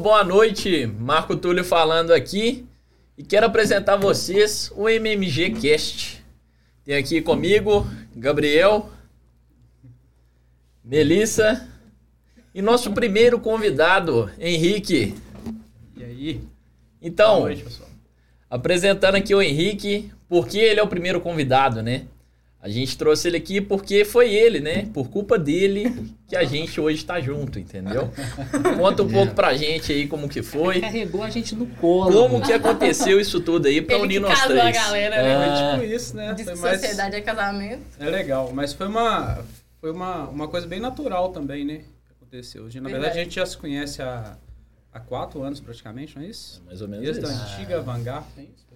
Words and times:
Boa 0.00 0.24
noite, 0.24 0.86
Marco 0.86 1.36
Túlio 1.36 1.62
falando 1.62 2.14
aqui 2.14 2.66
e 3.18 3.22
quero 3.22 3.44
apresentar 3.44 3.92
a 3.92 3.96
vocês 3.98 4.72
o 4.74 4.88
MMG 4.88 5.50
Cast. 5.50 6.24
Tem 6.82 6.96
aqui 6.96 7.20
comigo 7.20 7.86
Gabriel, 8.16 8.90
Melissa 10.82 11.68
e 12.54 12.62
nosso 12.62 12.92
primeiro 12.92 13.38
convidado, 13.40 14.30
Henrique. 14.38 15.14
E 15.94 16.02
aí? 16.02 16.40
Então, 17.02 17.34
Boa 17.34 17.48
noite, 17.48 17.64
pessoal. 17.64 17.90
apresentando 18.48 19.16
aqui 19.16 19.34
o 19.34 19.42
Henrique, 19.42 20.10
porque 20.30 20.56
ele 20.56 20.80
é 20.80 20.82
o 20.82 20.88
primeiro 20.88 21.20
convidado, 21.20 21.82
né? 21.82 22.06
A 22.62 22.68
gente 22.68 22.98
trouxe 22.98 23.26
ele 23.28 23.38
aqui 23.38 23.58
porque 23.58 24.04
foi 24.04 24.34
ele, 24.34 24.60
né? 24.60 24.86
Por 24.92 25.08
culpa 25.08 25.38
dele 25.38 26.12
que 26.28 26.36
a 26.36 26.44
gente 26.44 26.78
hoje 26.78 27.02
tá 27.04 27.18
junto, 27.18 27.58
entendeu? 27.58 28.10
Conta 28.76 29.02
um 29.02 29.08
pouco 29.08 29.34
pra 29.34 29.54
gente 29.56 29.90
aí 29.90 30.06
como 30.06 30.28
que 30.28 30.42
foi, 30.42 30.78
Carregou 30.80 31.22
a 31.22 31.30
gente 31.30 31.54
no 31.54 31.66
colo. 31.66 32.12
como 32.12 32.42
que 32.44 32.52
aconteceu 32.52 33.18
isso 33.18 33.40
tudo 33.40 33.66
aí 33.66 33.80
pra 33.80 33.94
Ele 33.94 34.04
unir 34.04 34.14
que 34.14 34.20
nós 34.20 34.38
casou 34.42 34.56
a 34.58 34.60
três. 34.60 34.76
galera, 34.76 35.14
É. 35.16 35.22
né? 35.38 35.76
Foi 35.78 35.80
tipo 35.80 35.94
isso, 35.94 36.14
né? 36.16 36.34
Diz 36.34 36.46
que 36.50 36.54
mais... 36.56 36.80
sociedade 36.80 37.16
é 37.16 37.20
casamento. 37.22 37.82
É 37.98 38.10
legal, 38.10 38.50
mas 38.52 38.74
foi 38.74 38.86
uma, 38.88 39.42
foi 39.80 39.90
uma, 39.90 40.28
uma 40.28 40.46
coisa 40.46 40.66
bem 40.66 40.80
natural 40.80 41.30
também, 41.30 41.64
né? 41.64 41.78
Que 41.78 42.12
aconteceu. 42.12 42.64
Na 42.64 42.68
Verdade. 42.68 42.92
verdade, 42.92 43.18
a 43.20 43.24
gente 43.24 43.34
já 43.36 43.46
se 43.46 43.56
conhece 43.56 44.02
há, 44.02 44.36
há 44.92 45.00
quatro 45.00 45.42
anos 45.42 45.60
praticamente, 45.60 46.14
não 46.14 46.22
é 46.24 46.26
isso? 46.26 46.62
Mais 46.66 46.82
ou 46.82 46.88
menos 46.88 47.06
Desde 47.06 47.24
a 47.24 47.28
isso. 47.32 47.54
antiga 47.54 47.80
Vanguard, 47.80 48.26
tem 48.36 48.44
isso? 48.54 48.68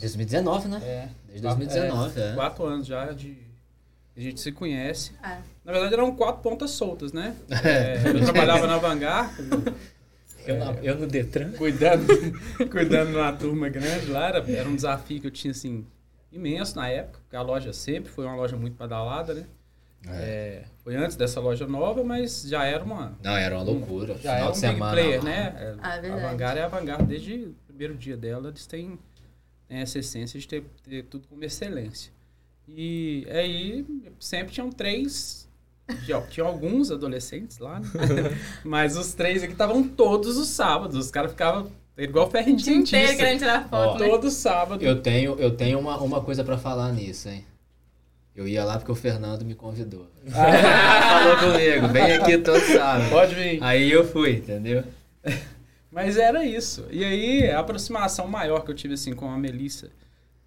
Mais 0.00 0.12
ou 0.12 0.18
menos 0.18 0.32
isso? 0.32 0.42
2019, 0.44 0.68
né? 0.68 0.80
É. 0.84 1.08
Desde 1.26 1.42
2019, 1.42 2.20
é. 2.20 2.34
Quatro 2.34 2.64
anos 2.64 2.86
já 2.86 3.12
de... 3.12 3.36
A 4.16 4.20
gente 4.20 4.40
se 4.40 4.50
conhece. 4.50 5.12
Ah, 5.22 5.38
Na 5.64 5.70
verdade, 5.72 5.94
eram 5.94 6.14
quatro 6.16 6.42
pontas 6.42 6.72
soltas, 6.72 7.12
né? 7.12 7.36
É, 7.64 8.02
eu 8.08 8.20
trabalhava 8.24 8.66
na 8.66 8.76
Vanguard, 8.78 9.30
Eu, 10.46 10.58
na- 10.58 10.72
eu 10.82 10.96
no 10.98 11.06
Detran. 11.06 11.52
cuidando, 11.52 12.06
cuidando 12.70 13.10
de 13.10 13.16
uma 13.16 13.32
turma 13.32 13.68
grande 13.68 14.06
lá. 14.06 14.28
Era, 14.28 14.50
era 14.50 14.68
um 14.68 14.74
desafio 14.74 15.20
que 15.20 15.26
eu 15.26 15.30
tinha, 15.30 15.50
assim, 15.52 15.86
imenso 16.32 16.74
na 16.76 16.88
época, 16.88 17.20
porque 17.20 17.36
a 17.36 17.42
loja 17.42 17.72
sempre 17.72 18.10
foi 18.10 18.24
uma 18.24 18.34
loja 18.34 18.56
muito 18.56 18.74
badalada, 18.76 19.34
né? 19.34 19.44
É, 20.06 20.62
foi 20.84 20.94
antes 20.96 21.16
dessa 21.16 21.38
loja 21.40 21.66
nova, 21.66 22.02
mas 22.04 22.42
já 22.48 22.64
era 22.64 22.82
uma. 22.84 23.12
Não, 23.22 23.36
era 23.36 23.54
uma 23.56 23.64
loucura. 23.64 24.14
Já 24.14 24.36
Final 24.36 24.36
era 24.36 24.48
um 24.48 24.52
de 24.52 24.60
big 24.60 24.72
semana. 24.72 24.92
player, 24.92 25.24
né? 25.24 25.54
É, 25.58 25.74
Ah, 25.80 25.94
a. 25.94 26.00
Vanguard 26.30 26.56
é 26.56 26.62
a 26.62 26.68
Vanguard 26.68 27.06
desde 27.06 27.34
o 27.34 27.54
primeiro 27.66 27.94
dia 27.94 28.16
dela, 28.16 28.48
eles 28.48 28.64
têm 28.64 28.98
né, 29.68 29.82
essa 29.82 29.98
essência 29.98 30.38
de 30.38 30.48
ter, 30.48 30.64
ter 30.82 31.04
tudo 31.04 31.26
como 31.28 31.44
excelência. 31.44 32.12
E 32.68 33.26
aí 33.30 33.86
sempre 34.18 34.52
tinham 34.52 34.70
três. 34.70 35.48
Tinha, 36.04 36.20
tinha 36.22 36.44
alguns 36.44 36.90
adolescentes 36.90 37.58
lá, 37.58 37.80
né? 37.80 37.86
mas 38.62 38.96
os 38.96 39.14
três 39.14 39.42
aqui 39.42 39.52
estavam 39.52 39.82
todos 39.82 40.36
os 40.36 40.48
sábados. 40.48 40.96
Os 40.96 41.10
caras 41.10 41.30
ficavam 41.30 41.70
igual 41.96 42.30
ferrinho 42.30 42.56
o 42.56 42.58
de 42.58 42.70
inteiro 42.70 43.06
dentista. 43.06 43.16
querendo 43.16 43.38
tirar 43.38 43.68
foto, 43.68 43.98
né? 43.98 44.08
Todo 44.08 44.30
sábado. 44.30 44.84
Eu 44.84 45.00
tenho, 45.00 45.34
eu 45.38 45.56
tenho 45.56 45.78
uma, 45.78 45.96
uma 45.98 46.20
coisa 46.20 46.44
pra 46.44 46.58
falar 46.58 46.92
nisso, 46.92 47.28
hein? 47.28 47.44
Eu 48.36 48.46
ia 48.46 48.64
lá 48.64 48.78
porque 48.78 48.92
o 48.92 48.94
Fernando 48.94 49.44
me 49.44 49.54
convidou. 49.54 50.06
Falou 50.30 51.36
comigo, 51.38 51.88
vem 51.88 52.12
aqui 52.12 52.38
todo 52.38 52.60
sábado. 52.60 53.10
Pode 53.10 53.34
vir. 53.34 53.58
Aí 53.62 53.90
eu 53.90 54.06
fui, 54.06 54.36
entendeu? 54.36 54.84
Mas 55.98 56.16
era 56.16 56.44
isso. 56.44 56.86
E 56.92 57.04
aí, 57.04 57.50
a 57.50 57.58
aproximação 57.58 58.28
maior 58.28 58.60
que 58.60 58.70
eu 58.70 58.74
tive 58.74 58.94
assim 58.94 59.12
com 59.12 59.28
a 59.28 59.36
Melissa 59.36 59.90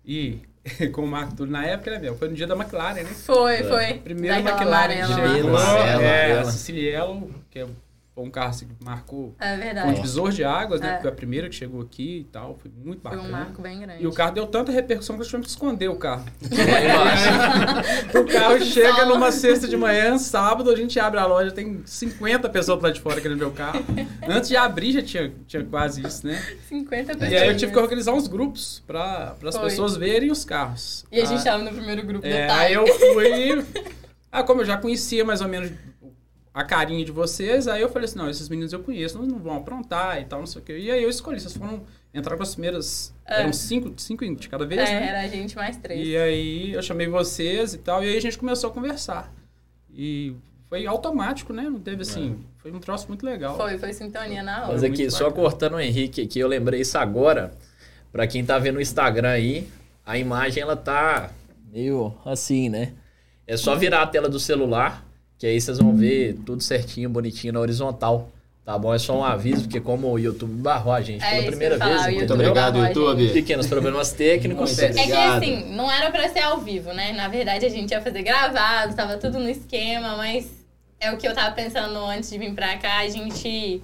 e 0.06 0.40
com 0.94 1.02
o 1.04 1.08
Marco 1.08 1.36
Túlio 1.36 1.52
na 1.52 1.66
época, 1.66 1.92
né, 1.92 2.00
meu? 2.00 2.16
Foi 2.16 2.30
no 2.30 2.36
dia 2.36 2.48
da 2.48 2.56
McLaren, 2.56 3.04
né? 3.04 3.10
Foi, 3.26 3.58
foi. 3.64 3.96
Primeiro 3.96 4.42
Daquela 4.42 4.86
McLaren 4.86 4.96
que 4.96 5.02
amarela 5.02 5.28
lá. 5.28 5.36
chegou, 5.36 5.58
Amarela, 5.58 6.04
é, 6.04 6.40
a 6.40 6.44
Ciciliello, 6.46 7.36
que 7.50 7.60
é 7.60 7.68
foi 8.22 8.28
um 8.28 8.32
carro 8.32 8.50
assim, 8.50 8.68
que 8.68 8.76
marcou 8.84 9.36
É 9.40 9.54
um 9.54 9.58
verdade. 9.58 9.94
divisor 9.96 10.32
de 10.32 10.44
águas, 10.44 10.80
né? 10.80 10.98
É. 10.98 11.02
Foi 11.02 11.10
a 11.10 11.14
primeira 11.14 11.50
que 11.50 11.56
chegou 11.56 11.82
aqui 11.82 12.20
e 12.20 12.24
tal, 12.26 12.56
foi 12.62 12.72
muito 12.84 13.02
Foi 13.02 13.12
bacana. 13.12 13.28
um 13.28 13.32
marco 13.32 13.62
bem 13.62 13.80
grande. 13.80 14.04
E 14.04 14.08
o 14.08 14.12
carro 14.14 14.34
deu 14.34 14.46
tanta 14.48 14.72
repercussão 14.72 15.16
que 15.16 15.20
nós 15.20 15.28
tivemos 15.28 15.48
que 15.48 15.52
esconder 15.52 15.90
o 15.90 15.96
carro. 15.96 16.26
o 18.20 18.26
carro 18.31 18.60
chega 18.64 19.06
numa 19.06 19.31
sexta 19.31 19.68
de 19.68 19.76
manhã, 19.78 20.18
sábado, 20.18 20.70
a 20.70 20.76
gente 20.76 21.00
abre 21.00 21.20
a 21.20 21.26
loja, 21.26 21.52
tem 21.52 21.81
50 21.86 22.50
pessoas 22.50 22.81
lá 22.81 22.90
de 22.92 23.02
fora 23.02 23.20
querendo 23.20 23.40
ver 23.40 23.46
o 23.46 23.52
carro. 23.52 23.84
Antes 24.28 24.50
de 24.50 24.56
abrir 24.58 24.92
já 24.94 25.02
tinha, 25.02 25.34
tinha 25.48 25.64
quase 25.64 26.06
isso, 26.06 26.26
né? 26.28 26.42
50 26.70 27.12
E 27.14 27.16
pessoas. 27.16 27.42
aí 27.42 27.48
eu 27.50 27.58
tive 27.58 27.72
que 27.72 27.80
organizar 27.80 28.14
uns 28.14 28.28
grupos 28.28 28.84
para 28.86 29.36
as 29.46 29.56
Foi. 29.56 29.64
pessoas 29.70 29.96
verem 29.96 30.31
os 30.31 30.46
carros. 30.46 31.06
E 31.12 31.20
a 31.22 31.26
gente 31.26 31.42
Ah, 31.42 31.52
tava 31.54 31.64
no 31.64 31.72
primeiro 31.72 32.06
grupo 32.06 32.26
é, 32.26 32.48
do 32.48 32.54
aí 32.54 32.74
eu 32.74 32.86
fui. 32.88 33.66
Ah, 34.31 34.44
como 34.44 34.62
eu 34.62 34.66
já 34.66 34.78
conhecia 34.78 35.26
mais 35.26 35.42
ou 35.42 35.48
menos 35.48 35.72
a 36.53 36.63
carinha 36.63 37.03
de 37.06 37.12
vocês, 37.12 37.67
aí 37.67 37.81
eu 37.81 37.89
falei 37.89 38.06
assim: 38.06 38.17
não, 38.17 38.29
esses 38.29 38.50
meninos 38.50 38.73
eu 38.73 38.79
conheço, 38.79 39.17
não, 39.17 39.25
não 39.25 39.39
vão 39.39 39.57
aprontar 39.57 40.19
e 40.22 40.25
tal, 40.25 40.39
não 40.39 40.47
sei 40.47 40.62
o 40.62 40.66
quê. 40.66 40.78
E 40.78 40.91
aí 40.91 41.01
eu 41.03 41.09
escolhi, 41.09 41.39
vocês 41.39 41.56
foram 41.56 41.84
entrar 42.13 42.35
com 42.35 42.44
as 42.44 42.53
primeiras. 42.53 43.13
É. 43.25 43.41
Eram 43.41 43.53
cinco, 43.53 43.94
cinco 43.97 44.35
de 44.35 44.50
cada 44.50 44.66
vez, 44.66 44.81
É, 44.81 45.00
né? 45.00 45.07
era 45.07 45.22
a 45.22 45.28
gente 45.28 45.56
mais 45.56 45.78
três. 45.78 46.06
E 46.06 46.17
aí 46.17 46.73
eu 46.73 46.81
chamei 46.81 47.07
vocês 47.07 47.73
e 47.73 47.78
tal, 47.78 48.03
e 48.03 48.07
aí 48.07 48.17
a 48.17 48.22
gente 48.22 48.38
começou 48.38 48.69
a 48.69 48.73
conversar. 48.73 49.34
E 49.94 50.35
foi 50.69 50.85
automático, 50.85 51.51
né? 51.53 51.63
Não 51.63 51.79
teve 51.79 52.01
assim. 52.01 52.39
Foi 52.57 52.72
um 52.72 52.79
troço 52.79 53.07
muito 53.07 53.25
legal. 53.25 53.57
Foi, 53.57 53.78
foi 53.78 53.94
sintonia 53.94 54.41
na 54.44 54.63
hora. 54.63 54.72
Mas 54.73 54.83
aqui, 54.83 55.09
só 55.09 55.25
bacana. 55.25 55.41
cortando 55.41 55.73
o 55.73 55.79
Henrique 55.79 56.22
aqui, 56.22 56.39
eu 56.39 56.47
lembrei 56.47 56.81
isso 56.81 56.97
agora. 56.97 57.51
Pra 58.12 58.28
quem 58.28 58.44
tá 58.45 58.57
vendo 58.59 58.78
o 58.78 58.81
Instagram 58.81 59.29
aí, 59.29 59.68
a 60.06 60.18
imagem 60.18 60.62
ela 60.63 60.75
tá 60.75 61.31
meio 61.72 62.13
assim, 62.25 62.69
né? 62.69 62.94
É 63.47 63.57
só 63.57 63.75
virar 63.75 64.01
a 64.01 64.07
tela 64.07 64.29
do 64.29 64.39
celular, 64.39 65.06
que 65.41 65.47
aí 65.47 65.59
vocês 65.59 65.79
vão 65.79 65.96
ver 65.96 66.38
tudo 66.46 66.62
certinho, 66.62 67.09
bonitinho 67.09 67.52
na 67.52 67.59
horizontal. 67.59 68.29
Tá 68.63 68.78
bom? 68.78 68.94
É 68.94 69.00
só 69.00 69.18
um 69.18 69.24
aviso, 69.24 69.63
porque 69.63 69.81
como 69.81 70.07
o 70.07 70.19
YouTube 70.19 70.53
barrou 70.62 70.94
a 70.94 71.02
gente 71.02 71.25
É, 71.25 71.31
pela 71.31 71.47
primeira 71.47 71.78
vez, 71.79 72.00
falar? 72.00 72.12
Muito 72.12 72.31
obrigado, 72.31 72.78
YouTube. 72.78 73.28
Pequenos 73.29 73.66
problemas 73.66 74.12
técnicos. 74.12 74.78
Muito 74.78 75.00
É 75.00 75.03
que 75.03 75.12
assim, 75.12 75.66
não 75.74 75.91
era 75.91 76.12
pra 76.12 76.30
ser 76.30 76.41
ao 76.41 76.59
vivo, 76.59 76.94
né? 76.94 77.12
Na 77.13 77.28
verdade, 77.28 77.66
a 77.66 77.69
gente 77.69 77.90
ia 77.90 78.00
fazer 78.00 78.22
gravado, 78.22 78.94
tava 78.94 79.18
tudo 79.18 79.40
no 79.40 79.50
esquema, 79.50 80.16
mas 80.16 80.47
é 81.00 81.12
o 81.12 81.18
que 81.18 81.28
eu 81.28 81.34
tava 81.34 81.56
pensando 81.56 81.97
antes 82.06 82.30
de 82.30 82.38
vir 82.38 82.53
pra 82.53 82.78
cá. 82.78 83.00
A 83.00 83.09
gente 83.09 83.81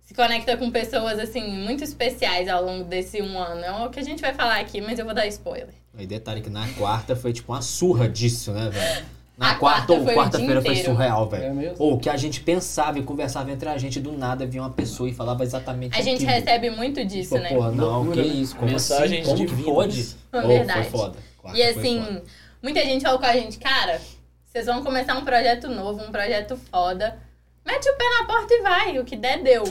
se 0.00 0.14
conecta 0.16 0.56
com 0.56 0.68
pessoas, 0.68 1.20
assim, 1.20 1.46
muito 1.48 1.84
especiais 1.84 2.48
ao 2.48 2.64
longo 2.64 2.82
desse 2.82 3.22
um 3.22 3.38
ano. 3.38 3.64
É 3.64 3.86
o 3.86 3.88
que 3.88 4.00
a 4.00 4.04
gente 4.04 4.20
vai 4.20 4.34
falar 4.34 4.58
aqui, 4.58 4.80
mas 4.80 4.98
eu 4.98 5.04
vou 5.04 5.14
dar 5.14 5.28
spoiler. 5.28 5.74
Aí 5.96 6.08
detalhe 6.08 6.40
que 6.40 6.50
na 6.50 6.66
quarta 6.70 7.14
foi 7.14 7.32
tipo 7.32 7.52
uma 7.52 7.62
surra 7.62 8.08
disso, 8.08 8.50
né, 8.50 8.68
velho? 8.68 9.21
Na 9.42 9.50
A 9.50 9.54
quarta 9.56 9.86
quarta 9.88 9.92
ou 10.10 10.16
quarta-feira 10.16 10.62
foi 10.62 10.76
surreal, 10.76 11.26
É 11.26 11.28
velho. 11.38 11.54
mesmo? 11.54 11.74
Ou 11.80 11.98
que 11.98 12.08
a 12.08 12.16
gente 12.16 12.40
pensava 12.40 12.98
e 12.98 13.02
conversava 13.02 13.50
entre 13.50 13.68
a 13.68 13.76
gente, 13.76 13.98
do 13.98 14.12
nada 14.12 14.46
vinha 14.46 14.62
uma 14.62 14.70
pessoa 14.70 15.08
e 15.08 15.12
falava 15.12 15.42
exatamente 15.42 15.98
A 15.98 16.00
gente 16.00 16.24
aquilo. 16.24 16.30
recebe 16.30 16.70
muito 16.70 17.04
disso, 17.04 17.34
Tipo, 17.34 17.42
né? 17.42 17.48
porra, 17.48 17.72
não, 17.72 18.02
Loucura, 18.04 18.22
que 18.22 18.28
né? 18.28 18.34
isso? 18.36 18.54
Como 18.54 18.70
Mensagens 18.70 19.26
assim? 19.28 19.46
Como 19.46 19.56
que 19.56 19.64
pode? 19.64 20.16
É 20.32 20.40
verdade. 20.46 20.88
Foi 20.88 20.98
foda. 21.00 21.18
Quarta 21.38 21.58
E 21.58 21.62
assim, 21.64 22.04
foda. 22.04 22.22
muita 22.62 22.80
gente 22.84 23.02
falou 23.02 23.18
com 23.18 23.26
a 23.26 23.32
gente, 23.32 23.58
cara, 23.58 24.00
vocês 24.44 24.64
vão 24.66 24.80
começar 24.84 25.14
um 25.18 25.24
projeto 25.24 25.68
novo, 25.68 26.04
um 26.04 26.12
projeto 26.12 26.56
foda. 26.70 27.18
Mete 27.66 27.88
o 27.90 27.96
pé 27.96 28.04
na 28.20 28.24
porta 28.26 28.54
e 28.54 28.62
vai, 28.62 28.98
o 29.00 29.04
que 29.04 29.16
der, 29.16 29.42
deu. 29.42 29.64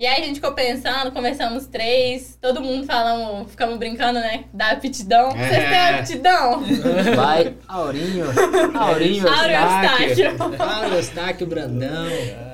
E 0.00 0.06
aí 0.06 0.22
a 0.22 0.24
gente 0.26 0.36
ficou 0.36 0.52
pensando, 0.52 1.10
conversamos 1.10 1.66
três, 1.66 2.38
todo 2.40 2.60
mundo 2.60 2.86
falando, 2.86 3.48
ficamos 3.48 3.76
brincando, 3.78 4.20
né? 4.20 4.44
Da 4.54 4.70
aptidão. 4.70 5.32
Vocês 5.32 5.48
têm 5.50 5.58
É. 5.74 5.98
aptidão? 5.98 6.62
Vai, 7.16 7.54
Aurinho. 7.66 8.26
Aurinho 8.78 9.28
Áureo 9.28 9.56
Eustáquio. 9.56 10.24
Eustáquio. 10.26 10.62
Áureo 10.62 10.94
Eustáquio 10.94 11.46
Brandão. 11.48 12.06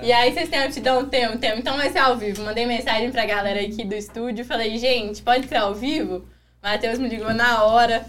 E 0.03 0.10
aí 0.10 0.33
vocês 0.33 0.49
têm 0.49 0.59
aptidão? 0.62 1.04
Temos, 1.04 1.38
temos. 1.38 1.59
Então 1.59 1.77
vai 1.77 1.91
ser 1.91 1.99
ao 1.99 2.16
vivo. 2.16 2.43
Mandei 2.43 2.65
mensagem 2.65 3.10
pra 3.12 3.27
galera 3.27 3.60
aqui 3.60 3.84
do 3.84 3.94
estúdio, 3.94 4.43
falei, 4.47 4.78
gente, 4.78 5.21
pode 5.21 5.47
ser 5.47 5.56
ao 5.56 5.75
vivo? 5.75 6.25
Matheus 6.62 6.99
me 6.99 7.10
ligou 7.10 7.34
na 7.34 7.62
hora. 7.65 8.06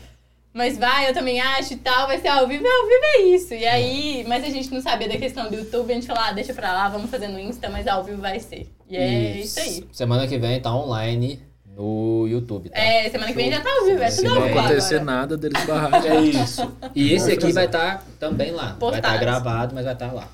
Mas 0.56 0.78
vai, 0.78 1.10
eu 1.10 1.14
também 1.14 1.42
acho 1.42 1.74
e 1.74 1.76
tal, 1.76 2.08
vai 2.08 2.18
ser 2.18 2.30
ao 2.30 2.48
vivo, 2.48 2.64
e 2.64 2.68
ao 2.68 2.84
vivo 2.88 3.02
é 3.04 3.22
isso. 3.36 3.54
E 3.54 3.66
aí, 3.68 4.24
mas 4.26 4.42
a 4.42 4.48
gente 4.50 4.74
não 4.74 4.82
sabia 4.82 5.10
da 5.10 5.18
questão 5.18 5.50
do 5.50 5.56
YouTube, 5.58 5.92
a 5.92 5.96
gente 5.96 6.08
falou, 6.08 6.24
ah, 6.24 6.32
deixa 6.32 6.54
pra 6.54 6.72
lá, 6.72 6.88
vamos 6.88 7.10
fazer 7.12 7.28
no 7.28 7.38
Insta, 7.38 7.68
mas 7.70 7.86
ao 7.86 8.06
vivo 8.06 8.22
vai 8.22 8.40
ser. 8.40 8.66
E 8.90 8.96
é 8.96 9.38
isso 9.38 9.60
aí. 9.60 9.86
Semana 9.92 10.26
que 10.26 10.38
vem 10.38 10.62
tá 10.62 10.74
online 10.74 11.42
no 11.75 12.25
YouTube, 12.25 12.69
tá? 12.69 12.80
É, 12.80 13.10
semana 13.10 13.34
que 13.34 13.38
vem 13.38 13.52
já 13.52 13.60
tá 13.60 13.69
ao 13.69 13.86
vivo, 13.86 14.02
é 14.02 14.10
Se 14.10 14.24
tudo 14.24 14.30
não 14.30 14.42
ao 14.44 14.48
vivo 14.48 14.60
acontecer 14.60 14.96
agora. 14.96 15.12
nada 15.12 15.36
deles 15.36 15.66
barrarem. 15.66 16.10
É 16.10 16.22
isso. 16.22 16.74
E 16.96 17.12
esse 17.12 17.34
aqui 17.34 17.51
vai 17.51 17.66
estar 17.66 18.06
também 18.18 18.51
lá. 18.51 18.78
Vai 18.80 18.92
estar 18.92 19.10
Postado. 19.10 19.19
gravado, 19.19 19.75
mas 19.75 19.84
vai 19.84 19.94
estar 19.94 20.13
lá. 20.13 20.30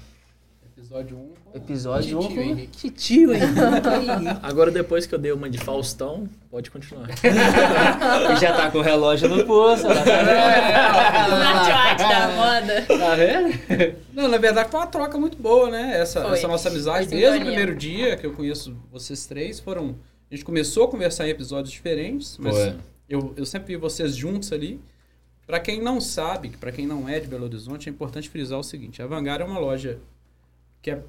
Episódio 0.77 1.17
1. 1.17 1.40
Episódio 1.53 2.19
Titio 2.19 2.41
1. 2.41 2.43
Henrique. 2.43 2.77
Que 2.77 2.89
tio, 2.89 3.33
hein? 3.33 3.41
Agora, 4.41 4.71
depois 4.71 5.05
que 5.05 5.13
eu 5.13 5.19
dei 5.19 5.31
uma 5.31 5.49
de 5.49 5.57
Faustão, 5.57 6.29
pode 6.49 6.71
continuar. 6.71 7.09
E 8.31 8.39
já 8.39 8.53
tá 8.53 8.71
com 8.71 8.77
o 8.77 8.81
relógio 8.81 9.27
no 9.27 9.45
pulso. 9.45 9.83
Tá 9.83 9.93
Smartwatch 11.27 12.03
da 12.09 12.27
moda. 12.35 12.85
Tá 12.87 13.15
vendo? 13.15 13.97
Não, 14.13 14.27
na 14.27 14.37
verdade 14.37 14.69
foi 14.69 14.79
uma 14.79 14.87
troca 14.87 15.17
muito 15.17 15.37
boa, 15.37 15.69
né? 15.69 15.97
Essa, 15.99 16.21
Foi. 16.21 16.33
essa 16.37 16.47
nossa 16.47 16.69
amizade, 16.69 17.09
Foi 17.09 17.17
desde 17.17 17.39
o 17.39 17.41
primeiro 17.45 17.75
dia 17.75 18.15
que 18.15 18.25
eu 18.25 18.33
conheço 18.33 18.75
vocês 18.91 19.25
três, 19.25 19.59
foram. 19.59 19.95
A 20.29 20.35
gente 20.35 20.45
começou 20.45 20.85
a 20.85 20.87
conversar 20.87 21.27
em 21.27 21.31
episódios 21.31 21.71
diferentes, 21.73 22.37
mas 22.37 22.55
Foi. 22.55 22.73
eu, 23.09 23.33
eu 23.35 23.45
sempre 23.45 23.73
vi 23.75 23.77
vocês 23.79 24.15
juntos 24.15 24.53
ali. 24.53 24.79
Pra 25.45 25.59
quem 25.59 25.81
não 25.81 25.99
sabe, 25.99 26.49
pra 26.59 26.71
quem 26.71 26.87
não 26.87 27.09
é 27.09 27.19
de 27.19 27.27
Belo 27.27 27.43
Horizonte, 27.43 27.89
é 27.89 27.91
importante 27.91 28.29
frisar 28.29 28.57
o 28.59 28.63
seguinte: 28.63 29.01
a 29.01 29.07
Vanguard 29.07 29.41
é 29.41 29.43
uma 29.45 29.59
loja 29.59 29.99
que 30.81 30.91
é 30.91 31.01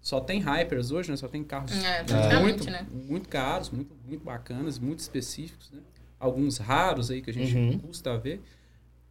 só 0.00 0.20
tem 0.20 0.40
hypers 0.40 0.90
hoje, 0.90 1.10
né? 1.10 1.16
Só 1.16 1.28
tem 1.28 1.42
carros 1.44 1.72
É, 1.84 2.02
praticamente, 2.04 2.42
muito, 2.42 2.70
né? 2.70 2.86
muito 2.92 3.28
caros, 3.28 3.70
muito, 3.70 3.94
muito 4.06 4.24
bacanas, 4.24 4.78
muito 4.78 5.00
específicos, 5.00 5.70
né? 5.72 5.80
Alguns 6.18 6.58
raros 6.58 7.10
aí 7.10 7.20
que 7.22 7.30
a 7.30 7.34
gente 7.34 7.54
Uhum. 7.56 7.78
custa 7.78 8.16
ver. 8.18 8.40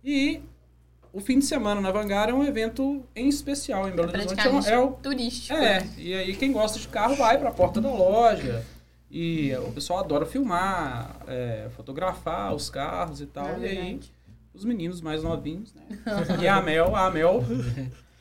E 0.04 0.42
o 1.14 1.20
fim 1.22 1.40
de 1.40 1.46
semana 1.46 1.80
na 1.80 1.92
Vanguard 1.92 2.30
é 2.30 2.34
um 2.34 2.44
evento 2.44 3.04
em 3.16 3.30
especial 3.30 3.88
em 3.88 3.92
Belo 3.92 4.10
Horizonte. 4.10 4.40
É, 4.46 4.50
um- 4.50 4.60
é 4.62 4.80
o 4.80 4.92
turístico. 4.92 5.58
é, 5.58 5.88
e 5.98 6.14
aí 6.14 6.36
quem 6.36 6.52
gosta 6.52 6.78
de 6.80 6.88
carro 6.88 7.16
vai 7.16 7.38
para 7.38 7.50
a 7.50 7.54
porta 7.54 7.80
da 7.80 7.90
loja. 7.90 8.64
E 9.10 9.54
o 9.66 9.72
pessoal 9.72 10.00
adora 10.00 10.26
filmar, 10.26 11.16
é, 11.28 11.70
fotografar 11.78 12.54
os 12.54 12.70
carros 12.70 13.22
e 13.22 13.26
tal. 13.26 13.48
É 13.48 13.60
e 13.74 13.78
aí 13.78 14.00
os 14.54 14.66
meninos 14.66 15.00
mais 15.00 15.24
novinhos, 15.24 15.74
né? 15.74 15.82
E 16.44 16.48
a 16.48 16.62
Mel, 16.62 16.94
a 16.94 17.10
Mel 17.10 17.42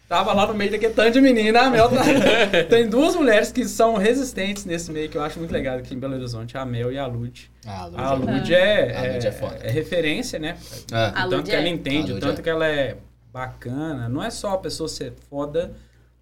tava 0.09 0.33
lá 0.33 0.47
no 0.47 0.55
meio 0.55 0.71
daquele 0.71 0.95
tanto 0.95 1.13
de 1.13 1.21
menina. 1.21 1.63
A 1.63 1.71
Mel 1.71 1.89
tá... 1.89 2.03
tem 2.69 2.89
duas 2.89 3.15
mulheres 3.15 3.51
que 3.51 3.65
são 3.67 3.95
resistentes 3.97 4.65
nesse 4.65 4.91
meio 4.91 5.09
que 5.09 5.17
eu 5.17 5.23
acho 5.23 5.39
muito 5.39 5.51
legal 5.53 5.79
aqui 5.79 5.95
em 5.95 5.99
Belo 5.99 6.15
Horizonte, 6.15 6.57
a 6.57 6.65
Mel 6.65 6.93
e 6.93 6.99
a 6.99 7.07
Lud. 7.07 7.51
Ah, 7.67 7.89
A 7.95 8.13
é- 8.13 8.17
Lud 8.17 8.55
é, 8.55 8.97
A 8.97 9.13
Lud 9.15 9.27
é, 9.27 9.29
é 9.29 9.33
foda. 9.33 9.57
é 9.63 9.71
referência, 9.71 10.39
né? 10.39 10.57
Ah, 10.93 11.23
A 11.23 11.27
o 11.27 11.31
tanto 11.31 11.51
que 11.51 11.57
ela 11.57 11.67
é. 11.67 11.69
entende, 11.69 12.13
A 12.13 12.17
o 12.17 12.21
tanto 12.21 12.41
é. 12.41 12.43
que 12.43 12.51
ela 12.51 12.67
é 12.67 12.97
bacana. 13.33 14.09
Não 14.09 14.23
é 14.23 14.31
só 14.31 14.55
a 14.55 14.59
pessoa 14.59 14.89
ser 14.89 15.13
foda 15.29 15.73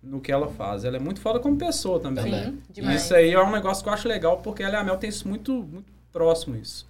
no 0.02 0.20
que 0.20 0.30
ela 0.30 0.48
faz, 0.48 0.84
ela 0.84 0.96
é 0.96 1.00
muito 1.00 1.20
foda 1.20 1.38
como 1.40 1.56
pessoa 1.56 1.98
também. 1.98 2.24
Sim, 2.24 2.58
demais. 2.70 3.02
Isso 3.02 3.14
aí 3.14 3.32
é 3.32 3.42
um 3.42 3.50
negócio 3.50 3.82
que 3.82 3.88
eu 3.88 3.92
acho 3.94 4.06
legal, 4.06 4.38
porque 4.38 4.62
ela 4.62 4.74
e 4.74 4.76
a 4.76 4.84
Mel 4.84 4.96
tem 4.98 5.08
isso 5.08 5.26
muito, 5.26 5.52
muito 5.52 5.90
próximo, 6.12 6.56
isso. 6.56 6.86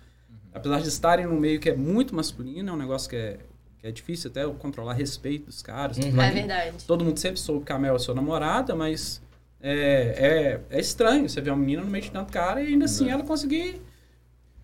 Apesar 0.52 0.80
de 0.80 0.88
estarem 0.88 1.26
num 1.26 1.38
meio 1.38 1.60
que 1.60 1.68
é 1.70 1.76
muito 1.76 2.14
masculino, 2.14 2.70
é 2.70 2.72
um 2.72 2.76
negócio 2.76 3.08
que 3.08 3.16
é, 3.16 3.32
que 3.34 3.44
é 3.84 3.92
difícil 3.92 4.30
até 4.30 4.42
eu 4.44 4.54
controlar 4.54 4.94
respeito 4.94 5.46
dos 5.46 5.62
caras. 5.62 5.98
Uhum. 5.98 6.20
É 6.20 6.30
verdade. 6.30 6.76
Todo 6.86 7.04
mundo 7.04 7.18
sempre 7.18 7.38
soube 7.38 7.64
que 7.66 7.72
a 7.72 7.78
Mel 7.78 7.94
é 7.96 7.98
sua 7.98 8.14
namorada, 8.14 8.74
mas 8.74 9.20
é, 9.62 10.60
é, 10.70 10.76
é 10.76 10.80
estranho 10.80 11.28
você 11.28 11.40
ver 11.40 11.50
uma 11.50 11.58
menina 11.58 11.82
no 11.82 11.90
meio 11.90 12.02
de 12.04 12.10
tanto 12.10 12.32
cara 12.32 12.62
e 12.62 12.68
ainda 12.68 12.86
assim 12.86 13.10
ela 13.10 13.22
conseguir... 13.22 13.80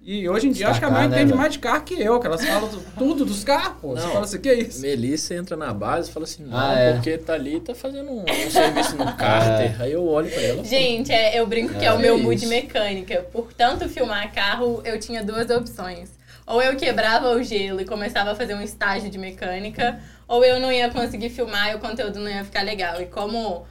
E 0.03 0.27
hoje 0.27 0.49
em 0.49 0.53
dia 0.53 0.67
acho 0.71 0.79
que 0.79 0.85
a 0.87 0.91
Mel 0.91 1.01
Destacar, 1.01 1.11
né, 1.11 1.17
entende 1.19 1.33
velho? 1.33 1.39
mais 1.43 1.53
de 1.53 1.59
carro 1.59 1.85
que 1.85 1.93
eu, 2.01 2.19
que 2.19 2.27
elas 2.27 2.43
falam 2.43 2.71
do- 2.71 2.81
tudo 2.97 3.23
dos 3.27 3.45
carros, 3.45 3.77
pô. 3.83 3.89
Você 3.91 4.03
Não. 4.07 4.13
fala 4.13 4.25
assim, 4.25 4.41
que 4.41 4.49
é 4.49 4.55
isso? 4.59 4.81
Melissa 4.81 5.35
entra 5.35 5.59
na 5.59 5.75
base 5.75 6.09
e 6.09 6.13
fala 6.15 6.25
assim, 6.25 6.43
não, 6.45 6.57
Ah, 6.59 6.73
é. 6.73 6.93
porque 6.95 7.19
tá 7.19 7.35
ali, 7.35 7.61
tá 7.61 7.75
fazendo 7.75 8.11
um, 8.11 8.23
um 8.23 8.51
serviço 8.51 8.97
no 8.97 9.05
cárter. 9.15 9.79
Aí 9.83 9.93
eu 9.93 10.03
olho 10.07 10.31
pra 10.31 10.41
ela. 10.41 10.65
Gente, 10.65 11.13
é, 11.13 11.39
eu 11.39 11.47
brinco 11.47 11.75
que 11.75 11.85
é, 11.85 11.89
É 11.89 11.93
o 11.93 11.99
meu 11.99 12.17
mood 12.19 12.47
mecânica. 12.47 13.21
Por 13.31 13.53
tanto 13.53 13.87
filmar 13.91 14.33
carro, 14.33 14.81
eu 14.87 14.99
tinha 14.99 15.23
duas 15.23 15.51
opções. 15.51 16.09
Ou 16.47 16.63
eu 16.63 16.77
quebrava 16.77 17.31
o 17.31 17.43
gelo 17.43 17.81
e 17.81 17.85
começava 17.85 18.33
a 18.33 18.35
fazer 18.35 18.55
um 18.55 18.63
estágio 18.63 19.11
de 19.11 19.19
mecânica, 19.19 20.01
ou 20.27 20.45
eu 20.45 20.61
não 20.61 20.73
ia 20.73 20.91
conseguir 20.91 21.31
filmar 21.31 21.71
e 21.71 21.75
o 21.75 21.79
conteúdo 21.79 22.19
não 22.19 22.31
ia 22.31 22.45
ficar 22.45 22.63
legal. 22.63 23.01
E 23.01 23.07
como 23.07 23.67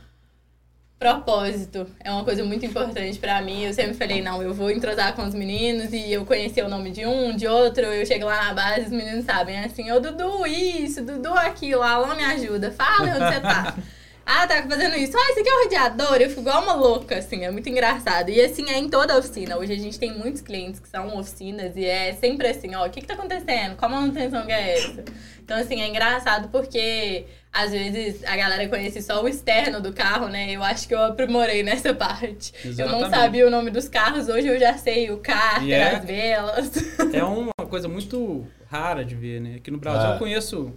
propósito 1.00 1.88
é 2.02 2.12
uma 2.12 2.26
coisa 2.26 2.44
muito 2.44 2.66
importante 2.66 3.18
pra 3.18 3.42
mim, 3.42 3.64
eu 3.64 3.74
sempre 3.74 3.94
falei, 3.94 4.22
não, 4.22 4.44
eu 4.44 4.54
vou 4.54 4.70
entrosar 4.70 5.14
com 5.16 5.24
os 5.24 5.34
meninos 5.34 5.94
e 5.94 6.12
eu 6.12 6.26
conhecer 6.26 6.64
o 6.64 6.68
nome 6.68 6.92
de 6.92 7.06
um, 7.06 7.34
de 7.34 7.48
outro, 7.48 7.86
eu 7.86 8.06
chego 8.06 8.26
lá 8.26 8.44
na 8.44 8.54
base, 8.54 8.88
os 8.88 8.92
meninos 8.92 9.24
sabem, 9.24 9.56
é 9.56 9.64
assim, 9.64 9.90
ô 9.92 10.00
Dudu, 10.02 10.46
isso, 10.46 11.02
Dudu 11.02 11.34
aquilo, 11.34 11.82
Alô 11.82 12.14
me 12.16 12.26
ajuda, 12.26 12.72
fala 12.72 13.12
onde 13.12 13.34
você 13.34 13.40
tá. 13.40 13.78
Ah, 14.32 14.46
tá 14.46 14.62
fazendo 14.70 14.96
isso. 14.96 15.18
Ah, 15.18 15.32
isso 15.32 15.40
aqui 15.40 15.50
é 15.50 15.56
um 15.56 15.64
radiador. 15.64 16.18
Eu 16.22 16.30
fico 16.30 16.42
igual 16.42 16.62
uma 16.62 16.74
louca, 16.76 17.18
assim. 17.18 17.44
É 17.44 17.50
muito 17.50 17.68
engraçado. 17.68 18.30
E 18.30 18.40
assim, 18.40 18.70
é 18.70 18.78
em 18.78 18.88
toda 18.88 19.16
a 19.16 19.18
oficina. 19.18 19.58
Hoje 19.58 19.74
a 19.74 19.78
gente 19.78 19.98
tem 19.98 20.16
muitos 20.16 20.42
clientes 20.44 20.80
que 20.80 20.88
são 20.88 21.18
oficinas 21.18 21.76
e 21.76 21.84
é 21.84 22.14
sempre 22.14 22.48
assim, 22.48 22.76
ó, 22.76 22.86
o 22.86 22.90
que 22.92 23.02
que 23.02 23.08
tá 23.08 23.16
acontecendo? 23.16 23.76
Qual 23.76 23.90
manutenção 23.90 24.46
que 24.46 24.52
é 24.52 24.78
essa? 24.78 25.04
Então, 25.44 25.58
assim, 25.58 25.82
é 25.82 25.88
engraçado 25.88 26.50
porque 26.50 27.26
às 27.52 27.72
vezes 27.72 28.24
a 28.24 28.36
galera 28.36 28.68
conhece 28.70 29.02
só 29.02 29.24
o 29.24 29.28
externo 29.28 29.82
do 29.82 29.92
carro, 29.92 30.28
né? 30.28 30.52
Eu 30.52 30.62
acho 30.62 30.88
que 30.88 30.94
eu 30.94 31.02
aprimorei 31.04 31.64
nessa 31.64 31.92
parte. 31.92 32.54
Eu 32.64 32.70
não 32.88 33.00
Exatamente. 33.00 33.10
sabia 33.16 33.48
o 33.48 33.50
nome 33.50 33.72
dos 33.72 33.90
carros, 33.90 34.30
hoje 34.30 34.46
eu 34.48 34.60
já 34.60 34.78
sei 34.78 35.10
o 35.10 35.18
cárter, 35.18 35.64
E 35.70 35.74
é- 35.74 35.96
as 35.96 36.06
velas. 36.06 36.72
É 37.14 37.24
uma 37.24 37.52
coisa 37.68 37.88
muito 37.88 38.46
rara 38.70 39.04
de 39.04 39.16
ver, 39.16 39.42
né? 39.42 39.56
Aqui 39.56 39.72
no 39.72 39.80
Brasil 39.80 40.08
Ah. 40.12 40.14
eu 40.14 40.20
conheço 40.20 40.72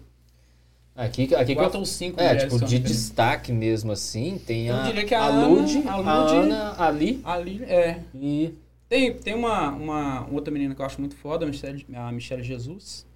Aqui, 0.94 1.34
aqui 1.34 1.46
que 1.46 1.52
eu 1.52 1.56
quatro 1.56 1.78
ou 1.78 1.86
cinco 1.86 2.20
É, 2.20 2.36
tipo, 2.36 2.58
de 2.58 2.64
diferentes. 2.66 2.92
destaque 2.92 3.50
mesmo 3.52 3.92
assim, 3.92 4.38
tem 4.46 4.66
Eu 4.66 4.76
a, 4.76 4.82
diria 4.82 5.04
que 5.04 5.14
a 5.14 5.22
a 5.22 5.26
Ana- 5.28 5.46
Lud, 5.46 5.84
a 5.88 5.92
a, 5.94 6.14
Ana, 6.30 6.74
ali 6.78 7.20
Ali, 7.24 7.64
é. 7.64 8.00
e... 8.14 8.54
Tem, 8.90 9.14
tem 9.14 9.34
uma, 9.34 9.70
uma 9.70 10.28
outra 10.30 10.52
menina 10.52 10.74
que 10.74 10.82
eu 10.82 10.84
acho 10.84 11.00
muito 11.00 11.16
foda, 11.16 11.46
a 11.46 11.48
Michelle, 11.48 11.86
a 11.94 12.12
Michelle 12.12 12.42
Jesus. 12.42 13.06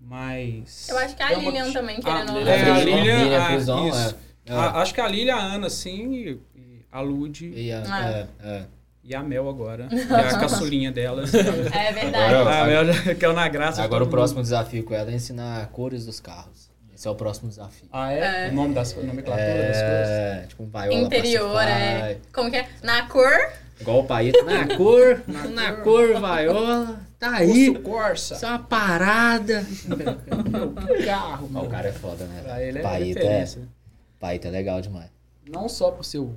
Mas. 0.00 0.88
Eu 0.88 0.98
acho 0.98 1.14
que 1.14 1.22
a 1.22 1.30
é 1.32 1.36
uma- 1.36 1.44
Lilian 1.50 1.72
também, 1.72 2.00
querendo 2.00 2.30
Ah, 2.30 2.34
ou 2.34 2.40
É, 2.40 2.54
a 2.70 2.74
Frison, 2.74 2.96
Lilian. 2.96 3.18
Lilian 3.24 3.38
ah, 3.40 3.46
Frison, 3.46 3.88
isso. 3.88 4.16
é. 4.46 4.52
A- 4.52 4.80
acho 4.82 4.94
que 4.94 5.00
a 5.00 5.06
Lilian, 5.08 5.34
a 5.36 5.42
Ana, 5.42 5.70
sim, 5.70 6.12
e, 6.14 6.30
e 6.56 6.80
a 6.90 7.00
Lud 7.00 7.44
e, 7.46 7.66
E 7.66 7.72
a, 7.72 7.82
Ah. 7.86 8.10
é, 8.10 8.66
é. 9.12 9.14
a 9.16 9.22
Mel 9.22 9.48
agora. 9.48 9.86
Que 9.92 9.96
é 10.12 10.16
a 10.16 10.38
caçulinha 10.40 10.90
dela. 10.90 11.22
É 11.22 11.92
verdade. 11.92 12.34
Agora- 12.34 12.62
a 12.62 12.66
Mel 12.66 12.84
caiu 13.20 13.32
na 13.32 13.46
graça. 13.48 13.82
Agora 13.84 14.02
o 14.02 14.06
todo 14.06 14.10
próximo 14.12 14.42
desafio 14.42 14.82
com 14.82 14.94
ela 14.94 15.10
é 15.12 15.14
ensinar 15.14 15.68
cores 15.68 16.06
dos 16.06 16.18
carros. 16.18 16.69
Esse 17.00 17.08
é 17.08 17.10
o 17.10 17.14
próximo 17.14 17.48
desafio. 17.48 17.88
Ah, 17.90 18.12
é? 18.12 18.48
É. 18.48 18.50
O 18.50 18.52
nome 18.52 18.74
das 18.74 18.94
nomenclatura 18.94 19.38
das 19.38 19.78
cores? 19.78 20.08
É, 20.10 20.44
tipo 20.46 20.62
um 20.64 20.66
vaiola 20.68 21.00
Interior, 21.00 21.62
é. 21.62 22.18
Como 22.30 22.50
que 22.50 22.58
é? 22.58 22.68
Na 22.82 23.08
cor, 23.08 23.32
Igual 23.80 24.00
o 24.00 24.04
Paito. 24.04 24.44
Na 24.44 24.76
cor, 24.76 25.22
na, 25.54 25.72
cor, 25.76 26.20
vaiola. 26.20 27.00
Tá 27.18 27.36
aí. 27.36 27.68
Curso 27.72 27.82
Corsa. 27.82 28.34
Isso 28.34 28.44
é 28.44 28.48
uma 28.50 28.58
parada. 28.58 29.66
Meu 29.86 31.00
carro. 31.06 31.50
Ó, 31.54 31.62
o 31.62 31.68
cara 31.70 31.88
é 31.88 31.92
foda, 31.92 32.26
né? 32.26 32.42
Pra 32.42 32.62
ele 32.62 32.80
é 32.80 32.82
Paito 32.82 33.18
é, 33.18 33.22
referência. 33.22 33.62
Paito 34.18 34.48
é 34.48 34.50
legal 34.50 34.82
demais. 34.82 35.08
não 35.50 35.70
só 35.70 35.90
por 35.90 36.04
ser, 36.04 36.18
o, 36.18 36.34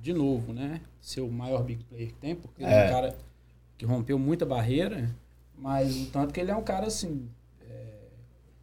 de 0.00 0.14
novo, 0.14 0.54
né? 0.54 0.80
Ser 1.02 1.20
o 1.20 1.28
maior 1.30 1.62
big 1.62 1.84
player 1.84 2.08
que 2.08 2.14
tem, 2.14 2.34
porque 2.34 2.62
ele 2.62 2.72
é 2.72 2.84
É. 2.84 2.86
um 2.86 2.90
cara 2.94 3.14
que 3.76 3.84
rompeu 3.84 4.18
muita 4.18 4.46
barreira, 4.46 5.10
mas 5.54 5.94
o 5.94 6.06
tanto 6.06 6.32
que 6.32 6.40
ele 6.40 6.50
é 6.50 6.56
um 6.56 6.62
cara, 6.62 6.86
assim, 6.86 7.28
é, 7.28 7.37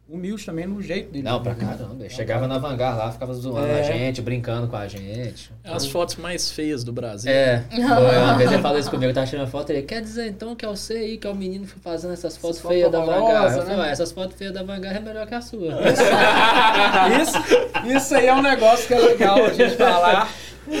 humilde 0.08 0.46
também 0.46 0.66
no 0.66 0.80
jeito 0.80 1.10
dele. 1.10 1.24
Não, 1.24 1.42
pra 1.42 1.54
caramba. 1.54 1.96
Ele 1.98 2.08
chegava 2.08 2.46
na 2.46 2.58
Vanguard 2.58 2.96
lá, 2.96 3.10
ficava 3.10 3.34
zoando 3.34 3.66
É. 3.66 3.80
a 3.80 3.82
gente, 3.82 4.22
brincando 4.22 4.68
com 4.68 4.76
a 4.76 4.86
gente. 4.86 5.52
É 5.64 5.72
as 5.72 5.86
fotos 5.86 6.14
mais 6.16 6.50
feias 6.50 6.84
do 6.84 6.92
Brasil. 6.92 7.30
É, 7.30 7.64
foi, 7.70 8.16
uma 8.18 8.34
vez 8.38 8.52
ele 8.52 8.62
falou 8.62 8.78
isso 8.78 8.88
comigo, 8.90 9.10
eu 9.10 9.14
tava 9.14 9.26
tirando 9.26 9.46
a 9.46 9.50
foto, 9.50 9.70
ele, 9.70 9.82
quer 9.82 10.00
dizer 10.00 10.28
então 10.28 10.54
que 10.54 10.64
é 10.64 10.68
você 10.68 10.94
aí, 10.94 11.18
que 11.18 11.26
é 11.26 11.30
o 11.30 11.34
menino 11.34 11.64
que 11.66 11.72
foi 11.72 11.82
fazendo 11.82 12.12
essas 12.12 12.36
fotos 12.36 12.58
Essas 12.58 12.70
feias 12.70 12.90
da 12.92 12.98
fotos 13.00 13.14
Vanguard? 13.14 13.32
horrorosas, 13.34 13.56
Eu 13.56 13.62
falei, 13.62 13.76
né? 13.78 13.82
"Ué, 13.82 13.90
essas 13.90 14.12
fotos 14.12 14.36
feias 14.36 14.52
da 14.54 14.62
Vanguard 14.62 14.96
é 14.96 15.00
melhor 15.00 15.26
que 15.26 15.34
a 15.34 15.40
sua. 15.40 15.74
isso, 17.22 17.96
isso 17.96 18.14
aí 18.14 18.26
é 18.26 18.34
um 18.34 18.42
negócio 18.42 18.86
que 18.86 18.94
é 18.94 18.98
legal 18.98 19.44
a 19.44 19.52
gente 19.52 19.76
falar, 19.76 20.32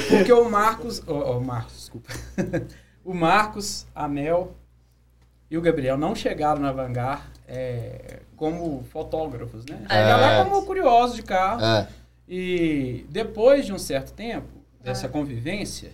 porque 0.08 0.32
o 0.32 0.48
Marcos, 0.48 1.02
ó, 1.06 1.36
ó, 1.36 1.40
Marcos, 1.40 1.74
desculpa, 1.74 2.10
o 3.04 3.12
Marcos, 3.14 3.86
a 3.94 4.06
Mel 4.08 4.54
e 5.50 5.56
o 5.56 5.60
Gabriel 5.60 5.96
não 5.96 6.14
chegaram 6.14 6.60
na 6.60 6.72
Vanguard 6.72 7.22
é, 7.48 8.20
como 8.36 8.84
fotógrafos, 8.90 9.64
né? 9.64 9.78
Chegaram 9.82 10.20
lá 10.20 10.32
É. 10.32 10.44
como 10.44 10.64
curiosos 10.66 11.16
de 11.16 11.22
carro. 11.22 11.64
É, 11.64 11.88
E 12.28 13.06
depois 13.08 13.64
de 13.66 13.72
um 13.72 13.78
certo 13.78 14.12
tempo, 14.12 14.48
dessa 14.82 15.08
convivência, 15.08 15.92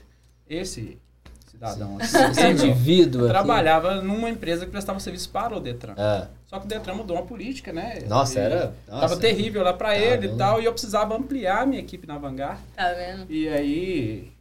esse 0.49 0.99
cidadão 1.47 1.97
aqui, 1.97 2.07
esse 2.07 2.47
indivíduo 2.49 3.23
aqui. 3.25 3.33
trabalhava 3.33 4.01
numa 4.01 4.31
empresa 4.31 4.65
que 4.65 4.71
prestava 4.73 4.99
serviço 4.99 5.29
para 5.31 5.55
o 5.57 5.61
Detran. 5.61 5.95
É. 5.97 6.29
Só 6.47 6.59
que 6.59 6.65
o 6.65 6.69
Detran 6.69 6.95
mudou 6.95 7.17
uma 7.19 7.25
política, 7.27 7.73
né? 7.73 7.99
Nossa, 8.09 8.39
E 8.39 8.43
era. 8.43 8.75
Tava 8.87 9.01
Nossa. 9.03 9.17
terrível 9.21 9.63
lá 9.63 9.73
pra 9.75 9.89
Tá 9.91 9.97
ele 9.99 10.25
e 10.25 10.29
doido. 10.29 10.39
tal, 10.39 10.61
e 10.61 10.65
eu 10.65 10.73
precisava 10.73 11.15
ampliar 11.17 11.63
a 11.63 11.67
minha 11.67 11.81
equipe 11.81 12.07
na 12.07 12.17
Vanguard. 12.19 12.59
tá 12.75 12.93
vendo? 12.95 13.27
E 13.31 13.49
aí, 13.49 14.33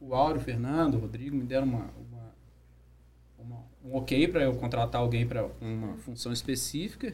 o 0.00 0.14
Áureo, 0.14 0.40
o 0.40 0.44
Fernando, 0.44 0.94
o 0.94 0.98
Rodrigo 1.00 1.34
me 1.36 1.42
deram 1.44 1.66
uma, 1.66 1.86
uma- 2.08 2.32
uma- 3.38 3.64
um 3.84 3.96
ok 3.96 4.26
para 4.28 4.42
eu 4.44 4.54
contratar 4.54 5.00
alguém 5.00 5.26
para 5.26 5.44
uma 5.60 5.96
função 5.98 6.32
específica. 6.32 7.12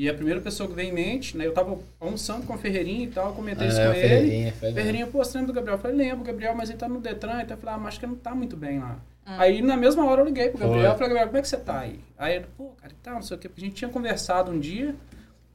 E 0.00 0.08
a 0.08 0.14
primeira 0.14 0.40
pessoa 0.40 0.68
que 0.68 0.76
veio 0.76 0.90
em 0.90 0.92
mente, 0.92 1.36
né? 1.36 1.44
Eu 1.44 1.52
tava 1.52 1.76
almoçando 1.98 2.46
com 2.46 2.54
o 2.54 2.56
Ferreirinha 2.58 3.02
e 3.04 3.08
tal, 3.08 3.26
eu 3.30 3.32
comentei 3.32 3.66
isso 3.66 3.80
É, 3.80 3.84
com 3.86 3.90
o 3.90 3.94
ele. 3.94 4.08
Ferreirinha, 4.08 4.44
mesmo. 4.60 4.76
Ferreirinha, 4.76 5.06
pô, 5.08 5.18
você 5.24 5.36
lembra 5.38 5.52
do 5.52 5.56
Gabriel? 5.56 5.76
Eu 5.76 5.82
falei, 5.82 5.96
lembro, 5.96 6.24
Gabriel, 6.24 6.54
mas 6.54 6.68
ele 6.70 6.78
tá 6.78 6.88
no 6.88 7.00
Detran. 7.00 7.42
Então 7.42 7.56
eu 7.56 7.60
falei, 7.60 7.74
ah, 7.74 7.78
mas 7.78 7.88
acho 7.88 7.98
que 7.98 8.04
ele 8.06 8.12
não 8.12 8.18
tá 8.20 8.32
muito 8.32 8.56
bem 8.56 8.78
lá. 8.78 8.96
Aí 9.26 9.60
na 9.60 9.76
mesma 9.76 10.04
hora 10.06 10.20
eu 10.20 10.24
liguei 10.24 10.50
pro 10.50 10.58
Gabriel, 10.60 10.82
Foi. 10.82 10.90
eu 10.90 10.92
falei, 10.94 11.08
Gabriel, 11.08 11.26
como 11.26 11.38
é 11.38 11.42
que 11.42 11.48
você 11.48 11.56
tá 11.56 11.80
aí? 11.80 11.98
Aí 12.16 12.36
ele, 12.36 12.46
pô, 12.56 12.68
cara, 12.80 12.92
tal, 13.02 13.14
não 13.14 13.22
sei 13.22 13.36
o 13.36 13.40
quê. 13.40 13.48
Porque 13.48 13.60
a 13.60 13.64
gente 13.64 13.74
tinha 13.76 13.90
conversado 13.90 14.52
um 14.52 14.60
dia. 14.60 14.94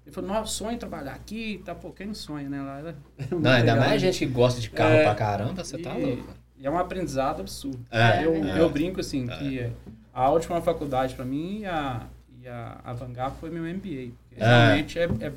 Ele 0.05 0.13
falou, 0.13 0.29
nossa, 0.29 0.51
sonho 0.51 0.77
trabalhar 0.77 1.13
aqui 1.13 1.53
e 1.53 1.57
tal. 1.59 1.75
Pô, 1.77 1.91
quem 1.91 2.07
não 2.07 2.13
sonha, 2.13 2.49
né? 2.49 2.61
Lá 2.61 2.79
era- 2.79 2.95
Não, 3.31 3.37
ainda 3.37 3.71
legal, 3.73 3.77
mais 3.77 3.91
né? 3.93 3.99
gente 3.99 4.19
que 4.19 4.25
gosta 4.25 4.59
de 4.59 4.69
carro 4.69 4.93
É. 4.93 5.03
pra 5.03 5.15
caramba, 5.15 5.63
você 5.63 5.77
tá 5.77 5.97
E- 5.97 6.03
louco. 6.03 6.27
E 6.57 6.67
é 6.67 6.69
um 6.69 6.77
aprendizado 6.77 7.39
absurdo. 7.39 7.79
É, 7.89 8.25
eu, 8.25 8.35
é. 8.35 8.59
eu 8.59 8.69
brinco 8.69 8.99
assim, 8.99 9.25
que 9.25 9.69
a 10.13 10.29
última 10.29 10.61
faculdade 10.61 11.15
para 11.15 11.23
mim 11.25 11.63
a, 11.65 12.07
e 12.43 12.47
a, 12.47 12.79
a 12.83 12.93
Vanguard 12.93 13.35
foi 13.39 13.49
meu 13.49 13.63
MBA. 13.63 14.11
Porque 14.29 14.43
É. 14.43 14.45
Realmente 14.65 14.99
é, 14.99 15.03
é, 15.21 15.31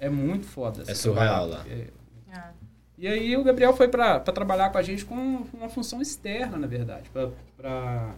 é 0.00 0.08
muito 0.10 0.46
foda. 0.46 0.82
É 0.86 0.94
surreal 0.94 1.48
lá. 1.48 1.64
Ah. 2.32 2.50
E 2.98 3.06
aí 3.06 3.36
o 3.36 3.44
Gabriel 3.44 3.74
foi 3.76 3.88
para 3.88 4.18
trabalhar 4.20 4.70
com 4.70 4.78
a 4.78 4.82
gente 4.82 5.04
com 5.04 5.14
uma 5.54 5.68
função 5.68 6.02
externa, 6.02 6.56
na 6.58 6.66
verdade. 6.66 7.08
Pra, 7.12 7.28
pra 7.56 8.08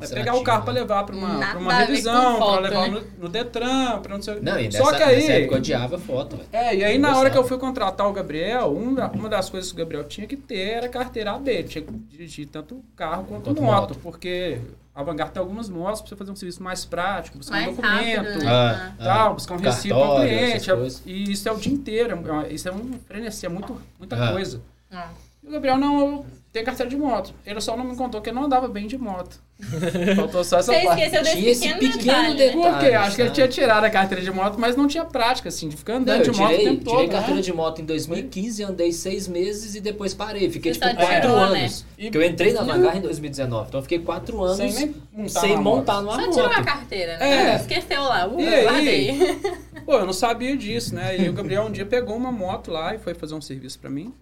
É 0.00 0.06
pegar 0.08 0.34
o 0.34 0.42
carro 0.42 0.62
tinha, 0.62 0.64
pra 0.64 0.72
levar 0.72 1.04
pra 1.04 1.14
uma, 1.14 1.34
Nada 1.34 1.50
pra 1.52 1.58
uma 1.60 1.74
revisão, 1.74 2.38
foto, 2.38 2.62
levar 2.62 2.88
né? 2.88 3.00
no, 3.18 3.22
no 3.24 3.28
Detran, 3.28 4.00
pra 4.00 4.14
não 4.14 4.22
sei 4.22 4.34
o 4.38 4.42
Não, 4.42 4.58
e 4.58 4.64
nessa, 4.64 4.78
Só 4.78 4.92
que 4.94 5.02
aí. 5.02 5.26
época 5.30 5.54
eu 5.54 5.58
odiava 5.58 5.98
foto. 5.98 6.38
É, 6.50 6.74
e 6.74 6.82
aí 6.84 6.96
na 6.98 7.16
hora 7.18 7.28
que 7.30 7.36
eu 7.36 7.42
gostava. 7.42 7.48
fui 7.48 7.58
contratar 7.68 8.08
o 8.08 8.12
Gabriel, 8.14 8.72
uma, 8.72 9.10
uma 9.10 9.28
das 9.28 9.50
coisas 9.50 9.70
que 9.70 9.76
o 9.76 9.84
Gabriel 9.84 10.04
tinha 10.04 10.26
que 10.26 10.36
ter 10.36 10.58
era 10.70 10.88
carteira 10.88 11.32
AB. 11.32 11.64
Tinha 11.64 11.84
que 11.84 11.92
dirigir 11.92 12.48
tanto 12.48 12.82
carro 12.96 13.24
quanto, 13.26 13.44
Quanto 13.44 13.62
moto, 13.62 13.90
moto. 13.90 13.98
porque 14.02 14.58
a 14.98 15.02
Vanguard 15.04 15.30
tem 15.32 15.40
algumas 15.40 15.68
motos 15.68 16.00
pra 16.00 16.08
você 16.08 16.16
fazer 16.16 16.32
um 16.32 16.34
serviço 16.36 16.60
mais 16.60 16.84
prático, 16.84 17.38
buscar 17.38 17.54
um 17.54 17.60
Mais 17.62 17.76
documento. 17.76 18.16
rápido, 18.16 18.44
né? 18.44 18.50
Ah, 18.50 18.92
Tal, 18.98 19.34
buscar 19.34 19.54
um 19.54 19.58
recibo 19.58 19.94
para 19.94 20.06
cartório, 20.08 20.28
cliente. 20.38 20.70
coisas. 20.72 21.02
E 21.06 21.30
isso 21.32 21.48
é 21.48 21.52
o 21.52 21.56
dia 21.56 21.72
inteiro. 21.72 22.12
é 22.12 22.14
uma- 22.16 22.48
Isso 22.48 22.68
é 22.68 22.72
um 22.72 22.92
frenesi, 23.06 23.46
é 23.46 23.48
muito, 23.48 23.80
muita 23.96 24.16
Ah. 24.16 24.32
coisa. 24.32 24.60
Ah. 24.90 25.08
E 25.42 25.46
o 25.46 25.50
Gabriel 25.52 25.78
não, 25.78 26.00
eu 26.00 26.26
tenho 26.52 26.64
carteira 26.64 26.88
de 26.90 26.96
moto. 26.96 27.32
Ele 27.46 27.60
só 27.60 27.76
não 27.76 27.84
me 27.84 27.94
contou 27.96 28.20
que 28.20 28.30
ele 28.30 28.36
não 28.36 28.44
andava 28.44 28.66
bem 28.68 28.86
de 28.86 28.96
moto. 28.98 29.38
Faltou 30.16 30.44
só 30.44 30.58
essa 30.58 30.72
Você 30.72 30.80
parte. 30.84 31.02
esqueceu 31.02 31.22
desse 31.24 31.36
Tinha 31.36 31.50
esse 31.50 31.60
pequeno, 31.68 31.80
pequeno 31.80 31.94
detalhe, 31.98 32.34
detalhe. 32.36 32.56
né? 32.56 32.70
Por 32.70 32.78
quê? 32.78 32.94
Acho 32.94 33.16
que 33.16 33.22
ele 33.22 33.30
tinha 33.30 33.48
tirado 33.48 33.84
a 33.84 33.90
carteira 33.90 34.22
de 34.22 34.30
moto, 34.30 34.56
mas 34.58 34.76
não 34.76 34.86
tinha 34.86 35.04
prática, 35.04 35.48
assim, 35.48 35.68
de 35.68 35.76
ficar 35.76 35.94
Não, 35.94 36.00
andando 36.00 36.24
eu 36.26 36.32
de 36.32 36.38
moto 36.38 36.50
o 36.52 36.56
tirei, 36.56 36.64
tempo 36.68 36.84
todo. 36.84 36.92
tirei 36.94 37.06
né? 37.08 37.12
carteira 37.12 37.42
de 37.42 37.52
moto 37.52 37.82
em 37.82 37.84
2015, 37.84 38.62
andei 38.62 38.92
seis 38.92 39.26
meses 39.26 39.74
e 39.74 39.80
depois 39.80 40.14
parei. 40.14 40.48
Fiquei 40.48 40.72
Você 40.72 40.80
tipo 40.80 40.90
só 41.00 41.06
quatro 41.06 41.20
tirou, 41.30 41.50
né? 41.50 41.60
anos. 41.60 41.84
Porque 41.98 42.16
eu 42.18 42.22
entrei 42.22 42.52
na 42.52 42.62
Vanguard 42.62 42.96
em 42.98 43.00
2019, 43.00 43.68
então 43.68 43.78
eu 43.80 43.82
fiquei 43.82 43.98
quatro 43.98 44.42
anos 44.42 44.56
Sem 44.56 44.70
sem, 44.70 44.86
nem 44.86 45.56
montar 45.56 45.56
moto. 45.56 45.76
montar 45.76 46.00
numa 46.02 46.12
Só 46.14 46.20
moto. 46.20 46.34
tirou 46.34 46.50
a 46.50 46.62
carteira, 46.62 47.18
né? 47.18 47.52
É. 47.52 47.56
Esqueceu 47.56 48.02
lá. 48.02 48.28
Uh, 48.28 48.40
E 48.40 48.48
aí? 48.48 48.62
guardei. 48.62 49.40
Pô, 49.84 49.94
eu 49.94 50.06
não 50.06 50.12
sabia 50.12 50.56
disso, 50.56 50.94
né? 50.94 51.18
E 51.18 51.28
o 51.28 51.32
Gabriel 51.32 51.62
um 51.64 51.72
dia 51.72 51.84
pegou 51.84 52.14
uma 52.16 52.30
moto 52.30 52.70
lá 52.70 52.94
e 52.94 52.98
foi 52.98 53.12
fazer 53.14 53.34
um 53.34 53.40
serviço 53.40 53.78
pra 53.80 53.90
mim. 53.90 54.14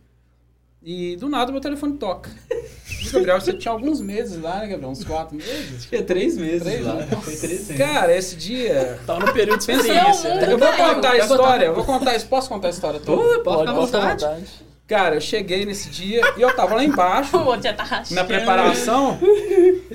E 0.88 1.16
do 1.16 1.28
nada 1.28 1.50
meu 1.50 1.60
telefone 1.60 1.94
toca. 1.98 2.30
Gabriel, 3.12 3.40
você 3.40 3.52
tinha 3.52 3.72
alguns 3.72 4.00
meses 4.00 4.40
lá, 4.40 4.60
né, 4.60 4.68
Gabriel? 4.68 4.90
Uns 4.90 5.02
quatro 5.02 5.34
meses? 5.36 5.84
Tinha 5.86 6.00
três 6.02 6.36
meses 6.36 6.62
Três 6.62 6.84
lá. 6.84 6.94
meses. 6.94 7.10
Foi 7.10 7.34
três 7.36 7.68
meses. 7.68 7.76
Cara, 7.76 8.16
esse 8.16 8.36
dia. 8.36 9.00
Tava 9.04 9.26
no 9.26 9.32
período 9.32 9.58
de 9.58 9.62
experiência. 9.72 10.34
Né? 10.36 10.52
Eu 10.52 10.56
vou 10.58 10.72
contar 10.72 11.10
a 11.10 11.18
história, 11.18 11.64
eu 11.66 11.74
vou 11.74 11.84
contar 11.84 12.14
isso. 12.14 12.26
Posso 12.28 12.48
contar 12.48 12.68
a 12.68 12.70
história 12.70 13.00
toda? 13.00 13.20
Pô, 13.40 13.40
pode 13.42 13.58
ficar 13.60 13.70
à 13.72 13.74
Pode, 13.74 13.90
pode, 13.92 14.10
vontade. 14.24 14.46
Cara, 14.86 15.16
eu 15.16 15.20
cheguei 15.20 15.66
nesse 15.66 15.90
dia 15.90 16.20
e 16.36 16.40
eu 16.42 16.54
tava 16.54 16.76
lá 16.76 16.84
embaixo, 16.84 17.34
O 17.42 17.60
já 17.60 17.72
tá 17.72 17.82
rachando. 17.82 18.14
na 18.14 18.24
preparação. 18.24 19.18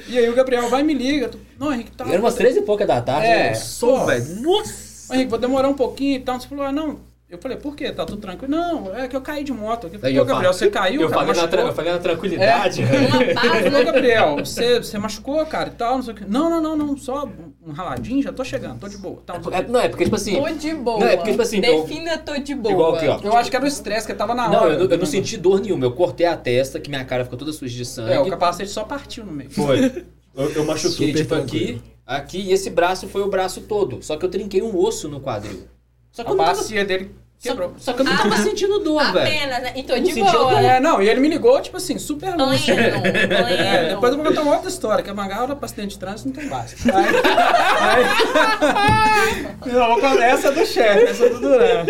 E 0.10 0.18
aí 0.18 0.30
o 0.30 0.36
Gabriel 0.36 0.68
vai 0.70 0.82
e 0.82 0.84
me 0.84 0.94
liga. 0.94 1.30
tu- 1.30 1.40
Não, 1.58 1.72
Henrique, 1.74 1.92
tá. 1.92 2.06
Era 2.06 2.20
umas 2.20 2.36
três 2.36 2.58
e 2.58 2.62
pouca 2.64 2.86
da 2.86 3.00
tarde. 3.02 3.28
É, 3.28 3.52
eu 3.52 3.56
sou, 3.56 4.06
velho. 4.06 4.42
Nossa! 4.42 5.14
Henrique, 5.16 5.30
vou 5.30 5.40
demorar 5.40 5.70
um 5.70 5.74
pouquinho 5.74 6.18
e 6.18 6.20
tal. 6.20 6.38
Você 6.40 6.48
falou, 6.50 6.66
ah, 6.66 6.72
não. 6.74 7.00
Eu 7.32 7.38
falei, 7.38 7.56
por 7.58 7.76
quê? 7.78 7.90
Tá 7.94 8.06
tudo 8.06 8.20
tranquilo? 8.22 8.52
Não, 8.52 8.94
é 8.94 9.08
que 9.08 9.16
eu 9.16 9.22
caí 9.22 9.42
de 9.44 9.54
moto. 9.54 9.90
Eu 9.92 9.98
falei, 10.00 10.20
eu 10.20 10.26
Gabriel, 10.26 10.52
você 10.54 10.70
caiu, 10.70 11.02
eu 11.02 11.10
cara? 11.10 11.22
falei, 11.22 11.28
na, 11.28 11.42
machucou?" 11.42 11.50
tra- 11.60 11.62
eu 11.70 11.74
falei 11.74 11.92
na 11.94 12.00
tranquilidade, 12.00 12.82
Eu 12.82 13.34
paz, 13.34 13.48
falei, 13.48 13.70
né? 13.72 13.84
Gabriel, 13.86 14.36
você, 14.36 14.78
você 14.80 14.98
machucou, 14.98 15.46
cara, 15.46 15.70
e 15.70 15.72
tal, 15.72 15.96
não 15.96 16.04
sei 16.04 16.14
o 16.14 16.18
quê. 16.18 16.26
Não, 16.28 16.50
não, 16.50 16.62
não, 16.62 16.76
não, 16.76 16.98
só 16.98 17.28
um 17.66 17.72
raladinho, 17.72 18.22
já 18.22 18.34
tô 18.34 18.44
chegando, 18.44 18.80
tô 18.82 18.90
de 18.90 18.98
boa. 18.98 19.24
Tal, 19.26 19.40
não 19.40 19.54
É, 19.54 19.64
não, 19.66 19.80
é 19.80 19.88
porque, 19.88 20.04
tipo 20.04 20.16
assim. 20.18 20.36
Tô 20.42 20.50
de 20.50 20.74
boa. 20.76 21.00
Não, 21.00 21.08
é 21.08 21.16
porque, 21.16 21.32
tipo 21.32 21.42
assim, 21.42 21.62
eu- 21.66 21.82
Defina 21.84 22.18
tô 22.18 22.38
de 22.38 22.54
boa. 22.54 22.74
Igual 22.74 22.96
aqui, 22.96 23.08
ó. 23.08 23.20
Eu 23.24 23.38
acho 23.38 23.50
que 23.50 23.56
era 23.56 23.64
o 23.64 23.68
estresse 23.68 24.06
que 24.06 24.14
tava 24.14 24.36
na 24.36 24.50
Não, 24.50 24.60
hora. 24.64 24.74
eu, 24.74 24.80
não- 24.84 24.92
eu 24.92 24.98
não 24.98 25.06
senti 25.06 25.38
dor 25.38 25.62
nenhuma. 25.62 25.86
Eu 25.86 25.92
cortei 25.94 26.26
a 26.26 26.36
testa, 26.36 26.82
que 26.82 26.90
minha 26.90 27.06
cara 27.06 27.24
ficou 27.24 27.40
toda 27.40 27.54
suja 27.54 27.74
de 27.76 27.86
sangue. 27.86 28.12
É, 28.12 28.20
o 28.20 28.30
capacete 28.30 28.70
só 28.70 28.84
partiu 28.84 29.26
no 29.26 29.32
meio. 29.32 29.50
Foi. 29.50 29.80
Eu, 30.34 30.50
eu 30.52 30.66
machuquei, 30.66 31.08
Super 31.10 31.14
tipo, 31.18 31.36
aqui, 31.36 31.82
aqui, 32.08 32.40
e 32.40 32.54
esse 32.54 32.70
braço 32.70 33.06
foi 33.10 33.22
o 33.22 33.28
braço 33.30 33.60
todo. 33.62 34.02
Só 34.02 34.16
que 34.16 34.24
eu 34.26 34.30
trinquei 34.30 34.62
um 34.62 34.78
osso 34.78 35.10
no 35.10 35.20
quadril. 35.20 35.64
Só 36.10 36.24
que 36.24 36.30
eu 36.30 36.34
A 36.34 36.38
não 36.38 36.46
tava, 36.46 36.58
bacia 36.58 36.86
dele 36.86 37.12
quebrou. 37.42 37.74
só 37.80 37.94
que 37.94 38.02
eu 38.02 38.06
não 38.06 38.16
tava 38.18 38.38
sentindo 38.38 38.80
dor, 38.80 39.02
velho. 39.14 39.28
Apenas, 39.28 39.64
né? 39.64 39.72
E 39.76 39.84
tô 39.84 39.96
Não 39.96 40.04
de 40.04 40.14
sentiu 40.14 40.40
boa. 40.40 40.62
É, 40.62 40.80
não, 40.80 41.02
e 41.02 41.10
ele 41.10 41.20
me 41.20 41.28
ligou, 41.28 41.60
tipo 41.62 41.78
assim, 41.78 41.98
super 41.98 42.36
lúcido. 42.36 42.76
Pleno, 42.76 43.08
É, 43.08 43.28
pleno. 43.28 43.90
depois 43.90 44.12
eu 44.14 44.18
vou 44.20 44.28
contar 44.28 44.42
uma 44.42 44.54
outra 44.54 44.70
história, 44.70 45.04
que 45.04 45.10
a 45.10 45.14
mangá 45.14 45.46
pra 45.48 45.58
acidente 45.66 45.96
de 45.96 46.00
trânsito 46.00 46.30
não 46.30 46.36
tem 46.36 46.48
base. 46.48 46.76
Aí, 46.92 47.06
aí, 49.66 49.66
não, 49.74 49.88
vou 49.88 50.00
contar 50.00 50.24
essa 50.26 50.48
é 50.50 50.52
do 50.52 50.66
chefe, 50.66 51.04
essa 51.06 51.26
é 51.26 51.30
do 51.30 51.40
Duran. 51.40 51.86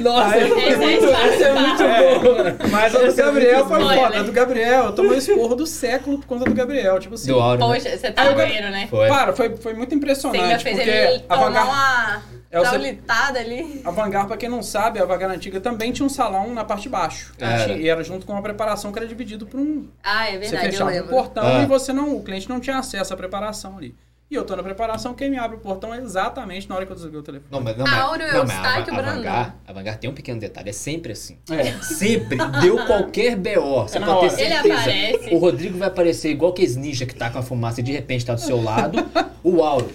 Nossa, 0.00 0.34
Aí- 0.34 0.42
essa 0.42 0.60
é 0.60 0.72
fácil, 0.72 1.08
essa 1.10 1.44
é 1.44 1.52
muito 1.52 1.78
fácil. 1.78 2.20
boa. 2.20 2.39
Mas 2.70 2.94
a 2.94 2.98
do 2.98 3.06
é 3.06 3.12
Gabriel 3.12 3.66
foi 3.66 3.80
foda. 3.80 4.18
A 4.18 4.22
do 4.22 4.32
Gabriel, 4.32 4.84
eu 4.86 4.92
tomei 4.92 5.12
o 5.12 5.18
esporro 5.18 5.54
do 5.54 5.66
século 5.66 6.18
por 6.18 6.26
conta 6.26 6.44
do 6.44 6.54
Gabriel. 6.54 6.98
Tipo 6.98 7.14
assim. 7.14 7.32
Do 7.32 7.38
áudio, 7.40 7.66
né? 7.68 7.74
Poxa, 7.74 7.96
você 7.98 8.10
tá 8.10 8.28
vendo, 8.30 8.70
né? 8.70 8.86
Foi. 8.88 9.08
Para, 9.08 9.32
foi, 9.32 9.56
foi 9.56 9.74
muito 9.74 9.90
Você 9.90 9.96
impressionante. 9.96 10.62
fez 10.62 10.76
Porque 10.76 10.90
ele 10.90 11.24
a 11.28 11.34
tomar 11.36 11.46
Vanguard, 11.48 11.68
uma 11.68 12.22
É 12.50 12.60
traulitada 12.60 13.38
ali. 13.38 13.80
a 13.84 13.90
Vanguard, 13.90 14.26
pra 14.28 14.36
quem 14.36 14.48
não 14.48 14.62
sabe, 14.62 14.98
a 14.98 15.04
Vanguard 15.04 15.32
antiga 15.34 15.60
também 15.60 15.92
tinha 15.92 16.04
um 16.06 16.08
salão 16.10 16.52
na 16.52 16.64
parte 16.64 16.82
de 16.84 16.88
baixo. 16.88 17.32
Era. 17.38 17.72
E 17.72 17.88
era 17.88 18.02
junto 18.02 18.26
com 18.26 18.32
uma 18.32 18.42
preparação 18.42 18.92
que 18.92 18.98
era 18.98 19.06
dividido 19.06 19.46
por 19.46 19.58
um. 19.60 19.88
Ah, 20.02 20.28
é 20.28 20.32
Você 20.32 20.38
verdade, 20.38 20.66
eu 20.66 20.70
fechava 20.72 20.90
lembro. 20.90 21.08
portão 21.08 21.44
Ah. 21.44 21.62
e 21.62 21.66
você 21.66 21.92
não, 21.92 22.16
o 22.16 22.22
cliente 22.22 22.48
não 22.48 22.58
tinha 22.60 22.78
acesso 22.78 23.12
à 23.14 23.16
preparação 23.16 23.76
ali. 23.78 23.94
E 24.30 24.34
eu 24.36 24.44
tô 24.44 24.54
na 24.54 24.62
preparação, 24.62 25.12
quem 25.12 25.28
me 25.28 25.36
abre 25.36 25.56
o 25.56 25.60
portão 25.60 25.92
é 25.92 25.98
exatamente 25.98 26.68
na 26.68 26.76
hora 26.76 26.86
que 26.86 26.92
eu 26.92 26.94
desliguei 26.94 27.18
o 27.18 27.22
telefone. 27.22 27.48
Não, 27.50 27.60
mas, 27.60 27.76
não, 27.76 27.84
mas, 27.84 27.98
não, 28.32 28.44
mas 28.46 28.50
a, 28.52 28.76
a. 28.76 28.80
Vanguard, 29.02 29.52
a 29.66 29.72
Vanguard 29.72 29.98
tem 29.98 30.08
um 30.08 30.14
pequeno 30.14 30.38
detalhe, 30.38 30.70
é 30.70 30.72
sempre 30.72 31.10
assim. 31.12 31.36
É. 31.50 31.72
Sempre. 31.82 32.38
Deu 32.60 32.76
qualquer 32.86 33.34
BO. 33.34 33.82
Você 33.88 33.98
É 33.98 34.00
pode 34.00 34.20
ter 34.20 34.26
hora. 34.26 34.40
Ele 34.40 34.54
certeza. 34.54 34.74
aparece. 34.74 35.34
O 35.34 35.38
Rodrigo 35.38 35.78
vai 35.78 35.88
aparecer 35.88 36.30
igual 36.30 36.52
aqueles 36.52 36.76
ninja 36.76 37.04
que 37.06 37.14
tá 37.14 37.28
com 37.28 37.38
a 37.40 37.42
fumaça 37.42 37.80
e 37.80 37.82
de 37.82 37.90
repente 37.90 38.24
tá 38.24 38.34
do 38.34 38.40
seu 38.40 38.62
lado. 38.62 38.98
o 39.42 39.64
Auro. 39.64 39.90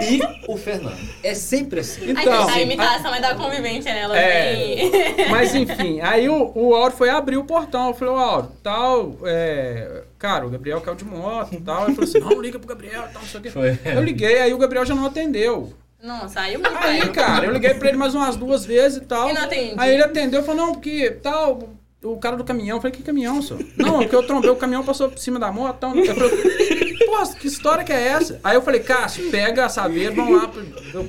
E 0.00 0.20
o 0.46 0.56
Fernando. 0.56 0.98
É 1.22 1.34
sempre 1.34 1.80
assim. 1.80 2.10
Então, 2.10 2.32
a, 2.32 2.52
a 2.52 2.60
imitação 2.60 3.14
é 3.14 3.20
da 3.20 3.34
convivência, 3.34 3.92
né? 3.92 4.00
Ela 4.02 4.18
É. 4.18 4.54
vem... 4.54 5.28
Mas 5.30 5.54
enfim, 5.54 6.00
aí 6.00 6.28
o, 6.28 6.52
o 6.54 6.74
Auro 6.74 6.92
foi 6.92 7.08
abrir 7.08 7.36
o 7.36 7.44
portão. 7.44 7.88
Eu 7.88 7.94
falei, 7.94 8.14
ô 8.14 8.18
Auro, 8.18 8.52
tal, 8.62 9.16
é, 9.24 10.02
cara, 10.18 10.46
o 10.46 10.50
Gabriel 10.50 10.80
caiu 10.80 10.96
de 10.96 11.04
moto 11.04 11.54
e 11.54 11.60
tal. 11.60 11.86
Ele 11.86 11.94
falou 11.94 12.08
assim, 12.08 12.20
não, 12.20 12.40
liga 12.40 12.58
pro 12.58 12.68
Gabriel 12.68 13.04
e 13.08 13.12
tal, 13.12 13.22
não 13.22 13.28
sei 13.28 13.40
o 13.40 13.42
quê. 13.42 13.50
Foi. 13.50 13.78
Eu 13.84 14.02
liguei, 14.02 14.38
aí 14.38 14.52
o 14.52 14.58
Gabriel 14.58 14.84
já 14.84 14.94
não 14.94 15.06
atendeu. 15.06 15.72
Não, 16.02 16.28
saiu 16.28 16.60
muito 16.60 16.76
Aí, 16.78 17.08
cara, 17.08 17.46
eu 17.46 17.52
liguei 17.52 17.74
pra 17.74 17.88
ele 17.88 17.96
mais 17.98 18.14
umas 18.14 18.36
duas 18.36 18.64
vezes 18.64 18.98
e 18.98 19.06
tal. 19.06 19.28
E 19.30 19.32
não 19.32 19.42
atende. 19.42 19.74
Aí 19.78 19.94
ele 19.94 20.02
atendeu 20.04 20.40
e 20.42 20.44
falou, 20.44 20.66
não, 20.66 20.72
porque 20.74 21.10
tal, 21.22 21.70
o 22.04 22.16
cara 22.18 22.36
do 22.36 22.44
caminhão. 22.44 22.76
Eu 22.76 22.80
falei, 22.80 22.96
que 22.96 23.02
caminhão, 23.02 23.40
senhor? 23.42 23.64
Não, 23.76 23.98
porque 24.00 24.14
eu 24.14 24.22
trombei, 24.24 24.50
o 24.50 24.56
caminhão 24.56 24.84
passou 24.84 25.08
por 25.08 25.18
cima 25.18 25.40
da 25.40 25.50
moto 25.50 25.76
e 25.76 25.80
tal. 25.80 25.96
Eu 25.96 26.14
falei, 26.14 26.85
pô, 27.24 27.34
que 27.38 27.46
história 27.46 27.84
que 27.84 27.92
é 27.92 28.08
essa? 28.08 28.40
Aí 28.42 28.54
eu 28.56 28.62
falei, 28.62 28.80
Cássio, 28.80 29.30
pega 29.30 29.64
a 29.66 29.68
saber, 29.68 30.10
vamos 30.10 30.40
lá 30.42 30.50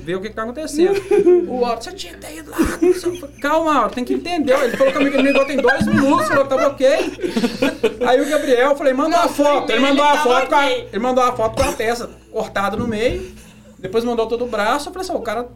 ver 0.04 0.16
o 0.16 0.20
que, 0.20 0.28
que 0.30 0.34
tá 0.34 0.42
acontecendo. 0.42 1.00
O 1.48 1.62
Otto, 1.64 1.84
você 1.84 1.92
tinha 1.92 2.14
que 2.14 2.20
ter 2.20 2.36
ido 2.38 2.50
lá. 2.50 2.58
o 2.58 3.40
Calma, 3.40 3.86
Otto, 3.86 3.94
tem 3.94 4.04
que 4.04 4.14
entender. 4.14 4.52
Ele 4.54 4.76
falou 4.76 4.92
comigo, 4.92 5.16
ele 5.16 5.22
me 5.22 5.28
ligou 5.32 5.44
tem 5.46 5.56
dois 5.56 5.86
minutos, 5.86 6.28
falou 6.28 6.44
que 6.44 6.50
tava 6.50 6.68
ok. 6.68 6.88
Aí 8.06 8.20
o 8.20 8.28
Gabriel, 8.28 8.70
eu 8.70 8.76
falei, 8.76 8.92
manda 8.92 9.16
uma 9.16 9.28
foto. 9.28 9.70
Ele 9.70 9.80
mandou 9.80 10.04
uma 10.04 10.16
foto 10.18 10.48
com 10.48 10.54
a, 10.54 10.70
ele 10.70 10.98
mandou 10.98 11.24
uma 11.24 11.36
foto 11.36 11.56
com 11.62 11.68
a 11.68 11.72
peça 11.72 12.10
cortada 12.32 12.76
no 12.76 12.86
meio. 12.86 13.32
Depois 13.78 14.04
mandou 14.04 14.26
todo 14.26 14.44
o 14.44 14.48
braço. 14.48 14.88
Eu 14.88 14.92
falei 14.92 15.08
assim, 15.08 15.16
o 15.16 15.22
cara. 15.22 15.48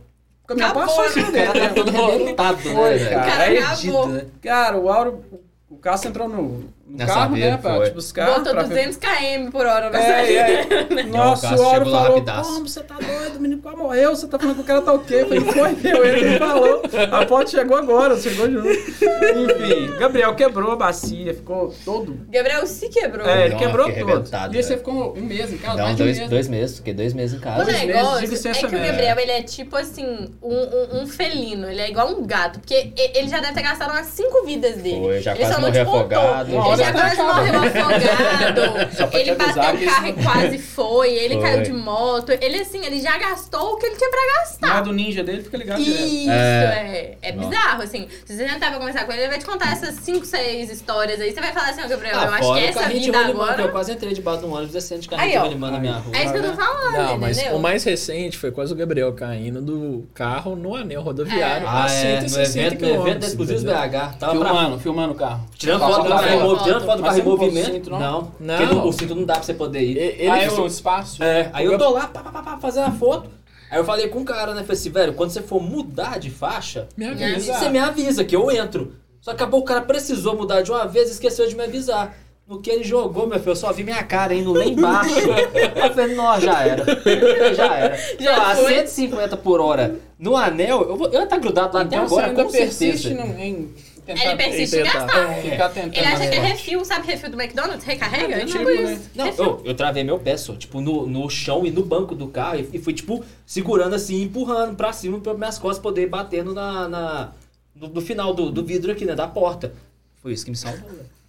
O 0.44 0.46
caminhão 0.46 0.70
Acabou, 0.70 0.86
passou 0.88 1.02
né? 1.04 1.08
em 1.08 1.12
cima 1.12 1.28
O 1.28 1.32
cara 1.32 1.68
tá 1.68 1.74
todo 1.74 1.88
arrebentado, 1.96 2.56
né, 2.56 2.74
Foi, 2.74 2.98
velho? 2.98 3.10
cara. 3.10 3.30
cara 3.30 3.42
Aí, 3.44 3.58
acabou. 3.58 4.08
né? 4.08 4.26
Cara, 4.42 4.76
o 4.78 4.88
Auro. 4.90 5.24
O 5.70 5.76
Cássio 5.78 6.08
entrou 6.10 6.28
no, 6.28 6.64
no 6.92 6.98
Na 6.98 7.06
carro, 7.06 7.36
né? 7.36 7.56
Pra 7.56 7.74
foi. 7.76 7.86
te 7.88 7.94
buscar. 7.94 8.26
Botou 8.26 8.52
pra- 8.52 8.62
200 8.64 8.96
km 8.98 9.50
por 9.50 9.64
hora 9.66 9.88
na 9.90 9.98
É, 9.98 10.34
é. 10.36 10.62
saída. 10.66 11.02
Nossa, 11.10 11.54
o 11.54 11.62
lá 11.62 11.84
falou, 11.84 12.22
como 12.44 12.68
você 12.68 12.82
tá 12.82 12.96
doido, 13.00 13.36
o 13.38 13.40
menino 13.40 13.62
quase 13.62 13.76
morreu, 13.78 14.10
você 14.14 14.26
tá 14.28 14.38
falando 14.38 14.56
que 14.56 14.60
o 14.60 14.64
cara 14.64 14.82
tá 14.82 14.92
ok. 14.92 15.20
Eu 15.22 15.26
falei, 15.26 15.40
foi 15.40 15.90
eu, 15.90 16.04
ele 16.04 16.38
falou. 16.38 16.82
A 17.10 17.26
foto 17.26 17.50
chegou 17.50 17.76
agora, 17.78 18.18
chegou 18.18 18.50
junto. 18.50 18.68
Enfim, 18.68 19.96
Gabriel 19.98 20.34
quebrou 20.34 20.72
a 20.72 20.76
bacia, 20.76 21.32
ficou 21.34 21.74
todo... 21.84 22.18
Gabriel 22.30 22.66
se 22.66 22.88
quebrou. 22.88 23.26
É, 23.26 23.46
ele 23.46 23.54
Nossa, 23.54 23.64
quebrou 23.66 23.86
que 23.92 24.00
todo. 24.00 24.28
E 24.52 24.56
aí 24.56 24.62
você 24.62 24.68
velho. 24.70 24.78
ficou 24.78 25.16
um 25.16 25.22
mês 25.22 25.52
em 25.52 25.58
casa, 25.58 25.84
uns 25.84 25.96
de 25.96 26.02
um 26.02 26.04
dois, 26.04 26.18
mês. 26.18 26.30
dois 26.30 26.48
meses, 26.48 26.76
fiquei 26.76 26.94
dois 26.94 27.14
meses 27.14 27.34
em 27.36 27.38
O 27.38 27.42
casa. 27.42 27.64
Dois 27.64 27.68
meses 27.68 27.82
de 27.82 27.92
negócio 27.92 28.48
é 28.48 28.68
que 28.68 28.76
o. 28.76 28.80
Gabriel, 28.82 29.18
ele 29.18 29.30
é 29.32 29.42
tipo 29.42 29.76
assim, 29.76 30.28
um, 30.42 30.54
um, 30.54 31.02
um 31.02 31.06
felino. 31.06 31.68
Ele 31.68 31.80
é 31.80 31.88
igual 31.90 32.08
um 32.10 32.26
gato. 32.26 32.58
Porque 32.60 32.92
ele 33.14 33.28
já 33.28 33.40
deve 33.40 33.54
ter 33.54 33.62
gastado 33.62 33.90
umas 33.92 34.06
cinco 34.08 34.44
vidas 34.44 34.76
dele. 34.76 35.00
Foi, 35.00 35.20
já 35.20 35.32
ele 35.32 35.40
quase 35.40 35.54
só 35.54 35.60
não 35.60 35.68
morreu 35.68 35.82
afogado, 35.82 36.52
Uma 36.52 36.66
hora 36.68 36.81
já 36.82 36.92
quase 36.92 37.16
morreu 37.22 37.62
afogado. 37.62 39.12
Ele 39.16 39.34
bateu 39.34 39.62
o 39.62 39.84
carro 39.84 40.06
e 40.08 40.12
quase 40.12 40.58
foi. 40.58 41.10
Ele 41.14 41.34
Foi. 41.34 41.42
caiu 41.42 41.62
de 41.62 41.72
moto. 41.72 42.30
Ele, 42.30 42.60
assim, 42.60 42.84
ele 42.84 43.00
já 43.00 43.16
gastou 43.18 43.74
o 43.74 43.76
que 43.76 43.86
ele 43.86 43.96
tinha 43.96 44.10
pra 44.10 44.20
gastar. 44.40 44.80
do 44.82 44.92
ninja 44.92 45.22
dele, 45.22 45.42
fica 45.42 45.56
ligado 45.56 45.82
direto. 45.82 46.02
Isso, 46.04 46.30
É. 46.30 47.16
é. 47.22 47.28
É 47.28 47.32
bizarro, 47.32 47.82
assim. 47.82 48.08
Se 48.24 48.36
você 48.36 48.44
tentar 48.44 48.70
pra 48.70 48.78
conversar 48.78 49.04
com 49.04 49.12
ele, 49.12 49.22
ele 49.22 49.30
vai 49.30 49.38
te 49.38 49.44
contar 49.44 49.72
essas 49.72 49.94
5, 49.96 50.24
6 50.24 50.70
histórias 50.70 51.20
aí. 51.20 51.32
Você 51.32 51.40
vai 51.40 51.52
falar 51.52 51.70
assim, 51.70 51.82
ó, 51.84 51.88
Gabriel, 51.88 52.14
Ah, 52.18 52.24
eu 52.24 52.32
acho 52.34 52.54
que 52.54 52.64
essa 52.64 52.88
vida 52.88 53.18
agora. 53.18 53.62
Eu 53.62 53.68
quase 53.70 53.92
entrei 53.92 54.12
debaixo 54.14 54.40
de 54.40 54.46
um 54.46 54.52
ônibus 54.54 54.72
descendo 54.72 55.00
de 55.02 55.08
carrinho 55.08 55.48
de 55.48 55.54
na 55.56 55.78
minha 55.78 55.94
rua. 55.94 56.16
É 56.16 56.24
isso 56.24 56.32
que 56.32 56.38
eu 56.38 56.50
tô 56.50 56.56
falando, 56.56 56.92
Não, 56.96 57.18
mas 57.18 57.38
entendeu? 57.38 57.56
o 57.56 57.60
mais 57.60 57.84
recente 57.84 58.36
foi 58.38 58.50
quase 58.50 58.72
o 58.72 58.76
Gabriel 58.76 59.12
caindo 59.12 59.60
do 59.60 60.06
carro 60.14 60.56
no 60.56 60.74
anel 60.74 61.02
rodoviário 61.02 61.66
Ah, 61.66 61.84
a 61.86 61.92
é, 61.92 62.20
no 62.20 62.28
160 62.28 62.66
evento, 62.66 62.80
no 62.86 63.06
evento 63.06 63.18
da 63.20 63.26
Exclusivos? 63.26 63.62
BH. 63.64 64.16
Tava 64.18 64.38
pra... 64.38 64.48
Filmando, 64.52 64.78
filmando 64.80 65.12
o 65.12 65.16
carro. 65.16 65.46
Tirando 65.56 65.80
foto 65.80 66.02
do 66.02 66.08
carro, 66.08 66.56
tirando 66.64 66.84
foto 66.84 66.96
do 66.98 67.02
carro 67.02 67.16
em 67.18 67.22
não 67.22 67.30
movimento. 67.30 67.72
cinto, 67.72 67.90
não? 67.90 67.98
Não, 68.00 68.32
Não. 68.40 68.56
porque 68.58 68.74
no- 68.74 68.86
o 68.88 68.92
cinto 68.92 69.14
não 69.14 69.24
dá 69.24 69.34
pra 69.34 69.42
você 69.42 69.54
poder 69.54 69.80
ir. 69.82 69.96
Ele, 69.98 70.28
ah, 70.30 70.38
é 70.38 70.48
ficou- 70.48 70.64
o 70.64 70.66
espaço? 70.66 71.22
É, 71.22 71.50
aí 71.52 71.64
eu 71.66 71.76
tô 71.78 71.90
lá, 71.90 72.06
pá, 72.06 72.20
pá, 72.20 72.30
pá, 72.30 72.42
pá, 72.42 72.58
fazendo 72.58 72.86
a 72.86 72.90
foto. 72.92 73.28
Aí 73.70 73.78
eu 73.78 73.84
falei 73.84 74.08
com 74.08 74.20
o 74.20 74.24
cara, 74.24 74.52
né? 74.54 74.62
Falei 74.62 74.78
assim, 74.78 74.90
velho, 74.90 75.14
quando 75.14 75.30
você 75.30 75.40
for 75.42 75.62
mudar 75.62 76.18
de 76.18 76.30
faixa, 76.30 76.88
Me 76.96 77.06
avisa. 77.06 77.54
você 77.54 77.68
me 77.68 77.78
avisa 77.78 78.24
que 78.24 78.36
eu 78.36 78.50
entro. 78.50 78.92
Só 79.20 79.30
que 79.30 79.36
acabou 79.36 79.60
o 79.60 79.64
cara 79.64 79.80
precisou 79.82 80.36
mudar 80.36 80.62
de 80.62 80.70
uma 80.70 80.86
vez 80.86 81.08
e 81.08 81.12
esqueceu 81.12 81.46
de 81.48 81.54
me 81.56 81.62
avisar. 81.64 82.14
No 82.46 82.60
que 82.60 82.68
ele 82.68 82.82
jogou, 82.82 83.26
meu 83.26 83.38
filho, 83.38 83.52
eu 83.52 83.56
só 83.56 83.72
vi 83.72 83.84
minha 83.84 84.02
cara 84.02 84.34
indo 84.34 84.52
lá 84.52 84.64
embaixo. 84.64 85.14
eu 85.54 85.94
falei, 85.94 86.14
não, 86.14 86.40
já 86.40 86.60
era. 86.66 86.84
Já 87.54 87.74
era. 87.76 87.98
Já 88.18 88.50
a 88.50 88.56
foi. 88.56 88.74
150 88.74 89.36
por 89.36 89.60
hora 89.60 89.94
no 90.18 90.36
anel, 90.36 90.82
eu 90.82 90.96
vou 90.96 91.06
eu 91.06 91.20
ia 91.20 91.22
estar 91.24 91.38
grudado 91.38 91.74
lá 91.76 91.82
até 91.82 91.94
Então 91.96 92.08
você 92.08 92.14
agora, 92.14 92.26
ainda 92.30 92.44
com 92.44 92.50
persiste 92.50 93.08
certeza. 93.08 93.14
no- 93.32 93.38
em 93.40 93.72
tentar... 94.04 94.24
Ele 94.24 94.36
persiste 94.36 94.76
em 94.76 94.82
gastar. 94.84 95.34
Ficar 95.42 95.68
tentando... 95.70 95.96
Ele 95.96 96.06
acha 96.06 96.28
que 96.28 96.36
é 96.36 96.40
refil, 96.40 96.84
sabe 96.84 97.06
refil 97.06 97.30
do 97.30 97.40
McDonald's? 97.40 97.84
Recarrega? 97.84 98.34
É, 98.34 98.42
É 98.42 98.44
tipo, 98.44 98.58
tipo 98.58 98.64
né? 98.70 98.92
isso. 98.94 99.10
Não, 99.14 99.26
eu, 99.28 99.62
eu 99.64 99.74
travei 99.74 100.04
meu 100.04 100.18
pé 100.18 100.36
só, 100.36 100.54
tipo, 100.54 100.80
no, 100.80 101.06
no 101.06 101.28
chão 101.30 101.64
e 101.66 101.70
no 101.70 101.84
banco 101.84 102.14
do 102.14 102.28
carro 102.28 102.58
e, 102.58 102.68
e 102.72 102.78
fui, 102.78 102.92
tipo, 102.92 103.24
segurando 103.46 103.94
assim, 103.94 104.22
empurrando 104.22 104.76
pra 104.76 104.92
cima 104.92 105.18
pra 105.20 105.34
minhas 105.34 105.58
costas 105.58 105.82
poder 105.82 106.08
bater 106.08 106.44
no, 106.44 106.52
na, 106.54 106.88
na- 106.88 107.32
no, 107.74 107.88
no 107.88 108.00
final 108.00 108.34
do, 108.34 108.50
do 108.50 108.64
vidro 108.64 108.92
aqui, 108.92 109.04
né, 109.04 109.14
da 109.14 109.26
porta. 109.26 109.72
Foi 110.22 110.32
isso 110.32 110.44
que 110.44 110.50
me 110.50 110.56
salvou. 110.56 110.88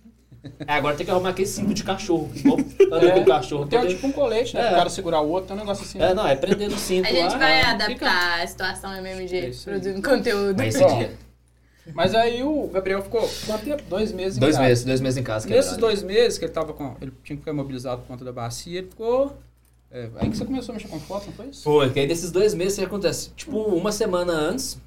É, 0.67 0.73
agora 0.73 0.93
tem 0.93 1.05
que 1.05 1.11
arrumar 1.11 1.29
aquele 1.29 1.47
cinto 1.47 1.73
de 1.73 1.85
cachorro, 1.85 2.29
igual 2.35 2.57
o 2.59 3.25
cachorro. 3.25 3.65
Tem 3.65 3.79
um, 3.79 3.87
tipo 3.87 4.07
um 4.07 4.11
colete, 4.11 4.53
né? 4.55 4.67
É. 4.67 4.71
O 4.73 4.75
cara 4.75 4.89
segurar 4.89 5.21
o 5.21 5.29
outro, 5.29 5.47
tem 5.47 5.55
um 5.55 5.59
negócio 5.61 5.85
assim. 5.85 6.01
É, 6.01 6.13
não, 6.13 6.27
é 6.27 6.35
prender 6.35 6.69
no 6.69 6.77
cinto 6.77 7.07
A 7.07 7.11
gente 7.13 7.31
lá. 7.31 7.37
vai 7.37 7.59
é, 7.61 7.65
adaptar 7.65 8.41
a 8.43 8.45
situação 8.45 8.91
É 8.93 8.97
MMG, 8.99 9.37
aí. 9.37 9.55
produzindo 9.55 10.01
conteúdo. 10.01 10.57
Mas 10.57 10.75
esse 10.75 10.85
dia. 10.97 11.13
Mas 11.93 12.15
aí 12.15 12.41
o 12.43 12.67
Gabriel 12.67 13.01
ficou 13.01 13.27
quanto 13.45 13.65
tempo? 13.65 13.83
Dois 13.89 14.11
meses 14.11 14.37
em 14.37 14.39
Dois 14.39 14.55
casa. 14.55 14.67
meses, 14.67 14.83
dois 14.85 15.01
meses 15.01 15.17
em 15.17 15.23
casa. 15.23 15.47
Nesses 15.49 15.71
quebrado. 15.71 15.81
dois 15.81 16.03
meses 16.03 16.37
que 16.37 16.45
ele 16.45 16.51
tava 16.53 16.73
com. 16.73 16.95
Ele 17.01 17.11
tinha 17.23 17.35
que 17.35 17.41
ficar 17.41 17.51
imobilizado 17.51 18.01
por 18.01 18.07
conta 18.07 18.23
da 18.23 18.31
bacia, 18.31 18.77
ele 18.79 18.87
ficou. 18.87 19.37
é, 19.91 20.07
aí 20.15 20.29
que 20.29 20.37
você 20.37 20.45
começou 20.45 20.71
a 20.73 20.75
mexer 20.75 20.87
com 20.87 20.99
foto, 20.99 21.25
não 21.27 21.33
foi 21.33 21.47
isso? 21.47 21.63
Foi, 21.63 21.89
que 21.89 21.99
aí 21.99 22.07
desses 22.07 22.31
dois 22.31 22.53
meses 22.53 22.77
o 22.77 22.81
que 22.81 22.85
acontece? 22.87 23.29
Tipo, 23.35 23.57
uma 23.57 23.91
semana 23.91 24.31
antes, 24.31 24.77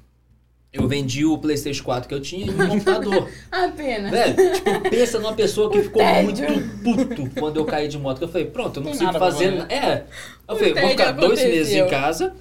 eu 0.73 0.87
vendi 0.87 1.23
o 1.23 1.37
PlayStation 1.37 1.83
4 1.83 2.09
que 2.09 2.13
eu 2.15 2.19
tinha 2.19 2.47
e 2.47 2.49
um 2.49 2.67
computador. 2.67 3.29
Apenas. 3.51 4.11
Velho, 4.11 4.53
tipo, 4.53 4.89
pensa 4.89 5.19
numa 5.19 5.33
pessoa 5.33 5.69
que 5.71 5.81
ficou 5.83 6.03
muito 6.23 6.39
tédio. 6.41 6.69
puto 6.83 7.29
quando 7.39 7.57
eu 7.57 7.65
caí 7.65 7.87
de 7.87 7.97
moto. 7.99 8.17
Que 8.17 8.23
eu 8.23 8.27
falei, 8.27 8.47
pronto, 8.47 8.79
eu 8.79 8.83
não 8.83 8.91
Tem 8.91 8.99
consigo 8.99 9.05
nada 9.13 9.19
fazer. 9.19 9.51
fazer. 9.51 9.57
na- 9.59 9.73
É. 9.73 10.05
Eu 10.49 10.55
falei, 10.55 10.73
vou 10.73 10.89
ficar 10.89 11.11
dois 11.11 11.39
meses 11.43 11.73
em 11.73 11.79
aconteceu. 11.81 11.87
casa, 11.87 12.35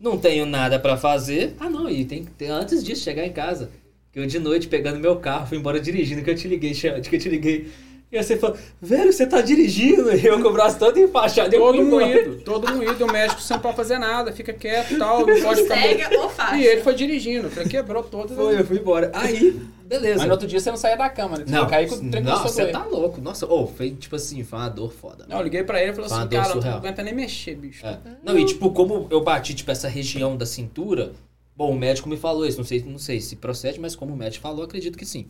não 0.00 0.16
tenho 0.16 0.46
nada 0.46 0.78
pra 0.78 0.96
fazer. 0.96 1.54
Ah, 1.60 1.68
não, 1.68 1.90
e 1.90 2.04
tem 2.04 2.24
que 2.24 2.30
ter 2.30 2.46
antes 2.48 2.82
disso 2.84 3.02
chegar 3.02 3.26
em 3.26 3.32
casa. 3.32 3.70
Que 4.12 4.18
eu 4.20 4.26
de 4.26 4.38
noite 4.38 4.68
pegando 4.68 4.98
meu 4.98 5.16
carro, 5.16 5.46
fui 5.46 5.58
embora 5.58 5.78
dirigindo, 5.80 6.22
que 6.22 6.30
eu 6.30 6.34
te 6.34 6.48
liguei, 6.48 6.72
que 6.72 7.16
eu 7.16 7.18
te 7.20 7.28
liguei. 7.28 7.68
E 8.10 8.16
aí 8.16 8.24
você 8.24 8.38
falou, 8.38 8.56
velho, 8.80 9.12
você 9.12 9.26
tá 9.26 9.42
dirigindo? 9.42 10.10
E 10.16 10.24
eu 10.24 10.40
com 10.40 10.48
o 10.48 10.52
braço 10.52 10.78
todo 10.78 10.96
eu 10.98 11.50
Todo 11.50 11.82
moído, 11.84 12.36
todo 12.42 12.74
moído, 12.74 13.04
o 13.04 13.12
médico 13.12 13.38
você 13.38 13.52
não 13.52 13.60
pode 13.60 13.76
fazer 13.76 13.98
nada, 13.98 14.32
fica 14.32 14.50
quieto 14.50 14.94
e 14.94 14.98
tal, 14.98 15.26
não 15.26 15.42
pode 15.42 15.62
ficar. 15.62 15.82
Cega 15.82 16.18
ou 16.18 16.30
faixa. 16.30 16.56
E 16.56 16.66
ele 16.66 16.80
foi 16.80 16.94
dirigindo, 16.94 17.50
falei, 17.50 17.68
quebrou 17.68 18.02
as- 18.02 18.34
Foi, 18.34 18.58
eu 18.58 18.64
fui 18.64 18.78
embora. 18.78 19.10
Aí, 19.12 19.60
beleza. 19.84 20.20
Mas 20.20 20.26
no 20.26 20.32
outro 20.32 20.48
dia 20.48 20.58
você 20.58 20.70
não 20.70 20.78
saía 20.78 20.96
da 20.96 21.10
cama, 21.10 21.36
né? 21.36 21.44
Você 21.46 21.52
Não, 21.54 21.66
cair 21.66 21.86
com 21.86 21.96
o 21.96 22.10
trem 22.10 22.22
não, 22.22 22.42
você 22.42 22.66
tá 22.68 22.84
louco. 22.86 23.20
Nossa, 23.20 23.44
ô, 23.44 23.66
foi 23.66 23.90
tipo 23.90 24.16
assim, 24.16 24.42
foi 24.42 24.58
uma 24.58 24.70
dor 24.70 24.90
foda. 24.90 25.26
Não, 25.28 25.36
eu 25.36 25.44
liguei 25.44 25.62
pra 25.62 25.78
ele 25.82 25.90
e 25.90 25.94
falei 25.94 26.10
assim, 26.10 26.28
cara, 26.28 26.48
eu 26.48 26.54
não 26.54 26.62
surreal. 26.62 26.78
aguento 26.78 27.02
nem 27.02 27.14
mexer, 27.14 27.56
bicho. 27.56 27.84
É. 27.86 27.98
Não, 28.24 28.38
e 28.38 28.44
tipo, 28.46 28.70
como 28.70 29.06
eu 29.10 29.20
bati, 29.22 29.54
tipo, 29.54 29.70
essa 29.70 29.86
região 29.86 30.34
da 30.34 30.46
cintura, 30.46 31.12
bom, 31.58 31.72
o 31.72 31.78
médico 31.78 32.08
me 32.08 32.16
falou 32.16 32.46
isso, 32.46 32.56
não 32.58 32.64
sei, 32.64 32.82
não 32.84 32.98
sei 32.98 33.20
se 33.20 33.36
procede, 33.36 33.80
mas 33.80 33.96
como 33.96 34.14
o 34.14 34.16
médico 34.16 34.40
falou, 34.42 34.64
acredito 34.64 34.96
que 34.96 35.04
sim. 35.04 35.26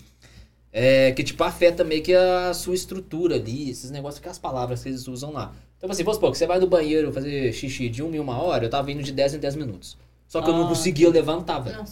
É 0.70 1.12
que, 1.12 1.24
tipo, 1.24 1.42
afeta 1.42 1.82
meio 1.82 2.02
que 2.02 2.14
a 2.14 2.52
sua 2.52 2.74
estrutura 2.74 3.36
ali, 3.36 3.70
esses 3.70 3.90
negócios, 3.90 4.20
que 4.22 4.28
as 4.28 4.38
palavras 4.38 4.82
que 4.82 4.90
eles 4.90 5.08
usam 5.08 5.32
lá. 5.32 5.54
Então, 5.78 5.90
assim, 5.90 6.04
vamos 6.04 6.16
supor 6.16 6.30
que 6.30 6.38
você 6.38 6.46
vai 6.46 6.58
no 6.58 6.66
banheiro 6.66 7.10
fazer 7.12 7.52
xixi 7.54 7.88
de 7.88 8.02
uma 8.02 8.14
em 8.14 8.20
uma 8.20 8.40
hora, 8.42 8.66
eu 8.66 8.70
tava 8.70 8.92
indo 8.92 9.02
de 9.02 9.10
10 9.12 9.34
em 9.34 9.38
10 9.38 9.56
minutos. 9.56 9.96
Só 10.26 10.42
que 10.42 10.50
eu 10.50 10.54
não 10.54 10.66
Ah. 10.66 10.68
conseguia 10.68 11.08
levantar, 11.08 11.60
velho. 11.60 11.82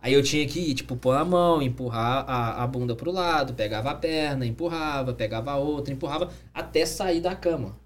Aí 0.00 0.12
eu 0.12 0.22
tinha 0.22 0.46
que 0.46 0.58
ir, 0.60 0.74
tipo, 0.74 0.96
pôr 0.96 1.16
a 1.16 1.24
mão, 1.24 1.62
empurrar 1.62 2.24
a, 2.28 2.62
a 2.64 2.66
bunda 2.66 2.94
pro 2.96 3.10
lado, 3.12 3.54
pegava 3.54 3.90
a 3.90 3.94
perna, 3.94 4.44
empurrava, 4.46 5.14
pegava 5.14 5.52
a 5.52 5.56
outra, 5.56 5.92
empurrava, 5.92 6.30
até 6.52 6.84
sair 6.84 7.20
da 7.20 7.34
cama. 7.36 7.76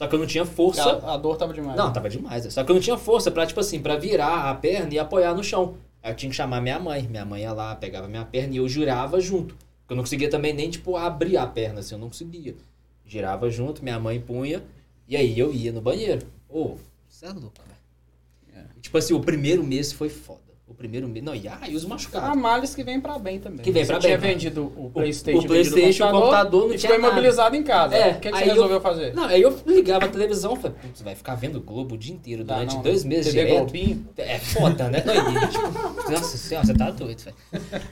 Só 0.00 0.06
que 0.06 0.14
eu 0.14 0.18
não 0.18 0.26
tinha 0.26 0.46
força. 0.46 0.82
A, 0.82 1.12
a 1.12 1.16
dor 1.18 1.36
tava 1.36 1.52
demais. 1.52 1.76
Não, 1.76 1.92
tava 1.92 2.08
demais. 2.08 2.44
né? 2.46 2.50
Só 2.50 2.64
que 2.64 2.70
eu 2.70 2.74
não 2.74 2.80
tinha 2.80 2.96
força 2.96 3.30
pra, 3.30 3.44
tipo 3.44 3.60
assim, 3.60 3.82
pra 3.82 3.96
virar 3.96 4.48
a 4.48 4.54
perna 4.54 4.94
e 4.94 4.98
apoiar 4.98 5.34
no 5.34 5.44
chão. 5.44 5.74
Aí 6.02 6.10
eu 6.10 6.16
tinha 6.16 6.30
que 6.30 6.36
chamar 6.36 6.58
minha 6.62 6.78
mãe. 6.78 7.02
Minha 7.02 7.26
mãe 7.26 7.42
ia 7.42 7.52
lá, 7.52 7.76
pegava 7.76 8.08
minha 8.08 8.24
perna 8.24 8.54
e 8.54 8.56
eu 8.56 8.66
girava 8.66 9.20
junto. 9.20 9.54
Porque 9.82 9.92
eu 9.92 9.96
não 9.96 10.02
conseguia 10.02 10.30
também 10.30 10.54
nem, 10.54 10.70
tipo, 10.70 10.96
abrir 10.96 11.36
a 11.36 11.46
perna, 11.46 11.80
assim, 11.80 11.94
eu 11.94 11.98
não 11.98 12.08
conseguia. 12.08 12.56
Girava 13.04 13.50
junto, 13.50 13.82
minha 13.82 14.00
mãe 14.00 14.18
punha, 14.18 14.62
e 15.06 15.14
aí 15.18 15.38
eu 15.38 15.52
ia 15.52 15.70
no 15.70 15.82
banheiro. 15.82 16.26
Ô, 16.48 16.76
você 17.06 17.26
é 17.26 17.32
louco, 17.32 17.52
velho. 17.58 18.56
É. 18.56 18.80
Tipo 18.80 18.96
assim, 18.96 19.12
o 19.12 19.20
primeiro 19.20 19.62
mês 19.62 19.92
foi 19.92 20.08
foda. 20.08 20.40
O 20.70 20.74
primeiro 20.80 21.08
mês. 21.08 21.24
Não, 21.24 21.34
e 21.34 21.48
aí 21.48 21.74
os 21.74 21.84
Há 21.84 21.88
machucados. 21.88 22.40
males 22.40 22.74
que 22.76 22.84
vem 22.84 23.00
pra 23.00 23.18
bem 23.18 23.40
também. 23.40 23.58
Que 23.58 23.72
vem 23.72 23.84
você 23.84 23.90
pra 23.92 23.98
tinha 24.00 24.16
bem. 24.16 24.30
vendido 24.30 24.72
o 24.76 24.88
Playstation, 24.88 25.38
o 25.40 25.44
PlayStation, 25.46 26.08
o 26.08 26.12
computador, 26.12 26.68
não 26.68 26.74
e 26.74 26.78
tinha 26.78 26.92
ficou 26.92 27.02
nada. 27.02 27.12
imobilizado 27.12 27.56
em 27.56 27.62
casa. 27.64 27.96
É, 27.96 28.10
o 28.12 28.20
que, 28.20 28.20
que 28.20 28.28
aí 28.28 28.44
você 28.44 28.50
eu- 28.50 28.54
resolveu 28.54 28.80
fazer? 28.80 29.12
Não, 29.12 29.24
aí 29.24 29.42
eu 29.42 29.58
ligava 29.66 30.04
a 30.04 30.08
televisão 30.08 30.54
e 30.54 30.56
falei, 30.58 30.76
putz, 30.80 31.02
vai 31.02 31.14
ficar 31.16 31.34
vendo 31.34 31.60
Globo 31.60 31.96
o 31.96 31.98
dia 31.98 32.14
inteiro 32.14 32.44
Dá 32.44 32.54
durante 32.54 32.76
não, 32.76 32.82
dois 32.82 33.02
né? 33.02 33.08
meses 33.16 33.32
TV 33.34 33.44
direto. 33.46 33.58
Globinho? 33.62 34.08
É 34.16 34.38
foda, 34.38 34.88
né? 34.88 35.02
Não, 35.04 35.14
e, 35.42 35.48
tipo, 35.48 36.10
nossa 36.12 36.38
senhora, 36.38 36.66
você 36.66 36.74
tá 36.74 36.90
doido, 36.92 37.18
velho. 37.20 37.36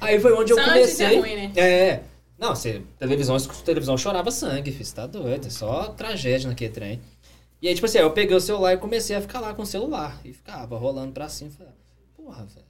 Aí 0.00 0.20
foi 0.20 0.32
onde 0.32 0.52
eu 0.52 0.56
Só 0.56 0.64
comecei. 0.64 1.06
notícia 1.06 1.20
ruim, 1.20 1.36
né? 1.36 1.52
É. 1.56 2.00
Não, 2.38 2.54
você, 2.54 2.80
televisão, 2.96 3.36
televisão 3.64 3.98
chorava 3.98 4.30
sangue, 4.30 4.70
filho, 4.70 4.84
você 4.84 4.94
tá 4.94 5.04
doido. 5.08 5.46
É 5.48 5.50
só 5.50 5.86
tragédia 5.88 6.48
naquele 6.48 6.72
trem. 6.72 7.00
E 7.60 7.66
aí, 7.66 7.74
tipo 7.74 7.86
assim, 7.86 7.98
aí 7.98 8.04
eu 8.04 8.12
peguei 8.12 8.36
o 8.36 8.40
celular 8.40 8.72
e 8.74 8.76
comecei 8.76 9.16
a 9.16 9.20
ficar 9.20 9.40
lá 9.40 9.52
com 9.52 9.62
o 9.62 9.66
celular. 9.66 10.20
E 10.24 10.32
ficava 10.32 10.78
rolando 10.78 11.10
pra 11.10 11.28
cima. 11.28 11.50
Falei, 11.50 11.72
porra, 12.16 12.44
velho. 12.46 12.67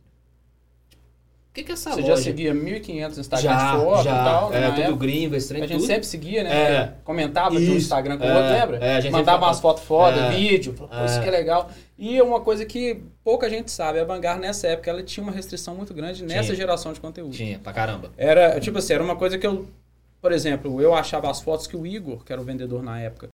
Que 1.59 1.65
que 1.65 1.73
é 1.73 1.75
essa 1.75 1.91
Você 1.91 2.01
loja? 2.03 2.17
já 2.17 2.23
seguia 2.23 2.55
1.500 2.55 3.19
Instagram 3.19 3.51
já, 3.51 3.73
de 3.77 3.83
foto 3.83 4.03
já, 4.05 4.11
e 4.11 4.25
tal, 4.25 4.51
né, 4.51 4.57
é, 4.57 4.61
na 4.61 4.71
tudo 4.71 4.81
época? 4.83 4.97
gringo, 4.99 5.47
trem, 5.49 5.63
A 5.63 5.67
gente 5.67 5.77
tudo. 5.79 5.87
sempre 5.87 6.07
seguia, 6.07 6.45
né? 6.45 6.51
É. 6.73 6.93
Comentava 7.03 7.51
de 7.51 7.57
um 7.57 7.61
Isso. 7.61 7.77
Instagram 7.79 8.17
com 8.17 8.25
o 8.25 8.29
É, 8.29 8.37
outro, 8.37 8.53
lembra? 8.53 8.77
é, 8.87 8.97
a 8.97 9.01
gente 9.01 9.11
Mandava 9.13 9.45
umas 9.47 9.59
fotos 9.61 9.83
foda, 9.83 10.17
É. 10.21 10.31
vídeo. 10.31 10.73
Falou, 10.75 10.89
Pô, 10.97 11.05
isso 11.05 11.19
É. 11.19 11.23
que 11.23 11.29
é 11.29 11.31
legal. 11.33 11.69
E 11.99 12.23
uma 12.23 12.41
coisa 12.41 12.65
que 12.65 13.03
pouca 13.25 13.51
gente 13.51 13.73
sabe, 13.73 13.99
a 13.99 14.05
Vanguard 14.05 14.41
nessa 14.41 14.69
época, 14.69 14.89
ela 14.89 15.03
tinha 15.03 15.25
uma 15.25 15.33
restrição 15.33 15.75
muito 15.75 15.93
grande 15.93 16.23
nessa 16.25 16.45
Tinha. 16.45 16.55
geração 16.55 16.93
de 16.93 17.01
conteúdo. 17.01 17.33
Tinha, 17.35 17.59
pra 17.59 17.73
caramba. 17.73 18.13
Era, 18.17 18.61
tipo 18.61 18.79
assim, 18.79 18.93
era 18.93 19.03
uma 19.03 19.17
coisa 19.17 19.37
que 19.37 19.47
eu... 19.47 19.67
Por 20.23 20.31
exemplo, 20.31 20.81
eu 20.81 20.95
achava 20.95 21.29
as 21.31 21.41
fotos 21.41 21.67
que 21.67 21.77
o 21.77 21.85
Igor, 21.85 22.25
que 22.25 22.33
era 22.33 22.41
o 22.41 22.45
vendedor 22.45 22.83
na 22.85 23.01
época, 23.01 23.29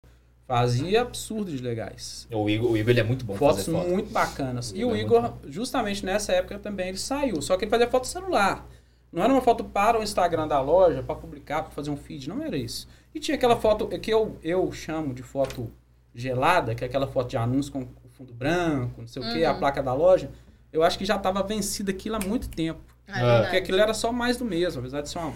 fazia 0.46 1.02
absurdos 1.02 1.60
legais. 1.60 2.26
O 2.30 2.48
Igor, 2.48 2.70
o 2.72 2.76
Igor 2.76 2.90
ele 2.90 3.00
é 3.00 3.04
muito 3.04 3.24
bom 3.24 3.34
Fotos 3.34 3.64
fazer 3.64 3.72
foto. 3.76 3.88
muito 3.88 4.10
bacanas. 4.10 4.70
O 4.72 4.76
E 4.76 4.80
Igor 4.80 4.92
o 4.92 4.96
é 4.96 5.00
Igor, 5.00 5.22
muito 5.22 5.50
justamente 5.52 6.04
nessa 6.04 6.32
época 6.32 6.58
também, 6.58 6.88
ele 6.88 6.98
saiu. 6.98 7.40
Só 7.42 7.56
que 7.56 7.64
ele 7.64 7.70
fazia 7.70 7.88
foto 7.88 8.06
celular. 8.06 8.66
Não 9.12 9.22
era 9.22 9.32
uma 9.32 9.40
foto 9.42 9.64
para 9.64 9.98
o 9.98 10.02
Instagram 10.02 10.48
da 10.48 10.60
loja, 10.60 11.02
para 11.02 11.14
publicar, 11.14 11.62
para 11.62 11.70
fazer 11.70 11.90
um 11.90 11.96
feed. 11.96 12.28
Não 12.28 12.42
era 12.42 12.56
isso. 12.56 12.88
E 13.14 13.20
tinha 13.20 13.36
aquela 13.36 13.56
foto 13.56 13.86
que 14.00 14.10
eu, 14.12 14.36
eu 14.42 14.70
chamo 14.72 15.14
de 15.14 15.22
foto 15.22 15.70
gelada, 16.14 16.74
que 16.74 16.84
é 16.84 16.86
aquela 16.86 17.06
foto 17.06 17.30
de 17.30 17.36
anúncio 17.36 17.72
com 17.72 17.80
o 17.82 18.08
fundo 18.10 18.32
branco, 18.34 19.00
não 19.00 19.06
sei 19.08 19.22
o 19.22 19.32
quê, 19.32 19.44
a 19.44 19.52
Uhum. 19.52 19.58
placa 19.60 19.82
da 19.82 19.94
loja. 19.94 20.30
Eu 20.72 20.82
acho 20.82 20.98
que 20.98 21.04
já 21.04 21.16
estava 21.16 21.42
vencida 21.42 21.90
aquilo 21.92 22.16
há 22.16 22.20
muito 22.20 22.48
tempo. 22.48 22.80
É. 23.06 23.12
verdade. 23.12 23.42
Porque 23.44 23.56
aquilo 23.58 23.78
era 23.78 23.94
só 23.94 24.12
mais 24.12 24.36
do 24.36 24.44
mesmo, 24.44 24.80
apesar 24.80 25.00
de 25.00 25.08
ser 25.08 25.18
uma. 25.18 25.32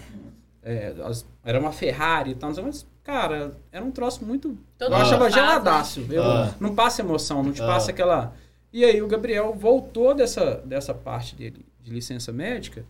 é, 0.62 0.92
era 1.44 1.60
uma 1.60 1.70
Ferrari 1.72 2.32
e 2.32 2.34
tal, 2.34 2.48
não 2.50 2.54
sei, 2.54 2.64
mas, 2.64 2.86
cara, 3.12 3.56
era 3.72 3.82
um 3.82 3.90
troço 3.90 4.22
muito. 4.22 4.56
Todo 4.78 4.92
eu 4.92 4.96
achava 4.96 5.24
né? 5.24 5.30
geladaço. 5.30 6.04
Eu, 6.10 6.22
Ah. 6.22 6.54
Não 6.60 6.74
passa 6.74 7.00
emoção, 7.00 7.42
não 7.42 7.52
te 7.52 7.62
Ah. 7.62 7.66
passa 7.66 7.90
aquela. 7.90 8.34
E 8.70 8.84
aí 8.84 9.00
o 9.00 9.08
Gabriel 9.08 9.54
voltou 9.54 10.14
dessa, 10.14 10.56
dessa 10.64 10.92
parte 10.92 11.34
dele 11.34 11.64
de 11.82 11.90
licença 11.90 12.30
médica, 12.30 12.84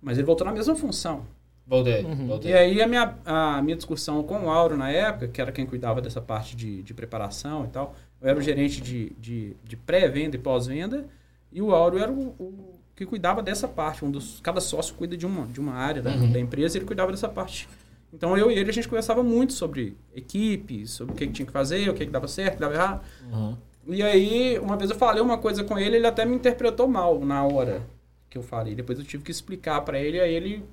mas 0.00 0.16
ele 0.16 0.26
voltou 0.26 0.46
na 0.46 0.52
mesma 0.54 0.74
função. 0.74 1.26
Voltei, 1.66 2.02
Uhum. 2.04 2.26
voltei. 2.26 2.52
E 2.52 2.54
aí 2.54 2.82
a 2.82 2.86
minha, 2.86 3.14
a 3.24 3.60
minha 3.62 3.76
discussão 3.76 4.22
com 4.22 4.46
o 4.46 4.50
Auro 4.50 4.76
na 4.78 4.90
época, 4.90 5.28
que 5.28 5.40
era 5.42 5.52
quem 5.52 5.66
cuidava 5.66 6.00
dessa 6.00 6.20
parte 6.22 6.56
de, 6.56 6.82
de 6.82 6.94
preparação 6.94 7.66
e 7.66 7.68
tal, 7.68 7.94
eu 8.20 8.28
era 8.30 8.38
o 8.38 8.42
gerente 8.42 8.80
de, 8.80 9.10
de, 9.20 9.54
de 9.62 9.76
pré-venda 9.76 10.36
e 10.36 10.38
pós-venda, 10.38 11.04
e 11.52 11.60
o 11.60 11.72
Auro 11.74 11.98
era 11.98 12.10
o, 12.10 12.28
o 12.40 12.74
que 12.96 13.04
cuidava 13.06 13.42
dessa 13.42 13.68
parte. 13.68 14.04
Um 14.04 14.10
dos, 14.10 14.40
cada 14.40 14.60
sócio 14.60 14.94
cuida 14.94 15.16
de 15.16 15.26
uma, 15.26 15.46
de 15.46 15.60
uma 15.60 15.74
área 15.74 16.00
da, 16.02 16.10
Uhum. 16.10 16.32
da 16.32 16.40
empresa 16.40 16.76
e 16.76 16.78
ele 16.78 16.86
cuidava 16.86 17.10
dessa 17.12 17.28
parte. 17.28 17.68
Então 18.12 18.36
eu 18.36 18.50
e 18.50 18.58
ele 18.58 18.70
a 18.70 18.72
gente 18.72 18.88
conversava 18.88 19.22
muito 19.22 19.52
sobre 19.52 19.96
equipe, 20.14 20.86
sobre 20.86 21.14
o 21.14 21.16
que, 21.16 21.26
que 21.26 21.32
tinha 21.32 21.46
que 21.46 21.52
fazer, 21.52 21.88
o 21.88 21.94
que, 21.94 22.04
que 22.04 22.10
dava 22.10 22.26
certo, 22.26 22.54
o 22.54 22.56
que 22.56 22.60
dava 22.60 22.74
errado. 22.74 23.00
Uhum. 23.32 23.56
E 23.86 24.02
aí, 24.02 24.58
uma 24.58 24.76
vez 24.76 24.90
eu 24.90 24.96
falei 24.96 25.22
uma 25.22 25.38
coisa 25.38 25.64
com 25.64 25.78
ele, 25.78 25.96
ele 25.96 26.06
até 26.06 26.24
me 26.24 26.34
interpretou 26.34 26.86
mal 26.86 27.18
na 27.20 27.44
hora 27.44 27.82
que 28.28 28.36
eu 28.36 28.42
falei. 28.42 28.74
Depois 28.74 28.98
eu 28.98 29.04
tive 29.04 29.22
que 29.22 29.30
explicar 29.30 29.80
pra 29.82 29.98
ele, 29.98 30.20
aí 30.20 30.34
ele 30.34 30.64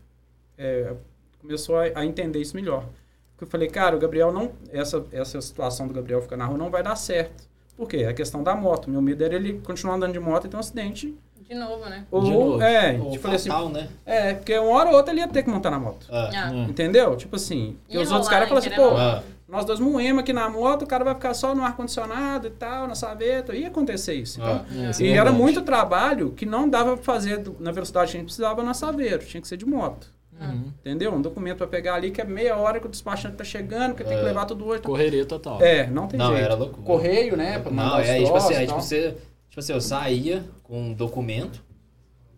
é, 0.57 0.93
começou 1.39 1.77
a, 1.77 1.83
a 1.95 2.05
entender 2.05 2.39
isso 2.39 2.55
melhor. 2.55 2.85
Porque 3.31 3.45
eu 3.45 3.47
falei, 3.47 3.67
cara, 3.69 3.95
o 3.95 3.99
Gabriel 3.99 4.31
não. 4.31 4.51
Essa, 4.71 5.05
essa 5.11 5.39
situação 5.41 5.87
do 5.87 5.93
Gabriel 5.93 6.21
ficar 6.21 6.37
na 6.37 6.45
rua 6.45 6.57
não 6.57 6.69
vai 6.69 6.83
dar 6.83 6.95
certo. 6.95 7.47
Por 7.75 7.87
quê? 7.87 8.05
A 8.05 8.13
questão 8.13 8.41
da 8.41 8.55
moto. 8.55 8.89
Meu 8.89 9.01
medo 9.01 9.23
era 9.23 9.35
ele 9.35 9.61
continuar 9.61 9.95
andando 9.95 10.13
de 10.13 10.19
moto 10.19 10.45
e 10.45 10.49
ter 10.49 10.57
um 10.57 10.59
acidente 10.59 11.15
De 11.49 11.55
novo, 11.55 11.85
né? 11.89 12.03
Ou, 12.11 12.21
De 12.23 12.31
novo. 12.31 12.61
é, 12.61 12.99
Ou 12.99 13.11
tipo, 13.11 13.27
assim, 13.29 13.49
fatal, 13.49 13.69
né? 13.69 13.87
é, 14.05 14.33
porque 14.33 14.57
uma 14.57 14.69
hora 14.77 14.89
ou 14.89 14.95
outra 14.97 15.13
ele 15.13 15.21
ia 15.21 15.27
ter 15.27 15.43
que 15.43 15.49
montar 15.49 15.71
na 15.71 15.79
moto. 15.79 16.05
Ah, 16.11 16.29
Ah. 16.33 16.51
É. 16.53 16.57
Entendeu? 16.63 17.15
Tipo 17.15 17.35
assim, 17.37 17.77
porque 17.83 17.97
Ia 17.97 18.03
os 18.03 18.11
outros 18.11 18.29
caras 18.29 18.47
falam 18.49 18.59
assim, 18.59 18.69
pô, 18.71 18.89
ah, 18.97 19.23
nós 19.47 19.63
dois 19.63 19.79
moemos 19.79 20.19
aqui 20.23 20.33
na 20.33 20.49
moto, 20.49 20.81
o 20.81 20.87
cara 20.87 21.05
vai 21.05 21.13
ficar 21.15 21.33
só 21.33 21.55
no 21.55 21.63
ar-condicionado 21.63 22.47
e 22.47 22.51
tal, 22.51 22.85
na 22.87 22.95
saveta. 22.95 23.55
Ia 23.55 23.67
acontecer 23.69 24.13
isso. 24.15 24.39
Então, 24.41 24.65
ah. 24.69 24.75
É, 24.75 25.03
é 25.03 25.05
e 25.05 25.11
era 25.11 25.23
verdade. 25.23 25.37
muito 25.37 25.61
trabalho 25.61 26.31
que 26.31 26.45
não 26.45 26.67
dava 26.67 26.95
pra 26.95 27.03
fazer 27.03 27.41
na 27.59 27.71
velocidade 27.71 28.11
que 28.11 28.17
a 28.17 28.19
gente 28.19 28.25
precisava 28.27 28.61
na 28.61 28.73
saveiro, 28.73 29.19
tinha 29.25 29.39
que 29.41 29.47
ser 29.47 29.55
de 29.57 29.65
moto. 29.65 30.15
Uhum. 30.39 30.71
Entendeu? 30.81 31.11
Um 31.13 31.19
documento 31.21 31.57
pra 31.57 31.65
pegar 31.65 31.95
ali 31.95 32.11
que 32.11 32.21
é 32.21 32.23
meia 32.23 32.55
hora 32.57 32.79
que 32.79 32.85
o 32.85 32.89
despachante 32.89 33.35
tá 33.37 33.43
chegando, 33.43 33.95
que 33.95 34.03
tem 34.03 34.15
que 34.17 34.21
É. 34.23 34.27
levar 34.27 34.45
tudo 34.45 34.67
hoje. 34.67 34.83
Correria 34.83 35.25
total. 35.25 35.59
É, 35.63 35.87
não 35.87 36.07
tem 36.07 36.19
Não, 36.19 36.27
jeito. 36.27 36.43
era 36.43 36.53
loucura. 36.53 36.83
Correio, 36.85 37.35
né? 37.35 37.57
Pra 37.57 37.71
mandar 37.71 37.89
Não, 37.95 38.01
os 38.01 38.07
é, 38.07 38.23
tipo 38.23 38.35
assim, 38.35 38.53
e 38.53 38.57
aí, 38.57 38.67
tipo, 38.67 38.79
você, 38.79 39.17
tipo 39.57 39.59
assim, 39.59 39.73
eu 39.73 39.81
saía 39.81 40.43
com 40.63 40.79
um 40.79 40.93
documento, 40.93 41.63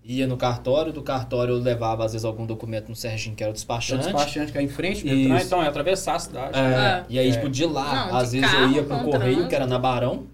ia 0.02 0.26
no 0.26 0.38
cartório, 0.38 0.94
do 0.94 1.02
cartório 1.04 1.54
eu 1.56 1.60
levava, 1.60 2.06
às 2.06 2.14
vezes, 2.14 2.24
algum 2.24 2.46
documento 2.46 2.88
no 2.88 2.96
Serginho, 2.96 3.36
que 3.36 3.44
era 3.44 3.50
o 3.50 3.52
O 3.52 3.54
despachante. 3.54 4.04
despachante 4.04 4.52
que 4.54 4.58
é 4.58 4.62
em 4.62 4.70
frente, 4.70 5.06
Isso. 5.06 5.06
Beltrán, 5.06 5.42
então 5.46 5.62
é 5.64 5.68
atravessar 5.68 6.16
a 6.16 6.20
cidade. 6.20 6.58
É, 6.58 6.62
É. 6.62 7.06
E 7.10 7.20
aí, 7.20 7.30
É. 7.30 7.32
tipo, 7.34 7.50
de 7.50 7.66
lá, 7.66 8.08
Não, 8.08 8.16
às 8.18 8.32
de 8.32 8.40
vezes 8.40 8.54
eu 8.56 8.60
carro, 8.62 8.74
ia 8.74 8.84
pro 8.84 8.98
correio, 9.00 9.20
trânsito. 9.22 9.48
que 9.50 9.56
era 9.56 9.68
na 9.68 9.78
Barão. 9.78 10.28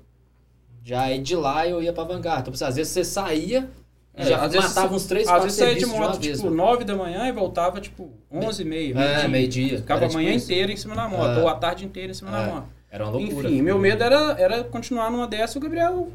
Já 0.83 1.01
aí 1.01 1.17
de 1.19 1.35
lá 1.35 1.67
eu 1.67 1.81
ia 1.81 1.91
pra 1.91 2.03
Vanguard. 2.03 2.41
Então, 2.41 2.53
assim, 2.53 2.63
às 2.65 2.75
vezes 2.75 2.93
você 2.93 3.03
saía 3.03 3.67
e 4.15 4.21
É, 4.21 4.25
já 4.25 4.43
às 4.43 4.51
vezes 4.53 4.67
matava 4.69 4.87
você- 4.89 4.95
uns 4.95 5.05
três, 5.07 5.23
Às 5.25 5.31
quatro 5.31 5.43
vezes 5.45 5.57
saía 5.59 5.73
de 5.73 5.79
de 5.79 5.85
moto, 5.87 6.19
vez. 6.21 6.37
tipo, 6.37 6.43
mano. 6.51 6.55
9 6.57 6.83
da 6.83 6.95
manhã 6.95 7.27
e 7.27 7.31
voltava, 7.31 7.81
tipo, 7.81 8.11
11 8.31 8.61
e 8.61 8.65
meia. 8.65 8.93
É, 8.99 9.27
meio-dia. 9.27 9.77
Ficava 9.79 10.01
Era 10.01 10.05
a 10.05 10.09
tipo 10.09 10.21
manhã 10.21 10.35
isso. 10.35 10.45
inteira 10.45 10.71
em 10.71 10.77
cima 10.77 10.93
da 10.95 11.07
moto, 11.09 11.39
É. 11.39 11.41
ou 11.41 11.49
a 11.49 11.55
tarde 11.55 11.83
inteira 11.83 12.11
em 12.11 12.13
cima 12.13 12.29
da 12.29 12.43
É, 12.43 12.45
moto. 12.45 12.67
Era 12.91 13.03
uma 13.05 13.13
loucura. 13.17 13.49
Enfim, 13.49 13.61
meu 13.63 13.79
medo 13.79 14.03
era, 14.03 14.35
era 14.39 14.63
continuar 14.63 15.09
numa 15.11 15.27
dessa 15.27 15.57
e 15.57 15.59
o 15.59 15.61
Gabriel 15.61 16.07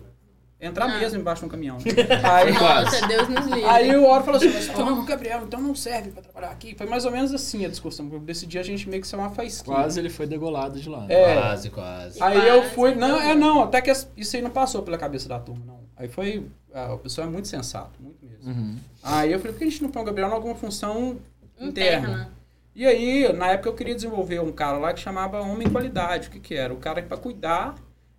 entrar 0.60 0.84
Ah. 0.86 0.98
mesmo 0.98 1.18
embaixo 1.18 1.40
de 1.40 1.46
um 1.46 1.48
caminhão. 1.48 1.78
aí, 2.22 2.52
Nossa, 2.52 3.06
Deus 3.06 3.28
nos 3.28 3.46
livre. 3.46 3.64
aí 3.64 3.96
o 3.96 4.04
Oro 4.06 4.24
falou 4.24 4.36
assim, 4.38 4.50
mas 4.52 4.68
não, 4.76 5.04
Gabriel, 5.04 5.42
então 5.44 5.60
não 5.60 5.74
serve 5.74 6.10
pra 6.10 6.22
trabalhar 6.22 6.50
aqui. 6.50 6.74
Foi 6.76 6.86
mais 6.86 7.04
ou 7.04 7.10
menos 7.10 7.32
assim 7.32 7.64
a 7.64 7.68
discussão. 7.68 8.06
Desse 8.20 8.46
dia 8.46 8.60
a 8.60 8.64
gente 8.64 8.88
meio 8.88 9.00
que 9.02 9.08
saiu 9.08 9.20
uma 9.20 9.30
faísquinha. 9.30 9.74
Quase 9.76 9.98
ele 9.98 10.10
foi 10.10 10.26
degolado 10.26 10.78
de 10.78 10.88
lá. 10.88 11.06
É. 11.08 11.34
Quase, 11.34 11.70
quase. 11.70 12.22
Aí 12.22 12.46
eu 12.48 12.60
Quase, 12.60 12.74
fui. 12.74 12.94
Não, 12.94 13.08
não. 13.08 13.20
é 13.20 13.34
não, 13.34 13.62
até 13.62 13.80
que 13.80 13.90
isso 14.16 14.36
aí 14.36 14.42
não 14.42 14.50
passou 14.50 14.82
pela 14.82 14.98
cabeça 14.98 15.28
da 15.28 15.38
turma, 15.38 15.62
não. 15.66 15.80
Aí 15.96 16.08
foi. 16.08 16.46
ah, 16.74 16.94
o 16.94 16.98
pessoal 16.98 17.26
é 17.26 17.30
muito 17.30 17.48
sensato, 17.48 17.92
muito 18.00 18.18
mesmo. 18.24 18.50
Uhum. 18.50 18.76
Aí 19.02 19.32
eu 19.32 19.38
falei, 19.38 19.52
por 19.52 19.58
que 19.58 19.64
a 19.64 19.70
gente 19.70 19.82
não 19.82 19.90
põe 19.90 20.02
o 20.02 20.04
Gabriel 20.04 20.28
em 20.30 20.32
alguma 20.32 20.54
função 20.54 21.18
interna? 21.58 22.08
Interna. 22.08 22.30
E 22.74 22.86
aí, 22.86 23.30
na 23.32 23.48
época 23.48 23.68
eu 23.68 23.74
queria 23.74 23.94
desenvolver 23.94 24.40
um 24.40 24.52
cara 24.52 24.78
lá 24.78 24.94
que 24.94 25.00
chamava 25.00 25.40
Homem 25.42 25.68
Qualidade. 25.68 26.28
O 26.28 26.30
que 26.30 26.40
que 26.40 26.54
era? 26.54 26.72
O 26.72 26.76
cara 26.76 27.02
que 27.02 27.08
pra 27.08 27.16
cuidar. 27.18 27.74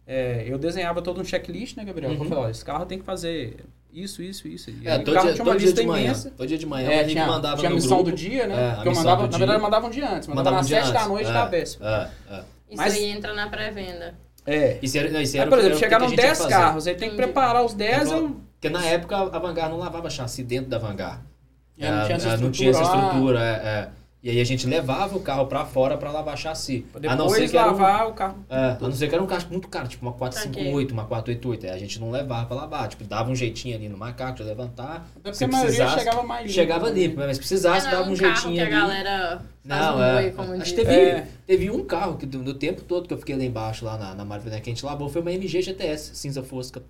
É, 0.07 0.43
eu 0.47 0.57
desenhava 0.57 1.01
todo 1.01 1.21
um 1.21 1.23
checklist, 1.25 1.77
né, 1.77 1.83
Gabriel? 1.85 2.11
Eu 2.13 2.19
Uhum. 2.19 2.25
falei, 2.25 2.43
ó, 2.45 2.49
esse 2.49 2.63
carro 2.65 2.85
tem 2.85 2.99
que 2.99 3.05
fazer 3.05 3.57
isso, 3.93 4.21
isso, 4.21 4.47
isso. 4.47 4.69
E 4.69 4.87
É, 4.87 4.93
aí, 4.93 5.01
o 5.01 5.03
todo 5.03 5.13
carro 5.13 5.25
dia, 5.27 5.33
tinha 5.35 5.43
uma 5.45 5.51
todo 5.51 5.59
dia 5.59 5.65
lista 5.67 5.81
de 5.81 5.87
manhã. 5.87 6.05
imensa. 6.05 6.31
Todo 6.37 6.47
dia 6.47 6.57
de 6.57 6.65
manhã 6.65 6.89
É, 6.89 6.99
a 6.99 7.03
gente 7.03 7.11
tinha, 7.11 7.27
mandava 7.27 7.57
tinha 7.57 7.71
a 7.71 7.73
missão 7.73 7.97
grupo. 7.97 8.11
do 8.11 8.15
dia, 8.17 8.47
né? 8.47 8.55
É, 8.83 8.87
eu 8.87 8.93
mandava, 8.95 9.21
na 9.27 9.37
verdade, 9.37 9.57
eu 9.59 9.61
mandava 9.63 9.87
um 9.87 9.89
dia 9.89 10.09
antes, 10.09 10.27
mandava 10.27 10.35
Mandava 10.51 10.55
nas 10.57 10.65
um 10.65 10.69
dia 10.69 10.83
7 10.83 10.93
da 10.93 11.07
noite 11.07 11.29
é, 11.29 11.33
da 11.33 11.45
véspera. 11.45 12.11
É, 12.29 12.33
é. 12.33 12.37
Isso 12.37 12.77
Mas- 12.77 12.93
aí 12.93 13.05
entra 13.05 13.33
na 13.33 13.47
pré-venda. 13.49 14.15
É. 14.45 14.79
Isso 14.81 14.97
era, 14.97 15.09
não, 15.11 15.21
isso 15.21 15.35
Aí, 15.35 15.41
era 15.41 15.49
por 15.49 15.57
o 15.57 15.61
que- 15.61 15.65
exemplo, 15.67 15.79
chegaram 15.79 16.05
a 16.05 16.09
gente 16.09 16.17
ia 16.19 16.25
10 16.25 16.37
fazer. 16.37 16.49
carros, 16.49 16.87
aí 16.87 16.95
tem 16.95 17.09
que 17.11 17.15
preparar 17.15 17.63
os 17.65 17.73
10, 17.73 18.07
Então, 18.07 18.17
eu... 18.17 18.41
Porque 18.59 18.69
na 18.69 18.85
época 18.85 19.17
a 19.17 19.39
Vanguard 19.39 19.71
não 19.71 19.77
lavava 19.79 20.09
chassi 20.09 20.43
dentro 20.43 20.69
da 20.69 20.77
Vanguard. 20.77 21.19
É, 21.79 21.89
não 21.91 22.05
tinha 22.05 22.15
essa 22.17 22.29
É, 22.29 22.37
não 22.37 22.51
tinha 22.51 22.69
essa 22.69 22.81
estrutura 22.81 23.07
estrutura. 23.07 23.39
é, 23.39 23.67
é. 23.67 23.89
E 24.23 24.29
aí 24.29 24.39
a 24.39 24.43
gente 24.43 24.67
levava 24.67 25.17
o 25.17 25.19
carro 25.19 25.47
pra 25.47 25.65
fora 25.65 25.97
pra 25.97 26.11
lavar 26.11 26.37
chassi. 26.37 26.85
a 26.93 27.15
não 27.15 27.27
ser 27.27 27.33
Depois 27.41 27.51
que 27.51 27.57
era 27.57 27.67
um, 27.67 27.71
lavar 27.71 28.07
o 28.07 28.13
carro. 28.13 28.35
é, 28.47 28.55
a 28.55 28.77
não 28.79 28.91
ser 28.91 29.07
que 29.09 29.15
era 29.15 29.23
um 29.23 29.25
carro 29.25 29.47
muito 29.49 29.67
caro, 29.67 29.87
tipo 29.87 30.05
uma 30.05 30.13
458, 30.13 30.91
uma 30.93 31.05
488. 31.05 31.65
Aí 31.65 31.71
a 31.71 31.77
gente 31.79 31.99
não 31.99 32.11
levava 32.11 32.45
pra 32.45 32.55
lavar. 32.55 32.87
Tipo, 32.87 33.03
dava 33.03 33.31
um 33.31 33.35
jeitinho 33.35 33.75
ali 33.75 33.89
no 33.89 33.97
macaco 33.97 34.37
de 34.37 34.43
levantar. 34.43 35.07
Até 35.15 35.21
porque 35.23 35.33
Se 35.33 35.43
a 35.45 35.47
maioria 35.47 35.69
precisasse, 35.75 35.99
chegava 36.05 36.23
mais 36.23 36.41
limpo. 36.43 36.53
Chegava 36.53 36.89
né? 36.91 36.99
limpo, 37.01 37.15
mas 37.17 37.31
se 37.37 37.39
precisasse, 37.39 37.87
É, 37.87 37.91
dava 37.91 38.09
um 38.09 38.13
um 38.13 38.15
carro 38.17 38.35
jeitinho 38.35 38.53
que 38.53 38.59
a 38.59 38.63
ali. 38.65 38.71
galera 38.71 39.41
faz 39.67 39.81
Não, 39.81 39.97
um 39.97 40.03
é. 40.03 40.21
boi, 40.21 40.31
como 40.33 40.51
Acho 40.53 40.61
diz. 40.63 40.71
que 40.71 40.75
teve, 40.75 40.91
É. 40.93 41.27
teve 41.47 41.71
um 41.71 41.83
carro 41.83 42.17
que 42.17 42.25
do, 42.27 42.43
do 42.43 42.53
tempo 42.53 42.83
todo 42.83 43.07
que 43.07 43.13
eu 43.15 43.17
fiquei 43.17 43.35
lá 43.35 43.43
embaixo, 43.43 43.83
lá 43.85 43.97
na, 43.97 44.13
na 44.13 44.23
Marvel, 44.23 44.51
que 44.61 44.69
a 44.69 44.73
gente 44.73 44.85
lavou, 44.85 45.09
foi 45.09 45.21
uma 45.23 45.31
MG 45.31 45.63
GTS, 45.63 46.15
cinza 46.15 46.43
fosca. 46.43 46.83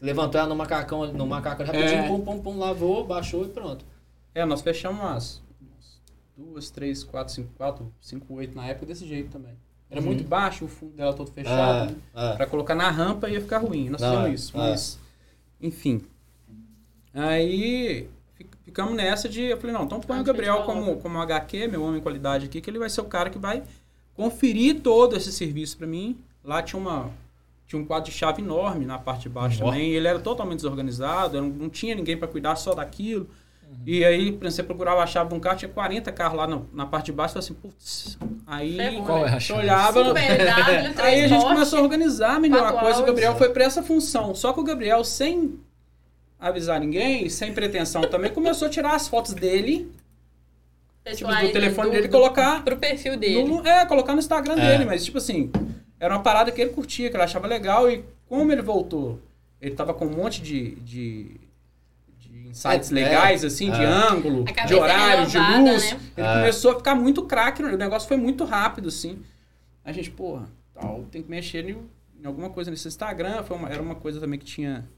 Levantou 0.00 0.40
ela 0.40 0.48
no 0.48 0.56
macacão, 0.56 1.06
no 1.12 1.26
macaco 1.26 1.62
rapidinho, 1.62 2.04
É. 2.04 2.08
pum, 2.08 2.20
pum, 2.20 2.38
pum, 2.40 2.58
lavou, 2.58 3.04
baixou 3.06 3.44
e 3.44 3.48
pronto. 3.48 3.84
É, 4.34 4.46
nós 4.46 4.62
fechamos 4.62 4.98
umas 4.98 5.42
duas, 6.40 6.70
três, 6.70 7.04
quatro, 7.04 7.32
cinco, 7.34 7.50
quatro, 7.56 7.92
cinco, 8.00 8.34
oito 8.34 8.56
na 8.56 8.66
época 8.66 8.86
desse 8.86 9.06
jeito 9.06 9.30
também. 9.30 9.52
Era 9.90 10.00
Uhum. 10.00 10.06
muito 10.06 10.24
baixo, 10.24 10.64
o 10.64 10.68
fundo 10.68 10.92
dela 10.96 11.12
todo 11.12 11.30
fechado. 11.30 11.90
né? 11.92 11.96
É, 12.14 12.30
é. 12.30 12.36
Pra 12.36 12.46
colocar 12.46 12.74
na 12.74 12.88
rampa 12.90 13.28
ia 13.28 13.40
ficar 13.40 13.58
ruim. 13.58 13.88
Nós 13.90 14.00
fizemos 14.00 14.26
é, 14.26 14.32
isso. 14.32 14.56
é. 14.56 14.58
Mas, 14.60 14.98
enfim. 15.60 16.00
Aí 17.12 18.08
fi- 18.34 18.46
ficamos 18.64 18.94
nessa 18.94 19.28
de. 19.28 19.42
Eu 19.42 19.56
falei, 19.58 19.74
não, 19.74 19.84
então 19.84 20.00
põe 20.00 20.20
o 20.20 20.24
Gabriel 20.24 20.62
como, 20.62 20.96
como 20.98 21.18
HQ, 21.18 21.66
meu 21.68 21.82
homem 21.82 22.00
qualidade 22.00 22.46
aqui, 22.46 22.60
que 22.60 22.70
ele 22.70 22.78
vai 22.78 22.88
ser 22.88 23.00
o 23.00 23.04
cara 23.04 23.30
que 23.30 23.38
vai 23.38 23.62
conferir 24.14 24.80
todo 24.80 25.16
esse 25.16 25.32
serviço 25.32 25.76
pra 25.76 25.86
mim. 25.86 26.16
Lá 26.44 26.62
tinha 26.62 26.80
uma. 26.80 27.10
Tinha 27.66 27.80
um 27.80 27.84
quadro 27.84 28.10
de 28.10 28.16
chave 28.16 28.42
enorme 28.42 28.84
na 28.84 28.98
parte 28.98 29.22
de 29.22 29.28
baixo 29.28 29.58
também. 29.60 29.90
Ele 29.92 30.06
era 30.08 30.18
totalmente 30.18 30.56
desorganizado, 30.56 31.40
não, 31.40 31.68
tinha 31.70 31.94
ninguém 31.94 32.16
pra 32.16 32.26
cuidar 32.26 32.56
só 32.56 32.74
daquilo. 32.74 33.28
Uhum. 33.70 33.76
E 33.86 34.04
aí, 34.04 34.32
por 34.32 34.46
exemplo, 34.46 34.50
você 34.50 34.62
procurava 34.64 35.00
a 35.02 35.06
chave 35.06 35.28
de 35.30 35.34
um 35.36 35.40
carro, 35.40 35.56
tinha 35.56 35.68
40 35.70 36.10
carros 36.12 36.36
lá 36.36 36.46
na, 36.46 36.60
na 36.72 36.86
parte 36.86 37.06
de 37.06 37.12
baixo, 37.12 37.34
falei 37.34 37.44
assim, 37.46 37.54
putz. 37.54 38.18
Aí 38.46 38.76
Ferrou, 38.76 39.04
Qual 39.06 39.26
é 39.26 39.30
a 39.32 39.38
chave? 39.40 39.60
olhava. 39.60 40.02
BMW, 40.12 40.94
Aí 41.00 41.24
a 41.24 41.28
gente 41.28 41.44
começou 41.44 41.78
a 41.78 41.82
organizar 41.82 42.40
melhor 42.40 42.64
a 42.66 42.72
coisa. 42.72 43.00
O 43.00 43.06
Gabriel 43.06 43.36
foi 43.36 43.50
pra 43.50 43.64
essa 43.64 43.82
função. 43.82 44.34
Só 44.34 44.52
que 44.52 44.58
o 44.60 44.64
Gabriel, 44.64 45.04
sem 45.04 45.58
avisar 46.38 46.80
ninguém, 46.80 47.28
sem 47.28 47.52
pretensão 47.54 48.02
também, 48.02 48.32
começou 48.32 48.66
a 48.66 48.70
tirar 48.70 48.94
as 48.94 49.06
fotos 49.06 49.34
dele, 49.34 49.90
tipo, 51.14 51.30
do 51.30 51.52
telefone 51.52 51.88
do- 51.90 51.92
dele, 51.92 52.08
do- 52.08 52.12
colocar 52.12 52.64
Pro 52.64 52.76
perfil 52.76 53.16
dele. 53.16 53.44
no, 53.44 53.66
é, 53.66 53.84
colocar 53.86 54.12
no 54.14 54.18
Instagram 54.18 54.54
É. 54.54 54.72
dele. 54.72 54.84
Mas, 54.84 55.04
tipo 55.04 55.18
assim, 55.18 55.50
era 55.98 56.14
uma 56.16 56.22
parada 56.22 56.50
que 56.50 56.60
ele 56.60 56.70
curtia, 56.70 57.08
que 57.10 57.16
ele 57.16 57.22
achava 57.22 57.46
legal. 57.46 57.90
E 57.90 58.04
como 58.28 58.50
ele 58.50 58.62
voltou, 58.62 59.20
ele 59.60 59.74
tava 59.74 59.92
com 59.94 60.06
um 60.06 60.10
monte 60.16 60.40
de 60.42 60.74
de 60.76 61.36
Insights 62.50 62.90
É, 62.90 62.94
legais, 62.94 63.44
assim, 63.44 63.70
de 63.70 63.80
é. 63.82 63.84
ângulo, 63.86 64.44
de 64.44 64.74
horário, 64.74 65.26
de 65.26 65.38
luz. 65.38 65.92
né? 65.92 66.00
Ele 66.16 66.26
É. 66.26 66.34
começou 66.34 66.72
a 66.72 66.76
ficar 66.76 66.94
muito 66.94 67.22
craque, 67.24 67.62
o 67.62 67.76
negócio 67.76 68.06
foi 68.08 68.16
muito 68.16 68.44
rápido, 68.44 68.88
assim. 68.88 69.18
A 69.84 69.92
gente, 69.92 70.10
porra, 70.10 70.48
tal, 70.74 71.04
tem 71.10 71.22
que 71.22 71.30
mexer 71.30 71.68
em, 71.68 71.76
em 72.22 72.26
alguma 72.26 72.50
coisa 72.50 72.70
nesse 72.70 72.86
Instagram. 72.88 73.42
Foi 73.42 73.56
uma- 73.56 73.68
era 73.70 73.80
uma 73.82 73.94
coisa 73.94 74.20
também 74.20 74.38
que 74.38 74.44
tinha, 74.44 74.88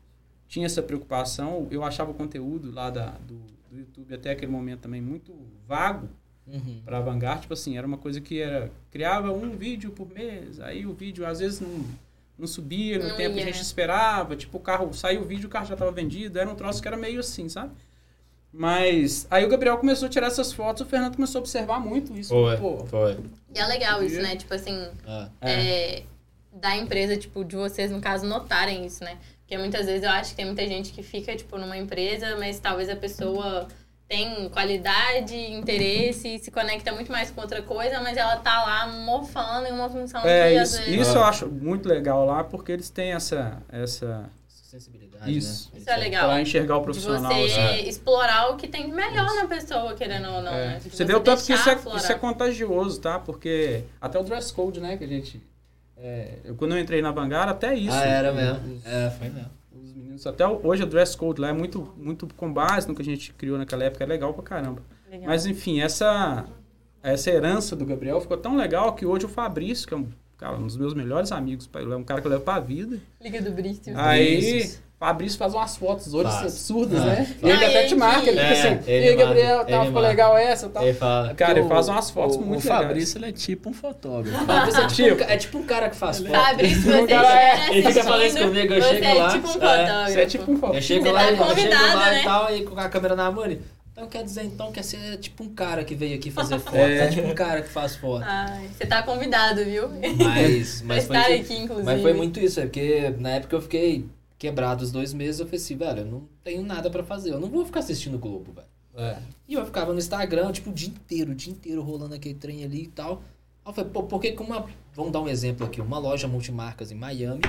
tinha 0.48 0.66
essa 0.66 0.82
preocupação. 0.82 1.68
Eu 1.70 1.84
achava 1.84 2.10
o 2.10 2.14
conteúdo 2.14 2.70
lá 2.72 2.90
da, 2.90 3.10
do, 3.26 3.34
do 3.70 3.78
YouTube 3.78 4.14
até 4.14 4.30
aquele 4.32 4.50
momento 4.50 4.80
também 4.80 5.00
muito 5.00 5.32
vago 5.66 6.08
Uhum. 6.46 6.82
para 6.84 7.00
Vanguard. 7.00 7.40
Tipo 7.42 7.54
assim, 7.54 7.78
era 7.78 7.86
uma 7.86 7.96
coisa 7.96 8.20
que 8.20 8.40
era. 8.40 8.70
Criava 8.90 9.30
um 9.32 9.56
vídeo 9.56 9.92
por 9.92 10.08
mês, 10.10 10.58
aí 10.60 10.84
o 10.84 10.92
vídeo 10.92 11.24
às 11.24 11.38
vezes 11.38 11.60
não, 11.60 11.84
não 12.38 12.46
subia 12.46 12.98
no 12.98 13.08
Não 13.08 13.16
tempo 13.16 13.34
que 13.34 13.40
ia, 13.40 13.44
a 13.44 13.46
gente 13.52 13.62
esperava. 13.62 14.34
Tipo, 14.36 14.56
o 14.58 14.60
carro 14.60 14.92
saiu 14.92 15.20
o 15.22 15.24
vídeo, 15.24 15.46
o 15.46 15.50
carro 15.50 15.66
já 15.66 15.74
estava 15.74 15.92
vendido. 15.92 16.38
Era 16.38 16.50
um 16.50 16.54
troço 16.54 16.80
que 16.82 16.88
era 16.88 16.96
meio 16.96 17.20
assim, 17.20 17.48
sabe? 17.48 17.72
Mas 18.52 19.26
aí 19.30 19.44
o 19.44 19.48
Gabriel 19.48 19.78
começou 19.78 20.06
a 20.06 20.10
tirar 20.10 20.26
essas 20.26 20.52
fotos, 20.52 20.82
o 20.86 20.88
Fernando 20.88 21.14
começou 21.16 21.38
a 21.38 21.42
observar 21.42 21.80
muito 21.80 22.14
isso. 22.16 22.28
Foi, 22.30 22.56
Pô, 22.58 22.84
foi. 22.86 23.18
E 23.54 23.58
é 23.58 23.66
legal 23.66 24.02
isso, 24.02 24.20
né? 24.20 24.36
Tipo 24.36 24.52
assim, 24.54 24.88
É. 25.40 25.50
é, 25.50 26.02
da 26.52 26.76
empresa, 26.76 27.16
tipo, 27.16 27.44
de 27.44 27.56
vocês, 27.56 27.90
no 27.90 28.00
caso, 28.00 28.26
notarem 28.26 28.84
isso, 28.84 29.02
né? 29.02 29.16
Porque 29.40 29.56
muitas 29.56 29.86
vezes 29.86 30.02
eu 30.02 30.10
acho 30.10 30.30
que 30.30 30.36
tem 30.36 30.44
muita 30.44 30.66
gente 30.66 30.92
que 30.92 31.02
fica, 31.02 31.34
tipo, 31.34 31.56
numa 31.56 31.78
empresa, 31.78 32.36
mas 32.36 32.58
talvez 32.60 32.90
a 32.90 32.96
pessoa 32.96 33.66
tem 34.12 34.46
qualidade, 34.50 35.34
interesse, 35.34 36.38
se 36.38 36.50
conecta 36.50 36.92
muito 36.92 37.10
mais 37.10 37.30
com 37.30 37.40
outra 37.40 37.62
coisa, 37.62 37.98
mas 38.02 38.14
ela 38.18 38.36
tá 38.36 38.62
lá 38.62 38.86
mofando 38.86 39.66
em 39.66 39.72
uma 39.72 39.88
função 39.88 40.20
que 40.20 40.28
É, 40.28 40.58
às 40.58 40.68
isso, 40.74 40.82
vezes... 40.84 41.00
isso 41.08 41.16
eu 41.16 41.24
acho 41.24 41.46
muito 41.48 41.88
legal 41.88 42.26
lá, 42.26 42.44
porque 42.44 42.72
eles 42.72 42.90
têm 42.90 43.12
essa. 43.14 43.62
essa 43.70 44.28
Sensibilidade, 44.48 45.36
Isso. 45.36 45.70
né? 45.72 45.80
Isso 45.80 45.90
é 45.90 45.96
legal. 45.96 46.28
pra 46.30 46.40
enxergar 46.40 46.76
o 46.76 46.78
De 46.78 46.84
profissional. 46.84 47.30
você 47.32 47.52
assim. 47.52 47.88
explorar 47.88 48.50
o 48.50 48.56
que 48.56 48.66
tem 48.66 48.86
de 48.86 48.92
melhor 48.92 49.34
na 49.34 49.46
pessoa, 49.46 49.92
querendo 49.94 50.28
ou 50.30 50.40
não, 50.42 50.52
É. 50.52 50.66
né? 50.68 50.80
Tipo, 50.82 50.96
Você 50.96 51.04
vê 51.04 51.14
o 51.14 51.20
tanto 51.20 51.44
que 51.44 51.52
isso 51.52 51.68
é, 51.68 51.74
isso 51.96 52.12
é 52.12 52.14
contagioso, 52.14 52.98
tá? 53.00 53.18
Porque 53.18 53.84
até 54.00 54.18
o 54.18 54.22
dress 54.22 54.50
code, 54.52 54.80
né, 54.80 54.96
que 54.96 55.04
a 55.04 55.06
gente. 55.06 55.42
É, 56.02 56.38
eu, 56.44 56.54
quando 56.56 56.72
eu 56.74 56.80
entrei 56.80 57.00
na 57.00 57.12
Vanguard, 57.12 57.50
até 57.50 57.74
isso. 57.74 57.94
Ah, 57.94 58.04
era 58.04 58.32
mesmo. 58.32 58.74
Os, 58.74 58.86
É, 58.86 59.10
foi 59.10 59.28
mesmo. 59.28 59.50
os 59.72 59.92
meninos, 59.94 60.26
até 60.26 60.46
hoje 60.46 60.82
o 60.82 60.86
dress 60.86 61.16
code 61.16 61.40
lá 61.40 61.48
é 61.48 61.52
muito, 61.52 61.92
muito 61.96 62.26
com 62.34 62.52
base 62.52 62.88
no 62.88 62.94
que 62.94 63.02
a 63.02 63.04
gente 63.04 63.32
criou 63.34 63.56
naquela 63.56 63.84
época, 63.84 64.02
é 64.02 64.06
legal 64.06 64.34
pra 64.34 64.42
caramba. 64.42 64.82
Legal. 65.10 65.28
Mas 65.28 65.46
enfim, 65.46 65.80
essa, 65.80 66.44
essa 67.02 67.30
herança 67.30 67.76
do 67.76 67.86
Gabriel 67.86 68.20
ficou 68.20 68.36
tão 68.36 68.56
legal 68.56 68.94
que 68.94 69.06
hoje 69.06 69.26
o 69.26 69.28
Fabrício, 69.28 69.86
que 69.86 69.94
é 69.94 69.96
um 69.96 70.08
cara, 70.38 70.56
um 70.56 70.66
dos 70.66 70.76
meus 70.76 70.94
melhores 70.94 71.30
amigos, 71.32 71.66
pai, 71.66 71.82
ele 71.82 71.92
é 71.92 71.96
um 71.96 72.04
cara 72.04 72.20
que 72.20 72.26
eu 72.26 72.30
levo 72.30 72.42
pra 72.44 72.58
vida. 72.60 72.98
Liga 73.20 73.40
do 73.40 73.50
Bristol. 73.52 73.94
Aí. 73.96 74.70
Fabrício 74.98 75.36
faz 75.36 75.52
umas 75.52 75.76
fotos 75.76 76.14
hoje 76.14 76.28
absurdas, 76.28 77.00
Ah, 77.00 77.06
né? 77.06 77.16
faz. 77.16 77.28
E 77.42 77.46
ele 77.48 77.52
Ah, 77.64 77.68
até 77.68 77.78
ele 77.80 77.88
te 77.88 77.94
marca, 77.96 78.30
ele 78.30 78.38
que- 78.40 78.46
fica 78.46 78.52
assim, 78.52 78.68
É, 78.68 78.82
e 78.86 78.92
ele 78.92 79.08
aí, 79.08 79.16
Gabriel, 79.16 79.56
marca, 79.56 79.70
tá, 79.72 79.76
ele 79.78 79.86
ficou 79.86 80.00
legal 80.02 80.36
essa 80.38 80.66
e 80.66 80.68
tal. 80.68 80.82
Ele 80.84 80.94
fala. 80.94 81.34
Cara, 81.34 81.52
ele 81.58 81.66
O- 81.66 81.68
faz 81.68 81.88
umas 81.88 82.10
fotos 82.12 82.36
o, 82.36 82.40
muito 82.40 82.60
O 82.60 82.62
legais. 82.62 82.82
Fabrício, 82.86 83.18
ele 83.18 83.26
é 83.26 83.32
tipo 83.32 83.68
um 83.70 83.72
fotógrafo. 83.72 84.46
Fabrício 84.46 84.80
é, 84.80 84.86
tipo, 84.86 85.08
Tipo. 85.08 85.24
um 85.24 85.28
é 85.28 85.36
tipo 85.36 85.58
um 85.58 85.62
cara 85.64 85.90
que 85.90 85.96
faz 85.96 86.18
foto. 86.20 86.30
Fabrício, 86.30 86.76
se 86.76 86.82
você 86.82 86.90
Não, 86.92 86.98
estiver 87.00 87.20
cara, 87.20 87.40
é- 87.40 87.76
ele 87.76 87.88
fica 87.88 88.04
falando 88.04 88.24
isso 88.26 88.38
comigo, 88.38 88.74
eu 88.74 88.80
você 88.82 88.88
chego 88.90 89.04
é 89.06 89.14
lá, 89.14 89.28
tipo 89.32 89.46
um 89.46 89.50
é, 89.50 89.52
fotógrafo. 89.54 90.12
Você 90.12 90.20
é 90.20 90.26
tipo 90.26 90.52
um 90.52 90.56
foto. 90.56 90.74
Eu 90.76 90.82
chego 90.82 91.02
Você 91.04 91.10
lá, 91.12 91.18
tá 91.18 91.24
eu 91.24 91.36
chego 91.36 91.48
convidado, 91.48 91.96
lá 91.98 92.10
né? 92.10 92.20
e 92.20 92.24
tal, 92.24 92.54
e 92.56 92.62
com 92.64 92.78
a 92.80 92.88
câmera 92.88 93.16
na 93.16 93.30
mão, 93.32 93.44
ele, 93.44 93.60
então 93.92 94.08
quer 94.08 94.24
dizer 94.24 94.44
então 94.44 94.72
que 94.72 94.82
você 94.82 94.96
é 94.96 95.16
tipo 95.16 95.44
um 95.44 95.54
cara 95.54 95.84
que 95.84 95.94
veio 95.94 96.16
aqui 96.16 96.30
fazer 96.30 96.58
foto. 96.60 96.76
É. 96.76 96.98
É 97.06 97.08
tipo 97.08 97.28
um 97.28 97.34
cara 97.34 97.62
que 97.62 97.68
faz 97.68 97.94
foto. 97.96 98.24
Ai, 98.26 98.68
você 98.68 98.86
tá 98.86 99.02
convidado, 99.02 99.64
viu? 99.64 99.88
Mas, 99.88 100.82
mas, 100.86 101.06
foi, 101.06 101.16
tipo- 101.18 101.32
aqui, 101.42 101.54
inclusive. 101.58 101.86
mas 101.86 102.02
foi 102.02 102.12
muito 102.12 102.40
isso, 102.40 102.58
é 102.60 102.64
porque 102.64 103.10
na 103.18 103.30
época 103.30 103.56
eu 103.56 103.62
fiquei 103.62 104.06
quebrado 104.38 104.82
os 104.82 104.90
dois 104.90 105.12
meses, 105.14 105.38
eu 105.40 105.46
falei 105.46 105.60
assim, 105.60 105.76
velho, 105.76 106.00
eu 106.00 106.06
não 106.06 106.22
tenho 106.42 106.62
nada 106.64 106.90
pra 106.90 107.04
fazer, 107.04 107.30
eu 107.30 107.38
não 107.38 107.48
vou 107.48 107.64
ficar 107.64 107.80
assistindo 107.80 108.14
o 108.14 108.18
Globo, 108.18 108.52
velho. 108.52 108.66
É. 108.96 109.18
E 109.48 109.54
eu 109.54 109.64
ficava 109.64 109.92
no 109.92 109.98
Instagram, 109.98 110.50
tipo, 110.52 110.70
o 110.70 110.72
dia 110.72 110.88
inteiro, 110.88 111.32
o 111.32 111.34
dia 111.34 111.52
inteiro 111.52 111.80
rolando 111.82 112.14
aquele 112.14 112.34
trem 112.34 112.64
ali 112.64 112.82
e 112.82 112.88
tal. 112.88 113.22
Aí 113.64 113.70
eu 113.70 113.72
falei, 113.74 113.90
pô, 113.90 114.02
por 114.02 114.20
que 114.20 114.32
que 114.32 114.42
uma. 114.42 114.66
Vamos 114.94 115.12
dar 115.12 115.20
um 115.20 115.28
exemplo 115.28 115.66
aqui, 115.66 115.80
uma 115.80 115.98
loja 115.98 116.26
multimarcas 116.28 116.90
em 116.90 116.94
Miami. 116.94 117.40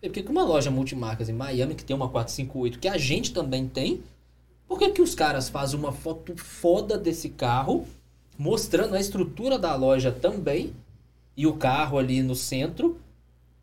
Por 0.00 0.10
que 0.10 0.22
que 0.22 0.30
uma 0.30 0.42
loja 0.44 0.70
multimarcas 0.70 1.28
em 1.28 1.32
Miami, 1.32 1.74
que 1.74 1.84
tem 1.84 1.94
uma 1.94 2.08
458, 2.08 2.78
que 2.78 2.88
a 2.88 2.98
gente 2.98 3.32
também 3.32 3.68
tem, 3.68 4.02
por 4.66 4.78
que 4.78 4.90
que 4.90 5.02
os 5.02 5.14
caras 5.14 5.48
fazem 5.48 5.78
uma 5.78 5.92
foto 5.92 6.36
foda 6.36 6.96
desse 6.98 7.28
carro, 7.28 7.86
mostrando 8.38 8.94
a 8.94 9.00
estrutura 9.00 9.58
da 9.58 9.74
loja 9.74 10.10
também, 10.10 10.72
e 11.36 11.46
o 11.46 11.54
carro 11.54 11.98
ali 11.98 12.22
no 12.22 12.34
centro, 12.34 12.98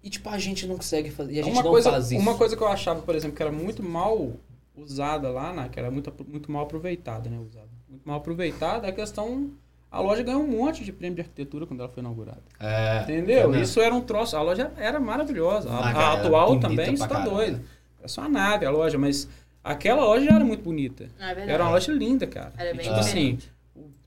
e 0.04 0.10
tipo, 0.10 0.30
a 0.30 0.38
gente 0.38 0.66
não 0.68 0.76
consegue 0.76 1.12
fazer. 1.12 1.34
E 1.34 1.40
a 1.40 1.44
gente 1.44 1.54
uma 1.54 1.64
não 1.64 1.72
coisa, 1.72 1.92
faz 1.92 2.12
isso. 2.12 2.22
Uma 2.22 2.36
coisa 2.36 2.56
que 2.58 2.64
eu 2.64 2.68
achava, 2.68 3.02
por 3.02 3.16
exemplo, 3.16 3.36
que 3.36 3.44
era 3.44 3.52
muito 3.52 3.84
mal 3.84 4.32
usada 4.76 5.30
lá, 5.30 5.54
né, 5.54 5.70
que 5.72 5.80
era 5.80 5.92
muito, 5.92 6.12
muito 6.28 6.52
mal 6.52 6.64
aproveitada, 6.64 7.30
né? 7.30 7.38
Usada. 7.40 7.68
Muito 7.90 8.08
mal 8.08 8.18
aproveitada 8.18 8.88
é 8.88 8.90
a 8.90 8.94
questão. 8.94 9.52
A 9.92 10.00
loja 10.00 10.24
ganhou 10.24 10.42
um 10.42 10.48
monte 10.48 10.86
de 10.86 10.92
prêmio 10.94 11.16
de 11.16 11.22
arquitetura 11.22 11.68
quando 11.68 11.82
ela 11.82 11.90
foi 11.90 12.02
inaugurada. 12.02 12.42
É, 12.60 13.04
Entendeu? 13.04 13.54
é. 13.54 13.62
Isso 13.62 13.82
era 13.82 13.94
um 13.94 14.00
troço. 14.02 14.38
A 14.38 14.42
loja 14.42 14.72
era 14.78 15.00
maravilhosa. 15.00 15.70
A, 15.70 15.90
Ah, 15.90 15.92
a 15.92 16.14
atual 16.14 16.60
também 16.60 16.94
está 16.94 17.20
doida. 17.26 17.62
É 18.02 18.08
só 18.08 18.22
uma 18.22 18.30
nave 18.30 18.66
a 18.66 18.72
loja, 18.72 18.98
mas 18.98 19.28
aquela 19.64 20.04
loja 20.06 20.30
era 20.32 20.44
muito 20.46 20.64
bonita. 20.64 21.10
Ah, 21.20 21.32
é 21.32 21.36
verdade. 21.36 21.52
Era 21.52 21.64
uma 21.64 21.72
loja 21.72 21.92
linda, 21.92 22.26
cara. 22.28 22.54
Era 22.58 22.72
bem 22.74 22.82
tipo 22.84 22.96
assim, 22.96 23.36
diferente. 23.36 23.52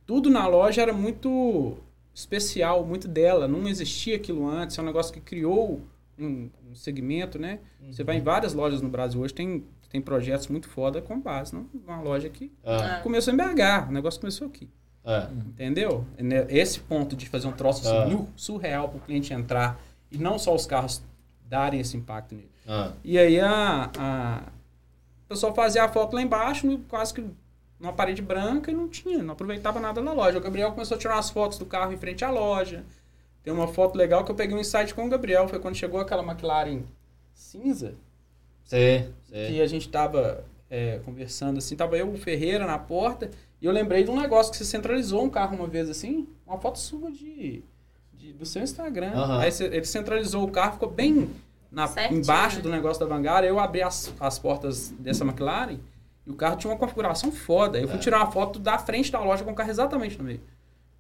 tudo 0.07 0.31
na 0.31 0.47
loja 0.47 0.83
era 0.83 0.93
muito 0.93 1.77
especial, 2.15 2.85
muito 2.85 3.09
dela. 3.09 3.49
Não 3.49 3.67
existia 3.69 4.17
aquilo 4.17 4.49
antes. 4.49 4.79
É 4.79 4.83
um 4.83 4.85
negócio 4.85 5.13
que 5.13 5.21
criou 5.21 5.81
um, 6.19 6.49
um 6.71 6.75
segmento, 6.75 7.39
né? 7.39 7.59
Você 7.91 8.05
vai 8.05 8.17
em 8.17 8.21
várias 8.21 8.55
lojas 8.55 8.81
no 8.81 8.89
Brasil 8.89 9.21
hoje, 9.21 9.35
tem, 9.35 9.65
tem 9.91 10.01
projetos 10.01 10.47
muito 10.49 10.69
foda 10.69 11.03
com 11.03 11.19
base 11.21 11.55
num- 11.55 11.67
numa 11.75 12.01
loja 12.01 12.29
que 12.29 12.53
Ah, 12.65 12.99
Ah. 12.99 13.01
começou 13.01 13.33
em 13.33 13.37
BH. 13.37 13.89
O 13.89 13.93
negócio 13.93 14.21
começou 14.21 14.47
aqui. 14.47 14.69
é. 15.05 15.27
Entendeu? 15.49 16.07
Né, 16.19 16.47
Esse 16.49 16.81
ponto 16.81 17.15
de 17.15 17.29
fazer 17.29 17.47
um 17.49 17.53
troço 17.53 17.87
assim, 17.87 18.15
Ah. 18.15 18.27
surreal 18.37 18.89
para 18.89 18.99
o 18.99 19.01
cliente 19.01 19.35
entrar 19.35 19.79
e 20.11 20.17
não 20.17 20.39
só 20.39 20.55
os 20.55 20.65
carros 20.67 21.03
darem 21.47 21.79
esse 21.81 21.97
impacto 21.97 22.35
nele. 22.35 22.49
Ah, 22.67 22.93
E 23.05 23.19
aí 23.19 23.39
a, 23.39 23.91
a... 23.99 24.43
o 25.25 25.29
pessoal 25.29 25.55
fazia 25.55 25.85
a 25.85 25.89
foto 25.89 26.15
lá 26.15 26.23
embaixo, 26.23 26.79
quase 26.89 27.15
que 27.15 27.25
numa 27.81 27.93
parede 27.93 28.23
branca 28.23 28.71
e 28.71 28.75
não 28.75 28.89
tinha, 28.89 29.23
não 29.23 29.33
aproveitava 29.33 29.81
nada 29.81 30.01
da 30.03 30.13
loja. 30.13 30.39
O 30.39 30.41
Gabriel 30.41 30.71
começou 30.73 30.97
a 30.97 30.99
tirar 30.99 31.15
umas 31.17 31.31
fotos 31.31 31.59
do 31.59 31.67
carro 31.67 31.93
em 31.93 31.97
frente 31.99 32.25
à 32.25 32.31
loja. 32.31 32.85
Tem 33.43 33.53
uma 33.53 33.69
foto 33.69 33.97
legal 33.97 34.25
que 34.25 34.31
eu 34.31 34.35
peguei 34.35 34.57
um 34.57 34.61
insight 34.61 34.95
com 34.95 35.05
o 35.07 35.09
Gabriel, 35.09 35.47
foi 35.49 35.59
quando 35.59 35.75
chegou 35.75 36.01
aquela 36.01 36.23
McLaren 36.23 36.83
cinza, 37.35 37.95
sei, 38.65 39.09
sei. 39.29 39.49
que 39.49 39.61
a 39.61 39.67
gente 39.67 39.89
tava 39.89 40.45
é, 40.71 41.01
conversando 41.05 41.59
assim, 41.59 41.77
tava 41.77 41.97
eu, 41.99 42.11
o 42.11 42.17
Ferreira 42.17 42.65
na 42.67 42.79
porta, 42.79 43.31
e 43.61 43.67
eu 43.67 43.73
lembrei 43.73 44.05
de 44.05 44.11
um 44.11 44.19
negócio 44.19 44.51
que 44.53 44.57
você 44.59 44.65
centralizou 44.65 45.23
um 45.25 45.29
carro 45.31 45.57
uma 45.57 45.67
vez 45.67 45.91
assim, 45.91 46.27
uma 46.47 46.59
foto 46.59 46.79
sua 46.79 47.11
de, 47.11 47.63
de- 48.15 48.33
do 48.33 48.47
seu 48.47 48.63
Instagram. 48.63 49.13
Aham. 49.13 49.41
Aí 49.41 49.51
você- 49.53 49.65
ele 49.67 49.85
centralizou 49.85 50.45
o 50.45 50.51
carro, 50.51 50.75
ficou 50.75 50.91
bem 50.91 51.29
na, 51.75 51.87
Certinho, 51.89 52.21
embaixo 52.21 52.57
né? 52.57 52.63
do 52.63 52.71
negócio 52.71 53.01
da 53.01 53.07
Vanguard, 53.15 53.45
eu 53.47 53.59
abri 53.59 53.83
as, 53.83 54.13
as 54.21 54.39
portas 54.39 54.91
dessa 54.99 55.25
McLaren 55.25 55.79
e 56.27 56.31
o 56.31 56.35
carro 56.35 56.57
tinha 56.57 56.73
uma 56.73 56.79
configuração 56.79 57.31
foda. 57.33 57.79
Eu 57.79 57.89
fui 57.89 57.97
É. 57.97 58.01
tirar 58.01 58.19
uma 58.19 58.31
foto 58.31 58.59
da 58.59 58.79
frente 58.79 59.11
da 59.13 59.21
loja 59.21 59.45
com 59.45 59.51
o 59.51 59.55
carro 59.55 59.71
exatamente 59.71 60.17
no 60.19 60.25
meio. 60.25 60.41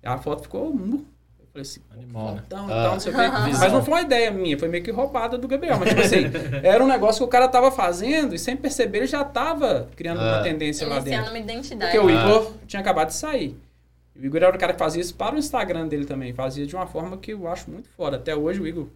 E 0.03 0.07
a 0.07 0.19
foto 0.19 0.43
ficou. 0.43 0.67
Eu 0.67 1.47
falei 1.53 1.63
assim, 1.63 1.81
Animal, 1.93 2.35
né? 2.35 2.43
fodão 2.43 2.69
e 2.69 2.73
Ah. 2.73 2.91
não 2.93 3.01
sei 3.01 3.13
o 3.13 3.17
quê. 3.17 3.23
Visão. 3.47 3.61
Mas 3.61 3.73
não 3.73 3.83
foi 3.85 3.95
uma 3.95 4.03
ideia 4.03 4.31
minha, 4.31 4.59
foi 4.59 4.69
meio 4.69 4.83
que 4.83 4.91
roubada 4.91 5.39
do 5.39 5.47
Gabriel. 5.49 5.79
Mas, 5.79 5.89
tipo 5.91 6.01
assim, 6.03 6.25
era 6.63 6.83
um 6.83 6.87
negócio 6.89 7.21
que 7.21 7.25
o 7.25 7.29
cara 7.29 7.47
tava 7.49 7.71
fazendo 7.71 8.35
e 8.35 8.39
sem 8.39 8.57
perceber 8.57 8.99
ele 8.99 9.07
já 9.07 9.25
tava 9.25 9.89
criando 9.97 10.21
Ah. 10.21 10.35
uma 10.35 10.43
tendência 10.43 10.87
lá 10.87 10.97
Iniciando 10.97 11.23
dentro. 11.25 11.33
uma 11.33 11.39
identidade. 11.39 11.93
Porque 11.97 12.05
o 12.07 12.09
Ah. 12.09 12.21
Igor 12.25 12.53
tinha 12.67 12.81
acabado 12.81 13.09
de 13.09 13.15
sair. 13.15 13.57
O 14.17 14.25
Igor 14.25 14.43
era 14.43 14.55
o 14.55 14.59
cara 14.59 14.73
que 14.73 14.79
fazia 14.79 15.01
isso 15.01 15.15
para 15.15 15.35
o 15.35 15.39
Instagram 15.39 15.89
dele 15.89 16.05
também. 16.05 16.33
Fazia 16.35 16.67
de 16.67 16.75
uma 16.77 16.87
forma 16.87 17.17
que 17.17 17.33
eu 17.33 17.49
acho 17.49 17.71
muito 17.71 17.89
foda. 17.97 18.17
Até 18.17 18.35
hoje 18.37 18.61
o 18.61 18.67
Igor, 18.67 18.87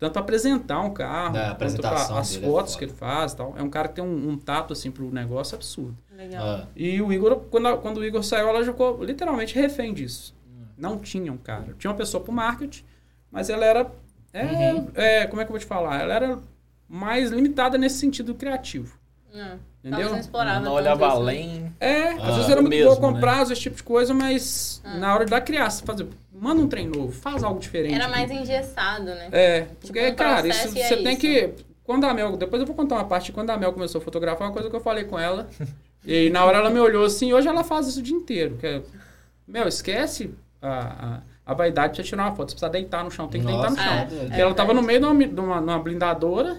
tanto 0.00 0.12
para 0.14 0.22
apresentar 0.22 0.80
um 0.80 0.92
carro, 0.92 1.36
É, 1.36 1.54
quanto 1.54 1.86
as 1.86 2.36
é 2.36 2.40
fotos 2.40 2.72
foda. 2.72 2.78
que 2.78 2.84
ele 2.86 2.92
faz 2.92 3.32
e 3.32 3.36
tal. 3.36 3.54
É 3.56 3.62
um 3.62 3.70
cara 3.70 3.86
que 3.86 3.94
tem 3.96 4.02
um, 4.04 4.30
um 4.30 4.36
tato 4.36 4.72
assim 4.72 4.90
pro 4.90 5.08
negócio 5.12 5.54
absurdo. 5.54 5.96
Legal. 6.16 6.42
Ah, 6.44 6.66
E 6.74 7.00
o 7.00 7.12
Igor, 7.12 7.36
quando, 7.50 7.68
a- 7.68 7.76
quando 7.76 7.98
o 7.98 8.04
Igor 8.04 8.22
saiu, 8.24 8.48
ela 8.48 8.64
ficou 8.64 9.04
literalmente 9.04 9.54
refém 9.54 9.94
disso. 9.94 10.34
Não 10.76 10.98
tinha 10.98 11.30
um 11.32 11.36
cara. 11.36 11.74
Tinha 11.78 11.90
uma 11.90 11.96
pessoa 11.96 12.22
pro 12.24 12.32
marketing, 12.32 12.82
mas 13.30 13.50
ela 13.50 13.64
era. 13.66 13.92
É, 14.32 14.72
Uhum. 14.72 14.88
é, 14.94 15.26
como 15.26 15.42
é 15.42 15.44
que 15.44 15.50
eu 15.50 15.52
vou 15.52 15.60
te 15.60 15.66
falar? 15.66 16.00
Ela 16.00 16.14
era 16.14 16.38
mais 16.88 17.30
limitada 17.30 17.76
nesse 17.76 17.98
sentido 17.98 18.34
criativo. 18.34 18.98
Não, 19.32 19.58
Entendeu? 19.82 20.10
Não 20.10 20.18
explorava 20.18 20.60
Não 20.60 20.72
olhava 20.72 21.06
isso, 21.06 21.14
né? 21.16 21.20
além. 21.22 21.72
É, 21.80 22.08
Ah, 22.10 22.28
às 22.28 22.34
vezes 22.36 22.50
era 22.50 22.60
muito 22.60 22.70
mesmo, 22.74 22.86
boa 22.90 23.00
com 23.00 23.10
né? 23.12 23.20
prazo, 23.20 23.52
esse 23.52 23.62
tipo 23.62 23.76
de 23.76 23.82
coisa, 23.82 24.12
mas 24.12 24.80
Ah. 24.84 24.94
na 24.98 25.14
hora 25.14 25.24
da 25.24 25.40
criação, 25.40 25.86
fazer, 25.86 26.06
manda 26.32 26.60
um 26.60 26.68
trem 26.68 26.86
novo, 26.88 27.12
faz 27.12 27.42
algo 27.42 27.58
diferente. 27.60 27.94
Era 27.94 28.08
mais 28.08 28.30
engessado, 28.30 29.04
né? 29.06 29.28
É, 29.32 29.66
porque, 29.80 30.08
um 30.08 30.14
cara, 30.14 30.46
isso, 30.48 30.66
é 30.78 30.86
você 30.88 30.96
tem 30.98 31.12
isso. 31.12 31.20
que. 31.20 31.50
Quando 31.84 32.04
a 32.04 32.14
Mel. 32.14 32.36
Depois 32.36 32.60
eu 32.60 32.66
vou 32.66 32.76
contar 32.76 32.96
uma 32.96 33.04
parte. 33.04 33.32
Quando 33.32 33.50
a 33.50 33.56
Mel 33.56 33.72
começou 33.72 34.00
a 34.00 34.04
fotografar, 34.04 34.46
uma 34.46 34.52
coisa 34.52 34.68
que 34.70 34.76
eu 34.76 34.80
falei 34.80 35.04
com 35.04 35.18
ela. 35.18 35.48
e 36.06 36.30
na 36.30 36.44
hora 36.44 36.58
ela 36.58 36.70
me 36.70 36.78
olhou 36.78 37.04
assim. 37.04 37.32
Hoje 37.32 37.48
ela 37.48 37.64
faz 37.64 37.88
isso 37.88 37.98
o 37.98 38.02
dia 38.02 38.14
inteiro. 38.14 38.56
Que 38.60 38.66
é, 38.66 38.82
Mel, 39.48 39.66
esquece 39.66 40.32
a, 40.62 41.20
a, 41.46 41.52
a 41.52 41.54
vaidade 41.54 41.94
de 41.96 42.04
tirar 42.08 42.24
uma 42.24 42.30
foto. 42.36 42.50
Você 42.50 42.54
precisa 42.54 42.70
deitar 42.70 43.02
no 43.02 43.10
chão. 43.10 43.26
Tem 43.26 43.40
que 43.40 43.46
deitar 43.46 43.70
no 43.70 43.76
Nossa, 43.76 43.88
chão. 43.88 43.98
é. 43.98 44.04
Porque 44.26 44.40
ela 44.40 44.54
tava 44.54 44.72
no 44.72 44.82
meio 44.82 45.00
de 45.00 45.06
uma, 45.06 45.26
de 45.26 45.40
uma, 45.40 45.60
numa 45.60 45.78
blindadora. 45.80 46.58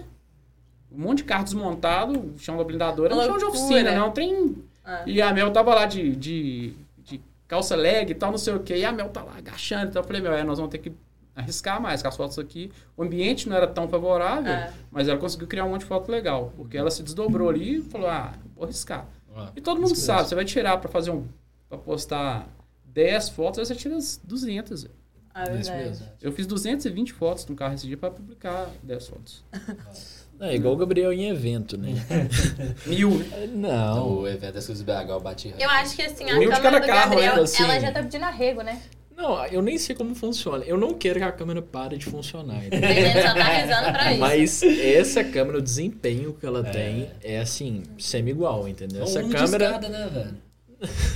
Um 0.94 1.00
monte 1.02 1.18
de 1.18 1.24
carro 1.24 1.44
desmontado. 1.44 2.18
O 2.18 2.38
chão 2.38 2.56
da 2.56 2.64
blindadora. 2.64 3.14
É 3.14 3.16
um 3.16 3.22
chão 3.24 3.38
de 3.38 3.44
oficina, 3.44 3.92
não 3.94 4.10
tem. 4.10 4.56
Ah. 4.84 5.02
E 5.06 5.20
a 5.22 5.32
Mel 5.32 5.50
tava 5.52 5.74
lá 5.74 5.86
de, 5.86 6.14
de, 6.16 6.74
de 7.04 7.20
calça 7.48 7.74
leg 7.76 8.10
e 8.10 8.14
tal, 8.14 8.30
não 8.30 8.38
sei 8.38 8.54
o 8.54 8.60
que. 8.60 8.74
E 8.76 8.84
a 8.84 8.92
Mel 8.92 9.08
tá 9.08 9.22
lá 9.22 9.34
agachando. 9.38 9.86
Então 9.90 10.02
eu 10.02 10.06
falei, 10.06 10.20
Mel, 10.22 10.32
é, 10.32 10.42
nós 10.44 10.58
vamos 10.58 10.70
ter 10.72 10.78
que 10.78 10.92
arriscar 11.34 11.80
mais 11.80 12.02
com 12.02 12.08
as 12.08 12.16
fotos 12.16 12.38
aqui. 12.38 12.70
O 12.96 13.02
ambiente 13.02 13.48
não 13.48 13.56
era 13.56 13.66
tão 13.66 13.88
favorável, 13.88 14.52
É. 14.52 14.72
mas 14.90 15.08
ela 15.08 15.18
conseguiu 15.18 15.46
criar 15.48 15.64
um 15.64 15.70
monte 15.70 15.80
de 15.80 15.86
foto 15.86 16.10
legal. 16.10 16.52
Porque 16.56 16.76
ela 16.76 16.90
se 16.90 17.02
desdobrou 17.02 17.48
ali 17.48 17.78
e 17.78 17.82
falou, 17.82 18.08
ah, 18.08 18.34
vou 18.54 18.64
arriscar. 18.64 19.06
ah. 19.34 19.50
E 19.56 19.60
todo 19.60 19.80
mundo 19.80 19.94
sabe, 19.96 20.28
você 20.28 20.34
vai 20.34 20.44
tirar 20.44 20.76
pra 20.78 20.90
fazer 20.90 21.10
um... 21.10 21.24
Pra 21.68 21.78
postar 21.78 22.46
10 22.84 23.30
fotos, 23.30 23.58
aí 23.60 23.64
você 23.64 23.74
tira 23.74 23.96
as 23.96 24.20
200. 24.22 24.82
velho. 24.82 24.94
Ah, 25.34 25.44
É 25.44 25.50
verdade. 25.56 26.02
Eu 26.20 26.30
fiz 26.32 26.46
220 26.46 27.14
fotos 27.14 27.46
no 27.46 27.56
carro 27.56 27.72
esse 27.72 27.86
dia 27.86 27.96
pra 27.96 28.10
publicar 28.10 28.68
10 28.82 29.08
fotos. 29.08 29.42
É 30.42 30.56
igual 30.56 30.74
o 30.74 30.76
Gabriel 30.76 31.12
em 31.12 31.28
evento, 31.28 31.78
né? 31.78 31.94
Mil? 32.84 33.24
Não. 33.54 34.22
O 34.22 34.28
evento 34.28 34.60
Suzy 34.60 34.82
BH, 34.82 35.08
eu 35.08 35.20
bati 35.20 35.54
Eu 35.56 35.70
acho 35.70 35.94
que 35.94 36.02
assim, 36.02 36.24
a 36.28 36.36
de 36.36 36.46
câmera 36.46 36.60
cada 36.60 36.80
do 36.80 36.86
carro, 36.86 37.10
Gabriel, 37.10 37.36
né? 37.36 37.42
Assim. 37.42 37.62
ela 37.62 37.78
já 37.78 37.92
tá 37.92 38.02
pedindo 38.02 38.24
arrego, 38.24 38.60
né? 38.62 38.82
Não, 39.16 39.46
eu 39.46 39.62
nem 39.62 39.78
sei 39.78 39.94
como 39.94 40.16
funciona. 40.16 40.64
Eu 40.64 40.76
não 40.76 40.94
quero 40.94 41.20
que 41.20 41.24
a 41.24 41.30
câmera 41.30 41.62
pare 41.62 41.96
de 41.96 42.06
funcionar. 42.06 42.56
A 42.56 42.64
entendeu? 42.66 42.88
gente 42.92 43.22
só 43.22 43.34
tá 43.34 43.44
rezando 43.44 43.92
pra 43.92 44.10
isso. 44.10 44.20
Mas 44.20 44.62
essa 44.64 45.22
câmera, 45.22 45.58
o 45.58 45.62
desempenho 45.62 46.32
que 46.32 46.44
ela 46.44 46.64
tem 46.64 47.08
é 47.22 47.38
assim, 47.38 47.84
semi-igual, 47.96 48.66
entendeu? 48.66 48.98
É 48.98 49.04
um 49.04 49.06
Essa 49.06 49.22
câmera. 49.22 49.64
escada, 49.66 49.88
né, 49.88 50.10
velho? 50.12 50.36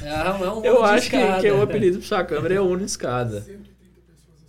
É, 0.04 0.44
é 0.44 0.50
um 0.50 0.62
Eu 0.64 0.84
acho 0.84 1.10
que, 1.10 1.16
que 1.40 1.50
o 1.50 1.62
apelido 1.62 1.98
pra 1.98 2.06
sua 2.06 2.22
câmera 2.22 2.54
é 2.54 2.60
Uno 2.60 2.84
Escada. 2.84 3.44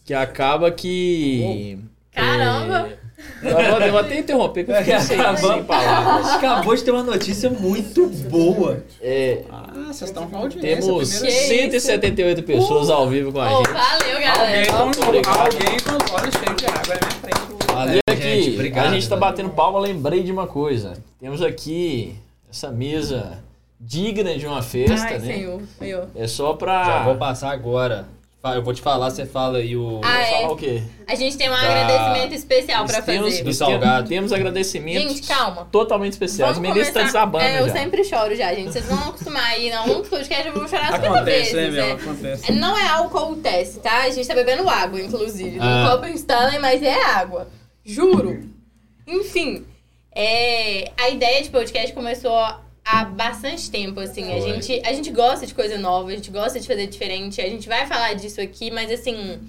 Que 0.06 0.14
acaba 0.14 0.70
que. 0.70 1.80
Caramba! 2.12 2.97
É... 3.44 3.90
Eu 3.90 3.98
até 3.98 4.20
interromper, 4.20 4.64
porque 4.64 4.78
eu 4.80 4.84
fiquei 4.84 5.00
sem, 5.00 5.38
sem 5.38 5.64
palavras. 5.64 6.28
Acabou 6.34 6.76
de 6.76 6.84
ter 6.84 6.92
uma 6.92 7.04
notícia 7.04 7.50
muito 7.50 8.08
boa. 8.30 8.84
É, 9.02 9.42
Ah, 9.50 9.72
vocês 9.88 10.10
estão 10.10 10.28
com 10.28 10.38
audiência. 10.38 10.62
temos 10.82 11.10
primeira- 11.10 11.36
Que 11.36 11.48
178 11.48 12.44
pessoas 12.44 12.90
ao 12.90 13.08
vivo 13.10 13.32
com 13.32 13.42
a 13.42 13.52
Ô, 13.52 13.58
gente. 13.58 13.72
valeu, 13.74 14.16
Alguém, 14.16 14.28
galera. 14.28 14.72
com- 14.74 14.86
Muito 14.86 15.04
obrigado. 15.04 15.40
alguém 15.40 15.80
com 15.80 16.06
os 16.06 16.12
olhos 16.22 16.36
cheios 16.36 16.56
de 16.58 16.66
água 16.66 16.82
na 16.96 17.08
minha 17.08 17.20
frente. 17.22 17.74
Valeu, 17.74 18.00
E 18.08 18.12
aqui, 18.12 18.22
gente. 18.22 18.54
Obrigado. 18.56 18.86
a 18.88 18.92
gente 18.92 19.10
tá 19.10 19.16
velho. 19.16 19.28
batendo 19.28 19.50
palma, 19.50 19.80
lembrei 19.80 20.24
de 20.24 20.32
uma 20.32 20.48
coisa. 20.48 20.94
Temos 21.20 21.42
aqui 21.42 22.16
essa 22.50 22.70
mesa 22.72 23.40
digna 23.80 24.36
de 24.38 24.46
uma 24.48 24.62
festa, 24.62 25.06
Ai, 25.08 25.20
né? 25.20 25.34
senhor. 25.34 25.62
Senhor. 25.78 26.08
É 26.16 26.28
só 26.28 26.58
Já 26.60 27.04
vou 27.04 27.16
passar 27.16 27.52
agora. 27.52 28.08
Eu 28.56 28.64
vou 28.64 28.74
te 28.74 28.82
falar, 28.82 29.10
você 29.10 29.26
fala 29.26 29.58
aí 29.60 29.76
o. 29.76 30.02
Ah, 30.04 30.20
é. 30.22 30.32
Falar 30.42 30.52
o 30.52 30.56
quê? 30.56 30.82
A 31.08 31.16
gente 31.16 31.38
tem 31.38 31.50
um 31.50 31.54
Da- 31.54 31.60
agradecimento 31.60 32.34
especial 32.36 32.86
pra 32.86 33.02
Temos, 33.02 33.32
fazer. 33.32 33.44
Do 33.44 33.54
salgado. 33.54 34.08
Temos 34.10 34.32
agradecimentos 34.34 35.14
Gente, 35.16 35.28
calma. 35.28 35.68
totalmente 35.72 36.14
especiais. 36.14 36.56
Vamos 36.58 36.70
Melissa 36.70 36.92
tá 36.94 37.04
desabando 37.04 37.46
é, 37.46 37.62
eu 37.62 37.68
já. 37.68 37.74
sempre 37.74 38.04
choro 38.04 38.36
já, 38.36 38.54
gente. 38.54 38.72
Vocês 38.74 38.86
vão 38.86 38.98
acostumar 39.10 39.46
aí, 39.46 39.70
não. 39.70 39.86
Um 40.00 40.02
podcast 40.04 40.48
eu 40.48 40.54
vou 40.54 40.68
chorar 40.68 40.94
50 40.94 41.08
Acontece, 41.08 41.54
né, 41.56 41.62
vezes. 41.70 41.76
Mel? 41.76 41.86
é. 41.88 41.92
Acontece. 41.94 42.52
Não 42.52 42.78
é 42.78 42.88
álcool 42.88 43.36
teste, 43.38 43.80
tá? 43.80 44.04
A 44.04 44.10
gente 44.10 44.28
tá 44.28 44.36
bebendo 44.36 44.68
água, 44.70 45.00
inclusive. 45.02 45.58
Ah. 45.62 45.84
No 45.86 45.92
copo 45.92 46.08
Stanley, 46.08 46.60
mas 46.60 46.84
é 46.84 47.02
água. 47.04 47.48
Juro. 47.86 48.50
Enfim, 49.08 49.66
é, 50.14 50.92
a 50.98 51.10
ideia 51.10 51.42
de 51.42 51.50
podcast 51.50 51.94
começou 51.94 52.36
há 52.88 53.04
bastante 53.06 53.70
tempo, 53.70 54.00
assim. 54.00 54.32
A 54.34 54.40
gente, 54.40 54.82
a 54.86 54.94
gente 54.94 55.12
gosta 55.12 55.46
de 55.46 55.54
coisa 55.54 55.78
nova, 55.78 56.10
a 56.10 56.16
gente 56.16 56.32
gosta 56.32 56.60
de 56.60 56.66
fazer 56.68 56.88
diferente. 56.88 57.42
A 57.42 57.50
gente 57.50 57.68
vai 57.68 57.86
falar 57.86 58.14
disso 58.14 58.40
aqui, 58.42 58.72
mas 58.72 58.92
assim, 58.92 59.40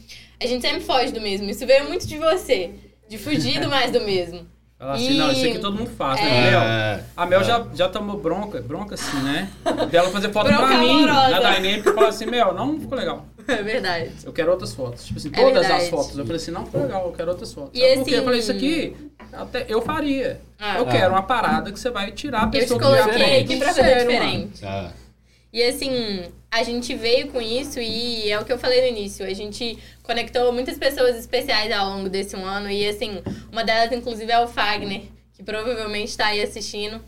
a 0.42 0.46
gente 0.46 0.62
sempre 0.62 0.80
foge 0.80 1.12
do 1.12 1.20
mesmo. 1.20 1.48
Isso 1.48 1.66
veio 1.66 1.86
muito 1.88 2.06
de 2.06 2.18
você. 2.18 2.70
De 3.08 3.16
fugir 3.16 3.60
do 3.60 3.68
mais 3.68 3.90
do 3.90 4.00
mesmo. 4.00 4.46
Fala 4.78 4.92
assim, 4.94 5.10
E- 5.12 5.16
não, 5.18 5.32
isso 5.32 5.44
aqui 5.44 5.58
todo 5.58 5.76
mundo 5.76 5.90
faz, 5.90 6.20
É. 6.20 6.24
né, 6.24 6.50
Mel? 6.50 6.60
É. 6.60 7.04
A 7.16 7.26
Mel 7.26 7.42
já, 7.42 7.66
já 7.74 7.88
tomou 7.88 8.16
bronca, 8.16 8.60
bronca 8.60 8.94
assim, 8.94 9.16
né? 9.22 9.50
Dela 9.90 10.08
fazer 10.10 10.30
foto 10.32 10.46
Bronca 10.46 10.66
pra 10.68 10.78
mim, 10.78 11.02
amorosa. 11.04 11.28
na 11.30 11.38
Dynamic, 11.38 11.82
porque 11.82 11.94
falou 11.94 12.08
assim, 12.10 12.26
Mel, 12.26 12.54
não 12.54 12.78
ficou 12.78 12.96
legal. 12.96 13.26
É 13.58 13.62
verdade. 13.62 14.10
Eu 14.24 14.32
quero 14.32 14.50
outras 14.50 14.74
fotos. 14.74 15.06
Tipo 15.06 15.18
assim, 15.18 15.28
É 15.32 15.40
todas 15.40 15.52
verdade. 15.66 15.82
as 15.84 15.88
fotos. 15.88 16.18
Eu 16.18 16.24
falei 16.26 16.36
assim, 16.40 16.50
não 16.50 16.64
ficou 16.66 16.82
legal, 16.82 17.06
eu 17.06 17.12
quero 17.12 17.30
outras 17.30 17.52
fotos. 17.52 17.70
E 17.72 17.80
Sabe 17.80 17.94
por 17.96 18.04
quê? 18.04 18.10
assim- 18.10 18.18
Eu 18.18 18.24
falei, 18.24 18.40
isso 18.40 18.52
aqui 18.52 18.96
até 19.32 19.66
eu 19.68 19.82
faria. 19.82 20.40
Ah. 20.58 20.78
eu 20.78 20.86
quero 20.86 21.10
uma 21.12 21.22
parada 21.22 21.72
que 21.72 21.78
você 21.80 21.90
vai 21.90 22.12
tirar 22.12 22.42
a 22.42 22.44
Eu 22.46 22.50
te 22.50 22.58
pessoa 22.60 22.78
que 22.78 22.84
coloquei 22.86 23.40
aqui 23.40 23.56
pra 23.56 23.68
fazer 23.74 23.98
diferente. 24.00 24.64
Ah. 24.64 24.92
E 25.50 25.62
assim, 25.62 26.24
a 26.50 26.62
gente 26.62 26.94
veio 26.94 27.28
com 27.28 27.40
isso 27.40 27.80
e 27.80 28.30
é 28.30 28.38
o 28.38 28.44
que 28.44 28.52
eu 28.52 28.58
falei 28.58 28.82
no 28.82 28.88
início. 28.98 29.24
A 29.24 29.32
gente 29.32 29.78
conectou 30.02 30.52
muitas 30.52 30.76
pessoas 30.76 31.16
especiais 31.16 31.72
ao 31.72 31.88
longo 31.88 32.08
desse 32.10 32.36
um 32.36 32.44
ano. 32.44 32.70
E 32.70 32.86
assim, 32.86 33.22
uma 33.50 33.64
delas, 33.64 33.90
inclusive, 33.92 34.30
é 34.30 34.38
o 34.40 34.46
Fagner, 34.46 35.02
que 35.32 35.42
provavelmente 35.42 36.14
tá 36.16 36.26
aí 36.26 36.42
assistindo. 36.42 37.00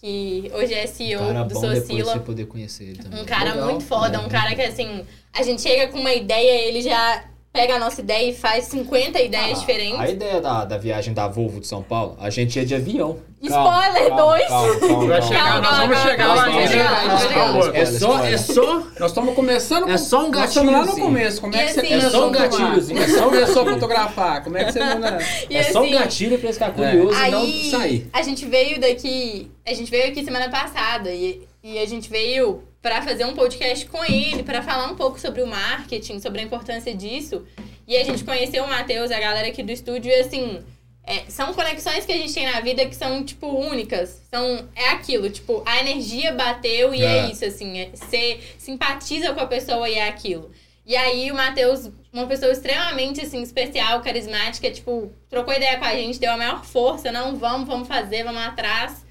Que 0.00 0.50
hoje 0.54 0.74
é 0.74 0.86
CEO 0.86 1.20
Cara 1.20 1.44
do 1.44 1.54
Socila. 1.54 2.12
você 2.12 2.20
poder 2.20 2.46
conhecer 2.46 2.84
ele 2.84 2.98
também. 2.98 3.22
Um 3.22 3.24
cara 3.24 3.52
Legal. 3.54 3.70
muito 3.70 3.84
foda, 3.84 4.20
um 4.20 4.28
cara 4.28 4.54
que 4.54 4.62
assim, 4.62 5.04
a 5.32 5.42
gente 5.42 5.62
chega 5.62 5.90
com 5.90 5.98
uma 5.98 6.12
ideia, 6.12 6.68
ele 6.68 6.82
já 6.82 7.24
pega 7.56 7.76
a 7.76 7.78
nossa 7.78 8.00
ideia 8.02 8.30
e 8.30 8.34
faz 8.34 8.64
50 8.66 9.18
ideias 9.20 9.56
Ah, 9.56 9.60
diferentes. 9.60 9.98
A 10.00 10.08
ideia 10.10 10.40
da, 10.40 10.64
da 10.66 10.76
viagem 10.76 11.14
da 11.14 11.26
Volvo 11.26 11.58
de 11.58 11.66
São 11.66 11.82
Paulo, 11.82 12.16
a 12.20 12.28
gente 12.28 12.56
ia 12.58 12.66
de 12.66 12.74
avião. 12.74 13.18
Spoiler 13.42 14.14
2! 14.14 15.06
Vai 15.08 15.22
chegar, 15.22 15.62
nós 15.62 15.76
vamos 15.78 15.98
chegar 16.00 16.34
lá. 16.34 17.76
É 17.76 17.86
só, 17.86 18.24
é 18.24 18.36
só. 18.36 18.82
Nós 18.98 19.10
estamos 19.10 19.34
começando. 19.34 19.88
É 19.88 19.96
só 19.96 20.26
um 20.26 20.44
estamos 20.44 20.72
lá 20.72 20.84
no 20.84 20.96
começo. 20.96 21.40
Como 21.40 21.54
é 21.54 21.66
que 21.66 21.72
você 21.72 21.80
assim- 21.80 21.92
É 21.94 22.00
só 22.10 22.28
um 22.28 22.32
gatilhozinho. 22.32 23.02
É 23.02 23.08
só 23.08 23.24
começou 23.24 23.62
a 23.62 23.72
fotografar. 23.72 24.44
Como 24.44 24.58
é 24.58 24.64
que 24.64 24.72
você 24.72 24.80
manda. 24.84 25.18
É 25.50 25.62
só 25.64 25.80
um 25.80 25.84
assim, 25.84 25.92
gatilho 25.94 26.38
pra 26.38 26.52
ficar 26.52 26.72
curioso 26.72 27.14
e 27.24 27.30
não 27.30 27.40
Aí, 27.42 27.70
sair. 27.70 28.10
a 28.12 28.22
gente 28.22 28.44
veio 28.46 28.80
daqui, 28.80 29.50
a 29.66 29.72
gente 29.72 29.90
veio 29.90 30.08
aqui 30.08 30.24
semana 30.24 30.48
passada 30.48 31.10
e, 31.10 31.42
e 31.62 31.78
a 31.78 31.86
gente 31.86 32.08
veio 32.10 32.62
pra 32.86 33.02
fazer 33.02 33.24
um 33.24 33.34
podcast 33.34 33.84
com 33.86 34.04
ele, 34.04 34.44
pra 34.44 34.62
falar 34.62 34.86
um 34.86 34.94
pouco 34.94 35.18
sobre 35.18 35.42
o 35.42 35.46
marketing, 35.46 36.20
sobre 36.20 36.40
a 36.40 36.44
importância 36.44 36.94
disso. 36.94 37.44
E 37.84 37.96
a 37.96 38.04
gente 38.04 38.22
conheceu 38.22 38.62
o 38.62 38.68
Matheus, 38.68 39.10
a 39.10 39.18
galera 39.18 39.48
aqui 39.48 39.60
do 39.60 39.72
estúdio, 39.72 40.08
e 40.08 40.14
assim, 40.14 40.64
é, 41.02 41.24
são 41.28 41.52
conexões 41.52 42.06
que 42.06 42.12
a 42.12 42.16
gente 42.16 42.32
tem 42.32 42.46
na 42.46 42.60
vida 42.60 42.86
que 42.86 42.94
são, 42.94 43.24
tipo, 43.24 43.48
únicas. 43.48 44.22
São, 44.30 44.68
é 44.76 44.90
aquilo, 44.90 45.28
tipo, 45.28 45.64
a 45.66 45.80
energia 45.80 46.30
bateu 46.30 46.94
e 46.94 47.02
é, 47.02 47.26
É. 47.26 47.30
isso, 47.32 47.44
assim, 47.44 47.76
é, 47.76 47.90
você 47.92 48.38
simpatiza 48.56 49.32
com 49.34 49.40
a 49.40 49.46
pessoa 49.46 49.88
e 49.88 49.94
é 49.94 50.06
aquilo. 50.06 50.52
E 50.86 50.94
aí 50.94 51.32
o 51.32 51.34
Matheus, 51.34 51.90
uma 52.12 52.28
pessoa 52.28 52.52
extremamente 52.52 53.20
assim, 53.20 53.42
especial, 53.42 54.00
carismática, 54.00 54.70
tipo, 54.70 55.10
trocou 55.28 55.52
ideia 55.52 55.76
com 55.76 55.84
a 55.84 55.92
gente, 55.96 56.20
deu 56.20 56.30
a 56.30 56.36
maior 56.36 56.64
força, 56.64 57.10
não, 57.10 57.34
vamos, 57.34 57.66
vamos 57.66 57.88
fazer, 57.88 58.22
vamos 58.22 58.42
atrás. 58.42 59.04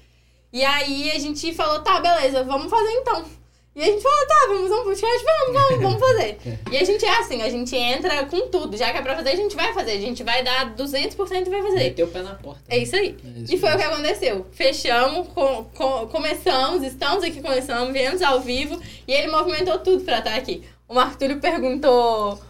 E 0.50 0.64
aí 0.64 1.10
a 1.10 1.18
gente 1.18 1.52
falou, 1.52 1.80
tá, 1.80 2.00
beleza, 2.00 2.42
vamos 2.42 2.70
fazer 2.70 2.92
então. 2.92 3.36
E 3.76 3.82
a 3.82 3.84
gente 3.84 4.02
falou, 4.02 4.26
tá, 4.26 4.34
vamos 4.48 4.62
fazer 4.70 4.74
um 4.80 4.84
podcast, 4.84 5.24
vamos, 5.24 5.52
vamos, 5.62 5.82
vamos 5.84 6.00
fazer. 6.00 6.38
E 6.72 6.76
a 6.78 6.82
gente 6.84 7.04
é 7.04 7.18
assim, 7.18 7.42
a 7.42 7.50
gente 7.50 7.76
entra 7.76 8.24
com 8.24 8.48
tudo. 8.48 8.74
Já 8.74 8.90
que 8.90 8.96
é 8.96 9.02
pra 9.02 9.14
fazer, 9.14 9.28
a 9.30 9.36
gente 9.36 9.54
vai 9.54 9.74
fazer. 9.74 9.92
A 9.92 10.00
gente 10.00 10.24
vai 10.24 10.42
dar 10.42 10.74
200% 10.74 11.46
e 11.46 11.50
vai 11.50 11.62
fazer. 11.62 11.74
Meteu 11.76 12.06
o 12.06 12.10
pé 12.10 12.22
na 12.22 12.34
porta. 12.36 12.62
É 12.70 12.78
isso 12.78 12.96
aí. 12.96 13.14
É 13.22 13.40
isso 13.40 13.54
E 13.54 13.58
foi 13.58 13.68
o 13.68 13.76
mesmo. 13.76 13.78
que 13.90 13.94
aconteceu. 13.94 14.46
Fechamos, 14.50 15.28
com- 15.28 15.64
com- 15.74 16.06
começamos, 16.08 16.82
estamos 16.82 17.22
aqui 17.22 17.42
começando, 17.42 17.92
viemos 17.92 18.22
ao 18.22 18.40
vivo 18.40 18.80
e 19.06 19.12
ele 19.12 19.30
movimentou 19.30 19.78
tudo 19.80 20.02
pra 20.04 20.20
estar 20.20 20.34
aqui. 20.34 20.64
O 20.88 20.94
Marco 20.94 21.18
Túlio 21.18 21.38
perguntou 21.38 22.40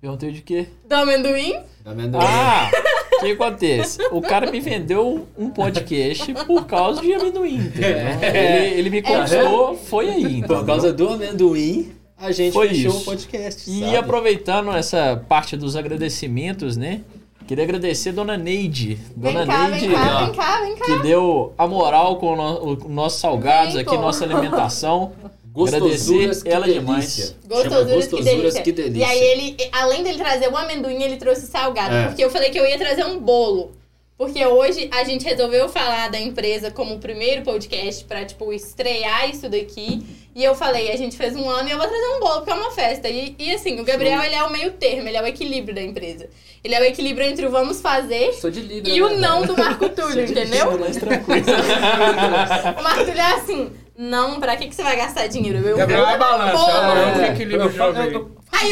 Perguntei 0.00 0.32
de 0.32 0.40
quê? 0.40 0.66
do 0.86 0.94
amendoim. 0.94 1.60
Tá 1.84 1.92
vendo? 1.92 2.16
Ah, 2.18 2.70
o 3.20 3.24
que 3.24 3.32
acontece? 3.32 3.98
O 4.10 4.20
cara 4.20 4.50
me 4.50 4.60
vendeu 4.60 5.26
um 5.38 5.50
podcast 5.50 6.32
por 6.46 6.66
causa 6.66 7.00
de 7.00 7.12
amendoim, 7.14 7.56
entendeu? 7.56 7.88
Ele, 8.22 8.78
ele 8.80 8.90
me 8.90 9.02
conquistou, 9.02 9.76
foi 9.76 10.08
aí. 10.10 10.22
Por 10.22 10.30
entendeu? 10.30 10.64
causa 10.64 10.92
do 10.92 11.08
amendoim, 11.08 11.92
a 12.18 12.32
gente 12.32 12.52
Foi 12.52 12.68
fechou 12.68 12.96
o 12.96 13.00
podcast. 13.04 13.70
E 13.70 13.80
sabe? 13.80 13.96
aproveitando 13.96 14.70
essa 14.72 15.24
parte 15.28 15.56
dos 15.56 15.74
agradecimentos, 15.76 16.76
né? 16.76 17.00
Queria 17.46 17.64
agradecer 17.64 18.10
a 18.10 18.12
Dona 18.12 18.36
Neide. 18.36 18.96
Vem 19.16 19.32
Dona 19.32 19.46
cá, 19.46 19.68
Neide, 19.68 19.88
vem 19.88 19.96
cá, 19.96 20.24
vem 20.24 20.34
cá, 20.34 20.60
vem 20.60 20.76
cá. 20.76 20.84
que 20.84 21.02
deu 21.02 21.52
a 21.58 21.66
moral 21.66 22.16
com 22.16 22.32
os 22.34 22.84
nossos 22.84 23.18
salgados 23.20 23.72
Vem, 23.74 23.82
aqui, 23.82 23.96
pô. 23.96 24.00
nossa 24.02 24.24
alimentação. 24.24 25.12
Gostosuras, 25.52 26.42
que 26.42 26.48
ela 26.48 26.66
delícia. 26.66 26.80
demais. 26.80 27.36
Gostosuras, 27.46 28.06
que 28.06 28.16
Gostosuras, 28.16 28.24
delícia. 28.24 28.62
que 28.62 28.72
delícia. 28.72 29.00
E 29.00 29.04
aí 29.04 29.20
ele, 29.20 29.56
além 29.72 30.02
dele 30.02 30.18
trazer 30.18 30.48
o 30.48 30.56
amendoim, 30.56 31.02
ele 31.02 31.16
trouxe 31.16 31.46
salgado. 31.46 31.94
É. 31.94 32.06
Porque 32.06 32.24
eu 32.24 32.30
falei 32.30 32.50
que 32.50 32.58
eu 32.58 32.66
ia 32.66 32.78
trazer 32.78 33.04
um 33.04 33.18
bolo. 33.18 33.72
Porque 34.16 34.44
hoje 34.44 34.86
a 34.92 35.02
gente 35.02 35.24
resolveu 35.24 35.66
falar 35.66 36.10
da 36.10 36.20
empresa 36.20 36.70
como 36.70 36.96
o 36.96 36.98
primeiro 36.98 37.40
podcast 37.42 38.04
pra, 38.04 38.22
tipo, 38.22 38.52
estrear 38.52 39.30
isso 39.30 39.48
daqui. 39.48 40.04
E 40.36 40.44
eu 40.44 40.54
falei, 40.54 40.92
a 40.92 40.96
gente 40.96 41.16
fez 41.16 41.34
um 41.34 41.48
ano 41.48 41.68
e 41.68 41.72
eu 41.72 41.78
vou 41.78 41.88
trazer 41.88 42.06
um 42.06 42.20
bolo, 42.20 42.36
porque 42.36 42.50
é 42.50 42.54
uma 42.54 42.70
festa. 42.70 43.08
E, 43.08 43.34
e 43.38 43.50
assim, 43.50 43.80
o 43.80 43.84
Gabriel, 43.84 44.22
ele 44.22 44.34
é 44.34 44.44
o 44.44 44.52
meio 44.52 44.72
termo, 44.72 45.08
ele 45.08 45.16
é 45.16 45.22
o 45.22 45.26
equilíbrio 45.26 45.74
da 45.74 45.82
empresa. 45.82 46.28
Ele 46.62 46.74
é 46.74 46.80
o 46.80 46.84
equilíbrio 46.84 47.26
entre 47.26 47.46
o 47.46 47.50
vamos 47.50 47.80
fazer 47.80 48.32
Libra, 48.44 48.92
e 48.92 49.00
né, 49.00 49.06
o 49.06 49.18
não 49.18 49.40
velho? 49.40 49.54
do 49.54 49.58
Marco 49.58 49.88
Túlio, 49.88 50.24
entendeu? 50.24 50.78
Mais 50.78 50.96
tranquilo. 50.98 51.46
O 52.78 52.82
Marco 52.82 53.04
Túlio 53.06 53.20
é 53.20 53.32
assim, 53.32 53.70
não, 54.00 54.40
pra 54.40 54.56
que, 54.56 54.66
que 54.68 54.74
você 54.74 54.82
vai 54.82 54.96
gastar 54.96 55.26
dinheiro? 55.26 55.58
Eu 55.58 55.76
Gabriel 55.76 56.04
vou 56.06 56.14
é 56.14 56.18
balança. 56.18 56.56
bolo. 56.56 56.70
É 56.70 57.18
o 57.18 57.20
É, 57.20 57.28
equilíbrio 57.32 57.70
jogo 57.70 57.98
aí. 57.98 58.14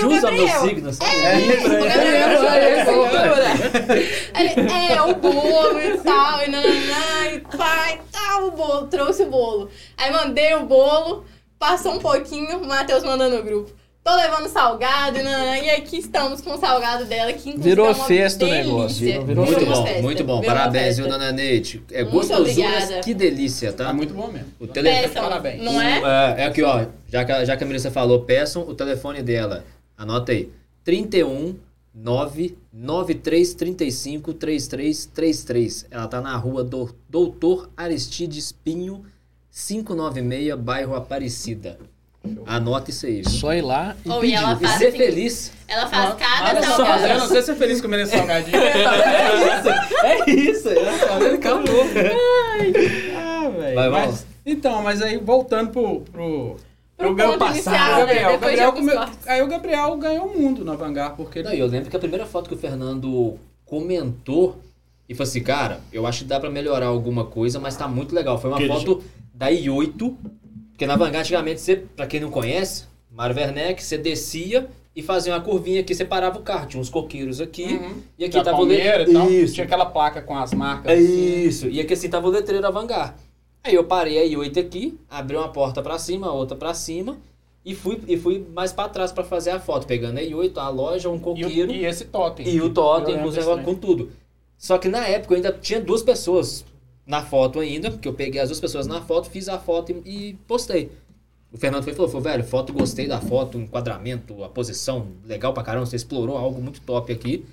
o 0.02 0.20
Gabriel. 0.22 0.60
signo, 0.60 0.92
sabe? 0.92 1.10
É, 1.10 1.34
Libra, 1.34 1.68
o 1.68 1.84
é. 1.84 1.88
Gabriel 1.88 2.30
É. 4.34 4.42
Ele, 4.42 4.92
é, 4.92 5.02
o 5.02 5.14
bolo 5.16 5.80
e 5.80 5.98
tal, 5.98 6.42
e 6.44 6.50
nananã, 6.50 7.26
e 7.34 7.40
e 7.92 7.98
tal, 8.10 8.46
o 8.46 8.50
bolo, 8.52 8.86
trouxe 8.86 9.22
o 9.24 9.30
bolo. 9.30 9.68
Aí 9.98 10.10
mandei 10.10 10.54
o 10.54 10.64
bolo, 10.64 11.24
passou 11.58 11.92
um 11.92 11.98
pouquinho, 11.98 12.58
o 12.58 12.66
Matheus 12.66 13.04
mandou 13.04 13.28
no 13.28 13.42
grupo. 13.42 13.70
Tô 14.08 14.16
levando 14.16 14.48
salgado, 14.48 15.18
e 15.18 15.22
nananã, 15.22 15.58
e 15.58 15.68
aqui 15.68 15.98
estamos 15.98 16.40
com 16.40 16.54
o 16.54 16.58
salgado 16.58 17.04
dela, 17.04 17.30
que 17.30 17.50
inclusive 17.50 17.68
Virou 17.68 17.88
é 17.88 17.90
uma 17.90 18.04
festa 18.06 18.46
o 18.46 18.48
negócio, 18.48 19.04
virou- 19.04 19.26
virou 19.26 19.44
Muito 19.44 19.66
bom, 19.66 19.84
festa, 19.84 20.00
muito 20.02 20.24
bom. 20.24 20.40
virou 20.40 20.54
uma 20.54 20.60
Parabéns, 20.60 20.84
festa. 20.96 21.02
viu, 21.02 21.10
dona 21.12 21.30
Neide? 21.32 21.82
É 21.92 22.04
Muito 22.04 22.32
obrigada. 22.34 23.00
que 23.00 23.12
delícia, 23.12 23.70
tá? 23.70 23.84
Tá 23.84 23.92
muito 23.92 24.14
bom 24.14 24.28
mesmo. 24.28 24.48
O 24.58 24.66
telefone. 24.66 25.08
Peçam, 25.08 25.22
Parabéns. 25.28 25.62
não 25.62 25.78
é? 25.82 25.98
É, 26.38 26.42
é 26.42 26.46
aqui, 26.46 26.62
ó. 26.62 26.86
Já 27.06 27.22
que, 27.22 27.32
a- 27.32 27.44
já 27.44 27.54
que 27.54 27.64
a 27.64 27.66
Melissa 27.66 27.90
falou, 27.90 28.22
peçam 28.22 28.62
o 28.62 28.74
telefone 28.74 29.20
dela. 29.22 29.62
Anota 29.96 30.32
aí. 30.32 30.50
31 30.84 31.56
99335 31.94 34.32
3333. 34.32 35.84
Ela 35.90 36.08
tá 36.08 36.18
na 36.22 36.34
rua 36.36 36.64
do 36.64 36.94
Doutor 37.10 37.68
Aristides 37.76 38.52
Pinho, 38.52 39.04
596, 39.52 40.54
bairro 40.58 40.94
Aparecida. 40.94 41.78
Anota 42.46 42.90
isso 42.90 43.06
aí. 43.06 43.22
viu? 43.22 43.30
Só 43.30 43.52
ir 43.54 43.62
lá 43.62 43.94
e 44.04 44.08
e 44.08 44.34
ela 44.34 44.54
pedir. 44.56 44.64
E 44.64 44.66
faz 44.68 44.78
ser 44.78 44.86
assim, 44.88 44.96
feliz. 44.98 45.52
Ela 45.68 45.86
faz 45.86 46.14
cada 46.14 46.50
Olha 46.50 46.62
só, 46.62 46.96
eu 47.06 47.18
não 47.18 47.28
sei 47.28 47.42
se 47.42 47.50
é 47.50 47.54
feliz 47.54 47.80
comendo 47.80 48.02
esse 48.04 48.12
salgadinho. 48.16 48.56
É 48.56 50.30
isso, 50.30 50.68
é 50.68 50.74
tá 50.74 51.18
vendo? 51.18 51.34
Acabou. 51.34 51.84
Ah, 53.40 53.48
velho. 53.50 53.74
Vai, 53.76 53.88
vai. 53.90 54.06
Mas- 54.06 54.26
Então, 54.44 54.82
mas 54.82 55.00
aí 55.02 55.16
voltando 55.16 55.70
pro. 55.70 56.00
pro... 56.00 56.56
Pro 56.96 57.14
ponto 57.14 57.38
passado, 57.38 57.54
inicial, 57.54 57.76
né? 57.76 58.14
Gabriel. 58.14 58.30
Gabriel 58.40 58.72
come-. 58.72 58.92
Aí 59.28 59.40
o 59.42 59.46
Gabriel 59.46 59.96
ganhou 59.96 60.26
o 60.26 60.36
mundo 60.36 60.64
no 60.64 60.76
Vanguard, 60.76 61.14
porque 61.14 61.38
ele 61.38 61.48
Não, 61.48 61.54
e 61.54 61.60
eu 61.60 61.66
lembro 61.68 61.88
que 61.88 61.96
a 61.96 62.00
primeira 62.00 62.26
foto 62.26 62.48
que 62.48 62.56
o 62.56 62.58
Fernando 62.58 63.38
comentou 63.64 64.60
e 65.08 65.14
falou 65.14 65.28
assim, 65.28 65.40
cara, 65.44 65.78
eu 65.92 66.04
acho 66.08 66.20
que 66.20 66.24
dá 66.24 66.40
pra 66.40 66.50
melhorar 66.50 66.86
alguma 66.86 67.24
coisa, 67.24 67.60
mas 67.60 67.76
tá 67.76 67.86
muito 67.86 68.12
legal. 68.12 68.36
Foi 68.40 68.50
uma 68.50 68.56
Que 68.56 68.64
ele 68.64 68.72
foto 68.72 69.00
da 69.32 69.48
I8, 69.48 70.16
porque 70.78 70.86
na 70.86 70.94
Vanguard 70.94 71.22
antigamente, 71.22 71.60
você, 71.60 71.74
pra 71.96 72.06
quem 72.06 72.20
não 72.20 72.30
conhece, 72.30 72.84
Mário 73.10 73.34
Werneck, 73.34 73.82
você 73.82 73.98
descia 73.98 74.68
e 74.94 75.02
fazia 75.02 75.32
uma 75.34 75.40
curvinha 75.40 75.80
aqui, 75.80 75.92
separava 75.92 76.38
o 76.38 76.42
carro. 76.42 76.68
Tinha 76.68 76.80
uns 76.80 76.88
coqueiros 76.88 77.40
aqui, 77.40 77.64
Uhum. 77.64 77.96
e 78.16 78.24
aqui 78.24 78.36
da 78.36 78.44
tava 78.44 78.58
o 78.60 78.64
letreiro. 78.64 79.10
e 79.10 79.12
tal, 79.12 79.28
Isso. 79.28 79.54
tinha 79.54 79.64
aquela 79.66 79.86
placa 79.86 80.22
com 80.22 80.36
as 80.38 80.54
marcas. 80.54 80.92
É 80.92 80.94
assim. 80.94 81.42
Isso, 81.46 81.68
e 81.68 81.80
aqui 81.80 81.94
assim 81.94 82.08
tava 82.08 82.28
o 82.28 82.30
letreiro 82.30 82.62
da 82.62 82.70
Vanguard. 82.70 83.14
Aí 83.64 83.74
eu 83.74 83.82
parei 83.82 84.20
a 84.20 84.24
I8 84.24 84.56
aqui, 84.60 84.96
abri 85.10 85.36
uma 85.36 85.48
porta 85.48 85.82
pra 85.82 85.98
cima, 85.98 86.28
a 86.28 86.32
outra 86.32 86.56
pra 86.56 86.72
cima, 86.72 87.18
e 87.64 87.74
fui, 87.74 88.00
e 88.06 88.16
fui 88.16 88.46
mais 88.54 88.72
pra 88.72 88.88
trás 88.88 89.10
pra 89.10 89.24
fazer 89.24 89.50
a 89.50 89.58
foto, 89.58 89.84
pegando 89.84 90.18
a 90.18 90.22
I8, 90.22 90.58
a 90.58 90.68
loja, 90.68 91.08
um 91.08 91.14
E, 91.14 91.16
o- 91.16 91.20
coqueiro 91.20 91.72
e 91.72 91.84
esse 91.86 92.04
totem. 92.04 92.46
e 92.48 92.60
o 92.60 92.70
totem, 92.70 93.16
com 93.64 93.74
tudo. 93.74 94.12
Só 94.56 94.78
que 94.78 94.88
na 94.88 95.04
época 95.08 95.34
eu 95.34 95.38
ainda 95.38 95.50
tinha 95.60 95.80
duas 95.80 96.02
pessoas 96.04 96.64
na 97.08 97.22
foto 97.22 97.58
ainda, 97.58 97.90
que 97.90 98.06
eu 98.06 98.12
peguei 98.12 98.40
as 98.40 98.48
duas 98.50 98.60
pessoas 98.60 98.86
na 98.86 99.00
foto, 99.00 99.28
fiz 99.30 99.48
a 99.48 99.58
foto 99.58 99.90
e, 100.04 100.28
e 100.28 100.34
postei. 100.46 100.92
O 101.50 101.56
Fernando 101.56 101.82
foi 101.82 101.94
e 101.94 101.96
falou, 101.96 102.10
falou, 102.10 102.22
velho, 102.22 102.44
foto, 102.44 102.72
gostei 102.74 103.08
da 103.08 103.18
foto, 103.20 103.56
o 103.56 103.60
enquadramento, 103.62 104.44
a 104.44 104.48
posição, 104.50 105.06
legal 105.24 105.54
pra 105.54 105.62
caramba, 105.62 105.86
você 105.86 105.96
explorou 105.96 106.36
algo 106.36 106.60
muito 106.60 106.80
top 106.82 107.10
aqui. 107.10 107.44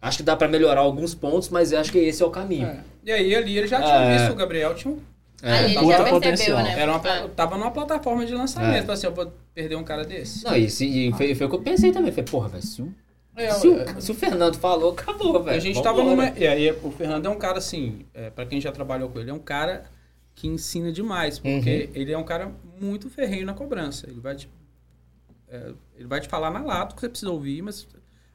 Acho 0.00 0.18
que 0.18 0.22
dá 0.22 0.36
pra 0.36 0.46
melhorar 0.46 0.82
alguns 0.82 1.14
pontos, 1.14 1.48
mas 1.48 1.72
eu 1.72 1.80
acho 1.80 1.90
que 1.90 1.98
esse 1.98 2.22
é 2.22 2.26
o 2.26 2.30
caminho. 2.30 2.66
É. 2.66 2.80
E 3.06 3.10
aí 3.10 3.34
ali 3.34 3.56
ele 3.56 3.66
já 3.66 3.80
tinha 3.80 3.94
É. 3.94 4.18
visto 4.18 4.32
o 4.32 4.36
Gabriel, 4.36 4.74
tinha 4.74 4.92
um 4.92 4.98
Aí 5.42 5.64
ele 5.66 5.74
tava 5.74 5.86
já 5.86 5.96
percebeu, 5.96 6.20
potencial. 6.20 6.62
né? 6.62 6.78
Era 6.80 6.92
uma, 6.92 7.00
Ah. 7.00 7.28
tava 7.34 7.56
numa 7.56 7.70
plataforma 7.70 8.26
de 8.26 8.34
lançamento. 8.34 8.90
É. 8.90 8.92
Assim, 8.92 9.06
eu 9.06 9.14
vou 9.14 9.32
perder 9.54 9.76
um 9.76 9.84
cara 9.84 10.04
desse. 10.04 10.44
Não, 10.44 10.54
e, 10.56 10.68
se- 10.68 10.86
e 10.86 11.12
foi, 11.14 11.34
foi 11.34 11.46
o 11.46 11.50
que 11.50 11.56
eu 11.56 11.62
pensei 11.62 11.90
também. 11.90 12.10
Falei, 12.12 12.24
porra, 12.30 12.48
velho, 12.48 12.62
se 12.62 12.82
o, 12.82 12.92
É, 13.40 13.50
se, 13.52 13.68
o, 13.68 14.00
se 14.00 14.10
o 14.12 14.14
Fernando 14.14 14.56
falou, 14.56 14.92
acabou, 14.92 15.42
velho. 15.42 15.56
a 15.56 15.60
gente 15.60 15.74
Vambora. 15.76 15.96
tava 15.96 16.08
numa. 16.08 16.28
E 16.38 16.46
aí 16.46 16.70
o 16.82 16.90
Fernando 16.90 17.26
é 17.26 17.28
um 17.30 17.38
cara 17.38 17.58
assim, 17.58 18.04
é, 18.14 18.30
para 18.30 18.44
quem 18.46 18.60
já 18.60 18.72
trabalhou 18.72 19.08
com 19.08 19.18
ele, 19.20 19.30
é 19.30 19.34
um 19.34 19.38
cara 19.38 19.84
que 20.34 20.46
ensina 20.46 20.92
demais, 20.92 21.38
porque 21.38 21.90
ele 21.94 22.12
é 22.12 22.16
um 22.18 22.24
cara 22.24 22.52
muito 22.80 23.08
ferrenho 23.10 23.44
na 23.46 23.54
cobrança. 23.54 24.06
Ele 24.08 24.20
vai 24.20 24.36
te, 24.36 24.48
é, 25.48 25.72
ele 25.96 26.06
vai 26.06 26.20
te 26.20 26.28
falar 26.28 26.50
na 26.50 26.60
lata 26.62 26.92
o 26.92 26.94
que 26.94 27.00
você 27.00 27.08
precisa 27.08 27.30
ouvir, 27.30 27.62
mas 27.62 27.86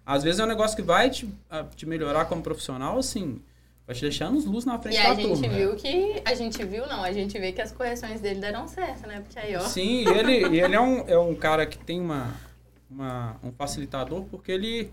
às 0.06 0.24
vezes 0.24 0.40
é 0.40 0.44
um 0.44 0.48
negócio 0.48 0.76
que 0.76 0.82
vai 0.82 1.10
te, 1.10 1.30
a- 1.50 1.64
te 1.64 1.86
melhorar 1.86 2.26
como 2.26 2.42
profissional, 2.42 2.98
assim, 3.00 3.42
vai 3.88 3.96
te 3.96 4.02
deixar 4.02 4.30
nos 4.30 4.44
luz 4.46 4.66
na 4.66 4.78
frente 4.80 5.00
E 5.00 5.02
da 5.04 5.12
a 5.12 5.16
gente 5.16 5.28
turma. 5.42 5.48
viu 5.48 5.76
que. 5.78 6.22
A 6.26 6.34
gente 6.34 6.62
viu, 6.66 6.86
não, 6.88 7.04
a 7.04 7.12
gente 7.14 7.40
vê 7.40 7.52
que 7.54 7.62
as 7.62 7.72
correções 7.72 8.20
dele 8.20 8.40
deram 8.42 8.68
certo, 8.68 9.08
né? 9.08 9.22
Porque 9.22 9.40
aí, 9.40 9.56
ó. 9.56 9.62
Sim, 9.62 10.04
e 10.04 10.08
ele, 10.10 10.56
e 10.56 10.60
ele 10.60 10.76
é, 10.76 10.82
um, 10.82 11.08
é 11.08 11.18
um 11.18 11.34
cara 11.36 11.66
que 11.66 11.78
tem 11.78 12.02
uma, 12.02 12.34
uma, 12.94 13.36
um 13.44 13.52
facilitador 13.52 14.24
porque 14.26 14.52
ele 14.52 14.92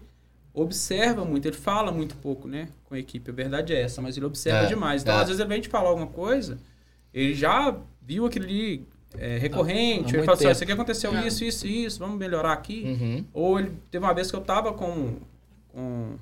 observa 0.52 1.24
muito, 1.24 1.46
ele 1.46 1.56
fala 1.56 1.92
muito 1.92 2.16
pouco, 2.16 2.48
né, 2.48 2.68
com 2.84 2.94
a 2.94 2.98
equipe. 2.98 3.30
A 3.30 3.34
verdade 3.34 3.72
é 3.72 3.82
essa, 3.82 4.02
mas 4.02 4.16
ele 4.16 4.26
observa 4.26 4.64
É, 4.64 4.66
demais. 4.66 5.02
Então, 5.02 5.14
é. 5.14 5.18
às 5.20 5.28
vezes, 5.28 5.40
ele 5.40 5.48
vem 5.48 5.60
te 5.60 5.68
falar 5.68 5.90
alguma 5.90 6.08
coisa, 6.08 6.58
ele 7.14 7.34
já 7.34 7.76
viu 8.02 8.26
aquilo 8.26 8.46
ali 8.46 8.86
é, 9.16 9.38
recorrente, 9.38 10.06
Há 10.06 10.08
ele 10.08 10.16
muito 10.18 10.24
fala 10.24 10.38
assim, 10.38 10.50
isso 10.50 10.62
aqui 10.62 10.72
aconteceu 10.72 11.12
Não. 11.12 11.26
isso, 11.26 11.44
isso, 11.44 11.66
isso, 11.66 11.98
vamos 11.98 12.18
melhorar 12.18 12.52
aqui. 12.52 12.82
Uhum. 12.84 13.24
Ou 13.32 13.60
ele 13.60 13.72
teve 13.90 14.04
uma 14.04 14.12
vez 14.12 14.30
que 14.30 14.36
eu 14.36 14.40
tava 14.40 14.72
com, 14.72 15.16
com, 15.68 16.16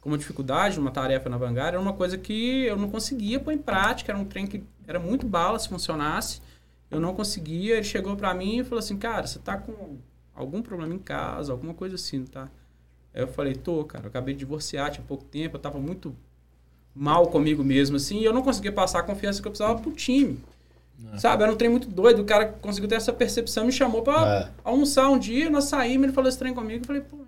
com 0.00 0.08
uma 0.08 0.18
dificuldade 0.18 0.78
numa 0.78 0.90
tarefa 0.90 1.28
na 1.28 1.36
Vanguard, 1.36 1.74
era 1.74 1.80
uma 1.80 1.92
coisa 1.92 2.16
que 2.16 2.64
eu 2.64 2.76
não 2.76 2.88
conseguia 2.88 3.38
pôr 3.38 3.52
em 3.52 3.58
prática, 3.58 4.12
era 4.12 4.18
um 4.18 4.24
trem 4.24 4.46
que 4.46 4.62
era 4.86 4.98
muito 4.98 5.26
bala 5.26 5.58
se 5.58 5.68
funcionasse. 5.68 6.40
Eu 6.90 7.00
não 7.00 7.14
conseguia, 7.14 7.74
ele 7.74 7.84
chegou 7.84 8.16
pra 8.16 8.32
mim 8.32 8.60
e 8.60 8.64
falou 8.64 8.78
assim, 8.78 8.96
cara, 8.96 9.26
você 9.26 9.38
tá 9.40 9.56
com 9.56 9.98
algum 10.36 10.62
problema 10.62 10.94
em 10.94 10.98
casa, 10.98 11.52
alguma 11.52 11.74
coisa 11.74 11.94
assim, 11.96 12.24
tá? 12.24 12.48
Aí 13.14 13.22
eu 13.22 13.28
falei, 13.28 13.54
tô, 13.54 13.82
cara, 13.84 14.04
eu 14.04 14.08
acabei 14.08 14.34
de 14.34 14.40
divorciar, 14.40 14.90
tinha 14.90 15.04
pouco 15.06 15.24
tempo, 15.24 15.56
eu 15.56 15.60
tava 15.60 15.78
muito 15.78 16.14
mal 16.94 17.26
comigo 17.28 17.64
mesmo, 17.64 17.96
assim, 17.96 18.20
e 18.20 18.24
eu 18.24 18.32
não 18.32 18.42
conseguia 18.42 18.72
passar 18.72 19.00
a 19.00 19.02
confiança 19.02 19.40
que 19.42 19.48
eu 19.48 19.52
precisava 19.52 19.80
pro 19.80 19.90
time. 19.92 20.38
Sabe, 21.18 21.42
era 21.42 21.52
um 21.52 21.56
trem 21.56 21.68
muito 21.70 21.88
doido, 21.88 22.22
o 22.22 22.24
cara 22.24 22.46
conseguiu 22.46 22.88
ter 22.88 22.94
essa 22.94 23.12
percepção, 23.12 23.66
me 23.66 23.72
chamou 23.72 24.02
pra 24.02 24.46
É. 24.46 24.52
almoçar 24.64 25.08
um 25.10 25.18
dia, 25.18 25.50
nós 25.50 25.64
saímos, 25.64 26.04
ele 26.04 26.12
falou 26.14 26.28
esse 26.28 26.38
trem 26.38 26.54
comigo, 26.54 26.82
eu 26.82 26.86
falei, 26.86 27.02
pô, 27.02 27.16
o 27.16 27.26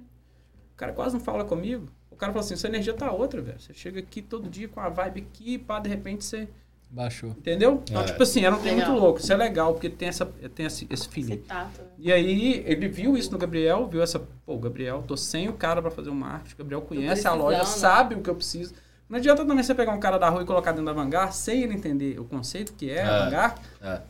cara 0.77 0.93
quase 0.93 1.15
não 1.15 1.21
fala 1.21 1.45
comigo. 1.45 1.87
O 2.11 2.17
cara 2.17 2.33
falou 2.33 2.45
assim, 2.45 2.57
sua 2.57 2.69
energia 2.69 2.95
tá 2.95 3.13
outra, 3.13 3.41
velho. 3.43 3.61
Você 3.61 3.75
chega 3.75 4.01
aqui 4.01 4.23
todo 4.23 4.49
dia 4.49 4.69
com 4.69 4.81
a 4.81 4.89
vibe 4.89 5.21
aqui, 5.21 5.59
pá, 5.59 5.79
de 5.81 5.89
repente 5.89 6.25
você... 6.25 6.49
Baixou. 6.91 7.31
Entendeu? 7.31 7.83
Então, 7.89 8.01
É. 8.03 8.05
tipo 8.07 8.23
assim, 8.23 8.45
era 8.45 8.57
um 8.57 8.61
trem 8.61 8.77
muito 8.77 8.93
louco. 8.93 9.21
Isso 9.21 9.33
é 9.33 9.37
legal, 9.37 9.73
porque 9.75 9.91
tem, 9.91 10.09
essa, 10.09 10.25
tem 10.55 10.65
esse, 10.67 10.87
esse 10.89 11.07
feeling. 11.09 11.37
tato. 11.39 11.81
E 11.99 12.11
aí, 12.11 12.63
ele 12.67 12.89
viu 12.89 13.17
isso 13.17 13.31
no 13.31 13.39
Gabriel, 13.39 13.87
viu 13.87 14.03
essa... 14.03 14.19
Pô, 14.47 14.57
Gabriel, 14.59 15.05
tô 15.07 15.17
sem 15.17 15.49
o 15.49 15.53
cara 15.53 15.83
pra 15.83 15.91
fazer 15.91 16.09
o 16.11 16.15
marketing. 16.15 16.55
O 16.55 16.59
Gabriel 16.59 16.81
conhece 16.83 17.29
a 17.29 17.35
loja, 17.35 17.59
precisando. 17.59 17.81
sabe 17.81 18.15
o 18.15 18.23
que 18.23 18.31
eu 18.31 18.35
preciso. 18.35 18.73
Não 19.09 19.19
adianta 19.19 19.45
também 19.45 19.63
você 19.63 19.75
pegar 19.75 19.93
um 19.93 20.01
cara 20.01 20.19
da 20.19 20.29
rua 20.31 20.43
e 20.43 20.47
colocar 20.47 20.73
dentro 20.73 20.87
da 20.87 20.93
Vanguard 20.93 21.33
sem 21.33 21.63
ele 21.63 21.75
entender 21.75 22.19
o 22.19 22.25
conceito 22.25 22.73
que 22.75 22.91
é 22.91 23.03
a 23.03 23.07
É. 23.07 23.25
Vanguard. 23.25 23.59
É. 23.83 24.01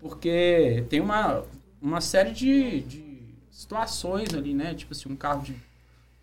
Porque 0.00 0.84
tem 0.88 1.00
uma, 1.00 1.42
uma 1.80 2.00
série 2.00 2.30
de, 2.32 2.80
de 2.82 3.34
situações 3.50 4.34
ali, 4.34 4.54
né? 4.54 4.74
Tipo 4.74 4.92
assim, 4.92 5.10
um 5.10 5.16
carro 5.16 5.42
de 5.42 5.54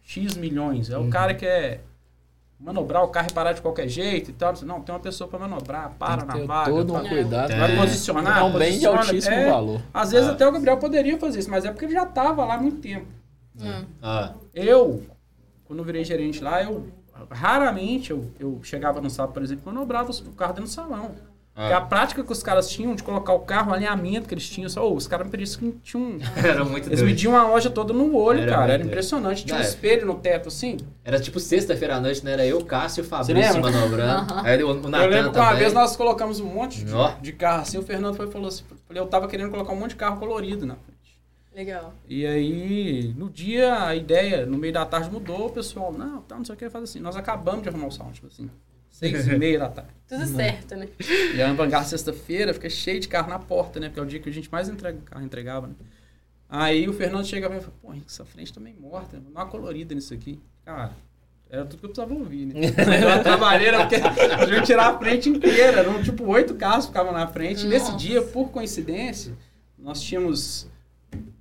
X 0.04 0.36
milhões. 0.36 0.90
É 0.90 0.98
o 0.98 1.10
cara 1.10 1.34
que 1.34 1.42
quer 1.42 1.82
manobrar 2.62 3.04
o 3.04 3.08
carro 3.08 3.28
e 3.30 3.34
parar 3.34 3.54
de 3.54 3.62
qualquer 3.62 3.88
jeito 3.88 4.30
e 4.30 4.34
tal. 4.34 4.54
Não, 4.64 4.82
tem 4.82 4.94
uma 4.94 5.02
pessoa 5.02 5.28
para 5.28 5.40
manobrar, 5.40 5.92
para 5.98 6.18
Tem 6.24 6.28
que 6.28 6.40
na 6.42 6.46
vaga. 6.46 6.72
todo 6.72 6.94
um 6.94 6.98
vai- 7.00 7.10
cuidado. 7.10 7.56
Vai 7.58 7.76
posicionar, 7.76 8.38
É 8.40 8.44
um 8.44 8.54
bem 8.58 8.78
de 8.80 8.86
altíssimo 8.86 9.36
é. 9.36 9.50
valor. 9.50 9.82
Às 9.94 10.12
vezes 10.12 10.30
Ah. 10.30 10.32
até 10.34 10.48
o 10.48 10.52
Gabriel 10.52 10.78
poderia 10.78 11.18
fazer 11.18 11.40
isso, 11.40 11.50
mas 11.50 11.66
é 11.66 11.72
porque 11.72 11.86
ele 11.86 11.94
já 11.94 12.04
estava 12.04 12.46
lá 12.46 12.54
há 12.56 12.58
muito 12.60 12.80
tempo. 12.82 13.08
Hum. 13.60 13.84
Ah, 14.02 14.34
Eu, 14.54 15.04
quando 15.66 15.84
virei 15.84 16.04
gerente 16.04 16.42
lá, 16.44 16.64
eu 16.64 16.88
raramente 17.30 18.12
eu, 18.12 18.26
eu 18.40 18.60
chegava 18.64 19.00
no 19.02 19.10
sábado, 19.10 19.34
por 19.34 19.44
exemplo, 19.44 19.64
manobrava 19.72 20.12
o 20.12 20.32
carro 20.34 20.54
dentro 20.54 20.64
do 20.70 20.74
salão. 20.74 21.12
Porque 21.54 21.74
a 21.74 21.82
prática 21.82 22.24
que 22.24 22.32
os 22.32 22.42
caras 22.42 22.70
tinham 22.70 22.96
de 22.96 23.04
colocar 23.04 23.34
o 23.34 23.40
carro, 23.42 23.72
o 23.72 23.74
alinhamento 23.74 24.28
que 24.28 24.34
eles 24.34 24.48
tinham, 24.50 24.70
só, 24.70 24.90
ô, 24.90 24.96
os 24.96 25.06
caras 25.06 25.26
me 25.28 25.32
pareciam 25.32 25.72
que 25.72 25.78
tinham 25.80 26.04
um. 26.04 26.20
Era 26.42 26.64
muito 26.64 26.88
Eles 26.88 27.00
doido. 27.00 27.06
mediam 27.12 27.36
a 27.36 27.46
loja 27.46 27.70
toda 27.70 27.94
no 27.94 28.16
olho, 28.16 28.40
Era 28.42 28.52
cara. 28.52 28.64
Era 28.64 28.78
doido. 28.78 28.88
impressionante. 28.88 29.44
Tinha 29.46 29.58
um 29.58 29.62
É. 29.62 29.64
espelho 29.64 30.06
no 30.08 30.16
teto, 30.16 30.48
assim. 30.48 30.78
Era 31.04 31.20
tipo 31.20 31.40
sexta-feira 31.42 31.98
à 31.98 32.00
noite, 32.00 32.24
né? 32.24 32.32
Era 32.32 32.46
eu, 32.46 32.64
Cássio 32.64 33.02
e 33.02 33.06
o 33.06 33.08
Fabrício 33.08 33.62
manobrando. 33.62 34.34
Aí 34.44 34.64
o, 34.64 34.70
o 34.72 34.90
Natan 34.90 35.04
eu 35.04 35.10
lembro 35.10 35.32
que 35.34 35.40
uma 35.40 35.54
vez 35.54 35.74
nós 35.74 35.96
colocamos 35.98 36.40
um 36.40 36.46
monte 36.46 36.86
de, 36.86 36.94
Ó. 36.94 37.12
de 37.22 37.34
carro 37.34 37.62
assim, 37.64 37.78
o 37.78 37.82
Fernando 37.84 38.16
foi 38.16 38.28
e 38.28 38.32
falou 38.32 38.48
assim, 38.48 38.64
eu 38.90 39.06
tava 39.08 39.28
querendo 39.28 39.52
colocar 39.52 39.74
um 39.74 39.78
monte 39.78 39.90
de 39.92 39.98
carro 39.98 40.18
colorido 40.18 40.66
na 40.66 40.76
frente. 40.76 40.92
Legal. 41.54 41.94
E 42.08 42.26
aí, 42.26 43.14
no 43.18 43.30
dia, 43.30 43.84
a 43.88 43.94
ideia, 43.94 44.46
no 44.46 44.58
meio 44.58 44.72
da 44.74 44.86
tarde 44.86 45.12
mudou, 45.12 45.48
o 45.48 45.50
pessoal, 45.50 45.92
não, 45.92 46.22
tá, 46.22 46.38
não 46.38 46.46
sei 46.46 46.56
o 46.56 46.58
que, 46.58 46.70
faz 46.70 46.86
assim. 46.86 47.00
Nós 47.02 47.18
acabamos 47.18 47.62
de 47.62 47.68
arrumar 47.68 47.88
o 47.88 47.92
salão, 47.92 48.14
tipo 48.14 48.28
assim, 48.28 48.50
seis 48.92 49.26
e 49.28 49.38
meia 49.38 49.60
da 49.60 49.70
tarde. 49.70 49.92
Tudo 50.08 50.26
certo, 50.28 50.76
né? 50.76 50.88
E 51.34 51.42
a 51.42 51.52
Vanguard 51.54 51.88
sexta-feira 51.88 52.54
fica 52.54 52.70
cheio 52.70 53.00
de 53.00 53.08
carro 53.08 53.30
na 53.30 53.40
porta, 53.40 53.80
né? 53.80 53.88
Porque 53.88 54.00
é 54.00 54.04
o 54.04 54.06
dia 54.06 54.20
que 54.20 54.30
a 54.30 54.34
gente 54.34 54.52
mais 54.52 54.70
entrega, 54.70 55.00
carro 55.06 55.24
entregava, 55.24 55.68
né? 55.68 55.74
Aí 56.50 56.88
o 56.90 56.94
Fernando 56.94 57.26
chega 57.26 57.48
e 57.48 57.62
fala, 57.62 57.74
pô, 57.82 57.94
essa 58.06 58.26
frente 58.26 58.52
também 58.52 58.76
morta, 58.78 59.18
né? 59.18 59.24
Dá 59.34 59.42
uma 59.42 59.50
colorida 59.50 59.96
nisso 59.96 60.14
aqui. 60.14 60.38
Cara, 60.66 60.92
era 61.50 61.66
tudo 61.66 61.80
que 61.80 61.86
eu 61.86 61.90
precisava 61.90 62.14
ouvir, 62.14 62.46
né? 62.46 62.54
Era 62.78 63.08
uma 63.08 63.24
trabalheira, 63.24 63.80
porque 63.80 63.96
a 63.96 64.46
gente 64.46 64.66
tirar 64.66 64.88
a 64.88 65.00
frente 65.00 65.30
inteira. 65.30 65.80
Eram 65.80 66.04
tipo 66.04 66.26
oito 66.26 66.56
carros 66.56 66.86
que 66.86 66.92
ficavam 66.92 67.14
na 67.14 67.26
frente. 67.28 67.66
E 67.66 67.70
nesse 67.70 67.92
Nossa. 67.92 67.98
dia, 67.98 68.22
por 68.22 68.52
coincidência, 68.52 69.34
nós 69.78 70.02
tínhamos 70.02 70.68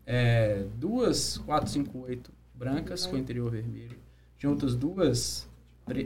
é, 0.07 0.65
duas 0.77 1.39
458 1.39 2.33
brancas 2.55 3.05
com 3.07 3.17
interior 3.17 3.51
vermelho. 3.51 3.99
Tinha 4.37 4.51
outras 4.51 4.77
duas 4.77 5.49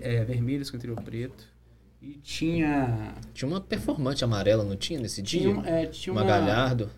é, 0.02 0.24
vermelhas 0.24 0.70
com 0.70 0.76
interior 0.76 1.00
preto. 1.02 1.44
E 2.02 2.18
tinha 2.22 3.14
Tinha 3.32 3.48
uma 3.48 3.60
performante 3.60 4.22
amarela, 4.24 4.62
não 4.64 4.76
tinha 4.76 5.00
nesse 5.00 5.22
dia? 5.22 5.40
tinha, 5.40 5.56
um- 5.56 5.64
é, 5.64 5.86
tinha 5.86 6.12
uma, 6.12 6.22
uma, 6.22 6.26
Galhardo. 6.28 6.90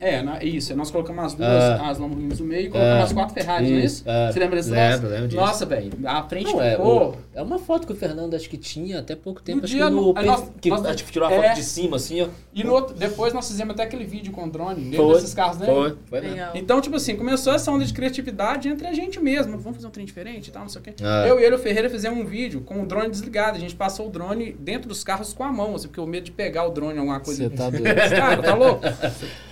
É, 0.00 0.22
na- 0.22 0.42
isso. 0.44 0.76
Nós 0.76 0.90
colocamos 0.92 1.24
as 1.24 1.34
duas, 1.34 1.48
Ah. 1.50 1.90
as 1.90 1.98
Lamborghinis 1.98 2.38
no 2.38 2.46
meio 2.46 2.66
e 2.66 2.70
colocamos 2.70 3.00
Ah. 3.00 3.04
as 3.04 3.12
quatro 3.12 3.34
Ferraris, 3.34 3.68
não 3.70 3.76
é 3.78 3.80
isso? 3.84 4.04
ah, 4.06 4.30
Você 4.32 4.38
lembra 4.38 4.56
desse 4.56 4.70
lembro, 4.70 5.08
lembro 5.08 5.28
disso. 5.28 5.40
Nossa, 5.40 5.66
velho, 5.66 5.90
a 6.04 6.22
frente 6.22 6.44
Não, 6.52 6.62
é, 6.62 6.70
ficou... 6.76 7.10
o- 7.10 7.14
é 7.34 7.42
uma 7.42 7.58
foto 7.58 7.84
que 7.84 7.92
o 7.92 7.96
Fernando 7.96 8.34
acho 8.34 8.48
que 8.48 8.56
tinha 8.56 9.00
até 9.00 9.16
pouco 9.16 9.42
tempo. 9.42 9.58
No 9.58 9.64
acho 9.64 9.74
dia 9.74 9.84
que, 9.86 9.90
no- 9.90 10.12
no, 10.12 10.18
aí 10.18 10.24
nós- 10.24 10.50
que 10.60 10.70
nós- 10.70 10.84
acho 10.86 11.04
que 11.04 11.10
tirou 11.10 11.26
a 11.28 11.32
é. 11.32 11.42
foto 11.42 11.54
de 11.56 11.64
cima, 11.64 11.96
assim, 11.96 12.22
ó. 12.22 12.28
E 12.54 12.62
no 12.62 12.72
outro, 12.74 12.94
depois 12.94 13.32
nós 13.32 13.48
fizemos 13.48 13.74
até 13.74 13.82
aquele 13.82 14.04
vídeo 14.04 14.32
com 14.32 14.48
drone 14.48 14.84
dentro 14.84 15.04
Foi, 15.06 15.14
desses 15.16 15.34
carros, 15.34 15.58
né? 15.58 15.66
Foi, 15.66 15.96
foi. 16.08 16.20
Legal. 16.20 16.50
Então, 16.54 16.80
tipo 16.80 16.94
assim, 16.94 17.16
começou 17.16 17.52
essa 17.52 17.70
onda 17.72 17.84
de 17.84 17.92
criatividade 17.92 18.68
entre 18.68 18.86
a 18.86 18.92
gente 18.92 19.18
mesmo. 19.20 19.58
Vamos 19.58 19.76
fazer 19.78 19.88
um 19.88 19.90
trem 19.90 20.06
diferente 20.06 20.46
e 20.48 20.52
tal, 20.52 20.62
não 20.62 20.68
sei 20.68 20.80
o 20.80 20.84
quê. 20.84 20.94
Eu 21.26 21.40
e 21.40 21.44
ele, 21.44 21.56
o 21.56 21.58
Ferreira, 21.58 21.90
fizemos 21.90 22.18
um 22.20 22.24
vídeo 22.24 22.60
com 22.60 22.80
o 22.82 22.86
drone 22.86 23.10
desligado. 23.10 23.56
A 23.56 23.60
gente 23.60 23.74
passou 23.74 24.06
o 24.06 24.10
drone 24.10 24.52
dentro 24.60 24.88
dos 24.88 25.02
carros 25.02 25.32
com 25.32 25.42
a 25.42 25.50
mão, 25.52 25.74
assim, 25.74 25.88
porque 25.88 26.00
o 26.00 26.06
medo 26.06 26.24
de 26.24 26.30
pegar 26.30 26.66
o 26.66 26.70
drone 26.70 26.98
alguma 27.00 27.18
coisa. 27.18 27.42
Você 27.48 27.50
tá 27.50 27.68
doido. 27.70 27.84
Cara, 27.84 28.40
tá 28.42 28.54
louco? 28.54 28.82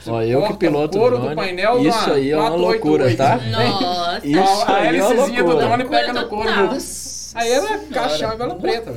Ó, 0.09 0.23
eu 0.23 0.36
que 0.43 0.49
corta 0.49 0.59
piloto 0.59 0.99
o 0.99 1.11
drone. 1.11 1.29
do 1.31 1.35
painel 1.37 1.79
Isso 1.87 2.11
aí 2.13 2.31
é 2.31 2.37
uma 2.37 2.51
488, 2.51 2.61
loucura, 2.61 3.17
tá? 3.17 3.37
Nossa. 3.37 4.27
Isso 4.27 4.41
a 4.41 4.77
aí 4.77 4.97
é 4.99 5.03
uma 5.03 5.11
hélicezinha 5.13 5.43
do 5.43 5.49
loucura. 5.51 5.67
drone 5.77 5.85
pega 5.89 6.13
no 6.13 6.29
couro. 6.29 6.51
Aí 7.35 7.53
era 7.53 7.79
caixão 7.93 8.33
e 8.33 8.37
vela 8.37 8.55
preta. 8.55 8.93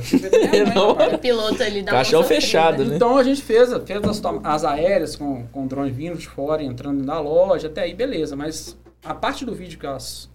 Rapaz. 0.74 1.12
O 1.12 1.18
piloto 1.18 1.62
ali 1.62 1.82
dá 1.82 1.92
uma 1.92 1.98
Caixão 1.98 2.24
fechado, 2.24 2.84
né? 2.86 2.96
Então 2.96 3.18
a 3.18 3.22
gente 3.22 3.42
fez, 3.42 3.68
fez 3.84 4.02
as, 4.02 4.22
as 4.44 4.64
aéreas 4.64 5.14
com, 5.14 5.44
com 5.52 5.64
o 5.64 5.68
drone 5.68 5.90
vindo 5.90 6.16
de 6.16 6.26
fora, 6.26 6.62
e 6.62 6.66
entrando 6.66 7.04
na 7.04 7.20
loja, 7.20 7.66
até 7.66 7.82
aí 7.82 7.92
beleza. 7.94 8.34
Mas 8.34 8.78
a 9.04 9.12
parte 9.14 9.44
do 9.44 9.54
vídeo 9.54 9.78
que, 9.78 9.86
as, 9.86 10.30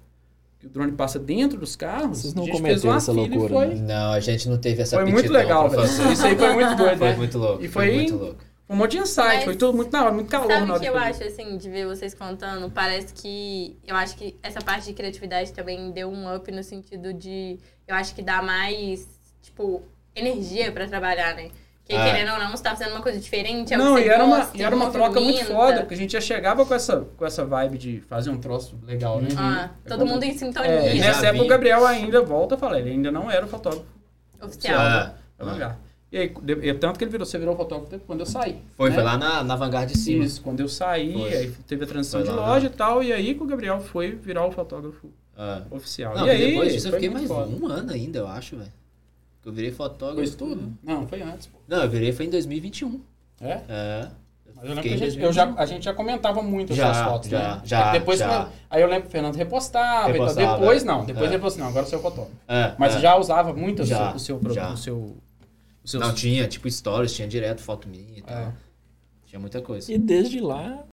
que 0.60 0.68
o 0.68 0.70
drone 0.70 0.91
passa 0.91 1.18
dentro 1.18 1.58
dos 1.58 1.76
carros, 1.76 2.20
Vocês 2.22 2.36
não 2.36 2.47
cometeram 2.47 2.95
essa 2.95 3.12
loucura, 3.12 3.53
foi, 3.53 3.66
né? 3.70 3.76
Não, 3.76 4.12
a 4.12 4.20
gente 4.20 4.47
não 4.49 4.58
teve 4.60 4.84
essa 4.84 4.97
foi 4.97 5.12
muito 5.12 5.32
legal, 5.32 5.68
velho. 5.68 5.84
Isso 5.84 6.26
aí 6.28 6.36
foi 6.36 6.53
muito 6.53 6.76
doido, 6.76 6.97
Foi 6.99 7.08
né? 7.10 7.16
muito 7.16 7.38
louco. 7.39 7.64
E 7.64 7.68
foi 7.68 7.86
foi- 7.88 7.95
muito 7.95 8.16
louco. 8.18 8.36
Um 8.68 8.76
monte 8.76 8.91
de 8.91 8.97
insight, 8.99 9.28
Mas- 9.36 9.43
foi 9.43 9.55
tudo 9.55 9.76
muito 9.76 9.91
na 9.91 10.03
hora, 10.03 10.11
muito 10.11 10.28
calor 10.30 10.51
Sabe 10.51 10.72
o 10.72 10.80
que 10.80 10.86
eu 10.88 10.97
acho, 10.97 11.24
assim, 11.24 11.55
de 11.57 11.70
ver 11.70 11.86
vocês 11.86 12.13
contando? 12.16 12.70
Parece 12.72 13.13
que. 13.13 13.78
Eu 13.86 13.95
acho 13.95 14.16
que 14.18 14.36
essa 14.41 14.59
parte 14.59 14.86
de 14.88 14.93
criatividade 14.93 15.53
também 15.53 15.91
deu 15.91 16.09
um 16.09 16.34
up 16.36 16.51
no 16.51 16.63
sentido 16.63 17.13
de. 17.13 17.59
Eu 17.88 17.95
acho 17.95 18.16
que 18.16 18.24
dá 18.24 18.41
mais, 18.41 19.07
tipo, 19.41 19.84
energia 20.16 20.72
pra 20.72 20.88
trabalhar, 20.88 21.36
né? 21.36 21.49
Porque 21.84 21.95
Ah. 21.95 22.03
querendo 22.05 22.32
ou 22.34 22.39
não, 22.39 22.49
você 22.49 22.63
tá 22.63 22.72
fazendo 22.72 22.93
uma 22.93 23.01
coisa 23.03 23.20
diferente, 23.20 23.72
é 23.72 23.78
Não, 23.78 23.99
e 23.99 24.07
era 24.09 24.24
uma, 24.26 24.49
e 24.55 24.63
era 24.63 24.76
uma 24.76 24.89
troca 24.89 25.20
muito 25.20 25.45
foda, 25.45 25.82
porque 25.82 25.93
a 25.93 25.97
gente 25.97 26.13
já 26.13 26.22
chegava 26.22 26.66
com 26.66 26.74
essa, 26.74 27.01
com 27.16 27.24
essa 27.24 27.45
vibe 27.45 27.78
de 27.78 28.01
fazer 28.01 28.32
um 28.32 28.39
troço 28.39 28.80
legal, 28.82 29.22
né? 29.22 29.28
Ah, 29.38 29.70
É 29.86 29.89
todo 29.89 29.99
quando- 29.99 30.09
mundo 30.09 30.24
em 30.24 30.36
sintonia. 30.36 30.72
É, 30.72 30.95
nessa 30.95 31.28
época 31.28 31.43
o 31.43 31.47
Gabriel 31.47 31.86
ainda, 31.86 32.24
volta 32.24 32.55
a 32.55 32.57
falar, 32.57 32.80
ele 32.80 32.89
ainda 32.89 33.11
não 33.11 33.30
era 33.30 33.45
o 33.45 33.47
fotógrafo 33.47 33.86
Oficial. 34.41 34.80
Ah. 34.80 35.13
da 35.38 35.45
Vanguard. 35.45 35.76
E 36.16 36.18
aí, 36.18 36.30
de- 36.30 36.74
tanto 36.76 36.97
que 36.97 37.03
ele 37.03 37.11
virou, 37.11 37.26
você 37.26 37.38
virou 37.38 37.57
fotógrafo 37.57 37.99
quando 38.07 38.22
eu 38.22 38.26
saí. 38.26 38.57
Foi, 38.78 38.89
né? 38.89 38.95
foi 38.95 39.03
lá 39.03 39.18
na, 39.18 39.43
na 39.43 39.55
Vanguard 39.57 39.91
de 39.91 39.97
cima. 39.97 40.24
Isso, 40.24 40.41
quando 40.41 40.61
eu 40.61 40.70
saí, 40.70 41.11
Foi. 41.11 41.34
aí 41.34 41.51
teve 41.68 41.84
a 41.84 41.88
transição 41.88 42.22
Foi 42.22 42.30
de 42.30 42.36
lá, 42.36 42.47
loja 42.47 42.68
e 42.68 42.70
tal, 42.70 43.03
e 43.03 43.11
aí 43.11 43.36
que 43.36 43.43
o 43.43 43.45
Gabriel 43.45 43.82
foi 43.82 44.11
virar 44.11 44.45
o 44.45 44.51
fotógrafo 44.51 45.09
Ah. 45.38 45.63
oficial. 45.70 46.16
Não, 46.16 46.26
e 46.26 46.30
aí, 46.30 46.51
depois 46.51 46.72
disso 46.72 46.88
eu 46.88 46.93
fiquei 46.93 47.09
mais 47.09 47.28
foda. 47.28 47.49
um 47.53 47.68
ano 47.68 47.91
ainda, 47.91 48.20
eu 48.20 48.28
acho, 48.30 48.55
velho. 48.55 48.72
Que 49.43 49.49
eu 49.49 49.53
virei 49.53 49.72
fotógrafo. 49.74 50.16
Foi 50.16 50.24
isso 50.24 50.38
tudo? 50.38 50.72
Não, 50.82 51.05
foi 51.05 51.22
antes, 51.22 51.47
pô. 51.47 51.57
Não, 51.68 51.84
eu 51.84 51.89
virei 51.89 52.13
foi 52.13 52.28
em 52.28 52.30
2021. 52.30 53.01
É? 53.41 53.59
É. 53.68 54.07
Mas 54.55 54.63
eu 54.63 54.70
lembro 54.70 54.84
que 54.84 54.88
a 54.93 54.97
gente, 54.97 55.20
eu 55.20 55.34
já, 55.34 55.43
2021. 55.43 55.61
a 55.61 55.66
gente 55.66 55.84
já 55.84 55.93
comentava 55.93 56.41
muito 56.41 56.74
Já, 56.74 56.91
essas 56.91 57.03
fotos, 57.05 57.30
já, 57.30 57.39
né? 57.55 57.61
já, 57.66 57.91
Aí 57.91 57.99
depois, 57.99 58.20
já. 58.20 58.47
Aí 58.70 58.82
eu 58.82 58.88
lembro 58.88 59.01
que 59.03 59.07
o 59.09 59.11
Fernando 59.11 59.36
repostava, 59.36 60.09
e 60.11 60.13
tal. 60.13 60.22
Repostava, 60.22 60.59
depois 60.59 60.82
é. 60.82 60.86
não, 60.86 61.03
depois 61.05 61.26
É. 61.26 61.30
ele 61.34 61.38
falou 61.39 61.47
assim, 61.51 61.59
não, 61.59 61.68
agora 61.68 61.86
eu 61.86 61.89
sou 61.89 61.99
fotógrafo. 61.99 62.32
É, 62.47 62.74
Mas 62.80 62.95
é. 62.95 62.99
já 63.01 63.18
usava 63.18 63.51
muito 63.53 63.84
o 63.84 63.86
seu, 63.86 63.97
Já, 63.97 64.13
o 64.16 64.20
seu, 64.20 64.38
o 64.38 64.53
seu, 64.53 64.63
o 64.72 64.78
seu 64.78 65.18
Não, 65.94 66.14
tinha, 66.14 66.48
tipo, 66.48 66.70
stories, 66.70 67.14
tinha 67.14 67.28
direto 67.28 67.62
foto 67.62 67.88
minha 67.88 68.18
e 68.18 68.22
tal. 68.22 68.38
É. 68.38 68.54
Tinha 69.26 69.40
muita 69.40 69.62
coisa. 69.62 69.92
E 69.92 69.98
desde 69.98 70.40
lá, 70.40 70.86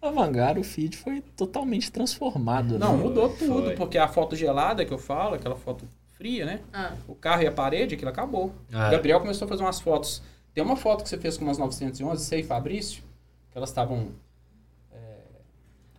a 0.00 0.10
Vanguard, 0.10 0.58
o 0.58 0.64
feed 0.64 0.96
foi 0.96 1.20
totalmente 1.36 1.92
transformado. 1.92 2.78
Não, 2.78 2.96
né? 2.96 3.02
mudou 3.02 3.28
tudo, 3.28 3.64
foi. 3.64 3.74
porque 3.76 3.98
a 3.98 4.08
foto 4.08 4.34
gelada 4.34 4.84
que 4.84 4.92
eu 4.92 4.98
falo, 4.98 5.34
aquela 5.34 5.56
foto 5.56 5.86
fria, 6.16 6.44
né? 6.46 6.60
Ah, 6.72 6.94
O 7.08 7.14
carro 7.14 7.42
e 7.42 7.46
a 7.46 7.52
parede, 7.52 7.94
aquilo 7.94 8.10
acabou. 8.10 8.52
Ah. 8.72 8.88
O 8.88 8.90
Gabriel 8.90 9.20
começou 9.20 9.46
a 9.46 9.48
fazer 9.48 9.62
umas 9.62 9.80
fotos. 9.80 10.22
Tem 10.54 10.64
uma 10.64 10.76
foto 10.76 11.02
que 11.02 11.08
você 11.08 11.18
fez 11.18 11.36
com 11.36 11.44
umas 11.44 11.58
911, 11.58 12.24
você 12.24 12.40
e 12.40 12.42
Fabrício, 12.42 13.02
que 13.50 13.58
elas 13.58 13.70
estavam. 13.70 14.08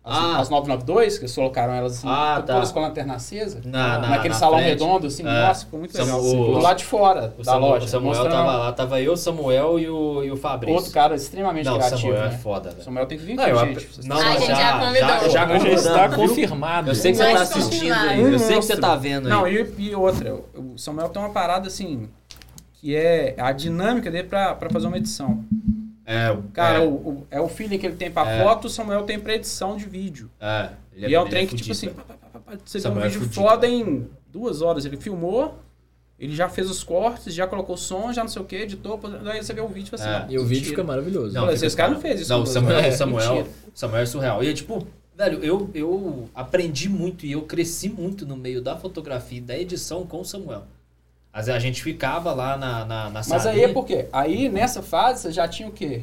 É, 0.04 0.10
as, 0.10 0.16
Ah. 0.16 0.38
as 0.40 0.48
992, 0.50 1.16
que 1.18 1.24
eles 1.24 1.34
colocaram 1.34 1.72
elas 1.72 1.92
assim, 1.98 2.08
Ah, 2.08 2.42
tá. 2.44 2.54
todas 2.54 2.72
com 2.72 2.78
a 2.80 2.82
lanterna 2.82 3.14
acesa. 3.14 3.60
Na- 3.64 3.98
na- 3.98 4.08
naquele 4.08 4.34
na 4.34 4.40
salão 4.40 4.58
frente. 4.58 4.68
redondo, 4.70 5.06
assim, 5.06 5.22
É. 5.22 5.46
nossa, 5.46 5.64
ficou 5.64 5.78
muito 5.78 5.96
legal. 5.96 6.18
Assim, 6.18 6.36
do 6.36 6.58
lado 6.58 6.76
de 6.78 6.84
fora 6.84 7.34
O 7.38 7.42
da 7.42 7.52
Samuel, 7.52 7.70
loja. 7.72 7.84
o 7.84 7.88
Samuel 7.88 8.08
mostrando 8.08 8.32
tava 8.32 8.56
lá, 8.56 8.72
tava 8.72 9.00
eu, 9.00 9.12
o 9.12 9.16
Samuel 9.16 9.78
e 9.78 9.88
o, 9.88 10.24
e 10.24 10.30
o 10.30 10.36
Fabrício. 10.36 10.74
Outro 10.76 10.90
cara 10.92 11.14
extremamente 11.14 11.66
Não, 11.66 11.74
o 11.74 11.76
criativo. 11.78 12.00
Samuel 12.00 12.20
né? 12.20 12.34
é 12.34 12.38
foda, 12.38 12.70
velho. 12.70 12.82
Samuel 12.84 13.06
tem 13.06 13.18
que 13.18 13.24
vir 13.24 13.34
Não, 13.36 13.44
com 13.44 13.50
a 13.58 13.64
gente. 13.66 13.88
não, 14.08 14.16
não, 14.16 14.22
já, 14.22 14.38
já 14.38 14.46
já, 14.46 15.28
Já, 15.28 15.58
já 15.58 15.68
está 15.74 16.08
confirmado. 16.08 16.90
Eu 16.90 16.94
sei 16.94 17.12
que 17.12 17.18
você 17.18 17.32
tá 17.32 17.40
assistindo 17.42 17.92
aí. 17.92 18.20
Eu 18.20 18.38
sei 18.38 18.56
que 18.58 18.62
você 18.64 18.76
tá 18.76 18.96
vendo 18.96 19.26
aí. 19.26 19.30
Não, 19.32 19.46
e, 19.46 19.74
e 19.78 19.94
outra, 19.94 20.34
o 20.56 20.76
Samuel 20.76 21.08
tem 21.10 21.22
uma 21.22 21.30
parada 21.30 21.68
assim, 21.68 22.08
que 22.74 22.96
é 22.96 23.36
a 23.38 23.52
dinâmica 23.52 24.10
dele 24.10 24.26
pra 24.28 24.56
fazer 24.72 24.88
uma 24.88 24.96
edição. 24.96 25.44
É, 26.04 26.30
o 26.32 26.42
Cara, 26.52 26.78
é, 26.82 26.86
o, 26.86 26.90
o- 26.90 27.26
é 27.30 27.40
o 27.40 27.48
feeling 27.48 27.78
que 27.78 27.86
ele 27.86 27.96
tem 27.96 28.10
pra 28.10 28.28
É. 28.28 28.42
foto, 28.42 28.66
o 28.66 28.70
Samuel 28.70 29.04
tem 29.04 29.18
pra 29.20 29.34
edição 29.34 29.76
de 29.76 29.84
vídeo. 29.86 30.30
é, 30.40 30.70
ele 30.92 31.08
e 31.08 31.14
é 31.14 31.18
um 31.18 31.22
ele 31.22 31.30
trem 31.30 31.46
que, 31.46 31.56
tipo 31.56 31.72
assim, 31.72 31.88
pá, 31.90 32.02
pá, 32.02 32.14
pá, 32.32 32.38
pá, 32.40 32.52
você 32.64 32.78
tem 32.78 32.80
um 32.80 32.82
Samuel 32.94 33.06
é 33.06 33.08
vídeo 33.08 33.20
fudido, 33.22 33.34
foda 33.40 33.66
em 33.68 34.08
duas 34.30 34.60
horas. 34.62 34.84
Ele 34.84 34.96
filmou, 34.96 35.58
ele 36.18 36.34
já 36.34 36.48
fez 36.48 36.68
os 36.70 36.82
cortes, 36.82 37.32
já 37.32 37.46
colocou 37.46 37.76
som, 37.76 38.12
já 38.12 38.22
não 38.22 38.28
sei 38.28 38.42
o 38.42 38.44
que, 38.44 38.56
editou, 38.56 38.98
daí 39.22 39.42
você 39.42 39.52
vê 39.54 39.60
o 39.60 39.68
vídeo 39.68 39.94
e 39.94 39.96
fala 39.98 40.22
assim, 40.24 40.32
E 40.34 40.38
o 40.38 40.44
vídeo 40.44 40.70
fica 40.70 40.82
maravilhoso. 40.84 41.34
Não, 41.34 41.48
fica 41.52 41.66
esse 41.66 41.76
cara 41.76 41.92
não 41.92 42.00
fez 42.00 42.20
isso 42.20 42.32
Não, 42.32 42.42
o 42.42 42.46
Samuel, 42.46 42.88
o 42.88 42.92
Samuel, 42.92 43.46
Samuel 43.74 44.02
é 44.02 44.06
surreal. 44.06 44.44
E 44.44 44.48
é 44.48 44.52
tipo, 44.52 44.86
velho, 45.16 45.38
eu, 45.42 45.70
eu 45.72 46.28
aprendi 46.34 46.88
muito 46.88 47.24
e 47.26 47.32
eu 47.32 47.42
cresci 47.42 47.88
muito 47.88 48.26
no 48.26 48.36
meio 48.36 48.60
da 48.60 48.76
fotografia 48.76 49.38
e 49.38 49.40
da 49.40 49.56
edição 49.56 50.04
com 50.06 50.20
o 50.20 50.24
Samuel. 50.24 50.64
Vezes 51.34 51.48
a 51.48 51.58
gente 51.58 51.82
ficava 51.82 52.32
lá 52.32 52.56
na, 52.56 52.84
na, 52.84 53.10
na 53.10 53.22
Mas 53.26 53.46
aí 53.46 53.64
é 53.64 53.68
por 53.68 53.86
quê? 53.86 54.06
Aí 54.12 54.48
nessa 54.48 54.82
fase 54.82 55.22
você 55.22 55.32
já 55.32 55.48
tinha 55.48 55.68
o 55.68 55.72
quê? 55.72 56.02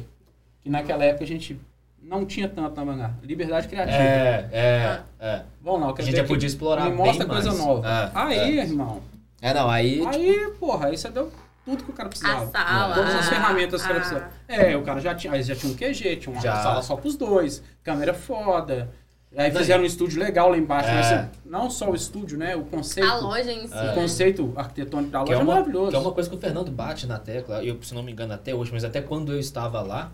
Que 0.60 0.68
naquela 0.68 1.04
época 1.04 1.24
a 1.24 1.26
gente 1.26 1.58
não 2.02 2.26
tinha 2.26 2.48
tanto 2.48 2.74
na 2.76 2.84
mangá. 2.84 3.10
Liberdade 3.22 3.68
criativa. 3.68 3.96
É, 3.96 4.48
é, 4.52 5.00
é. 5.20 5.42
Vamos 5.62 5.80
lá, 5.82 5.86
eu 5.88 5.94
A 5.96 6.02
gente 6.02 6.16
já 6.16 6.24
podia 6.24 6.40
que 6.40 6.46
explorar 6.46 6.84
Me 6.84 6.90
bem 6.90 6.96
mostra 6.98 7.26
mais. 7.26 7.44
coisa 7.44 7.58
nova. 7.58 7.88
É, 7.88 8.10
aí, 8.14 8.58
é. 8.58 8.62
irmão. 8.62 9.00
É, 9.40 9.54
não, 9.54 9.70
aí... 9.70 10.04
Aí, 10.06 10.52
porra, 10.58 10.88
aí 10.88 10.98
você 10.98 11.08
deu 11.08 11.30
tudo 11.64 11.84
que 11.84 11.90
o 11.90 11.94
cara 11.94 12.08
precisava. 12.08 12.44
A 12.44 12.46
sala. 12.48 12.94
Todas 12.94 13.14
as 13.14 13.26
a- 13.26 13.30
ferramentas 13.30 13.80
que 13.82 13.86
o 13.86 13.88
cara 13.88 14.00
precisava. 14.00 14.30
É, 14.48 14.76
o 14.76 14.82
cara 14.82 15.00
já 15.00 15.14
tinha. 15.14 15.32
Aí 15.32 15.42
já 15.42 15.54
tinha 15.54 15.72
um 15.72 15.76
QG, 15.76 16.16
tinha 16.16 16.32
uma 16.34 16.42
Já. 16.42 16.56
sala 16.62 16.82
só 16.82 16.96
pros 16.96 17.16
dois, 17.16 17.62
câmera 17.84 18.12
foda. 18.12 18.90
Aí 19.36 19.50
fizeram 19.52 19.84
um 19.84 19.86
estúdio 19.86 20.18
legal 20.18 20.50
lá 20.50 20.58
embaixo, 20.58 20.88
É. 20.88 20.94
mas 20.94 21.12
assim, 21.12 21.28
não 21.44 21.70
só 21.70 21.88
o 21.90 21.94
estúdio, 21.94 22.36
né? 22.36 22.56
O 22.56 22.64
conceito. 22.64 23.08
A 23.08 23.16
loja 23.18 23.52
em 23.52 23.66
si. 23.68 23.72
O 23.72 23.76
né? 23.76 23.94
conceito 23.94 24.52
arquitetônico 24.56 25.12
da 25.12 25.22
Que 25.24 25.30
loja 25.30 25.34
é, 25.34 25.40
é, 25.40 25.44
uma, 25.44 25.54
maravilhoso. 25.54 25.90
que 25.90 25.96
é 25.96 25.98
uma 26.00 26.12
coisa 26.12 26.28
que 26.28 26.34
o 26.34 26.38
Fernando 26.38 26.70
bate 26.72 27.06
na 27.06 27.18
tecla, 27.18 27.62
eu, 27.64 27.80
se 27.82 27.94
não 27.94 28.02
me 28.02 28.10
engano, 28.10 28.32
até 28.32 28.52
hoje, 28.54 28.72
mas 28.72 28.82
até 28.82 29.00
quando 29.00 29.32
eu 29.32 29.38
estava 29.38 29.80
lá, 29.82 30.10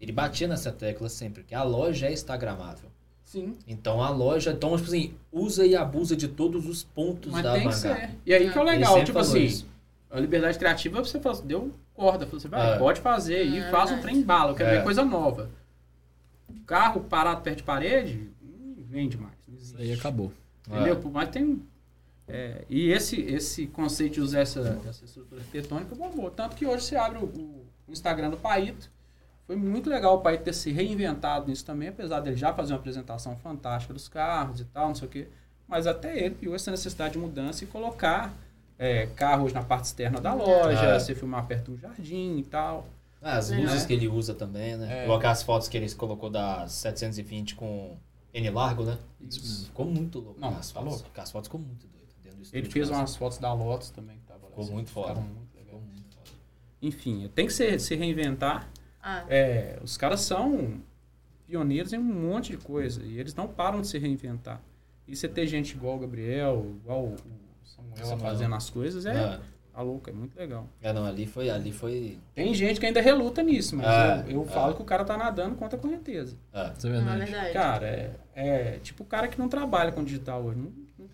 ele 0.00 0.10
batia 0.10 0.48
nessa 0.48 0.72
tecla 0.72 1.08
sempre, 1.08 1.44
que 1.44 1.54
a 1.54 1.62
loja 1.62 2.06
é 2.08 2.12
instagramável. 2.12 2.90
Sim. 3.22 3.56
Então 3.68 4.02
a 4.02 4.10
loja, 4.10 4.50
então, 4.50 4.76
tipo 4.76 4.88
assim, 4.88 5.14
usa 5.32 5.64
e 5.64 5.76
abusa 5.76 6.16
de 6.16 6.26
todos 6.28 6.66
os 6.66 6.82
pontos 6.82 7.32
Mas 7.32 7.42
da 7.44 7.52
tem 7.54 7.68
que 7.68 7.74
ser. 7.74 8.10
E 8.26 8.34
aí 8.34 8.50
que 8.50 8.58
é 8.58 8.60
o 8.60 8.64
legal, 8.64 9.04
tipo 9.04 9.18
assim, 9.18 9.44
isso. 9.44 9.66
a 10.10 10.18
liberdade 10.20 10.58
criativa 10.58 11.04
você 11.04 11.20
assim, 11.24 11.46
deu 11.46 11.72
corda, 11.94 12.26
você 12.26 12.46
vai, 12.48 12.74
É. 12.74 12.78
pode 12.78 13.00
fazer 13.00 13.44
e 13.46 13.58
É 13.58 13.70
faz 13.70 13.90
um 13.92 14.00
trem 14.00 14.22
bala, 14.22 14.50
eu 14.50 14.54
quero 14.56 14.70
É. 14.70 14.76
ver 14.78 14.82
coisa 14.84 15.04
nova. 15.04 15.50
Carro 16.66 17.00
parado 17.00 17.42
perto 17.42 17.58
de 17.58 17.62
parede, 17.62 18.28
vende 18.96 19.16
mais. 19.16 19.34
Não 19.46 19.54
Isso 19.56 19.74
existe. 19.74 19.82
aí 19.82 19.92
acabou. 19.92 20.32
Entendeu? 20.68 20.96
Por 20.96 21.12
mais 21.12 21.28
que 21.28 21.34
tem. 21.38 21.62
é, 22.28 22.64
e 22.68 22.90
esse, 22.90 23.20
esse 23.20 23.66
conceito 23.68 24.14
de 24.14 24.20
usar 24.20 24.40
essa, 24.40 24.80
essa 24.88 25.04
estrutura 25.04 25.40
arquitetônica 25.40 25.94
bombou. 25.94 26.30
Tanto 26.30 26.56
que 26.56 26.66
hoje 26.66 26.84
você 26.84 26.96
abre 26.96 27.18
o, 27.18 27.24
o 27.86 27.92
Instagram 27.92 28.30
do 28.30 28.36
Paito. 28.36 28.90
Foi 29.46 29.54
muito 29.54 29.88
legal 29.88 30.16
o 30.16 30.20
Paito 30.20 30.42
ter 30.42 30.52
se 30.52 30.72
reinventado 30.72 31.46
nisso 31.48 31.64
também, 31.64 31.88
apesar 31.90 32.18
dele 32.20 32.34
já 32.36 32.52
fazer 32.52 32.72
uma 32.72 32.80
apresentação 32.80 33.36
fantástica 33.36 33.94
dos 33.94 34.08
carros 34.08 34.60
e 34.60 34.64
tal, 34.64 34.88
não 34.88 34.94
sei 34.96 35.06
o 35.06 35.10
quê. 35.10 35.28
Mas 35.68 35.86
até 35.86 36.18
ele 36.24 36.34
viu 36.40 36.54
essa 36.54 36.70
necessidade 36.70 37.12
de 37.12 37.18
mudança 37.20 37.62
e 37.62 37.66
colocar 37.68 38.34
é, 38.78 39.06
carros 39.14 39.52
na 39.52 39.62
parte 39.62 39.84
externa 39.84 40.20
da 40.20 40.34
loja, 40.34 40.84
É. 40.84 40.98
você 40.98 41.14
filmar 41.14 41.46
perto 41.46 41.70
do 41.72 41.78
jardim 41.78 42.38
e 42.38 42.42
tal. 42.42 42.88
Ah, 43.22 43.36
as 43.38 43.50
É. 43.52 43.56
luzes 43.56 43.86
que 43.86 43.92
ele 43.92 44.08
usa 44.08 44.34
também, 44.34 44.76
né? 44.76 45.00
É. 45.00 45.02
Igual 45.04 45.18
aquelas 45.18 45.42
fotos 45.44 45.68
que 45.68 45.76
ele 45.76 45.88
colocou 45.94 46.28
da 46.28 46.66
720 46.66 47.54
com 47.54 47.96
N 48.40 48.50
largo, 48.50 48.84
né? 48.84 48.98
Isso. 49.20 49.66
Ficou 49.66 49.86
muito 49.86 50.18
louco. 50.20 50.40
Não, 50.40 50.48
as 50.56 50.70
tá 50.70 50.80
fotos. 50.80 51.00
louco. 51.02 51.20
As 51.20 51.30
fotos 51.30 51.48
ficou 51.48 51.60
muito 51.60 51.86
doidas. 51.86 52.14
dentro 52.22 52.38
do 52.42 52.56
Ele 52.56 52.70
fez 52.70 52.90
umas 52.90 53.16
fotos 53.16 53.38
da 53.38 53.52
Lotus 53.52 53.90
também. 53.90 54.16
Que 54.18 54.24
tava 54.26 54.40
lá, 54.42 54.48
Ficou 54.48 54.64
assim, 54.64 54.72
muito 54.74 54.90
foda. 54.90 55.20
muito. 55.20 55.46
Ficou 55.58 55.80
muito 55.80 56.14
foda. 56.14 56.30
Enfim, 56.82 57.30
tem 57.34 57.46
que 57.46 57.52
se, 57.52 57.78
se 57.78 57.94
reinventar. 57.94 58.68
Ah, 59.02 59.24
É, 59.28 59.78
os 59.82 59.96
caras 59.96 60.20
são 60.20 60.80
pioneiros 61.46 61.92
em 61.92 61.98
um 61.98 62.02
monte 62.02 62.50
de 62.50 62.58
coisa 62.58 63.02
e 63.04 63.18
eles 63.18 63.34
não 63.34 63.46
param 63.48 63.80
de 63.80 63.86
se 63.86 63.98
reinventar. 63.98 64.60
E 65.06 65.14
você 65.14 65.28
ter 65.28 65.46
gente 65.46 65.74
igual 65.76 65.96
o 65.96 66.00
Gabriel, 66.00 66.66
igual 66.82 67.04
o 67.04 67.16
Samuel, 67.64 67.96
Samuel. 67.96 68.18
fazendo 68.18 68.54
as 68.56 68.68
coisas 68.68 69.06
é, 69.06 69.12
É. 69.14 69.40
tá 69.76 69.82
louco, 69.82 70.08
é 70.08 70.12
muito 70.12 70.34
legal. 70.38 70.66
É, 70.82 70.90
não, 70.92 71.04
ali 71.04 71.26
foi, 71.26 71.50
ali 71.50 71.70
foi... 71.70 72.18
Tem 72.34 72.54
gente 72.54 72.80
que 72.80 72.86
ainda 72.86 73.00
reluta 73.02 73.42
nisso, 73.42 73.76
mas 73.76 73.86
É, 73.86 74.24
eu, 74.28 74.36
eu 74.36 74.42
é. 74.42 74.46
falo 74.46 74.74
que 74.74 74.80
o 74.80 74.84
cara 74.86 75.04
tá 75.04 75.16
nadando 75.18 75.54
contra 75.54 75.78
a 75.78 75.80
correnteza. 75.80 76.34
É. 76.52 76.72
Isso 76.76 76.86
é 76.86 76.90
não 76.90 76.96
é 76.96 77.00
verdade. 77.16 77.30
verdade. 77.30 77.52
Cara, 77.52 77.86
é, 77.86 78.10
é 78.34 78.78
tipo 78.82 79.02
o 79.02 79.06
cara 79.06 79.28
que 79.28 79.38
não 79.38 79.48
trabalha 79.48 79.92
com 79.92 80.02
digital 80.02 80.42
hoje. 80.44 80.58
não- 80.58 80.72
não- 80.98 81.06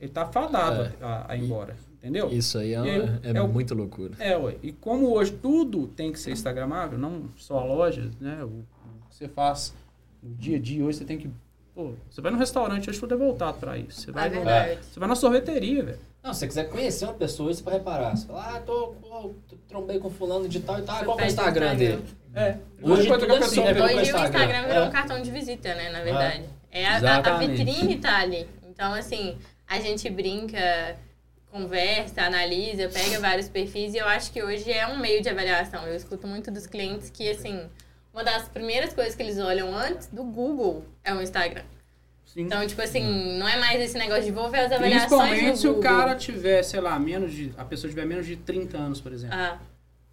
ele 0.00 0.12
tá 0.12 0.26
fadado 0.26 0.92
a, 1.00 1.32
a 1.32 1.36
ir 1.36 1.42
embora, 1.44 1.76
entendeu? 1.94 2.28
Isso 2.30 2.58
aí 2.58 2.74
é, 2.74 2.78
aí, 2.78 2.88
é, 3.22 3.30
é 3.30 3.42
muito 3.42 3.74
loucura. 3.74 4.12
É, 4.18 4.36
ué. 4.36 4.56
E 4.62 4.70
como 4.70 5.10
hoje 5.12 5.32
tudo 5.32 5.88
tem 5.88 6.12
que 6.12 6.18
ser 6.20 6.30
instagramável, 6.30 6.96
não 6.98 7.24
só 7.36 7.58
a 7.58 7.64
loja, 7.64 8.10
né? 8.20 8.44
O, 8.44 8.46
o 8.48 9.08
que 9.08 9.16
você 9.16 9.26
faz 9.28 9.74
no 10.22 10.34
dia 10.36 10.56
a 10.56 10.60
dia, 10.60 10.84
hoje 10.84 10.98
você 10.98 11.04
tem 11.04 11.16
que. 11.18 11.28
Pô, 11.74 11.92
você 12.08 12.20
vai 12.20 12.30
no 12.30 12.38
restaurante, 12.38 12.88
hoje 12.90 13.00
tudo 13.00 13.14
é 13.14 13.16
voltado 13.16 13.58
pra 13.58 13.76
isso. 13.78 14.02
Você 14.02 14.12
vai, 14.12 14.26
É 14.26 14.28
no- 14.28 14.34
verdade. 14.36 14.78
você 14.84 15.00
vai 15.00 15.08
na 15.08 15.16
sorveteria, 15.16 15.82
velho. 15.82 15.98
Não, 16.24 16.32
se 16.32 16.40
você 16.40 16.46
quiser 16.48 16.70
conhecer 16.70 17.04
uma 17.04 17.12
pessoa, 17.12 17.52
você 17.52 17.62
pode 17.62 17.76
reparar. 17.76 18.16
Você 18.16 18.26
fala, 18.26 18.56
ah, 18.56 18.60
tô, 18.60 18.94
pô, 19.00 19.34
tô- 19.46 19.56
trombei 19.68 19.98
com 19.98 20.08
fulano 20.10 20.48
de 20.48 20.58
tal 20.60 20.78
e 20.78 20.82
tal. 20.82 20.96
Você 20.96 21.04
Qual 21.04 21.16
que 21.18 21.22
é 21.22 21.26
o 21.26 21.28
o 21.28 21.30
Instagram 21.30 21.72
Instagram. 21.74 21.96
dele? 21.96 22.04
É. 22.34 22.56
Hoje 22.82 23.02
Depois 23.02 23.20
tudo 23.20 23.32
é 23.34 23.36
assim, 23.38 23.48
pessoa 23.50 23.66
né? 23.66 23.72
vê- 23.74 23.80
Pelo 23.80 23.86
Hoje 23.88 23.96
o 23.98 24.02
Instagram. 24.02 24.24
Instagram 24.40 24.66
virou 24.68 24.82
É. 24.84 24.88
um 24.88 24.90
cartão 24.90 25.20
de 25.22 25.30
visita, 25.30 25.74
né? 25.74 25.90
Na 25.90 26.00
verdade. 26.02 26.44
É, 26.72 26.86
a, 26.86 26.96
a, 26.98 27.16
a 27.18 27.38
vitrine 27.38 27.96
tá 27.98 28.18
ali. 28.20 28.48
Então, 28.66 28.94
assim, 28.94 29.36
a 29.68 29.78
gente 29.78 30.08
brinca, 30.08 30.96
conversa, 31.52 32.22
analisa, 32.22 32.88
pega 32.88 33.20
vários 33.20 33.48
perfis 33.48 33.92
e 33.94 33.98
eu 33.98 34.08
acho 34.08 34.32
que 34.32 34.42
hoje 34.42 34.72
é 34.72 34.86
um 34.86 34.98
meio 34.98 35.22
de 35.22 35.28
avaliação. 35.28 35.86
Eu 35.86 35.94
escuto 35.94 36.26
muito 36.26 36.50
dos 36.50 36.66
clientes 36.66 37.10
que, 37.10 37.28
assim, 37.30 37.60
uma 38.14 38.24
das 38.24 38.48
primeiras 38.48 38.92
coisas 38.94 39.14
que 39.14 39.22
eles 39.22 39.38
olham 39.38 39.72
antes 39.76 40.08
do 40.08 40.24
Google 40.24 40.84
é 41.04 41.12
o 41.14 41.20
Instagram. 41.22 41.62
Sim. 42.34 42.42
Então, 42.42 42.66
tipo 42.66 42.82
assim, 42.82 43.38
não 43.38 43.46
é 43.46 43.56
mais 43.60 43.80
esse 43.80 43.96
negócio 43.96 44.24
de 44.24 44.32
vou 44.32 44.50
ver 44.50 44.58
as 44.60 44.72
avaliações 44.72 45.08
Principalmente 45.08 45.58
se 45.58 45.68
o 45.68 45.78
cara 45.78 46.16
tiver, 46.16 46.64
sei 46.64 46.80
lá, 46.80 46.98
menos 46.98 47.32
de. 47.32 47.54
A 47.56 47.64
pessoa 47.64 47.88
tiver 47.88 48.04
menos 48.04 48.26
de 48.26 48.34
30 48.34 48.76
anos, 48.76 49.00
por 49.00 49.12
exemplo. 49.12 49.36
Ah, 49.38 49.58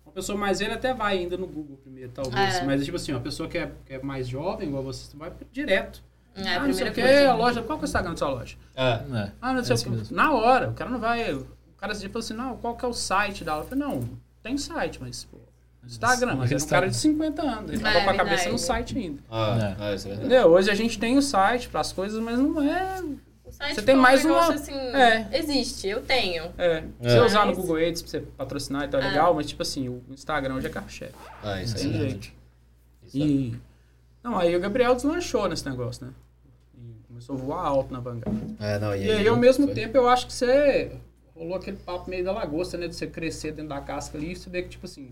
Uma 0.06 0.14
pessoa 0.14 0.38
mais 0.38 0.60
velha 0.60 0.76
até 0.76 0.94
vai 0.94 1.18
ainda 1.18 1.36
no 1.36 1.48
Google 1.48 1.78
primeiro, 1.78 2.12
talvez. 2.14 2.58
É. 2.58 2.64
Mas, 2.64 2.86
tipo 2.86 2.96
assim, 2.96 3.12
uma 3.12 3.22
pessoa 3.22 3.50
que 3.50 3.58
é, 3.58 3.72
que 3.88 3.94
é 3.94 4.02
mais 4.04 4.28
jovem, 4.28 4.68
igual 4.68 4.84
você, 4.84 5.10
você 5.10 5.18
vai 5.18 5.32
direto. 5.52 6.04
é 6.36 6.48
ah, 6.56 6.60
não 6.68 6.72
sei 6.74 6.90
o 6.90 6.94
que, 6.94 7.02
a 7.02 7.34
loja. 7.34 7.64
Qual 7.64 7.80
que 7.80 7.86
é 7.86 7.86
o 7.86 7.90
Instagram 7.90 8.12
da 8.12 8.18
sua 8.18 8.30
loja? 8.30 8.56
É. 8.76 8.84
É. 8.92 9.32
Ah, 9.42 9.54
não 9.54 9.64
sei 9.64 9.72
É 9.72 9.74
o 9.74 9.74
assim 9.74 9.84
que. 9.86 9.90
mesmo. 9.98 10.16
Na 10.16 10.32
hora, 10.32 10.70
o 10.70 10.74
cara 10.74 10.92
não 10.92 11.00
vai. 11.00 11.34
O 11.34 11.48
cara 11.76 11.96
se 11.96 12.08
falou 12.08 12.20
assim, 12.20 12.36
não, 12.36 12.56
qual 12.58 12.76
que 12.76 12.86
é 12.86 12.88
o 12.88 12.94
site 12.94 13.44
da 13.44 13.54
aula? 13.54 13.64
Eu 13.64 13.68
falei, 13.70 13.84
não, 13.84 14.08
tem 14.44 14.56
site, 14.60 15.00
mas, 15.02 15.24
pô, 15.24 15.40
Instagram, 15.86 16.36
mas 16.36 16.52
era 16.52 16.64
um 16.64 16.68
cara 16.68 16.90
de 16.90 16.96
50 16.96 17.42
anos. 17.42 17.72
Ele 17.72 17.80
É, 17.82 17.84
tava 17.84 18.04
com 18.06 18.10
a 18.12 18.14
cabeça 18.16 18.28
verdade. 18.36 18.52
no 18.52 18.58
site 18.60 18.98
ainda. 18.98 19.22
Ah, 19.30 19.76
É. 19.80 19.84
ah, 19.84 19.96
isso 19.96 20.08
é 20.08 20.10
verdade. 20.12 20.34
Entendeu? 20.34 20.48
Hoje 20.52 20.70
a 20.72 20.76
gente 20.76 21.00
tem 21.00 21.18
o 21.18 21.22
site 21.22 21.70
para 21.70 21.82
as 21.82 21.92
coisas, 21.92 22.22
mas 22.22 22.38
não 22.40 22.62
é. 22.62 23.02
O 23.44 23.52
site 23.52 23.76
Você 23.76 23.82
tem 23.82 23.96
foi 23.96 24.00
um 24.00 24.02
mais 24.02 24.24
uma- 24.24 24.54
assim, 24.54 24.74
É. 24.74 25.28
existe, 25.34 25.88
eu 25.88 26.02
tenho. 26.02 26.44
É. 26.58 26.84
É. 27.02 27.10
Você 27.10 27.20
usar 27.20 27.46
no 27.46 27.54
Google 27.56 27.76
Ads 27.78 28.02
pra 28.02 28.12
você 28.12 28.20
patrocinar 28.22 28.84
e 28.86 28.88
tal, 28.88 29.02
é 29.02 29.06
É. 29.06 29.08
legal, 29.10 29.34
mas 29.34 29.48
tipo 29.48 29.62
assim, 29.62 29.90
o 29.90 30.02
Instagram 30.10 30.56
hoje 30.56 30.68
é 30.68 30.70
carro-chefe. 30.70 31.14
Ah, 31.44 31.62
isso 31.62 31.76
é 31.76 31.80
Tem 31.80 31.90
verdade. 31.90 32.10
jeito. 32.12 32.32
Isso 33.08 33.18
é- 33.18 33.20
E. 33.20 33.56
Não, 34.24 34.38
aí 34.38 34.56
o 34.56 34.60
Gabriel 34.60 34.94
deslanchou 34.96 35.50
nesse 35.50 35.68
negócio, 35.68 36.06
né? 36.06 36.14
E 36.78 37.08
começou 37.08 37.36
a 37.36 37.40
voar 37.40 37.66
alto 37.66 37.92
na 37.92 38.00
bancada. 38.00 38.38
É, 38.60 38.78
não, 38.80 38.96
E 38.96 39.12
aí, 39.12 39.28
ao 39.28 39.36
mesmo 39.36 39.66
foi- 39.66 39.74
tempo, 39.76 39.98
eu 39.98 40.08
acho 40.08 40.28
que 40.28 40.34
você 40.34 40.92
rolou 41.36 41.56
aquele 41.56 41.78
papo 41.78 42.08
meio 42.10 42.24
da 42.24 42.32
lagosta, 42.32 42.78
né? 42.78 42.88
De 42.88 42.96
você 42.96 43.08
crescer 43.08 43.52
dentro 43.52 43.70
da 43.70 43.82
casca 43.82 44.18
ali 44.18 44.32
e 44.32 44.36
você 44.36 44.50
vê 44.50 44.62
que, 44.62 44.70
tipo 44.70 44.86
assim. 44.86 45.10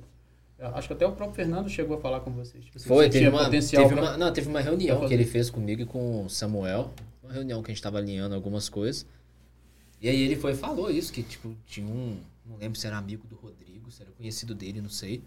Acho 0.62 0.88
que 0.88 0.94
até 0.94 1.06
o 1.08 1.12
próprio 1.14 1.36
Fernando 1.36 1.70
chegou 1.70 1.98
a 1.98 2.02
falar 2.02 2.20
com 2.20 2.32
vocês. 2.32 2.64
Tipo, 2.66 2.78
assim, 2.78 2.88
Foi, 2.88 3.06
você 3.06 3.12
teve 3.20 3.30
uma, 3.30 3.46
potencial 3.46 3.84
teve, 3.84 3.96
pra- 3.96 4.04
uma, 4.12 4.18
não, 4.18 4.34
teve 4.34 4.50
uma 4.50 4.60
reunião 4.62 5.08
que 5.08 5.14
ele 5.14 5.26
fez 5.26 5.50
comigo 5.50 5.82
e 5.82 5.86
com 5.86 6.26
o 6.26 6.30
Samuel. 6.30 6.92
Uma 7.24 7.32
reunião 7.34 7.62
que 7.64 7.72
a 7.72 7.74
gente 7.74 7.82
tava 7.82 7.98
alinhando 7.98 8.36
algumas 8.36 8.68
coisas. 8.68 9.06
E 10.02 10.08
aí 10.10 10.22
ele 10.22 10.36
foi 10.36 10.52
e 10.52 10.56
falou 10.56 10.90
isso, 10.92 11.12
que 11.14 11.24
tipo, 11.24 11.56
tinha 11.66 11.86
um. 11.88 12.18
Não 12.46 12.58
lembro 12.58 12.78
se 12.80 12.88
era 12.88 12.98
amigo 12.98 13.28
do 13.28 13.36
Rodrigo, 13.36 13.90
se 13.92 14.02
era 14.02 14.12
conhecido 14.12 14.54
dele, 14.56 14.82
não 14.82 14.90
sei. 14.90 15.22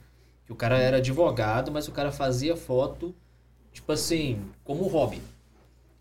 Que 0.44 0.52
o 0.52 0.56
cara 0.56 0.78
era 0.78 0.96
advogado, 0.98 1.70
mas 1.70 1.86
o 1.88 1.92
cara 1.92 2.10
fazia 2.10 2.56
foto, 2.56 3.14
tipo 3.72 3.90
assim, 3.92 4.40
como 4.64 4.86
hobby. 4.88 5.22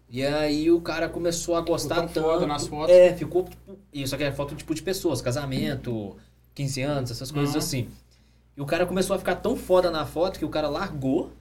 E 0.10 0.26
aí 0.26 0.70
o 0.72 0.82
cara 0.82 1.08
começou 1.08 1.56
a 1.56 1.62
gostar 1.62 2.08
tão 2.08 2.24
tanto. 2.24 2.48
nas 2.48 2.68
fotos. 2.68 2.94
É, 2.94 3.14
ficou. 3.16 3.44
Tipo, 3.46 3.78
isso 3.94 4.18
que 4.18 4.24
era 4.24 4.34
foto 4.36 4.56
tipo 4.56 4.74
de 4.76 4.82
pessoas, 4.82 5.22
casamento, 5.22 6.18
15 6.54 6.82
anos, 6.82 7.12
essas 7.12 7.32
coisas 7.32 7.54
Uhum. 7.54 7.60
assim. 7.60 7.88
E 8.56 8.62
o 8.62 8.66
cara 8.66 8.86
começou 8.86 9.16
a 9.16 9.20
ficar 9.20 9.36
tão 9.38 9.56
foda 9.56 9.90
na 9.90 10.06
foto 10.06 10.38
que 10.40 10.46
o 10.46 10.50
cara 10.50 10.68
largou 10.70 11.32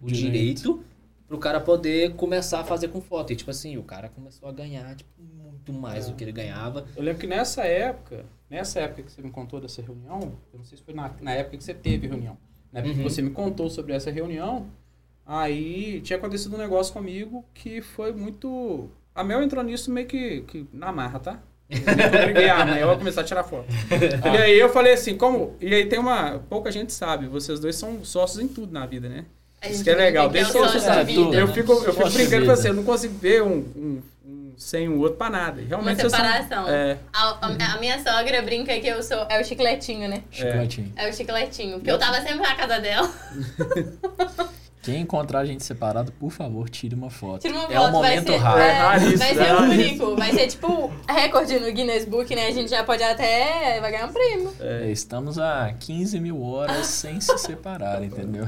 o 0.00 0.06
Direito. 0.06 0.32
direito, 0.32 0.84
pro 1.26 1.38
cara 1.38 1.60
poder 1.60 2.14
começar 2.14 2.60
a 2.60 2.64
fazer 2.64 2.88
com 2.88 3.00
foto. 3.00 3.32
E 3.32 3.36
tipo 3.36 3.50
assim, 3.50 3.76
o 3.76 3.82
cara 3.82 4.08
começou 4.08 4.48
a 4.48 4.52
ganhar 4.52 4.94
tipo, 4.94 5.10
muito 5.20 5.72
mais 5.72 6.08
do 6.08 6.14
que 6.14 6.22
ele 6.24 6.32
ganhava. 6.32 6.86
Eu 6.96 7.02
lembro 7.02 7.20
que 7.20 7.26
nessa 7.26 7.64
época, 7.64 8.24
nessa 8.50 8.80
época 8.80 9.02
que 9.02 9.10
você 9.12 9.22
me 9.22 9.30
contou 9.30 9.60
dessa 9.60 9.80
reunião, 9.82 10.20
eu 10.52 10.58
não 10.58 10.64
sei 10.64 10.76
se 10.78 10.84
foi 10.84 10.94
na, 10.94 11.10
na 11.20 11.32
época 11.32 11.56
que 11.56 11.64
você 11.64 11.74
teve 11.74 12.06
reunião, 12.06 12.36
na 12.72 12.80
época 12.80 12.92
Uhum. 12.94 13.02
que 13.02 13.10
você 13.10 13.22
me 13.22 13.30
contou 13.30 13.70
sobre 13.70 13.94
essa 13.94 14.10
reunião, 14.10 14.66
aí 15.24 16.00
tinha 16.02 16.18
acontecido 16.18 16.54
um 16.54 16.58
negócio 16.58 16.92
comigo 16.92 17.44
que 17.54 17.80
foi 17.80 18.12
muito. 18.12 18.90
A 19.14 19.24
Mel 19.24 19.42
entrou 19.42 19.62
nisso 19.64 19.90
meio 19.90 20.06
que, 20.06 20.42
que 20.42 20.66
na 20.72 20.92
marra, 20.92 21.18
tá? 21.18 21.42
Eu 22.40 22.54
a 22.54 22.64
Mel 22.64 22.90
a 22.90 22.96
começar 22.96 23.20
a 23.22 23.24
tirar 23.24 23.44
foto. 23.44 23.66
E 24.24 24.36
aí 24.36 24.58
eu 24.58 24.68
falei 24.68 24.92
assim, 24.94 25.16
como. 25.16 25.56
E 25.60 25.74
aí 25.74 25.86
tem 25.86 25.98
uma. 25.98 26.40
Pouca 26.48 26.70
gente 26.70 26.92
sabe, 26.92 27.26
vocês 27.26 27.58
dois 27.60 27.76
são 27.76 28.04
sócios 28.04 28.42
em 28.42 28.48
tudo 28.48 28.72
na 28.72 28.86
vida, 28.86 29.08
né? 29.08 29.24
Isso 29.68 29.82
que 29.82 29.88
é 29.90 29.94
legal, 29.94 30.28
brinca 30.28 30.52
desde 30.52 30.52
que 30.52 30.58
é 30.58 30.60
o 30.60 30.64
que 30.66 30.72
você 30.72 30.78
sócio 30.78 30.94
sabe 30.94 31.04
de 31.06 31.12
vida, 31.16 31.24
tudo. 31.24 31.34
Eu 31.38 31.46
né? 31.46 31.52
fico, 31.54 31.72
eu 31.72 31.94
fico 31.94 32.10
brincando 32.10 32.46
com 32.46 32.56
você, 32.56 32.68
eu 32.68 32.74
não 32.74 32.84
consigo 32.84 33.18
ver 33.18 33.42
um, 33.42 33.48
um- 33.74 34.02
um 34.26 34.52
sem 34.58 34.88
o 34.88 34.98
outro 35.00 35.16
pra 35.16 35.30
nada. 35.30 35.62
Realmente 35.66 35.94
Uma 36.02 36.08
vocês 36.08 36.12
são- 36.12 36.20
separação. 36.20 36.68
É, 36.68 36.98
A, 37.12 37.46
a- 37.46 37.74
a 37.74 37.78
minha 37.80 37.98
sogra 38.02 38.42
brinca 38.42 38.78
que 38.78 38.86
eu 38.86 39.02
sou. 39.02 39.26
É 39.30 39.40
o 39.40 39.44
chicletinho, 39.44 40.06
né? 40.08 40.22
Chicletinho. 40.30 40.92
É 40.96 41.08
o 41.08 41.12
chicletinho. 41.14 41.76
Porque 41.78 41.90
eu 41.90 41.98
tava 41.98 42.20
sempre 42.20 42.40
na 42.40 42.54
casa 42.54 42.78
dela. 42.78 43.10
Quem 44.84 45.00
encontrar 45.00 45.40
a 45.40 45.44
gente 45.44 45.64
separado, 45.64 46.12
por 46.12 46.30
favor, 46.30 46.68
tire 46.68 46.94
uma 46.94 47.08
foto. 47.10 47.40
Tira 47.42 47.54
uma 47.54 47.64
é 47.64 47.74
foto, 47.76 47.88
um 47.88 47.92
momento 47.92 48.24
vai 48.26 48.38
ser, 48.38 48.42
raro. 48.44 48.60
é, 48.60 48.68
É 48.68 49.16
vai 49.16 49.30
é 49.30 49.34
ser 49.34 49.54
único. 49.54 50.16
Vai 50.16 50.32
ser 50.32 50.46
tipo 50.48 50.92
recorde 51.08 51.58
no 51.58 51.72
Guinness 51.72 52.04
Book, 52.04 52.34
né? 52.36 52.46
A 52.48 52.50
gente 52.50 52.68
já 52.70 52.84
pode 52.84 53.02
até. 53.02 53.80
Vai 53.80 53.90
ganhar 53.90 54.06
um 54.06 54.12
prêmio. 54.12 54.52
É, 54.60 54.90
estamos 54.90 55.38
a 55.38 55.72
15 55.80 56.20
mil 56.20 56.42
horas 56.42 56.86
sem 56.86 57.20
se 57.20 57.36
separar, 57.38 58.04
entendeu? 58.04 58.44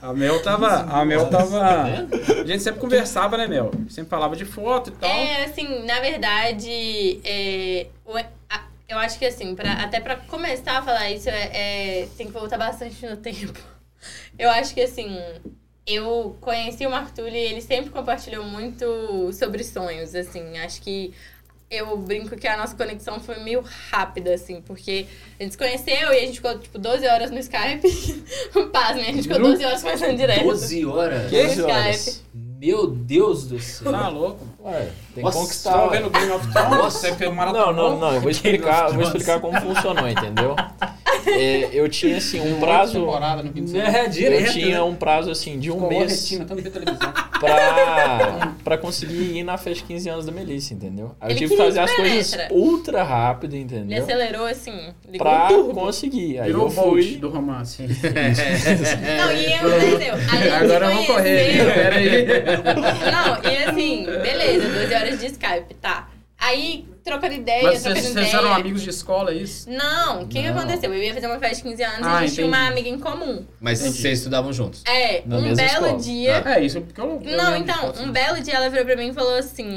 A 0.00 0.12
Mel 0.14 0.42
tava. 0.42 0.68
A 0.90 1.04
Mel 1.04 1.28
tava. 1.28 1.60
A 1.62 2.46
gente 2.46 2.62
sempre 2.62 2.80
conversava, 2.80 3.36
né, 3.36 3.46
Mel? 3.46 3.70
Sempre 3.90 4.08
falava 4.10 4.34
de 4.36 4.44
foto 4.44 4.88
e 4.90 4.92
tal. 4.92 5.10
É, 5.10 5.44
assim, 5.44 5.84
na 5.84 6.00
verdade, 6.00 7.20
é, 7.24 7.86
o- 8.06 8.16
a- 8.16 8.64
eu 8.88 8.98
acho 8.98 9.18
que 9.18 9.26
assim, 9.26 9.54
pra, 9.54 9.72
até 9.72 10.00
pra 10.00 10.16
começar 10.16 10.78
a 10.78 10.82
falar 10.82 11.10
isso, 11.10 11.28
é, 11.28 12.02
é, 12.02 12.08
tem 12.16 12.26
que 12.26 12.32
voltar 12.32 12.56
bastante 12.58 13.04
no 13.06 13.16
tempo. 13.18 13.58
Eu 14.38 14.50
acho 14.50 14.74
que 14.74 14.82
assim, 14.82 15.18
eu 15.86 16.36
conheci 16.40 16.86
o 16.86 16.90
Marco 16.90 17.12
Tulli 17.12 17.36
e 17.36 17.44
ele 17.52 17.60
sempre 17.60 17.90
compartilhou 17.90 18.44
muito 18.44 19.30
sobre 19.32 19.62
sonhos, 19.62 20.14
assim, 20.14 20.58
acho 20.58 20.80
que 20.80 21.12
eu 21.70 21.96
brinco 21.96 22.36
que 22.36 22.46
a 22.46 22.56
nossa 22.56 22.76
conexão 22.76 23.18
foi 23.20 23.40
meio 23.40 23.62
rápida, 23.90 24.34
assim, 24.34 24.60
porque 24.60 25.06
a 25.38 25.42
gente 25.42 25.52
se 25.52 25.58
conheceu 25.58 26.12
e 26.12 26.16
a 26.16 26.20
gente 26.20 26.34
ficou, 26.34 26.58
tipo, 26.58 26.78
12 26.78 27.06
horas 27.06 27.30
no 27.30 27.38
Skype. 27.38 27.88
Paz, 28.72 28.96
né? 28.96 29.02
A 29.02 29.12
gente 29.12 29.22
ficou 29.22 29.38
Juro? 29.38 29.50
12 29.50 29.64
horas 29.64 29.82
conversando 29.82 30.16
direto. 30.16 30.44
12 30.44 30.86
horas? 30.86 31.30
Que? 31.30 31.42
12 31.42 31.62
horas. 31.62 32.24
Meu 32.32 32.86
Deus 32.86 33.46
do 33.46 33.58
céu. 33.58 33.90
Tá 33.90 34.08
louco? 34.08 34.46
Ué, 34.62 34.90
tem 35.14 35.22
que 35.22 35.22
Nossa, 35.22 35.38
Você 35.38 35.44
conquistar. 35.44 35.72
tava 35.72 35.90
vendo 35.90 36.10
Game 36.10 36.30
of 36.32 36.52
Thrones? 36.52 36.92
Você 36.94 37.28
um 37.28 37.32
maratona? 37.34 37.64
Não, 37.66 37.72
não, 37.90 37.98
não, 37.98 38.14
eu 38.14 38.20
vou 38.20 38.30
explicar, 38.30 38.88
eu 38.88 38.94
vou 38.94 39.02
explicar 39.04 39.40
como 39.40 39.60
funcionou, 39.60 40.08
entendeu? 40.08 40.56
É, 41.26 41.70
eu 41.72 41.88
tinha 41.88 42.18
assim 42.18 42.40
um 42.40 42.60
prazo. 42.60 42.98
É, 42.98 44.04
Eu 44.04 44.10
direto. 44.10 44.52
tinha 44.52 44.74
né? 44.76 44.82
um 44.82 44.94
prazo 44.94 45.30
assim 45.30 45.58
de 45.58 45.70
um 45.70 45.76
uma 45.78 45.88
mês 45.88 46.10
retina, 46.22 46.44
tanto 46.44 46.62
televisão. 46.62 47.12
pra, 47.40 48.52
pra 48.62 48.76
conseguir 48.78 49.38
ir 49.38 49.42
na 49.42 49.56
festa 49.56 49.80
de 49.80 49.84
15 49.84 50.08
anos 50.10 50.26
da 50.26 50.32
Melissa, 50.32 50.74
entendeu? 50.74 51.14
Aí 51.20 51.28
eu 51.28 51.32
Ele 51.32 51.38
tive 51.38 51.56
que 51.56 51.62
fazer 51.62 51.80
as 51.80 51.90
coisas 51.94 52.36
ultra 52.50 53.02
rápido, 53.02 53.54
Ele 53.54 53.62
entendeu? 53.62 54.02
acelerou, 54.02 54.46
assim, 54.46 54.72
ligou 55.08 55.18
Pra 55.26 55.48
conseguir. 55.72 56.40
Aí 56.40 56.46
Virou 56.48 56.64
eu 56.64 56.70
fui. 56.70 57.16
do 57.16 57.30
romance. 57.30 57.82
Não, 59.18 59.32
e. 59.32 59.54
A 59.54 60.36
gente 60.36 60.48
Agora 60.52 60.90
eu 60.90 60.96
vou 60.96 61.06
correr. 61.06 61.38
aí. 61.38 62.24
Não, 63.10 63.50
e 63.50 63.56
assim, 63.64 64.04
beleza, 64.04 64.68
12 64.68 64.94
horas 64.94 65.03
de 65.10 65.26
Skype, 65.26 65.74
tá. 65.80 66.08
Aí, 66.36 66.86
trocando 67.02 67.32
ideia, 67.34 67.62
Mas 67.62 67.82
trocando 67.82 68.00
vocês, 68.00 68.10
ideia. 68.12 68.26
vocês 68.26 68.42
eram 68.42 68.52
amigos 68.54 68.82
de 68.82 68.90
escola, 68.90 69.30
é 69.30 69.34
isso? 69.36 69.70
Não, 69.70 70.22
o 70.22 70.26
que, 70.28 70.42
que 70.42 70.50
Não. 70.50 70.58
aconteceu? 70.58 70.92
Eu 70.92 71.02
ia 71.02 71.14
fazer 71.14 71.26
uma 71.26 71.38
festa 71.38 71.56
de 71.56 71.62
15 71.62 71.82
anos 71.84 71.98
e 72.00 72.02
Ah, 72.02 72.16
a 72.18 72.20
gente 72.26 72.34
tinha 72.34 72.46
uma 72.46 72.56
entendi. 72.64 72.72
amiga 72.80 72.88
em 72.88 72.98
comum. 72.98 73.46
Mas 73.60 73.78
vocês 73.80 74.18
estudavam 74.18 74.52
juntos? 74.52 74.82
É, 74.84 75.22
Na 75.24 75.36
um 75.38 75.42
mesma 75.42 75.56
belo 75.56 75.86
escola. 75.86 75.98
dia. 75.98 76.42
É 76.44 76.60
isso, 76.60 76.80
porque 76.82 77.00
eu 77.00 77.22
eu 77.24 77.36
Não, 77.36 77.52
de 77.54 77.58
então, 77.60 77.92
um 78.02 78.10
belo 78.12 78.40
dia 78.42 78.54
ela 78.54 78.68
virou 78.68 78.84
pra 78.84 78.96
mim 78.96 79.08
e 79.08 79.12
falou 79.14 79.36
assim: 79.36 79.68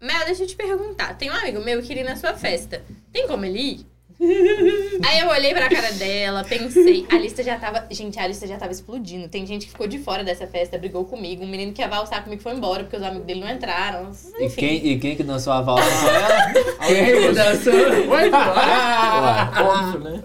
Mel, 0.00 0.24
deixa 0.26 0.44
eu 0.44 0.46
te 0.46 0.56
perguntar. 0.56 1.14
Tem 1.18 1.28
um 1.30 1.34
amigo 1.34 1.60
meu 1.62 1.82
que 1.82 1.90
iria 1.92 2.02
ir 2.04 2.06
na 2.06 2.16
sua 2.16 2.32
festa. 2.34 2.82
Tem 3.12 3.26
como 3.26 3.44
ele 3.44 3.58
ir? 3.58 3.86
Aí 4.18 5.20
eu 5.20 5.28
olhei 5.28 5.52
pra 5.52 5.68
cara 5.68 5.92
dela, 5.92 6.42
pensei, 6.42 7.06
a 7.10 7.16
lista 7.18 7.42
já 7.42 7.58
tava. 7.58 7.86
Gente, 7.90 8.18
a 8.18 8.26
lista 8.26 8.46
já 8.46 8.56
tava 8.56 8.72
explodindo. 8.72 9.28
Tem 9.28 9.46
gente 9.46 9.66
que 9.66 9.72
ficou 9.72 9.86
de 9.86 9.98
fora 9.98 10.24
dessa 10.24 10.46
festa, 10.46 10.78
brigou 10.78 11.04
comigo. 11.04 11.44
Um 11.44 11.46
menino 11.46 11.72
que 11.72 11.82
ia 11.82 11.88
valsar 11.88 12.24
comigo 12.24 12.42
foi 12.42 12.54
embora, 12.54 12.84
porque 12.84 12.96
os 12.96 13.02
amigos 13.02 13.26
dele 13.26 13.40
não 13.40 13.50
entraram. 13.50 14.10
E 14.38 14.44
Enfim. 14.46 14.56
quem, 14.60 14.86
e 14.86 14.98
quem 14.98 15.16
que 15.16 15.22
dançou 15.22 15.52
a 15.52 15.60
valsa 15.60 15.84
com 15.84 16.08
ela? 16.08 16.52
Alguém 16.78 17.04
Quem 17.06 17.14
que 17.14 17.28
que 17.28 17.32
dançou? 17.34 17.74
Oi, 17.74 18.30
Ah, 18.32 19.52
óbvio, 19.62 20.00
né? 20.00 20.22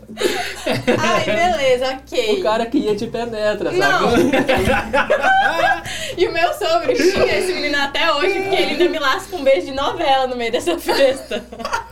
Ai, 0.98 1.26
beleza, 1.26 1.88
ok. 1.94 2.40
O 2.40 2.44
cara 2.44 2.66
que 2.66 2.78
ia 2.78 2.96
te 2.96 3.08
penetra, 3.08 3.72
sabe? 3.76 4.32
E 6.18 6.28
o 6.28 6.32
meu 6.34 6.54
sogro 6.54 6.96
xinga 6.96 7.26
esse 7.38 7.54
menino 7.54 7.78
até 7.78 8.14
hoje, 8.14 8.42
porque 8.42 8.56
ele 8.56 8.72
ainda 8.72 8.90
me 8.90 9.00
lasca 9.00 9.36
um 9.36 9.44
beijo 9.44 9.68
de 9.68 9.72
novela 9.72 10.28
no 10.28 10.36
meio 10.36 10.52
dessa 10.52 10.78
festa. 10.78 11.44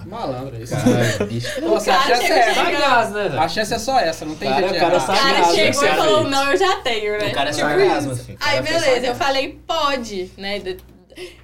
Malandro 0.10 0.56
é 0.58 0.60
isso. 0.64 0.76
Cara, 0.76 1.26
bicho. 1.28 1.62
Nossa, 1.62 1.86
cara 1.92 2.02
a 2.02 2.08
chance 2.08 2.22
chega 2.24 2.34
é 2.36 2.40
essa. 2.50 2.54
Sagaz, 2.64 3.12
né? 3.12 3.24
velho? 3.30 3.40
A 3.40 3.48
chance 3.50 3.74
é 3.74 3.80
só 3.80 4.00
essa, 4.00 4.26
não 4.26 4.36
tem 4.36 4.50
Cara, 4.50 4.62
jeito 4.62 4.74
de 4.74 4.80
cara 4.80 4.96
errar. 4.96 5.04
O 5.04 5.08
cara 5.08 5.44
chegou 5.44 5.70
e 5.70 5.74
você 5.74 5.88
falou, 5.90 6.24
não, 6.26 6.52
eu 6.52 6.58
já 6.58 6.76
tenho, 6.78 7.12
né? 7.20 7.28
O 7.28 7.32
cara 7.34 7.50
é 7.50 7.54
Tipo 7.54 7.68
sagaz, 7.68 7.98
isso. 7.98 8.08
meu 8.08 8.16
filho. 8.26 8.38
O 8.40 8.44
Aí, 8.46 8.62
beleza, 8.62 9.08
eu 9.08 9.16
falei, 9.16 9.60
pode, 9.68 10.32
né? 10.38 10.62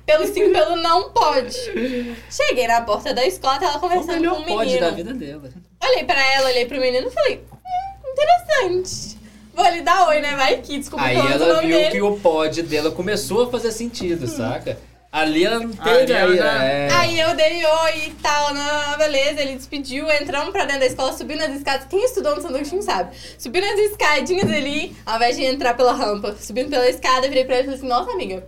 Pelo 0.06 0.26
sim, 0.28 0.52
pelo 0.54 0.76
não, 0.78 1.10
pode. 1.12 1.58
Cheguei 2.30 2.68
na 2.68 2.82
porta 2.82 3.14
da 3.14 3.26
escola, 3.26 3.60
tava 3.60 3.78
O 3.78 3.80
conversando 3.82 4.08
com 4.14 4.20
melhor 4.20 4.40
um 4.40 4.44
pode 4.44 4.70
menino. 4.72 4.80
da 4.90 4.92
vida 4.92 5.14
dela. 5.14 5.50
Olhei 5.84 6.04
pra 6.06 6.34
ela, 6.34 6.50
olhei 6.50 6.66
pro 6.66 6.80
menino 6.80 7.08
e 7.08 7.12
falei, 7.12 7.44
hum, 7.52 8.12
interessante. 8.12 9.18
Vou 9.54 9.68
lhe 9.70 9.82
dar 9.82 10.08
oi, 10.10 10.20
né? 10.22 10.36
Vai 10.36 10.58
que, 10.58 10.78
desculpa 10.78 11.04
Aí 11.06 11.16
ela 11.18 11.62
viu 11.62 11.78
dele. 11.78 11.92
que 11.92 12.02
o 12.02 12.18
pod 12.20 12.62
dela 12.64 12.92
começou 12.92 13.44
a 13.44 13.52
fazer 13.52 13.72
sentido, 13.72 14.28
saca? 14.28 14.78
Ali 15.16 15.46
ela 15.46 15.60
não 15.62 15.72
teve 15.72 16.14
aí, 16.14 16.36
já- 16.38 16.64
é. 16.66 16.90
Aí 16.92 17.18
eu 17.20 17.34
dei 17.38 17.66
oi 17.66 17.98
e 18.08 18.12
tal, 18.22 18.54
não, 18.54 18.98
beleza, 18.98 19.42
ele 19.42 19.56
despediu, 19.56 20.12
entramos 20.12 20.50
pra 20.52 20.66
dentro 20.66 20.82
da 20.82 20.86
escola, 20.88 21.14
subindo 21.14 21.42
as 21.42 21.56
escadas. 21.56 21.88
Quem 21.90 22.04
estudou 22.04 22.36
no 22.36 22.42
sanduíche 22.42 22.82
sabe. 22.82 23.16
Subindo 23.38 23.64
as 23.64 23.80
escadinhas 23.92 24.52
ali, 24.52 24.94
ao 25.06 25.16
invés 25.16 25.38
de 25.38 25.46
entrar 25.46 25.74
pela 25.76 25.94
rampa, 25.94 26.36
subindo 26.38 26.70
pela 26.70 26.90
escada, 26.90 27.30
virei 27.30 27.46
pra 27.46 27.56
ele 27.56 27.62
e 27.62 27.66
falei 27.66 27.80
assim, 27.80 27.88
nossa, 27.88 28.12
amiga, 28.12 28.46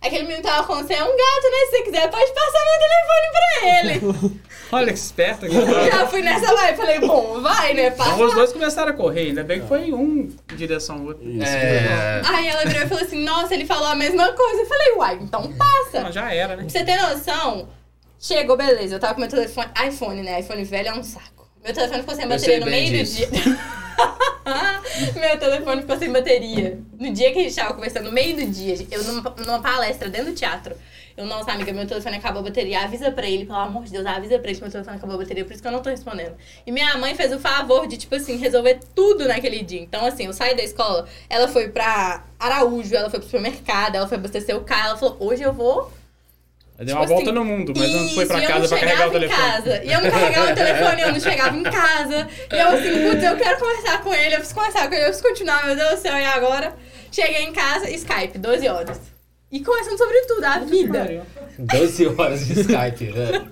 aquele 0.00 0.24
menino 0.24 0.42
tava 0.42 0.66
com 0.66 0.76
você, 0.76 0.94
é 0.94 1.02
um 1.02 1.06
gato, 1.06 1.16
né? 1.16 1.58
Se 1.64 1.70
você 1.70 1.82
quiser, 1.82 2.10
pode 2.10 2.32
passar 2.32 2.64
meu 2.64 2.78
telefone 2.78 3.32
pra 3.32 3.68
ele. 3.68 4.40
Olha 4.70 4.92
que 4.92 4.98
esperto. 4.98 5.46
Já 5.48 6.06
fui 6.06 6.22
nessa 6.22 6.54
vibe, 6.54 6.76
falei, 6.76 7.00
bom, 7.00 7.40
vai, 7.40 7.74
né? 7.74 7.90
Passa 7.90 8.10
Então 8.12 8.26
os 8.26 8.34
dois 8.34 8.52
começaram 8.52 8.92
a 8.92 8.94
correr, 8.94 9.28
ainda 9.28 9.42
bem 9.42 9.60
que 9.60 9.66
foi 9.66 9.92
um 9.92 10.28
em 10.52 10.56
direção 10.56 10.96
ao 10.96 11.04
outro. 11.06 11.28
Isso. 11.28 11.46
É. 11.46 12.20
Aí 12.24 12.48
ela 12.48 12.64
virou 12.64 12.82
e 12.82 12.88
falou 12.88 13.04
assim, 13.04 13.24
nossa, 13.24 13.54
ele 13.54 13.64
falou 13.64 13.86
a 13.86 13.94
mesma 13.94 14.30
coisa. 14.32 14.60
Eu 14.60 14.66
falei, 14.66 14.92
uai, 14.96 15.18
então 15.22 15.52
passa. 15.54 16.02
Não, 16.02 16.12
já 16.12 16.32
era, 16.32 16.56
né? 16.56 16.62
Pra 16.64 16.68
você 16.68 16.84
ter 16.84 16.96
noção, 16.96 17.68
chegou, 18.18 18.56
beleza. 18.56 18.96
Eu 18.96 19.00
tava 19.00 19.14
com 19.14 19.20
meu 19.20 19.30
telefone, 19.30 19.68
iPhone, 19.86 20.22
né? 20.22 20.40
iPhone 20.40 20.62
velho 20.64 20.88
é 20.88 20.94
um 20.94 21.02
saco. 21.02 21.48
Meu 21.64 21.72
telefone 21.72 22.00
ficou 22.00 22.14
sem 22.14 22.28
bateria 22.28 22.60
no 22.60 22.66
meio 22.66 22.90
disso. 22.90 23.26
do 23.26 23.32
dia. 23.32 23.58
Meu 25.18 25.38
telefone 25.38 25.82
ficou 25.82 25.96
sem 25.98 26.12
bateria. 26.12 26.78
No 26.98 27.12
dia 27.12 27.32
que 27.32 27.38
a 27.38 27.42
gente 27.42 27.54
tava 27.54 27.74
conversando, 27.74 28.06
no 28.06 28.12
meio 28.12 28.36
do 28.36 28.46
dia, 28.46 28.76
eu 28.90 29.04
numa, 29.04 29.34
numa 29.44 29.60
palestra 29.60 30.08
dentro 30.08 30.32
do 30.32 30.34
teatro. 30.34 30.74
Eu, 31.16 31.26
nossa, 31.26 31.50
amiga, 31.50 31.72
meu 31.72 31.84
telefone 31.84 32.16
acabou 32.16 32.40
a 32.40 32.44
bateria. 32.44 32.80
Avisa 32.80 33.10
pra 33.10 33.28
ele, 33.28 33.44
pelo 33.44 33.58
amor 33.58 33.84
de 33.84 33.90
Deus, 33.90 34.06
avisa 34.06 34.38
pra 34.38 34.50
ele 34.50 34.56
que 34.56 34.62
meu 34.62 34.70
telefone 34.70 34.96
acabou 34.96 35.16
a 35.16 35.18
bateria, 35.18 35.44
por 35.44 35.52
isso 35.52 35.60
que 35.60 35.66
eu 35.66 35.72
não 35.72 35.82
tô 35.82 35.90
respondendo. 35.90 36.36
E 36.64 36.70
minha 36.70 36.96
mãe 36.96 37.16
fez 37.16 37.32
o 37.32 37.40
favor 37.40 37.88
de, 37.88 37.96
tipo 37.96 38.14
assim, 38.14 38.36
resolver 38.36 38.78
tudo 38.94 39.26
naquele 39.26 39.64
dia. 39.64 39.80
Então, 39.80 40.06
assim, 40.06 40.26
eu 40.26 40.32
saí 40.32 40.56
da 40.56 40.62
escola, 40.62 41.08
ela 41.28 41.48
foi 41.48 41.70
pra 41.70 42.24
Araújo, 42.38 42.94
ela 42.94 43.10
foi 43.10 43.18
pro 43.18 43.28
supermercado, 43.28 43.96
ela 43.96 44.06
foi 44.06 44.16
abastecer 44.16 44.56
o 44.56 44.60
carro, 44.60 44.90
ela 44.90 44.96
falou, 44.96 45.16
hoje 45.18 45.42
eu 45.42 45.52
vou 45.52 45.90
Aí 46.78 46.86
deu 46.86 46.94
Tipo 46.94 47.00
uma 47.00 47.06
volta 47.08 47.30
assim, 47.30 47.32
no 47.32 47.44
mundo, 47.44 47.72
mas 47.76 47.92
não 47.92 48.08
foi 48.10 48.24
pra 48.24 48.38
isso, 48.38 48.46
casa 48.46 48.64
eu 48.64 48.68
pra 48.68 48.78
carregar 48.78 49.08
o 49.08 49.10
telefone. 49.10 49.42
Casa. 49.42 49.84
E 49.84 49.92
eu 49.92 50.00
não 50.00 50.10
carregava 50.10 50.52
o 50.52 50.54
telefone, 50.54 51.02
eu 51.02 51.12
não 51.12 51.20
chegava 51.20 51.56
em 51.56 51.62
casa. 51.64 52.28
E 52.52 52.56
eu 52.56 52.68
assim, 52.68 53.10
putz, 53.10 53.24
eu 53.24 53.36
quero 53.36 53.58
conversar 53.58 54.02
com 54.02 54.14
ele, 54.14 54.34
eu 54.34 54.38
preciso 54.38 54.54
conversar 54.54 54.88
com 54.88 54.94
ele, 54.94 55.02
eu 55.02 55.06
preciso 55.08 55.28
continuar, 55.28 55.66
meu 55.66 55.74
Deus 55.74 55.90
do 55.90 55.96
céu, 55.96 56.16
e 56.16 56.24
agora? 56.24 56.76
Cheguei 57.10 57.42
em 57.42 57.52
casa, 57.52 57.90
Skype, 57.90 58.38
12 58.38 58.68
horas. 58.68 59.00
E 59.50 59.60
conversando 59.60 59.98
sobre 59.98 60.20
tudo, 60.20 60.44
a 60.44 60.58
vida. 60.58 61.26
12 61.58 62.06
horas 62.06 62.46
de 62.46 62.60
Skype, 62.60 63.12
velho. 63.12 63.48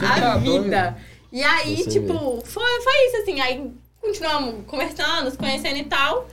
A 0.00 0.20
tá 0.20 0.36
vida. 0.36 0.96
E 1.32 1.42
aí, 1.42 1.76
Você 1.76 1.88
tipo, 1.88 2.42
foi, 2.44 2.80
foi 2.82 3.06
isso, 3.06 3.16
assim. 3.22 3.40
Aí 3.40 3.70
continuamos 3.98 4.66
conversando, 4.66 5.30
se 5.30 5.38
conhecendo 5.38 5.78
e 5.78 5.84
tal. 5.84 6.28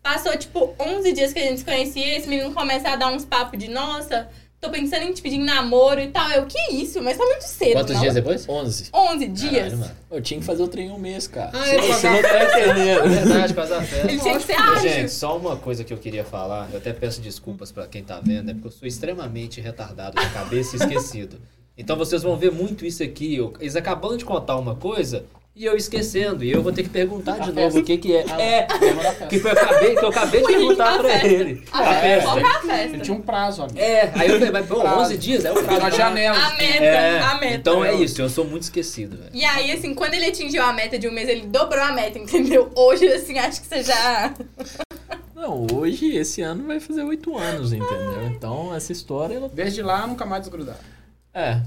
Passou, 0.00 0.36
tipo, 0.36 0.72
11 0.78 1.12
dias 1.12 1.32
que 1.32 1.40
a 1.40 1.42
gente 1.42 1.58
se 1.58 1.64
conhecia. 1.64 2.16
Esse 2.16 2.28
menino 2.28 2.52
começa 2.52 2.90
a 2.90 2.96
dar 2.96 3.08
uns 3.08 3.24
papos 3.24 3.58
de, 3.58 3.68
nossa, 3.68 4.28
tô 4.64 4.70
pensando 4.70 5.02
em 5.02 5.12
te 5.12 5.20
pedir 5.20 5.36
em 5.36 5.44
namoro 5.44 6.00
e 6.00 6.08
tal. 6.08 6.30
Eu, 6.30 6.46
que 6.46 6.58
isso? 6.72 7.02
Mas 7.02 7.16
tá 7.16 7.24
muito 7.24 7.42
cedo, 7.42 7.74
Quantos 7.74 7.94
não? 7.94 8.00
dias 8.00 8.14
depois? 8.14 8.48
11. 8.48 8.90
11 8.92 9.28
dias. 9.28 9.52
Caralho, 9.52 9.78
mano. 9.78 9.92
Eu 10.10 10.22
tinha 10.22 10.40
que 10.40 10.46
fazer 10.46 10.62
o 10.62 10.68
trem 10.68 10.86
em 10.88 10.90
um 10.90 10.98
mês, 10.98 11.26
cara. 11.26 11.50
Ah, 11.52 11.68
é, 11.68 11.80
você 11.80 12.08
não 12.08 12.22
tá 12.22 12.44
entendendo. 12.44 13.08
Verdade, 13.08 13.54
quase 13.54 13.74
a 13.74 13.82
festa. 13.82 14.08
Ele 14.08 14.20
tinha 14.20 14.36
que 14.38 14.42
ser 14.44 14.54
ágil. 14.54 14.90
Gente, 14.90 15.12
só 15.12 15.36
uma 15.36 15.56
coisa 15.56 15.84
que 15.84 15.92
eu 15.92 15.98
queria 15.98 16.24
falar, 16.24 16.68
eu 16.72 16.78
até 16.78 16.92
peço 16.92 17.20
desculpas 17.20 17.70
pra 17.70 17.86
quem 17.86 18.02
tá 18.02 18.20
vendo, 18.20 18.50
é 18.50 18.54
porque 18.54 18.68
eu 18.68 18.72
sou 18.72 18.88
extremamente 18.88 19.60
retardado 19.60 20.16
da 20.16 20.28
cabeça 20.30 20.76
e 20.76 20.80
esquecido. 20.80 21.40
Então 21.76 21.96
vocês 21.96 22.22
vão 22.22 22.36
ver 22.36 22.52
muito 22.52 22.86
isso 22.86 23.02
aqui. 23.02 23.38
eles 23.60 23.76
acabando 23.76 24.16
de 24.16 24.24
contar 24.24 24.56
uma 24.56 24.76
coisa 24.76 25.24
e 25.56 25.64
eu 25.64 25.76
esquecendo. 25.76 26.42
E 26.42 26.50
eu 26.50 26.62
vou 26.62 26.72
ter 26.72 26.82
que 26.82 26.88
perguntar 26.88 27.38
de 27.38 27.52
novo 27.52 27.78
o 27.78 27.84
que 27.84 27.96
que 27.96 28.14
é. 28.16 28.24
É, 28.38 28.66
que 29.28 29.38
foi, 29.38 29.52
eu 29.52 29.58
acabei, 29.58 29.94
que 29.96 30.04
eu 30.04 30.08
acabei 30.08 30.40
de 30.40 30.46
perguntar 30.48 30.98
pra 30.98 31.08
festa. 31.10 31.26
ele. 31.28 31.64
A 31.70 31.78
A 31.78 31.94
festa. 32.00 32.28
Qual 32.30 32.36
festa. 32.40 32.60
que 32.60 32.70
é 32.70 32.74
a 32.74 32.84
Ele 32.84 32.98
tinha 33.00 33.16
um 33.16 33.20
prazo, 33.20 33.62
amigo. 33.62 33.78
É, 33.78 34.12
aí 34.14 34.28
eu 34.28 34.38
falei, 34.38 34.50
mas 34.50 34.66
pô, 34.66 34.80
Prazo. 34.80 35.00
11 35.00 35.16
dias? 35.18 35.44
É 35.44 35.52
o 35.52 35.54
prazo. 35.62 35.80
Uma 35.80 35.90
janela. 35.90 36.36
A 36.38 36.54
meta, 36.56 36.84
É, 36.84 37.20
a 37.20 37.34
meta. 37.36 37.54
então 37.54 37.84
é 37.84 37.94
isso, 37.94 38.20
eu 38.20 38.28
sou 38.28 38.44
muito 38.44 38.62
esquecido, 38.64 39.16
velho. 39.16 39.30
E 39.32 39.44
aí, 39.44 39.70
assim, 39.70 39.94
quando 39.94 40.14
ele 40.14 40.26
atingiu 40.26 40.62
a 40.62 40.72
meta 40.72 40.98
de 40.98 41.06
um 41.08 41.12
mês, 41.12 41.28
ele 41.28 41.46
dobrou 41.46 41.82
a 41.82 41.92
meta, 41.92 42.18
entendeu? 42.18 42.70
Hoje, 42.74 43.06
assim, 43.08 43.38
acho 43.38 43.60
que 43.60 43.66
você 43.68 43.82
já... 43.82 44.34
Não, 45.36 45.66
hoje, 45.74 46.16
esse 46.16 46.40
ano, 46.42 46.66
vai 46.66 46.80
fazer 46.80 47.02
oito 47.02 47.36
anos, 47.36 47.72
entendeu? 47.72 48.26
Então, 48.28 48.74
essa 48.74 48.92
história, 48.92 49.34
ela... 49.36 49.48
Desde 49.52 49.82
lá, 49.82 50.06
nunca 50.06 50.24
mais 50.24 50.42
desgrudar. 50.42 50.78
É, 51.34 51.60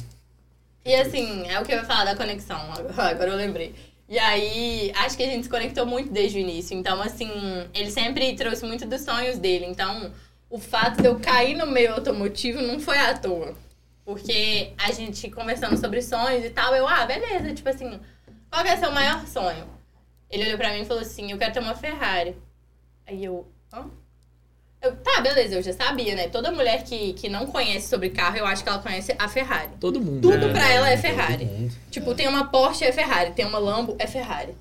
E 0.88 0.96
assim, 0.96 1.46
é 1.50 1.60
o 1.60 1.66
que 1.66 1.74
eu 1.74 1.80
ia 1.80 1.84
falar 1.84 2.06
da 2.06 2.16
conexão, 2.16 2.58
agora 2.98 3.32
eu 3.32 3.36
lembrei. 3.36 3.76
E 4.08 4.18
aí, 4.18 4.90
acho 4.96 5.18
que 5.18 5.24
a 5.24 5.26
gente 5.26 5.44
se 5.44 5.50
conectou 5.50 5.86
muito 5.86 6.14
desde 6.14 6.38
o 6.38 6.40
início. 6.40 6.78
Então, 6.78 7.02
assim, 7.02 7.30
ele 7.74 7.92
sempre 7.92 8.34
trouxe 8.38 8.66
muito 8.66 8.88
dos 8.88 9.02
sonhos 9.02 9.38
dele. 9.38 9.66
Então, 9.66 10.14
o 10.50 10.58
fato 10.58 11.02
de 11.02 11.08
eu 11.10 11.20
cair 11.20 11.58
no 11.58 11.68
meio 11.68 11.94
automotivo 11.94 12.62
não 12.62 12.80
foi 12.80 12.98
à 12.98 13.18
toa. 13.18 13.54
Porque 14.06 14.72
a 14.78 14.94
gente 14.94 15.30
conversando 15.30 15.76
sobre 15.76 16.02
sonhos 16.02 16.46
e 16.46 16.52
tal, 16.52 16.74
eu, 16.74 16.88
ah, 16.88 17.06
beleza, 17.06 17.54
tipo 17.54 17.68
assim, 17.68 18.00
qual 18.50 18.64
que 18.64 18.70
é 18.70 18.78
seu 18.78 18.90
maior 18.90 19.28
sonho? 19.28 19.68
Ele 20.30 20.46
olhou 20.46 20.58
pra 20.58 20.72
mim 20.72 20.84
e 20.84 20.86
falou 20.86 21.04
assim, 21.04 21.30
eu 21.30 21.38
quero 21.38 21.52
ter 21.52 21.60
uma 21.60 21.76
Ferrari. 21.76 22.34
Aí 23.06 23.26
eu, 23.26 23.46
hã? 23.74 23.90
Eu, 24.88 24.96
tá, 24.98 25.22
beleza, 25.22 25.56
eu 25.56 25.62
já 25.64 25.74
sabia, 25.74 26.16
né? 26.16 26.28
Toda 26.30 26.52
mulher 26.52 26.84
que, 26.84 27.14
que 27.14 27.30
não 27.30 27.46
conhece 27.48 27.88
sobre 27.88 28.10
carro, 28.10 28.38
eu 28.38 28.46
acho 28.46 28.64
que 28.64 28.70
ela 28.70 28.80
conhece 28.80 29.14
a 29.18 29.28
Ferrari. 29.28 29.70
todo 29.80 30.00
mundo. 30.00 30.22
Tudo 30.22 30.48
né? 30.48 30.54
pra 30.54 30.70
ela 30.72 30.90
é 30.90 30.98
Ferrari. 30.98 31.70
Tipo, 31.92 32.14
tem 32.16 32.28
uma 32.28 32.46
Porsche 32.46 32.86
é 32.86 32.92
Ferrari, 32.92 33.32
tem 33.32 33.46
uma 33.46 33.60
Lambo 33.60 33.96
é 34.00 34.08
Ferrari. 34.08 34.54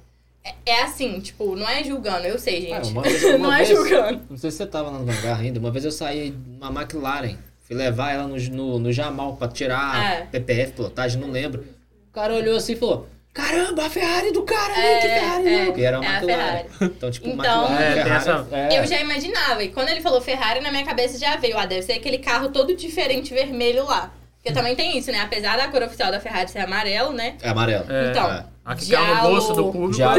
É, 0.45 0.55
é 0.66 0.83
assim, 0.83 1.18
tipo, 1.20 1.57
não 1.57 1.68
é 1.68 1.83
julgando, 1.83 2.27
eu 2.27 2.39
sei, 2.39 2.62
gente. 2.62 2.91
uma 2.91 3.03
vez- 3.03 3.22
uma 3.35 3.39
não 3.39 3.53
é 3.53 3.57
vez- 3.64 3.68
julgando. 3.68 4.20
Não 4.31 4.37
sei 4.37 4.51
se 4.51 4.57
você 4.59 4.66
tava 4.66 4.91
lá 4.91 4.99
no 4.99 5.11
hangar 5.11 5.41
ainda. 5.41 5.59
Uma 5.59 5.70
vez 5.70 5.85
eu 5.85 5.91
saí 5.93 6.31
numa 6.61 6.70
McLaren. 6.83 7.37
Fui 7.62 7.74
levar 7.74 8.12
ela 8.12 8.29
no, 8.29 8.37
no, 8.37 8.79
no 8.79 8.93
Jamal 8.93 9.35
pra 9.37 9.49
tirar 9.49 10.20
É. 10.20 10.20
PPF, 10.27 10.72
pilotagem, 10.72 11.20
não 11.20 11.29
lembro. 11.31 11.66
O 12.11 12.12
cara 12.14 12.33
olhou 12.33 12.57
assim 12.57 12.74
e 12.74 12.77
falou: 12.77 13.09
Caramba, 13.37 13.87
a 13.87 13.91
Ferrari 13.91 14.32
do 14.32 14.43
cara 14.43 14.72
ali, 14.72 14.82
É, 14.87 15.01
que 15.01 15.09
Ferrari 15.09 15.49
é, 15.49 15.64
não. 15.66 15.76
E 15.78 15.84
era 15.84 15.99
uma 16.01 16.07
é 16.07 16.09
a 16.09 16.12
McLaren. 16.16 16.43
Ferrari. 16.43 16.66
Então, 16.97 17.11
tipo, 17.11 17.28
Então- 17.28 17.64
McLaren, 17.66 17.82
É, 17.84 17.93
Ferrari. 17.93 18.14
essa- 18.16 18.47
é. 18.53 18.78
Eu 18.80 18.87
já 18.87 19.01
imaginava. 19.01 19.62
E 19.62 19.68
quando 19.68 19.89
ele 19.91 20.01
falou 20.01 20.20
Ferrari, 20.20 20.61
na 20.61 20.70
minha 20.70 20.84
cabeça 20.84 21.18
já 21.18 21.37
veio. 21.37 21.59
Ah, 21.59 21.66
deve 21.66 21.82
ser 21.82 21.93
aquele 21.93 22.18
carro 22.18 22.49
todo 22.49 22.74
diferente 22.74 23.34
vermelho 23.34 23.84
lá. 23.84 24.11
Porque 24.43 24.53
também 24.57 24.74
tem 24.76 24.97
isso, 24.97 25.11
né? 25.11 25.20
Apesar 25.20 25.57
da 25.57 25.68
cor 25.68 25.82
oficial 25.82 26.11
da 26.11 26.20
Ferrari 26.20 26.49
ser 26.51 26.61
amarelo, 26.61 27.12
né? 27.12 27.34
É 27.43 27.49
amarelo. 27.51 27.84
É. 27.93 28.11
Então, 28.11 28.45
Aqui 28.64 28.91
caiu 28.91 29.14
no 29.16 29.20
bolso 29.22 29.53
do 29.53 29.64
público. 29.72 29.93
Já-. 29.93 30.14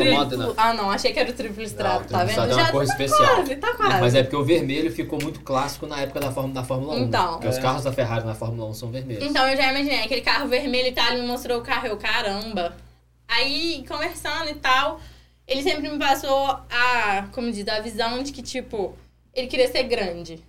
Ah, 0.58 0.74
não, 0.74 0.90
achei 0.92 1.12
que 1.12 1.20
era 1.20 1.30
o 1.30 1.34
triplo 1.34 1.62
estrado, 1.64 2.08
tá 2.08 2.24
vendo? 2.24 2.42
é 2.42 2.46
uma 2.46 2.54
Já 2.54 2.72
cor 2.72 2.86
tá 2.86 2.92
especial. 2.94 3.36
quase, 3.36 3.56
tá 3.58 3.74
quase. 3.76 4.00
Mas 4.02 4.16
é 4.16 4.24
porque 4.24 4.36
o 4.38 4.44
vermelho 4.44 4.92
ficou 4.92 5.20
muito 5.22 5.40
clássico 5.42 5.86
na 5.88 6.00
época 6.02 6.20
da, 6.20 6.32
Fórmula- 6.32 6.54
da 6.54 6.64
Fórmula 6.64 6.94
1. 6.96 7.00
Então. 7.00 7.34
Porque 7.34 7.48
os 7.48 7.58
É. 7.58 7.62
carros 7.62 7.84
da 7.84 7.92
Ferrari 7.92 8.26
na 8.26 8.36
Fórmula 8.36 8.70
1 8.70 8.74
são 8.74 8.90
vermelhos. 8.90 9.24
Então 9.26 9.46
eu 9.48 9.56
já 9.58 9.70
imaginei, 9.72 10.04
aquele 10.04 10.22
carro 10.22 10.48
vermelho 10.48 10.88
e 10.88 10.92
tal, 10.94 11.12
ele 11.12 11.22
me 11.22 11.28
mostrou 11.28 11.58
o 11.60 11.62
carro, 11.62 11.88
eu, 11.88 11.98
caramba. 11.98 12.74
Aí, 13.28 13.84
conversando 13.88 14.50
e 14.50 14.56
tal, 14.56 15.02
ele 15.48 15.64
sempre 15.64 15.90
me 15.90 16.00
passou 16.00 16.48
a, 16.70 17.28
como 17.32 17.52
diz, 17.52 17.68
a 17.68 17.80
visão 17.80 18.24
de 18.24 18.32
que, 18.32 18.42
tipo, 18.42 18.98
ele 19.34 19.48
queria 19.48 19.72
ser 19.72 19.84
grande. 19.84 20.44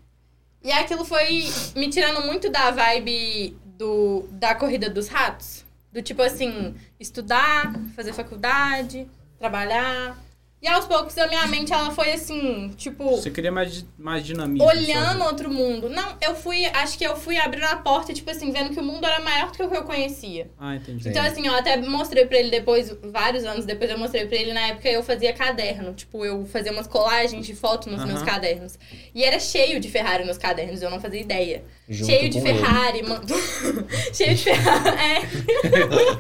E 0.63 0.73
aquilo 0.73 1.05
foi 1.05 1.49
me 1.77 1.89
tirando 1.89 2.27
muito 2.27 2.51
da 2.51 2.71
vibe 2.71 3.57
do, 3.65 4.27
da 4.33 4.55
corrida 4.55 4.91
dos 4.91 5.09
ratos. 5.09 5.65
Do 5.93 6.03
tipo 6.03 6.21
assim, 6.23 6.75
estudar, 6.99 7.73
fazer 7.95 8.13
faculdade, 8.13 9.09
trabalhar. 9.39 10.19
E 10.61 10.67
aos 10.67 10.87
poucos 10.87 11.17
a 11.17 11.29
minha 11.29 11.47
mente, 11.47 11.73
ela 11.73 11.93
foi 11.93 12.13
assim, 12.13 12.71
tipo 12.77 13.11
Você 13.17 13.31
queria 13.31 13.53
mais, 13.53 13.87
mais 13.97 14.25
dinamismo. 14.27 14.67
olhando 14.67 15.19
sabe? 15.19 15.23
outro 15.23 15.51
mundo. 15.53 15.89
Não, 15.89 16.17
eu 16.21 16.35
fui, 16.35 16.67
acho 16.67 16.99
que 16.99 17.05
eu 17.07 17.15
fui 17.17 17.37
abrindo 17.39 17.67
a 17.67 17.77
porta, 17.77 18.13
tipo 18.13 18.29
assim, 18.29 18.51
vendo 18.51 18.71
que 18.71 18.81
o 18.81 18.83
mundo 18.83 19.07
era 19.07 19.21
maior 19.23 19.53
do 19.53 19.57
que 19.57 19.63
o 19.63 19.71
que 19.71 19.77
eu 19.77 19.85
conhecia. 19.85 20.51
Ah, 20.59 20.75
entendi. 20.75 21.09
Então, 21.09 21.23
assim, 21.25 21.47
eu 21.47 21.55
até 21.55 21.77
mostrei 21.77 22.27
pra 22.27 22.39
ele 22.39 22.51
depois, 22.51 22.91
vários 23.05 23.45
anos 23.45 23.65
depois, 23.65 23.89
eu 23.89 23.99
mostrei 23.99 24.27
pra 24.27 24.37
ele, 24.37 24.53
na 24.53 24.67
época 24.69 24.89
eu 24.89 25.01
fazia 25.03 25.33
caderno. 25.33 25.95
Tipo, 25.95 26.25
eu 26.25 26.45
fazia 26.45 26.73
umas 26.73 26.89
colagens 26.89 27.47
de 27.47 27.55
foto 27.55 27.89
nos 27.89 28.05
meus 28.05 28.19
Aham. 28.19 28.27
cadernos. 28.27 28.77
E 29.15 29.23
era 29.23 29.39
cheio 29.39 29.79
de 29.79 29.89
Ferrari 29.89 30.25
nos 30.25 30.39
cadernos, 30.39 30.83
eu 30.83 30.91
não 30.91 31.01
fazia 31.01 31.21
ideia. 31.21 31.63
Cheio 31.91 32.29
de. 32.29 32.41
Ferrari, 32.41 33.01
cheio 34.13 34.35
de 34.35 34.43
Ferrari, 34.45 34.99
é. 34.99 35.21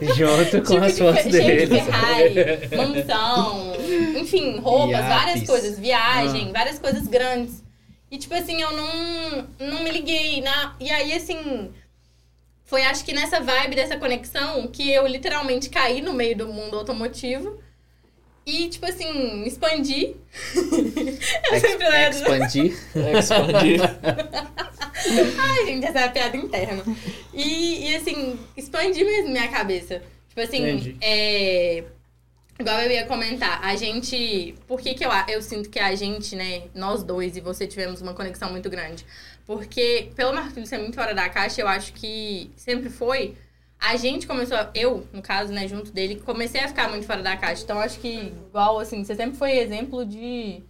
Junto 0.15 0.63
com 0.63 0.75
Tipo 0.75 0.85
as 0.85 0.95
de 0.95 0.99
fotos 0.99 1.23
cheio 1.31 1.67
de. 1.69 1.81
Ferrari, 1.81 2.35
mansão, 2.77 3.73
enfim, 4.19 4.59
roupas, 4.59 5.05
várias 5.05 5.47
coisas, 5.47 5.77
Ah. 5.79 5.81
viagem, 5.81 6.53
várias 6.53 6.79
coisas 6.79 7.07
grandes. 7.07 7.63
E 8.11 8.17
tipo 8.17 8.35
assim, 8.35 8.63
eu 8.63 8.73
não, 8.73 9.49
não 9.61 9.83
me 9.83 9.91
liguei. 9.91 10.41
Na... 10.41 10.75
E 10.81 10.91
aí, 10.91 11.13
assim, 11.13 11.71
foi 12.65 12.83
acho 12.83 13.05
que 13.05 13.13
nessa 13.13 13.39
vibe 13.41 13.77
dessa 13.77 13.99
conexão 13.99 14.67
que 14.69 14.91
eu 14.91 15.07
literalmente 15.07 15.69
caí 15.69 16.01
no 16.01 16.15
meio 16.15 16.37
do 16.37 16.49
mundo 16.49 16.79
automotivo. 16.79 17.59
E, 18.49 18.71
tipo 18.71 18.87
assim, 18.87 19.45
expandi. 19.45 20.17
eu 21.53 21.61
sempre 21.61 21.87
lembro. 21.87 22.19
Expandir. 22.19 22.79
É, 22.97 23.19
expandir. 23.19 23.81
Ai, 25.39 25.67
gente, 25.67 25.85
essa 25.85 25.99
é 26.01 26.05
a 26.05 26.09
piada 26.09 26.35
interna. 26.35 26.83
E, 27.35 27.91
e 27.91 27.97
assim, 27.97 28.41
expandi 28.57 29.05
mesmo 29.05 29.33
minha 29.33 29.49
cabeça. 29.49 30.03
Tipo 30.31 30.41
assim, 30.41 30.67
Entendi. 30.67 30.97
é. 31.03 31.85
Igual 32.59 32.81
eu 32.81 32.91
ia 32.91 33.05
comentar, 33.05 33.63
a 33.63 33.77
gente. 33.77 34.55
Por 34.67 34.81
que, 34.81 34.95
que 34.95 35.05
eu, 35.05 35.11
eu 35.29 35.43
sinto 35.43 35.69
que 35.69 35.79
a 35.79 35.95
gente, 35.95 36.35
né, 36.35 36.63
nós 36.75 37.03
dois 37.03 37.37
e 37.37 37.43
você 37.43 37.67
tivemos 37.67 38.01
uma 38.01 38.15
conexão 38.15 38.51
muito 38.51 38.71
grande? 38.71 39.05
Porque, 39.47 40.11
pelo 40.17 40.33
Marquinhos 40.33 40.71
ser 40.71 40.79
muito 40.79 40.95
fora 40.95 41.15
da 41.15 41.29
caixa, 41.29 41.61
eu 41.61 41.69
acho 41.69 41.93
que 41.93 42.51
sempre 42.57 42.89
foi. 42.89 43.37
A 43.81 43.97
gente 43.97 44.27
começou, 44.27 44.59
eu, 44.75 45.07
no 45.13 45.23
caso, 45.23 45.53
né, 45.53 45.69
junto 45.69 45.93
dele, 45.93 46.17
comecei 46.17 46.61
a 46.61 46.69
ficar 46.69 46.89
muito 46.91 47.07
fora 47.07 47.23
da 47.23 47.37
caixa. 47.37 47.63
Então, 47.63 47.79
acho 47.79 48.01
que, 48.01 48.33
igual, 48.49 48.79
assim, 48.81 49.05
você 49.05 49.15
sempre 49.15 49.37
foi 49.39 49.53
exemplo 49.59 50.05
de. 50.05 50.63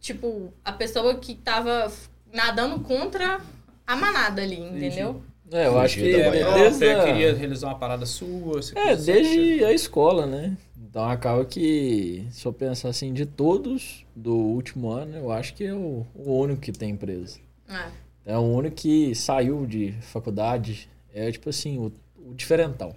Tipo, 0.00 0.52
a 0.64 0.72
pessoa 0.72 1.14
que 1.14 1.34
tava 1.34 1.90
nadando 2.32 2.80
contra 2.80 3.40
a 3.86 3.96
manada 3.96 4.42
ali, 4.42 4.58
entendeu? 4.60 5.22
É, 5.52 5.66
eu 5.66 5.78
acho 5.78 5.96
que 5.96 6.14
é, 6.14 6.30
desde 6.30 6.78
Você 6.78 6.90
a- 6.90 7.04
queria 7.04 7.34
realizar 7.34 7.68
uma 7.68 7.78
parada 7.78 8.04
sua? 8.06 8.54
Você 8.60 8.76
É, 8.78 8.96
desde 8.96 9.64
a 9.64 9.72
escola, 9.72 10.26
né? 10.26 10.56
Então 10.76 11.08
acaba 11.08 11.44
que, 11.44 12.26
se 12.30 12.44
eu 12.46 12.52
pensar 12.52 12.88
assim, 12.88 13.12
de 13.12 13.24
todos 13.26 14.04
do 14.14 14.34
último 14.34 14.90
ano, 14.90 15.16
eu 15.16 15.30
acho 15.32 15.54
que 15.54 15.64
é 15.64 15.72
o, 15.74 16.06
o 16.14 16.38
único 16.38 16.60
que 16.60 16.72
tem 16.72 16.90
empresa. 16.90 17.38
É. 17.68 18.32
É 18.32 18.38
o 18.38 18.42
único 18.42 18.76
que 18.76 19.14
saiu 19.14 19.66
de 19.66 19.92
faculdade, 20.00 20.88
é 21.14 21.30
tipo 21.30 21.48
assim, 21.48 21.78
o, 21.78 21.92
o 22.18 22.34
diferentão, 22.34 22.94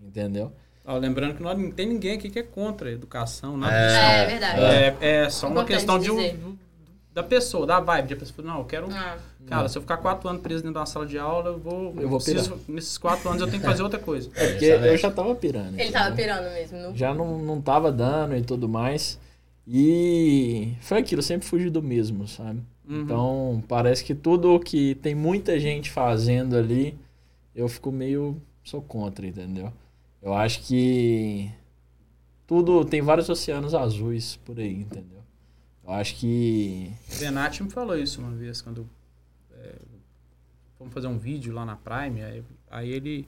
entendeu? 0.00 0.50
Ó, 0.84 0.96
lembrando 0.96 1.34
que 1.36 1.42
não 1.42 1.70
tem 1.70 1.86
ninguém 1.86 2.16
aqui 2.16 2.30
que 2.30 2.38
é 2.38 2.42
contra 2.42 2.88
a 2.88 2.92
educação, 2.92 3.56
nada 3.58 3.74
É. 3.74 3.86
disso. 3.86 3.98
É, 3.98 4.22
é 4.22 4.26
verdade. 4.26 4.60
É, 4.62 4.96
é 5.24 5.30
só 5.30 5.48
uma 5.48 5.64
questão 5.64 5.98
de, 5.98 6.10
um, 6.10 6.56
da 7.12 7.22
pessoa, 7.22 7.66
da 7.66 7.78
vibe. 7.78 8.08
De 8.08 8.14
a 8.14 8.16
pessoa 8.16 8.46
não, 8.46 8.58
eu 8.60 8.64
quero. 8.64 8.88
Ah, 8.90 9.18
Cara, 9.46 9.68
se 9.68 9.76
eu 9.78 9.82
ficar 9.82 9.96
quatro 9.98 10.28
anos 10.28 10.42
preso 10.42 10.62
dentro 10.62 10.74
de 10.74 10.78
uma 10.78 10.86
sala 10.86 11.06
de 11.06 11.18
aula, 11.18 11.50
eu 11.50 11.58
vou. 11.58 11.94
Eu 11.98 12.08
vou 12.08 12.18
preciso, 12.20 12.58
nesses 12.68 12.96
quatro 12.98 13.28
anos 13.28 13.40
eu 13.40 13.48
tenho 13.48 13.60
que 13.60 13.66
fazer 13.66 13.82
outra 13.82 13.98
coisa. 13.98 14.30
É 14.34 14.46
porque 14.48 14.64
eu 14.66 14.96
já 14.96 15.10
tava 15.10 15.34
pirando. 15.34 15.78
ele 15.78 15.90
tava 15.90 16.10
entendeu? 16.10 16.34
pirando 16.36 16.52
mesmo. 16.54 16.78
No... 16.78 16.96
Já 16.96 17.14
não, 17.14 17.38
não 17.38 17.60
tava 17.60 17.90
dando 17.92 18.36
e 18.36 18.42
tudo 18.42 18.68
mais. 18.68 19.18
E 19.66 20.72
foi 20.80 20.98
aquilo, 20.98 21.18
eu 21.20 21.24
sempre 21.24 21.46
fugi 21.46 21.68
do 21.68 21.82
mesmo, 21.82 22.26
sabe? 22.26 22.60
Uhum. 22.88 23.02
Então, 23.02 23.64
parece 23.68 24.02
que 24.02 24.14
tudo 24.14 24.58
que 24.60 24.94
tem 24.96 25.14
muita 25.14 25.58
gente 25.60 25.90
fazendo 25.90 26.56
ali, 26.56 26.94
eu 27.58 27.68
fico 27.68 27.90
meio. 27.92 28.40
sou 28.64 28.80
contra, 28.82 29.26
entendeu? 29.26 29.72
Eu 30.22 30.32
acho 30.34 30.60
que. 30.62 31.50
Tudo. 32.46 32.84
Tem 32.84 33.00
vários 33.02 33.28
oceanos 33.28 33.74
azuis 33.74 34.36
por 34.36 34.58
aí, 34.58 34.74
entendeu? 34.80 35.22
Eu 35.84 35.90
acho 35.92 36.16
que. 36.16 36.92
O 37.14 37.18
Benatti 37.18 37.62
me 37.62 37.70
falou 37.70 37.96
isso 37.96 38.20
uma 38.20 38.30
vez, 38.32 38.60
quando 38.60 38.88
é, 39.54 39.74
fomos 40.78 40.92
fazer 40.94 41.06
um 41.06 41.18
vídeo 41.18 41.52
lá 41.52 41.64
na 41.64 41.76
Prime, 41.76 42.22
aí, 42.22 42.42
aí 42.70 42.90
ele, 42.90 43.26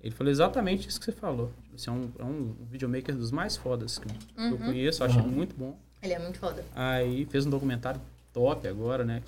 ele 0.00 0.14
falou 0.14 0.30
exatamente 0.30 0.88
isso 0.88 0.98
que 0.98 1.06
você 1.06 1.12
falou. 1.12 1.52
Tipo, 1.62 1.74
assim, 1.76 1.90
é, 1.90 1.92
um, 1.92 2.12
é 2.18 2.24
um 2.24 2.54
videomaker 2.70 3.14
dos 3.14 3.30
mais 3.30 3.56
fodas 3.56 3.98
que 3.98 4.08
eu 4.08 4.42
Uhum. 4.52 4.58
conheço, 4.58 5.02
eu 5.02 5.06
achei 5.06 5.20
Uhum. 5.22 5.28
muito 5.28 5.54
bom. 5.56 5.76
Ele 6.02 6.12
é 6.12 6.18
muito 6.18 6.38
foda. 6.38 6.64
Aí 6.74 7.24
fez 7.26 7.46
um 7.46 7.50
documentário 7.50 8.00
top 8.32 8.66
agora, 8.68 9.04
né? 9.04 9.22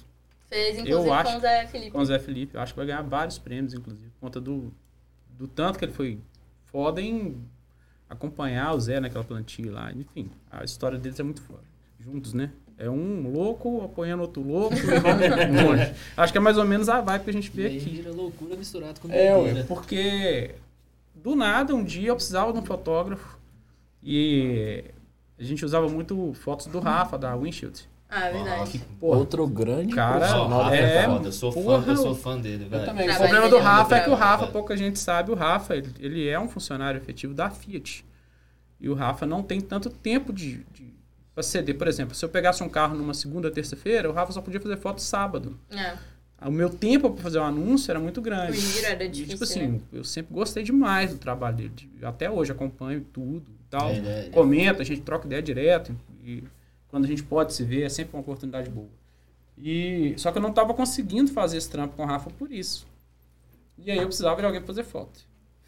Fez, 0.49 0.79
inclusive, 0.79 1.11
acho- 1.11 1.33
com 1.33 1.39
o 1.39 1.41
Zé 1.41 1.67
Felipe. 1.67 1.91
Com 1.91 1.99
o 1.99 2.05
Zé 2.05 2.19
Felipe. 2.19 2.55
Eu 2.55 2.61
acho 2.61 2.73
que 2.73 2.77
vai 2.77 2.87
ganhar 2.87 3.03
vários 3.03 3.39
prêmios, 3.39 3.75
inclusive, 3.75 4.11
conta 4.27 4.41
do, 4.41 4.73
do 5.31 5.47
tanto 5.47 5.79
que 5.79 5.85
ele 5.85 5.93
foi 5.93 6.19
foda 6.65 7.01
em 7.01 7.41
acompanhar 8.09 8.75
o 8.75 8.81
Zé 8.81 8.99
naquela 8.99 9.25
plantilha 9.25 9.73
lá. 9.73 9.93
Enfim, 9.93 10.31
a 10.51 10.65
história 10.65 10.99
deles 10.99 11.19
é 11.19 11.23
muito 11.23 11.41
foda. 11.43 11.63
Juntos, 11.99 12.33
né? 12.33 12.51
É 12.77 12.91
um 12.91 13.33
louco 13.33 13.83
apoiando 13.83 14.23
outro 14.23 14.43
louco 14.43 14.75
e. 14.77 15.95
Acho 16.17 16.33
que 16.33 16.39
é 16.39 16.41
mais 16.41 16.59
ou 16.59 16.65
menos 16.65 16.89
a 16.89 17.01
vibe 17.01 17.25
que 17.25 17.31
a 17.31 17.33
gente 17.33 17.51
vê 17.51 17.67
aqui. 17.69 17.79
vira 17.79 18.13
loucura 18.13 18.57
misturada 18.57 19.01
com 19.01 19.11
É, 19.11 19.35
ué, 19.35 19.63
porque 19.63 20.57
do 21.15 21.35
nada, 21.35 21.75
um 21.75 21.83
dia 21.83 22.09
eu 22.09 22.17
precisava 22.17 22.53
de 22.53 22.59
um 22.59 22.65
fotógrafo 22.65 23.39
e 24.03 24.85
a 25.39 25.43
gente 25.43 25.65
usava 25.65 25.89
muito 25.89 26.35
fotos 26.35 26.67
do 26.67 26.79
Rafa, 26.79 27.17
da 27.17 27.35
Windshield. 27.35 27.89
Ah, 28.09 28.29
é 28.29 28.33
verdade. 28.33 28.79
Porra, 29.01 29.19
Outro 29.19 29.47
grande 29.49 29.95
Cara, 29.95 30.19
profissional 30.21 30.73
é, 30.73 30.79
é, 30.97 31.05
foda, 31.05 31.29
eu 31.29 31.33
sou 31.33 31.51
fã, 31.53 31.63
porra, 31.63 31.85
eu 31.93 31.97
sou 31.97 32.15
fã 32.15 32.39
dele, 32.41 32.65
velho. 32.65 32.85
também. 32.85 33.05
O 33.05 33.09
Trabalho 33.09 33.31
problema 33.31 33.49
do 33.49 33.57
é 33.57 33.61
Rafa 33.61 33.97
é 33.97 34.01
que 34.01 34.11
o 34.11 34.15
Rafa, 34.15 34.47
pouca 34.47 34.77
gente 34.77 34.99
sabe, 34.99 35.33
o 35.33 35.35
Rafa, 35.35 35.75
ele, 35.77 35.93
ele 35.99 36.29
é 36.29 36.39
um 36.39 36.49
funcionário 36.49 36.99
efetivo 36.99 37.35
da 37.35 37.51
Fiat. 37.51 38.05
E 38.81 38.89
o 38.89 38.95
Rafa 38.95 39.27
não 39.27 39.43
tem 39.43 39.61
tanto 39.61 39.91
tempo 39.91 40.33
de, 40.33 40.65
de 40.73 40.95
pra 41.35 41.43
ceder. 41.43 41.77
Por 41.77 41.89
exemplo, 41.89 42.15
se 42.15 42.25
eu 42.25 42.29
pegasse 42.29 42.63
um 42.63 42.69
carro 42.69 42.95
numa 42.97 43.13
segunda, 43.15 43.51
terça-feira, 43.51 44.09
o 44.09 44.13
Rafa 44.13 44.33
só 44.33 44.41
podia 44.41 44.61
fazer 44.61 44.77
foto 44.77 45.03
sábado. 45.03 45.59
É. 45.71 45.95
O 46.47 46.51
meu 46.51 46.69
tempo 46.71 47.11
para 47.11 47.23
fazer 47.23 47.39
um 47.41 47.45
anúncio 47.45 47.91
era 47.91 47.99
muito 47.99 48.19
O 48.19 48.23
grande. 48.23 48.59
giro 48.61 48.87
era 48.87 49.03
E, 49.05 49.09
difícil, 49.09 49.33
tipo 49.35 49.45
assim, 49.45 49.67
né? 49.69 49.81
eu 49.93 50.05
sempre 50.05 50.33
gostei 50.35 50.63
demais 50.63 51.11
do 51.11 51.19
trabalho 51.19 51.57
dele. 51.57 51.73
De- 51.75 51.91
Até 52.05 52.31
hoje 52.31 52.53
acompanho 52.53 53.01
tudo 53.13 53.47
e 53.51 53.65
tal. 53.71 53.89
É, 53.91 53.97
é- 53.97 54.27
é 54.27 54.31
Comenta, 54.31 54.83
a 54.83 54.85
gente 54.85 55.01
troca 55.01 55.27
ideia 55.27 55.43
direto. 55.43 55.97
E 56.23 56.45
quando 56.97 57.05
a 57.05 57.09
gente 57.09 57.23
pode 57.25 57.53
se 57.53 57.63
ver, 57.63 57.83
é 57.83 57.91
sempre 57.91 58.17
uma 58.17 58.23
oportunidade 58.23 58.71
boa. 58.71 58.89
E, 59.59 60.15
só 60.17 60.33
que 60.33 60.39
eu 60.39 60.43
não 60.43 60.49
estava 60.49 60.73
conseguindo 60.73 61.31
fazer 61.31 61.59
esse 61.59 61.69
trampo 61.69 61.95
com 61.95 62.03
o 62.03 62.07
Rafa 62.07 62.31
por 62.31 62.51
isso. 62.51 62.87
E 63.77 63.91
aí 63.91 63.99
eu 63.99 64.07
precisava 64.07 64.41
de 64.41 64.47
alguém 64.47 64.63
fazer 64.63 64.83
foto. 64.83 65.21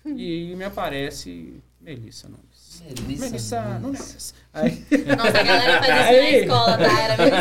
E 0.06 0.54
me 0.56 0.64
aparece 0.64 1.62
Melissa 1.78 2.30
Nunes. 2.30 2.82
Melissa 3.02 3.26
Melissa 3.26 3.60
Nunes. 3.78 4.00
Nunes. 4.00 4.34
Aí, 4.54 4.86
Nossa, 5.14 5.38
a 5.38 5.42
galera 5.42 5.82
fazia 5.84 6.00
isso 6.00 6.12
na 6.12 6.22
Aí. 6.22 6.40
escola, 6.40 6.78
tá? 6.78 7.00
Era 7.02 7.16
meio 7.18 7.34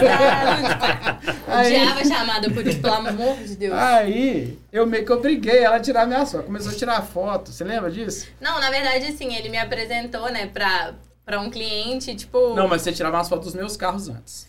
Aí. 1.47 1.67
Odiava 1.67 1.99
a 2.01 2.05
chamada 2.05 2.51
por 2.51 2.67
isso, 2.67 2.81
pelo 2.81 2.93
amor 2.93 3.37
de 3.37 3.55
Deus. 3.55 3.73
aí 3.73 4.59
eu 4.69 4.85
meio 4.85 5.05
que 5.05 5.13
obriguei 5.13 5.59
ela 5.59 5.77
a 5.77 5.79
tirar 5.79 6.05
minha 6.05 6.25
foto. 6.25 6.43
Começou 6.43 6.73
a 6.73 6.75
tirar 6.75 7.01
foto. 7.03 7.51
Você 7.53 7.63
lembra 7.63 7.89
disso? 7.89 8.27
Não, 8.41 8.59
na 8.59 8.69
verdade, 8.69 9.05
assim, 9.05 9.33
ele 9.33 9.47
me 9.47 9.57
apresentou, 9.57 10.29
né, 10.29 10.47
pra, 10.47 10.93
pra 11.27 11.41
um 11.41 11.49
cliente, 11.49 12.15
tipo... 12.15 12.55
Não, 12.55 12.69
mas 12.69 12.81
você 12.83 12.93
tirava 12.93 13.17
umas 13.17 13.27
fotos 13.27 13.47
dos 13.47 13.53
meus 13.55 13.75
carros 13.75 14.07
antes. 14.07 14.47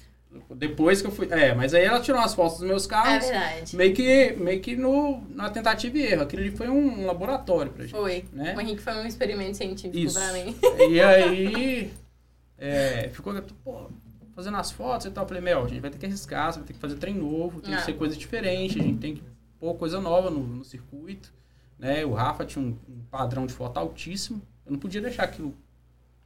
Depois 0.55 1.01
que 1.03 1.09
eu 1.09 1.11
fui. 1.11 1.27
É, 1.31 1.53
mas 1.55 1.75
aí 1.75 1.85
ela 1.85 1.99
tirou 2.01 2.21
umas 2.21 2.35
fotos 2.35 2.59
dos 2.59 2.69
meus 2.69 2.87
É 2.87 2.89
carros. 2.89 3.25
verdade. 3.27 3.75
meio 3.77 3.95
que, 3.95 4.33
meio 4.35 4.61
que 4.61 4.77
no, 4.77 5.23
na 5.31 5.51
tentativa 5.51 5.99
e 5.99 6.03
erro. 6.03 6.23
Aquilo 6.23 6.43
ali 6.43 6.51
foi 6.53 6.69
um 6.69 7.05
laboratório 7.07 7.73
pra 7.73 7.83
gente. 7.85 7.97
Foi. 7.97 8.25
Né? 8.33 8.55
O 8.57 8.61
Henrique 8.61 8.81
foi 8.81 8.93
um 8.95 9.07
experimento 9.07 9.57
científico 9.57 9.97
Isso. 9.99 10.15
pra 10.21 10.33
mim. 10.33 10.55
E 10.91 11.01
aí, 11.01 11.93
é, 12.57 13.09
ficou 13.13 13.35
pô, 13.65 13.91
fazendo 14.37 14.57
as 14.59 14.71
fotos 14.71 15.07
e 15.07 15.11
tal. 15.11 15.25
Eu 15.25 15.29
falei, 15.29 15.43
Mel, 15.43 15.65
a 15.65 15.69
gente 15.69 15.81
vai 15.81 15.91
ter 15.91 15.99
que 15.99 16.07
arriscar, 16.07 16.53
você 16.53 16.59
vai 16.61 16.69
ter 16.69 16.75
que 16.75 16.79
fazer 16.79 16.95
trem 16.97 17.15
novo, 17.15 17.61
tem 17.61 17.75
Ah. 17.75 17.79
que 17.79 17.85
ser 17.85 17.95
coisa 17.95 18.15
diferente, 18.17 18.79
a 18.79 18.83
gente 18.83 18.99
tem 19.01 19.15
que 19.17 19.23
pôr 19.59 19.75
coisa 19.75 19.99
nova 20.01 20.31
no, 20.31 20.41
no 20.41 20.65
circuito. 20.65 21.33
Né? 21.79 22.05
O 22.05 22.13
Rafa 22.13 22.45
tinha 22.45 22.65
um, 22.65 22.77
um 22.89 23.01
padrão 23.11 23.47
de 23.47 23.53
foto 23.55 23.79
altíssimo. 23.79 24.41
Eu 24.65 24.73
não 24.73 24.79
podia 24.79 25.01
deixar 25.01 25.25
aquilo 25.25 25.55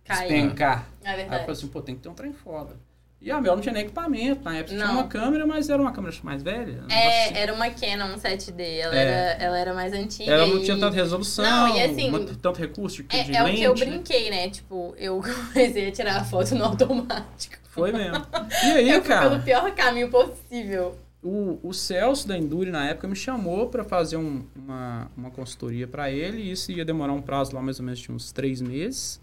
Caiu. 0.05 0.29
despencar. 0.29 0.87
É 1.05 1.11
Aí 1.11 1.23
eu 1.23 1.29
falei 1.29 1.47
assim, 1.51 1.67
pô, 1.69 1.81
tem 1.83 1.95
que 1.95 2.03
ter 2.03 2.09
um 2.09 2.15
trem 2.15 2.33
foda. 2.33 2.77
E 3.21 3.31
a 3.31 3.41
Mel 3.41 3.55
não 3.55 3.63
tinha 3.63 3.73
nem 3.73 3.85
equipamento, 3.85 4.43
na 4.43 4.57
época 4.57 4.75
tinha 4.75 4.85
Não. 4.85 4.95
uma 4.95 5.07
câmera, 5.07 5.47
mas 5.47 5.71
era 5.71 5.81
uma 5.81 5.93
câmera 5.93 6.13
mais 6.25 6.43
velha. 6.43 6.83
É, 6.89 7.25
negócio 7.27 7.37
era 7.37 7.55
uma 7.55 7.71
Canon 7.71 8.17
7D, 8.19 8.61
ela, 8.81 8.97
É. 8.97 8.99
era, 9.01 9.45
ela 9.45 9.59
era 9.61 9.75
mais 9.75 9.93
antiga. 9.93 10.33
Ela 10.33 10.45
não 10.47 10.59
e- 10.59 10.65
tinha 10.65 10.77
tanta 10.77 10.97
resolução, 10.97 11.45
Não, 11.45 11.77
e 11.77 11.83
assim, 11.85 12.09
uma- 12.09 12.19
tanto 12.19 12.59
recurso 12.59 12.97
de, 13.05 13.09
de 13.09 13.17
É, 13.17 13.37
é 13.37 13.45
o 13.45 13.55
que 13.55 13.63
eu 13.63 13.71
lente, 13.75 13.85
né? 13.85 13.91
brinquei, 13.93 14.29
né? 14.31 14.51
Tipo, 14.51 14.93
eu 14.99 15.21
comecei 15.55 15.89
a 15.89 15.93
tirar 15.93 16.17
a 16.17 16.25
foto 16.25 16.53
no 16.57 16.65
automático. 16.65 17.57
Foi 17.71 17.93
mesmo. 17.93 18.27
E 18.67 18.71
aí, 18.73 18.91
eu 18.91 19.01
fui 19.01 19.09
cara, 19.09 19.31
pelo 19.31 19.43
pior 19.43 19.71
caminho 19.73 20.11
possível. 20.11 20.97
o, 21.23 21.61
o 21.63 21.73
Celso 21.73 22.27
da 22.27 22.37
Endure 22.37 22.73
na 22.73 22.89
época 22.89 23.07
me 23.07 23.15
chamou 23.15 23.69
pra 23.69 23.85
fazer 23.85 24.17
um- 24.17 24.45
uma, 24.57 25.09
uma 25.17 25.31
consultoria 25.31 25.87
pra 25.87 26.11
ele 26.11 26.39
e 26.43 26.51
isso 26.51 26.73
ia 26.73 26.85
demorar 26.85 27.13
um 27.13 27.23
prazo 27.23 27.55
lá 27.55 27.63
mais 27.63 27.79
ou 27.79 27.85
menos 27.85 28.01
de 28.01 28.11
uns 28.11 28.33
três 28.33 28.61
meses. 28.61 29.21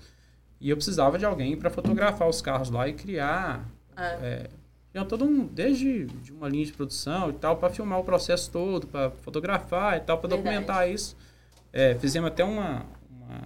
E 0.61 0.69
eu 0.69 0.75
precisava 0.75 1.17
de 1.17 1.25
alguém 1.25 1.55
pra 1.57 1.69
fotografar 1.69 2.27
os 2.27 2.41
carros 2.41 2.69
lá 2.69 2.87
e 2.87 2.93
criar 2.93 3.65
Ah, 3.95 4.17
É, 4.21 4.49
tinha 4.91 5.05
todo 5.05 5.23
um, 5.25 5.45
desde 5.45 6.05
de 6.05 6.31
uma 6.31 6.49
linha 6.49 6.65
de 6.65 6.73
produção 6.73 7.29
e 7.29 7.33
tal, 7.33 7.57
para 7.57 7.69
filmar 7.69 7.99
o 7.99 8.03
processo 8.03 8.49
todo, 8.51 8.87
para 8.87 9.11
fotografar 9.11 9.97
e 9.97 9.99
tal, 10.01 10.17
para 10.17 10.29
documentar 10.29 10.89
isso. 10.89 11.15
É, 11.71 11.93
fizemos 11.95 12.27
até 12.29 12.43
uma, 12.43 12.85
uma 13.09 13.41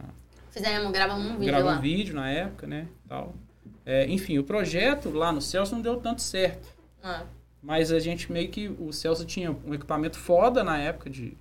fizemos, 0.52 0.92
gravamos 0.92 1.26
um 1.26 1.34
vídeo 1.38 1.46
gravamos 1.46 1.78
um 1.80 1.82
vídeo 1.82 2.16
na 2.16 2.30
época, 2.30 2.66
né, 2.66 2.88
tal. 3.08 3.34
É, 3.86 4.06
enfim, 4.08 4.38
o 4.38 4.44
projeto 4.44 5.10
lá 5.10 5.32
no 5.32 5.42
Celso 5.42 5.76
não 5.76 5.82
deu 5.82 5.98
tanto 5.98 6.22
certo, 6.22 6.70
Ah, 7.04 7.24
mas 7.62 7.92
a 7.92 8.00
gente 8.00 8.32
meio 8.32 8.48
que 8.50 8.70
o 8.80 8.94
Celso 8.94 9.26
tinha 9.26 9.52
um 9.52 9.74
equipamento 9.74 10.18
foda 10.18 10.64
na 10.64 10.78
época 10.78 11.10
de, 11.10 11.38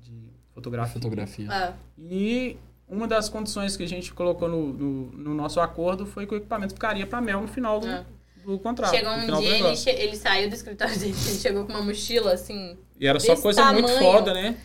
de 0.00 0.12
fotografia. 0.54 0.94
fotografia. 0.94 1.48
ah, 1.50 1.72
E 1.98 2.56
uma 2.90 3.06
das 3.06 3.28
condições 3.28 3.76
que 3.76 3.82
a 3.84 3.88
gente 3.88 4.12
colocou 4.12 4.48
no, 4.48 4.72
no, 4.72 5.12
no 5.12 5.34
nosso 5.34 5.60
acordo 5.60 6.04
foi 6.06 6.26
que 6.26 6.34
o 6.34 6.36
equipamento 6.36 6.74
ficaria 6.74 7.06
para 7.06 7.20
Mel 7.20 7.40
no 7.42 7.48
final 7.48 7.78
do, 7.80 7.86
ah. 7.88 8.04
do 8.44 8.58
contrato. 8.58 8.90
Chegou 8.94 9.12
um 9.12 9.40
dia, 9.40 9.58
ele, 9.58 9.76
che- 9.76 9.90
ele 9.90 10.16
saiu 10.16 10.48
do 10.48 10.54
escritório 10.54 10.98
dele, 10.98 11.14
ele 11.26 11.38
chegou 11.38 11.64
com 11.64 11.72
uma 11.72 11.82
mochila, 11.82 12.32
assim. 12.32 12.76
E 12.98 13.06
era 13.06 13.20
só 13.20 13.36
coisa 13.36 13.72
muito 13.72 13.86
tamanho. 13.86 14.04
foda, 14.12 14.34
né? 14.34 14.56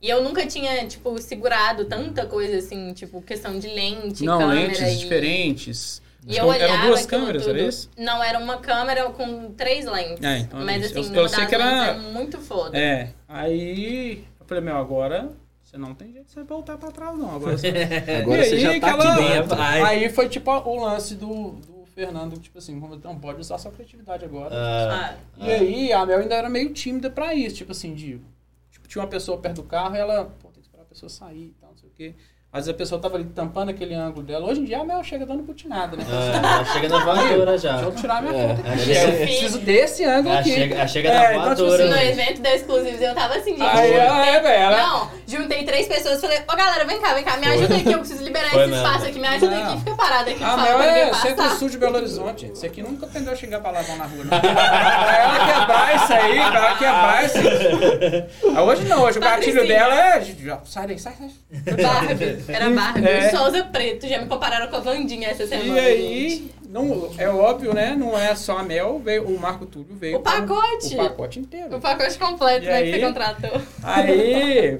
E 0.00 0.08
eu 0.10 0.22
nunca 0.22 0.44
tinha, 0.46 0.84
tipo, 0.86 1.16
segurado 1.18 1.84
tanta 1.84 2.26
coisa, 2.26 2.58
assim, 2.58 2.92
tipo, 2.92 3.22
questão 3.22 3.58
de 3.58 3.68
lente, 3.68 4.24
Não, 4.24 4.38
câmera 4.38 4.60
lentes 4.66 4.80
e... 4.80 4.96
diferentes. 4.98 6.02
E 6.26 6.36
eu 6.36 6.44
olhava 6.46 6.74
eram 6.74 6.86
duas 6.88 7.06
câmeras, 7.06 7.42
tudo. 7.44 7.56
era 7.58 7.68
isso? 7.68 7.90
Não, 7.96 8.22
era 8.22 8.38
uma 8.38 8.58
câmera 8.58 9.04
com 9.10 9.52
três 9.52 9.86
lentes. 9.86 10.22
É, 10.22 10.38
então 10.38 10.60
era 10.60 10.66
Mas 10.66 10.84
assim, 10.86 11.14
Eu- 11.14 11.22
eu 11.22 11.28
sei 11.28 11.46
que 11.46 11.54
era- 11.54 11.64
lentes 11.88 12.04
é 12.04 12.12
muito 12.12 12.38
foda. 12.38 12.76
É. 12.78 13.10
Aí 13.28 14.24
eu 14.40 14.46
falei, 14.46 14.62
meu, 14.62 14.76
agora 14.76 15.30
você 15.72 15.78
não 15.78 15.94
tem 15.94 16.12
jeito 16.12 16.26
de 16.26 16.32
você 16.32 16.42
voltar 16.44 16.76
pra 16.76 16.90
trás, 16.92 17.16
não. 17.18 17.34
Agora 17.34 17.56
você... 17.56 17.68
Agora 18.22 18.44
você 18.44 18.54
aí, 18.54 18.60
já 18.60 18.80
tá 18.80 18.92
aquela- 18.94 19.14
aqui 19.14 19.22
dentro. 19.32 19.60
Aí 19.60 20.08
foi 20.10 20.28
tipo 20.28 20.50
o 20.50 20.84
lance 20.84 21.14
do, 21.14 21.52
do 21.52 21.84
Fernando, 21.94 22.38
tipo 22.38 22.58
assim, 22.58 22.78
como 22.78 22.94
não 22.96 23.18
pode 23.18 23.40
usar 23.40 23.58
sua 23.58 23.70
criatividade 23.72 24.24
agora. 24.24 24.54
Ah, 24.54 25.16
Ah, 25.38 25.46
E 25.46 25.50
aí 25.50 25.92
a 25.92 26.04
Mel 26.06 26.18
ainda 26.20 26.34
era 26.34 26.48
meio 26.50 26.72
tímida 26.72 27.10
pra 27.10 27.34
isso, 27.34 27.56
tipo 27.56 27.72
assim, 27.72 27.94
de. 27.94 28.20
Tipo, 28.70 28.86
tinha 28.88 29.02
uma 29.02 29.08
pessoa 29.08 29.38
perto 29.38 29.56
do 29.56 29.62
carro 29.64 29.96
e 29.96 29.98
ela, 29.98 30.24
pô, 30.24 30.48
tem 30.48 30.60
que 30.62 30.66
esperar 30.68 30.82
a 30.82 30.86
pessoa 30.86 31.08
sair 31.08 31.46
e 31.48 31.54
tal, 31.60 31.70
não 31.70 31.76
sei 31.78 31.88
o 31.88 31.92
quê. 31.92 32.14
Às 32.54 32.66
vezes 32.66 32.74
a 32.74 32.74
pessoa 32.74 33.00
tava 33.00 33.14
ali 33.16 33.24
tampando 33.24 33.70
aquele 33.70 33.94
ângulo 33.94 34.26
dela. 34.26 34.46
Hoje 34.46 34.60
em 34.60 34.64
dia 34.64 34.80
a 34.80 34.84
Mel 34.84 35.02
chega 35.02 35.24
dando 35.24 35.42
putinada, 35.42 35.96
né? 35.96 36.04
ah, 36.44 36.62
chega 36.70 36.86
na 36.86 36.98
voadora 37.02 37.56
já. 37.56 37.72
Deixa 37.76 37.84
eu 37.86 37.94
tirar 37.94 38.20
minha 38.22 38.34
É, 38.44 38.48
foto 38.56 38.68
aqui. 38.68 38.78
chega- 38.84 39.00
Eu 39.00 39.16
preciso 39.26 39.58
desse 39.60 40.04
ângulo 40.04 40.34
A 40.34 40.38
aqui. 40.40 40.52
chega, 40.52 40.82
a 40.82 40.86
chega 40.86 41.08
É, 41.08 41.12
na 41.14 41.22
então, 41.22 41.32
tipo 41.54 41.56
voadora. 41.62 41.74
assim, 41.84 41.90
no 41.90 41.96
né? 41.96 42.10
evento 42.10 42.42
da 42.42 42.54
Exclusivos 42.54 43.00
eu 43.00 43.14
tava 43.14 43.34
assim, 43.36 43.56
gente. 43.56 43.62
Aí, 43.62 43.88
juntei- 43.94 44.00
é, 44.34 44.40
velho. 44.40 44.62
ela- 44.64 44.76
Não, 44.86 45.10
juntei 45.26 45.64
três 45.64 45.88
pessoas 45.88 46.18
e 46.18 46.20
falei, 46.20 46.40
ô 46.46 46.54
galera, 46.54 46.84
vem 46.84 47.00
cá, 47.00 47.14
vem 47.14 47.24
cá, 47.24 47.36
me 47.38 47.46
ajuda 47.46 47.74
aqui, 47.74 47.90
eu 47.90 47.98
preciso 48.00 48.22
liberar 48.22 48.50
Foi 48.50 48.60
esse 48.64 48.70
mesmo. 48.70 48.86
espaço 48.86 49.06
aqui, 49.06 49.18
me 49.18 49.28
ajuda 49.28 49.56
Não. 49.56 49.64
aqui, 49.72 49.78
fica 49.78 49.94
parada 49.94 50.30
aqui, 50.30 50.44
A 50.44 50.48
por 50.50 50.56
Mel 50.62 50.80
é 50.82 51.06
pra 51.06 51.14
centro 51.20 51.36
passar. 51.44 51.56
sul 51.56 51.68
de 51.70 51.78
Belo 51.78 51.96
Horizonte, 51.96 52.40
gente. 52.42 52.56
Isso 52.56 52.66
aqui 52.66 52.82
nunca 52.82 53.06
aprendeu 53.06 53.32
a 53.32 53.36
xingar 53.36 53.60
palavrão 53.60 53.96
na 53.96 54.04
rua, 54.04 54.24
não. 54.24 54.40
pra 54.40 55.18
ela 55.22 55.60
quebrar 55.60 55.96
isso 55.96 56.12
aí, 56.12 56.50
pra 56.50 56.58
ela 56.66 56.76
quebrar 56.76 57.24
isso. 57.24 57.38
Ah, 58.54 58.62
Hoje 58.64 58.84
não, 58.84 59.02
hoje 59.04 59.16
o 59.16 59.20
gatilho 59.22 59.54
Patricinha. 59.56 59.64
dela 59.66 59.94
é. 60.16 60.20
já- 60.20 60.60
Sai 60.66 60.86
daí, 60.86 60.98
sai, 60.98 61.14
sai. 61.14 61.30
Barbie. 62.42 62.52
Era 62.64 62.70
Barbie. 62.70 63.06
É. 63.08 63.26
Eu 63.26 63.30
só 63.30 63.48
usa 63.48 63.64
preto. 63.64 64.06
Já 64.06 64.20
me 64.20 64.26
compararam 64.28 64.68
com 64.68 64.76
a 64.76 64.80
Vandinha 64.80 65.28
essa 65.28 65.46
semana. 65.46 65.78
E 65.78 65.78
aí, 65.80 66.28
gente. 66.30 66.54
não, 66.68 67.10
é 67.18 67.28
óbvio, 67.28 67.72
né? 67.74 67.94
Não 67.98 68.18
é 68.18 68.34
só 68.34 68.58
a 68.58 68.62
Mel, 68.62 68.98
veio, 68.98 69.26
o 69.28 69.38
Marco 69.40 69.66
Túlio 69.66 69.94
veio. 69.96 70.18
O 70.18 70.20
pacote. 70.20 70.94
Com, 70.96 71.02
o 71.02 71.08
pacote 71.08 71.38
inteiro. 71.40 71.76
O 71.76 71.80
pacote 71.80 72.18
completo, 72.18 72.64
E 72.64 72.68
né, 72.68 72.74
aí? 72.74 72.92
que 72.92 72.98
você 73.00 73.06
contratou. 73.06 73.62
Aí, 73.82 74.78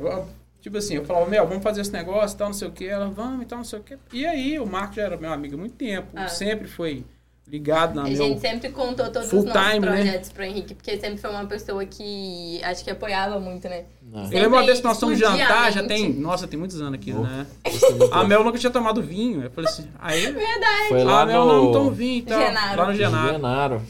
tipo 0.61 0.77
assim, 0.79 0.95
eu 0.97 1.05
falava, 1.05 1.27
Mel, 1.29 1.47
vamos 1.47 1.63
fazer 1.63 1.81
esse 1.81 1.93
negócio, 1.93 2.37
tal, 2.39 2.49
não 2.49 2.55
sei 2.55 2.69
o 2.69 2.73
que. 2.73 2.87
Ela, 2.87 3.09
vamos 3.09 3.43
e 3.43 3.47
tal, 3.47 3.59
não 3.59 3.65
sei 3.65 3.79
o 3.79 3.83
que. 3.83 3.97
E 4.13 4.27
aí, 4.27 4.59
o 4.59 4.67
Marco 4.67 4.95
já 4.95 5.03
era 5.03 5.17
meu 5.17 5.33
amigo 5.33 5.55
há 5.57 5.59
muito 5.59 5.75
tempo, 5.75 6.09
Ah. 6.15 6.29
sempre 6.29 6.69
foi 6.69 7.05
ligado 7.53 7.94
na 7.94 8.05
A 8.05 8.14
gente 8.14 8.40
sempre 8.40 8.70
contou 8.70 9.11
todos 9.11 9.28
Full 9.28 9.40
os 9.40 9.44
nossos 9.44 9.62
time, 9.72 9.80
né? 9.86 9.92
projetos 9.96 10.32
pro 10.32 10.42
Henrique, 10.42 10.74
porque 10.74 10.98
sempre 10.98 11.18
foi 11.18 11.28
uma 11.30 11.44
pessoa 11.44 11.84
que 11.84 12.59
acho 12.64 12.82
que 12.82 12.90
apoiava 12.90 13.38
muito, 13.38 13.68
né? 13.68 13.84
Eu 14.11 14.40
lembro 14.40 14.57
uma 14.59 14.64
vez 14.64 14.78
que 14.78 14.84
nós 14.84 14.98
fomos 14.98 15.22
a 15.22 15.36
jantar, 15.36 15.70
já 15.70 15.82
tem. 15.82 16.11
Nossa, 16.14 16.46
tem 16.48 16.59
muitos 16.59 16.80
anos 16.80 16.94
aqui, 16.94 17.12
Oh. 17.12 17.20
né? 17.22 17.46
Muito- 17.90 18.14
A 18.14 18.24
Mel 18.24 18.42
nunca 18.42 18.59
tinha 18.59 18.72
tomado 18.72 19.03
vinho. 19.03 19.42
Eu 19.42 19.50
falei 19.50 19.68
assim, 19.70 19.86
aí. 19.98 20.32
Verdade. 20.32 20.88
Foi 20.88 21.05
lá 21.05 21.26
Mel, 21.26 21.44
no... 21.44 21.53
não, 21.53 21.64
não 21.66 21.72
tomo 21.72 21.90
vinho 21.90 22.18
e 22.18 22.22
tal. 22.22 22.40
Genaro. 22.40 22.78
Lá 22.80 22.86
no 22.86 22.94
Genaro. 22.94 23.32
Genaro. 23.32 23.82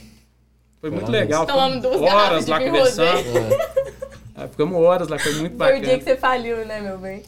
Foi 0.81 0.91
muito 0.91 1.07
Foi 1.07 1.15
lá 1.15 1.21
legal. 1.21 1.47
Tomamos 1.47 1.77
ficamos 1.77 2.01
duas 2.01 2.13
horas 2.13 2.47
lá 2.49 2.61
conversando. 2.61 3.09
É. 4.37 4.43
É, 4.45 4.49
ficamos 4.49 4.77
horas 4.83 5.07
lá, 5.09 5.19
foi 5.19 5.33
muito 5.35 5.57
Foi 5.57 5.67
o 5.67 5.71
dia 5.73 5.81
bacana. 5.81 5.99
que 5.99 6.05
você 6.05 6.17
faliu, 6.17 6.57
né, 6.67 6.81
meu 6.81 6.99
bem? 6.99 7.23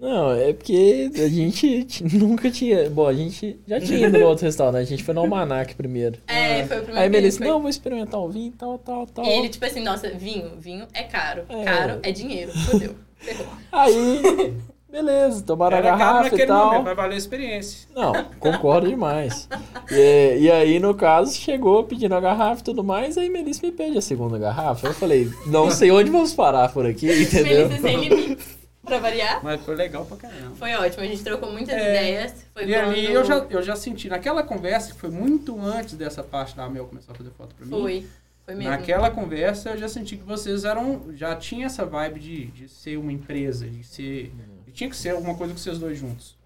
Não, 0.00 0.32
é 0.32 0.52
porque 0.52 1.10
a 1.16 1.28
gente 1.28 1.86
nunca 2.14 2.50
tinha. 2.50 2.88
Bom, 2.90 3.06
a 3.06 3.14
gente 3.14 3.58
já 3.66 3.80
tinha 3.80 4.06
ido 4.08 4.18
no 4.18 4.26
outro 4.26 4.44
restaurante, 4.44 4.82
a 4.82 4.84
gente 4.90 5.02
foi 5.02 5.14
no 5.14 5.20
Almanac 5.22 5.74
primeiro. 5.74 6.18
É, 6.26 6.64
foi 6.66 6.78
o 6.78 6.82
primeiro 6.82 7.00
Aí 7.02 7.08
Melissa, 7.08 7.38
foi. 7.38 7.46
não, 7.46 7.60
vou 7.60 7.70
experimentar 7.70 8.20
o 8.20 8.28
vinho, 8.28 8.52
tal, 8.58 8.78
tal, 8.78 9.06
tal. 9.06 9.24
E 9.24 9.28
ele, 9.28 9.48
tipo 9.48 9.64
assim, 9.64 9.82
nossa, 9.82 10.10
vinho, 10.10 10.50
vinho 10.58 10.86
é 10.92 11.02
caro. 11.02 11.44
É. 11.48 11.64
Caro 11.64 11.98
é 12.02 12.12
dinheiro. 12.12 12.52
Fudeu. 12.52 12.94
Ferrou. 13.16 13.46
Aí, 13.72 14.52
beleza, 14.90 15.42
tomaram 15.42 15.76
a 15.76 15.78
Era 15.78 15.88
caro 15.88 15.98
garrafa 15.98 16.22
naquele 16.24 16.42
e 16.42 16.46
tal. 16.46 16.66
momento, 16.66 16.84
vai 16.84 16.94
valer 16.94 17.14
a 17.14 17.18
experiência. 17.18 17.88
Não, 17.94 18.12
concordo 18.38 18.86
demais. 18.88 19.48
E, 19.90 20.36
e 20.40 20.50
aí, 20.50 20.78
no 20.78 20.94
caso, 20.94 21.34
chegou 21.34 21.82
pedindo 21.84 22.14
a 22.14 22.20
garrafa 22.20 22.60
e 22.60 22.64
tudo 22.64 22.84
mais, 22.84 23.16
aí 23.16 23.30
Melissa 23.30 23.64
me 23.64 23.72
pede 23.72 23.96
a 23.96 24.02
segunda 24.02 24.38
garrafa. 24.38 24.88
Eu 24.88 24.94
falei, 24.94 25.30
não 25.46 25.70
sei 25.70 25.90
onde 25.90 26.10
vamos 26.10 26.34
parar 26.34 26.70
por 26.70 26.84
aqui, 26.84 27.10
entendeu? 27.22 27.66
Melissa 27.70 27.82
sem 27.82 27.96
limites. 28.08 28.55
Pra 28.86 28.98
variar. 28.98 29.42
Mas 29.44 29.60
foi 29.62 29.74
legal 29.74 30.06
pra 30.06 30.16
caramba. 30.16 30.54
Foi 30.56 30.72
ótimo, 30.74 31.02
a 31.02 31.06
gente 31.06 31.22
trocou 31.22 31.50
muitas 31.52 31.74
É. 31.74 31.90
ideias. 31.90 32.46
Foi 32.54 32.64
E 32.64 32.74
ali 32.74 33.02
quando- 33.06 33.14
eu 33.14 33.24
já, 33.24 33.34
eu 33.50 33.62
já 33.62 33.76
senti, 33.76 34.08
naquela 34.08 34.42
conversa, 34.42 34.92
que 34.94 34.98
foi 34.98 35.10
muito 35.10 35.60
antes 35.60 35.94
dessa 35.94 36.22
parte 36.22 36.56
da 36.56 36.68
Mel 36.68 36.86
começar 36.86 37.12
a 37.12 37.14
fazer 37.14 37.30
foto 37.30 37.54
pra 37.54 37.66
mim. 37.66 37.70
Foi. 37.70 38.06
Foi 38.44 38.54
mesmo. 38.54 38.70
Naquela 38.70 39.10
conversa 39.10 39.70
eu 39.70 39.76
já 39.78 39.88
senti 39.88 40.16
que 40.16 40.22
vocês 40.22 40.64
eram. 40.64 41.06
Já 41.16 41.34
tinha 41.34 41.66
essa 41.66 41.84
vibe 41.84 42.20
de, 42.20 42.46
de 42.46 42.68
ser 42.68 42.96
uma 42.96 43.12
empresa, 43.12 43.68
de 43.68 43.82
ser. 43.82 44.32
de 44.64 44.72
tinha 44.72 44.88
que 44.88 44.96
ser 44.96 45.10
alguma 45.10 45.34
coisa 45.34 45.52
com 45.52 45.58
vocês 45.58 45.78
dois 45.78 45.98
juntos. 45.98 46.36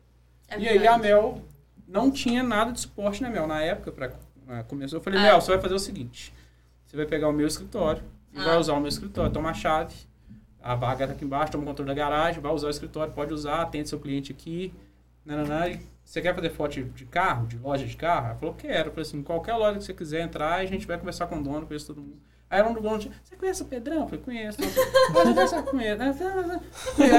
É 0.49 0.59
e 0.59 0.67
aí 0.69 0.87
a. 0.89 0.97
Mel 0.97 1.43
não 1.87 2.11
tinha 2.11 2.43
nada 2.43 2.73
de 2.73 2.81
suporte, 2.81 3.23
né, 3.23 3.29
Mel? 3.29 3.47
Na 3.47 3.61
época, 3.63 3.93
pra, 3.93 4.13
ah, 4.49 4.63
começou, 4.63 4.99
eu 4.99 5.03
falei, 5.03 5.19
Ah. 5.19 5.25
Mel, 5.25 5.41
você 5.43 5.51
vai 5.53 5.61
fazer 5.61 5.75
o 5.75 5.79
seguinte: 5.79 6.33
você 6.87 6.97
vai 6.97 7.05
pegar 7.05 7.29
o 7.29 7.33
meu 7.35 7.47
escritório 7.47 8.03
e 8.33 8.39
Ah. 8.39 8.45
vai 8.45 8.57
usar 8.57 8.73
o 8.73 8.81
meu 8.81 8.89
escritório, 8.89 9.31
toma 9.31 9.51
a 9.51 9.55
chave, 9.55 9.95
a 10.63 10.75
vaga 10.75 11.07
tá 11.07 11.13
aqui 11.13 11.25
embaixo, 11.25 11.53
toma 11.53 11.65
o 11.65 11.67
controle 11.67 11.89
da 11.89 11.95
garagem, 11.95 12.41
vai 12.41 12.53
usar 12.53 12.67
o 12.67 12.71
escritório, 12.71 13.13
pode 13.13 13.33
usar, 13.33 13.63
atende 13.63 13.89
seu 13.89 13.99
cliente 13.99 14.33
aqui. 14.33 14.73
Nananã, 15.25 15.69
e 15.69 15.81
você 16.05 16.21
quer 16.23 16.35
fazer 16.35 16.51
foto 16.51 16.83
de- 16.83 17.05
carro, 17.05 17.47
de 17.47 17.57
loja 17.59 17.87
de 17.87 17.97
carro? 17.97 18.27
Ela 18.29 18.35
falou, 18.37 18.55
quero. 18.55 18.89
Eu 18.89 18.93
falei 18.93 19.03
assim, 19.03 19.23
qualquer 19.23 19.55
loja 19.55 19.79
que 19.79 19.85
você 19.85 19.95
quiser 19.95 20.23
entrar, 20.23 20.55
a 20.55 20.65
gente 20.65 20.87
vai 20.87 20.99
conversar 20.99 21.27
com 21.27 21.37
o 21.39 21.43
dono, 21.43 21.67
conheço 21.67 21.87
todo 21.89 22.01
mundo. 22.01 22.19
Aí 22.49 22.59
ela 22.59 22.73
do 22.73 22.81
dono, 22.81 22.99
você 23.23 23.37
conhece 23.37 23.63
o 23.63 23.67
Pedrão? 23.67 24.01
Eu 24.01 24.07
falei, 24.09 24.25
conheço. 24.25 24.59
Pode 25.13 25.29
conversar 25.29 25.63
com 25.63 25.81
ele. 25.81 26.03
Aí 26.03 26.09
eu 26.09 26.15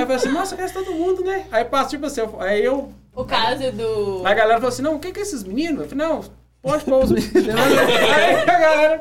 falei 0.02 0.16
assim, 0.16 0.30
nossa, 0.30 0.56
conhece 0.56 0.74
todo 0.74 0.92
mundo, 0.92 1.24
né? 1.24 1.48
Aí 1.52 1.64
passa, 1.64 1.92
tipo 1.92 2.06
assim, 2.06 2.22
aí 2.40 2.64
eu 2.66 2.92
O 3.16 3.24
caso 3.24 3.72
do. 3.72 4.24
Aí 4.26 4.34
a 4.34 4.36
galera 4.36 4.56
falou 4.56 4.70
assim, 4.70 4.82
não, 4.82 4.96
o 4.96 5.00
que 5.00 5.12
que 5.14 5.20
é 5.20 5.24
esses 5.24 5.44
meninos? 5.44 5.84
Eu 5.84 5.90
falei, 5.90 6.06
não, 6.06 6.24
pode 6.62 6.84
pôr 6.86 7.04
os 7.04 7.12
meninos. 7.12 7.56
Aí 7.56 8.36
a 8.36 8.46
galera, 8.60 9.00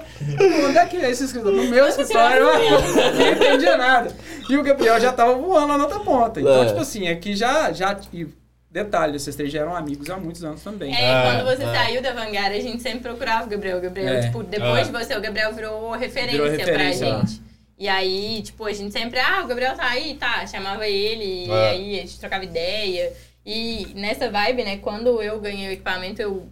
onde 0.66 0.78
é 0.78 0.86
que 0.86 0.96
é 0.96 1.10
esse 1.10 1.24
escritório? 1.24 1.62
No 1.64 1.70
meu 1.70 1.86
escritório, 1.86 2.46
eu 2.46 2.80
não 3.14 3.32
entendia 3.32 3.76
nada. 3.76 4.14
E 4.48 4.56
o 4.56 4.62
Gabriel 4.62 4.98
já 5.00 5.12
tava 5.12 5.34
voando 5.34 5.68
lá 5.68 5.78
na 5.78 5.84
outra 5.84 6.00
ponta. 6.00 6.40
Então, 6.40 6.62
É. 6.62 6.66
tipo 6.66 6.80
assim, 6.80 7.08
aqui 7.08 7.36
já, 7.36 7.72
já, 7.72 7.96
e 8.12 8.26
detalhe, 8.70 9.18
vocês 9.18 9.34
três 9.36 9.52
já 9.52 9.60
eram 9.60 9.74
amigos 9.76 10.08
há 10.10 10.16
muitos 10.16 10.42
anos 10.44 10.62
também. 10.62 10.94
É, 10.94 11.12
Ah, 11.12 11.22
quando 11.42 11.56
você 11.56 11.64
ah. 11.64 11.74
saiu 11.74 12.00
da 12.02 12.12
Vanguard, 12.12 12.52
a 12.52 12.60
gente 12.60 12.82
sempre 12.82 13.00
procurava 13.00 13.44
o 13.44 13.48
Gabriel. 13.48 13.78
O 13.78 13.80
Gabriel, 13.80 14.14
É. 14.14 14.20
tipo, 14.22 14.42
depois 14.42 14.80
Ah. 14.80 14.82
de 14.82 14.92
você, 14.92 15.16
o 15.16 15.20
Gabriel 15.20 15.52
virou 15.52 15.90
referência, 15.92 16.32
Virou 16.42 16.50
referência, 16.50 17.06
pra 17.06 17.18
gente. 17.20 17.42
E 17.78 17.88
aí, 17.88 18.42
tipo, 18.42 18.64
a 18.66 18.72
gente 18.72 18.92
sempre, 18.92 19.18
ah, 19.18 19.42
o 19.42 19.46
Gabriel 19.46 19.74
tá 19.74 19.86
aí, 19.88 20.14
tá, 20.14 20.46
chamava 20.46 20.86
ele, 20.86 21.46
e 21.46 21.50
Ah. 21.50 21.70
aí 21.70 21.98
a 21.98 22.02
gente 22.02 22.18
trocava 22.20 22.44
ideia. 22.44 23.12
E 23.44 23.88
nessa 23.94 24.30
vibe, 24.30 24.64
né, 24.64 24.76
quando 24.76 25.20
eu 25.22 25.40
ganhei 25.40 25.68
o 25.68 25.72
equipamento, 25.72 26.20
eu 26.20 26.46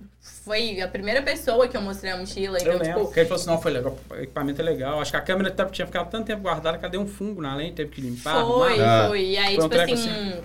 foi 0.49 0.81
a 0.81 0.89
primeira 0.89 1.23
pessoa 1.23 1.69
que 1.69 1.77
eu 1.77 1.81
mostrei 1.83 2.11
a 2.11 2.17
mochila. 2.17 2.59
Então, 2.59 2.73
Eu 2.73 2.79
lembro, 2.79 2.95
tipo, 2.95 3.05
porque 3.05 3.21
ele 3.21 3.29
falou 3.29 3.41
assim, 3.41 3.51
não, 3.51 3.61
foi 3.61 3.71
legal, 3.71 3.97
o 4.11 4.15
equipamento 4.15 4.61
é 4.61 4.65
legal. 4.65 5.01
Acho 5.01 5.11
que 5.11 5.17
a 5.17 5.21
câmera 5.21 5.55
tinha 5.71 5.87
ficado 5.87 6.11
tanto 6.11 6.27
tempo 6.27 6.43
guardada 6.43 6.79
que 6.79 6.85
ela 6.85 6.91
deu 6.91 7.01
um 7.01 7.07
fungo 7.07 7.43
na 7.43 7.55
lente, 7.55 7.75
teve 7.75 7.91
que 7.91 8.01
limpar, 8.01 8.45
Foi, 8.45 8.73
arrumar. 8.73 9.05
Ah. 9.05 9.09
foi. 9.09 9.25
E 9.25 9.37
aí, 9.39 9.55
Foi 9.55 9.65
um 9.65 9.69
tipo 9.69 9.75
treco 9.85 9.93
assim, 9.93 10.41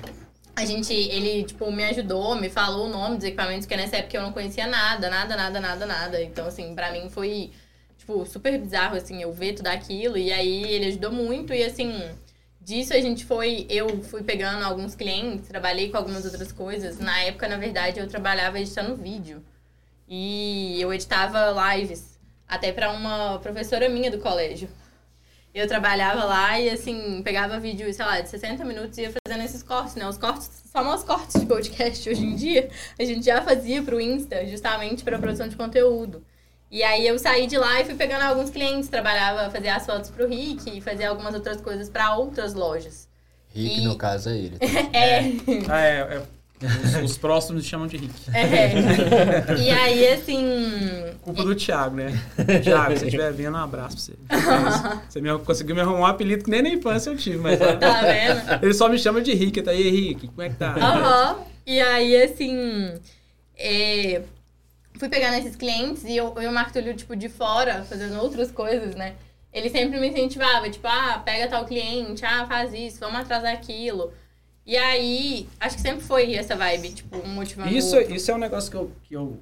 a 0.55 0.65
gente, 0.65 0.93
ele, 0.93 1.43
tipo, 1.45 1.71
me 1.71 1.83
ajudou, 1.85 2.35
me 2.35 2.49
falou 2.49 2.87
o 2.87 2.89
nome 2.89 3.15
dos 3.15 3.25
equipamentos, 3.25 3.65
porque 3.65 3.77
nessa 3.77 3.97
época 3.97 4.17
eu 4.17 4.21
não 4.21 4.33
conhecia 4.33 4.67
nada, 4.67 5.09
nada, 5.09 5.35
nada, 5.35 5.59
nada, 5.59 5.85
nada. 5.85 6.21
Então, 6.21 6.45
assim, 6.45 6.75
pra 6.75 6.91
mim 6.91 7.09
foi, 7.09 7.51
tipo, 7.97 8.25
super 8.25 8.59
bizarro, 8.59 8.95
assim, 8.97 9.21
eu 9.21 9.31
ver 9.31 9.53
tudo 9.53 9.67
aquilo. 9.67 10.17
E 10.17 10.31
aí 10.31 10.63
ele 10.63 10.87
ajudou 10.87 11.11
muito 11.11 11.53
e, 11.53 11.63
assim, 11.63 11.97
disso 12.61 12.93
a 12.93 12.99
gente 12.99 13.25
foi, 13.25 13.65
eu 13.69 14.03
fui 14.03 14.21
pegando 14.21 14.63
alguns 14.63 14.95
clientes, 14.95 15.47
trabalhei 15.47 15.89
com 15.89 15.97
algumas 15.97 16.25
outras 16.25 16.51
coisas. 16.51 16.99
Na 16.99 17.19
época, 17.21 17.47
na 17.47 17.57
verdade, 17.57 17.99
eu 17.99 18.07
trabalhava 18.07 18.59
editando 18.59 18.95
vídeo. 18.95 19.41
E 20.15 20.79
eu 20.79 20.93
editava 20.93 21.55
lives, 21.73 22.19
até 22.47 22.71
pra 22.71 22.91
uma 22.91 23.39
professora 23.39 23.89
minha 23.89 24.11
do 24.11 24.19
colégio. 24.19 24.69
Eu 25.55 25.67
trabalhava 25.67 26.23
lá 26.23 26.59
e, 26.59 26.69
assim, 26.69 27.19
pegava 27.23 27.59
vídeo, 27.59 27.91
sei 27.91 28.05
lá, 28.05 28.21
de 28.21 28.29
60 28.29 28.63
minutos 28.63 28.95
e 28.99 29.01
ia 29.01 29.11
fazendo 29.11 29.43
esses 29.43 29.63
cortes, 29.63 29.95
né? 29.95 30.07
Os 30.07 30.17
cortes, 30.19 30.51
famosos 30.71 31.03
cortes 31.03 31.39
de 31.39 31.47
podcast 31.47 32.07
hoje 32.07 32.23
em 32.23 32.35
dia, 32.35 32.69
a 32.99 33.03
gente 33.03 33.25
já 33.25 33.41
fazia 33.41 33.81
pro 33.81 33.99
Insta, 33.99 34.45
justamente 34.45 35.03
para 35.03 35.17
produção 35.17 35.47
de 35.47 35.55
conteúdo. 35.55 36.23
E 36.69 36.83
aí 36.83 37.07
eu 37.07 37.17
saí 37.17 37.47
de 37.47 37.57
lá 37.57 37.81
e 37.81 37.85
fui 37.85 37.95
pegando 37.95 38.21
alguns 38.21 38.51
clientes, 38.51 38.89
trabalhava, 38.89 39.49
fazia 39.49 39.75
as 39.75 39.85
fotos 39.85 40.11
pro 40.11 40.27
Rick 40.27 40.77
e 40.77 40.79
fazia 40.79 41.09
algumas 41.09 41.33
outras 41.33 41.59
coisas 41.59 41.89
para 41.89 42.15
outras 42.15 42.53
lojas. 42.53 43.07
Rick, 43.49 43.81
E- 43.81 43.83
no 43.85 43.95
caso, 43.95 44.29
é 44.29 44.37
ele. 44.37 44.57
É, 44.93 45.19
Ah, 45.71 45.81
é, 45.81 45.99
é. 46.17 46.23
Os, 46.65 47.11
os 47.11 47.17
próximos 47.17 47.65
chamam 47.65 47.87
de 47.87 47.97
Rick. 47.97 48.13
é. 48.33 48.73
E 49.59 49.69
aí, 49.69 50.07
assim, 50.13 51.13
Culpa 51.23 51.43
do 51.43 51.55
Thiago, 51.55 51.95
né? 51.95 52.11
Thiago, 52.61 52.91
se 52.93 52.99
você 52.99 53.05
estiver 53.05 53.31
vendo, 53.31 53.55
um 53.55 53.61
abraço 53.61 54.13
pra 54.27 54.37
você. 54.37 55.03
Você 55.09 55.21
me, 55.21 55.39
conseguiu 55.39 55.75
me 55.75 55.81
arrumar 55.81 55.99
um 55.99 56.05
apelido 56.05 56.43
que 56.43 56.49
nem 56.49 56.61
na 56.61 56.69
infância 56.69 57.09
eu 57.09 57.17
tive, 57.17 57.37
mas 57.37 57.57
tá 57.59 58.01
vendo? 58.01 58.59
ele 58.63 58.73
só 58.73 58.89
me 58.89 58.99
chama 58.99 59.21
de 59.21 59.33
Rick. 59.33 59.61
Tá 59.61 59.71
aí, 59.71 59.89
Rick, 59.89 60.27
como 60.27 60.41
é 60.41 60.49
que 60.49 60.55
tá? 60.55 60.73
Aham. 60.73 61.37
E 61.65 61.79
aí, 61.79 62.21
assim, 62.21 62.99
é, 63.57 64.21
fui 64.99 65.07
pegando 65.07 65.37
esses 65.37 65.55
clientes 65.55 66.03
e 66.03 66.17
eu, 66.17 66.33
eu 66.35 66.43
e 66.43 66.47
o 66.47 66.51
Marco 66.51 66.73
Túlio, 66.73 66.93
tipo, 66.93 67.15
de 67.15 67.29
fora, 67.29 67.83
fazendo 67.83 68.19
outras 68.19 68.51
coisas, 68.51 68.95
né? 68.95 69.13
Ele 69.53 69.69
sempre 69.69 69.99
me 69.99 70.09
incentivava, 70.09 70.69
tipo, 70.69 70.87
ah, 70.87 71.21
pega 71.23 71.47
tal 71.47 71.65
cliente, 71.65 72.25
ah, 72.25 72.45
faz 72.47 72.73
isso, 72.73 72.99
vamos 72.99 73.19
atrasar 73.19 73.53
aquilo. 73.53 74.11
E 74.65 74.77
aí, 74.77 75.47
acho 75.59 75.75
que 75.75 75.81
sempre 75.81 76.03
foi 76.03 76.35
essa 76.35 76.55
vibe, 76.55 76.89
tipo, 76.91 77.17
um 77.17 77.27
motivando 77.27 77.69
o 77.69 77.73
Isso, 77.77 77.99
isso 77.99 78.31
é 78.31 78.35
um 78.35 78.37
negócio 78.37 78.71
que 78.71 78.77
eu, 78.77 78.91
que 79.03 79.13
eu 79.15 79.39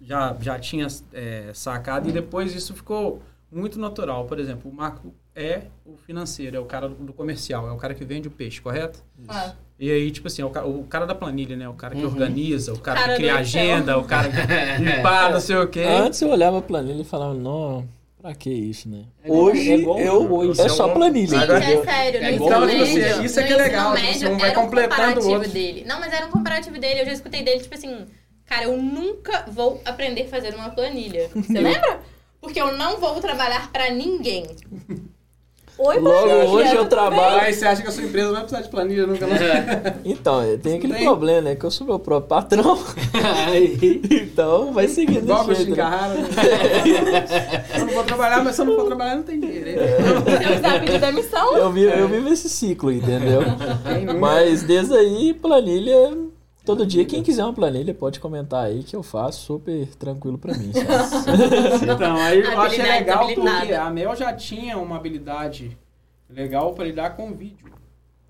já, 0.00 0.36
já 0.40 0.58
tinha 0.58 0.86
é, 1.12 1.50
sacado 1.54 2.08
e 2.08 2.12
depois 2.12 2.54
isso 2.54 2.74
ficou 2.74 3.22
muito 3.50 3.78
natural. 3.78 4.26
Por 4.26 4.38
exemplo, 4.38 4.70
o 4.70 4.74
Marco 4.74 5.14
é 5.34 5.62
o 5.86 5.96
financeiro, 5.96 6.56
é 6.56 6.60
o 6.60 6.66
cara 6.66 6.88
do, 6.88 6.94
do 6.96 7.12
comercial, 7.12 7.66
é 7.66 7.72
o 7.72 7.76
cara 7.78 7.94
que 7.94 8.04
vende 8.04 8.28
o 8.28 8.30
peixe, 8.30 8.60
correto? 8.60 9.02
Ah, 9.28 9.54
E 9.78 9.90
aí, 9.90 10.10
tipo 10.10 10.26
assim, 10.28 10.42
é 10.42 10.44
o, 10.44 10.50
ca- 10.50 10.64
o 10.66 10.84
cara 10.84 11.06
da 11.06 11.14
planilha, 11.14 11.56
né? 11.56 11.66
O 11.68 11.74
cara 11.74 11.94
que 11.94 12.02
Uhum. 12.04 12.10
organiza, 12.12 12.74
o 12.74 12.78
cara, 12.78 13.00
Cara 13.00 13.12
que 13.14 13.16
cria 13.22 13.36
agenda, 13.36 13.96
o 13.98 14.04
cara 14.04 14.28
que 14.28 14.36
limpar, 14.84 15.32
não 15.32 15.40
sei 15.40 15.56
o 15.56 15.66
quê. 15.68 15.84
Antes 15.84 16.20
eu 16.20 16.28
olhava 16.28 16.58
a 16.58 16.62
planilha 16.62 17.00
e 17.00 17.04
falava, 17.04 17.32
não, 17.32 17.88
pra 18.22 18.34
que 18.34 18.48
isso, 18.50 18.88
né? 18.88 19.04
É 19.24 19.30
Hoje 19.30 19.70
é 19.72 19.76
igual 19.76 19.98
eu, 19.98 20.32
hoje. 20.32 20.60
é 20.60 20.68
só 20.68 20.88
planilha, 20.88 21.40
Gente, 21.40 21.52
entendeu? 21.52 21.82
é 21.82 21.84
sério, 21.84 22.20
no 22.20 22.26
É 22.26 22.30
ensino 22.30 22.46
igual- 22.46 22.60
médio, 22.66 22.86
Tipo 22.86 22.98
assim, 23.10 23.24
isso 23.24 23.40
é 23.40 23.42
no 23.42 23.48
que 23.48 23.52
é 23.52 23.56
legal, 23.56 23.98
ensino 23.98 24.06
médio, 24.06 24.30
um 24.32 24.38
vai 24.38 24.50
era 24.50 24.58
um 24.58 24.62
completando 24.62 24.94
o 24.94 24.96
comparativo 25.04 25.30
outro. 25.32 25.50
dele. 25.50 25.84
Não, 25.86 26.00
mas 26.00 26.12
era 26.12 26.26
um 26.26 26.30
comparativo 26.30 26.78
dele, 26.78 27.00
eu 27.00 27.06
já 27.06 27.12
escutei 27.12 27.42
dele, 27.42 27.60
tipo 27.60 27.74
assim, 27.74 28.06
cara, 28.46 28.64
eu 28.64 28.76
nunca 28.76 29.44
vou 29.48 29.80
aprender 29.84 30.22
a 30.22 30.28
fazer 30.28 30.54
uma 30.54 30.70
planilha. 30.70 31.28
Você 31.34 31.52
lembra? 31.60 32.00
Porque 32.40 32.60
eu 32.60 32.76
não 32.76 32.98
vou 32.98 33.20
trabalhar 33.20 33.70
pra 33.70 33.90
ninguém. 33.90 34.46
Oi, 35.78 35.98
Logo 35.98 36.28
planilha, 36.28 36.50
hoje 36.50 36.74
eu 36.74 36.78
tudo 36.78 36.88
trabalho. 36.90 37.40
Aí 37.40 37.52
você 37.54 37.66
acha 37.66 37.82
que 37.82 37.88
a 37.88 37.90
sua 37.90 38.04
empresa 38.04 38.26
não 38.26 38.34
vai 38.34 38.42
precisar 38.42 38.62
de 38.62 38.68
planilha 38.68 39.06
nunca 39.06 39.26
mais. 39.26 39.40
Então, 40.04 40.42
tem 40.58 40.76
aquele 40.76 40.94
Tem. 40.94 41.04
problema, 41.04 41.40
né? 41.40 41.56
Que 41.56 41.64
eu 41.64 41.70
sou 41.70 41.86
meu 41.86 41.98
próprio 41.98 42.28
patrão. 42.28 42.78
então 44.10 44.72
vai 44.72 44.86
seguir 44.86 45.18
Igual 45.18 45.46
desse 45.46 45.70
né? 45.70 45.76
Carrara. 45.76 46.14
Né? 46.14 46.28
eu 47.74 47.86
não 47.86 47.94
vou 47.94 48.04
trabalhar, 48.04 48.44
mas 48.44 48.54
se 48.54 48.60
eu 48.60 48.66
não 48.66 48.76
for 48.76 48.86
trabalhar, 48.86 49.16
não 49.16 49.22
tem 49.22 49.40
dinheiro. 49.40 49.68
eu 49.68 50.22
precisar 50.22 50.80
pedir 50.80 51.00
demissão, 51.00 51.56
Eu 51.56 51.70
vivo, 51.72 51.92
eu 51.92 52.08
vivo 52.08 52.28
esse 52.28 52.48
ciclo, 52.48 52.92
entendeu? 52.92 53.40
Mas 54.20 54.62
desde 54.62 54.94
aí, 54.94 55.32
planilha. 55.34 56.31
Todo 56.64 56.86
dia, 56.86 57.04
quem 57.04 57.22
quiser 57.22 57.42
uma 57.44 57.52
planilha, 57.52 57.92
pode 57.92 58.20
comentar 58.20 58.64
aí 58.66 58.84
que 58.84 58.94
eu 58.94 59.02
faço 59.02 59.40
super 59.46 59.86
tranquilo 59.96 60.38
pra 60.38 60.54
mim. 60.56 60.70
Então, 61.82 62.16
aí 62.16 62.40
eu 62.40 62.60
achei 62.60 62.82
legal 62.82 63.26
porque 63.26 63.72
a 63.74 63.90
Mel 63.90 64.14
já 64.14 64.32
tinha 64.32 64.78
uma 64.78 64.96
habilidade 64.96 65.76
legal 66.30 66.72
pra 66.72 66.84
lidar 66.84 67.16
com 67.16 67.32
vídeo. 67.32 67.72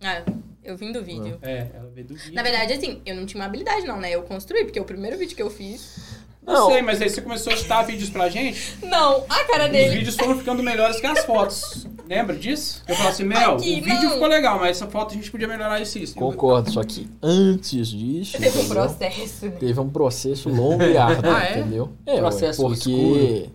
Ah, 0.02 0.22
eu 0.64 0.76
vim 0.76 0.92
do 0.92 1.02
vídeo. 1.02 1.38
É, 1.42 1.66
ela 1.74 1.90
veio 1.94 2.06
do 2.06 2.14
vídeo. 2.14 2.34
Na 2.34 2.42
verdade, 2.42 2.72
assim, 2.72 3.00
eu 3.04 3.14
não 3.14 3.26
tinha 3.26 3.40
uma 3.40 3.46
habilidade, 3.46 3.86
não, 3.86 3.98
né? 4.00 4.10
Eu 4.10 4.22
construí, 4.22 4.64
porque 4.64 4.80
o 4.80 4.84
primeiro 4.84 5.18
vídeo 5.18 5.36
que 5.36 5.42
eu 5.42 5.50
fiz. 5.50 6.22
Não 6.44 6.54
Não, 6.54 6.70
sei, 6.72 6.82
mas 6.82 7.00
aí 7.00 7.08
você 7.08 7.22
começou 7.22 7.52
a 7.52 7.56
citar 7.56 7.86
vídeos 7.86 8.10
pra 8.10 8.28
gente. 8.28 8.76
Não, 8.82 9.24
a 9.28 9.44
cara 9.44 9.66
Os 9.66 9.70
dele. 9.70 9.96
vídeos 9.98 10.16
foram 10.16 10.36
ficando 10.36 10.60
melhores 10.62 10.98
que 11.00 11.06
as 11.06 11.24
fotos. 11.24 11.86
Lembra 12.09 12.36
disso? 12.36 12.82
Eu 12.86 12.94
falei 12.94 13.11
assim, 13.12 13.24
Mel, 13.24 13.55
Aqui, 13.55 13.72
o 13.80 13.84
vídeo 13.84 14.03
não. 14.03 14.11
ficou 14.12 14.28
legal, 14.28 14.59
mas 14.59 14.70
essa 14.76 14.86
foto 14.86 15.12
a 15.12 15.14
gente 15.14 15.30
podia 15.30 15.48
melhorar 15.48 15.80
isso. 15.80 15.98
isso. 15.98 16.14
concordo. 16.14 16.70
Só 16.70 16.82
que 16.82 17.09
antes 17.22 17.88
disso. 17.88 18.38
Teve 18.38 18.59
um 18.59 18.68
processo, 18.68 19.46
né? 19.46 19.50
Teve 19.53 19.80
um 19.80 19.88
processo 19.88 20.48
longo 20.48 20.82
e 20.82 20.96
árduo, 20.96 21.30
Ah, 21.32 21.44
é? 21.44 21.59
entendeu? 21.61 21.92
É, 22.05 22.14
ué, 22.14 22.20
Processo 22.20 22.61
porque 22.62 22.90
escuro. 22.90 23.53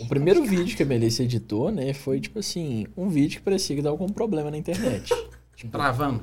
o 0.00 0.06
primeiro 0.08 0.44
vídeo 0.44 0.76
que 0.76 0.82
a 0.82 0.86
Melissa 0.86 1.22
editou, 1.22 1.70
né, 1.70 1.92
foi 1.92 2.20
tipo 2.20 2.38
assim, 2.38 2.86
um 2.96 3.08
vídeo 3.08 3.38
que 3.38 3.44
parecia 3.44 3.74
que 3.76 3.82
dava 3.82 3.94
algum 3.94 4.08
problema 4.08 4.50
na 4.50 4.56
internet. 4.56 5.12
Travando. 5.70 6.22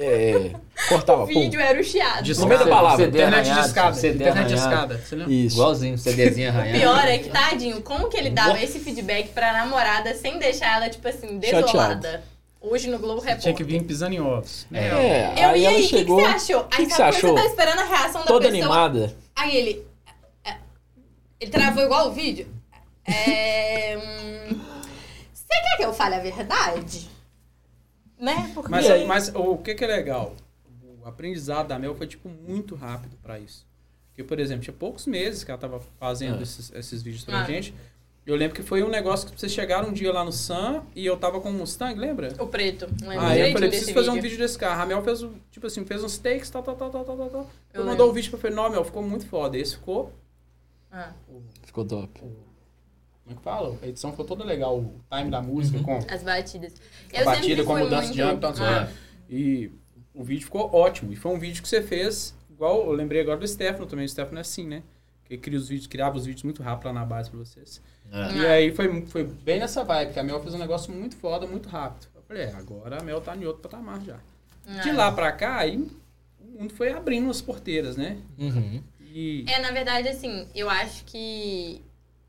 É, 0.00 0.52
cortava, 0.88 1.24
O 1.24 1.26
pum. 1.26 1.40
vídeo 1.40 1.60
era 1.60 1.80
o 1.80 1.82
chiado. 1.82 2.24
No 2.38 2.46
meio 2.46 2.60
da 2.60 2.66
palavra. 2.68 3.04
CD 3.04 3.18
Internet 3.18 3.42
de 3.44 3.50
arranhado, 3.50 3.66
escada. 3.68 3.94
CD 3.96 4.14
Internet 4.14 4.46
de 4.48 4.54
arranhado. 4.54 4.74
escada. 4.94 4.98
Você 5.04 5.16
lembra? 5.16 5.32
Isso. 5.34 5.56
Igualzinho, 5.56 5.98
CDzinho 5.98 6.46
O 6.46 6.56
arranhado. 6.56 6.78
pior 6.78 7.04
é 7.08 7.18
que, 7.18 7.28
tadinho, 7.30 7.82
como 7.82 8.08
que 8.08 8.16
ele 8.16 8.30
dava 8.30 8.62
esse 8.62 8.78
feedback 8.78 9.30
pra 9.30 9.52
namorada 9.52 10.14
sem 10.14 10.38
deixar 10.38 10.76
ela, 10.76 10.88
tipo 10.88 11.08
assim, 11.08 11.38
desolada? 11.38 12.22
Hoje 12.60 12.88
no 12.88 12.98
Globo 12.98 13.20
Repórter. 13.20 13.42
Tinha 13.42 13.54
que 13.54 13.64
vir 13.64 13.82
pisando 13.84 14.14
em 14.14 14.20
ovos. 14.20 14.66
É. 14.72 14.78
É, 14.86 15.34
Eu 15.44 15.48
aí 15.50 15.62
e 15.62 15.66
aí, 15.66 15.74
o 15.74 15.76
que, 15.76 15.82
que 15.82 15.88
chegou 15.88 16.20
você 16.20 16.26
achou? 16.26 16.66
Aí 16.70 16.76
que 16.78 16.86
que 16.86 16.92
você 16.94 17.02
achou? 17.02 17.30
você 17.36 17.42
tá 17.42 17.46
esperando 17.46 17.78
a 17.80 17.84
reação 17.84 18.20
da 18.20 18.26
toda 18.26 18.48
pessoa? 18.50 18.64
animada. 18.64 19.16
Aí 19.36 19.56
ele. 19.56 19.86
é, 20.44 20.54
Ele 21.40 21.50
travou 21.50 21.82
igual 21.84 22.08
o 22.08 22.12
vídeo. 22.12 22.48
É. 23.04 23.96
hum, 23.96 24.60
Você 25.32 25.44
quer 25.48 25.76
que 25.76 25.84
eu 25.84 25.92
fale 25.92 26.16
a 26.16 26.20
verdade? 26.20 27.08
Né? 28.18 28.50
Porque. 28.54 28.70
Mas, 28.70 29.06
mas 29.06 29.32
o 29.34 29.56
que, 29.58 29.74
que 29.74 29.84
é 29.84 29.88
legal? 29.88 30.34
O 31.02 31.06
aprendizado 31.06 31.68
da 31.68 31.78
Mel 31.78 31.94
foi, 31.94 32.06
tipo, 32.06 32.28
muito 32.28 32.74
rápido 32.74 33.16
pra 33.22 33.38
isso. 33.38 33.66
Porque, 34.08 34.24
por 34.24 34.38
exemplo, 34.40 34.64
tinha 34.64 34.74
poucos 34.74 35.06
meses 35.06 35.44
que 35.44 35.50
ela 35.50 35.60
tava 35.60 35.80
fazendo 36.00 36.40
É. 36.40 36.42
esses, 36.42 36.72
esses 36.74 37.02
vídeos 37.02 37.24
pra 37.24 37.40
Ah. 37.40 37.44
gente. 37.44 37.72
Eu 38.26 38.36
lembro 38.36 38.54
que 38.54 38.62
foi 38.62 38.82
um 38.82 38.90
negócio 38.90 39.26
que 39.30 39.40
vocês 39.40 39.50
chegaram 39.52 39.88
um 39.88 39.92
dia 39.92 40.12
lá 40.12 40.22
no 40.22 40.32
Sam 40.32 40.82
e 40.94 41.06
eu 41.06 41.16
tava 41.16 41.40
com 41.40 41.48
um 41.48 41.52
Mustang, 41.54 41.98
lembra? 41.98 42.34
O 42.38 42.46
preto. 42.46 42.86
Lembra 43.00 43.06
Aí 43.08 43.14
eu 43.14 43.28
direitinho 43.30 43.52
falei, 43.54 43.68
preciso 43.70 43.94
fazer 43.94 44.10
um 44.10 44.14
vídeo. 44.14 44.30
vídeo 44.30 44.38
desse 44.44 44.58
carro. 44.58 44.82
A 44.82 44.84
Mel 44.86 45.02
fez, 45.02 45.22
o- 45.22 45.32
tipo 45.50 45.66
assim, 45.66 45.82
fez 45.86 46.04
uns 46.04 46.18
takes, 46.18 46.50
tal, 46.50 46.62
tal, 46.62 46.76
tal, 46.76 46.90
tal, 46.90 47.04
tal, 47.04 47.16
tal. 47.16 47.30
Eu 47.72 47.80
Eu 47.80 47.80
mandou 47.86 47.92
lembro. 48.06 48.10
o 48.10 48.12
vídeo 48.12 48.28
pra 48.30 48.36
eu 48.36 48.40
falei, 48.42 48.56
não, 48.56 48.68
Mel, 48.70 48.84
ficou 48.84 49.02
muito 49.02 49.24
foda. 49.26 49.56
Esse 49.56 49.76
ficou, 49.76 50.12
Ah, 50.92 51.12
Ficou 51.64 51.84
top. 51.86 52.20
Como 53.28 53.32
é 53.32 53.34
que 53.34 53.42
fala? 53.42 53.78
A 53.82 53.86
edição 53.86 54.10
ficou 54.10 54.24
toda 54.24 54.42
legal, 54.42 54.78
o 54.78 55.00
time 55.14 55.30
da 55.30 55.42
música, 55.42 55.78
com 55.80 55.98
as 56.08 56.22
batidas. 56.22 56.74
a 57.12 57.18
Eu 57.18 57.24
batida, 57.26 57.46
sempre 57.46 57.64
com 57.64 57.76
a 57.76 57.78
mudança 57.80 58.02
muito... 58.02 58.14
de 58.14 58.22
âmbito, 58.22 58.46
Ah, 58.46 58.52
tal. 58.52 58.88
E 59.28 59.70
o 60.14 60.24
vídeo 60.24 60.44
ficou 60.44 60.74
ótimo. 60.74 61.12
E 61.12 61.16
foi 61.16 61.32
um 61.32 61.38
vídeo 61.38 61.62
que 61.62 61.68
você 61.68 61.82
fez, 61.82 62.34
igual 62.50 62.86
eu 62.86 62.92
lembrei 62.92 63.20
agora 63.20 63.38
do 63.38 63.46
Stefano 63.46 63.86
também. 63.86 64.06
O 64.06 64.08
Stefano 64.08 64.38
é 64.38 64.40
assim, 64.40 64.66
né? 64.66 64.82
Que 65.24 65.36
cria 65.36 65.58
os 65.58 65.68
vídeos, 65.68 65.86
criava 65.86 66.16
os 66.16 66.24
vídeos 66.24 66.42
muito 66.42 66.62
rápido 66.62 66.86
lá 66.86 66.92
na 66.94 67.04
base 67.04 67.28
pra 67.28 67.38
vocês. 67.38 67.82
É. 68.10 68.32
E 68.36 68.46
aí 68.46 68.74
foi, 68.74 69.02
foi 69.06 69.24
bem 69.24 69.60
nessa 69.60 69.84
vibe, 69.84 70.14
que 70.14 70.18
a 70.18 70.22
Mel 70.22 70.40
fez 70.40 70.54
um 70.54 70.58
negócio 70.58 70.92
muito 70.92 71.16
foda, 71.16 71.46
muito 71.46 71.68
rápido. 71.68 72.08
Eu 72.14 72.22
falei, 72.22 72.44
é, 72.44 72.54
agora 72.54 73.00
a 73.00 73.04
Mel 73.04 73.20
tá 73.20 73.36
em 73.36 73.44
outro 73.44 73.60
patamar 73.60 74.00
já. 74.00 74.16
De 74.82 74.90
ah. 74.90 74.96
lá 74.96 75.12
pra 75.12 75.30
cá, 75.32 75.58
aí 75.58 75.76
o 76.40 76.60
mundo 76.60 76.72
foi 76.72 76.90
abrindo 76.90 77.30
as 77.30 77.42
porteiras, 77.42 77.96
né? 77.98 78.16
Uhum. 78.38 78.82
E 79.00 79.44
É, 79.48 79.60
na 79.60 79.70
verdade, 79.70 80.08
assim, 80.08 80.46
eu 80.54 80.68
acho 80.70 81.04
que 81.04 81.82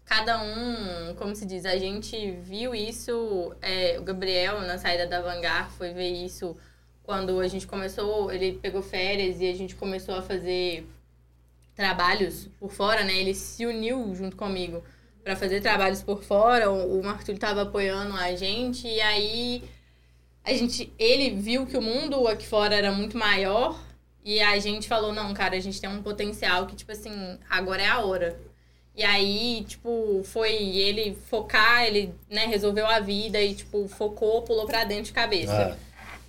cada 0.09 0.41
um, 0.41 1.13
como 1.15 1.35
se 1.35 1.45
diz, 1.45 1.65
a 1.67 1.77
gente 1.77 2.31
viu 2.31 2.73
isso. 2.73 3.55
é, 3.61 3.99
o 3.99 4.03
Gabriel, 4.03 4.59
na 4.61 4.79
saída 4.79 5.05
da 5.05 5.21
Vanguard, 5.21 5.69
foi 5.77 5.93
ver 5.93 6.09
isso 6.09 6.57
quando 7.03 7.39
a 7.39 7.47
gente 7.47 7.67
começou. 7.67 8.31
Ele 8.31 8.53
pegou 8.53 8.81
férias 8.81 9.39
e 9.39 9.47
a 9.47 9.53
gente 9.53 9.75
começou 9.75 10.15
a 10.15 10.21
fazer 10.23 10.87
trabalhos 11.75 12.49
por 12.59 12.71
fora, 12.71 13.03
né? 13.03 13.15
Ele 13.17 13.35
se 13.35 13.67
uniu 13.67 14.15
junto 14.15 14.35
comigo 14.35 14.83
para 15.23 15.35
fazer 15.35 15.61
trabalhos 15.61 16.01
por 16.01 16.23
fora. 16.23 16.71
O, 16.71 16.99
o 16.99 17.03
Marco 17.03 17.23
Túlio 17.23 17.39
tava 17.39 17.61
apoiando 17.61 18.15
a 18.15 18.35
gente 18.35 18.87
e 18.87 18.99
aí 19.01 19.63
a 20.43 20.53
gente, 20.53 20.91
ele 20.97 21.29
viu 21.29 21.67
que 21.67 21.77
o 21.77 21.81
mundo 21.81 22.27
aqui 22.27 22.47
fora 22.47 22.73
era 22.73 22.91
muito 22.91 23.15
maior 23.15 23.79
e 24.25 24.41
a 24.41 24.57
gente 24.57 24.87
falou, 24.87 25.13
não, 25.13 25.31
cara, 25.35 25.55
a 25.55 25.59
gente 25.59 25.79
tem 25.79 25.89
um 25.89 26.01
potencial 26.01 26.65
que, 26.65 26.75
tipo 26.75 26.91
assim, 26.91 27.37
agora 27.47 27.83
é 27.83 27.87
a 27.87 27.99
hora. 27.99 28.48
E 28.99 29.03
aí, 29.05 29.63
tipo, 29.65 30.21
foi 30.25 30.51
ele 30.51 31.17
focar, 31.29 31.85
ele, 31.85 32.13
né, 32.29 32.45
resolveu 32.47 32.85
a 32.85 32.99
vida 32.99 33.39
e, 33.39 33.53
tipo, 33.53 33.87
focou, 33.87 34.41
pulou 34.41 34.65
pra 34.65 34.83
dentro 34.83 35.05
de 35.05 35.13
cabeça. 35.13 35.73
Ah. 35.73 35.77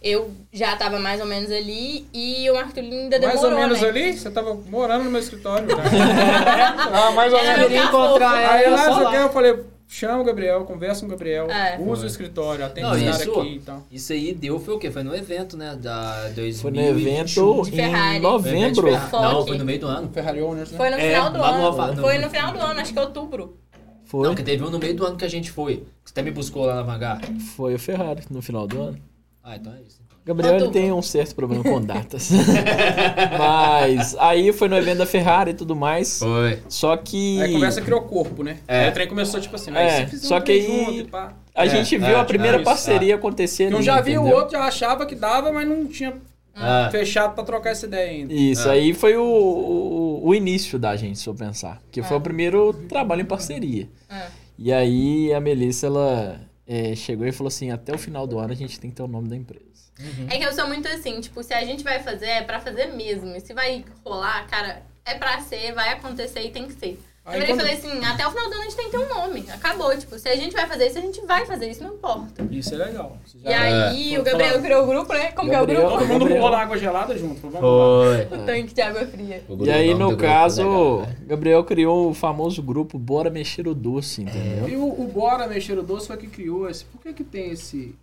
Eu 0.00 0.30
já 0.52 0.76
tava 0.76 1.00
mais 1.00 1.20
ou 1.20 1.26
menos 1.26 1.50
ali 1.50 2.06
e 2.14 2.48
o 2.48 2.54
Túlio 2.68 2.92
ainda 2.92 3.18
mais 3.18 3.32
demorou, 3.32 3.50
ou 3.50 3.58
menos 3.58 3.80
né? 3.80 3.88
ali, 3.88 4.16
você 4.16 4.30
tava 4.30 4.54
morando 4.54 5.02
no 5.02 5.10
meu 5.10 5.20
escritório. 5.20 5.68
Já. 5.68 5.76
ah, 7.08 7.10
mais 7.10 7.32
ou 7.32 7.42
menos. 7.42 7.58
meu 7.58 7.68
Queria 7.68 7.84
encontrar 7.86 8.52
Aí 8.52 8.62
ela 8.62 8.76
você 8.76 9.02
lá. 9.02 9.10
quer, 9.10 9.22
eu 9.22 9.32
falei, 9.32 9.64
chama 9.90 10.22
o 10.22 10.24
Gabriel, 10.24 10.64
conversa 10.64 11.00
com 11.00 11.06
o 11.06 11.10
Gabriel, 11.10 11.50
É. 11.50 11.76
usa 11.78 11.96
Foi. 11.96 12.04
o 12.04 12.06
escritório, 12.06 12.64
atende 12.64 12.86
Não, 12.86 12.94
esse 12.96 13.04
cara 13.04 13.22
isso- 13.24 13.40
aqui 13.40 13.54
e 13.56 13.60
tal. 13.60 13.86
Isso 13.90 14.12
aí 14.12 14.32
deu, 14.34 14.60
foi 14.60 14.74
o 14.74 14.78
quê? 14.78 14.90
Foi 14.90 15.02
no 15.02 15.14
evento, 15.14 15.56
né? 15.56 15.76
Da 15.80 16.28
2021. 16.30 16.60
Foi 16.62 16.70
no 16.70 16.80
evento 16.80 17.64
De 17.64 17.76
Ferrari. 17.76 18.16
em 18.16 18.20
novembro. 18.20 18.88
Evento 18.88 19.10
Ferrari. 19.10 19.34
Não, 19.34 19.46
foi 19.46 19.58
no 19.58 19.64
meio 19.64 19.80
do 19.80 19.86
ano. 19.88 20.10
Ferrari 20.12 20.40
Owners, 20.42 20.70
né? 20.70 20.76
Foi 20.76 20.90
no 20.90 20.96
É, 20.96 21.08
final 21.10 21.32
do 21.32 21.38
lá 21.38 21.58
no 21.58 21.66
ano. 21.82 21.94
No- 21.94 22.02
Foi 22.02 22.18
no 22.18 22.30
final 22.30 22.52
do 22.52 22.58
ano, 22.60 22.80
acho 22.80 22.92
que 22.92 22.98
é 22.98 23.02
outubro. 23.02 23.56
Foi, 24.04 24.26
Não, 24.26 24.34
que 24.34 24.42
teve 24.42 24.64
um 24.64 24.70
no 24.70 24.78
meio 24.78 24.94
do 24.96 25.06
ano 25.06 25.16
que 25.16 25.24
a 25.24 25.28
gente 25.28 25.50
foi. 25.52 25.76
Que 25.76 26.10
você 26.10 26.12
até 26.12 26.22
me 26.22 26.30
buscou 26.30 26.64
lá 26.66 26.74
na 26.76 26.82
Vanguard. 26.82 27.24
foi 27.56 27.74
o 27.74 27.78
Ferrari 27.78 28.22
no 28.30 28.40
final 28.42 28.66
do 28.66 28.80
ano. 28.80 28.98
Ah, 29.42 29.56
então 29.56 29.72
é 29.72 29.80
isso. 29.82 30.00
Gabriel 30.34 30.56
ele 30.56 30.68
tem 30.70 30.92
um 30.92 31.02
certo 31.02 31.34
problema 31.34 31.62
com 31.62 31.80
datas. 31.80 32.30
Mas 33.38 34.16
aí 34.18 34.52
foi 34.52 34.68
no 34.68 34.76
evento 34.76 34.98
da 34.98 35.06
Ferrari 35.06 35.50
e 35.50 35.54
tudo 35.54 35.74
mais. 35.76 36.18
Foi. 36.18 36.58
Só 36.68 36.96
que 36.96 37.40
Aí 37.40 37.50
a 37.50 37.52
conversa 37.54 37.80
criou 37.80 38.02
corpo, 38.02 38.42
né? 38.42 38.58
É. 38.66 38.84
Aí 38.84 38.90
o 38.90 38.92
trem 38.92 39.08
começou 39.08 39.40
tipo 39.40 39.56
assim, 39.56 39.70
É, 39.74 39.78
aí 39.78 39.90
se 40.04 40.10
fizer 40.10 40.26
só 40.26 40.38
um 40.38 40.40
que 40.40 40.52
aí- 40.52 40.84
junto 40.96 41.10
pá. 41.10 41.32
a 41.54 41.66
É, 41.66 41.68
gente 41.68 41.96
viu 41.96 42.06
é, 42.08 42.14
a 42.16 42.24
primeira 42.24 42.56
é 42.56 42.60
isso, 42.60 42.64
parceria 42.64 43.14
acontecer 43.14 43.64
Porque 43.64 43.74
um 43.74 43.78
ali, 43.78 43.86
já 43.86 44.00
via, 44.00 44.18
o 44.18 44.22
entendeu? 44.22 44.38
outro 44.38 44.52
já 44.58 44.64
achava 44.64 45.06
que 45.06 45.14
dava, 45.14 45.52
mas 45.52 45.68
não 45.68 45.86
tinha 45.86 46.14
Ah. 46.54 46.88
fechado 46.90 47.34
pra 47.34 47.44
trocar 47.44 47.70
essa 47.70 47.86
ideia 47.86 48.10
ainda. 48.10 48.32
Isso, 48.34 48.68
É. 48.68 48.72
aí 48.72 48.92
foi 48.92 49.16
o, 49.16 49.22
o, 49.22 50.20
o 50.28 50.34
início 50.34 50.78
da 50.78 50.94
gente, 50.96 51.18
se 51.18 51.26
eu 51.28 51.34
pensar. 51.34 51.80
Que 51.90 52.02
foi 52.02 52.16
É. 52.16 52.18
o 52.18 52.20
primeiro 52.20 52.72
trabalho 52.88 53.22
em 53.22 53.24
parceria. 53.24 53.88
É. 54.10 54.22
E 54.58 54.72
aí 54.72 55.32
a 55.32 55.40
Melissa, 55.40 55.86
ela 55.86 56.40
é, 56.72 56.94
chegou 56.94 57.26
e 57.26 57.32
falou 57.32 57.48
assim, 57.48 57.72
até 57.72 57.92
o 57.92 57.98
final 57.98 58.28
do 58.28 58.38
ano 58.38 58.52
a 58.52 58.56
gente 58.56 58.78
tem 58.78 58.90
que 58.90 58.96
ter 58.96 59.02
o 59.02 59.08
nome 59.08 59.28
da 59.28 59.34
empresa. 59.34 59.90
É 60.28 60.38
que 60.38 60.44
eu 60.44 60.52
sou 60.52 60.68
muito 60.68 60.86
assim, 60.86 61.20
tipo, 61.20 61.42
se 61.42 61.52
a 61.52 61.64
gente 61.64 61.82
vai 61.82 61.98
fazer, 61.98 62.26
é 62.26 62.42
pra 62.42 62.60
fazer 62.60 62.86
mesmo. 62.94 63.34
E 63.34 63.40
se 63.40 63.52
vai 63.52 63.84
rolar, 64.04 64.46
cara, 64.46 64.80
é 65.04 65.14
pra 65.14 65.40
ser, 65.40 65.74
vai 65.74 65.88
acontecer 65.88 66.42
e 66.42 66.52
tem 66.52 66.68
que 66.68 66.74
ser. 66.74 66.96
Aí 67.30 67.36
eu 67.36 67.40
virei 67.40 67.46
quando- 67.54 67.60
falei 67.60 67.74
assim, 67.74 68.04
até 68.04 68.26
o 68.26 68.30
final 68.30 68.48
do 68.48 68.52
ano 68.54 68.60
a 68.62 68.64
gente 68.64 68.76
tem 68.76 68.84
que 68.86 68.90
ter 68.90 68.98
um 68.98 69.08
nome. 69.08 69.44
Acabou, 69.50 69.96
tipo, 69.96 70.18
se 70.18 70.28
a 70.28 70.36
gente 70.36 70.52
vai 70.52 70.66
fazer 70.66 70.86
isso, 70.88 70.98
a 70.98 71.00
gente 71.00 71.20
vai 71.26 71.46
fazer 71.46 71.70
isso, 71.70 71.82
não 71.82 71.94
importa. 71.94 72.46
Isso 72.50 72.74
é 72.74 72.78
legal. 72.78 73.16
E 73.44 73.48
aí 73.52 74.14
É. 74.14 74.20
o 74.20 74.22
Gabriel 74.22 74.60
criou 74.60 74.84
o 74.84 74.86
grupo, 74.86 75.12
né? 75.12 75.32
Como 75.32 75.48
que 75.48 75.54
é 75.54 75.58
o 75.58 75.60
Gabriel- 75.60 75.80
grupo? 75.82 75.98
Todo 75.98 76.08
mundo 76.08 76.18
Gabriel. 76.20 76.36
pulou 76.40 76.50
na 76.50 76.58
água 76.62 76.78
gelada 76.78 77.16
junto. 77.18 77.40
Vamos 77.40 77.54
lá. 77.54 77.60
Foi. 77.60 78.20
O 78.40 78.44
tanque 78.46 78.74
de 78.74 78.80
água 78.82 79.06
fria. 79.06 79.44
E 79.60 79.70
aí, 79.70 79.94
no 79.94 80.16
caso, 80.16 81.02
Gabriel 81.26 81.62
criou 81.64 82.10
o 82.10 82.14
famoso 82.14 82.62
grupo 82.62 82.98
Bora 82.98 83.30
Mexer 83.30 83.66
o 83.68 83.74
Doce, 83.74 84.22
entendeu? 84.22 84.68
E 84.68 84.76
o, 84.76 84.84
o 85.00 85.06
Bora 85.08 85.46
Mexer 85.46 85.78
o 85.78 85.82
Doce 85.82 86.06
foi 86.08 86.16
que 86.16 86.26
criou 86.26 86.68
esse. 86.68 86.84
Por 86.84 87.00
que 87.00 87.12
que 87.12 87.24
tem 87.24 87.50
esse. 87.50 87.94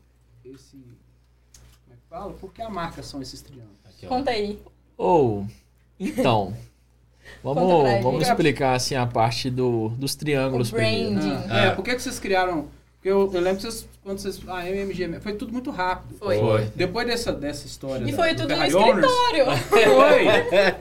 esse 0.45 0.77
como 0.77 1.91
é 1.91 1.95
que 1.95 2.09
fala? 2.09 2.33
Por 2.33 2.53
que 2.53 2.61
a 2.61 2.69
marca 2.69 3.01
são 3.03 3.21
esses 3.21 3.41
triângulos? 3.41 3.75
Conta 4.07 4.31
aí. 4.31 4.59
Ou, 4.97 5.45
então, 5.99 6.45
Conta 6.47 6.57
vamos, 7.43 8.03
vamos 8.03 8.27
explicar 8.27 8.73
assim 8.75 8.95
a 8.95 9.05
parte 9.05 9.49
do, 9.49 9.89
dos 9.89 10.15
triângulos 10.15 10.69
O 10.71 10.75
branding. 10.75 11.15
primeiro. 11.17 11.43
Ah, 11.49 11.65
É. 11.65 11.67
é, 11.67 11.71
por 11.71 11.83
que 11.83 11.95
que 11.95 12.01
vocês 12.01 12.19
criaram 12.19 12.65
Porque 12.97 13.09
eu, 13.09 13.29
eu 13.31 13.41
lembro 13.41 13.57
que 13.57 13.61
vocês, 13.61 13.87
quando 14.03 14.17
vocês. 14.17 14.39
A 14.47 14.67
MMG 14.67 15.19
foi 15.21 15.33
tudo 15.33 15.53
muito 15.53 15.69
rápido. 15.69 16.15
Foi. 16.17 16.39
Foi. 16.39 16.67
Depois 16.75 17.05
dessa, 17.05 17.31
dessa 17.31 17.67
história. 17.67 18.03
E 18.03 18.09
da- 18.11 18.17
foi 18.17 18.33
do 18.33 18.41
tudo 18.41 18.49
no 18.49 18.55
Ferrari 18.55 18.73
Owners, 18.75 19.05
escritório. 19.05 19.45
Foi. 19.69 20.27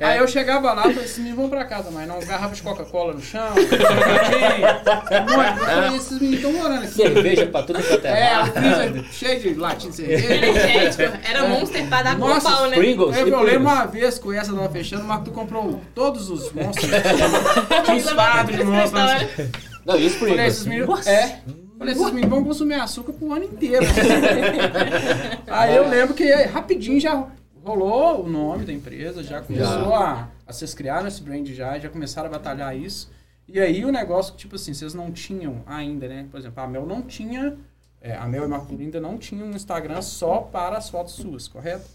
Aí 0.09 0.17
eu 0.19 0.27
chegava 0.27 0.73
lá 0.73 0.89
e 0.89 0.95
falei, 0.95 1.05
esses 1.05 1.19
meninos 1.19 1.37
vão 1.39 1.51
pra 1.51 1.67
casa, 1.67 1.91
mas 1.91 2.09
não, 2.09 2.19
garrafa 2.21 2.55
de 2.55 2.63
Coca-Cola 2.63 3.13
no 3.13 3.21
chão. 3.21 3.49
Eu 3.55 3.69
falei, 3.69 3.85
esses 5.97 6.13
meninos 6.19 6.37
estão 6.37 6.53
morando 6.55 6.85
aqui. 6.85 6.95
Cerveja 6.95 7.47
pra 7.47 7.63
tudo 7.63 7.83
quanto 7.83 8.07
é, 8.07 8.33
É, 8.33 8.45
freezer 8.47 9.05
cheio 9.13 9.41
de 9.41 9.55
latinha 9.55 9.91
de 9.91 9.97
cerveja. 9.97 10.35
Energético. 10.35 11.19
Era 11.29 11.49
monster 11.49 11.87
pra 11.89 12.03
dar 12.03 12.19
com 12.19 12.29
Nossa, 12.29 12.51
pau, 12.51 12.67
né? 12.71 12.77
Pringles. 12.77 13.15
Eu, 13.19 13.29
eu 13.29 13.43
lembro 13.43 13.61
uma 13.61 13.85
vez 13.85 14.19
que 14.19 14.35
essa 14.35 14.55
tava 14.55 14.71
fechando, 14.71 15.03
o 15.03 15.07
Marco 15.07 15.31
comprou 15.33 15.83
todos 15.95 16.31
os 16.31 16.51
monstros. 16.51 16.89
Tinha 17.85 17.95
uns 17.97 18.09
fardos 18.11 18.57
de 18.57 18.65
monstros. 18.65 19.51
Não, 19.85 19.99
e 19.99 20.07
os 20.07 20.15
Falei, 20.15 20.35
Pringles? 20.35 20.55
esses 20.55 20.67
meninos. 20.67 21.07
É. 21.07 21.41
Falei, 21.79 21.95
esses 21.95 22.07
meninos 22.07 22.31
vão 22.31 22.45
consumir 22.45 22.75
açúcar 22.75 23.13
pro 23.13 23.33
ano 23.33 23.45
inteiro. 23.45 23.85
Aí 25.47 25.77
eu 25.77 25.89
lembro 25.89 26.15
que 26.15 26.31
rapidinho 26.45 26.99
já 27.01 27.29
rolou 27.65 28.25
o 28.25 28.29
nome 28.29 28.65
da 28.65 28.73
empresa, 28.73 29.23
já 29.23 29.41
começou 29.43 29.95
a, 29.95 30.29
a 30.47 30.53
vocês 30.53 30.73
criaram 30.73 31.09
esse 31.09 31.21
brand 31.23 31.47
já, 31.49 31.79
já 31.79 31.89
começaram 31.89 32.29
a 32.29 32.33
batalhar 32.33 32.77
isso. 32.77 33.11
E 33.49 33.61
aí 33.61 33.85
o 33.85 33.93
negócio, 33.93 34.35
tipo 34.35 34.57
assim, 34.57 34.75
vocês 34.75 34.93
não 34.93 35.13
tinham 35.13 35.63
ainda, 35.67 36.09
né? 36.09 36.27
Por 36.31 36.39
exemplo, 36.39 36.63
a 36.63 36.67
Mel 36.67 36.85
não 36.85 37.03
tinha. 37.03 37.57
é, 38.01 38.17
a 38.17 38.27
Mel 38.27 38.49
e 38.49 38.67
Túlio 38.67 38.81
ainda 38.85 39.01
não 39.01 39.19
tinham 39.19 39.47
um 39.47 39.53
Instagram 39.53 40.03
só 40.03 40.39
para 40.39 40.77
as 40.77 40.91
fotos 40.91 41.15
suas, 41.15 41.47
correto? 41.47 41.89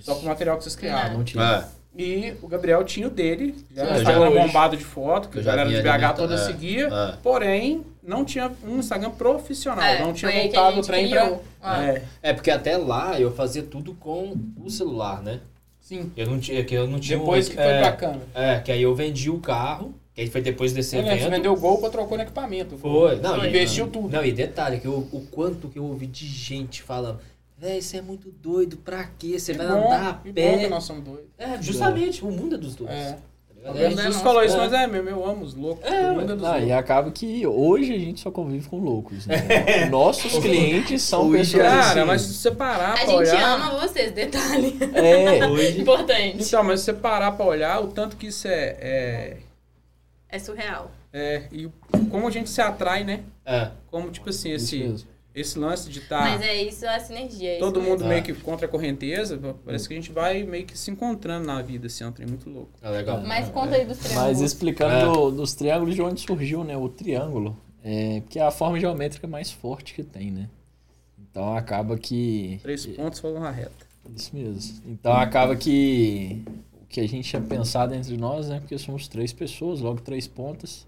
Só 0.00 0.14
para 0.14 0.22
o 0.24 0.26
material 0.26 0.56
que 0.58 0.64
vocês 0.64 0.76
criaram. 0.76 1.18
Não 1.18 1.24
tinha. 1.24 1.42
Ah, 1.42 1.68
E 1.96 2.34
o 2.42 2.46
Gabriel 2.46 2.84
tinha 2.84 3.06
o 3.06 3.10
dele, 3.10 3.64
já 3.74 3.84
um 3.84 3.86
já 3.88 3.96
Instagram 3.98 4.30
bombado 4.30 4.76
de 4.76 4.84
foto, 4.84 5.28
que 5.30 5.38
a 5.38 5.42
já 5.42 5.56
galera 5.56 5.70
de 5.70 5.82
BH 5.82 6.16
toda 6.16 6.34
é, 6.34 6.38
seguia, 6.38 6.88
é. 6.88 7.16
porém 7.22 7.84
não 8.02 8.24
tinha 8.24 8.50
um 8.64 8.78
Instagram 8.78 9.10
profissional, 9.10 9.84
É, 9.84 10.00
não 10.00 10.12
tinha 10.12 10.30
voltado 10.30 10.66
a 10.66 10.70
o 10.70 10.74
gente 10.76 10.86
trem 10.86 11.10
criou. 11.10 11.28
pra... 11.28 11.40
Ah. 11.62 11.84
É, 11.84 12.02
É, 12.22 12.32
porque 12.32 12.50
até 12.50 12.76
lá 12.76 13.20
eu 13.20 13.32
fazia 13.32 13.62
tudo 13.62 13.94
com 13.94 14.34
o 14.62 14.70
celular, 14.70 15.22
né? 15.22 15.40
sim. 15.80 16.10
Eu 16.16 16.26
não 16.28 16.38
tinha, 16.38 16.62
que 16.64 16.74
eu 16.74 16.86
não 16.86 17.00
tinha 17.00 17.18
Depois 17.18 17.46
um- 17.46 17.50
que 17.50 17.56
foi 17.56 17.64
é, 17.64 17.80
pra 17.80 17.92
câmera. 17.92 18.26
É, 18.34 18.58
que 18.60 18.70
aí 18.70 18.80
eu 18.82 18.94
vendi 18.94 19.28
o 19.28 19.38
carro, 19.38 19.92
que 20.14 20.20
aí 20.20 20.30
foi 20.30 20.40
depois 20.40 20.72
desse 20.72 20.90
Você 20.90 21.02
você 21.02 21.08
evento. 21.10 21.30
vendeu 21.30 21.52
o 21.52 21.56
Gol 21.56 21.78
pra 21.78 21.90
trocar 21.90 22.16
no 22.16 22.22
equipamento. 22.22 22.78
Foi, 22.78 23.16
não, 23.16 23.44
e- 23.44 23.48
Investiu 23.48 23.88
tudo. 23.88 24.08
Não, 24.08 24.24
e 24.24 24.30
detalhe, 24.30 24.78
que 24.78 24.86
eu, 24.86 24.98
o 25.12 25.26
quanto 25.32 25.68
que 25.68 25.78
eu 25.80 25.84
ouvi 25.84 26.06
de 26.06 26.26
gente 26.26 26.80
falando, 26.82 27.18
véi, 27.58 27.78
isso 27.78 27.96
é 27.96 28.00
muito 28.00 28.30
doido, 28.30 28.76
pra 28.76 29.04
quê? 29.18 29.36
Você 29.38 29.52
Que 29.52 29.58
vai 29.58 29.66
bom, 29.66 29.86
andar 29.86 30.08
a 30.10 30.14
que 30.14 30.28
bom 30.28 30.34
pé. 30.34 30.58
que 30.58 30.68
nós 30.68 30.84
somos 30.84 31.02
doidos. 31.04 31.24
É, 31.36 31.60
justamente, 31.60 32.24
o 32.24 32.30
mundo 32.30 32.54
é 32.54 32.58
dos 32.58 32.74
dois. 32.76 32.90
É. 32.90 33.18
É, 33.62 33.72
Jesus 33.90 34.04
nosso, 34.06 34.20
falou 34.20 34.42
isso, 34.42 34.56
é. 34.56 34.58
mas 34.58 34.72
é 34.72 34.86
mesmo, 34.86 35.08
eu 35.10 35.24
amo 35.28 35.44
os 35.44 35.54
loucos. 35.54 35.84
É, 35.84 36.10
mundo 36.12 36.32
é 36.32 36.36
dos 36.36 36.44
Ah, 36.46 36.56
e 36.58 36.60
loucos. 36.62 36.76
acaba 36.78 37.10
que 37.10 37.46
hoje 37.46 37.94
a 37.94 37.98
gente 37.98 38.18
só 38.20 38.30
convive 38.30 38.66
com 38.68 38.78
loucos, 38.78 39.26
né? 39.26 39.86
Nossos 39.90 40.38
clientes 40.38 41.02
são 41.02 41.28
Hoje, 41.28 41.52
pessoas 41.52 41.62
Cara, 41.70 41.90
assim. 42.00 42.04
mas 42.04 42.22
se 42.22 42.34
você 42.34 42.50
parar 42.52 42.90
A 42.90 42.92
pra 42.92 43.06
gente 43.06 43.14
olhar... 43.16 43.54
ama 43.60 43.78
vocês, 43.80 44.12
detalhe. 44.12 44.78
É, 44.94 45.78
Importante. 45.78 46.42
Então, 46.42 46.64
mas 46.64 46.80
se 46.80 46.86
você 46.86 46.94
parar 46.94 47.32
pra 47.32 47.44
olhar, 47.44 47.82
o 47.82 47.88
tanto 47.88 48.16
que 48.16 48.28
isso 48.28 48.48
é... 48.48 48.76
é, 48.80 49.36
É 50.28 50.38
surreal. 50.38 50.90
é 51.12 51.42
e 51.52 51.68
como 52.10 52.26
a 52.26 52.30
gente 52.30 52.48
se 52.48 52.60
atrai, 52.62 53.04
né? 53.04 53.20
É. 53.44 53.68
Como, 53.90 54.10
tipo 54.10 54.30
assim, 54.30 54.52
isso 54.52 54.74
esse, 54.74 54.78
mesmo. 54.78 55.08
Esse 55.34 55.58
lance 55.58 55.88
de 55.88 56.00
estar... 56.00 56.20
Mas 56.22 56.40
é 56.42 56.62
isso 56.62 56.86
a 56.86 56.98
sinergia. 56.98 57.50
é 57.50 57.52
isso 57.52 57.60
todo 57.60 57.80
mesmo. 57.80 57.90
mundo 57.92 58.04
Ah. 58.04 58.08
meio 58.08 58.22
que 58.22 58.32
contra 58.34 58.66
a 58.66 58.68
correnteza, 58.68 59.38
parece 59.64 59.86
que 59.86 59.94
a 59.94 59.96
gente 59.96 60.10
vai 60.12 60.42
meio 60.42 60.66
que 60.66 60.76
se 60.76 60.90
encontrando 60.90 61.46
na 61.46 61.60
vida, 61.62 61.86
assim, 61.86 62.02
é 62.04 62.06
um 62.08 62.12
trem 62.12 62.26
muito 62.28 62.50
louco. 62.50 62.70
É 62.82 62.90
legal. 62.90 63.20
Mas 63.22 63.48
conta 63.48 63.76
aí 63.76 63.84
dos 63.84 63.98
Mas 63.98 64.08
triângulos. 64.08 64.40
explicando 64.40 64.94
É. 64.94 65.04
do- 65.04 65.30
dos 65.30 65.54
triângulos 65.54 65.94
de 65.94 66.02
onde 66.02 66.20
surgiu, 66.20 66.64
né? 66.64 66.76
O 66.76 66.88
triângulo. 66.88 67.56
É, 67.82 68.20
porque 68.20 68.38
é 68.38 68.42
a 68.42 68.50
forma 68.50 68.78
geométrica 68.78 69.26
mais 69.26 69.50
forte 69.50 69.94
que 69.94 70.02
tem, 70.02 70.30
né? 70.30 70.48
Então 71.18 71.54
acaba 71.56 71.96
que. 71.96 72.58
Três 72.62 72.84
pontos 72.86 73.20
foram 73.20 73.40
na 73.40 73.50
reta. 73.50 73.86
Isso 74.14 74.34
mesmo. 74.34 74.80
Então 74.86 75.12
acaba 75.12 75.54
que 75.56 76.42
o 76.82 76.86
que 76.86 77.00
a 77.00 77.06
gente 77.08 77.28
tinha 77.28 77.40
pensado 77.40 77.94
entre 77.94 78.16
nós, 78.16 78.48
né? 78.48 78.58
Porque 78.58 78.76
somos 78.76 79.06
três 79.06 79.32
pessoas, 79.32 79.80
logo 79.80 80.00
três 80.00 80.26
pontas. 80.26 80.86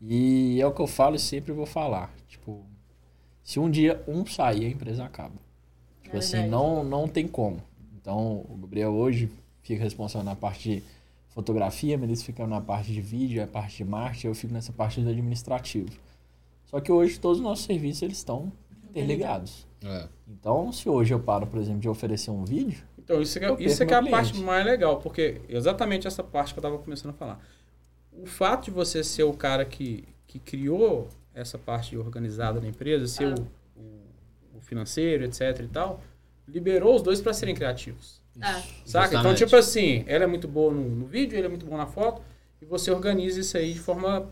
E 0.00 0.60
é 0.60 0.66
o 0.66 0.72
que 0.72 0.80
eu 0.80 0.86
falo 0.86 1.16
e 1.16 1.18
sempre 1.18 1.52
vou 1.52 1.66
falar. 1.66 2.14
Tipo, 2.28 2.64
se 3.44 3.60
um 3.60 3.70
dia 3.70 4.02
um 4.08 4.26
sair, 4.26 4.64
a 4.66 4.68
empresa 4.70 5.04
acaba. 5.04 5.34
Tipo 6.02 6.16
É 6.16 6.18
assim, 6.18 6.48
não, 6.48 6.82
não 6.82 7.06
tem 7.06 7.28
como. 7.28 7.62
Então, 8.00 8.44
o 8.48 8.56
Gabriel 8.60 8.92
hoje 8.92 9.30
fica 9.62 9.82
responsável 9.84 10.24
na 10.24 10.34
parte 10.34 10.68
de 10.68 10.82
fotografia, 11.28 11.94
a 11.94 11.98
Melissa 11.98 12.24
fica 12.24 12.46
na 12.46 12.60
parte 12.60 12.92
de 12.92 13.00
vídeo, 13.00 13.42
a 13.42 13.46
parte 13.46 13.76
de 13.76 13.84
marketing, 13.84 14.26
eu 14.28 14.34
fico 14.34 14.52
nessa 14.52 14.72
parte 14.72 15.00
do 15.00 15.08
administrativo. 15.08 15.90
Só 16.66 16.80
que 16.80 16.90
hoje 16.90 17.18
todos 17.20 17.38
os 17.38 17.44
nossos 17.44 17.64
serviços 17.64 18.02
eles 18.02 18.16
estão 18.18 18.52
interligados. 18.90 19.66
É. 19.82 20.08
Então, 20.28 20.72
se 20.72 20.88
hoje 20.88 21.12
eu 21.12 21.20
paro, 21.20 21.46
por 21.46 21.60
exemplo, 21.60 21.80
de 21.80 21.88
oferecer 21.88 22.30
um 22.30 22.44
vídeo, 22.44 22.82
Então, 22.98 23.20
isso, 23.20 23.38
é, 23.38 23.48
Eu 23.50 23.58
isso 23.60 23.82
é 23.82 23.86
que 23.86 23.92
é 23.92 23.96
a 23.96 24.02
meu 24.02 24.10
parte 24.10 24.30
cliente. 24.30 24.46
mais 24.46 24.64
legal, 24.64 24.98
porque 24.98 25.40
exatamente 25.48 26.06
essa 26.06 26.22
parte 26.22 26.54
que 26.54 26.58
eu 26.58 26.62
tava 26.62 26.78
começando 26.78 27.10
a 27.10 27.14
falar. 27.14 27.40
O 28.12 28.24
fato 28.26 28.66
de 28.66 28.70
você 28.70 29.02
ser 29.04 29.24
o 29.24 29.34
cara 29.34 29.64
que, 29.64 30.04
que 30.26 30.38
criou 30.38 31.08
essa 31.34 31.58
parte 31.58 31.96
organizada 31.96 32.60
da 32.60 32.66
empresa, 32.68 33.06
ser 33.06 33.26
Ah. 33.26 33.34
o, 33.76 33.80
o, 33.80 34.58
o 34.58 34.60
financeiro, 34.60 35.24
etc 35.24 35.60
e 35.60 35.68
tal, 35.68 36.00
liberou 36.46 36.94
os 36.94 37.02
dois 37.02 37.20
para 37.20 37.32
serem 37.32 37.54
criativos. 37.54 38.22
Ah, 38.40 38.60
Saca? 38.84 39.08
Então, 39.08 39.30
Justamente. 39.30 39.38
tipo 39.38 39.56
assim, 39.56 40.04
ela 40.06 40.24
é 40.24 40.26
muito 40.26 40.46
boa 40.48 40.72
no, 40.72 40.82
no 40.88 41.06
vídeo, 41.06 41.36
ele 41.36 41.46
é 41.46 41.48
muito 41.48 41.64
bom 41.66 41.76
na 41.76 41.86
foto, 41.86 42.20
e 42.60 42.64
você 42.64 42.90
organiza 42.90 43.40
isso 43.40 43.56
aí 43.56 43.72
de 43.72 43.80
forma 43.80 44.28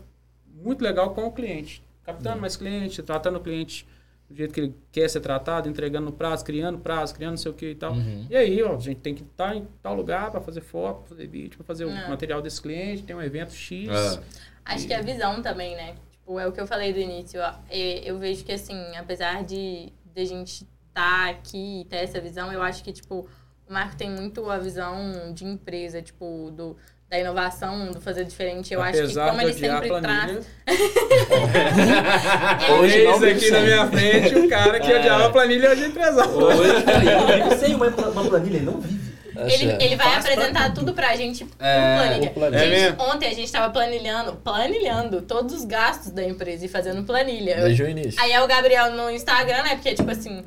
muito 0.53 0.81
legal 0.83 1.13
com 1.13 1.25
o 1.25 1.31
cliente. 1.31 1.83
Captando 2.03 2.41
mais 2.41 2.55
cliente, 2.57 3.01
tratando 3.01 3.37
o 3.37 3.39
cliente 3.41 3.87
do 4.29 4.35
jeito 4.35 4.53
que 4.53 4.59
ele 4.59 4.75
quer 4.91 5.09
ser 5.09 5.19
tratado, 5.21 5.69
entregando 5.69 6.05
no 6.07 6.11
prazo, 6.11 6.43
criando 6.43 6.77
prazo, 6.79 7.13
criando 7.15 7.31
não 7.31 7.37
sei 7.37 7.51
o 7.51 7.53
que 7.53 7.71
e 7.71 7.75
tal. 7.75 7.93
Uhum. 7.93 8.27
E 8.29 8.35
aí, 8.35 8.61
ó, 8.61 8.75
a 8.75 8.79
gente 8.79 8.99
tem 8.99 9.15
que 9.15 9.23
estar 9.23 9.55
em 9.55 9.65
tal 9.81 9.95
lugar 9.95 10.31
para 10.31 10.41
fazer 10.41 10.61
foto, 10.61 10.99
pra 10.99 11.09
fazer 11.09 11.27
vídeo, 11.27 11.57
para 11.57 11.65
fazer 11.65 11.85
o 11.85 11.89
É. 11.89 12.09
material 12.09 12.41
desse 12.41 12.61
cliente, 12.61 13.03
tem 13.03 13.15
um 13.15 13.21
evento 13.21 13.53
X. 13.53 13.87
É. 13.89 14.23
Acho 14.65 14.85
que 14.87 14.93
é 14.93 14.97
a 14.97 15.01
visão 15.01 15.41
também, 15.41 15.75
né? 15.75 15.95
Tipo, 16.23 16.39
é 16.39 16.47
o 16.47 16.53
que 16.53 16.61
eu 16.61 16.65
falei 16.65 16.93
do 16.93 16.99
início. 16.99 17.41
Eu 17.69 18.17
vejo 18.17 18.45
que, 18.45 18.53
assim, 18.53 18.95
apesar 18.95 19.43
de, 19.43 19.91
de 20.15 20.21
a 20.21 20.25
gente 20.25 20.65
estar 20.87 21.29
aqui 21.29 21.81
e 21.81 21.85
ter 21.85 21.97
essa 21.97 22.21
visão, 22.21 22.49
eu 22.51 22.61
acho 22.61 22.81
que, 22.81 22.93
tipo, 22.93 23.27
o 23.67 23.73
Marco 23.73 23.97
tem 23.97 24.09
muito 24.09 24.49
a 24.49 24.57
visão 24.57 25.33
de 25.33 25.43
empresa, 25.43 26.01
tipo, 26.01 26.49
do, 26.55 26.77
da 27.09 27.19
inovação, 27.19 27.91
do 27.91 27.99
fazer 27.99 28.23
diferente. 28.23 28.73
Eu 28.73 28.81
acho 28.81 28.93
que 28.93 28.99
Apesar 29.03 29.27
como 29.31 29.39
de 29.39 29.45
ele 29.47 29.53
sempre 29.53 30.01
traz. 30.01 30.47
Hoje 32.79 33.03
não, 33.03 33.15
aqui 33.15 33.51
na 33.51 33.59
minha 33.59 33.87
frente 33.87 34.35
o 34.35 34.47
cara 34.47 34.79
que 34.79 34.91
É. 34.91 34.99
odiava 34.99 35.25
a 35.25 35.29
planilha 35.29 35.71
hoje 35.71 35.83
é 35.83 35.87
empresário. 35.87 36.31
Hoje, 36.31 36.61
eu 37.51 37.57
sem 37.57 37.75
uma, 37.75 37.87
uma 37.87 38.23
planilha, 38.23 38.57
ele 38.57 38.65
não 38.65 38.79
vive. 38.79 39.12
Ele, 39.35 39.71
ele 39.83 39.95
vai 39.95 40.11
Faz 40.11 40.25
apresentar 40.25 40.73
tudo 40.73 40.93
pra 40.93 41.15
gente 41.15 41.45
por 41.45 41.55
É, 41.59 41.95
planilha. 41.97 42.29
por 42.29 42.33
planilha. 42.39 42.59
É 42.63 42.89
Gente, 42.89 43.01
ontem 43.01 43.27
a 43.29 43.33
gente 43.33 43.51
tava 43.51 43.71
planilhando, 43.73 44.33
planilhando 44.37 45.21
todos 45.21 45.53
os 45.55 45.65
gastos 45.65 46.11
da 46.11 46.23
empresa 46.23 46.65
e 46.65 46.67
fazendo 46.67 47.03
planilha. 47.03 47.55
Desde 47.61 47.83
o 47.83 47.89
início. 47.89 48.21
Aí 48.21 48.31
é 48.31 48.41
o 48.43 48.47
Gabriel 48.47 48.91
no 48.91 49.09
Instagram, 49.09 49.63
né? 49.63 49.75
Porque, 49.75 49.93
tipo 49.93 50.09
assim, 50.09 50.43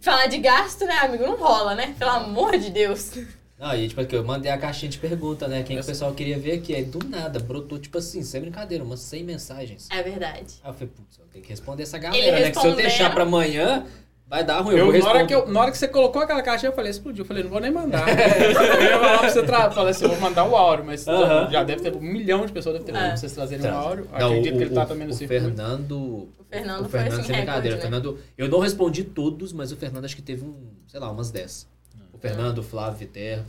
falar 0.00 0.26
de 0.26 0.38
gasto, 0.38 0.84
né, 0.84 0.94
amigo? 1.02 1.24
Não 1.24 1.36
rola, 1.36 1.74
né? 1.74 1.94
Pelo 1.98 2.10
amor 2.12 2.56
de 2.58 2.70
Deus. 2.70 3.12
Não, 3.58 3.74
e 3.74 3.88
tipo, 3.88 4.00
aqui, 4.02 4.14
eu 4.14 4.22
mandei 4.22 4.50
a 4.52 4.58
caixinha 4.58 4.90
de 4.90 4.98
pergunta, 4.98 5.48
né? 5.48 5.62
Quem 5.62 5.76
que 5.76 5.82
o 5.82 5.86
pessoal 5.86 6.12
queria 6.12 6.38
ver 6.38 6.52
aqui. 6.58 6.74
Aí 6.74 6.84
do 6.84 6.98
nada, 7.08 7.38
brotou, 7.40 7.78
tipo 7.78 7.96
assim, 7.96 8.22
sem 8.22 8.40
brincadeira, 8.40 8.84
umas 8.84 9.00
100 9.00 9.24
mensagens. 9.24 9.88
É 9.90 10.02
verdade. 10.02 10.54
Aí 10.62 10.70
eu 10.70 10.74
falei, 10.74 10.88
putz, 10.94 11.18
eu 11.18 11.24
tenho 11.32 11.42
que 11.42 11.50
responder 11.50 11.82
essa 11.84 11.96
Ele 11.96 12.06
galera, 12.06 12.40
né? 12.40 12.50
Que 12.50 12.60
se 12.60 12.66
eu 12.66 12.76
deixar 12.76 13.10
pra 13.14 13.22
amanhã, 13.22 13.86
vai 14.28 14.44
dar 14.44 14.60
ruim. 14.60 14.74
Eu, 14.76 14.86
Eu, 14.86 14.92
vou 14.92 15.00
na, 15.00 15.08
hora 15.08 15.26
que 15.26 15.34
eu- 15.34 15.46
na 15.48 15.60
hora 15.60 15.70
que 15.70 15.78
você 15.78 15.88
colocou 15.88 16.20
aquela 16.22 16.42
caixinha, 16.42 16.70
eu 16.70 16.74
falei, 16.74 16.90
explodiu. 16.90 17.22
Eu 17.22 17.26
falei, 17.26 17.42
não 17.42 17.50
vou 17.50 17.60
nem 17.60 17.70
mandar. 17.70 18.06
eu 18.08 18.82
ia 18.82 18.98
falar 18.98 19.18
pra 19.18 19.30
você 19.30 19.42
trazer. 19.42 19.74
Falei 19.74 19.90
assim, 19.90 20.04
eu 20.04 20.10
vou 20.10 20.20
mandar 20.20 20.44
o 20.44 20.56
áudio, 20.56 20.84
mas 20.84 21.06
Aham. 21.06 21.50
já 21.50 21.62
deve 21.64 21.82
ter 21.82 21.94
um 21.96 22.00
milhão 22.00 22.44
de 22.46 22.52
pessoas 22.52 22.74
deve 22.74 22.84
ter 22.86 22.92
pedido 22.92 23.06
É. 23.06 23.08
pra 23.10 23.16
vocês 23.16 23.32
trazerem 23.32 23.64
Tá. 23.64 23.72
um 23.74 23.78
áudio. 23.78 24.08
Não, 24.10 24.26
Acredito 24.26 24.54
o, 24.54 24.58
que 24.58 24.64
ele 24.64 24.74
tá 24.74 24.82
o- 24.82 24.86
também 24.86 25.06
no 25.06 25.12
o 25.12 25.16
circuito. 25.16 25.42
Fernando. 25.44 25.96
O 26.38 26.44
Fernando, 26.48 26.86
o 26.86 26.88
foi 26.88 27.00
Fernando, 27.00 27.18
assim, 27.20 27.26
sem 27.28 27.36
brincadeira. 27.36 27.46
recorde, 27.46 27.68
O 27.68 27.76
né? 27.76 27.80
Fernando, 28.02 28.18
eu 28.38 28.48
não 28.48 28.58
respondi 28.60 29.04
todos, 29.04 29.52
mas 29.52 29.72
o 29.72 29.76
Fernando 29.76 30.04
acho 30.04 30.16
que 30.16 30.22
teve 30.22 30.44
um, 30.44 30.54
sei 30.88 31.00
lá, 31.00 31.10
umas 31.10 31.30
10. 31.30 31.68
O 32.12 32.18
Fernando, 32.18 32.58
o 32.58 32.62
Flávio, 32.62 32.98
Viterra. 32.98 33.44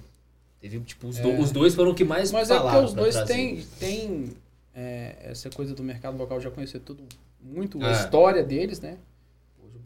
Teve, 0.59 0.79
tipo, 0.79 1.07
os, 1.07 1.17
do- 1.19 1.29
É. 1.29 1.39
os 1.39 1.51
dois 1.51 1.75
foram 1.75 1.93
que 1.93 2.03
mais 2.03 2.31
Mas 2.31 2.49
é 2.49 2.55
falaram 2.57 2.79
porque 2.79 2.85
os 2.87 2.93
dois 2.93 3.15
trazer. 3.15 3.33
têm, 3.33 3.65
têm 3.79 4.29
é, 4.75 5.15
essa 5.23 5.49
coisa 5.51 5.73
do 5.75 5.83
mercado 5.83 6.17
local, 6.17 6.39
já 6.41 6.49
conhecer 6.49 6.79
tudo, 6.79 7.03
muito 7.41 7.81
a 7.83 7.89
É. 7.89 7.91
história 7.93 8.43
deles, 8.43 8.79
né? 8.81 8.97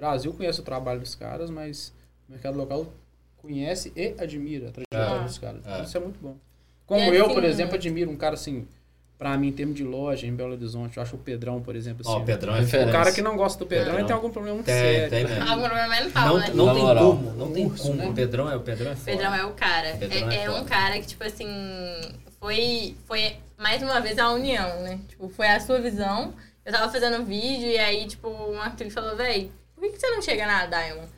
O 0.02 0.04
Brasil 0.04 0.34
conhece 0.34 0.60
o 0.60 0.64
trabalho 0.64 1.00
dos 1.00 1.14
caras, 1.14 1.52
mas 1.52 1.94
o 2.28 2.32
mercado 2.32 2.58
local 2.58 2.88
conhece 3.38 3.94
e 3.96 4.16
admira 4.20 4.70
a 4.70 4.72
trajetória 4.72 5.22
É. 5.22 5.24
dos 5.26 5.38
caras. 5.38 5.62
É. 5.68 5.84
Isso 5.84 5.96
é 5.96 6.00
muito 6.00 6.20
bom. 6.20 6.36
Como 6.88 7.00
E 7.02 7.16
eu, 7.16 7.26
assim- 7.26 7.34
por 7.36 7.44
exemplo, 7.44 7.76
admiro 7.76 8.10
um 8.10 8.16
cara 8.16 8.34
assim, 8.34 8.68
pra 9.16 9.38
mim, 9.38 9.50
em 9.50 9.52
termos 9.52 9.76
de 9.76 9.84
loja 9.84 10.26
em 10.26 10.34
Belo 10.34 10.54
Horizonte, 10.54 10.98
eu 10.98 11.04
acho 11.04 11.16
o 11.16 11.20
Pedrão, 11.20 11.62
por 11.62 11.76
exemplo, 11.76 12.02
Ó, 12.04 12.14
assim. 12.14 12.22
o 12.24 12.26
Pedrão 12.26 12.56
é 12.56 12.62
Referência. 12.62 12.90
O 12.90 12.92
cara 12.92 13.12
que 13.12 13.22
não 13.22 13.38
gosta 13.38 13.60
do 13.60 13.68
Pedrão, 13.68 13.86
Pedrão. 13.86 14.00
ele 14.00 14.08
tem 14.08 14.16
algum 14.16 14.32
problema 14.32 14.56
muito 14.56 14.66
Tem, 14.66 14.74
sério. 14.74 15.10
tem 15.12 15.24
né? 15.24 15.36
mesmo. 15.36 15.50
Algum 15.52 15.62
problema 15.66 15.88
mental, 15.88 16.28
Não, 16.28 16.38
né? 16.40 16.52
não 16.56 16.66
Na 16.66 16.74
tem 16.74 16.82
moral. 16.82 17.06
como, 17.06 17.32
não 17.34 17.52
tem 17.54 17.66
Urso, 17.68 17.84
como. 17.84 17.96
né? 17.98 18.08
O 18.10 18.14
Pedrão 18.14 18.50
é, 18.52 18.56
o 18.56 18.60
Pedrão 18.62 18.92
é 18.92 18.96
foda. 18.96 19.12
Pedrão 19.12 19.36
é 19.36 19.46
o 19.46 19.52
cara. 19.54 19.98
Pedrão 19.98 20.32
é 20.32 20.36
é 20.36 20.44
é 20.46 20.50
um 20.50 20.66
cara 20.66 21.00
que, 21.00 21.06
tipo 21.06 21.24
assim, 21.24 21.48
foi, 22.40 22.96
foi 23.06 23.36
mais 23.56 23.84
uma 23.84 24.00
vez 24.02 24.18
a 24.18 24.32
união, 24.32 24.82
né? 24.82 25.00
Tipo, 25.08 25.30
foi 25.30 25.48
a 25.48 25.60
sua 25.60 25.80
visão 25.80 26.34
Eu 26.66 26.72
tava 26.72 26.92
fazendo 26.92 27.18
um 27.22 27.26
vídeo 27.26 27.68
e 27.70 27.78
aí, 27.80 28.08
tipo, 28.08 28.28
o 28.28 28.56
Arthur 28.60 28.90
falou, 28.92 29.16
véi, 29.16 29.52
por 29.82 29.88
que, 29.90 29.94
que 29.96 30.00
você 30.00 30.12
não 30.12 30.22
chega 30.22 30.46
na 30.46 30.68
Diamond? 30.68 31.10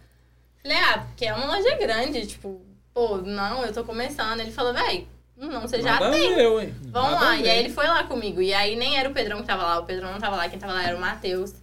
Falei, 0.61 0.77
ah, 0.77 0.99
porque 0.99 1.26
é 1.26 1.34
uma 1.34 1.45
loja 1.45 1.76
grande, 1.76 2.26
tipo, 2.26 2.61
pô, 2.94 3.18
não, 3.18 3.65
eu 3.65 3.73
tô 3.73 3.84
começando. 3.84 4.40
Ele 4.40 4.52
falou, 4.52 4.73
véi, 4.73 5.06
não, 5.35 5.60
você 5.60 5.81
já 5.81 5.99
Nada 5.99 6.11
tem. 6.11 6.31
eu, 6.40 6.61
hein? 6.61 6.73
Vamos 6.84 7.11
Nada 7.11 7.26
lá. 7.26 7.38
E 7.38 7.49
aí 7.49 7.60
ele 7.60 7.69
foi 7.69 7.85
lá 7.85 8.06
comigo. 8.06 8.41
E 8.41 8.53
aí 8.53 8.77
nem 8.77 8.98
era 8.98 9.10
o 9.10 9.14
Pedrão 9.14 9.41
que 9.41 9.48
tava 9.48 9.64
lá, 9.64 9.80
o 9.80 9.85
Pedrão 9.85 10.14
não 10.14 10.19
tava 10.19 10.38
lá, 10.38 10.48
quem 10.48 10.57
tava 10.57 10.72
lá 10.72 10.88
era 10.88 10.95
o 10.95 11.02
Matheus. 11.02 11.53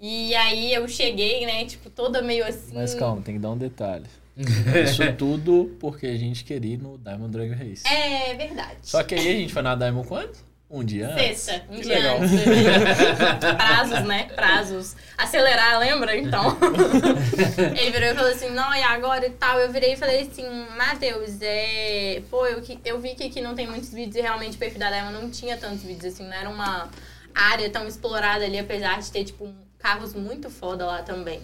E 0.00 0.34
aí 0.34 0.74
eu 0.74 0.88
cheguei, 0.88 1.46
né, 1.46 1.64
tipo, 1.66 1.88
toda 1.88 2.20
meio 2.20 2.44
assim. 2.44 2.74
Mas 2.74 2.96
calma, 2.96 3.22
tem 3.22 3.36
que 3.36 3.40
dar 3.40 3.50
um 3.50 3.58
detalhe. 3.58 4.06
Isso 4.36 5.02
tudo 5.16 5.76
porque 5.78 6.06
a 6.06 6.16
gente 6.16 6.42
queria 6.42 6.74
ir 6.74 6.78
no 6.78 6.98
Diamond 6.98 7.30
Drag 7.30 7.50
Race. 7.52 7.86
É 7.86 8.34
verdade. 8.34 8.78
Só 8.82 9.04
que 9.04 9.14
aí 9.14 9.28
a 9.28 9.32
gente 9.32 9.52
foi 9.52 9.62
na 9.62 9.76
Diamond 9.76 10.08
quando? 10.08 10.49
Um 10.70 10.84
dia 10.84 11.08
antes. 11.08 11.40
Sexta, 11.40 11.64
um 11.68 11.76
Que 11.76 11.82
dia 11.82 11.94
legal. 11.96 12.18
antes. 12.20 12.30
Prazos, 13.56 14.00
né? 14.06 14.24
Prazos. 14.34 14.96
Acelerar, 15.18 15.80
lembra? 15.80 16.16
Então. 16.16 16.56
Ele 17.76 17.90
virou 17.90 18.08
e 18.10 18.14
falou 18.14 18.30
assim, 18.30 18.50
não, 18.50 18.72
e 18.74 18.82
agora 18.82 19.26
e 19.26 19.30
tal. 19.30 19.58
Eu 19.58 19.72
virei 19.72 19.94
e 19.94 19.96
falei 19.96 20.20
assim, 20.22 20.44
Matheus, 20.76 21.38
é. 21.42 22.22
Pô, 22.30 22.46
eu, 22.46 22.62
que- 22.62 22.78
eu 22.84 23.00
vi 23.00 23.14
que 23.16 23.24
aqui 23.24 23.40
não 23.40 23.54
tem 23.54 23.66
muitos 23.66 23.92
vídeos 23.92 24.14
e 24.16 24.20
realmente 24.20 24.54
o 24.56 24.58
perfil 24.58 24.78
da 24.78 24.90
Diamond 24.90 25.14
não 25.14 25.30
tinha 25.30 25.56
tantos 25.56 25.82
vídeos, 25.82 26.14
assim, 26.14 26.24
não 26.24 26.32
era 26.34 26.48
uma 26.48 26.88
área 27.34 27.68
tão 27.70 27.86
explorada 27.88 28.44
ali, 28.44 28.58
apesar 28.58 29.00
de 29.00 29.10
ter, 29.10 29.24
tipo, 29.24 29.52
carros 29.78 30.14
muito 30.14 30.48
foda 30.50 30.86
lá 30.86 31.02
também. 31.02 31.40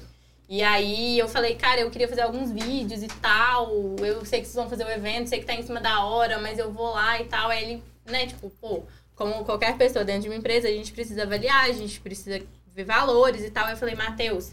E 0.49 0.63
aí 0.63 1.19
eu 1.19 1.27
falei, 1.29 1.57
cara, 1.57 1.81
eu 1.81 1.91
queria 1.91 2.07
fazer 2.07 2.21
alguns 2.23 2.53
vídeos 2.53 3.03
e 3.03 3.09
tal. 3.09 3.69
Eu 3.99 4.25
sei 4.25 4.41
que 4.41 4.47
vocês 4.47 4.55
vão 4.55 4.71
fazer 4.71 4.85
o 4.85 4.91
evento, 4.91 5.29
sei 5.29 5.41
que 5.41 5.45
tá 5.47 5.55
em 5.55 5.63
cima 5.65 5.81
da 5.81 6.05
hora, 6.05 6.39
mas 6.39 6.57
eu 6.61 6.71
vou 6.71 6.93
lá 6.93 7.21
e 7.21 7.25
tal. 7.25 7.51
Aí 7.51 7.65
ele, 7.65 7.83
né, 8.09 8.27
tipo, 8.27 8.49
pô, 8.61 8.85
como 9.17 9.45
qualquer 9.45 9.77
pessoa 9.77 10.05
dentro 10.05 10.23
de 10.23 10.29
uma 10.29 10.37
empresa, 10.37 10.69
a 10.69 10.71
gente 10.71 10.93
precisa 10.93 11.25
avaliar, 11.25 11.65
a 11.65 11.73
gente 11.73 11.99
precisa 12.01 12.41
ver 12.75 12.85
valores 12.85 13.43
e 13.43 13.51
tal. 13.51 13.69
Eu 13.69 13.77
falei, 13.77 13.95
Matheus, 13.97 14.53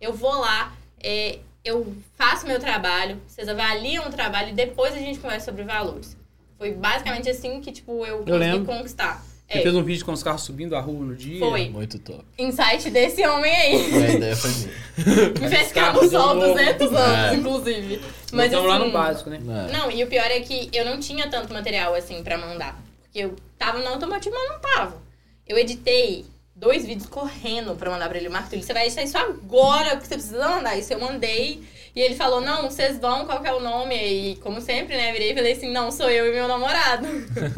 eu 0.00 0.12
vou 0.14 0.32
lá, 0.40 0.72
é, 1.02 1.40
eu 1.64 1.94
faço 2.16 2.46
meu 2.46 2.58
trabalho, 2.60 3.20
vocês 3.26 3.48
avaliam 3.48 4.06
o 4.06 4.10
trabalho 4.10 4.50
e 4.50 4.52
depois 4.54 4.94
a 4.94 4.98
gente 4.98 5.18
conversa 5.18 5.46
sobre 5.46 5.64
valores. 5.64 6.16
Foi 6.56 6.70
basicamente 6.72 7.28
assim 7.28 7.60
que, 7.60 7.70
tipo, 7.72 8.06
eu 8.06 8.18
consegui 8.18 8.38
lembro. 8.38 8.64
conquistar. 8.64 9.22
Você 9.48 9.58
É, 9.58 9.62
fez 9.62 9.74
um 9.76 9.82
vídeo 9.84 10.04
com 10.04 10.12
os 10.12 10.22
carros 10.24 10.42
subindo 10.42 10.74
a 10.74 10.80
rua 10.80 11.04
no 11.04 11.14
dia. 11.14 11.38
Foi. 11.38 11.68
Muito 11.68 11.98
top. 12.00 12.24
insight 12.38 12.90
desse 12.90 13.24
homem 13.26 13.54
aí. 13.54 13.90
E 13.92 14.04
a 14.04 14.08
ideia 14.14 14.36
foi 14.36 14.50
minha. 14.50 14.70
Me 15.40 15.48
fez 15.48 15.68
ficar 15.68 15.92
no 15.92 16.00
sol 16.08 16.30
deu 16.38 16.48
louco. 16.48 16.54
200 16.58 16.92
anos, 16.92 17.32
É. 17.32 17.34
inclusive. 17.36 18.00
Mas 18.32 18.46
Então 18.52 18.64
lá 18.64 18.76
assim, 18.76 18.86
no 18.86 18.92
básico, 18.92 19.30
né? 19.30 19.36
É. 19.68 19.72
Não, 19.72 19.88
e 19.90 20.02
o 20.02 20.06
pior 20.08 20.24
é 20.26 20.40
que 20.40 20.68
eu 20.72 20.84
não 20.84 20.98
tinha 20.98 21.28
tanto 21.28 21.52
material 21.52 21.94
assim 21.94 22.22
pra 22.24 22.36
mandar. 22.38 22.76
Porque 23.02 23.20
eu 23.20 23.36
tava 23.58 23.78
no 23.78 23.88
automotivo, 23.88 24.34
mas 24.34 24.48
não 24.50 24.58
tava. 24.60 25.02
Eu 25.46 25.56
editei 25.58 26.24
dois 26.54 26.84
vídeos 26.86 27.08
correndo 27.08 27.76
pra 27.76 27.90
mandar 27.90 28.08
pra 28.08 28.18
ele. 28.18 28.28
Marco, 28.28 28.48
você 28.56 28.72
vai 28.72 28.86
editar 28.86 29.02
isso 29.02 29.18
agora, 29.18 29.90
porque 29.90 30.06
você 30.06 30.14
precisa 30.14 30.48
mandar. 30.48 30.76
Isso 30.76 30.92
eu 30.92 31.00
mandei. 31.00 31.62
E 31.94 32.00
ele 32.00 32.14
falou, 32.14 32.40
não, 32.42 32.70
vocês 32.70 32.98
vão, 32.98 33.24
qual 33.24 33.40
que 33.40 33.48
é 33.48 33.52
o 33.54 33.60
nome? 33.60 33.94
E 33.96 34.36
como 34.36 34.60
sempre, 34.60 34.96
né, 34.96 35.12
virei 35.12 35.32
e 35.32 35.34
falei 35.34 35.52
assim, 35.52 35.70
não, 35.72 35.90
sou 35.90 36.10
eu 36.10 36.26
e 36.26 36.32
meu 36.34 36.46
namorado. 36.46 37.06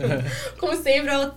como 0.61 0.77
sempre, 0.81 1.13
eu- 1.13 1.33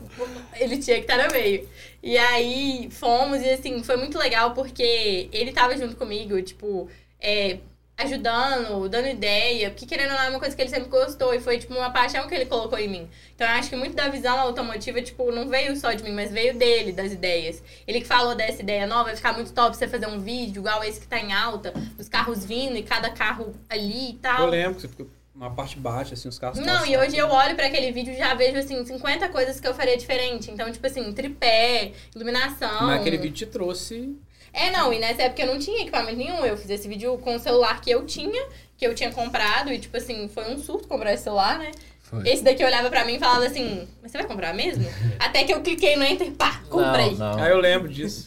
ele 0.55 0.77
tinha 0.77 0.97
que 0.97 1.11
estar 1.11 1.17
no 1.17 1.31
meio. 1.33 1.67
E 2.03 2.17
aí 2.17 2.89
fomos, 2.91 3.41
e 3.41 3.49
assim, 3.49 3.81
foi 3.83 3.95
muito 3.95 4.17
legal 4.19 4.53
porque 4.53 5.29
ele 5.31 5.51
tava 5.51 5.75
junto 5.77 5.95
comigo, 5.95 6.39
tipo, 6.43 6.87
é, 7.19 7.57
ajudando, 8.01 8.87
dando 8.89 9.07
ideia, 9.07 9.69
porque 9.69 9.85
querendo 9.85 10.11
ou 10.11 10.17
não 10.17 10.23
é 10.23 10.29
uma 10.29 10.39
coisa 10.39 10.55
que 10.55 10.61
ele 10.61 10.69
sempre 10.69 10.89
gostou 10.89 11.33
e 11.33 11.39
foi 11.39 11.57
tipo 11.57 11.73
uma 11.73 11.89
paixão 11.89 12.27
que 12.27 12.35
ele 12.35 12.45
colocou 12.45 12.77
em 12.77 12.87
mim. 12.87 13.09
Então 13.35 13.47
eu 13.47 13.53
acho 13.53 13.69
que 13.69 13.75
muito 13.75 13.95
da 13.95 14.07
visão 14.09 14.39
automotiva, 14.39 15.01
tipo, 15.01 15.31
não 15.31 15.47
veio 15.47 15.75
só 15.75 15.93
de 15.93 16.03
mim, 16.03 16.11
mas 16.11 16.31
veio 16.31 16.55
dele, 16.55 16.91
das 16.91 17.11
ideias. 17.11 17.63
Ele 17.87 18.01
que 18.01 18.07
falou 18.07 18.35
dessa 18.35 18.61
ideia 18.61 18.85
nova, 18.85 19.05
vai 19.05 19.15
ficar 19.15 19.33
muito 19.33 19.53
top 19.53 19.75
você 19.75 19.87
fazer 19.87 20.07
um 20.07 20.19
vídeo 20.19 20.61
igual 20.61 20.83
esse 20.83 20.99
que 20.99 21.07
tá 21.07 21.19
em 21.19 21.33
alta, 21.33 21.73
os 21.97 22.07
carros 22.07 22.45
vindo 22.45 22.77
e 22.77 22.83
cada 22.83 23.09
carro 23.09 23.53
ali 23.69 24.11
e 24.11 24.13
tal. 24.13 24.41
Eu 24.41 24.47
lembro 24.47 24.75
que 24.75 24.81
você 24.81 24.87
ficou 24.87 25.07
uma 25.33 25.49
parte 25.49 25.77
baixa, 25.79 26.13
assim, 26.13 26.27
os 26.27 26.37
carros 26.37 26.59
Não, 26.59 26.85
e 26.85 26.95
hoje 26.97 27.17
eu 27.17 27.27
olho 27.29 27.55
pra 27.55 27.67
aquele 27.67 27.91
vídeo 27.91 28.13
e 28.13 28.17
já 28.17 28.33
vejo, 28.33 28.57
assim, 28.57 28.85
50 28.85 29.29
coisas 29.29 29.59
que 29.59 29.67
eu 29.67 29.73
faria 29.73 29.97
diferente. 29.97 30.51
Então, 30.51 30.71
tipo 30.71 30.85
assim, 30.85 31.11
tripé, 31.13 31.93
iluminação. 32.13 32.83
Mas 32.83 33.01
aquele 33.01 33.17
vídeo 33.17 33.33
te 33.33 33.45
trouxe. 33.45 34.15
É, 34.53 34.69
não, 34.69 34.91
e 34.91 34.99
nessa 34.99 35.23
época 35.23 35.41
eu 35.43 35.47
não 35.47 35.59
tinha 35.59 35.81
equipamento 35.81 36.17
nenhum. 36.17 36.45
Eu 36.45 36.57
fiz 36.57 36.69
esse 36.69 36.87
vídeo 36.87 37.17
com 37.19 37.35
o 37.35 37.39
celular 37.39 37.79
que 37.81 37.89
eu 37.89 38.05
tinha, 38.05 38.45
que 38.77 38.85
eu 38.85 38.93
tinha 38.93 39.11
comprado, 39.11 39.71
e 39.71 39.79
tipo 39.79 39.95
assim, 39.95 40.27
foi 40.27 40.53
um 40.53 40.57
surto 40.57 40.87
comprar 40.87 41.13
esse 41.13 41.23
celular, 41.23 41.57
né? 41.59 41.71
Foi. 42.11 42.27
Esse 42.29 42.43
daqui 42.43 42.63
olhava 42.63 42.89
pra 42.89 43.05
mim 43.05 43.15
e 43.15 43.19
falava 43.19 43.45
assim, 43.45 43.87
mas 44.03 44.11
você 44.11 44.17
vai 44.17 44.27
comprar 44.27 44.53
mesmo? 44.53 44.85
Até 45.17 45.45
que 45.45 45.53
eu 45.53 45.61
cliquei 45.61 45.95
no 45.95 46.03
enter, 46.03 46.29
pá, 46.31 46.59
comprei. 46.69 47.15
Não, 47.15 47.37
não. 47.37 47.41
Aí 47.43 47.49
eu 47.51 47.57
lembro 47.59 47.87
disso. 47.87 48.25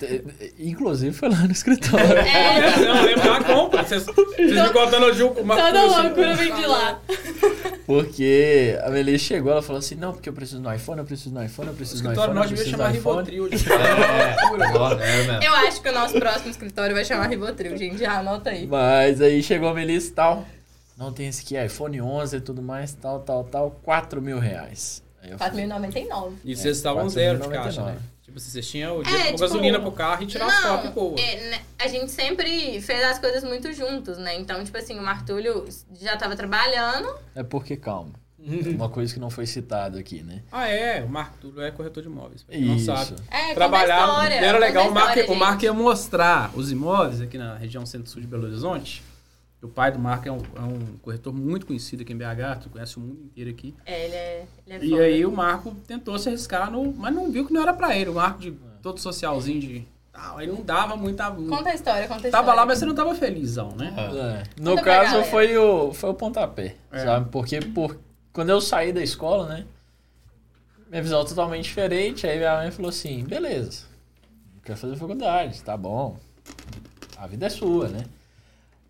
Inclusive 0.58 1.14
foi 1.14 1.28
lá 1.28 1.36
no 1.40 1.52
escritório. 1.52 2.06
É, 2.16 2.60
Não, 2.78 2.96
eu 2.96 3.04
lembro 3.04 3.22
da 3.30 3.44
compra. 3.44 3.84
Vocês, 3.84 4.04
vocês 4.08 4.50
me 4.52 4.70
contando 4.70 5.04
o 5.06 5.12
jogo. 5.12 5.38
Uma 5.40 5.54
toda 5.56 5.80
coisa 5.80 5.94
assim. 5.96 6.02
loucura 6.06 6.34
vem 6.34 6.54
de 6.54 6.66
lá. 6.66 6.98
Porque 7.86 8.78
a 8.82 8.88
Melissa 8.88 9.26
chegou, 9.26 9.52
ela 9.52 9.60
falou 9.60 9.78
assim: 9.78 9.94
não, 9.94 10.12
porque 10.14 10.26
eu 10.28 10.32
preciso 10.32 10.58
no 10.58 10.72
iPhone, 10.74 11.00
eu 11.00 11.04
preciso 11.04 11.34
no 11.34 11.44
iPhone, 11.44 11.68
eu 11.68 11.74
O 11.74 11.76
preciso 11.76 12.02
no 12.02 12.10
escritório 12.12 12.32
iPhone. 12.32 12.50
nós 12.50 12.50
eu 12.50 12.56
devia 12.56 12.76
preciso 12.78 12.78
chamar. 12.78 12.90
Rivotril. 12.92 13.48
de- 13.48 15.02
É 15.04 15.16
mesmo. 15.26 15.42
Eu 15.42 15.54
acho 15.54 15.82
que 15.82 15.88
o 15.90 15.92
nosso 15.92 16.14
próximo 16.18 16.50
escritório 16.50 16.94
vai 16.94 17.04
chamar 17.04 17.26
Rivotril, 17.28 17.76
gente. 17.76 17.98
Já 17.98 18.18
anota 18.20 18.50
aí. 18.50 18.66
Mas 18.66 19.20
aí 19.20 19.42
chegou 19.42 19.68
a 19.68 19.74
Melissa 19.74 20.08
e 20.08 20.12
tal. 20.12 20.46
Não 20.96 21.12
tem 21.12 21.26
esse 21.28 21.42
aqui, 21.42 21.62
iPhone 21.64 22.00
11 22.00 22.36
e 22.36 22.40
tudo 22.40 22.62
mais, 22.62 22.92
tal, 22.94 23.20
tal, 23.20 23.44
tal. 23.44 23.70
4 23.82 24.22
mil 24.22 24.38
reais. 24.38 25.02
Aí 25.22 25.30
eu 25.30 25.38
falei, 25.38 25.66
4.099. 25.66 26.32
E 26.44 26.54
vocês 26.54 26.66
É, 26.66 26.70
estavam 26.78 27.08
zero 27.08 27.38
de 27.38 27.44
4.099. 27.48 27.50
caixa, 27.62 27.82
né? 27.84 27.98
Tipo, 28.22 28.40
vocês 28.40 28.66
tinham 28.68 28.96
o 28.98 29.00
É, 29.00 29.04
dinheiro 29.04 29.22
com 29.24 29.28
tipo, 29.32 29.40
gasolina 29.40 29.80
pro 29.80 29.92
carro 29.92 30.22
e 30.22 30.26
tirar 30.26 30.46
as 30.46 30.60
fotos 30.60 30.90
boas. 30.90 31.20
é, 31.20 31.50
né, 31.50 31.60
a 31.78 31.88
gente 31.88 32.10
sempre 32.10 32.80
fez 32.80 33.02
as 33.04 33.18
coisas 33.18 33.44
muito 33.44 33.72
juntos, 33.72 34.16
né? 34.18 34.34
Então, 34.36 34.62
tipo 34.64 34.76
assim, 34.78 34.98
o 34.98 35.02
Martúlio 35.02 35.66
já 36.00 36.16
tava 36.16 36.34
trabalhando. 36.36 37.08
É 37.34 37.42
porque, 37.42 37.76
calma. 37.76 38.12
Uma 38.76 38.90
coisa 38.90 39.12
que 39.12 39.18
não 39.18 39.30
foi 39.30 39.46
citada 39.46 39.98
aqui, 39.98 40.22
né? 40.22 40.42
Ah, 40.52 40.68
é. 40.68 41.02
O 41.02 41.08
Marco 41.08 41.38
Túlio 41.38 41.62
é 41.62 41.70
corretor 41.70 42.02
de 42.02 42.08
imóveis. 42.10 42.42
pra 42.42 42.54
quem 42.54 42.64
Não 42.64 42.78
sabe. 42.78 43.14
É, 43.30 43.54
Trabalhava. 43.54 44.12
história, 44.12 44.34
era 44.34 44.58
legal. 44.58 44.84
a 44.84 44.88
O 44.88 44.92
Marco, 44.92 45.08
história, 45.18 45.32
o 45.32 45.36
Marco 45.38 45.64
ia 45.64 45.72
mostrar 45.72 46.50
os 46.54 46.70
imóveis 46.70 47.20
aqui 47.22 47.38
na 47.38 47.56
região 47.56 47.86
centro-sul 47.86 48.20
de 48.20 48.26
Belo 48.26 48.44
Horizonte. 48.44 49.02
O 49.64 49.68
pai 49.68 49.90
do 49.90 49.98
Marco 49.98 50.28
é 50.28 50.32
um, 50.32 50.36
é 50.56 50.60
um 50.60 50.96
corretor 51.00 51.32
muito 51.32 51.64
conhecido 51.66 52.02
aqui 52.02 52.12
em 52.12 52.16
BH, 52.16 52.60
tu 52.62 52.68
conhece 52.70 52.96
o 52.98 53.00
mundo 53.00 53.18
inteiro 53.24 53.48
aqui. 53.50 53.74
É, 53.86 54.04
ele 54.04 54.14
é, 54.14 54.46
ele 54.66 54.74
é 54.76 54.84
E 54.86 54.90
foda. 54.90 55.02
aí 55.02 55.26
o 55.26 55.32
Marco 55.32 55.74
tentou 55.86 56.18
se 56.18 56.28
arriscar, 56.28 56.70
no, 56.70 56.92
mas 56.92 57.14
não 57.14 57.30
viu 57.32 57.46
que 57.46 57.52
não 57.52 57.62
era 57.62 57.72
pra 57.72 57.96
ele. 57.96 58.10
O 58.10 58.14
Marco 58.14 58.40
de 58.40 58.52
todo 58.82 59.00
socialzinho 59.00 59.60
de. 59.60 59.88
tal, 60.12 60.36
aí 60.38 60.46
não 60.46 60.62
dava 60.62 60.96
muita. 60.96 61.30
Conta 61.30 61.70
a 61.70 61.74
história, 61.74 62.02
conta 62.06 62.26
a 62.26 62.28
história. 62.28 62.30
Tava 62.30 62.52
lá, 62.54 62.66
mas 62.66 62.78
você 62.78 62.84
não 62.86 62.94
tava 62.94 63.14
felizão, 63.14 63.70
né? 63.74 63.94
É. 63.96 64.60
No 64.60 64.72
Conta 64.72 64.82
pra 64.82 64.94
caso, 64.96 65.10
galera. 65.12 65.30
foi 65.30 65.56
o, 65.56 65.94
foi 65.94 66.10
o 66.10 66.14
pontapé, 66.14 66.76
É. 66.92 66.98
sabe? 67.02 67.30
Porque 67.30 67.60
por, 67.60 67.98
quando 68.32 68.50
eu 68.50 68.60
saí 68.60 68.92
da 68.92 69.02
escola, 69.02 69.48
né? 69.48 69.64
Minha 70.90 71.02
visão 71.02 71.22
é 71.22 71.24
totalmente 71.24 71.64
diferente. 71.64 72.26
Aí 72.26 72.36
minha 72.36 72.56
mãe 72.58 72.70
falou 72.70 72.90
assim: 72.90 73.24
beleza, 73.24 73.86
quer 74.62 74.76
fazer 74.76 74.94
faculdade, 74.96 75.62
tá 75.62 75.74
bom. 75.76 76.18
A 77.16 77.26
vida 77.26 77.46
é 77.46 77.48
sua, 77.48 77.88
né? 77.88 78.04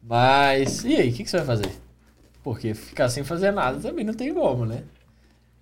Mas, 0.06 0.84
e 0.84 0.96
aí, 0.96 1.10
o 1.10 1.12
que, 1.14 1.24
que 1.24 1.30
você 1.30 1.38
vai 1.38 1.46
fazer? 1.46 1.72
Porque 2.42 2.74
ficar 2.74 3.08
sem 3.08 3.24
fazer 3.24 3.50
nada 3.52 3.80
também 3.80 4.04
não 4.04 4.12
tem 4.12 4.32
como, 4.34 4.66
né? 4.66 4.82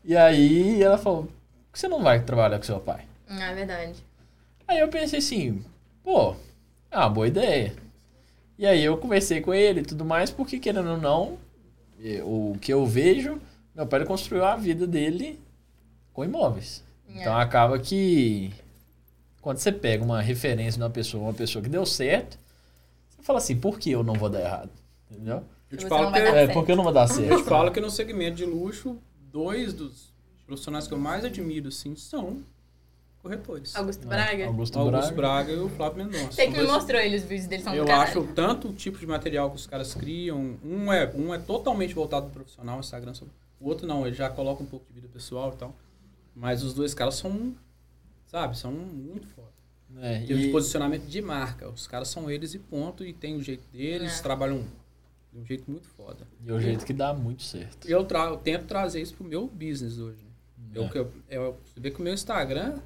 E 0.04 0.16
aí 0.16 0.82
ela 0.82 0.98
falou: 0.98 1.28
você 1.72 1.86
não 1.86 2.02
vai 2.02 2.20
trabalhar 2.22 2.58
com 2.58 2.64
seu 2.64 2.80
pai? 2.80 3.04
Ah, 3.28 3.50
é 3.50 3.54
verdade. 3.54 3.94
Aí 4.66 4.80
eu 4.80 4.88
pensei 4.88 5.20
assim, 5.20 5.64
pô, 6.02 6.34
é 6.90 6.98
uma 6.98 7.08
boa 7.08 7.28
ideia. 7.28 7.74
E 8.58 8.66
aí 8.66 8.84
eu 8.84 8.96
conversei 8.96 9.40
com 9.40 9.54
ele 9.54 9.80
e 9.80 9.84
tudo 9.84 10.04
mais, 10.04 10.30
porque 10.30 10.58
querendo 10.58 10.90
ou 10.90 10.98
não, 10.98 11.38
eh, 12.02 12.20
o 12.24 12.56
que 12.60 12.72
eu 12.72 12.84
vejo, 12.84 13.40
meu 13.74 13.86
pai 13.86 14.04
construiu 14.04 14.44
a 14.44 14.56
vida 14.56 14.86
dele 14.86 15.40
com 16.12 16.24
imóveis. 16.24 16.82
Então 17.08 17.38
É. 17.38 17.42
acaba 17.42 17.78
que 17.78 18.52
quando 19.40 19.58
você 19.58 19.70
pega 19.72 20.04
uma 20.04 20.20
referência 20.20 20.78
de 20.78 20.82
uma 20.84 20.90
pessoa, 20.90 21.24
uma 21.24 21.32
pessoa 21.34 21.62
que 21.62 21.68
deu 21.68 21.84
certo, 21.86 22.38
você 23.22 23.26
fala 23.26 23.38
assim, 23.38 23.56
por 23.56 23.78
que 23.78 23.90
eu 23.90 24.02
não 24.02 24.14
vou 24.14 24.28
dar 24.28 24.40
errado? 24.40 24.70
Entendeu? 25.10 25.42
Eu 25.70 25.78
te 25.78 25.86
falo 25.86 26.12
que, 26.12 26.18
É, 26.18 26.30
certo. 26.32 26.52
porque 26.54 26.72
eu 26.72 26.76
não 26.76 26.84
vou 26.84 26.92
dar 26.92 27.02
eu 27.08 27.14
te 27.14 27.14
certo. 27.14 27.44
falo 27.44 27.70
que 27.70 27.80
no 27.80 27.90
segmento 27.90 28.36
de 28.36 28.44
luxo, 28.44 28.98
dois 29.30 29.72
dos 29.72 30.12
profissionais 30.46 30.86
que 30.86 30.92
eu 30.94 30.98
mais 30.98 31.24
admiro, 31.24 31.68
assim, 31.68 31.94
são 31.96 32.42
corretores. 33.22 33.74
Augusto 33.76 34.02
É, 34.04 34.06
Braga. 34.06 34.46
Augusto 34.48 34.78
Augusto 34.78 35.14
Braga. 35.14 35.44
Braga 35.44 35.52
e 35.52 35.58
o 35.60 35.68
Flávio 35.68 36.04
Mendonça. 36.04 36.32
Você 36.32 36.46
que 36.48 36.58
me 36.60 36.66
mostrou 36.66 37.00
ele, 37.00 37.16
os 37.16 37.22
vídeos 37.22 37.46
dele 37.46 37.62
são 37.62 37.74
Eu 37.74 37.86
caralho. 37.86 38.02
acho 38.20 38.32
tanto 38.34 38.68
o 38.68 38.72
tipo 38.72 38.98
de 38.98 39.06
material 39.06 39.48
que 39.50 39.56
os 39.56 39.66
caras 39.66 39.94
criam. 39.94 40.56
Um 40.64 40.92
é, 40.92 41.10
um 41.14 41.32
é 41.32 41.38
totalmente 41.38 41.94
voltado 41.94 42.26
pro 42.26 42.40
profissional, 42.40 42.78
o 42.78 42.80
Instagram. 42.80 43.14
só- 43.14 43.24
O 43.60 43.68
outro 43.68 43.86
não, 43.86 44.04
ele 44.06 44.16
já 44.16 44.28
coloca 44.28 44.62
um 44.62 44.66
pouco 44.66 44.84
de 44.88 44.94
vida 45.00 45.08
pessoal 45.12 45.52
e 45.54 45.56
tal. 45.56 45.72
Mas 46.34 46.62
os 46.64 46.74
dois 46.74 46.92
caras 46.94 47.14
são, 47.14 47.54
sabe, 48.26 48.58
são 48.58 48.72
muito 48.72 49.26
foda. 49.28 49.41
É, 50.00 50.18
Em 50.18 50.26
termos 50.26 50.42
de 50.44 50.48
e- 50.48 50.52
posicionamento 50.52 51.04
de 51.06 51.22
marca. 51.22 51.68
Os 51.68 51.86
caras 51.86 52.08
são 52.08 52.30
eles 52.30 52.54
e 52.54 52.58
ponto. 52.58 53.04
E 53.04 53.12
tem 53.12 53.36
o 53.36 53.42
jeito 53.42 53.64
deles, 53.72 54.18
É. 54.18 54.22
trabalham 54.22 54.64
de 55.32 55.38
um 55.40 55.44
jeito 55.44 55.70
muito 55.70 55.86
foda. 55.88 56.26
e 56.44 56.50
é 56.50 56.52
o 56.52 56.60
jeito 56.60 56.84
que 56.84 56.92
dá 56.92 57.12
muito 57.14 57.42
certo. 57.42 57.88
E 57.88 57.92
eu, 57.92 58.04
tra 58.04 58.24
eu 58.26 58.36
tento 58.36 58.66
trazer 58.66 59.00
isso 59.00 59.14
pro 59.14 59.24
meu 59.24 59.46
business 59.46 59.98
hoje. 59.98 60.18
né? 60.22 60.30
Eu, 60.74 60.84
É. 60.84 60.88
que 60.88 60.98
eu, 60.98 61.12
eu- 61.30 61.56
você 61.64 61.80
vê 61.80 61.90
que 61.90 62.00
o 62.00 62.02
meu 62.02 62.14
Instagram 62.14 62.78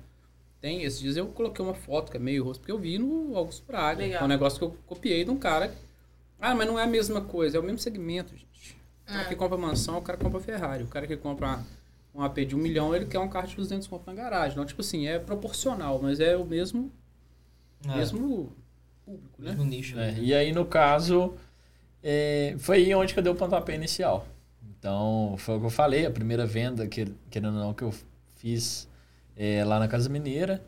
tem, 0.61 0.83
esses 0.83 0.99
dias 1.01 1.16
eu 1.16 1.27
coloquei 1.28 1.65
uma 1.65 1.74
foto 1.74 2.11
que 2.11 2.16
é 2.16 2.20
meio 2.20 2.43
rosto, 2.45 2.61
porque 2.61 2.73
eu 2.73 2.78
vi 2.78 2.99
no 2.99 3.37
Augusto 3.37 3.62
Praga. 3.65 4.05
É 4.05 4.23
um 4.23 4.27
negócio 4.28 4.59
que 4.59 4.65
eu 4.65 4.77
copiei 4.87 5.24
de 5.24 5.31
um 5.31 5.37
cara. 5.39 5.73
Ah, 6.41 6.55
mas 6.55 6.66
não 6.66 6.78
é 6.78 6.83
a 6.83 6.87
mesma 6.87 7.20
coisa, 7.20 7.57
é 7.57 7.61
o 7.61 7.62
mesmo 7.62 7.78
segmento, 7.78 8.33
gente. 8.37 8.77
O 9.05 9.07
cara 9.09 9.20
Ah. 9.23 9.24
que 9.27 9.37
compra 9.37 9.57
mansão, 9.57 9.99
o 9.99 10.03
cara 10.03 10.19
compra 10.19 10.41
Ferrari. 10.41 10.83
O 10.85 10.89
cara 10.89 11.07
que 11.07 11.16
compra 11.16 11.61
um 12.16 12.22
AP 12.22 12.38
de 12.47 12.56
um 12.56 12.59
milhão, 12.59 12.94
ele 12.94 13.06
quer 13.06 13.18
um 13.18 13.28
carro 13.28 13.47
de 13.47 13.56
200 13.56 13.86
conto 13.86 14.06
na 14.06 14.14
garagem. 14.14 14.52
Então, 14.52 14.64
tipo 14.64 14.80
assim, 14.80 15.06
é 15.06 15.18
proporcional, 15.18 16.01
mas 16.02 16.18
é 16.20 16.36
o 16.36 16.44
mesmo, 16.44 16.90
É, 17.86 17.97
mesmo 17.97 18.52
público, 19.05 19.43
né? 19.43 19.51
mesmo 19.51 19.64
nicho. 19.64 19.98
É, 19.98 20.12
né? 20.12 20.18
e 20.20 20.34
aí, 20.34 20.52
no 20.52 20.64
caso, 20.64 21.34
é, 22.02 22.55
foi 22.59 22.78
aí 22.78 22.94
onde 22.94 23.12
que 23.12 23.18
eu 23.18 23.22
dei 23.22 23.32
o 23.32 23.36
pontapé 23.36 23.74
inicial. 23.74 24.26
Então, 24.78 25.34
foi 25.38 25.56
o 25.56 25.60
que 25.60 25.66
eu 25.66 25.70
falei, 25.70 26.06
a 26.06 26.10
primeira 26.10 26.47
venda, 26.47 26.86
que, 26.86 27.06
querendo 27.30 27.55
ou 27.56 27.60
não, 27.64 27.74
que 27.74 27.82
eu 27.82 27.93
fiz 28.36 28.88
é, 29.36 29.64
lá 29.64 29.78
na 29.78 29.88
Casa 29.88 30.09
Mineira, 30.09 30.62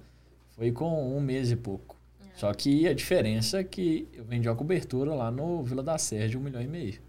foi 0.51 0.73
com 0.73 1.17
um 1.17 1.21
mês 1.21 1.51
e 1.51 1.57
pouco. 1.57 1.97
Só 2.35 2.53
que 2.55 2.87
a 2.87 2.95
diferença 2.95 3.59
é 3.59 3.65
que 3.65 4.09
eu 4.13 4.25
vendi 4.25 4.49
uma 4.49 4.55
cobertura 4.55 5.13
lá 5.15 5.31
no 5.31 5.63
Vila 5.63 5.83
da 5.83 5.99
Serra 5.99 6.29
de 6.29 6.37
um 6.39 6.41
milhão 6.41 6.63
e 6.63 6.69
meio. 6.69 7.01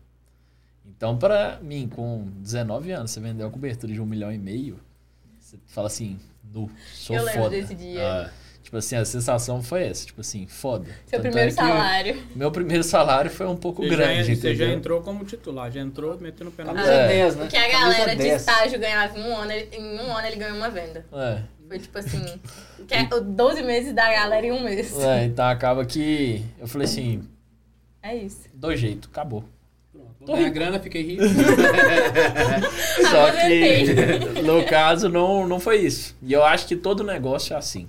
Então, 0.96 1.18
para 1.18 1.60
mim, 1.62 1.88
com 1.94 2.28
19 2.38 2.92
anos, 2.92 3.12
você 3.12 3.20
vender 3.20 3.44
uma 3.44 3.52
cobertura 3.52 3.92
de 3.94 4.02
um 4.02 4.06
milhão 4.06 4.32
e 4.32 4.38
meio, 4.38 4.80
você 5.40 5.58
fala 5.68 5.88
assim, 5.88 6.20
nu, 6.54 6.70
sou 6.94 7.16
Eu 7.16 7.24
lembro 7.24 7.44
foda. 7.44 7.56
desse 7.56 7.76
dia. 7.76 8.02
Ah, 8.02 8.30
tipo 8.62 8.76
assim, 8.78 8.96
a 8.96 9.06
sensação 9.06 9.62
foi 9.64 9.84
essa, 9.84 10.06
tipo 10.06 10.22
assim, 10.22 10.46
foda. 10.48 10.86
Seu 11.06 11.20
Tanto 11.20 11.28
é 11.28 11.30
primeiro 11.30 11.50
que 11.50 11.56
salário. 11.56 12.24
Meu 12.36 12.52
primeiro 12.52 12.84
salário 12.84 13.32
foi 13.32 13.48
um 13.48 13.56
pouco 13.56 13.82
Você, 13.84 13.90
grande, 13.90 14.36
já, 14.36 14.42
você 14.42 14.56
já 14.56 14.66
entrou 14.68 15.02
como 15.02 15.24
titular, 15.26 15.72
já 15.72 15.80
entrou 15.80 16.20
metendo 16.20 16.50
o 16.50 16.54
pé 16.54 16.64
na 16.64 16.74
Camisa 16.74 16.92
É. 16.92 17.08
10, 17.08 17.36
né? 17.36 17.42
Porque 17.44 17.58
a 17.58 17.70
galera 17.72 18.12
de 18.16 18.24
10. 18.24 18.42
estágio 18.42 18.80
ganhava 18.80 19.18
em 19.18 19.24
um 19.24 19.36
ano, 19.38 19.52
ele- 19.52 19.76
em 19.78 20.00
um 20.00 20.16
ano 20.16 20.28
ele 20.28 20.36
ganhou 20.36 20.58
uma 20.58 20.70
venda. 20.70 21.06
É, 21.14 21.42
Foi 21.68 21.80
tipo 21.80 21.98
assim, 22.00 22.40
que 22.88 22.94
é 22.96 23.08
o 23.14 23.22
12 23.22 23.62
meses 23.64 23.94
da 23.94 24.12
galera 24.12 24.46
em 24.46 24.52
um 24.52 24.64
mês. 24.64 24.98
é, 25.00 25.26
então 25.26 25.46
acaba 25.46 25.86
que 25.86 26.44
eu 26.60 26.68
falei 26.68 26.86
assim, 26.86 27.24
É 28.02 28.16
isso. 28.16 28.50
do 28.54 28.76
jeito, 28.76 29.08
acabou. 29.12 29.44
Pronto, 30.20 30.28
vou 30.28 30.36
ganhar 30.38 30.50
grana, 30.50 30.80
fiquei 30.80 31.02
rico. 31.02 31.24
Só 33.10 33.32
que 33.32 34.42
no 34.42 34.64
caso 34.66 35.10
não, 35.10 35.48
não 35.48 35.60
foi 35.60 35.78
isso. 35.80 36.16
E 36.22 36.34
eu 36.34 36.44
acho 36.44 36.68
que 36.68 36.76
todo 36.76 37.04
negócio 37.04 37.54
é 37.54 37.58
assim. 37.58 37.88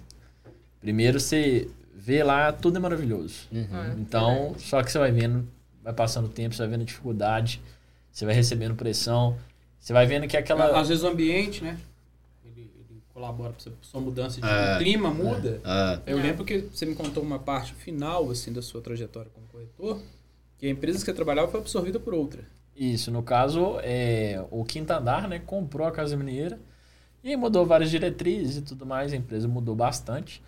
Primeiro 0.81 1.21
você 1.21 1.69
vê 1.95 2.23
lá, 2.23 2.53
tudo 2.53 2.77
é 2.77 2.81
maravilhoso. 2.81 3.49
Uhum. 3.53 3.93
Então, 3.99 4.55
só 4.59 4.83
que 4.83 4.91
você 4.91 4.99
vai 4.99 5.11
vendo, 5.13 5.47
vai 5.83 5.93
passando 5.93 6.27
o 6.27 6.29
tempo, 6.31 6.55
você 6.55 6.63
vai 6.63 6.71
vendo 6.71 6.85
dificuldade, 6.85 7.61
você 8.11 8.25
vai 8.25 8.35
recebendo 8.35 8.75
pressão, 8.75 9.37
você 9.79 9.93
vai 9.93 10.07
vendo 10.07 10.27
que 10.27 10.37
aquela. 10.37 10.79
Às 10.81 10.89
vezes 10.89 11.05
o 11.05 11.09
ambiente, 11.09 11.63
né? 11.63 11.77
Ele, 12.45 12.71
ele 12.89 13.03
colabora 13.13 13.53
pra 13.53 13.73
sua 13.83 14.01
mudança 14.01 14.41
de 14.41 14.47
É. 14.47 14.77
o 14.77 14.79
clima 14.79 15.11
muda. 15.11 15.61
Ah, 15.65 15.99
Eu 16.07 16.19
É. 16.19 16.23
lembro 16.23 16.45
que 16.45 16.61
você 16.73 16.87
me 16.87 16.95
contou 16.95 17.23
uma 17.23 17.39
parte 17.39 17.75
final 17.75 18.31
assim 18.31 18.53
da 18.53 18.63
sua 18.63 18.81
trajetória 18.81 19.31
como 19.35 19.47
corretor, 19.49 20.01
que 20.61 20.67
a 20.67 20.71
empresa 20.71 20.99
que 20.99 21.05
você 21.07 21.13
trabalhava 21.15 21.49
foi 21.49 21.61
absorvida 21.61 21.99
por 21.99 22.13
outra. 22.15 22.43
Isso, 22.77 23.11
no 23.11 23.23
caso, 23.23 23.79
é, 23.83 24.43
o 24.51 24.65
Quinta 24.65 24.97
Andar, 24.99 25.27
né, 25.29 25.39
comprou 25.45 25.87
a 25.87 25.91
Casa 25.93 26.17
Mineira 26.17 26.59
e 27.25 27.37
mudou 27.37 27.67
várias 27.67 27.91
diretrizes 27.91 28.59
e 28.59 28.63
tudo 28.63 28.87
mais, 28.87 29.13
a 29.13 29.17
empresa 29.17 29.49
mudou 29.49 29.75
bastante. 29.75 30.43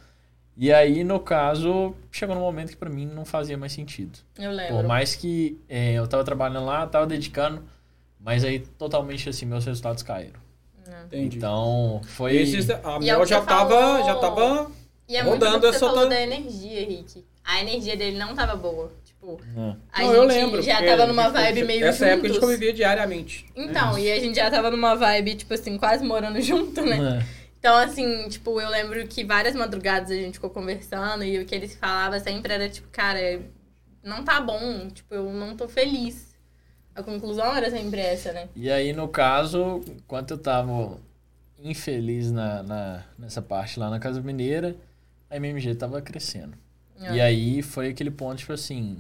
E 0.57 0.71
aí, 0.73 1.03
no 1.03 1.19
caso, 1.19 1.95
chegou 2.11 2.35
num 2.35 2.43
momento 2.43 2.71
que 2.71 2.77
pra 2.77 2.91
mim 2.91 3.07
não 3.07 3.25
fazia 3.25 3.57
mais 3.57 3.73
sentido. 3.73 4.19
Eu 4.39 4.51
lembro. 4.53 4.77
Por 4.77 4.85
mais 4.87 5.15
que 5.17 5.59
é, 5.69 5.95
eu 5.95 6.07
tava 6.07 6.23
trabalhando 6.25 6.67
lá, 6.67 6.87
tava 6.87 7.07
dedicando, 7.07 7.63
mas 8.21 8.45
aí 8.45 8.59
totalmente 8.61 9.29
assim, 9.31 9.47
meus 9.47 9.65
resultados 9.65 10.03
caíram. 10.03 10.41
Entendi. 11.07 11.39
Então, 11.39 12.01
foi... 12.05 12.35
E 12.35 12.43
esses- 12.43 12.69
a 12.71 12.99
E 13.01 13.09
é 13.09 13.13
Mel 13.13 13.21
que 13.23 13.27
já 13.31 13.41
tava, 13.43 13.71
falou. 13.81 14.05
já 14.05 14.15
tava 14.17 14.71
E 15.09 15.17
é 15.17 15.23
muito 15.23 15.35
rodando 15.43 15.59
do 15.59 15.61
que 15.61 15.67
você 15.69 15.77
essa 15.77 15.87
falou 15.87 16.09
da 16.09 16.21
energia, 16.21 16.81
Rick. 16.87 17.25
A 17.45 17.61
energia 17.61 17.97
dele 17.97 18.19
não 18.19 18.35
tava 18.35 18.55
boa. 18.55 18.93
Tipo, 19.23 19.41
É. 19.57 19.61
a 19.93 20.01
Não, 20.03 20.07
gente 20.09 20.17
eu 20.17 20.25
lembro. 20.25 20.63
já 20.63 20.83
tava 20.85 21.07
numa 21.07 21.23
gente- 21.25 21.33
vibe 21.33 21.65
meio 21.65 21.85
Essa 21.87 22.07
época 22.07 22.27
a 22.27 22.29
gente 22.29 22.35
juntos. 22.41 22.41
convivia 22.49 22.73
diariamente. 22.73 23.47
Então, 23.55 23.97
e 23.97 24.11
a 24.11 24.19
gente 24.19 24.35
já 24.35 24.51
tava 24.51 24.69
numa 24.69 24.97
vibe, 24.97 25.37
tipo 25.37 25.55
assim, 25.55 25.79
quase 25.79 26.05
morando 26.05 26.41
junto, 26.43 26.83
né? 26.85 27.21
É. 27.21 27.43
Então, 27.59 27.77
assim, 27.77 28.29
tipo, 28.29 28.61
eu 28.61 28.69
lembro 28.69 29.07
que 29.07 29.23
várias 29.25 29.55
madrugadas 29.55 30.11
a 30.11 30.15
gente 30.15 30.35
ficou 30.35 30.51
conversando 30.51 31.23
e 31.23 31.39
o 31.39 31.47
que 31.47 31.55
eles 31.55 31.77
falavam 31.77 32.19
sempre 32.19 32.53
era, 32.53 32.69
tipo, 32.69 32.89
cara, 32.91 33.41
não 34.03 34.25
tá 34.25 34.41
bom, 34.41 34.89
tipo, 34.89 35.15
eu 35.15 35.33
não 35.33 35.57
tô 35.57 35.69
feliz. 35.69 36.35
A 36.93 37.03
conclusão 37.05 37.57
era 37.57 37.71
sempre 37.71 38.01
essa, 38.01 38.33
né? 38.33 38.49
E 38.57 38.69
aí, 38.69 38.93
no 38.93 39.07
caso, 39.07 39.81
enquanto 39.87 40.33
eu 40.33 40.39
tava 40.39 40.99
infeliz 41.63 42.33
na, 42.33 42.63
na- 42.65 43.05
nessa 43.17 43.41
parte 43.41 43.79
lá 43.79 43.89
na 43.89 44.01
Casa 44.01 44.21
Mineira, 44.21 44.75
a 45.31 45.37
MMG 45.37 45.77
tava 45.77 46.03
crescendo. 46.03 46.55
E 47.01 47.19
É. 47.21 47.23
aí 47.23 47.63
foi 47.63 47.89
aquele 47.89 48.11
ponto, 48.11 48.39
tipo 48.39 48.53
assim, 48.53 48.99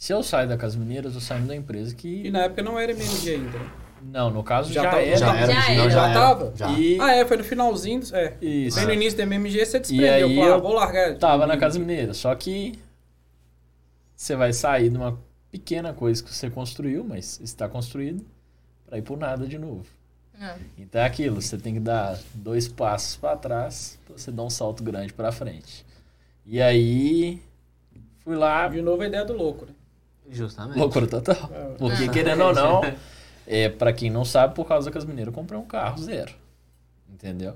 se 0.00 0.12
eu 0.14 0.22
sair 0.22 0.48
da 0.48 0.56
Casa 0.56 0.78
Mineira, 0.78 1.08
eu 1.08 1.12
tô 1.12 1.20
saindo 1.20 1.46
da 1.48 1.54
empresa 1.54 1.92
E 1.92 1.94
que... 1.94 2.30
na 2.30 2.44
época 2.44 2.62
não 2.62 2.78
era 2.78 2.90
MMG 2.92 3.34
ainda. 3.34 3.58
né? 3.58 3.70
Não, 4.02 4.30
no 4.30 4.42
caso 4.42 4.72
Já 4.72 4.82
já, 4.84 4.90
tava- 4.90 5.02
era. 5.02 5.16
já 5.18 5.36
era, 5.36 5.46
Já 5.52 5.74
não, 5.74 5.82
era. 5.82 5.90
já 5.90 6.12
tava? 6.14 6.52
Já. 6.56 6.68
E 6.72 6.98
Ah, 6.98 7.12
é, 7.16 7.24
foi 7.26 7.36
no 7.36 7.44
finalzinho. 7.44 8.00
do- 8.00 8.16
É. 8.16 8.34
isso. 8.40 8.78
Bem 8.78 8.86
no 8.86 8.92
início 8.94 9.18
da 9.18 9.24
MMG 9.24 9.66
você 9.66 9.76
E 9.76 9.80
desprendeu. 9.80 10.14
aí 10.14 10.34
falou, 10.36 10.42
ah, 10.44 10.56
eu 10.56 10.62
vou 10.62 10.72
largar. 10.72 11.18
Tava 11.18 11.46
na 11.46 11.58
Casa 11.58 11.78
Mineira, 11.78 12.14
só 12.14 12.34
que 12.34 12.78
você 14.16 14.34
vai 14.34 14.54
sair 14.54 14.88
de 14.88 14.96
uma 14.96 15.18
pequena 15.50 15.92
coisa 15.92 16.22
que 16.24 16.32
você 16.34 16.48
construiu, 16.48 17.04
mas 17.04 17.38
está 17.42 17.68
construído, 17.68 18.24
para 18.86 18.96
ir 18.96 19.02
por 19.02 19.18
nada 19.18 19.46
de 19.46 19.58
novo. 19.58 19.84
É. 20.40 20.54
Então 20.78 21.00
é 21.02 21.04
aquilo, 21.04 21.42
você 21.42 21.58
tem 21.58 21.74
que 21.74 21.80
dar 21.80 22.18
dois 22.32 22.66
passos 22.66 23.16
para 23.16 23.36
trás 23.36 23.98
pra 24.06 24.16
você 24.16 24.32
dar 24.32 24.44
um 24.44 24.50
salto 24.50 24.82
grande 24.82 25.12
para 25.12 25.30
frente. 25.30 25.84
E 26.46 26.60
aí 26.62 27.42
fui 28.20 28.34
lá, 28.36 28.66
De 28.68 28.80
novo 28.80 29.02
a 29.02 29.06
ideia 29.06 29.24
do 29.26 29.34
louco, 29.34 29.66
né? 29.66 29.72
Justamente. 30.30 30.78
loucura 30.78 31.06
total. 31.06 31.50
É. 31.52 31.74
Porque 31.78 32.08
querendo 32.08 32.44
ou 32.44 32.54
não, 32.54 32.80
é, 33.46 33.68
para 33.68 33.92
quem 33.92 34.10
não 34.10 34.24
sabe, 34.24 34.54
por 34.54 34.66
causa 34.66 34.86
da 34.88 34.92
Casa 34.94 35.06
Mineira 35.06 35.30
eu 35.30 35.34
comprei 35.34 35.58
um 35.58 35.64
carro 35.64 35.98
zero. 35.98 36.32
Entendeu? 37.12 37.54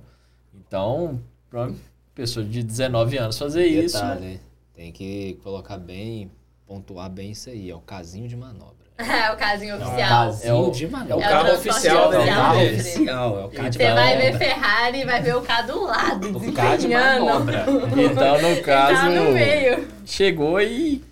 Então, 0.54 1.20
pra 1.48 1.62
uma 1.68 1.74
pessoa 2.14 2.44
de 2.44 2.62
19 2.62 3.16
anos 3.18 3.38
fazer 3.38 3.66
isso, 3.66 3.96
Detalhe, 3.96 4.40
tem 4.74 4.92
que 4.92 5.38
colocar 5.42 5.78
bem, 5.78 6.30
pontuar 6.66 7.08
bem 7.10 7.30
isso 7.30 7.48
aí. 7.50 7.70
É 7.70 7.74
o 7.74 7.80
casinho 7.80 8.28
de 8.28 8.36
manobra. 8.36 8.74
É 8.96 9.32
o 9.32 9.36
casinho 9.36 9.74
oficial. 9.76 10.08
casinho 10.08 10.50
É 10.50 10.54
o- 10.54 10.70
de 10.70 10.84
É 10.84 10.86
o 10.86 10.90
manobra. 10.92 11.14
É 11.14 11.16
o 11.16 11.20
carro 11.30 11.54
oficial 11.54 12.10
da 12.10 12.16
É 12.16 12.18
o 12.18 12.22
oficial, 12.22 12.36
carro 12.44 12.54
né? 12.58 12.64
Oficial, 12.72 13.38
é 13.40 13.44
o 13.44 13.48
carro 13.50 13.70
de 13.70 13.78
Você 13.78 13.92
vai 13.92 14.16
ver 14.18 14.38
Ferrari 14.38 14.98
e 15.00 15.04
vai 15.04 15.22
ver 15.22 15.36
o 15.36 15.42
carro 15.42 15.66
do 15.66 15.84
lado, 15.84 16.36
O 16.38 16.52
carro 16.52 16.78
de 16.78 16.88
manobra. 16.88 17.66
Então, 18.10 18.40
no 18.40 18.62
caso, 18.62 18.94
Tá 19.02 19.10
no 19.10 19.32
meio. 19.32 19.88
chegou 20.06 20.60
e, 20.60 21.02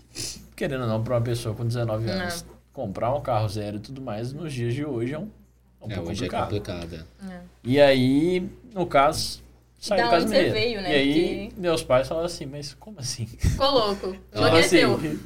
querendo 0.62 0.82
ou 0.82 0.86
não, 0.88 1.02
para 1.02 1.14
uma 1.14 1.20
pessoa 1.20 1.54
com 1.56 1.66
19 1.66 2.06
Não. 2.06 2.12
anos, 2.14 2.44
comprar 2.72 3.12
um 3.12 3.20
carro 3.20 3.48
zero 3.48 3.78
e 3.78 3.80
tudo 3.80 4.00
mais, 4.00 4.32
nos 4.32 4.52
dias 4.52 4.72
de 4.74 4.84
hoje 4.84 5.12
é 5.14 5.18
um, 5.18 5.28
é 5.80 5.86
um 5.86 5.90
É, 5.90 5.94
pouco 5.96 6.10
hoje 6.10 6.24
é 6.24 6.28
complicado. 6.28 6.84
complicado. 6.86 7.06
é. 7.28 7.40
E 7.64 7.80
aí, 7.80 8.48
no 8.72 8.86
caso, 8.86 9.42
saí 9.80 9.98
Da 9.98 10.04
da 10.04 10.10
casa 10.10 10.26
onde 10.26 10.34
você 10.36 10.42
mineira. 10.44 10.60
veio, 10.66 10.82
né? 10.82 10.92
E 10.92 10.94
aí, 10.94 11.46
Porque- 11.48 11.60
meus 11.60 11.82
pais 11.82 12.06
falaram 12.06 12.26
assim, 12.26 12.46
mas 12.46 12.74
como 12.74 13.00
assim? 13.00 13.26
Ficou 13.26 13.70
louco. 13.72 14.16
Assim, 14.32 14.78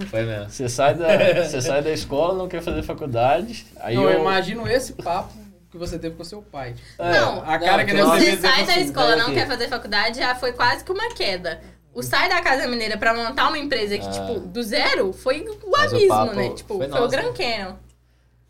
Foi 0.07 0.23
mesmo. 0.25 0.49
você 0.49 0.69
sai, 0.71 0.95
da, 0.95 1.45
você 1.45 1.61
sai 1.61 1.83
da 1.83 1.91
escola, 1.91 2.33
não 2.35 2.49
quer 2.49 2.63
fazer 2.63 2.83
faculdade, 2.83 3.67
aí 3.81 3.95
Não, 3.95 4.05
eu... 4.05 4.11
eu 4.13 4.21
imagino 4.21 4.67
esse 4.67 4.95
papo 4.95 5.35
que 5.71 5.77
você 5.77 5.99
teve 5.99 6.15
com 6.17 6.25
seu 6.25 6.41
pai. 6.41 6.75
É, 6.99 7.13
Não, 7.21 7.43
A 7.43 7.59
cara 7.59 7.85
que 7.85 7.93
Não, 7.93 8.13
deve 8.13 8.25
Você 8.25 8.37
ter 8.37 8.41
sai 8.49 8.65
da 8.65 8.73
assim, 8.73 8.81
escola, 8.85 9.17
não 9.17 9.35
quer 9.35 9.47
fazer 9.47 9.69
faculdade, 9.69 10.17
já 10.19 10.35
foi 10.35 10.53
quase 10.55 10.83
que 10.83 10.91
uma 10.93 11.13
queda. 11.15 11.61
O 11.97 12.03
sai 12.03 12.29
da 12.29 12.43
Casa 12.43 12.69
Mineira 12.69 12.99
pra 12.99 13.15
montar 13.15 13.49
uma 13.49 13.59
empresa 13.59 13.97
que, 13.99 14.07
Ah. 14.07 14.11
tipo, 14.11 14.41
do 14.41 14.63
zero, 14.63 15.13
foi 15.13 15.41
o 15.41 15.59
Mas 15.71 15.93
o 15.93 15.97
abismo, 15.97 16.09
papo 16.15 16.35
né? 16.35 16.49
Tipo, 16.51 16.77
foi 16.77 16.89
foi, 16.89 17.01
o 17.01 17.09
né? 17.09 17.33
Canyon. 17.33 17.75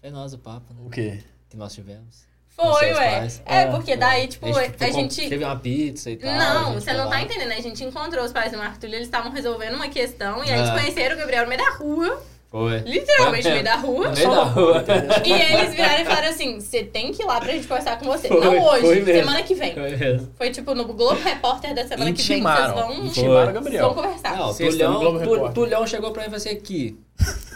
Foi 0.00 0.10
nós 0.10 0.32
o 0.32 0.38
papo, 0.38 0.74
né? 0.74 0.80
O 0.84 0.90
quê? 0.90 1.22
Que 1.48 1.56
nós 1.56 1.72
tivemos. 1.72 2.26
Foi, 2.48 2.92
ué. 2.94 3.28
É, 3.44 3.62
Ah, 3.64 3.70
porque 3.70 3.94
daí, 3.96 4.26
tipo, 4.28 4.46
a 4.46 4.52
com- 4.52 4.92
gente... 4.92 5.28
Teve 5.28 5.44
uma 5.44 5.56
pizza 5.56 6.10
e 6.10 6.16
tal. 6.16 6.30
a 6.30 6.34
Não, 6.38 6.72
gente 6.72 6.82
você 6.84 6.92
não 6.94 7.04
lá. 7.04 7.10
tá 7.10 7.20
entendendo. 7.22 7.52
A 7.52 7.60
gente 7.60 7.84
encontrou 7.84 8.24
os 8.24 8.32
pais 8.32 8.50
do 8.50 8.58
Marco 8.58 8.78
Túlio, 8.80 8.96
eles 8.96 9.06
estavam 9.06 9.30
resolvendo 9.30 9.74
uma 9.74 9.88
questão 9.88 10.42
e 10.42 10.50
aí 10.50 10.58
eles 10.58 10.70
Ah. 10.70 10.72
conheceram 10.72 11.14
o 11.16 11.18
Gabriel 11.18 11.42
no 11.44 11.48
meio 11.50 11.60
da 11.62 11.70
rua, 11.70 12.22
Foi. 12.56 12.78
literalmente 12.78 13.46
no 13.48 13.52
meio 13.52 13.64
da 13.64 13.76
rua. 13.76 14.08
No 14.08 14.14
meio 14.14 14.30
da 14.30 14.42
rua. 14.44 14.84
E 15.24 15.30
eles 15.32 15.70
viraram 15.74 16.02
e 16.02 16.04
falaram 16.06 16.28
assim: 16.28 16.58
você 16.58 16.82
tem 16.84 17.12
que 17.12 17.22
ir 17.22 17.26
lá 17.26 17.38
pra 17.38 17.52
gente 17.52 17.66
conversar 17.66 17.98
com 17.98 18.06
você. 18.06 18.28
Foi, 18.28 18.40
não 18.40 18.64
hoje, 18.64 18.80
foi 18.80 18.94
mesmo. 19.00 19.20
semana 19.20 19.42
que 19.42 19.54
vem. 19.54 19.74
Foi 19.74 19.96
mesmo. 19.96 20.32
Foi 20.38 20.50
tipo 20.50 20.74
no 20.74 20.84
Globo 20.86 21.20
Repórter 21.22 21.74
da 21.74 21.86
semana 21.86 22.10
que 22.12 22.22
vem. 22.22 22.36
Intimaram, 22.38 22.74
Vocês 22.74 22.86
vão, 22.96 23.06
intimaram 23.06 23.52
Gabriel. 23.52 23.84
vão 23.92 24.02
conversar. 24.02 24.36
Não, 24.38 24.54
Tulhão, 24.54 25.00
Tu- 25.00 25.16
Repórter. 25.18 25.52
Tulhão 25.52 25.86
chegou 25.86 26.10
pra 26.12 26.22
mim 26.22 26.28
e 26.28 26.30
falou 26.30 26.36
assim, 26.38 26.50
aqui, 26.56 26.98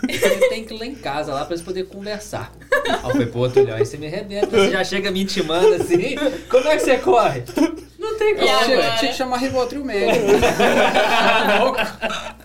você 0.06 0.48
tem 0.50 0.64
que 0.64 0.74
ir 0.74 0.78
lá 0.78 0.84
em 0.86 0.94
casa, 0.94 1.32
lá 1.32 1.44
pra 1.46 1.54
eles 1.54 1.64
poderem 1.64 1.88
conversar. 1.88 2.52
Aí 2.86 2.92
eu 2.92 2.98
falei, 3.10 3.26
pô, 3.26 3.48
Tulhão, 3.48 3.76
aí 3.76 3.84
você 3.86 3.96
me 3.96 4.06
arrebenta, 4.06 4.48
você 4.48 4.70
já 4.70 4.84
chega 4.84 5.10
me 5.10 5.22
intimando 5.22 5.74
assim, 5.76 6.14
como 6.50 6.68
é 6.68 6.76
que 6.76 6.82
você 6.82 6.98
corre? 6.98 7.42
Não 8.00 8.16
tem 8.18 8.34
como? 8.34 8.46
Tinha, 8.64 8.96
tinha 8.96 9.10
que 9.12 9.16
chamar 9.16 9.36
Rivotril 9.36 9.84
médico. 9.84 10.26
Louco. 11.60 11.78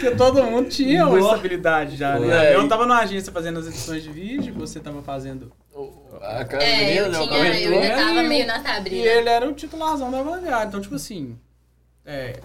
Porque 0.00 0.10
todo 0.16 0.42
mundo 0.44 0.68
tinha 0.68 1.06
uma 1.06 1.18
Boa. 1.18 1.30
estabilidade 1.32 1.96
já, 1.96 2.16
É, 2.16 2.20
né? 2.20 2.54
Eu 2.54 2.64
e- 2.64 2.68
tava 2.68 2.86
numa 2.86 3.00
agência 3.00 3.32
fazendo 3.32 3.58
as 3.58 3.66
edições 3.66 4.02
de 4.02 4.10
vídeo, 4.10 4.54
você 4.54 4.78
tava 4.80 5.02
fazendo 5.02 5.52
A 6.20 6.46
É, 6.62 6.98
eu 7.00 7.10
né? 7.10 7.18
O 7.18 7.26
tinha, 7.28 7.60
eu 7.60 7.82
já 7.82 7.96
tava 7.96 8.22
meio 8.22 8.46
na 8.46 8.58
E 8.58 8.62
sabrina. 8.62 9.06
ele 9.06 9.28
era 9.28 9.48
o 9.48 9.52
titularzão 9.52 10.10
da 10.10 10.22
Vanguard. 10.22 10.68
Então, 10.68 10.80
tipo 10.80 10.94
assim, 10.94 11.36
é, 12.04 12.40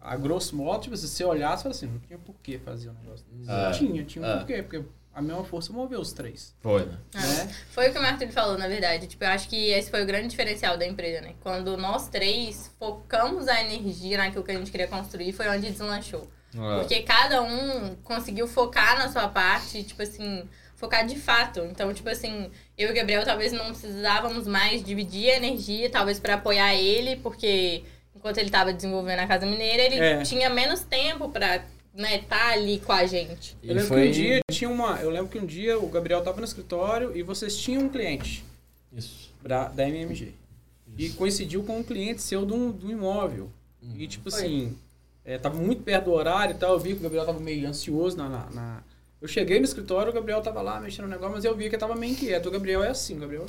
a 0.00 0.16
grosso 0.16 0.54
modo, 0.54 0.82
tipo, 0.82 0.96
se 0.96 1.08
você 1.08 1.24
olhasse, 1.24 1.56
você 1.56 1.62
fala 1.62 1.74
assim, 1.74 1.86
não 1.86 1.98
tinha 2.00 2.18
por 2.18 2.34
que 2.42 2.58
fazer 2.58 2.88
o 2.90 2.92
negócio. 3.02 3.24
desse. 3.32 3.50
Ah. 3.50 3.70
Tinha, 3.74 4.04
tinha 4.04 4.24
um 4.24 4.30
Ah. 4.30 4.36
porquê, 4.38 4.62
porque 4.62 4.82
a 5.14 5.22
mesma 5.22 5.44
força 5.44 5.72
moveu 5.72 6.00
os 6.00 6.12
três. 6.12 6.54
Foi. 6.60 6.88
Ah, 7.14 7.20
Né? 7.20 7.54
Foi 7.70 7.88
o 7.88 7.92
que 7.92 7.98
o 7.98 8.02
Martin 8.02 8.28
falou, 8.30 8.58
na 8.58 8.66
verdade. 8.68 9.06
Tipo, 9.06 9.24
eu 9.24 9.28
acho 9.28 9.48
que 9.48 9.70
esse 9.70 9.90
foi 9.90 10.02
o 10.02 10.06
grande 10.06 10.28
diferencial 10.28 10.76
da 10.76 10.86
empresa, 10.86 11.20
né? 11.20 11.34
Quando 11.40 11.76
nós 11.76 12.08
três 12.08 12.70
focamos 12.78 13.46
a 13.48 13.60
energia 13.62 14.18
naquilo 14.18 14.42
que 14.44 14.50
a 14.50 14.54
gente 14.58 14.70
queria 14.70 14.88
construir, 14.88 15.32
foi 15.32 15.48
onde 15.48 15.70
deslanchou. 15.70 16.28
Porque 16.78 17.02
cada 17.02 17.42
um 17.42 17.96
conseguiu 18.04 18.46
focar 18.46 18.96
na 18.98 19.08
sua 19.10 19.26
parte, 19.28 19.82
tipo 19.82 20.00
assim, 20.02 20.48
focar 20.76 21.04
de 21.04 21.16
fato. 21.18 21.60
Então, 21.64 21.92
tipo 21.92 22.08
assim, 22.08 22.50
eu 22.78 22.88
e 22.88 22.92
o 22.92 22.94
Gabriel 22.94 23.24
talvez 23.24 23.52
não 23.52 23.66
precisávamos 23.66 24.46
mais 24.46 24.82
dividir 24.84 25.30
a 25.30 25.36
energia, 25.36 25.90
talvez 25.90 26.20
para 26.20 26.34
apoiar 26.34 26.72
ele, 26.74 27.16
porque 27.16 27.82
enquanto 28.14 28.38
ele 28.38 28.46
estava 28.46 28.72
desenvolvendo 28.72 29.18
a 29.18 29.26
Casa 29.26 29.44
Mineira, 29.46 29.82
ele 29.82 29.96
É. 29.96 30.22
tinha 30.22 30.48
menos 30.48 30.82
tempo 30.82 31.28
pra 31.28 31.64
né, 31.94 32.18
tá 32.18 32.48
ali 32.52 32.80
com 32.80 32.92
a 32.92 33.06
gente. 33.06 33.56
E 33.62 33.68
Eu 33.68 33.74
lembro 33.74 33.88
foi- 33.88 34.02
que 34.02 34.08
um 34.08 34.12
dia 34.12 34.40
tinha 34.50 34.68
uma. 34.70 35.00
Eu 35.00 35.10
lembro 35.10 35.28
que 35.28 35.38
um 35.38 35.46
dia 35.46 35.78
o 35.78 35.86
Gabriel 35.88 36.22
tava 36.22 36.38
no 36.38 36.44
escritório 36.44 37.16
e 37.16 37.22
vocês 37.22 37.56
tinham 37.56 37.82
um 37.84 37.88
cliente 37.88 38.44
Isso. 38.92 39.32
da, 39.42 39.68
da 39.68 39.88
MMG. 39.88 40.32
E 40.98 41.08
coincidiu 41.10 41.62
com 41.64 41.78
um 41.78 41.82
cliente 41.82 42.20
seu 42.22 42.44
do, 42.44 42.72
do 42.72 42.90
imóvel. 42.90 43.50
E 43.96 44.06
tipo 44.06 44.30
Foi. 44.30 44.40
assim, 44.40 44.78
é, 45.24 45.38
tava 45.38 45.58
muito 45.58 45.82
perto 45.82 46.04
do 46.06 46.12
horário 46.12 46.54
e 46.54 46.58
tal. 46.58 46.72
Eu 46.72 46.78
vi 46.80 46.90
que 46.94 47.00
o 47.00 47.02
Gabriel 47.02 47.24
tava 47.26 47.40
meio 47.40 47.68
ansioso 47.68 48.16
na. 48.16 48.28
na- 48.28 48.50
na- 48.50 48.82
Eu 49.20 49.26
cheguei 49.28 49.58
no 49.58 49.64
escritório, 49.64 50.10
o 50.10 50.14
Gabriel 50.14 50.42
tava 50.42 50.60
lá 50.60 50.78
mexendo 50.80 51.06
no 51.06 51.10
negócio, 51.12 51.34
mas 51.34 51.44
eu 51.44 51.56
vi 51.56 51.64
que 51.64 51.70
ele 51.70 51.78
tava 51.78 51.94
meio 51.96 52.12
inquieto. 52.12 52.46
O 52.48 52.50
Gabriel 52.50 52.84
é 52.84 52.90
assim, 52.90 53.16
o 53.16 53.20
Gabriel. 53.20 53.46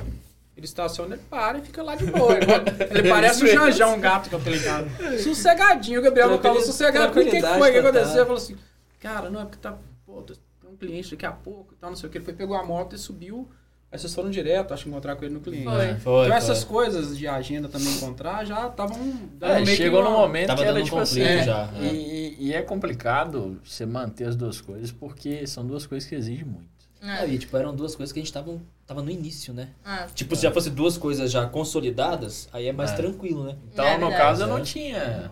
Ele 0.58 0.66
estaciona, 0.66 1.16
ele 1.16 1.24
para 1.30 1.58
e 1.58 1.62
fica 1.62 1.84
lá 1.84 1.96
de 1.96 2.06
boa. 2.06 2.34
Ele, 2.34 2.46
ele 3.00 3.10
parece 3.10 3.44
o 3.44 3.48
Janjão, 3.48 3.96
um 3.96 4.00
gato 4.00 4.30
que 4.30 4.36
eu 4.36 4.42
tô 4.42 4.50
ligado. 4.50 4.88
Sossegadinho, 5.22 6.00
o 6.00 6.04
Gabriel 6.04 6.30
não 6.30 6.38
tava 6.38 6.62
sossegado. 6.62 7.08
O 7.20 7.24
que, 7.24 7.42
foi? 7.42 7.70
O 7.70 7.74
que 7.74 7.80
aconteceu? 7.80 8.18
Eu 8.20 8.26
falei 8.26 8.42
assim, 8.42 8.56
cara, 9.00 9.30
não 9.30 9.42
é 9.42 9.44
porque 9.44 9.58
tá. 9.60 9.78
Pô, 10.06 10.22
tem 10.22 10.36
um 10.72 10.78
cliente 10.78 11.12
daqui 11.12 11.26
a 11.26 11.32
pouco 11.32 11.74
e 11.74 11.76
tal, 11.78 11.90
não 11.90 11.98
sei 11.98 12.08
o 12.08 12.12
que. 12.12 12.18
Ele 12.20 12.26
foi, 12.26 12.34
pegou 12.34 12.56
a 12.56 12.64
moto 12.64 12.96
e 12.96 12.98
subiu. 12.98 13.50
Aí 13.92 14.00
vocês 14.00 14.14
foram 14.16 14.30
direto, 14.30 14.74
acho 14.74 14.84
que 14.84 14.90
encontrar 14.90 15.16
com 15.16 15.24
ele 15.26 15.34
no 15.34 15.40
cliente. 15.42 15.66
Foi. 15.66 15.96
Foi, 15.96 16.26
então 16.26 16.38
essas 16.38 16.64
foi. 16.64 16.74
coisas 16.74 17.18
de 17.18 17.28
agenda 17.28 17.68
também 17.70 17.94
encontrar 17.94 18.44
já 18.46 18.68
estavam 18.68 18.98
dando 19.34 19.52
É, 19.52 19.56
meio 19.56 19.66
que 19.68 19.76
chegou 19.76 20.02
uma- 20.02 20.10
no 20.10 20.18
momento 20.18 20.48
Tava 20.48 20.62
que 20.62 20.68
era 20.68 20.74
dando 20.74 20.84
tipo 20.86 20.98
assim. 21.00 21.22
já, 21.44 21.70
e, 21.80 21.86
é. 21.88 21.94
e- 21.94 22.36
e 22.48 22.54
é 22.54 22.62
complicado 22.62 23.60
você 23.64 23.86
manter 23.86 24.26
as 24.28 24.36
duas 24.36 24.60
coisas, 24.60 24.92
porque 24.92 25.46
são 25.48 25.66
duas 25.66 25.86
coisas 25.86 26.08
que 26.10 26.16
exigem 26.16 26.44
muito. 26.46 26.68
Ah, 27.02 27.26
e, 27.26 27.38
tipo, 27.38 27.56
eram 27.56 27.74
duas 27.76 27.96
coisas 27.96 28.12
que 28.12 28.20
a 28.20 28.24
gente 28.24 28.34
tava, 28.34 28.60
tava 28.86 29.02
no 29.02 29.10
início, 29.10 29.54
né? 29.54 29.70
ah, 29.84 30.08
Tipo, 30.14 30.36
se 30.36 30.44
já 30.44 30.52
fosse 30.52 30.70
duas 30.70 30.98
coisas 30.98 31.32
já 31.32 31.46
consolidadas, 31.48 32.48
aí 32.54 32.68
é 32.68 32.72
mais 32.74 32.92
É. 32.92 32.96
tranquilo, 32.96 33.44
né? 33.46 33.56
Então, 33.74 33.86
É 33.86 33.98
no 33.98 34.10
caso, 34.12 34.44
eu 34.44 34.48
não 34.48 34.60
É. 34.60 34.62
tinha 34.62 35.32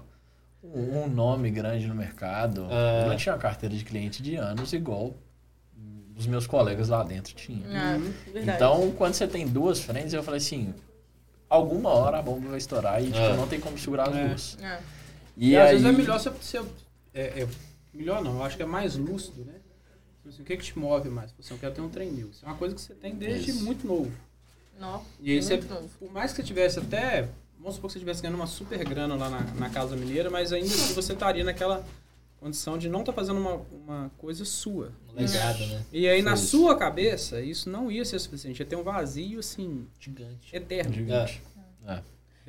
um, 0.63 1.07
nome 1.07 1.51
grande 1.51 1.85
no 1.87 1.93
mercado. 1.95 2.65
É. 2.69 3.03
Eu 3.05 3.09
não 3.09 3.17
tinha 3.17 3.33
uma 3.35 3.39
carteira 3.41 3.75
de 3.75 3.83
cliente 3.83 4.21
de 4.23 4.35
anos 4.35 4.73
igual 4.73 5.13
os 6.17 6.25
meus 6.27 6.45
colegas 6.47 6.89
lá 6.89 7.03
dentro 7.03 7.33
tinham. 7.35 7.63
ah, 7.75 7.97
Uhum. 7.97 8.13
Então, 8.35 8.91
quando 8.91 9.13
você 9.15 9.27
tem 9.27 9.47
duas 9.47 9.79
frentes, 9.79 10.13
eu 10.13 10.21
falei 10.23 10.37
assim, 10.37 10.73
alguma 11.49 11.89
hora 11.89 12.19
a 12.19 12.21
bomba 12.21 12.49
vai 12.49 12.57
estourar 12.57 13.01
e 13.01 13.07
tipo, 13.07 13.17
É. 13.17 13.35
não 13.35 13.47
tem 13.47 13.59
como 13.59 13.77
segurar 13.77 14.09
as 14.09 14.15
É. 14.15 14.27
duas. 14.27 14.57
Ah, 14.63 14.79
E, 15.35 15.49
E, 15.51 15.57
aí, 15.57 15.63
às 15.63 15.71
vezes 15.71 15.85
é 15.87 15.91
melhor 15.91 16.19
você. 16.19 16.29
você 16.29 16.57
é, 17.15 17.41
é- 17.41 17.47
melhor 17.91 18.23
não, 18.23 18.35
eu 18.37 18.43
acho 18.43 18.55
que 18.55 18.61
é 18.61 18.65
mais 18.67 18.95
lúcido, 18.95 19.43
né? 19.43 19.53
Tipo 20.23 20.29
Assim, 20.29 20.41
o 20.41 20.45
que, 20.45 20.55
que 20.57 20.63
te 20.63 20.79
move 20.79 21.09
mais? 21.09 21.33
Você 21.37 21.51
não 21.53 21.59
quer 21.59 21.71
ter 21.73 21.81
um 21.81 21.89
trem 21.89 22.09
new. 22.09 22.29
Isso 22.29 22.45
é 22.45 22.47
uma 22.47 22.55
coisa 22.57 22.73
que 22.73 22.79
você 22.79 22.93
tem 22.93 23.13
desde 23.13 23.51
Isso. 23.51 23.65
muito 23.65 23.85
novo. 23.85 24.09
não, 24.79 25.03
E 25.19 25.31
aí 25.33 25.43
você, 25.43 25.57
muito 25.57 25.69
novo. 25.73 25.89
por 25.99 26.11
mais 26.11 26.31
que 26.31 26.37
você 26.37 26.43
tivesse 26.43 26.79
até. 26.79 27.27
Vamos 27.59 27.75
supor 27.75 27.87
que 27.89 27.93
você 27.93 27.99
estivesse 27.99 28.21
ganhando 28.21 28.35
uma 28.35 28.47
super 28.47 28.81
grana 28.85 29.15
lá 29.15 29.29
na, 29.29 29.39
na 29.55 29.69
Casa 29.69 29.95
Mineira, 29.95 30.29
mas 30.29 30.51
ainda 30.53 30.67
assim 30.67 30.93
você 30.93 31.13
estaria 31.13 31.43
naquela 31.43 31.85
condição 32.39 32.77
de 32.77 32.89
não 32.89 33.01
estar 33.01 33.13
fazendo 33.13 33.39
uma, 33.39 33.55
uma 33.71 34.11
coisa 34.17 34.43
sua. 34.43 34.91
Um 35.09 35.15
legado, 35.15 35.65
né? 35.67 35.83
E 35.91 36.07
aí 36.07 36.21
na 36.21 36.31
Foi 36.35 36.39
isso. 36.39 36.57
sua 36.57 36.77
cabeça, 36.77 37.41
isso 37.41 37.69
não 37.69 37.89
ia 37.91 38.03
ser 38.05 38.19
suficiente. 38.19 38.61
Ia 38.61 38.65
ter 38.65 38.75
um 38.75 38.83
vazio, 38.83 39.39
assim, 39.39 39.87
Gigante. 39.99 40.53
eterno. 40.55 40.93
gigante. 40.93 41.41
É. 41.87 41.93
É 41.93 42.01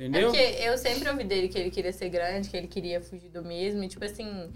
Entendeu? 0.07 0.29
porque 0.31 0.41
eu 0.61 0.77
sempre 0.77 1.09
ouvi 1.09 1.23
dele 1.23 1.47
que 1.47 1.57
ele 1.57 1.71
queria 1.71 1.93
ser 1.93 2.09
grande, 2.09 2.49
que 2.49 2.57
ele 2.57 2.67
queria 2.67 2.99
fugir 2.99 3.29
do 3.29 3.41
mesmo. 3.41 3.81
E, 3.83 3.87
tipo 3.87 4.03
assim, 4.03 4.27
é, 4.27 4.49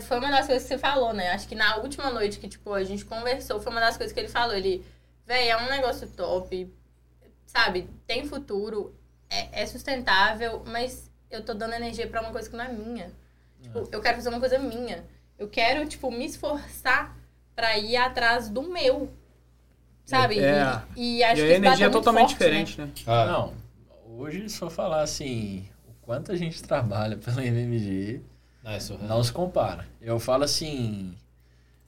foi 0.00 0.18
uma 0.18 0.30
das 0.30 0.46
coisas 0.46 0.62
que 0.62 0.68
você 0.68 0.78
falou, 0.78 1.12
né? 1.12 1.30
Acho 1.30 1.48
que 1.48 1.54
na 1.54 1.76
última 1.76 2.10
noite 2.10 2.38
que, 2.38 2.48
tipo, 2.48 2.72
a 2.72 2.84
gente 2.84 3.04
conversou, 3.04 3.60
foi 3.60 3.72
uma 3.72 3.80
das 3.80 3.96
coisas 3.96 4.12
que 4.12 4.20
ele 4.20 4.28
falou. 4.28 4.54
Ele, 4.54 4.84
véi, 5.26 5.48
é 5.48 5.56
um 5.56 5.68
negócio 5.68 6.06
top, 6.08 6.70
sabe? 7.46 7.88
Tem 8.06 8.26
futuro, 8.26 8.94
é, 9.30 9.62
é 9.62 9.66
sustentável, 9.66 10.62
mas 10.66 11.10
eu 11.30 11.42
tô 11.42 11.54
dando 11.54 11.74
energia 11.74 12.06
pra 12.06 12.20
uma 12.20 12.30
coisa 12.30 12.48
que 12.48 12.56
não 12.56 12.64
é 12.64 12.72
minha. 12.72 13.10
Tipo, 13.62 13.88
eu 13.90 14.00
quero 14.00 14.16
fazer 14.16 14.28
uma 14.28 14.40
coisa 14.40 14.58
minha. 14.58 15.04
Eu 15.38 15.48
quero, 15.48 15.86
tipo, 15.86 16.10
me 16.10 16.26
esforçar 16.26 17.16
pra 17.54 17.76
ir 17.78 17.96
atrás 17.96 18.48
do 18.48 18.62
meu. 18.62 19.10
Sabe? 20.04 20.38
É. 20.38 20.82
E, 20.96 21.18
e 21.18 21.24
acho 21.24 21.42
e 21.42 21.46
que 21.46 21.52
a 21.52 21.56
energia 21.56 21.86
é 21.86 21.90
totalmente 21.90 22.36
forte, 22.36 22.50
né? 22.50 22.64
diferente, 22.64 22.80
né? 22.80 22.90
Ah, 23.06 23.26
Não, 23.26 23.54
hoje 24.16 24.46
eu 24.60 24.70
falar 24.70 25.02
assim, 25.02 25.68
o 25.86 25.92
quanto 26.00 26.32
a 26.32 26.36
gente 26.36 26.62
trabalha 26.62 27.16
pela 27.16 27.44
MMG, 27.44 28.22
Ah, 28.70 28.74
é 28.76 29.06
não 29.08 29.22
se 29.24 29.32
compara. 29.32 29.86
Eu 30.00 30.18
falo 30.20 30.44
assim, 30.44 31.14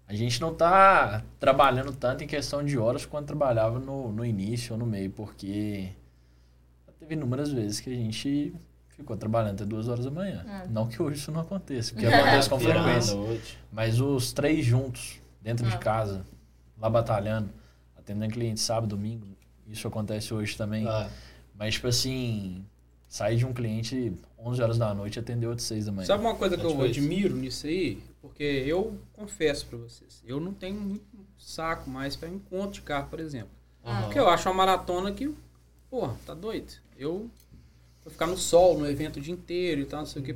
a 0.08 0.14
gente 0.14 0.40
não 0.40 0.54
tá 0.54 1.22
trabalhando 1.38 1.92
tanto 1.92 2.24
em 2.24 2.26
questão 2.26 2.64
de 2.64 2.78
horas 2.78 3.04
quanto 3.04 3.26
trabalhava 3.26 3.78
no, 3.78 4.10
no 4.10 4.24
início 4.24 4.72
ou 4.72 4.78
no 4.78 4.86
meio, 4.86 5.10
porque 5.10 5.90
teve 6.98 7.14
inúmeras 7.14 7.52
vezes 7.52 7.80
que 7.80 7.90
a 7.90 7.96
gente 7.96 8.54
ficou 8.88 9.16
trabalhando 9.16 9.54
até 9.54 9.64
duas 9.64 9.88
horas 9.88 10.04
da 10.06 10.10
manhã. 10.10 10.44
É. 10.64 10.68
Não 10.68 10.86
que 10.88 11.02
hoje 11.02 11.18
isso 11.18 11.30
não 11.30 11.40
aconteça, 11.40 11.92
porque 11.92 12.06
acontece 12.08 12.48
com 12.48 12.56
Virando 12.58 12.78
a 12.78 12.82
frequência. 12.84 13.14
noite. 13.14 13.58
Mas 13.70 14.00
os 14.00 14.32
três 14.32 14.64
juntos, 14.64 15.20
dentro 15.40 15.66
de 15.68 15.74
Ah. 15.74 15.78
casa, 15.78 16.24
lá 16.78 16.88
batalhando, 16.88 17.50
atendendo 17.96 18.32
cliente 18.32 18.60
sábado, 18.60 18.88
domingo, 18.96 19.26
isso 19.66 19.86
acontece 19.86 20.32
hoje 20.32 20.56
também. 20.56 20.86
Ah, 20.88 21.08
Mas, 21.54 21.74
tipo 21.74 21.88
assim, 21.88 22.64
sair 23.10 23.36
de 23.36 23.44
um 23.44 23.52
cliente 23.52 24.12
11 24.38 24.62
horas 24.62 24.78
da 24.78 24.94
noite 24.94 25.16
e 25.16 25.18
atender 25.18 25.48
outro 25.48 25.64
6 25.64 25.86
da 25.86 25.92
manhã. 25.92 26.06
Sabe 26.06 26.22
uma 26.24 26.36
coisa 26.36 26.56
que 26.56 26.64
eu 26.64 26.70
Tipo 26.70 26.82
admiro 26.84 27.34
nisso 27.34 27.66
aí? 27.66 28.00
Porque 28.22 28.44
eu 28.44 28.96
confesso 29.12 29.66
pra 29.66 29.76
vocês, 29.78 30.22
eu 30.24 30.38
não 30.38 30.54
tenho 30.54 30.80
muito 30.80 31.04
saco 31.36 31.90
mais 31.90 32.14
pra 32.14 32.28
encontro 32.28 32.74
de 32.74 32.82
carro, 32.82 33.08
por 33.10 33.18
exemplo. 33.18 33.50
aham. 33.84 34.02
Porque 34.04 34.18
eu 34.18 34.28
acho 34.28 34.48
uma 34.48 34.54
maratona 34.54 35.10
que, 35.10 35.34
porra, 35.90 36.16
tá 36.24 36.34
doido. 36.34 36.72
Eu 36.96 37.28
vou 38.04 38.12
ficar 38.12 38.28
no 38.28 38.36
sol, 38.36 38.78
no 38.78 38.88
evento 38.88 39.16
o 39.16 39.20
dia 39.20 39.34
inteiro 39.34 39.80
e 39.80 39.86
tal, 39.86 40.00
não 40.00 40.06
sei 40.06 40.22
o 40.22 40.24
que. 40.24 40.32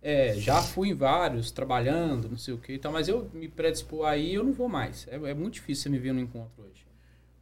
É, 0.00 0.34
já 0.34 0.62
fui 0.62 0.90
em 0.90 0.94
vários, 0.94 1.50
trabalhando, 1.50 2.28
não 2.28 2.38
sei 2.38 2.54
o 2.54 2.58
que 2.58 2.74
e 2.74 2.78
tal, 2.78 2.92
mas 2.92 3.06
eu 3.06 3.28
me 3.34 3.48
predispor 3.48 4.06
aí, 4.06 4.32
eu 4.34 4.44
não 4.44 4.52
vou 4.52 4.68
mais. 4.68 5.06
É, 5.08 5.16
é 5.16 5.34
muito 5.34 5.54
difícil 5.54 5.82
você 5.84 5.88
me 5.90 5.98
ver 5.98 6.12
no 6.14 6.20
encontro 6.20 6.62
hoje. 6.64 6.86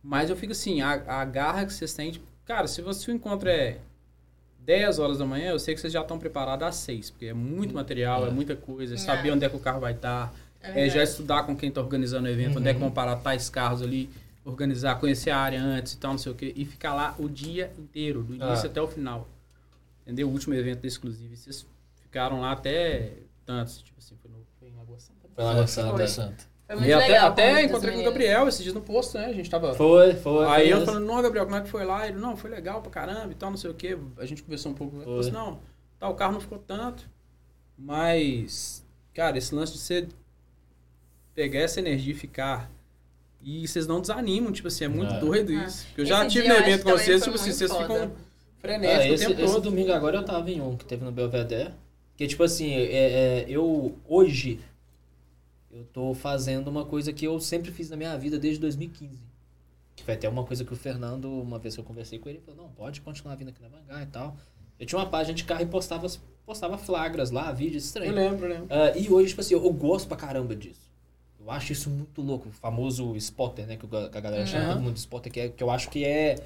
Mas 0.02 0.28
eu 0.28 0.36
fico 0.36 0.52
assim, 0.52 0.80
a, 0.80 1.20
a 1.20 1.24
garra 1.24 1.64
que 1.66 1.72
vocês 1.72 1.94
têm, 1.94 2.10
de, 2.10 2.22
cara, 2.44 2.66
se 2.66 2.82
você 2.82 3.10
o 3.10 3.14
encontro 3.14 3.48
é 3.48 3.78
10 4.64 4.98
horas 4.98 5.18
da 5.18 5.26
manhã, 5.26 5.50
eu 5.50 5.58
sei 5.58 5.74
que 5.74 5.80
vocês 5.80 5.92
já 5.92 6.00
estão 6.00 6.18
preparados 6.18 6.66
às 6.66 6.76
6, 6.76 7.10
porque 7.10 7.26
é 7.26 7.34
muito 7.34 7.74
material, 7.74 8.24
é, 8.24 8.28
É. 8.28 8.30
muita 8.30 8.56
coisa, 8.56 8.94
É. 8.94 8.96
saber 8.96 9.30
onde 9.30 9.44
é 9.44 9.48
que 9.48 9.56
o 9.56 9.60
carro 9.60 9.80
vai 9.80 9.92
estar, 9.92 10.32
É 10.62 10.86
é, 10.86 10.88
já 10.88 11.02
estudar 11.02 11.42
com 11.44 11.54
quem 11.54 11.68
está 11.68 11.82
organizando 11.82 12.26
o 12.26 12.30
evento, 12.30 12.58
onde 12.58 12.68
é 12.68 12.72
que 12.72 12.80
vão 12.80 12.90
parar 12.90 13.16
tais 13.16 13.50
carros 13.50 13.82
ali, 13.82 14.08
organizar, 14.46 14.98
conhecer 14.98 15.28
a 15.30 15.36
área 15.38 15.60
antes 15.62 15.92
e 15.92 15.98
tal, 15.98 16.12
não 16.12 16.18
sei 16.18 16.32
o 16.32 16.34
quê, 16.34 16.54
e 16.56 16.64
ficar 16.64 16.94
lá 16.94 17.14
o 17.18 17.28
dia 17.28 17.70
inteiro, 17.78 18.22
do 18.22 18.34
início 18.34 18.66
Ah. 18.66 18.70
até 18.70 18.80
o 18.80 18.88
final. 18.88 19.28
Entendeu? 20.02 20.26
O 20.28 20.32
último 20.32 20.54
evento 20.54 20.80
da 20.80 20.88
Exclusive, 20.88 21.36
vocês 21.36 21.66
ficaram 22.00 22.40
lá 22.40 22.52
até 22.52 23.12
tantos, 23.44 23.82
tipo 23.82 23.98
assim, 23.98 24.14
foi, 24.22 24.30
no, 24.30 24.38
foi 24.58 24.68
em 24.70 24.74
Lagoa 24.74 24.98
Santa. 24.98 25.28
Foi 25.34 25.44
na 25.44 25.54
Foi. 25.96 26.06
Santa. 26.08 26.44
Foi 26.66 26.76
muito 26.76 26.88
E 26.88 26.92
até, 26.94 27.06
legal. 27.08 27.28
até 27.28 27.62
encontrei 27.64 27.94
com 27.94 28.00
o. 28.00 28.04
Gabriel 28.04 28.48
esses 28.48 28.62
dias 28.62 28.74
no 28.74 28.80
posto, 28.80 29.18
né? 29.18 29.26
A 29.26 29.32
gente 29.32 29.50
tava. 29.50 29.74
Foi, 29.74 30.14
foi. 30.14 30.46
Aí 30.46 30.62
foi 30.64 30.72
eu 30.72 30.76
mesmo. 30.78 30.86
falando, 30.86 31.06
não, 31.06 31.22
Gabriel, 31.22 31.44
como 31.44 31.56
é 31.56 31.60
que 31.60 31.68
foi 31.68 31.84
lá? 31.84 32.08
Ele, 32.08 32.18
não, 32.18 32.36
foi 32.36 32.50
legal 32.50 32.80
pra 32.80 32.90
caramba 32.90 33.30
e 33.32 33.34
tal, 33.34 33.50
não 33.50 33.56
sei 33.58 33.70
o 33.70 33.74
quê. 33.74 33.98
A 34.18 34.24
gente 34.24 34.42
conversou 34.42 34.72
um 34.72 34.74
pouco. 34.74 34.96
Ele 34.96 35.04
falou 35.04 35.20
assim, 35.20 35.30
não, 35.30 35.58
tá, 35.98 36.08
o 36.08 36.14
carro 36.14 36.32
não 36.32 36.40
ficou 36.40 36.58
tanto. 36.58 37.08
Mas, 37.76 38.84
cara, 39.12 39.36
esse 39.36 39.54
lance 39.54 39.72
de 39.72 39.78
você 39.78 40.08
pegar 41.34 41.60
essa 41.60 41.80
energia 41.80 42.12
e 42.12 42.16
ficar. 42.16 42.70
E 43.42 43.68
vocês 43.68 43.86
não 43.86 44.00
desanimam, 44.00 44.50
tipo 44.52 44.68
assim, 44.68 44.84
é 44.84 44.88
muito 44.88 45.12
É. 45.14 45.18
doido 45.20 45.52
É. 45.52 45.66
isso. 45.66 45.84
Porque 45.88 46.00
eu 46.00 46.06
já 46.06 46.26
tive 46.26 46.48
no 46.48 46.54
eu 46.54 46.60
evento 46.60 46.84
com 46.84 46.90
vocês, 46.92 47.22
foi 47.22 47.32
tipo 47.32 47.34
assim, 47.42 47.52
vocês 47.52 47.70
foda. 47.70 47.82
ficam 47.84 48.04
Ah, 48.04 48.10
frenéticos 48.60 49.20
esse, 49.20 49.26
o 49.26 49.28
tempo 49.30 49.42
esse 49.42 49.52
todo. 49.54 49.64
domingo 49.64 49.92
agora 49.92 50.16
eu 50.16 50.24
tava 50.24 50.50
em 50.50 50.60
um 50.62 50.76
que 50.76 50.86
teve 50.86 51.04
no 51.04 51.12
Belvedere. 51.12 51.70
Que 52.16 52.26
tipo 52.26 52.42
assim, 52.42 52.72
é, 52.72 53.42
é, 53.42 53.44
eu 53.48 53.98
hoje 54.08 54.60
eu 55.74 55.84
tô 55.84 56.14
fazendo 56.14 56.68
uma 56.68 56.84
coisa 56.84 57.12
que 57.12 57.24
eu 57.24 57.40
sempre 57.40 57.72
fiz 57.72 57.90
na 57.90 57.96
minha 57.96 58.16
vida 58.16 58.38
desde 58.38 58.60
2015. 58.60 59.18
Que 59.96 60.04
foi 60.04 60.14
até 60.14 60.28
uma 60.28 60.44
coisa 60.44 60.64
que 60.64 60.72
o 60.72 60.76
Fernando, 60.76 61.28
uma 61.28 61.58
vez 61.58 61.74
que 61.74 61.80
eu 61.80 61.84
conversei 61.84 62.18
com 62.18 62.28
ele, 62.28 62.38
ele 62.38 62.44
falou, 62.44 62.62
não, 62.62 62.70
pode 62.70 63.00
continuar 63.00 63.34
vindo 63.34 63.48
aqui 63.48 63.60
na 63.60 63.68
Vanguard 63.68 64.02
e 64.02 64.10
tal. 64.10 64.36
Eu 64.78 64.86
tinha 64.86 64.98
uma 64.98 65.08
página 65.08 65.34
de 65.34 65.42
carro 65.44 65.62
e 65.62 65.66
postava, 65.66 66.06
postava 66.46 66.78
flagras 66.78 67.32
lá, 67.32 67.50
vídeos 67.50 67.86
estranhos. 67.86 68.16
eu 68.16 68.48
lembro. 68.48 68.66
Ah, 68.70 68.96
e 68.96 69.10
hoje, 69.10 69.28
tipo 69.28 69.40
assim, 69.40 69.54
eu, 69.54 69.64
eu 69.64 69.72
gosto 69.72 70.06
pra 70.06 70.16
caramba 70.16 70.54
disso. 70.54 70.93
Eu 71.44 71.50
acho 71.50 71.72
isso 71.72 71.90
muito 71.90 72.22
louco. 72.22 72.48
O 72.48 72.52
famoso 72.52 73.14
spotter, 73.16 73.66
né? 73.66 73.76
Que 73.76 73.86
a 74.16 74.20
galera 74.20 74.46
chama 74.46 74.64
Uhum. 74.64 74.72
todo 74.72 74.80
mundo 74.82 74.94
de 74.94 75.00
spotter, 75.00 75.30
que, 75.30 75.40
é, 75.40 75.48
que 75.50 75.62
eu 75.62 75.70
acho 75.70 75.90
que 75.90 76.02
é. 76.02 76.36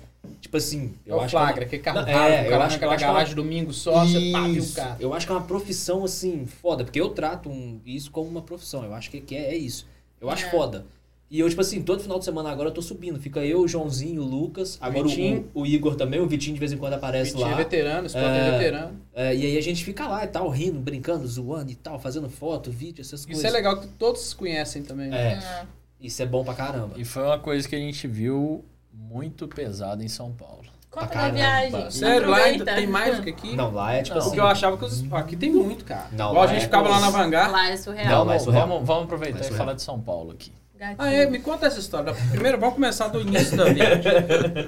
Tipo 0.41 0.57
assim. 0.57 0.93
É 1.07 1.13
Eu 1.13 1.17
o 1.17 1.21
acho 1.21 1.31
flagra, 1.31 1.65
que 1.65 1.79
que 1.79 1.85
carro 1.85 2.01
Não, 2.03 2.09
é, 2.09 2.13
o 2.13 2.17
cara 2.17 2.27
acho- 2.27 2.49
arranca 2.49 2.55
eu 2.55 2.59
na 2.59 2.65
acho 2.67 2.79
que 2.79 2.85
é 2.85 2.87
uma- 2.89 2.97
garagem 3.15 3.35
domingo 3.37 3.73
só, 3.73 4.05
você 4.05 4.33
pá, 4.33 4.43
viu 4.43 4.55
o 4.55 4.57
Isso. 4.59 4.81
Eu 4.99 5.15
acho 5.15 5.25
que 5.27 5.33
é 5.33 5.35
uma 5.37 5.45
profissão, 5.47 6.05
assim, 6.05 6.47
foda. 6.47 6.83
Porque 6.85 7.01
eu 7.01 7.11
trato 7.11 7.49
um- 7.49 7.81
isso 7.87 8.11
como 8.11 8.29
uma 8.29 8.43
profissão. 8.43 8.85
Eu 8.85 8.93
acho 8.93 9.09
que, 9.09 9.21
que 9.21 9.37
é, 9.37 9.51
é 9.53 9.57
isso. 9.57 9.87
Eu 10.21 10.29
acho 10.29 10.47
É. 10.47 10.51
foda. 10.51 10.85
E 11.31 11.41
eu, 11.41 11.49
tipo 11.49 11.61
assim, 11.61 11.83
todo 11.83 12.01
final 12.03 12.19
de 12.19 12.25
semana 12.25 12.51
agora 12.51 12.71
eu 12.71 12.73
tô 12.73 12.81
subindo. 12.81 13.21
Fica 13.21 13.41
eu, 13.45 13.61
o 13.61 13.69
Joãozinho, 13.69 14.23
o 14.23 14.25
Lucas. 14.25 14.79
Agora 14.81 15.05
o, 15.05 15.09
Vitinho. 15.11 15.47
o 15.53 15.67
Igor 15.67 15.95
também. 15.95 16.19
O 16.21 16.27
Vitinho 16.27 16.55
de 16.55 16.61
vez 16.61 16.73
em 16.73 16.79
quando 16.79 16.95
aparece 16.95 17.33
Vitinho 17.33 17.49
é 17.49 17.51
lá. 17.51 17.57
veterano, 17.59 18.07
spotter 18.07 18.31
é 18.31 18.39
É. 18.49 18.51
veterano. 18.53 18.97
É, 19.15 19.37
e 19.37 19.45
aí 19.45 19.59
a 19.59 19.63
gente 19.63 19.85
fica 19.85 20.09
lá 20.09 20.25
e 20.25 20.29
tal, 20.29 20.49
rindo, 20.49 20.81
brincando, 20.81 21.27
zoando 21.27 21.71
e 21.71 21.75
tal, 21.75 21.99
fazendo 22.01 22.31
foto, 22.31 22.71
vídeo, 22.71 23.03
essas 23.03 23.27
coisas. 23.27 23.45
Isso 23.45 23.47
é 23.47 23.51
legal 23.55 23.79
que 23.79 23.89
todos 23.89 24.33
conhecem 24.33 24.83
também. 24.83 25.13
É, 25.13 25.35
Ah, 25.35 25.67
isso 26.01 26.23
é 26.23 26.27
bom 26.27 26.43
pra 26.43 26.55
caramba. 26.55 26.95
E 26.97 27.05
foi 27.05 27.23
uma 27.25 27.39
coisa 27.39 27.69
que 27.69 27.77
a 27.77 27.79
gente 27.79 28.07
viu 28.09 28.65
muito 28.91 29.47
pesada 29.49 30.03
em 30.03 30.09
São 30.09 30.33
Paulo. 30.33 30.65
Conta 30.91 31.15
da 31.15 31.29
viagem. 31.29 31.91
Sério, 31.91 32.31
lá 32.31 32.39
ainda 32.39 32.63
Aproveita. 32.63 32.75
tem 32.75 32.87
mais 32.87 33.17
do 33.19 33.23
que 33.23 33.29
aqui? 33.29 33.55
Não, 33.55 33.71
lá 33.71 33.93
é 33.93 34.03
tipo 34.03 34.15
Não. 34.15 34.21
assim. 34.23 34.31
Porque 34.31 34.41
eu 34.41 34.47
achava 34.47 34.79
que 34.79 34.85
os- 34.87 35.13
aqui 35.13 35.37
tem 35.37 35.53
muito, 35.53 35.85
cara. 35.85 36.07
Não, 36.13 36.31
Igual 36.31 36.37
a 36.45 36.47
lá 36.47 36.53
gente 36.55 36.63
é- 36.63 36.65
ficava 36.65 36.89
lá 36.89 37.01
na 37.01 37.11
Vanguard. 37.11 37.53
Lá 37.53 37.67
é 37.69 37.71
Não, 37.73 37.77
surreal. 37.77 38.25
mas 38.25 38.27
vamos, 38.27 38.43
surreal. 38.45 38.69
vamos, 38.69 38.87
vamos 38.87 39.05
aproveitar 39.05 39.41
e 39.41 39.43
surreal. 39.43 39.59
falar 39.59 39.75
de 39.75 39.83
São 39.83 40.01
Paulo 40.01 40.31
aqui. 40.33 40.51
Gatinho. 40.79 40.97
Ah, 40.99 41.13
é? 41.13 41.27
Me 41.29 41.39
conta 41.41 41.67
essa 41.67 41.81
história. 41.81 42.15
Primeiro, 42.31 42.59
vamos 42.59 42.75
começar 42.77 43.09
do 43.09 43.21
início 43.21 43.57
da 43.57 43.65
viagem. 43.65 44.03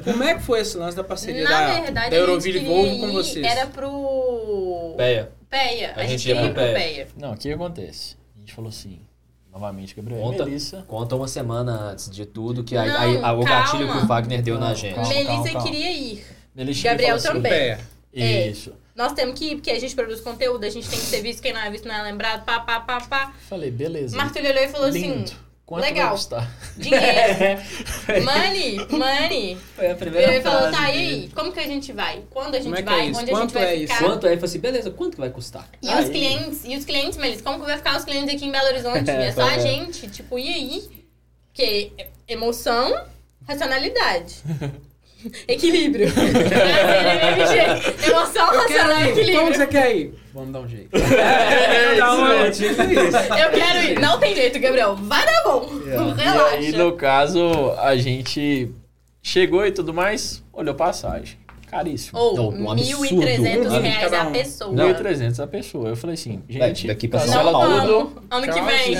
Como 0.04 0.22
é 0.24 0.34
que 0.34 0.42
foi 0.42 0.60
esse 0.60 0.76
lance 0.76 0.96
da 0.96 1.04
parceria 1.04 1.44
Na 1.44 1.50
da, 1.50 1.80
verdade, 1.80 2.10
da 2.10 2.16
a 2.16 2.18
Euroville 2.20 2.58
Volvo 2.66 2.98
com 2.98 3.12
vocês? 3.12 3.46
Era 3.46 3.66
pro... 3.66 4.94
Péia. 4.96 5.30
Peia. 5.48 5.92
A 5.96 6.00
A, 6.00 6.02
gente 6.02 6.10
gente 6.22 6.28
ia 6.28 6.34
queria 6.34 6.50
ir 6.50 6.54
pro 6.54 6.62
Peia. 6.62 6.74
Peia. 6.74 7.08
Não, 7.16 7.32
o 7.32 7.36
que 7.36 7.52
acontece? 7.52 8.16
A 8.36 8.40
gente 8.40 8.52
falou 8.54 8.68
assim, 8.70 9.00
novamente, 9.52 9.94
Gabriel 9.94 10.20
Conta. 10.20 10.44
Melissa. 10.44 10.84
Conta 10.88 11.14
uma 11.16 11.28
semana 11.28 11.72
antes 11.92 12.10
de 12.10 12.26
tudo, 12.26 12.64
que 12.64 12.76
aí, 12.76 12.88
Não, 12.88 13.00
aí- 13.00 13.24
a- 13.24 13.32
o 13.32 13.44
gatilho 13.44 13.86
calma. 13.86 14.00
que 14.00 14.04
o 14.04 14.08
Wagner 14.08 14.42
deu 14.42 14.58
na 14.58 14.68
Não, 14.70 14.74
gente. 14.74 14.94
calma. 14.94 15.08
Melissa 15.08 15.50
calma. 15.52 15.62
queria 15.62 15.92
ir. 15.92 16.24
Melissa 16.54 16.88
Gabriel 16.88 17.16
assim, 17.16 17.28
também. 17.28 17.52
Pé. 17.52 17.78
É. 18.12 18.48
Isso. 18.48 18.72
Nós 18.96 19.12
temos 19.12 19.38
que 19.38 19.52
ir, 19.52 19.54
porque 19.56 19.70
a 19.70 19.78
gente 19.78 19.94
produz 19.94 20.20
conteúdo, 20.20 20.64
a 20.64 20.68
gente 20.68 20.88
tem 20.88 20.98
que 20.98 21.06
ser 21.06 21.22
visto, 21.22 21.40
quem 21.40 21.52
não 21.52 21.60
é 21.60 21.70
visto 21.70 21.86
não 21.86 21.94
é 21.94 22.02
lembrado, 22.02 22.44
pá, 22.44 22.58
pá, 22.60 22.80
pá, 22.80 23.00
pá. 23.00 23.32
Falei, 23.48 23.70
beleza. 23.70 24.16
Martelo 24.16 24.48
olhou 24.48 24.62
e 24.64 24.68
falou 24.68 24.88
Lindo. 24.88 25.22
assim, 25.24 25.36
Quanto 25.70 25.84
legal. 25.84 26.06
vai 26.08 26.16
custar? 26.16 26.50
dinheiro, 26.76 27.62
money, 28.24 28.86
money. 28.90 29.56
Foi 29.76 29.86
a 29.86 29.92
E 29.92 29.94
primeira 29.94 30.34
ele 30.34 30.42
falou, 30.42 30.68
tá, 30.72 30.90
e 30.90 30.96
aí, 30.98 31.30
como 31.32 31.52
que 31.52 31.60
a 31.60 31.66
gente 31.66 31.92
vai? 31.92 32.24
Quando 32.28 32.56
a 32.56 32.58
gente 32.58 32.64
Como 32.64 32.74
é 32.76 32.82
que 32.82 32.88
vai? 32.88 33.00
é 33.00 33.04
isso? 33.06 33.20
Onde 33.20 33.30
a 33.30 33.34
gente 33.34 33.40
Quanto 33.42 33.52
vai 33.54 33.64
é 33.64 33.74
isso? 33.76 33.92
ficar? 33.94 34.04
Quanto? 34.04 34.26
Aí 34.26 34.32
eu 34.32 34.36
falei 34.38 34.48
assim, 34.50 34.58
beleza, 34.58 34.90
quanto 34.90 35.14
que 35.14 35.20
vai 35.20 35.30
custar? 35.30 35.68
E 35.80 35.88
Aí. 35.88 36.02
os 36.02 36.10
clientes, 36.10 36.64
e 36.64 36.76
os 36.76 36.84
clientes, 36.84 37.16
Melis, 37.18 37.40
como 37.40 37.60
que 37.60 37.66
vai 37.66 37.76
ficar 37.76 37.96
os 37.96 38.04
clientes 38.04 38.34
aqui 38.34 38.44
em 38.46 38.50
Belo 38.50 38.66
Horizonte? 38.66 39.08
É 39.10 39.30
só 39.30 39.42
a 39.42 39.58
gente, 39.58 40.08
tipo, 40.08 40.36
e 40.40 40.48
aí? 40.48 41.06
Porque 41.46 41.92
emoção, 42.26 43.04
racionalidade. 43.46 44.42
Equilíbrio. 45.48 46.08
Emoção, 48.08 48.52
Eu 48.54 48.66
quero 48.66 48.82
racional. 48.84 49.02
Como 49.02 49.14
que 49.14 49.20
equilíbrio. 49.20 49.54
você 49.54 49.66
quer 49.66 49.96
ir? 49.96 50.14
Vamos 50.32 50.52
dar 50.52 50.60
um 50.60 50.68
jeito. 50.68 50.96
É, 50.96 51.96
Dá 51.96 52.14
uma- 52.14 52.46
isso, 52.48 52.62
tipo 52.68 52.82
isso. 52.82 53.16
Eu 53.16 53.50
quero 53.50 53.82
ir. 53.84 53.98
Não 54.00 54.18
tem 54.18 54.34
jeito, 54.34 54.58
Gabriel. 54.60 54.96
Vai 54.96 55.24
dar 55.26 55.42
bom. 55.44 55.68
E 55.84 55.90
Relaxa. 56.22 56.54
aí, 56.56 56.72
no 56.72 56.92
caso, 56.92 57.72
a 57.78 57.96
gente 57.96 58.70
chegou 59.22 59.66
e 59.66 59.72
tudo 59.72 59.92
mais, 59.92 60.42
olhou 60.52 60.74
passagem. 60.74 61.38
Caríssimo. 61.70 62.18
Ou 62.18 62.34
Não, 62.36 62.48
um 62.72 62.74
1.300 62.74 63.58
absurdo. 63.66 63.80
reais 63.80 64.12
a 64.12 64.22
um. 64.26 64.32
pessoa. 64.32 64.72
Não. 64.72 64.88
1.300 64.88 65.38
a 65.40 65.46
pessoa. 65.46 65.88
Eu 65.90 65.96
falei 65.96 66.14
assim, 66.14 66.42
Vai, 66.50 66.68
gente, 66.68 66.86
daqui 66.88 67.06
pra 67.06 67.20
cancela 67.20 67.52
São 67.52 67.60
Paulo. 67.60 67.80
tudo. 68.06 68.22
Ano 68.28 68.46
que 68.52 68.60
vem. 68.60 68.94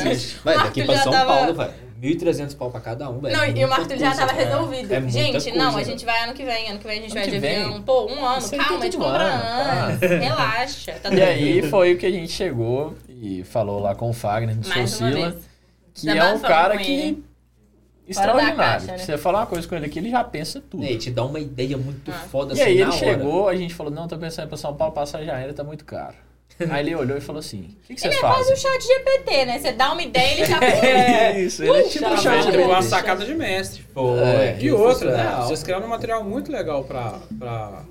Vai, 0.44 0.54
daqui 0.56 0.84
pra 0.84 0.98
São 0.98 1.12
Paulo, 1.12 1.54
velho. 1.54 1.70
1.300 2.00 2.56
pau 2.56 2.70
pra 2.70 2.80
cada 2.80 3.10
um, 3.10 3.20
velho. 3.20 3.36
Não, 3.36 3.44
e 3.44 3.48
Muita 3.50 3.66
o 3.66 3.68
Marco 3.68 3.98
já 3.98 4.14
tava 4.14 4.32
resolvido. 4.32 4.92
É 4.92 5.00
gente, 5.08 5.52
não, 5.52 5.76
a 5.76 5.82
gente 5.82 6.04
vai 6.04 6.24
ano 6.24 6.32
que 6.32 6.44
vem. 6.44 6.70
Ano 6.70 6.78
que 6.78 6.86
vem 6.88 6.98
a 6.98 7.02
gente 7.02 7.16
Ano 7.18 7.30
vai 7.30 7.40
vem? 7.40 7.62
avião. 7.64 7.82
Pô, 7.82 8.06
um 8.06 8.24
ano. 8.24 8.46
Aí 8.50 8.58
Calma, 8.58 8.78
a 8.78 8.82
gente 8.84 8.96
compra 8.96 9.22
ano. 9.24 9.98
Relaxa. 10.20 10.92
Tá 11.02 11.12
E 11.12 11.22
aí 11.22 11.62
foi 11.68 11.94
o 11.94 11.98
que 11.98 12.06
a 12.06 12.10
gente 12.10 12.32
chegou 12.32 12.94
e 13.08 13.44
falou 13.44 13.78
lá 13.80 13.94
com 13.94 14.08
o 14.08 14.12
Fagner 14.12 14.54
uma 14.56 14.86
Socila, 14.86 15.36
que 15.94 16.08
é 16.08 16.24
um 16.24 16.38
cara 16.40 16.78
que 16.78 17.22
extraordinário. 18.08 18.56
caixa, 18.56 18.86
né? 18.86 18.98
Você 18.98 19.18
falar 19.18 19.40
uma 19.40 19.46
coisa 19.46 19.68
com 19.68 19.74
ele 19.76 19.86
aqui, 19.86 19.98
ele 19.98 20.10
já 20.10 20.24
pensa 20.24 20.60
tudo. 20.68 20.82
E 20.84 20.96
te 20.96 21.10
dá 21.10 21.24
uma 21.24 21.38
ideia 21.38 21.76
muito 21.76 22.10
Ah. 22.10 22.14
foda 22.14 22.54
E 22.54 22.60
assim 22.60 22.62
aí 22.70 22.74
na 22.76 22.80
ele 22.80 22.90
hora. 22.90 22.98
chegou, 22.98 23.48
a 23.48 23.54
gente 23.56 23.74
falou, 23.74 23.92
não, 23.92 24.08
tô 24.08 24.16
pensando 24.18 24.44
em 24.44 24.46
ir 24.46 24.48
pra 24.48 24.56
São 24.56 24.74
Paulo, 24.74 24.92
passagem 24.94 25.30
aérea 25.30 25.52
tá 25.54 25.62
muito 25.62 25.84
caro. 25.84 26.16
Aí 26.70 26.84
ele 26.86 26.94
olhou 26.94 27.16
e 27.16 27.20
falou 27.20 27.40
assim, 27.40 27.60
o 27.62 27.86
que, 27.86 27.94
que 27.94 28.00
vocês 28.00 28.12
Ele 28.14 28.14
é 28.16 28.20
quase 28.20 28.50
fazem? 28.50 28.54
o 28.54 28.56
chat 28.56 28.86
GPT, 28.86 29.44
né? 29.46 29.58
Você 29.58 29.72
dá 29.72 29.92
uma 29.92 30.02
ideia, 30.02 30.32
ele 30.34 30.44
já... 30.44 30.58
É 30.62 31.40
isso, 31.40 31.62
ele 31.62 31.72
é 31.78 31.82
tipo 31.84 32.04
Puxa, 32.08 32.14
um 32.14 32.22
chat. 32.22 32.44
Tipo, 32.46 32.58
uma 32.64 32.74
GPT. 32.82 32.82
sacada 32.88 33.24
de 33.24 33.34
mestre. 33.34 33.82
Foi. 33.94 34.18
É. 34.20 34.58
E 34.60 34.66
Isso 34.66 34.76
outra, 34.76 35.10
é 35.10 35.16
né? 35.16 35.22
real. 35.22 35.46
Vocês 35.46 35.62
criaram 35.62 35.86
um 35.86 35.90
material 35.90 36.24
muito 36.24 36.50
legal 36.52 36.84
pra, 36.84 37.20
pra 37.38 37.84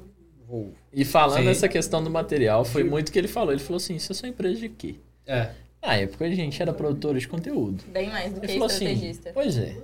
Volvo. 0.47 0.73
E 0.91 1.05
falando 1.05 1.43
Sim. 1.43 1.49
essa 1.49 1.67
questão 1.67 2.03
do 2.03 2.09
material, 2.09 2.65
foi 2.65 2.83
muito 2.83 3.11
que 3.11 3.19
ele 3.19 3.27
falou. 3.27 3.51
Ele 3.51 3.61
falou 3.61 3.77
assim, 3.77 3.97
vocês 3.99 4.17
são 4.17 4.27
empresa 4.29 4.59
de 4.59 4.69
quê? 4.69 4.95
É. 5.27 5.49
Na 5.81 5.95
época 5.95 6.25
a 6.25 6.29
gente 6.29 6.61
era 6.61 6.73
produtora 6.73 7.19
de 7.19 7.27
conteúdo. 7.27 7.83
Bem 7.87 8.09
mais 8.09 8.33
do 8.33 8.39
Ele 8.39 8.47
que 8.47 8.53
falou 8.53 8.65
assim, 8.65 8.85
estrategista. 8.85 9.31
pois 9.33 9.57
é, 9.57 9.75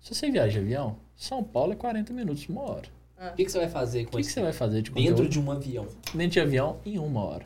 se 0.00 0.14
você 0.14 0.30
viaja 0.30 0.52
de 0.52 0.58
avião, 0.60 0.96
São 1.16 1.42
Paulo 1.42 1.72
é 1.72 1.76
40 1.76 2.12
minutos, 2.12 2.48
uma 2.48 2.62
hora. 2.62 2.88
O 3.32 3.34
que, 3.34 3.44
que 3.44 3.50
você 3.52 3.58
vai 3.58 3.68
fazer 3.68 4.02
O 4.02 4.04
com 4.04 4.10
que, 4.12 4.16
que 4.18 4.20
isso? 4.22 4.32
você 4.34 4.40
vai 4.40 4.52
fazer 4.52 4.80
de 4.80 4.90
conteúdo 4.92 5.08
Dentro 5.16 5.28
de 5.28 5.40
um 5.40 5.50
avião. 5.50 5.86
dentro 6.14 6.30
de 6.34 6.40
avião 6.40 6.76
em 6.86 6.98
uma 7.00 7.24
hora? 7.24 7.44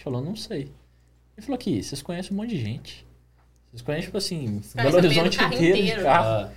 Gente 0.00 0.04
falou, 0.04 0.22
não 0.24 0.34
sei. 0.34 0.62
Ele 1.36 1.42
falou 1.46 1.56
aqui, 1.56 1.82
vocês 1.82 2.00
conhecem 2.00 2.32
um 2.32 2.36
monte 2.36 2.50
de 2.50 2.58
gente. 2.58 3.06
Vocês 3.68 3.82
conhecem, 3.82 4.06
tipo 4.06 4.16
assim, 4.16 4.46
conhecem 4.46 4.82
Belo 4.82 4.96
Horizonte 4.96 5.36
carro 5.36 5.52
inteiro, 5.54 5.74
de 5.76 5.82
inteiro. 5.82 6.02
carro. 6.02 6.26
Ah, 6.46 6.52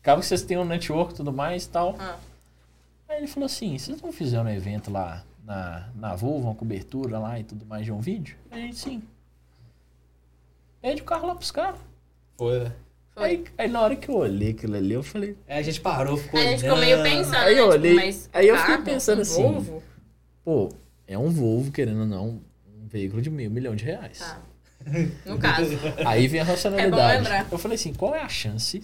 Acaba 0.00 0.20
que 0.20 0.26
vocês 0.28 0.42
têm 0.42 0.56
um 0.56 0.64
network 0.64 1.12
e 1.12 1.16
tudo 1.16 1.32
mais 1.32 1.64
e 1.64 1.68
tal. 1.68 1.96
Ah. 1.98 2.16
Aí 3.08 3.18
ele 3.18 3.26
falou 3.26 3.46
assim, 3.46 3.76
vocês 3.76 4.00
não 4.00 4.12
fizeram 4.12 4.44
um 4.44 4.48
evento 4.50 4.88
lá 4.92 5.24
na, 5.44 5.88
na 5.96 6.14
Volvo, 6.14 6.46
uma 6.46 6.54
cobertura 6.54 7.18
lá 7.18 7.40
e 7.40 7.42
tudo 7.42 7.66
mais 7.66 7.84
de 7.84 7.90
um 7.90 7.98
vídeo? 7.98 8.36
A 8.52 8.56
gente, 8.56 8.76
sim. 8.76 9.02
Pede 10.80 11.02
o 11.02 11.04
carro 11.04 11.26
lá 11.26 11.34
pros 11.34 11.50
caras. 11.50 11.80
foi, 12.38 12.60
né? 12.60 12.72
Foi. 13.16 13.24
Aí, 13.24 13.44
aí 13.58 13.68
na 13.68 13.80
hora 13.80 13.96
que 13.96 14.08
eu 14.08 14.14
olhei 14.14 14.50
aquilo 14.50 14.76
ali, 14.76 14.92
eu 14.92 15.02
falei... 15.02 15.36
É, 15.48 15.58
a 15.58 15.62
gente 15.62 15.80
parou, 15.80 16.16
ficou 16.16 16.38
A 16.38 16.42
gente 16.44 16.60
ficou 16.62 16.76
meio 16.78 17.02
pensando, 17.02 17.34
Aí 17.34 17.54
né? 17.56 17.60
eu 17.60 17.64
tipo, 17.64 17.74
olhei- 17.80 17.94
mas 17.96 18.30
aí 18.32 18.46
eu 18.46 18.56
fiquei 18.58 18.74
carro, 18.74 18.84
pensando 18.84 19.18
um 19.18 19.22
assim, 19.22 19.42
Volvo? 19.42 19.82
Pô, 20.44 20.68
é 21.08 21.18
um 21.18 21.30
Volvo, 21.30 21.72
querendo 21.72 22.00
ou 22.00 22.06
não, 22.06 22.40
veículo 22.86 23.20
de 23.20 23.30
meio 23.30 23.50
milhão 23.50 23.74
de 23.76 23.84
reais. 23.84 24.18
Tá. 24.18 24.38
No 25.24 25.36
caso, 25.38 25.70
Aí 26.04 26.28
vem 26.28 26.38
a 26.40 26.42
É 26.42 26.46
bom 26.46 26.52
racionalidade. 26.52 27.16
lembrar. 27.16 27.46
eu 27.50 27.58
falei 27.58 27.74
assim, 27.74 27.92
qual 27.92 28.14
é 28.14 28.20
a 28.20 28.28
chance 28.28 28.82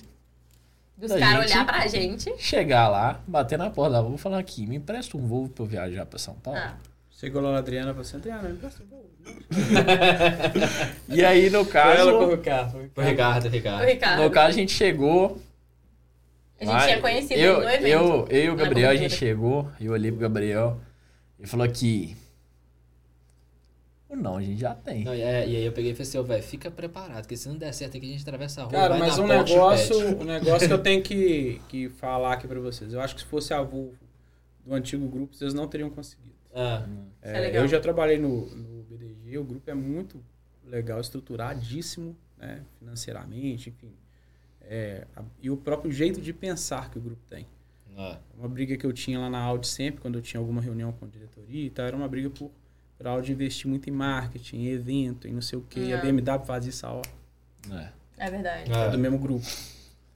dos 0.97 1.13
caras 1.13 1.47
olhar 1.51 1.65
pra 1.67 1.87
gente. 1.87 2.33
chegar 2.39 2.89
lá, 2.89 3.21
bater 3.27 3.57
na 3.59 3.71
porta 3.71 3.93
da 3.93 4.01
Volvo 4.01 4.17
e 4.17 4.19
falar 4.19 4.39
aqui, 4.39 4.67
me 4.67 4.77
empresta 4.77 5.17
um 5.17 5.27
Volvo 5.27 5.49
pra 5.51 5.65
eu 5.65 5.69
viajar 5.69 6.07
pra 6.07 6.19
São 6.19 6.35
Paulo? 6.35 6.59
Ah, 6.59 6.77
Chegou 7.11 7.41
lá 7.41 7.53
na 7.53 7.59
Adriana 7.59 7.91
e 7.91 7.95
falou 7.95 8.03
assim, 8.03 8.17
Adriana, 8.17 8.49
me 8.49 8.57
presta 8.57 8.83
um 8.83 8.87
Volvo. 8.87 9.03
E 11.09 11.25
aí, 11.25 11.51
no 11.51 11.59
Ela 11.59 11.67
caso, 11.67 12.11
com 12.19 12.25
o 12.25 12.39
carro. 12.39 12.91
Foi 12.95 13.05
Ricardo, 13.05 13.47
o 13.47 13.49
Ricardo. 13.51 13.85
Ricardo. 13.85 14.23
no 14.23 14.31
caso 14.31 14.49
a 14.49 14.53
gente 14.53 14.73
chegou... 14.73 15.41
A 16.61 16.65
gente 16.65 16.75
lá, 16.75 16.87
tinha 16.87 17.01
conhecido 17.01 17.41
eu, 17.41 17.61
no 17.61 17.69
evento. 17.69 17.87
Eu, 17.87 18.27
eu 18.31 18.45
e 18.45 18.51
o 18.51 18.57
Gabriel, 18.57 18.91
a 18.91 18.97
gente 18.97 19.15
chegou, 19.15 19.69
eu 19.81 19.93
olhei 19.93 20.11
pro 20.11 20.21
Gabriel 20.21 20.81
e 21.39 21.47
falou 21.47 21.65
aqui... 21.65 22.17
Não, 24.17 24.37
a 24.37 24.43
gente 24.43 24.61
já 24.61 24.75
tem. 24.75 25.05
Não, 25.05 25.15
e, 25.15 25.21
é, 25.23 25.49
e 25.49 25.57
aí 25.57 25.65
eu 25.65 25.73
peguei 25.73 25.93
e 25.93 25.95
falei 25.95 26.09
assim, 26.09 26.23
velho, 26.23 26.43
fica 26.43 26.71
preparado, 26.71 27.23
porque 27.23 27.37
se 27.37 27.49
não 27.49 27.57
der 27.57 27.73
certo 27.73 27.97
aqui 27.97 28.07
a 28.07 28.11
gente 28.13 28.23
atravessa 28.23 28.61
a 28.61 28.65
rua, 28.65 28.73
Cara, 28.73 28.89
vai 28.91 28.99
mas 28.99 29.19
um 29.19 29.27
negócio, 29.27 29.99
pede. 29.99 30.15
um 30.23 30.25
negócio 30.25 30.69
que 30.69 30.75
eu 30.75 30.79
tenho 30.83 31.03
que, 31.03 31.61
que 31.69 31.89
falar 31.89 32.35
aqui 32.35 32.47
pra 32.47 32.61
vocês. 32.61 32.93
Eu 32.93 33.01
acho 33.01 33.15
que 33.15 33.23
se 33.23 33.27
fosse 33.27 33.55
a 33.55 33.63
Volvo 33.63 33.97
do 34.65 34.75
antigo 34.75 35.09
grupo, 35.09 35.35
vocês 35.35 35.55
não 35.55 35.67
teriam 35.67 35.89
conseguido. 35.91 36.35
Ah, 36.55 36.87
é 37.23 37.37
É, 37.37 37.41
legal. 37.41 37.63
eu 37.63 37.69
já 37.69 37.81
trabalhei 37.81 38.19
no, 38.19 38.47
no 38.55 38.83
BDG, 38.85 39.39
o 39.39 39.45
grupo 39.45 39.71
é 39.71 39.75
muito 39.75 40.23
legal, 40.65 41.01
estruturadíssimo, 41.01 42.15
né, 42.39 42.63
financeiramente, 42.79 43.71
enfim. 43.71 43.93
É, 44.61 45.07
a- 45.17 45.23
e 45.41 45.51
o 45.51 45.57
próprio 45.57 45.91
jeito 45.91 46.21
de 46.21 46.33
pensar 46.33 46.91
que 46.91 46.99
o 46.99 47.01
grupo 47.01 47.23
tem. 47.29 47.47
ah, 47.97 48.19
Uma 48.39 48.49
briga 48.49 48.77
que 48.77 48.85
eu 48.87 48.93
tinha 48.93 49.19
lá 49.19 49.29
na 49.31 49.41
Audi 49.41 49.67
sempre, 49.67 50.01
quando 50.01 50.17
eu 50.19 50.23
tinha 50.23 50.39
alguma 50.41 50.61
reunião 50.61 50.93
com 50.93 51.05
a 51.05 51.09
diretoria 51.09 51.67
e 51.67 51.71
tal, 51.71 51.87
era 51.87 51.97
uma 51.97 52.07
briga 52.09 52.31
por, 52.31 52.51
por 53.03 53.09
a 53.09 53.11
Audi 53.13 53.33
investir 53.33 53.69
muito 53.69 53.89
em 53.89 53.93
marketing, 53.93 54.57
em 54.59 54.67
evento, 54.69 55.27
em 55.29 55.33
não 55.33 55.43
sei 55.43 55.59
o 55.59 55.63
quê. 55.63 55.81
E 55.81 55.93
a. 55.93 55.99
BMW 56.01 56.45
fazia 56.47 56.71
isso 56.71 56.87
a 56.87 56.93
hora. 56.93 57.11
É. 57.71 57.89
É 58.27 58.31
verdade. 58.31 58.73
É 58.73 58.89
do 58.91 58.99
mesmo 58.99 59.19
grupo. 59.19 59.45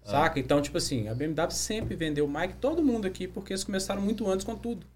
Saca? 0.04 0.38
Então, 0.38 0.62
tipo 0.62 0.78
assim, 0.78 1.08
a 1.08 1.14
BMW 1.14 1.50
sempre 1.50 1.96
vendeu 1.96 2.28
mais 2.28 2.52
que 2.52 2.58
todo 2.58 2.82
mundo 2.84 3.06
aqui, 3.06 3.26
porque 3.26 3.52
eles 3.52 3.64
começaram 3.64 4.00
muito 4.00 4.28
antes 4.30 4.44
com 4.46 4.54
tudo. 4.56 4.86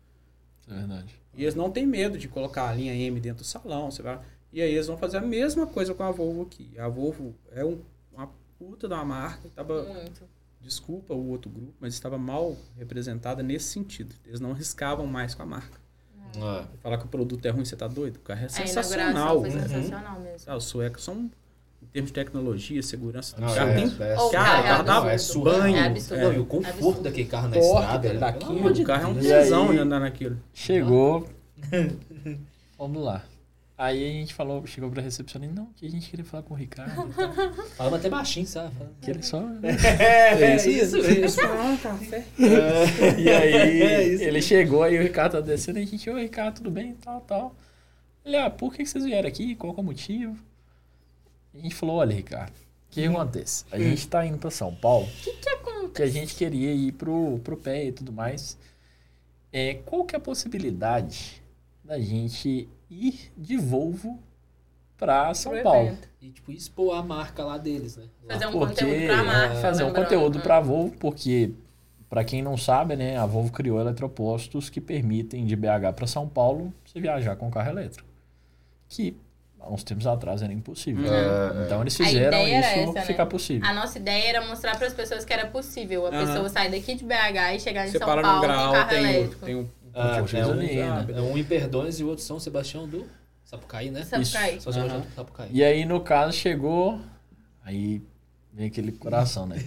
É 0.69 0.75
verdade. 0.75 1.15
E 1.35 1.43
eles 1.43 1.57
não 1.57 1.69
têm 1.71 1.85
medo 1.85 2.17
de 2.17 2.29
colocar 2.29 2.69
a 2.69 2.73
linha 2.75 2.95
M 2.95 3.19
dentro 3.19 3.43
do 3.43 3.47
salão. 3.47 3.91
Você 3.91 4.03
vai... 4.03 4.21
E 4.53 4.63
aí 4.63 4.73
eles 4.73 4.87
vão 4.87 4.97
fazer 4.97 5.17
a 5.17 5.21
mesma 5.21 5.67
coisa 5.67 5.95
com 5.95 6.03
a 6.05 6.11
Volvo 6.13 6.43
aqui. 6.43 6.71
A 6.79 6.89
Volvo 6.89 7.35
é 7.51 7.65
um- 7.65 7.81
uma 8.13 8.29
puta 8.59 8.87
de 8.87 8.95
uma 8.95 9.05
marca. 9.05 9.49
Tava, 9.49 9.83
Muito. 9.83 10.23
desculpa 10.61 11.13
o 11.15 11.29
outro 11.31 11.51
grupo, 11.51 11.75
mas 11.81 11.95
estava 11.95 12.17
mal 12.19 12.57
representada 12.77 13.43
nesse 13.43 13.67
sentido. 13.67 14.15
Eles 14.25 14.39
não 14.39 14.53
riscavam 14.53 15.07
mais 15.09 15.35
com 15.35 15.43
a 15.43 15.47
marca. 15.47 15.80
Ah. 16.41 16.65
Falar 16.83 16.99
que 16.99 17.05
o 17.05 17.09
produto 17.09 17.45
é 17.47 17.51
ruim, 17.51 17.65
você 17.65 17.77
tá 17.77 17.87
doido? 17.89 18.17
O 18.17 18.21
carro 18.21 18.45
é 18.45 18.49
sensacional. 18.49 19.11
inauguração 19.11 19.51
foi 19.53 19.61
Uhum. 19.61 19.69
sensacional 19.83 20.21
mesmo. 20.21 20.53
Ah, 20.53 20.57
os 20.57 20.65
suecos 20.65 21.05
são 21.05 21.31
termos 21.93 22.11
de 22.11 22.15
tecnologia, 22.15 22.83
segurança 22.83 23.35
do 23.37 23.43
Não, 23.43 23.55
carro, 23.55 23.71
é, 23.71 23.75
tem 23.75 23.85
é, 23.85 24.17
Oh, 24.19 24.31
Cara, 24.31 24.45
cara, 24.45 24.61
o 24.61 24.65
carro 24.87 25.05
dá 25.05 25.13
é 25.13 25.17
banho. 25.43 25.77
É. 25.77 25.89
Não, 26.23 26.33
e 26.33 26.39
o 26.39 26.47
conforto 26.47 26.75
Absurdo. 26.77 27.03
daquele 27.03 27.29
carro 27.29 27.49
na 27.49 27.55
torque 27.57 27.69
estrada, 27.81 28.13
né? 28.13 28.19
daquilo. 28.19 28.69
O 28.71 28.85
carro 28.85 29.03
é 29.03 29.07
um 29.07 29.15
tesão 29.15 29.73
de 29.73 29.79
andar 29.79 30.01
naquilo. 30.01 30.37
Chegou. 30.55 31.29
Vamos 32.79 33.03
lá. 33.03 33.23
Aí 33.83 34.05
a 34.07 34.13
gente 34.13 34.35
falou, 34.35 34.67
chegou 34.67 34.91
pra 34.91 35.01
recepcionista, 35.01 35.55
não, 35.59 35.73
que 35.75 35.87
a 35.87 35.91
gente 35.91 36.11
queria 36.11 36.23
falar 36.23 36.43
com 36.43 36.53
o 36.53 36.57
Ricardo. 36.57 36.93
e 37.09 37.71
Falando 37.77 37.97
até 37.97 38.11
baixinho, 38.11 38.47
sabe? 38.47 38.75
Que 39.01 39.11
ele 39.11 39.23
só. 39.23 39.41
É, 39.99 40.55
isso 40.57 40.69
isso 40.69 40.97
mesmo. 41.03 41.43
Ah, 41.47 41.79
café. 41.83 42.27
E 43.19 43.31
aí 43.31 43.81
É 43.81 44.03
isso. 44.07 44.23
ele 44.23 44.43
chegou, 44.43 44.83
aí 44.83 44.99
o 44.99 45.03
Ricardo 45.03 45.33
tá 45.33 45.41
descendo, 45.41 45.79
e 45.79 45.83
a 45.83 45.87
gente, 45.87 46.11
ô 46.11 46.19
Ricardo, 46.19 46.57
tudo 46.57 46.71
bem? 46.71 46.93
Tal, 46.97 47.23
tal. 47.23 47.55
Ele, 48.23 48.37
ah, 48.37 48.51
por 48.51 48.75
que 48.75 48.83
que 48.85 48.91
vocês 48.91 49.03
vieram 49.03 49.27
aqui? 49.27 49.55
Qual 49.55 49.73
que 49.73 49.81
é 49.81 49.83
o 49.83 49.87
motivo? 49.87 50.37
E 51.55 51.61
a 51.61 51.63
gente 51.63 51.75
falou, 51.75 51.97
olha, 51.97 52.15
Ricardo, 52.15 52.53
o 52.53 52.91
que 52.91 53.07
acontece? 53.07 53.65
A 53.73 53.79
gente 53.79 54.07
tá 54.09 54.27
indo 54.27 54.37
pra 54.37 54.51
São 54.51 54.75
Paulo. 54.75 55.07
O 55.07 55.23
que, 55.23 55.33
que 55.39 55.49
acontece? 55.49 55.93
Que 55.95 56.03
a 56.03 56.07
gente 56.07 56.35
queria 56.35 56.71
ir 56.75 56.93
pro, 56.93 57.41
pro 57.43 57.57
pé 57.57 57.87
e 57.87 57.93
tudo 57.93 58.13
mais. 58.13 58.59
É, 59.51 59.73
qual 59.87 60.05
que 60.05 60.15
é 60.15 60.19
a 60.19 60.21
possibilidade 60.21 61.43
da 61.83 61.99
gente 61.99 62.69
ir 62.91 63.33
de 63.37 63.57
Volvo 63.57 64.19
pra 64.97 65.33
São 65.35 65.53
Paulo? 65.63 65.89
evento. 65.89 66.09
E, 66.21 66.29
tipo, 66.31 66.53
expor 66.53 66.97
a 66.97 67.03
marca 67.03 67.45
lá 67.45 67.57
deles, 67.57 67.97
né? 67.97 68.05
Fazer 68.29 68.47
um 68.47 68.53
Porque 68.53 68.67
conteúdo 68.85 69.07
pra 69.07 69.25
marca. 69.25 69.55
é, 69.55 69.61
fazer 69.63 69.85
um 69.85 69.93
conteúdo 69.93 70.39
né? 70.39 70.45
para 70.45 70.61
Volvo, 70.61 70.95
porque 70.99 71.53
para 72.09 72.25
quem 72.25 72.43
não 72.43 72.57
sabe, 72.57 72.97
né, 72.97 73.17
a 73.17 73.25
Volvo 73.25 73.53
criou 73.53 73.81
eletropostos 73.81 74.69
que 74.69 74.81
permitem 74.81 75.47
de 75.47 75.57
BH 75.57 75.93
para 75.95 76.07
São 76.07 76.29
Paulo 76.29 76.73
você 76.85 77.01
viajar 77.01 77.37
com 77.37 77.51
carro 77.51 77.71
elétrico, 77.71 78.09
que 78.89 79.17
há 79.61 79.71
uns 79.73 79.85
tempos 79.85 80.07
atrás 80.07 80.43
era 80.43 80.53
impossível. 80.53 81.05
É, 81.15 81.61
é. 81.63 81.65
Então 81.65 81.81
eles 81.81 81.99
A 82.01 82.05
fizeram 82.05 82.47
isso 82.49 82.57
essa, 82.57 82.93
né? 82.93 83.01
ficar 83.05 83.27
possível. 83.27 83.67
A 83.69 83.73
nossa 83.73 83.99
ideia 83.99 84.29
era 84.29 84.47
mostrar 84.47 84.77
para 84.77 84.87
as 84.89 84.93
pessoas 84.93 85.25
que 85.25 85.33
era 85.33 85.47
possível 85.47 86.05
a 86.07 86.11
Aham. 86.11 86.27
pessoa 86.27 86.49
sair 86.49 86.71
daqui 86.71 86.95
de 86.97 87.05
BH 87.05 87.55
e 87.55 87.61
chegar 87.61 87.87
em 87.87 87.91
Você 87.93 87.99
São 87.99 88.07
para 88.09 88.23
Paulo 88.23 88.41
com 88.41 88.47
grau, 88.47 88.73
carro 88.73 88.89
tem, 88.91 88.99
o- 88.99 89.09
elétrico. 89.09 89.47
tem 89.47 89.55
um 89.55 89.69
Ah, 89.95 90.21
de 90.21 90.37
é, 90.37 90.47
um, 90.47 91.19
é 91.19 91.21
um 91.21 91.37
em 91.39 91.45
Perdões 91.45 91.99
e 92.01 92.05
o 92.05 92.09
outro 92.09 92.25
São 92.25 92.39
Sebastião 92.39 92.87
do 92.89 93.07
Sapucaí, 93.45 93.91
né? 93.91 94.05
Sapucaí. 94.05 94.61
São 94.61 94.73
Sebastião 94.73 95.01
do 95.01 95.15
Sapucaí. 95.15 95.49
E 95.53 95.65
aí 95.65 95.85
no 95.85 96.01
caso 96.01 96.33
chegou, 96.33 97.01
aí 97.65 98.03
vem 98.53 98.67
aquele 98.69 98.93
coração, 98.93 99.47
né? 99.47 99.57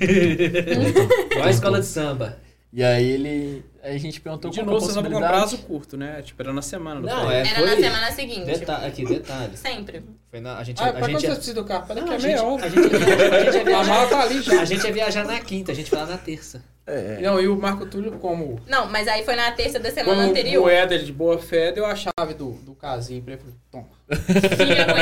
Igual 1.32 1.48
a 1.48 1.50
escola 1.50 1.80
de 1.80 1.86
samba. 1.86 2.38
e 2.72 2.84
aí 2.84 3.06
ele, 3.06 3.66
aí 3.82 3.96
a 3.96 4.00
gente 4.00 4.22
perguntou 4.22 4.50
De 4.52 4.60
qual 4.60 4.66
novo, 4.68 4.80
que 4.80 4.86
é 4.86 4.88
a 4.88 4.90
você 4.90 4.96
tava 4.96 5.08
com 5.08 5.20
possibilidade. 5.20 5.50
prazo 5.50 5.58
curto, 5.68 5.98
né? 5.98 6.22
Tipo, 6.22 6.42
era 6.42 6.54
na 6.54 6.62
semana. 6.62 7.02
Não, 7.02 7.26
foi? 7.26 7.36
é, 7.36 7.40
Era 7.40 7.60
foi... 7.60 7.66
na 7.66 7.76
semana 7.76 8.12
seguinte. 8.12 8.46
Deta 8.46 8.78
aqui, 8.78 9.06
detalhe. 9.06 9.58
Sempre. 9.58 10.04
Foi 10.34 10.42
na, 10.42 10.58
a 10.58 10.64
gente, 10.64 10.82
Ah, 10.82 10.88
a 10.88 10.92
pra 10.94 11.02
quando 11.02 11.20
gente, 11.20 11.36
você 11.44 11.54
do 11.54 11.64
carro? 11.64 11.94
Não, 11.94 12.08
a 12.12 12.16
a 12.16 12.18
gente, 12.18 12.26
meia 12.32 12.44
hora. 12.44 12.66
a 12.66 12.68
gente, 12.70 12.80
a 12.96 12.98
gente, 12.98 13.14
a 13.48 13.52
gente 13.52 13.70
mala 13.70 13.84
viajar, 13.86 14.10
tá 14.10 14.22
ali 14.24 14.42
já. 14.42 14.62
a 14.62 14.66
gente 14.66 14.84
ia 14.84 14.92
viajar 14.92 15.26
na 15.26 15.40
quinta, 15.40 15.72
a 15.72 15.76
gente 15.76 15.92
foi 15.92 16.00
lá 16.00 16.08
na 16.08 16.18
terça. 16.18 16.64
É, 16.88 17.20
Não, 17.22 17.40
e 17.40 17.48
o 17.48 17.56
Marco 17.56 17.86
Túlio, 17.86 18.14
como, 18.14 18.60
Não, 18.68 18.88
mas 18.90 19.08
aí 19.08 19.24
foi 19.24 19.36
na 19.36 19.52
terça 19.52 19.80
da 19.80 19.92
semana 19.92 20.16
como 20.18 20.30
anterior. 20.32 20.64
o 20.66 20.68
Éder 20.70 21.04
de 21.04 21.14
boa 21.14 21.38
fé, 21.38 21.72
deu 21.72 21.86
a 21.86 21.96
chave 21.96 22.34
do, 22.36 22.54
do 22.64 22.74
casinho 22.74 23.22
pra 23.22 23.34
ele. 23.36 23.42
Falei, 23.44 23.56
toma, 23.72 23.88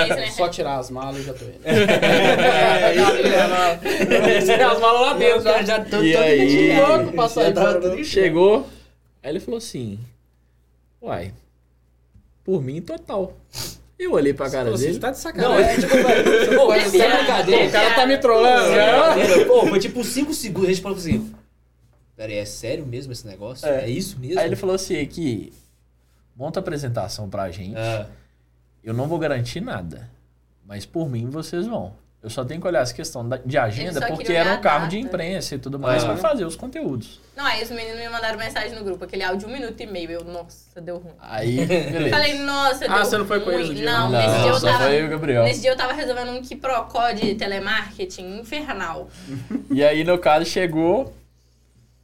esse, 0.04 0.16
né? 0.20 0.32
só 0.32 0.50
tirar 0.50 0.78
as 0.80 0.90
malas 0.92 1.22
e 1.22 1.24
já 1.24 1.34
tô 1.34 1.46
indo. 1.46 1.62
É, 4.12 4.42
Tirar 4.42 4.72
as 4.74 4.80
malas 4.82 5.02
lá 5.02 5.14
dentro, 5.14 5.42
já. 5.44 5.64
já 5.64 5.80
tô 5.86 6.04
E 6.04 6.12
todo 6.14 6.24
aí? 6.24 6.76
louco 6.78 7.12
pra 7.14 7.30
sair 7.30 7.54
fora. 7.54 7.80
tudo 7.80 8.04
Chegou, 8.04 8.68
aí 9.24 9.32
ele 9.32 9.40
falou 9.40 9.58
assim: 9.60 9.98
Uai, 11.02 11.34
por 12.44 12.62
mim 12.62 12.82
total. 12.82 13.34
Eu 14.04 14.14
olhei 14.14 14.34
pra 14.34 14.50
cara 14.50 14.72
Você 14.72 14.88
dele. 14.88 15.00
tá 15.00 15.12
de 15.12 15.18
Não, 15.18 15.22
sacanagem. 15.22 15.66
é 15.66 15.76
tipo, 15.76 16.56
pô, 16.58 16.74
É 16.74 16.80
sem 16.82 16.92
viado. 17.02 17.18
brincadeira. 17.18 17.68
O 17.68 17.72
cara 17.72 17.96
tá 17.96 18.06
me 18.08 18.18
trolando, 18.18 18.68
Sem 18.68 18.76
né? 18.76 19.46
Pô, 19.46 19.68
foi 19.68 19.80
tipo 19.80 20.04
5 20.04 20.34
segundos, 20.34 20.70
a 20.70 20.74
gente 20.74 20.82
falou 20.82 20.98
assim, 20.98 21.32
peraí, 22.18 22.38
é 22.38 22.46
sério 22.46 22.86
mesmo 22.86 23.14
esse 23.14 23.28
negócio? 23.28 23.68
É. 23.68 23.86
É, 23.86 23.90
isso 23.90 24.18
mesmo? 24.20 24.40
Aí 24.40 24.48
ele 24.48 24.56
falou 24.56 24.76
assim: 24.76 25.06
que 25.06 25.54
monta 26.36 26.60
a 26.60 26.62
apresentação 26.62 27.30
pra 27.30 27.52
gente. 27.52 27.78
Ah, 27.78 28.08
Eu 28.84 28.94
não 28.94 29.08
vou 29.08 29.20
garantir 29.20 29.62
nada. 29.62 30.10
Mas 30.66 30.86
por 30.86 31.08
mim 31.10 31.30
vocês 31.30 31.68
vão. 31.68 31.94
Eu 32.24 32.30
só 32.30 32.46
tenho 32.46 32.62
que 32.62 32.68
olhar 32.68 32.82
essa 32.84 32.94
questão 32.94 33.28
da- 33.28 33.38
de 33.44 33.58
agenda, 33.58 34.00
porque 34.06 34.32
era 34.32 34.54
um 34.54 34.62
carro 34.62 34.88
de 34.88 35.00
imprensa 35.00 35.56
e 35.56 35.58
tudo 35.58 35.80
mais 35.80 36.04
Ah. 36.04 36.08
pra 36.08 36.18
fazer 36.18 36.46
os 36.46 36.56
conteúdos. 36.56 37.20
Não, 37.36 37.44
aí 37.44 37.64
os 37.64 37.72
meninos 37.72 38.00
me 38.00 38.08
mandaram 38.10 38.38
mensagem 38.38 38.78
no 38.78 38.84
grupo, 38.84 39.04
aquele 39.06 39.24
áudio 39.24 39.40
de 39.40 39.46
um 39.48 39.58
minuto 39.58 39.82
e 39.82 39.88
meio. 39.88 40.12
Eu, 40.12 40.24
nossa, 40.24 40.80
deu 40.80 40.98
ruim. 41.00 41.14
Aí, 41.20 41.66
beleza. 41.66 42.10
Falei, 42.16 42.38
nossa, 42.38 42.86
Ah, 42.86 42.96
deu 42.98 43.06
você 43.06 43.18
não 43.18 43.26
foi 43.26 43.40
com 43.40 43.46
ruim. 43.48 43.56
eles 43.56 43.70
no 43.70 43.76
dia, 43.76 43.86
Não, 43.92 44.10
não? 44.12 44.20
nesse 44.22 44.38
dia 44.40 44.50
eu 44.52 44.60
só 44.60 44.68
tava. 44.72 44.84
foi 44.84 45.04
o 45.04 45.10
Gabriel. 45.10 45.44
Nesse 45.46 45.62
dia 45.62 45.72
eu 45.72 45.76
tava 45.78 45.94
resolvendo 45.94 46.30
um 46.30 46.42
quiprocó 46.44 47.12
de 47.12 47.34
telemarketing 47.34 48.40
infernal. 48.40 49.10
E 49.72 49.84
aí, 49.84 50.04
no 50.04 50.20
caso, 50.20 50.46
chegou, 50.46 51.12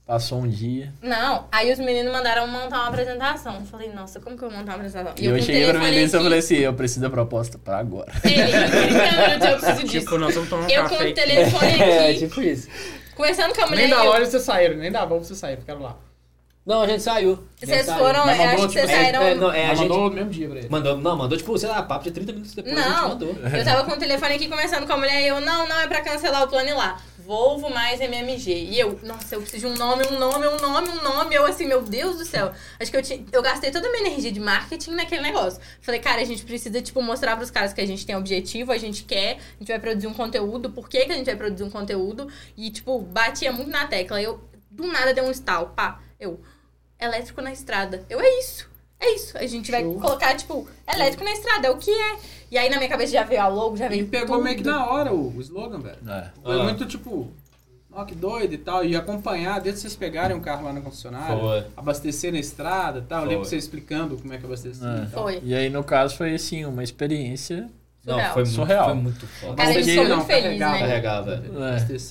passou 0.08 0.40
um 0.40 0.48
dia. 0.48 0.94
Não, 1.02 1.46
aí 1.52 1.72
os 1.72 1.78
meninos 1.78 2.12
mandaram 2.14 2.48
montar 2.48 2.78
uma 2.80 2.88
apresentação. 2.88 3.56
Eu 3.56 3.66
Falei, 3.66 3.92
nossa, 3.92 4.20
como 4.22 4.38
que 4.38 4.44
eu 4.44 4.50
vou 4.50 4.58
montar 4.58 4.72
uma 4.72 4.78
apresentação? 4.78 5.14
E 5.20 5.26
eu, 5.26 5.36
o 5.36 5.42
cheguei 5.42 5.68
pra 5.70 5.80
Melissa 5.80 6.18
e 6.18 6.24
falei 6.24 6.40
assim: 6.40 6.56
eu 6.56 6.74
preciso 6.74 7.02
da 7.02 7.10
proposta 7.10 7.58
pra 7.58 7.78
agora. 7.80 8.12
Ele, 8.24 8.34
em 8.42 8.48
30 8.48 9.28
minutos 9.28 9.48
eu 9.48 9.58
preciso 9.58 9.84
disso. 9.84 10.06
Tipo, 10.06 10.18
nós 10.18 10.34
vamos 10.34 10.50
tomar 10.50 10.66
um 10.66 10.70
Eu 10.70 10.84
com 10.84 10.90
café 10.90 11.04
o 11.04 11.08
aqui. 11.08 11.14
telefone 11.14 11.68
é, 11.84 12.10
aqui, 12.10 12.20
tipo 12.20 12.42
isso. 12.42 12.68
conversando 13.16 13.54
com 13.54 13.62
a 13.62 13.68
mulher. 13.68 13.82
Nem 13.82 13.90
da 13.90 14.04
e 14.04 14.08
eu- 14.08 14.26
vocês 14.26 14.44
saíram, 14.44 14.78
nem 14.78 14.92
da 14.92 15.06
Volvo 15.06 15.26
vocês 15.26 15.38
saíram, 15.38 15.60
ficaram 15.62 15.82
lá. 15.82 15.98
Não, 16.66 16.82
a 16.82 16.88
gente 16.88 17.02
saiu. 17.02 17.40
Vocês 17.58 17.86
foram, 17.86 18.26
Mas 18.26 18.38
eu 18.40 18.46
mandou, 18.46 18.66
acho 18.66 18.68
que 18.68 18.74
vocês 18.74 18.90
tipo, 18.90 19.02
saíram. 19.02 19.22
É, 19.22 19.36
não, 19.36 19.54
é, 19.54 19.66
a 19.68 19.74
gente... 19.74 19.88
mandou 19.88 20.10
no 20.10 20.16
mesmo 20.18 20.30
dia 20.32 20.50
pra 20.50 20.58
ele. 20.60 20.68
Mandou, 20.70 20.98
não, 20.98 21.16
mandou, 21.16 21.38
tipo, 21.38 21.58
sei 21.58 21.70
lá, 21.70 21.82
papo 21.82 22.04
de 22.04 22.12
30 22.12 22.32
minutos 22.34 22.54
depois 22.54 22.76
a 22.76 22.82
gente 22.82 22.90
Não, 22.92 23.08
mandou. 23.08 23.30
eu 23.30 23.64
tava 23.64 23.86
com 23.86 23.92
o 23.94 23.98
telefone 23.98 24.36
aqui 24.36 24.50
conversando 24.50 24.86
com 24.86 24.92
a 24.92 24.98
mulher 24.98 25.22
e 25.22 25.28
eu, 25.28 25.40
não, 25.40 25.66
não, 25.66 25.80
é 25.80 25.88
pra 25.88 26.02
cancelar 26.02 26.44
o 26.44 26.48
plano 26.50 26.68
e 26.68 26.74
lá. 26.74 27.00
Volvo 27.28 27.70
mais 27.70 28.00
MMG. 28.00 28.54
E 28.54 28.80
eu, 28.80 28.98
nossa, 29.04 29.36
eu 29.36 29.42
preciso 29.42 29.68
de 29.68 29.74
um 29.74 29.76
nome, 29.76 30.08
um 30.08 30.18
nome, 30.18 30.48
um 30.48 30.56
nome, 30.62 30.88
um 30.88 31.04
nome. 31.04 31.36
Eu 31.36 31.46
assim, 31.46 31.66
meu 31.66 31.82
Deus 31.82 32.18
do 32.18 32.24
céu. 32.24 32.54
Acho 32.80 32.90
que 32.90 32.96
eu, 32.96 33.04
tinha, 33.04 33.22
eu 33.34 33.42
gastei 33.42 33.70
toda 33.70 33.86
a 33.86 33.92
minha 33.92 34.08
energia 34.08 34.32
de 34.32 34.40
marketing 34.40 34.92
naquele 34.92 35.24
negócio. 35.24 35.60
Falei, 35.82 36.00
cara, 36.00 36.22
a 36.22 36.24
gente 36.24 36.46
precisa, 36.46 36.82
tipo, 36.82 37.02
mostrar 37.02 37.36
pros 37.36 37.52
caras 37.52 37.74
que 37.74 37.82
a 37.82 37.86
gente 37.86 38.06
tem 38.06 38.16
objetivo, 38.16 38.72
a 38.72 38.78
gente 38.78 39.04
quer, 39.04 39.40
a 39.56 39.60
gente 39.60 39.68
vai 39.68 39.78
produzir 39.78 40.08
um 40.08 40.14
conteúdo, 40.14 40.70
por 40.70 40.88
que, 40.88 41.06
que 41.06 41.12
a 41.12 41.16
gente 41.16 41.26
vai 41.26 41.36
produzir 41.36 41.66
um 41.66 41.70
conteúdo. 41.70 42.32
E, 42.56 42.72
tipo, 42.72 42.98
batia 42.98 43.52
muito 43.52 43.70
na 43.70 43.86
tecla. 43.86 44.22
Eu, 44.22 44.42
do 44.72 44.88
nada, 44.88 45.14
deu 45.14 45.26
um 45.26 45.32
estalo, 45.32 45.74
pá. 45.76 46.00
Eu, 46.18 46.40
elétrico 46.98 47.42
na 47.42 47.52
estrada. 47.52 48.06
Eu, 48.10 48.22
é 48.22 48.40
isso. 48.40 48.70
É 49.00 49.14
isso. 49.16 49.38
A 49.38 49.46
gente 49.46 49.70
vai 49.72 49.84
Show. 49.84 50.00
colocar, 50.00 50.36
tipo, 50.36 50.68
elétrico 50.92 51.24
na 51.24 51.32
estrada, 51.32 51.68
é 51.68 51.72
o 51.72 51.78
que 51.78 51.92
é. 51.92 52.18
E 52.50 52.58
aí 52.58 52.70
na 52.70 52.78
minha 52.78 52.90
cabeça 52.90 53.12
já 53.14 53.24
veio 53.24 53.42
a 53.42 53.48
logo, 53.48 53.78
já 53.78 53.88
veio. 53.88 54.04
E 54.04 54.08
pegou 54.08 54.38
tudo. 54.38 54.44
meio 54.44 54.58
que 54.58 54.64
na 54.64 54.90
hora 54.90 55.14
o, 55.14 55.36
o 55.36 55.42
slogan, 55.42 55.80
velho. 55.80 55.98
É. 56.10 56.32
Foi 56.44 56.60
Ah. 56.60 56.64
muito 56.64 56.86
tipo, 56.86 57.30
ó, 57.92 58.04
que 58.06 58.16
doido 58.16 58.54
e 58.54 58.58
tal. 58.58 58.84
E 58.84 58.96
acompanhar, 58.96 59.60
desde 59.62 59.82
vocês 59.82 59.96
pegarem 59.96 60.36
um 60.36 60.40
carro 60.42 60.66
lá 60.66 60.74
na 60.74 60.82
concessionária, 60.82 61.38
Foi. 61.38 61.66
abastecer 61.76 62.32
na 62.34 62.40
estrada 62.40 63.00
e 63.00 63.02
tal. 63.04 63.24
Eu 63.24 63.28
lembro 63.28 63.44
Foi. 63.44 63.50
você 63.52 63.58
explicando 63.58 64.18
como 64.18 64.34
é 64.34 64.38
que 64.38 64.46
abastecia 64.46 64.88
É. 64.88 65.04
e. 65.04 65.08
Foi. 65.12 65.42
E 65.44 65.54
aí, 65.54 65.70
no 65.70 65.84
caso, 65.84 66.16
foi 66.18 66.34
assim, 66.34 66.66
uma 66.66 66.84
experiência. 66.84 67.70
Não, 68.08 68.14
Surreal. 68.16 68.34
foi 68.34 68.44
muito, 68.44 68.56
Surreal. 68.56 68.86
foi 68.86 68.94
muito 68.96 69.28
foda. 69.28 69.56
Cara, 69.56 69.74
Porque- 69.74 69.90
eles 69.92 70.08
muito 70.08 70.26
feliz, 70.26 70.44
carregava, 70.60 70.74
né? 70.74 70.80
Carregava. 70.80 71.44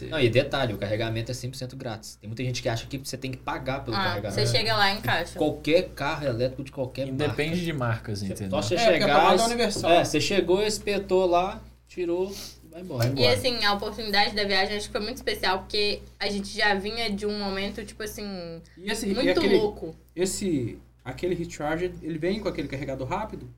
É. 0.05 0.07
Não, 0.11 0.21
e 0.21 0.29
detalhe, 0.29 0.75
o 0.75 0.79
carregamento 0.79 1.31
é 1.33 1.35
100% 1.35 1.75
grátis. 1.75 2.17
Tem 2.17 2.29
muita 2.29 2.43
gente 2.45 2.61
que 2.63 2.69
acha 2.69 2.87
que 2.87 2.99
você 2.99 3.17
tem 3.17 3.31
que 3.31 3.39
pagar 3.39 3.83
pelo 3.83 3.97
Ah, 3.97 4.05
carregamento. 4.05 4.41
você 4.41 4.47
chega 4.47 4.77
lá 4.77 4.93
em 4.93 5.01
caixa. 5.01 5.39
Qualquer 5.39 5.89
carro 5.95 6.27
elétrico 6.27 6.63
de 6.63 6.71
qualquer 6.71 7.09
Independe 7.09 7.49
marca. 7.51 7.65
de 7.65 7.73
marcas, 7.73 8.23
entendeu? 8.23 8.51
Só 8.51 8.63
você 8.63 8.75
É, 8.75 8.79
a 8.79 8.93
chegar... 8.93 9.39
é 9.41 9.43
universal. 9.45 9.91
É, 9.91 10.05
você 10.05 10.21
chegou, 10.21 10.63
espetou 10.63 11.25
lá, 11.27 11.63
tirou 11.89 12.31
e 12.31 12.69
vai 12.71 12.83
embora. 12.83 13.13
E 13.17 13.27
assim, 13.27 13.65
a 13.65 13.73
oportunidade 13.73 14.35
da 14.35 14.45
viagem 14.45 14.77
acho 14.77 14.87
que 14.89 14.93
foi 14.93 15.01
muito 15.01 15.17
especial, 15.17 15.61
porque 15.61 16.03
a 16.21 16.29
gente 16.29 16.55
já 16.55 16.75
vinha 16.75 17.09
de 17.11 17.25
um 17.25 17.39
momento, 17.39 17.83
tipo 17.87 18.03
assim, 18.03 18.61
E 18.77 18.91
esse, 18.91 19.09
e 19.09 19.15
muito 19.15 19.31
aquele, 19.31 19.57
louco. 19.57 19.97
esse, 20.15 20.79
aquele 21.03 21.35
recharger, 21.35 21.91
ele 22.03 22.19
vem 22.19 22.39
com 22.39 22.49
aquele 22.49 22.69
carregador 22.69 23.09
rápido? 23.09 23.49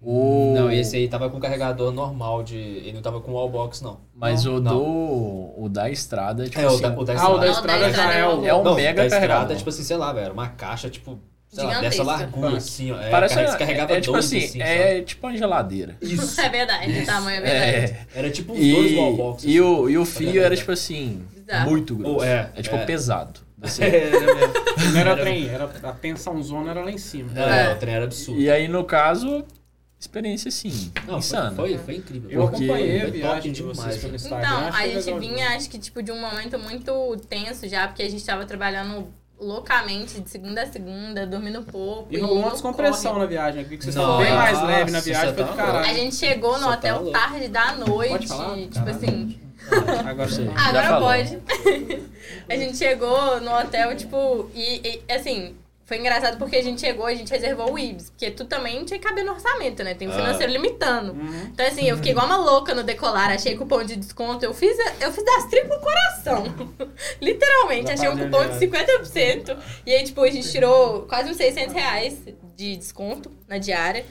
O... 0.00 0.52
Não, 0.54 0.70
esse 0.70 0.94
aí 0.96 1.08
tava 1.08 1.28
com 1.30 1.40
carregador 1.40 1.90
normal 1.90 2.42
de... 2.42 2.56
Ele 2.56 2.92
não 2.92 3.02
tava 3.02 3.20
com 3.20 3.32
wallbox, 3.32 3.80
não. 3.80 3.98
Mas 4.14 4.44
o 4.46 4.60
Não. 4.60 4.78
do. 4.78 5.54
O 5.64 5.68
da 5.70 5.90
estrada, 5.90 6.44
tipo 6.44 6.60
É, 6.60 6.64
o 6.66 6.68
assim. 6.68 6.82
da, 6.82 6.88
o 6.98 7.04
da 7.04 7.12
Ah, 7.20 7.28
o 7.30 7.38
da 7.38 7.48
estrada. 7.48 7.88
estrada 7.88 8.12
já 8.12 8.18
é 8.18 8.26
o... 8.28 8.46
É 8.46 8.54
um 8.54 8.62
Não, 8.62 8.74
mega 8.74 9.00
da 9.00 9.06
estrada 9.06 9.26
carregador. 9.26 9.52
é 9.52 9.56
tipo 9.56 9.68
assim, 9.70 9.82
sei 9.82 9.96
lá, 9.96 10.12
velho, 10.12 10.32
uma 10.32 10.48
caixa, 10.48 10.88
tipo, 10.90 11.18
sei 11.48 11.64
lá, 11.64 11.80
dessa 11.80 12.02
largura, 12.04 12.56
assim, 12.58 12.92
ó. 12.92 13.00
É, 13.00 13.10
Parece 13.10 13.38
é, 13.38 13.56
carregava 13.56 13.92
é 13.94 14.00
tipo 14.00 14.12
dois, 14.12 14.26
assim, 14.26 14.38
assim, 14.44 14.62
é 14.62 15.00
tipo 15.00 15.26
uma 15.26 15.36
geladeira. 15.36 15.96
Isso. 16.00 16.40
É 16.40 16.48
verdade, 16.50 17.00
o 17.00 17.06
tamanho 17.06 17.38
é 17.38 17.40
verdade. 17.40 17.98
É. 18.14 18.18
Era 18.18 18.30
tipo 18.30 18.52
uns 18.52 18.58
dois 18.58 18.92
E, 18.92 18.96
wallboxes. 18.96 19.44
e, 19.54 19.60
o, 19.60 19.88
e 19.90 19.98
o 19.98 20.04
fio 20.04 20.18
Carregava. 20.26 20.46
era 20.46 20.56
tipo 20.56 20.72
assim, 20.72 21.22
Bizarro. 21.34 21.70
muito 21.70 21.94
grosso. 21.96 22.16
Oh, 22.20 22.22
é, 22.24 22.50
é, 22.54 22.62
tipo 22.62 22.76
é. 22.76 22.84
pesado. 22.84 23.40
Assim. 23.62 23.82
É, 23.84 24.08
era. 24.14 24.90
Não 24.92 25.00
era 25.00 25.16
trem, 25.16 25.48
era 25.48 25.64
a 25.64 25.92
tensão 25.92 26.40
zona 26.42 26.70
era 26.72 26.84
lá 26.84 26.90
em 26.90 26.98
cima. 26.98 27.30
É, 27.34 27.70
É. 27.70 27.72
o 27.72 27.76
trem 27.76 27.94
era 27.94 28.04
absurdo. 28.04 28.38
E 28.38 28.50
aí, 28.50 28.68
no 28.68 28.84
caso, 28.84 29.42
experiência 29.98 30.48
assim, 30.48 30.92
Não, 31.06 31.18
insana. 31.18 31.50
foi, 31.52 31.70
foi, 31.70 31.78
foi 31.78 31.94
incrível. 31.96 32.30
Eu 32.30 32.48
Porque 32.48 32.64
acompanhei 32.64 33.02
a 33.02 33.06
viagem 33.06 33.52
de 33.52 33.62
vocês 33.62 33.96
pelo 33.96 34.10
né? 34.10 34.16
Instagram. 34.16 34.46
Então, 34.48 34.74
a 34.74 34.86
gente 34.86 35.04
legal 35.04 35.20
vinha, 35.20 35.48
acho 35.56 35.70
que, 35.70 35.78
tipo, 35.78 36.02
de 36.02 36.12
um 36.12 36.20
momento 36.20 36.58
muito 36.58 37.16
tenso 37.28 37.68
já, 37.68 37.88
porque 37.88 38.02
a 38.02 38.10
gente 38.10 38.24
tava 38.24 38.44
trabalhando 38.44 39.08
loucamente 39.38 40.20
de 40.20 40.30
segunda 40.30 40.62
a 40.62 40.66
segunda, 40.66 41.26
dormindo 41.26 41.62
pouco. 41.62 42.08
E 42.10 42.18
rolou 42.18 42.38
uma 42.40 42.50
descompressão 42.50 43.12
corre. 43.12 43.24
na 43.24 43.30
viagem. 43.30 43.64
Que 43.64 43.76
vocês 43.76 43.88
estavam 43.88 44.18
bem 44.18 44.32
mais 44.32 44.62
leve 44.62 44.90
na 44.90 45.00
viagem, 45.00 45.34
foi 45.34 45.44
tá 45.44 45.50
do 45.50 45.56
caralho. 45.56 45.90
A 45.90 45.94
gente 45.94 46.16
chegou 46.16 46.52
no 46.52 46.58
Só 46.60 46.68
tá 46.68 46.74
hotel 46.74 47.02
louco. 47.02 47.12
tarde 47.12 47.48
da 47.48 47.72
noite. 47.74 48.26
Tipo 48.26 48.38
Caralho. 48.38 48.90
assim. 48.90 49.40
Agora 50.06 50.28
Sim. 50.28 50.48
Agora 50.54 51.00
pode. 51.00 51.38
a 52.48 52.56
gente 52.56 52.76
chegou 52.76 53.40
no 53.40 53.52
hotel, 53.58 53.96
tipo, 53.96 54.48
e, 54.54 55.00
e, 55.08 55.12
assim, 55.12 55.56
foi 55.86 55.98
engraçado 55.98 56.36
porque 56.36 56.56
a 56.56 56.62
gente 56.62 56.80
chegou, 56.80 57.06
a 57.06 57.14
gente 57.14 57.30
reservou 57.30 57.72
o 57.72 57.78
Ibis, 57.78 58.10
porque 58.10 58.30
tu 58.30 58.44
também 58.44 58.84
tinha 58.84 58.98
que 58.98 59.06
caber 59.06 59.24
no 59.24 59.32
orçamento, 59.32 59.82
né? 59.84 59.94
Tem 59.94 60.08
o 60.08 60.10
Ah. 60.10 60.14
financeiro 60.16 60.52
limitando. 60.52 61.12
Uhum. 61.12 61.42
Então, 61.52 61.64
assim, 61.66 61.88
eu 61.88 61.96
fiquei 61.96 62.10
igual 62.12 62.26
uma 62.26 62.36
louca 62.36 62.74
no 62.74 62.82
decolar, 62.82 63.30
achei 63.30 63.56
cupom 63.56 63.82
de 63.84 63.94
desconto. 63.96 64.44
Eu 64.44 64.52
fiz, 64.52 64.76
eu 65.00 65.12
fiz 65.12 65.24
das 65.24 65.44
tripas 65.46 65.78
coração. 65.80 66.44
Literalmente, 67.22 67.90
achei 67.92 68.08
um 68.08 68.16
cupom 68.18 68.42
de 68.48 68.66
melhor. 68.66 68.84
50%. 69.04 69.56
E 69.86 69.94
aí, 69.94 70.04
tipo, 70.04 70.20
a 70.22 70.30
gente 70.30 70.50
tirou 70.50 71.02
quase 71.02 71.30
uns 71.30 71.36
600 71.36 71.72
reais 71.72 72.18
de 72.56 72.76
desconto 72.76 73.30
na 73.48 73.58
diária. 73.58 74.04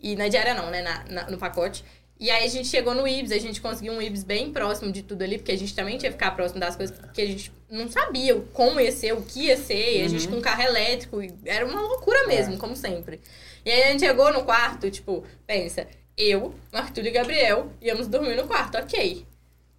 E 0.00 0.14
na 0.16 0.28
diária 0.28 0.54
não, 0.54 0.70
né? 0.70 0.80
Na, 0.80 1.04
na- 1.10 1.30
no 1.30 1.38
pacote. 1.38 1.84
E 2.20 2.30
aí 2.30 2.44
a 2.44 2.48
gente 2.48 2.66
chegou 2.66 2.94
no 2.94 3.06
Ibis, 3.06 3.30
a 3.30 3.38
gente 3.38 3.60
conseguiu 3.60 3.92
um 3.92 4.02
Ibis 4.02 4.24
bem 4.24 4.50
próximo 4.52 4.90
de 4.90 5.02
tudo 5.02 5.22
ali, 5.22 5.38
porque 5.38 5.52
a 5.52 5.56
gente 5.58 5.72
também 5.74 5.96
tinha 5.98 6.10
que 6.10 6.18
ficar 6.18 6.32
próximo 6.32 6.58
das 6.58 6.74
coisas 6.74 6.96
que 7.14 7.20
a 7.22 7.26
gente 7.26 7.52
não 7.70 7.88
sabia 7.88 8.36
o- 8.36 8.42
como 8.52 8.80
ia 8.80 8.90
ser, 8.90 9.12
o 9.12 9.22
que 9.22 9.44
ia 9.46 9.56
ser, 9.56 9.98
e 9.98 10.02
a 10.02 10.08
gente 10.08 10.26
com 10.26 10.40
carro 10.40 10.62
elétrico, 10.62 11.22
e 11.22 11.32
era 11.46 11.64
uma 11.64 11.80
loucura 11.80 12.26
mesmo, 12.26 12.58
como 12.58 12.74
sempre. 12.74 13.20
E 13.64 13.70
aí 13.70 13.82
a 13.84 13.86
gente 13.92 14.00
chegou 14.00 14.32
no 14.32 14.42
quarto, 14.42 14.90
tipo, 14.90 15.22
pensa, 15.46 15.86
eu, 16.16 16.52
Túlio 16.92 17.08
e 17.08 17.12
Gabriel 17.12 17.70
íamos 17.80 18.08
dormir 18.08 18.34
no 18.34 18.48
quarto, 18.48 18.76
ok. 18.78 19.24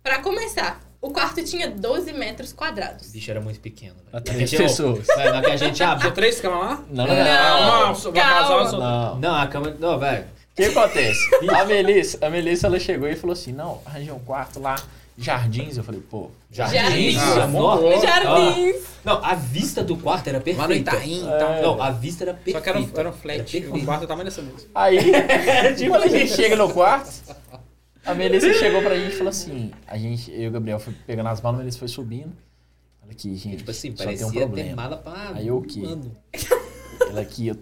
Pra 0.02 0.20
começar, 0.20 0.80
o 1.02 1.10
quarto 1.12 1.44
tinha 1.44 1.70
12 1.70 2.14
metros 2.14 2.52
O 2.52 2.56
quadrados. 2.56 3.12
bicho 3.12 3.30
era 3.30 3.42
muito 3.42 3.60
pequeno. 3.60 3.96
velho. 3.96 4.08
Pra 4.12 4.20
A 4.20 4.22
três 4.22 4.50
gente- 4.50 4.64
pessoas. 4.64 5.06
Na 5.08 5.42
que 5.42 5.52
a 5.52 5.58
gente 5.58 5.76
Tinha 5.76 5.90
abre. 5.90 6.12
três 6.12 6.40
camas 6.40 6.60
lá? 6.60 6.86
Não, 6.90 7.06
não, 7.06 7.16
Não. 7.16 7.94
não. 7.94 8.12
Calma. 8.14 8.72
Não. 8.72 9.20
Não, 9.20 9.36
a 9.36 9.48
cama. 9.48 9.76
Não, 9.78 10.00
velho. 10.00 10.26
O 10.68 10.72
que 10.72 10.78
acontece? 10.78 11.36
A 11.50 11.66
Melissa, 11.66 12.18
a 12.26 12.30
Melissa, 12.30 12.68
ela 12.68 12.80
chegou 12.80 13.08
e 13.08 13.16
falou 13.16 13.34
assim, 13.34 13.54
não, 13.54 13.82
arranjei 13.86 14.12
um 14.12 14.20
quarto 14.20 14.60
lá, 14.60 14.76
jardins. 15.18 15.78
Eu 15.78 15.84
falei, 15.84 16.02
pô, 16.02 16.30
Jardins. 16.52 17.18
Ah, 17.18 17.48
Nossa. 17.48 17.82
bom. 17.82 18.02
Jardins! 18.02 18.76
Não, 19.04 19.24
a 19.24 19.36
vista 19.36 19.84
do 19.84 19.96
quarto 19.96 20.28
era 20.28 20.40
perfeita. 20.40 20.62
Lá 20.62 20.68
no 20.68 20.74
Itaim 20.74 21.24
e 21.24 21.40
tal. 21.40 21.54
É. 21.54 21.62
Não, 21.62 21.82
a 21.82 21.92
vista 21.92 22.24
era 22.24 22.34
perfeita. 22.34 22.60
Só 22.60 22.64
que 22.64 22.70
era 22.70 22.80
um, 22.80 22.90
era 22.96 23.10
um 23.10 23.14
flat. 23.14 23.58
Era 23.58 23.86
quarto 23.86 24.04
o 24.04 24.08
tamanho 24.08 24.26
dessa 24.26 24.42
mesa. 24.42 24.68
Aí, 24.74 24.98
quando 25.88 26.04
a 26.04 26.08
gente 26.08 26.34
chega 26.34 26.56
no 26.56 26.74
quarto, 26.74 27.10
a 28.06 28.14
Melissa 28.14 28.54
chegou 28.54 28.82
pra 28.82 28.98
gente 28.98 29.14
e 29.14 29.18
falou 29.18 29.30
assim: 29.30 29.72
a 29.88 29.98
gente, 29.98 30.32
eu 30.32 30.42
e 30.42 30.48
o 30.48 30.52
Gabriel 30.52 30.80
foi 30.80 30.94
pegando 31.06 31.28
as 31.30 31.42
malas, 31.42 31.60
a 31.60 31.64
Melissa 31.64 31.80
foi 31.80 31.88
subindo. 31.88 32.36
Olha 33.04 33.12
aqui, 33.12 33.36
gente. 33.36 33.58
Tipo 33.58 33.72
assim, 33.72 33.96
só 33.96 34.06
tem 34.06 34.26
um 34.26 34.32
ter 34.32 34.40
problema. 34.40 34.76
mala 34.76 34.98
pra. 34.98 35.32
Aí 35.36 35.48
eu 35.48 35.58
o 35.58 35.62
quê? 35.62 35.82
Mano. 35.82 36.12
Ela 37.10 37.22
aqui, 37.22 37.48
eu. 37.48 37.58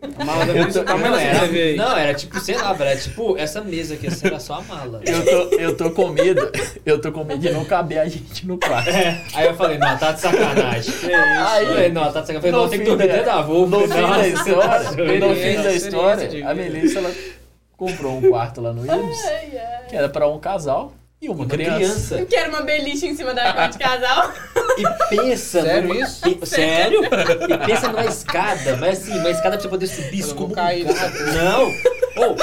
A 0.00 0.24
mala 0.24 0.46
da 0.46 0.84
tamanho 0.84 1.10
Não, 1.10 1.18
dessa 1.18 1.26
era, 1.26 1.42
aí. 1.46 1.76
não, 1.76 1.96
era 1.96 2.14
tipo, 2.14 2.38
sei 2.38 2.56
lá, 2.56 2.72
velho. 2.72 2.90
Era 2.90 3.00
tipo, 3.00 3.36
essa 3.36 3.60
mesa 3.62 3.94
aqui, 3.94 4.06
assim, 4.06 4.28
era 4.28 4.38
só 4.38 4.54
a 4.54 4.62
mala. 4.62 5.00
Eu 5.04 5.24
tô, 5.24 5.56
eu 5.56 5.76
tô 5.76 5.90
com 5.90 6.08
medo. 6.10 6.50
Eu 6.86 7.00
tô 7.00 7.10
com 7.10 7.24
medo 7.24 7.40
de 7.40 7.50
não 7.50 7.64
caber 7.64 7.98
a 7.98 8.06
gente 8.08 8.46
no 8.46 8.56
quarto. 8.58 8.88
É, 8.90 9.20
aí 9.34 9.46
eu 9.46 9.54
falei, 9.54 9.76
não, 9.76 9.98
tá 9.98 10.12
de 10.12 10.20
sacanagem. 10.20 10.80
Isso? 10.94 11.06
Aí- 11.06 11.64
Eu 11.64 11.70
falei, 11.74 11.88
não, 11.90 12.12
tá 12.12 12.20
de 12.20 12.26
sacanagem. 12.28 12.34
Eu 12.36 12.40
falei, 12.40 12.52
No 12.52 12.58
não, 12.62 12.68
tem 12.68 12.78
que 12.78 12.84
fim 12.84 12.90
dormir 12.90 13.06
da- 13.08 13.12
dentro 13.14 13.26
da 13.26 13.42
Volvo. 13.42 13.76
No 13.76 13.88
fim 13.88 13.88
da 13.88 14.28
história, 14.28 14.90
no 15.18 15.34
fim 15.34 15.62
da 15.62 15.72
história, 15.72 16.48
a. 16.50 16.54
Melissa 16.54 16.98
ela 17.00 17.12
comprou 17.76 18.18
um 18.18 18.30
quarto 18.30 18.60
lá 18.60 18.72
no 18.72 18.84
Ibis, 18.84 19.22
que 19.88 19.96
era 19.96 20.08
pra 20.08 20.28
um 20.28 20.38
casal 20.38 20.92
e 21.20 21.28
uma, 21.28 21.38
Uma 21.38 21.46
criança. 21.46 21.76
criança. 21.76 22.14
Eu 22.20 22.26
quero 22.26 22.50
uma 22.50 22.62
beliche 22.62 23.06
em 23.06 23.16
cima 23.16 23.34
da 23.34 23.52
cama 23.52 23.68
de 23.68 23.78
casal. 23.78 24.32
E 24.78 25.16
pensa 25.16 25.62
Sério 25.62 25.88
numa... 25.88 26.00
isso? 26.00 26.28
e- 26.28 26.46
sério? 26.46 27.00
E 27.04 27.66
pensa 27.66 27.88
numa 27.88 28.04
escada, 28.04 28.76
mas 28.76 28.98
assim, 29.02 29.18
uma 29.18 29.30
escada 29.30 29.50
pra 29.56 29.60
você 29.62 29.68
poder 29.68 29.86
subir 29.88 30.20
Eu 30.20 30.26
vou 30.28 30.34
como 30.36 30.54
cair 30.54 30.84
gato. 30.84 31.18
Não! 31.34 31.66
Ô, 32.30 32.36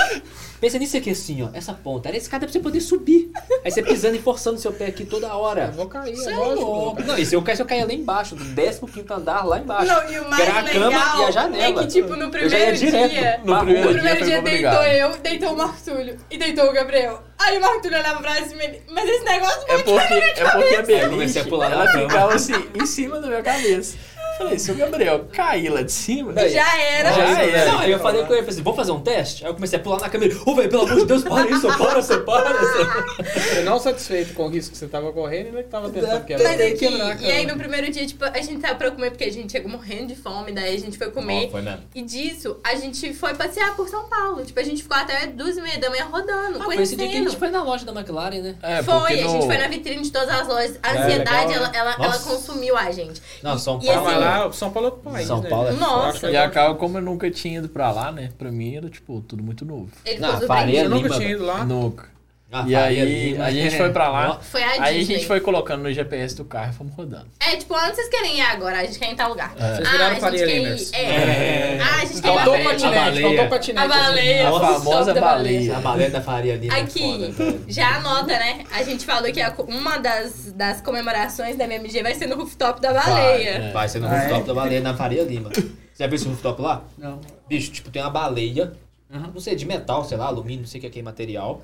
pensa 0.60 0.78
nisso 0.78 0.98
aqui 0.98 1.10
assim, 1.12 1.44
ó. 1.44 1.50
Essa 1.54 1.74
ponta. 1.74 2.10
Era 2.10 2.18
a 2.18 2.20
escada 2.20 2.46
pra 2.46 2.52
você 2.54 2.60
poder 2.60 2.82
subir. 2.82 3.32
Aí 3.64 3.72
você 3.72 3.82
pisando 3.84 4.16
e 4.16 4.20
forçando 4.22 4.60
seu 4.60 4.72
pé 4.72 4.88
aqui 4.88 5.06
toda 5.06 5.28
Eu 5.28 5.34
hora. 5.34 5.72
vou 5.72 5.88
cair, 5.88 6.14
Isso 6.14 6.30
é 6.30 6.34
é 6.34 6.36
lógico. 6.36 6.62
louco. 6.66 7.04
Não, 7.04 7.18
e 7.18 7.26
se 7.26 7.36
eu 7.36 7.42
cair, 7.42 7.56
se 7.56 7.62
eu 7.62 7.66
cair 7.66 7.86
lá 7.86 7.94
embaixo, 7.94 8.36
do 8.36 8.44
15 8.46 8.80
andar 9.12 9.46
lá 9.46 9.60
embaixo. 9.60 9.88
Não, 9.88 10.12
e 10.12 10.20
o 10.20 10.30
mais 10.30 10.36
Que 10.44 10.50
era 10.50 10.60
a 10.60 10.62
legal 10.64 10.92
cama 10.92 11.22
e 11.22 11.24
a 11.26 11.32
janela. 11.32 11.64
é 11.82 11.84
que, 11.86 11.88
tipo, 11.92 12.16
no 12.16 12.38
Eu 12.38 12.50
já 12.50 12.58
ia 12.60 12.66
primeiro 12.74 12.78
direto 12.78 13.10
dia... 13.12 13.40
no 13.44 13.54
No 13.54 13.60
primeiro 13.60 13.88
No 13.88 13.94
primeiro 13.94 14.18
dia 14.18 14.26
dia 14.26 14.42
deitou 14.42 14.70
obrigado. 14.70 14.86
eu, 14.86 15.18
deitou 15.22 15.54
o 15.54 15.58
Martúlio 15.58 16.18
e 16.30 16.38
deitou 16.38 16.70
o 16.70 16.74
Gabriel. 16.74 17.24
Aí 17.38 17.58
o 17.58 17.62
Martúlio 17.62 17.98
olhava 17.98 18.22
pra 18.22 18.36
cima 18.46 18.64
e 18.64 18.82
mas 18.90 19.10
esse 19.10 19.24
negócio 19.26 19.62
É 19.68 19.78
porque, 19.80 20.14
é 20.14 20.50
porque 20.52 20.94
a 20.96 21.04
eu 21.04 21.10
comecei 21.10 21.42
a 21.42 21.46
pular 21.46 21.70
na 21.70 21.92
cama. 21.92 22.10
ficava 22.10 22.34
assim, 22.34 22.54
em 22.74 22.86
cima 22.86 23.20
da 23.20 23.28
minha 23.28 23.44
cabeça. 23.44 23.98
Falei, 24.38 24.60
se 24.60 24.72
o 24.72 24.76
Gabriel 24.76 25.26
cair 25.32 25.70
lá 25.70 25.82
de 25.82 25.92
cima, 25.92 26.34
já 26.50 26.82
era. 26.82 27.12
Já 27.14 27.42
era. 27.44 27.72
Não, 27.72 27.80
aí 27.80 27.92
eu 27.92 28.00
falei 28.00 28.22
com 28.24 28.34
ele, 28.34 28.42
falei 28.42 28.50
assim, 28.54 28.62
vamos 28.64 28.78
fazer 28.78 28.92
um 28.92 29.00
teste? 29.02 29.44
Aí 29.46 29.50
eu 29.50 29.54
comecei 29.56 29.80
a 29.80 29.82
pular 29.82 30.00
na 30.00 30.10
câmera. 30.10 30.36
Ô, 30.46 30.56
velho, 30.56 30.70
pelo 30.70 30.84
amor 30.84 30.96
de 31.00 31.06
Deus, 31.06 31.24
para 31.24 31.50
isso, 31.50 31.68
para, 31.78 32.02
você 32.02 32.18
para. 32.18 32.54
Você. 32.54 33.62
Não 33.64 33.80
satisfeito 33.80 34.34
com 34.34 34.44
o 34.46 34.48
risco 34.50 34.72
que 34.74 34.78
você 34.78 34.88
tava 34.88 35.12
correndo, 35.14 35.48
ele 35.58 35.64
tava 35.64 35.90
tentando 35.90 36.24
quebrar. 36.26 36.44
Mas 36.50 36.60
é 36.60 36.64
Tem 36.66 36.74
que, 36.78 36.80
quebrar 36.88 37.12
a 37.12 37.22
e 37.22 37.32
aí 37.32 37.46
no 37.46 37.56
primeiro 37.58 37.92
dia, 37.92 38.06
tipo, 38.06 38.26
a 38.26 38.42
gente 38.42 38.62
saiu 38.62 38.76
pra 38.76 38.92
comer 38.92 39.12
porque 39.12 39.24
a 39.24 39.32
gente 39.32 39.52
chegou 39.52 39.72
morrendo 39.72 40.08
de 40.08 40.16
fome, 40.16 40.52
daí 40.52 40.76
a 40.76 40.80
gente 40.80 40.98
foi 40.98 41.10
comer. 41.12 41.46
Ó, 41.48 41.52
foi 41.52 41.62
mesmo. 41.62 41.80
E 41.94 42.02
disso, 42.02 42.58
a 42.64 42.76
gente 42.76 43.14
foi 43.14 43.34
passear 43.36 43.76
por 43.76 43.88
São 43.88 44.06
Paulo. 44.10 44.44
Tipo, 44.44 44.60
a 44.60 44.64
gente 44.64 44.84
ficou 44.84 44.98
até 44.98 45.28
duas 45.28 45.58
e 45.58 45.62
meia 45.62 45.78
da 45.80 45.90
manhã 45.90 46.06
rodando, 46.12 46.60
Ah, 46.60 46.64
foi 46.66 46.76
esse 46.76 46.96
conhecendo. 46.96 46.98
dia 47.00 47.08
que 47.10 47.18
a 47.18 47.22
gente 47.30 47.38
foi 47.38 47.50
na 47.50 47.64
loja 47.64 47.86
da 47.86 47.92
McLaren, 47.94 48.42
né? 48.42 48.56
É, 48.62 48.84
Foi, 48.84 49.14
a 49.14 49.16
gente 49.16 49.34
no- 49.34 49.42
foi 49.46 49.58
na 49.58 49.68
vitrine 49.68 50.02
de 50.04 50.12
todas 50.12 50.30
as 50.30 50.48
lojas. 50.48 50.80
A 50.84 50.94
É, 50.96 50.98
ansiedade, 51.04 51.48
legal, 51.54 51.66
ela, 51.74 51.78
ela, 51.78 51.96
ela 52.06 52.20
consumiu 52.20 52.78
a 52.78 52.92
gente. 52.92 53.22
Não, 53.42 53.58
São 53.58 53.80
Paulo. 53.80 54.08
Assim- 54.08 54.25
lá, 54.26 54.52
São 54.52 54.72
Paulo 54.72 54.88
é 54.88 54.92
outro 54.92 55.12
país, 55.12 55.28
São 55.28 55.42
né? 55.42 55.50
Paulo 55.50 55.68
é 55.70 55.74
Nossa. 55.74 56.30
E 56.32 56.38
acaba, 56.38 56.76
como 56.76 56.98
eu 56.98 57.02
nunca 57.02 57.30
tinha 57.32 57.60
ido 57.60 57.70
pra 57.70 57.92
lá, 57.92 58.12
né? 58.12 58.32
Pra 58.38 58.52
mim 58.52 58.76
era, 58.76 58.90
tipo, 58.90 59.22
tudo 59.22 59.42
muito 59.44 59.66
novo. 59.66 59.90
Ele 60.06 60.20
Não, 60.20 60.30
Faria 60.30 60.40
Você 60.40 60.46
surpreendido. 60.48 60.90
nunca 60.90 61.08
Lima, 61.08 61.18
tinha 61.18 61.32
ido 61.32 61.46
lá? 61.46 61.66
Nunca. 61.66 62.15
Ah, 62.58 62.64
E 62.68 62.76
aí, 62.76 63.38
a 63.42 63.52
gente 63.52 63.76
foi 63.78 63.90
pra 63.92 64.10
lá. 64.10 64.40
Foi 64.40 64.64
a 64.64 64.84
Aí 64.84 65.02
a 65.02 65.04
gente 65.04 65.26
foi 65.28 65.40
colocando 65.42 65.84
no 65.84 65.92
GPS 65.92 66.36
do 66.36 66.46
carro 66.46 66.72
e 66.72 66.74
fomos 66.76 66.94
rodando. 66.96 67.28
É, 67.40 67.56
tipo, 67.58 67.74
onde 67.76 67.96
vocês 67.96 68.08
querem 68.10 68.38
ir 68.38 68.42
agora? 68.42 68.80
A 68.80 68.86
gente 68.86 68.98
quer 68.98 69.10
ir 69.10 69.12
em 69.12 69.16
tal 69.16 69.30
lugar. 69.30 69.54
É. 69.58 69.76
Vocês 69.76 69.88
Ah, 69.88 69.92
viraram 69.92 70.06
a 70.06 70.10
gente 70.14 70.22
Faria 70.22 70.46
quer 70.46 70.52
ir- 70.52 70.60
Limers. 70.60 70.94
É. 70.94 71.02
É. 71.04 71.80
Ah, 71.82 71.96
a 72.02 72.06
gente 72.06 72.22
quer 72.22 72.28
ir 72.32 72.36
Faltou 72.36 72.54
patinete, 72.54 72.82
baleia. 72.96 73.22
faltou 73.28 73.46
o 73.46 73.50
patinete. 73.50 73.86
A 73.86 73.88
baleia. 73.88 74.48
A 74.50 74.60
famosa 74.60 75.14
baleia. 75.14 75.78
A 75.78 75.80
baleia 75.82 76.10
da 76.10 76.22
Faria 76.22 76.56
Lima 76.56 76.78
é 76.78 76.82
Aqui, 76.82 77.34
foda, 77.36 77.60
já 77.68 77.96
anota, 77.98 78.28
né? 78.40 78.64
A 78.72 78.84
gente 78.84 79.06
falou 79.06 79.32
que 79.32 79.42
uma 79.68 79.98
das, 79.98 80.52
das 80.54 80.82
comemorações 80.82 81.58
da 81.58 81.66
MMG 81.66 82.02
vai 82.04 82.16
ser 82.16 82.28
no 82.28 82.36
rooftop 82.38 82.80
da 82.82 82.94
baleia. 82.94 83.50
é. 83.50 83.72
Vai 83.72 83.90
ser 83.90 84.00
no 84.00 84.08
Ah, 84.08 84.12
rooftop 84.18 84.42
é? 84.42 84.44
da 84.46 84.54
baleia 84.54 84.82
na 84.82 84.94
Faria 84.96 85.24
Lima. 85.24 85.50
Você 85.50 85.64
já 86.04 86.08
viu 86.08 86.16
esse 86.16 86.28
rooftop 86.28 86.62
lá? 86.62 86.84
Não. 86.98 87.20
Bicho, 87.48 87.72
tipo, 87.72 87.90
tem 87.90 88.02
uma 88.02 88.10
baleia, 88.12 88.72
Uhum. 89.14 89.32
não 89.34 89.40
sei, 89.40 89.56
de 89.56 89.66
metal, 89.66 90.04
sei 90.04 90.18
lá, 90.18 90.26
alumínio, 90.28 90.62
não 90.62 90.68
sei 90.68 90.80
o 90.80 90.82
que 90.82 90.88
é 90.88 90.90
que 90.90 91.00
é 91.00 91.04
material. 91.04 91.62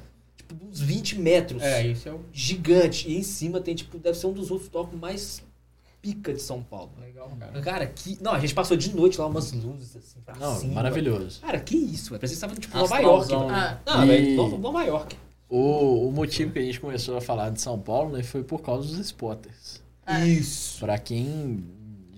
Tipo, 0.54 0.66
uns 0.66 0.80
20 0.82 1.20
metros. 1.20 1.62
É, 1.64 1.88
isso 1.88 2.10
é 2.10 2.12
o 2.12 2.20
Gigante. 2.32 3.10
E 3.10 3.18
em 3.18 3.24
cima 3.24 3.60
tem, 3.62 3.74
tipo, 3.76 3.98
deve 3.98 4.18
ser 4.18 4.28
um 4.28 4.34
dos 4.34 4.50
rooftops 4.50 5.00
mais 5.00 5.42
pica 6.02 6.34
de 6.34 6.42
São 6.42 6.62
Paulo. 6.64 6.92
legal, 7.00 7.32
cara. 7.40 7.62
Cara, 7.62 7.86
que. 7.88 8.18
Não, 8.22 8.32
a 8.34 8.40
gente 8.40 8.54
passou 8.54 8.76
de 8.76 8.94
noite 8.96 9.20
lá, 9.20 9.28
umas 9.28 9.52
luzes 9.52 9.96
assim 9.96 10.20
pra 10.26 10.36
Não, 10.36 10.56
cima. 10.58 10.74
maravilhoso. 10.74 11.40
Cara, 11.42 11.60
que 11.60 11.76
isso, 11.78 12.10
velho. 12.10 12.20
Parecia 12.20 12.36
que 12.36 12.42
tava, 12.42 12.56
tipo, 12.60 12.78
Nova 12.78 13.00
York. 13.00 13.32
Né? 13.32 13.46
Ah, 13.50 13.80
Não, 13.86 14.04
E- 14.04 14.08
velho, 14.08 14.36
Nova, 14.36 14.58
Nova 14.58 14.84
York. 14.84 15.16
O, 15.50 16.08
o 16.08 16.12
motivo 16.12 16.52
que 16.54 16.60
a 16.60 16.62
gente 16.62 16.80
começou 16.80 17.18
a 17.18 17.22
falar 17.22 17.50
de 17.50 17.60
São 17.62 17.78
Paulo 17.80 18.16
né, 18.16 18.24
foi 18.24 18.42
por 18.44 18.62
causa 18.62 18.88
dos 18.88 18.98
spotters. 19.00 19.82
Ah. 20.06 20.26
Isso. 20.26 20.80
Pra 20.80 20.98
quem 20.98 21.64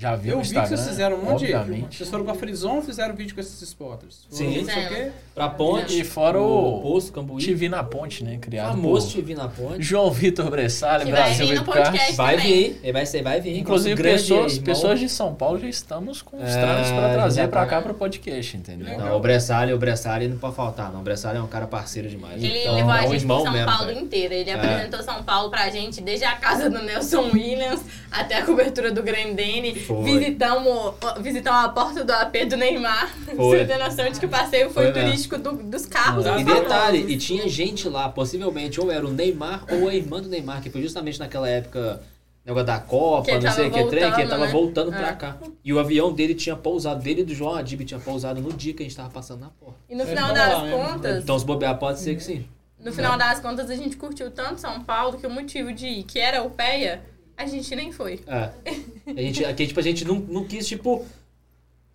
já 0.03 0.15
viu 0.15 0.31
Eu 0.33 0.37
no 0.39 0.43
vi 0.43 0.49
que 0.53 0.67
vocês 0.67 0.87
fizeram 0.87 1.15
um 1.17 1.23
monte 1.23 1.45
de. 1.45 1.53
obviamente. 1.55 1.97
Vocês 1.97 2.09
foram 2.09 2.25
pra 2.25 2.33
Frison 2.35 2.81
fizeram 2.81 3.15
vídeo 3.15 3.33
com 3.33 3.41
esses 3.41 3.61
spotters. 3.61 4.27
Sim. 4.29 4.57
Não 4.59 4.65
sei 4.73 4.85
o 4.85 4.89
quê. 4.89 5.11
Pra 5.33 5.49
ponte. 5.49 5.99
E 5.99 6.03
fora 6.03 6.39
o 6.39 6.77
o 6.77 6.81
Poço, 6.81 7.11
Cambuí. 7.11 7.43
TV 7.43 7.69
na 7.69 7.83
Ponte, 7.83 8.23
né? 8.23 8.37
Criado 8.39 8.71
famoso 8.71 9.07
por 9.07 9.15
TV 9.15 9.35
na 9.35 9.47
ponte. 9.47 9.81
João 9.81 10.11
Vitor 10.11 10.49
Bressalha, 10.49 11.05
Que 11.05 11.11
vai 11.11 11.21
Brasil 11.23 11.47
vir 11.47 11.63
podcast. 11.63 12.15
Vai 12.15 12.35
também. 12.37 12.51
vir, 12.53 12.79
ele 12.83 12.91
vai, 12.93 13.05
ser- 13.05 13.23
vai 13.23 13.39
vir. 13.41 13.57
Inclusive, 13.57 14.01
pessoas, 14.01 14.51
irmão. 14.53 14.65
pessoas 14.65 14.99
de 14.99 15.09
São 15.09 15.33
Paulo 15.33 15.57
já 15.59 15.67
estamos 15.67 16.21
com 16.21 16.37
os 16.37 16.43
É, 16.51 16.61
trajes 16.61 16.91
pra 16.91 17.13
trazer 17.13 17.41
já 17.43 17.47
pra 17.47 17.61
tá. 17.61 17.67
cá 17.67 17.81
pro 17.81 17.93
podcast, 17.93 18.57
entendeu? 18.57 18.97
Não, 18.97 19.15
o 19.17 19.19
Bressalho, 19.19 19.75
o 19.75 19.79
Bressalho 19.79 20.29
não 20.29 20.37
pode 20.37 20.55
faltar, 20.55 20.91
não. 20.91 20.99
O 20.99 21.03
Bressalho 21.03 21.37
é 21.39 21.41
um 21.41 21.47
cara 21.47 21.65
parceiro 21.65 22.07
demais. 22.09 22.43
Ele 22.43 22.59
Então, 22.59 22.75
levou 22.75 22.91
a 22.91 22.97
é 22.97 22.99
um 23.07 23.11
gente 23.11 23.21
irmão 23.21 23.37
por 23.37 23.43
São 23.45 23.53
mesmo, 23.53 23.67
Paulo 23.71 23.85
velho. 23.87 23.99
inteira. 24.01 24.33
Ele 24.35 24.49
É. 24.49 24.53
apresentou 24.53 25.01
São 25.03 25.23
Paulo 25.23 25.49
pra 25.49 25.69
gente, 25.69 26.01
desde 26.01 26.25
a 26.25 26.35
casa 26.35 26.69
do 26.69 26.81
Nelson 26.83 27.29
Williams 27.33 27.81
até 28.11 28.35
a 28.37 28.45
cobertura 28.45 28.91
do 28.91 29.01
Grandene. 29.01 29.73
Foi. 30.01 30.19
Visitamos, 30.19 30.93
visitamos 31.21 31.65
a 31.65 31.69
porta 31.69 32.03
do 32.03 32.11
AP 32.11 32.45
do 32.49 32.57
Neymar. 32.57 33.09
Foi. 33.35 33.59
Você 33.59 33.65
tem 33.65 33.77
noção 33.79 34.09
de 34.09 34.19
que 34.19 34.25
o 34.25 34.29
passeio 34.29 34.69
foi, 34.69 34.91
Foi 34.91 35.01
turístico 35.03 35.37
do- 35.37 35.53
dos 35.63 35.85
carros. 35.85 36.25
E 36.25 36.43
dos 36.43 36.53
detalhe, 36.55 37.05
e 37.11 37.17
tinha 37.17 37.47
gente 37.47 37.87
lá, 37.89 38.09
possivelmente, 38.09 38.79
ou 38.79 38.91
era 38.91 39.05
o 39.05 39.11
Neymar 39.11 39.65
ou 39.71 39.87
a 39.89 39.93
irmã 39.95 40.21
do 40.21 40.29
Neymar, 40.29 40.61
que 40.61 40.69
foi 40.69 40.81
justamente 40.81 41.19
naquela 41.19 41.47
época, 41.49 42.01
negócio 42.45 42.67
da 42.67 42.79
Copa, 42.79 43.31
não 43.39 43.51
sei 43.51 43.67
o 43.67 43.71
que 43.71 43.83
trem, 43.85 44.11
que 44.11 44.21
ele 44.21 44.27
voltando, 44.27 44.29
tava 44.29 44.45
né? 44.45 44.51
voltando 44.51 44.91
pra 44.91 45.09
É. 45.09 45.13
cá. 45.13 45.37
E 45.63 45.71
o 45.73 45.79
avião 45.79 46.11
dele 46.13 46.35
tinha 46.35 46.55
pousado, 46.55 47.01
dele 47.01 47.21
e 47.21 47.25
do 47.25 47.33
João 47.33 47.55
Adib 47.55 47.81
tinha 47.85 47.99
pousado 47.99 48.41
no 48.41 48.51
dia 48.53 48.73
que 48.73 48.83
a 48.83 48.85
gente 48.85 48.95
tava 48.95 49.09
passando 49.09 49.39
na 49.41 49.49
porta. 49.49 49.79
E 49.89 49.95
no 49.95 50.03
É, 50.03 50.05
final 50.05 50.27
vamos 50.27 50.39
das 50.39 50.53
lá 50.53 50.69
contas, 50.71 51.23
Então, 51.23 51.39
se 51.39 51.45
bobear, 51.45 51.77
pode 51.77 51.99
ser 51.99 52.15
que 52.15 52.23
sim. 52.23 52.45
no 52.79 52.91
final 52.91 53.17
das 53.17 53.39
contas, 53.39 53.69
a 53.69 53.75
gente 53.75 53.95
curtiu 53.95 54.29
tanto 54.29 54.59
São 54.59 54.81
Paulo 54.83 55.17
que 55.17 55.25
o 55.25 55.29
motivo 55.29 55.71
de 55.71 55.87
ir, 55.87 56.03
que 56.03 56.19
era 56.19 56.43
o 56.43 56.49
PEA, 56.49 57.01
A 57.37 57.45
gente 57.45 57.75
nem 57.75 57.91
foi. 57.91 58.21
É. 58.27 58.49
A 59.15 59.21
gente, 59.21 59.43
aqui, 59.45 59.67
tipo, 59.67 59.79
a 59.79 59.83
gente 59.83 60.05
não, 60.05 60.15
não 60.15 60.43
quis, 60.45 60.67
tipo, 60.67 61.05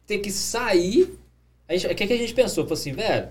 ter 0.06 0.18
que 0.18 0.30
sair. 0.30 1.18
A 1.68 1.72
gente, 1.74 1.86
o 1.86 1.94
que, 1.94 2.06
que 2.06 2.12
a 2.12 2.16
gente 2.18 2.34
pensou? 2.34 2.64
Falou 2.64 2.74
assim, 2.78 2.92
velho, 2.92 3.28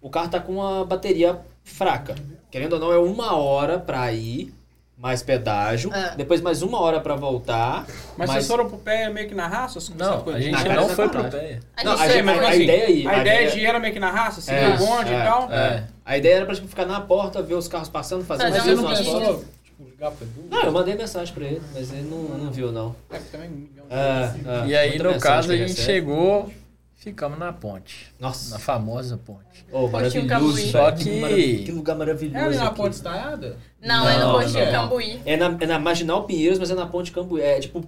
o 0.00 0.08
carro 0.08 0.28
tá 0.28 0.40
com 0.40 0.54
uma 0.54 0.84
bateria 0.84 1.38
fraca. 1.62 2.14
Querendo 2.50 2.74
ou 2.74 2.78
não, 2.80 2.92
é 2.92 2.98
uma 2.98 3.36
hora 3.36 3.78
pra 3.78 4.12
ir, 4.12 4.52
mais 4.96 5.22
pedágio. 5.22 5.92
É. 5.94 6.14
Depois 6.16 6.40
mais 6.40 6.62
uma 6.62 6.80
hora 6.80 7.00
pra 7.00 7.14
voltar. 7.14 7.86
Mas, 8.16 8.28
mais- 8.28 8.30
vocês 8.30 8.46
foram 8.46 8.68
pro 8.68 8.78
pé 8.78 9.08
meio 9.08 9.28
que 9.28 9.34
na 9.34 9.46
raça? 9.46 9.78
Essa 9.78 9.92
Não, 9.94 10.22
coisa 10.22 10.38
a 10.38 10.42
gente 10.42 10.68
não 10.68 10.88
foi 10.88 11.08
pro 11.08 11.24
pé. 11.24 11.60
A 11.76 11.84
Não, 11.84 11.92
a, 11.92 11.98
sei, 11.98 12.08
gente- 12.10 12.22
mas 12.22 12.38
a 12.42 12.48
assim, 12.48 12.62
ideia 12.62 12.86
aí. 12.86 13.06
A 13.06 13.18
ideia 13.20 13.50
de 13.50 13.58
ir 13.60 13.66
era 13.66 13.78
meio 13.78 13.92
que 13.94 14.00
na 14.00 14.10
raça, 14.10 14.40
seguir 14.40 14.58
É, 14.58 14.68
o 14.74 14.78
bonde 14.78 15.12
é, 15.12 15.18
e 15.18 15.22
tal. 15.22 15.52
É. 15.52 15.84
A 16.04 16.18
ideia 16.18 16.36
era 16.36 16.46
pra 16.46 16.54
tipo, 16.54 16.66
ficar 16.68 16.86
na 16.86 17.00
porta, 17.00 17.40
ver 17.42 17.54
os 17.54 17.68
carros 17.68 17.88
passando, 17.88 18.24
fazer 18.24 18.50
Fazer 18.50 18.74
mais 18.76 18.98
Mas 19.00 19.08
um 19.08 19.44
não 19.80 19.86
tipo, 19.86 19.90
ligar 19.90 20.10
pro 20.12 20.24
Edu? 20.26 20.44
Não, 20.50 20.62
eu 20.62 20.72
mandei 20.72 20.94
mensagem 20.94 21.34
pra 21.34 21.44
ele, 21.46 21.62
mas 21.74 21.92
ele 21.92 22.02
não, 22.08 22.22
não 22.38 22.50
viu, 22.52 22.70
não. 22.72 22.94
É, 23.10 23.18
também 23.18 23.70
É, 23.88 24.64
é, 24.64 24.66
E 24.68 24.76
aí, 24.76 24.98
no 24.98 25.18
caso, 25.18 25.50
a 25.52 25.56
gente 25.56 25.68
recebe. 25.68 25.84
chegou, 25.86 26.50
ficamos 26.96 27.38
na 27.38 27.52
ponte. 27.52 28.12
Nossa. 28.20 28.54
Na 28.54 28.58
famosa 28.58 29.16
ponte. 29.18 29.64
Oh, 29.72 29.88
maravilhoso. 29.88 30.58
Só 30.70 30.92
que- 30.92 31.62
que 31.64 31.72
lugar 31.72 31.96
maravilhoso. 31.96 32.38
É 32.38 32.44
ali 32.46 32.56
na 32.56 32.66
aqui. 32.68 32.76
ponte 32.76 32.92
estaiada? 32.94 33.56
Não, 33.80 34.08
é 34.08 34.18
no 34.18 34.24
Não, 34.26 34.32
postinho 34.40 34.64
não. 34.66 34.72
Cambuí. 34.72 35.20
É 35.24 35.36
na, 35.36 35.56
é 35.60 35.66
na 35.66 35.78
Marginal 35.78 36.24
Pinheiros, 36.24 36.58
mas 36.58 36.70
é 36.70 36.74
na 36.74 36.86
Ponte 36.86 37.10
Cambuí. 37.12 37.40
É 37.42 37.58
tipo, 37.58 37.84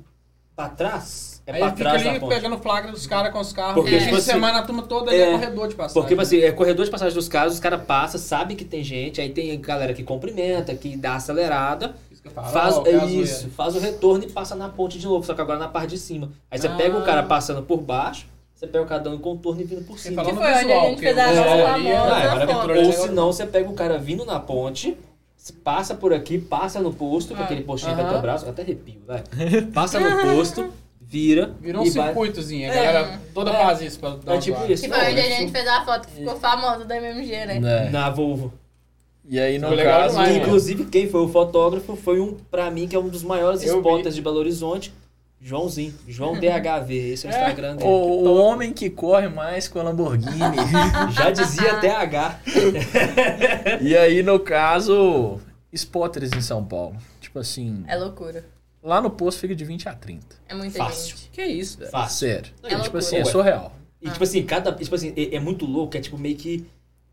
pra 0.57 0.69
trás? 0.69 1.32
É 1.45 1.53
Aí 1.53 1.71
fica 1.77 1.91
ali 1.91 2.21
da 2.21 2.27
pegando 2.29 2.59
flagra 2.59 2.93
dos 2.93 3.07
caras 3.07 3.33
com 3.33 3.41
os 3.41 3.53
carros. 3.53 3.75
Porque, 3.75 3.91
Porque, 3.91 4.05
tipo 4.05 4.17
assim, 4.17 4.31
semana 4.31 4.61
a 4.61 4.63
turma 4.63 4.83
toda 4.83 5.11
ali 5.11 5.21
é, 5.21 5.29
é 5.29 5.33
corredor 5.33 5.69
de 5.69 5.75
passagem. 5.75 5.95
Porque, 5.95 6.09
tipo 6.11 6.23
assim, 6.23 6.39
é 6.41 6.53
corredor 6.53 6.85
de 6.85 6.91
passagem 6.91 7.15
dos 7.15 7.29
carros, 7.29 7.55
os 7.55 7.61
caras 7.61 7.83
passam, 7.85 8.21
sabe 8.21 8.55
que 8.55 8.65
tem 8.65 8.85
gente, 8.85 9.21
aí 9.21 9.29
tem 9.31 9.61
galera 9.61 9.93
que 9.93 10.05
cumprimenta, 10.05 10.73
que 10.75 10.97
dá 10.97 11.17
acelerada, 11.17 11.97
Isso 12.13 12.23
que 12.23 12.29
eu 12.29 12.33
falo, 12.33 12.47
faz 12.49 12.77
ó, 12.77 12.83
caso 12.83 13.07
isso, 13.09 13.49
faz 13.51 13.75
o 13.75 13.81
retorno 13.81 14.25
e 14.25 14.31
passa 14.31 14.55
na 14.55 14.69
ponte 14.69 14.99
de 15.01 15.07
novo, 15.07 15.27
só 15.27 15.35
que 15.35 15.41
agora 15.41 15.59
na 15.59 15.67
parte 15.69 15.91
de 15.91 15.99
cima. 15.99 16.31
Aí 16.49 16.59
você 16.61 16.69
pega 16.69 16.97
o 16.97 17.01
Ah. 17.01 17.05
cara 17.05 17.23
passando 17.25 17.61
por 17.63 17.79
baixo, 17.81 18.27
você 18.55 18.69
pega 18.69 18.85
o 18.85 18.87
cara 18.87 19.01
dando 19.03 19.19
contorno 19.19 19.61
e 19.61 19.65
vindo 19.65 19.85
por 19.85 19.99
cima. 19.99 20.23
fala 20.23 20.29
Que 20.37 20.41
foi 20.41 20.55
visual, 20.55 20.87
a 20.87 20.89
gente 20.91 21.01
fez 21.01 21.19
a 21.19 21.23
É, 21.23 21.35
é- 21.35 21.67
Ah. 21.67 22.87
Ou 22.87 22.93
se 22.93 23.09
não, 23.09 23.33
você 23.33 23.45
pega 23.47 23.69
o 23.69 23.75
cara 23.75 23.99
vindo 23.99 24.25
na 24.25 24.39
ponte, 24.39 24.97
passa 25.65 25.95
por 25.95 26.13
aqui, 26.13 26.39
passa 26.39 26.81
no 26.81 26.93
posto, 26.93 27.35
com 27.35 27.41
Ah, 27.43 27.45
aquele 27.47 27.63
postinho 27.65 27.95
aham. 27.95 28.05
Petrobras, 28.05 28.43
eu 28.45 28.51
até 28.51 28.63
arrepio, 28.63 29.03
vai. 29.07 29.25
Passa 29.75 29.99
no 29.99 30.23
posto, 30.37 30.73
vira 31.13 31.55
Virou 31.61 31.83
um 31.83 31.91
vai. 31.91 32.07
circuitozinho. 32.07 32.71
A 32.71 32.75
É. 32.75 32.85
galera 32.85 33.21
toda 33.35 33.51
É. 33.51 33.63
faz 33.63 33.83
isso 33.83 34.01
pra 34.01 34.11
dar 34.17 34.35
É 34.35 34.39
tipo 34.39 34.65
isso. 34.73 34.83
Que 34.85 34.89
Não, 34.89 34.97
foi 34.99 35.11
onde 35.11 35.21
a 35.21 35.27
é 35.27 35.37
gente 35.37 35.53
fez 35.53 35.69
a 35.69 35.85
foto 35.85 36.09
que 36.09 36.15
ficou 36.15 36.37
famosa 36.37 36.87
da 36.87 36.97
MMG, 36.97 37.45
né? 37.47 37.61
Né? 37.61 37.91
Na 37.91 38.09
Volvo. 38.09 38.53
E 39.29 39.39
aí, 39.39 39.59
no 39.59 39.69
caso, 39.77 40.15
demais, 40.17 40.33
né? 40.35 40.37
inclusive, 40.39 40.87
quem 40.87 41.09
foi 41.09 41.21
o 41.21 41.29
fotógrafo 41.29 41.95
foi 41.97 42.19
um, 42.19 42.35
pra 42.51 42.71
mim, 42.71 42.89
que 42.89 42.97
é 42.97 42.99
um 42.99 43.09
dos 43.09 43.23
maiores 43.23 43.63
Eu 43.63 43.77
spotters 43.77 44.15
de 44.17 44.23
Belo 44.23 44.39
Horizonte, 44.39 44.93
Joãozinho. 45.41 45.95
João 46.09 46.33
DHV, 46.41 47.13
esse 47.13 47.27
é 47.27 47.31
o 47.31 47.33
É. 47.33 47.37
Instagram 47.39 47.77
dele. 47.77 47.89
o, 47.89 47.93
o 47.93 48.35
homem 48.37 48.73
que 48.73 48.89
corre 48.91 49.29
mais 49.29 49.69
com 49.69 49.79
a 49.79 49.83
Lamborghini. 49.85 50.33
Já 51.15 51.31
dizia 51.31 51.75
TH. 51.79 52.41
e 53.81 53.97
aí, 53.97 54.23
no 54.23 54.41
caso, 54.41 55.39
spotters 55.73 56.31
em 56.37 56.41
São 56.41 56.65
Paulo. 56.65 56.97
Tipo 57.21 57.39
assim, 57.39 57.85
É 57.87 57.97
loucura. 57.97 58.45
Lá 58.83 59.01
no 59.01 59.11
posto 59.11 59.41
fica 59.41 59.55
de 59.55 59.65
20 59.65 59.89
a 59.89 59.95
30. 59.95 60.27
É 60.49 60.55
muita 60.55 60.79
Fácil. 60.79 61.17
gente. 61.17 61.31
Que 61.31 61.45
isso, 61.45 61.79
velho. 61.79 61.91
Fácil. 61.91 62.19
Sério. 62.29 62.53
É 62.65 62.79
tipo 62.81 62.97
assim, 62.99 63.17
é 63.17 63.25
surreal. 63.25 63.73
E, 64.01 64.11
tipo 64.11 64.25
assim, 64.25 64.43
cada. 64.45 64.73
Tipo 64.73 64.95
assim, 64.95 65.13
é, 65.17 65.37
é 65.37 65.41
muito 65.41 65.65
louco, 65.65 65.97
é 65.97 66.01
tipo 66.01 66.19
meio 66.19 66.37
que. 66.37 66.67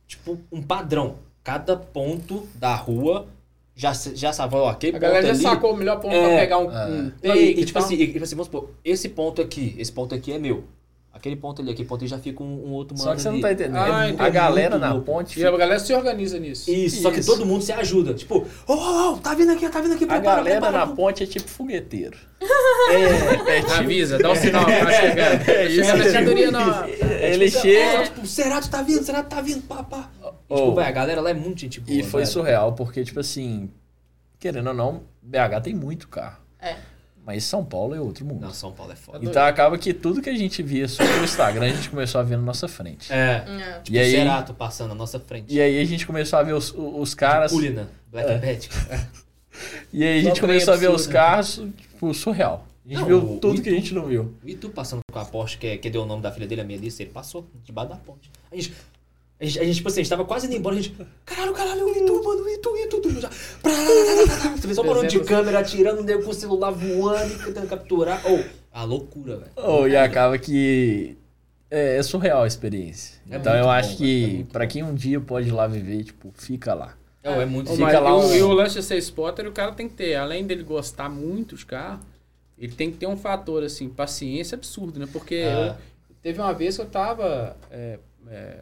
Tipo, 0.07 0.39
um 0.51 0.61
padrão. 0.61 1.17
Cada 1.43 1.75
ponto 1.77 2.47
da 2.55 2.75
rua 2.75 3.27
já, 3.75 3.93
já 3.93 4.33
sabe, 4.33 4.55
ó, 4.55 4.67
aquele 4.69 4.97
A 4.97 4.99
galera 4.99 5.27
já 5.27 5.33
ali- 5.33 5.41
sacou 5.41 5.73
o 5.73 5.77
melhor 5.77 5.99
ponto 6.01 6.13
É. 6.13 6.27
pra 6.27 6.37
pegar 6.39 6.57
um, 6.59 6.71
É. 6.71 6.85
um 6.87 7.11
e, 7.23 7.29
e, 7.29 7.61
e 7.61 7.65
tipo 7.65 7.79
assim, 7.79 7.95
e, 7.95 8.07
tipo 8.11 8.23
assim, 8.23 8.35
vamos 8.35 8.47
supor, 8.47 8.69
esse 8.83 9.07
ponto 9.09 9.41
aqui, 9.41 9.73
esse 9.77 9.91
ponto 9.91 10.13
aqui 10.13 10.33
é 10.33 10.37
meu. 10.39 10.65
Aquele 11.11 11.35
ponto 11.35 11.61
ali, 11.61 11.71
aquele 11.71 11.87
ponto 11.87 12.01
ali 12.01 12.07
já 12.09 12.19
fica 12.19 12.41
um, 12.43 12.67
um 12.67 12.71
outro 12.71 12.95
Só 12.97 13.05
mano 13.05 13.15
que 13.17 13.21
você 13.23 13.27
não 13.29 13.35
ali. 13.35 13.41
tá 13.41 13.51
entendendo. 13.51 13.75
Ah, 13.77 14.01
a 14.01 14.09
entendi. 14.09 14.29
galera 14.31 14.77
na 14.77 14.91
louco. 14.93 15.05
ponte. 15.05 15.39
E 15.39 15.45
a 15.45 15.51
galera 15.57 15.79
se 15.79 15.91
organiza 15.93 16.39
nisso. 16.39 16.69
Isso, 16.71 17.01
só 17.01 17.09
que 17.11 17.19
Isso. 17.19 17.29
todo 17.31 17.45
mundo 17.45 17.63
se 17.63 17.71
ajuda. 17.73 18.13
Tipo, 18.13 18.45
ô, 18.67 18.73
ô, 18.73 19.13
ô, 19.13 19.17
tá 19.17 19.33
vindo 19.33 19.51
aqui, 19.51 19.67
tá 19.67 19.81
vindo 19.81 19.95
aqui, 19.95 20.03
A 20.03 20.07
prepara, 20.07 20.37
galera 20.37 20.61
prepara. 20.61 20.85
na 20.85 20.95
ponte 20.95 21.23
é 21.23 21.25
tipo 21.25 21.49
fogueteiro. 21.49 22.17
É, 22.89 23.57
É 23.57 23.61
tipo, 23.61 23.71
Avisa, 23.73 24.17
dá 24.17 24.31
um 24.31 24.35
sinal 24.35 24.65
que 24.65 24.71
tá 24.71 24.91
chegando. 24.91 25.49
É 25.49 25.65
isso. 25.65 25.75
Chega 25.75 25.91
a 25.91 25.95
mercadoria 25.97 26.51
na... 26.51 26.87
ele 26.89 27.49
tipo, 27.51 27.61
chega. 27.61 27.79
é, 27.79 28.03
tipo, 28.03 28.25
Cerato 28.27 28.69
tá 28.69 28.81
vindo, 28.81 29.03
Cerato 29.03 29.29
tá 29.29 29.41
vindo, 29.41 29.61
pá, 29.63 29.83
pá. 29.83 30.09
E, 30.23 30.27
Oh. 30.49 30.55
tipo, 30.55 30.73
vai, 30.75 30.85
a 30.87 30.91
galera 30.91 31.21
lá 31.21 31.29
é 31.29 31.33
muito 31.35 31.59
gente 31.61 31.79
boa, 31.79 31.95
E 31.99 32.01
foi 32.01 32.21
velho. 32.21 32.31
surreal, 32.33 32.73
porque, 32.73 33.03
tipo 33.03 33.19
assim, 33.19 33.69
querendo 34.39 34.67
ou 34.67 34.73
não, 34.73 35.03
BH 35.21 35.61
tem 35.63 35.75
muito 35.75 36.07
carro. 36.07 36.37
É. 36.59 36.77
Mas 37.29 37.43
São 37.43 37.63
Paulo 37.63 37.93
é 37.93 38.01
outro 38.01 38.25
mundo. 38.25 38.41
Não, 38.41 38.51
São 38.51 38.71
Paulo 38.71 38.91
é 38.91 38.95
foda. 38.95 39.19
Então 39.23 39.43
acaba 39.45 39.77
que 39.77 39.93
tudo 39.93 40.19
que 40.19 40.31
a 40.31 40.35
gente 40.35 40.63
via 40.63 40.87
sobre 40.87 41.13
o 41.13 41.23
Instagram, 41.23 41.67
a 41.67 41.69
gente 41.69 41.87
começou 41.87 42.19
a 42.19 42.23
ver 42.23 42.37
na 42.37 42.41
nossa 42.43 42.67
frente. 42.67 43.13
É, 43.13 43.45
Não. 43.47 43.83
tipo, 43.83 43.95
E 43.95 43.99
aí- 43.99 44.11
Cerato 44.13 44.51
passando 44.55 44.89
na 44.89 44.95
nossa 44.95 45.19
frente. 45.19 45.53
E 45.53 45.61
aí 45.61 45.79
a 45.79 45.85
gente 45.85 46.07
começou 46.07 46.39
a 46.39 46.41
ver 46.43 46.53
os, 46.53 46.73
os 46.75 47.13
caras. 47.13 47.51
Culina, 47.51 47.87
Black 48.11 48.31
É. 48.31 48.39
Magic. 48.39 48.69
E 49.93 50.03
aí 50.03 50.19
a 50.19 50.23
gente 50.23 50.35
Só 50.39 50.41
começou 50.41 50.73
a 50.73 50.77
ver 50.77 50.87
os 50.87 50.93
absurdo. 51.07 51.13
carros, 51.13 51.61
tipo, 51.77 52.13
surreal. 52.15 52.65
A 52.85 52.89
gente 52.89 52.99
Não, 53.01 53.05
viu 53.07 53.37
tudo 53.39 53.59
o 53.59 53.61
que 53.61 53.69
a 53.69 53.73
gente 53.73 53.93
não 53.93 54.05
viu. 54.07 54.33
E 54.43 54.55
tu 54.55 54.69
passando 54.69 55.01
com 55.11 55.19
a 55.19 55.25
Porsche, 55.25 55.57
que, 55.57 55.67
é- 55.67 55.77
que 55.77 55.89
deu 55.89 56.01
o 56.01 56.05
nome 56.05 56.23
da 56.23 56.31
filha 56.31 56.47
dele, 56.47 56.61
a 56.61 56.63
Melissa, 56.63 57.03
ele 57.03 57.11
passou 57.11 57.47
debaixo 57.63 57.89
da 57.91 57.97
ponte. 57.97 58.31
A 58.51 58.55
gente, 58.55 58.73
a 59.39 59.45
gente, 59.45 59.59
a 59.59 59.63
gente, 59.63 59.75
tipo 59.77 59.87
assim, 59.87 60.01
a 60.01 60.03
gente 60.03 60.09
tava 60.09 60.25
quase 60.25 60.47
indo 60.47 60.55
embora, 60.55 60.75
a 60.75 60.81
gente, 60.81 60.95
caralho, 61.25 61.53
caralho, 61.53 61.85
o 61.85 61.89
Itu, 61.91 62.23
mano, 62.23 62.43
o 62.43 62.49
Itu, 62.49 62.69
o 62.71 62.77
Itu, 62.77 63.01
tudo 63.01 63.21
já. 63.21 63.29
Você 63.29 64.67
vê 64.67 64.73
só 64.73 64.81
um 64.81 64.85
barulho 64.85 65.07
de 65.07 65.19
câmera 65.21 65.59
atirando, 65.59 66.03
nego 66.03 66.23
com 66.23 66.31
o 66.31 66.33
celular 66.33 66.71
voando 66.71 67.33
e 67.33 67.37
tentando 67.45 67.67
capturar. 67.67 68.21
Ou, 68.25 68.43
a 68.71 68.83
loucura, 68.83 69.37
velho. 69.37 69.51
Oh, 69.55 69.87
e 69.87 69.95
acaba 69.95 70.37
que 70.37 71.15
é, 71.71 71.97
é 71.97 72.03
surreal 72.03 72.43
a 72.43 72.47
experiência. 72.47 73.19
É 73.29 73.37
então 73.37 73.55
eu 73.55 73.63
bom, 73.65 73.71
acho 73.71 73.95
que 73.97 74.45
é 74.53 74.59
bom. 74.59 74.67
quem 74.67 74.83
um 74.83 74.93
dia 74.93 75.19
pode 75.21 75.47
ir 75.47 75.51
lá 75.51 75.67
viver, 75.67 76.03
tipo, 76.03 76.31
fica 76.35 76.73
lá. 76.73 76.95
Não, 77.23 77.39
é 77.41 77.45
muito 77.45 77.71
Fica 77.71 77.83
mas 77.83 77.93
lá 77.93 78.09
e 78.09 78.13
o- 78.13 78.17
um- 78.19 78.35
E 78.35 78.41
o 78.43 78.51
lance 78.53 78.75
de 78.75 78.83
ser 78.83 78.97
spotter, 78.97 79.47
o 79.47 79.51
cara 79.51 79.71
tem 79.73 79.87
que 79.89 79.95
ter, 79.95 80.15
além 80.15 80.45
dele 80.45 80.63
gostar 80.63 81.09
muito 81.09 81.55
de 81.55 81.65
carro, 81.65 81.99
ele 82.57 82.73
tem 82.73 82.91
que 82.91 82.97
ter 82.97 83.07
um 83.07 83.17
fator, 83.17 83.63
assim, 83.63 83.87
paciência 83.89 84.55
absurdo, 84.55 84.99
né? 84.99 85.07
Porque 85.11 85.43
Ah. 85.45 85.75
eu- 86.09 86.13
teve 86.21 86.39
uma 86.41 86.53
vez 86.53 86.75
que 86.75 86.81
eu 86.81 86.85
tava 86.85 87.55
é, 87.71 87.99
é, 88.29 88.57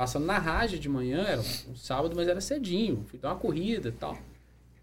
passando 0.00 0.24
na 0.24 0.38
rádio 0.38 0.78
de 0.78 0.88
manhã, 0.88 1.26
era 1.28 1.42
um, 1.42 1.76
sábado, 1.76 2.16
mas 2.16 2.26
era 2.26 2.40
cedinho, 2.40 3.04
fui 3.08 3.18
dar 3.18 3.28
uma 3.32 3.36
corrida 3.38 3.90
e 3.90 3.92
tal. 3.92 4.16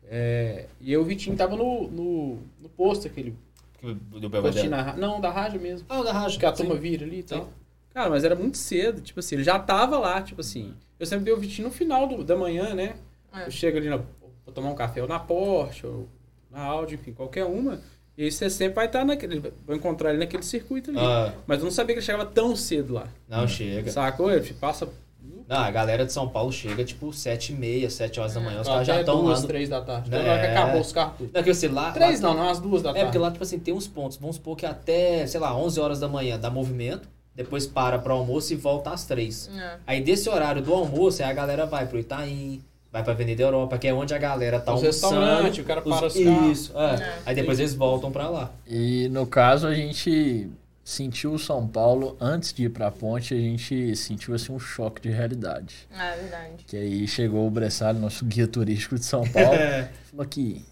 É, 0.07 0.67
e 0.79 0.93
eu, 0.93 1.01
o 1.01 1.03
Vitinho 1.03 1.35
tava 1.35 1.55
no, 1.55 1.87
no, 1.89 2.37
no 2.61 2.69
posto, 2.69 3.07
aquele 3.07 3.35
Do 3.81 4.69
na. 4.69 4.93
Não, 4.95 5.19
da 5.19 5.31
rádio 5.31 5.59
mesmo. 5.59 5.87
Ah, 5.89 6.03
da 6.03 6.13
rádio. 6.13 6.27
Acho 6.27 6.39
que 6.39 6.45
a 6.45 6.55
sim. 6.55 6.63
turma 6.63 6.79
vira 6.79 7.03
ali 7.03 7.17
e 7.17 7.21
Sim. 7.23 7.29
tal. 7.29 7.49
Cara, 7.95 8.11
mas 8.11 8.23
era 8.23 8.35
muito 8.35 8.57
cedo, 8.57 9.01
tipo 9.01 9.19
assim, 9.19 9.33
ele 9.37 9.43
já 9.43 9.57
tava 9.57 9.97
lá, 9.97 10.21
tipo 10.21 10.39
assim. 10.41 10.75
Eu 10.99 11.07
sempre 11.07 11.25
dei 11.25 11.33
o 11.33 11.37
Vitinho 11.37 11.67
no 11.67 11.73
final 11.73 12.07
do- 12.07 12.23
da 12.23 12.35
manhã, 12.35 12.75
né? 12.75 12.95
É. 13.33 13.47
Eu 13.47 13.51
chego 13.51 13.75
ali 13.77 13.89
na, 13.89 13.97
vou 13.97 14.53
tomar 14.53 14.69
um 14.69 14.75
café 14.75 15.01
ou 15.01 15.07
na 15.07 15.17
Porsche, 15.17 15.87
ou 15.87 16.07
na 16.51 16.61
Audi, 16.61 16.93
enfim, 16.93 17.11
qualquer 17.11 17.45
uma. 17.45 17.81
E 18.15 18.25
aí 18.25 18.31
você 18.31 18.51
sempre 18.51 18.75
vai 18.75 18.85
estar 18.85 19.03
naquele. 19.03 19.39
Vou 19.65 19.75
encontrar 19.75 20.11
ele 20.11 20.19
naquele 20.19 20.43
circuito 20.43 20.91
ali. 20.91 20.99
Ah, 20.99 21.33
Mas 21.47 21.57
eu 21.57 21.63
não 21.65 21.71
sabia 21.71 21.95
que 21.95 21.99
ele 22.01 22.05
chegava 22.05 22.25
tão 22.27 22.55
cedo 22.55 22.93
lá. 22.93 23.07
não, 23.27 23.47
chega. 23.47 23.89
Sacou? 23.89 24.31
Ele 24.31 24.53
passa. 24.53 24.87
Não, 25.47 25.57
a 25.57 25.71
galera 25.71 26.05
de 26.05 26.11
São 26.11 26.27
Paulo 26.27 26.51
chega, 26.51 26.83
tipo, 26.83 27.13
sete 27.13 27.53
e 27.53 27.55
meia, 27.55 27.89
sete 27.89 28.19
horas 28.19 28.33
da 28.33 28.39
manhã, 28.41 28.59
os 28.61 28.67
caras 28.67 28.85
já 28.85 28.99
estão 28.99 29.15
lá. 29.15 29.21
duas, 29.23 29.41
No... 29.41 29.47
três 29.47 29.69
da 29.69 29.79
tarde. 29.81 30.09
É. 30.13 30.15
Então, 30.17 30.25
na 30.27 30.31
hora 30.33 30.41
que 30.41 30.47
acabou 30.47 30.81
os 30.81 30.91
carros 30.91 31.13
tudo. 31.17 31.31
Não, 31.33 31.43
que 31.43 31.53
você 31.53 31.67
lá... 31.69 31.91
Três 31.91 32.19
lá... 32.19 32.29
não, 32.33 32.37
não, 32.43 32.49
às 32.49 32.59
duas 32.59 32.81
da 32.81 32.89
É, 32.89 32.93
tarde. 32.93 33.05
porque 33.07 33.17
lá, 33.17 33.31
tipo 33.31 33.43
assim, 33.43 33.57
tem 33.59 33.73
uns 33.73 33.87
pontos. 33.87 34.17
Vamos 34.17 34.35
supor 34.35 34.57
que 34.57 34.65
até, 34.65 35.25
sei 35.25 35.39
lá, 35.39 35.55
11 35.55 35.79
horas 35.79 35.99
da 36.01 36.07
manhã 36.09 36.37
dá 36.37 36.49
movimento, 36.49 37.07
depois 37.33 37.65
para 37.65 37.97
pro 37.97 38.13
almoço 38.13 38.51
e 38.51 38.55
volta 38.57 38.89
às 38.89 39.05
3. 39.05 39.49
Não. 39.53 39.63
Aí 39.87 40.01
desse 40.01 40.29
horário 40.29 40.61
do 40.61 40.73
almoço, 40.73 41.23
aí 41.23 41.29
a 41.29 41.33
galera 41.33 41.65
vai 41.65 41.85
pro 41.87 41.97
Itaim, 41.97 42.61
vai 42.91 43.01
pra 43.03 43.13
Avenida 43.13 43.41
Europa, 43.43 43.77
que 43.77 43.87
é 43.87 43.93
onde 43.93 44.13
a 44.13 44.17
galera 44.17 44.59
tá 44.59 44.73
Os 44.73 44.81
almoçando. 44.81 45.61
o 45.61 45.63
cara 45.63 45.81
para 45.81 45.89
os 45.93 45.95
carros. 45.99 46.15
Isso, 46.15 46.73
é. 46.77 46.95
É. 46.95 47.13
Aí 47.25 47.35
depois 47.35 47.57
eles 47.59 47.73
voltam 47.73 48.11
pra 48.11 48.27
lá. 48.27 48.51
E 48.67 49.07
no 49.09 49.25
caso 49.25 49.65
a 49.67 49.73
gente 49.73 50.49
sentiu 50.87 51.33
o 51.33 51.39
São 51.39 51.67
Paulo 51.67 52.15
antes 52.17 52.53
de 52.53 52.63
ir 52.63 52.69
pra 52.69 52.89
ponte, 52.89 53.33
a 53.33 53.37
gente 53.37 53.93
sentiu 53.97 54.33
assim 54.33 54.53
um 54.53 54.59
choque 54.59 55.01
de 55.01 55.09
realidade. 55.09 55.85
Ah, 55.91 56.05
é 56.05 56.15
verdade. 56.21 56.63
Que 56.65 56.77
aí 56.77 57.05
chegou 57.05 57.45
o 57.45 57.51
Bressalho, 57.51 57.99
nosso 57.99 58.23
guia 58.23 58.47
turístico 58.47 58.95
de 58.95 59.03
São 59.03 59.27
Paulo, 59.29 59.51
É. 59.59 59.91
falou 60.09 60.25
que 60.25 60.65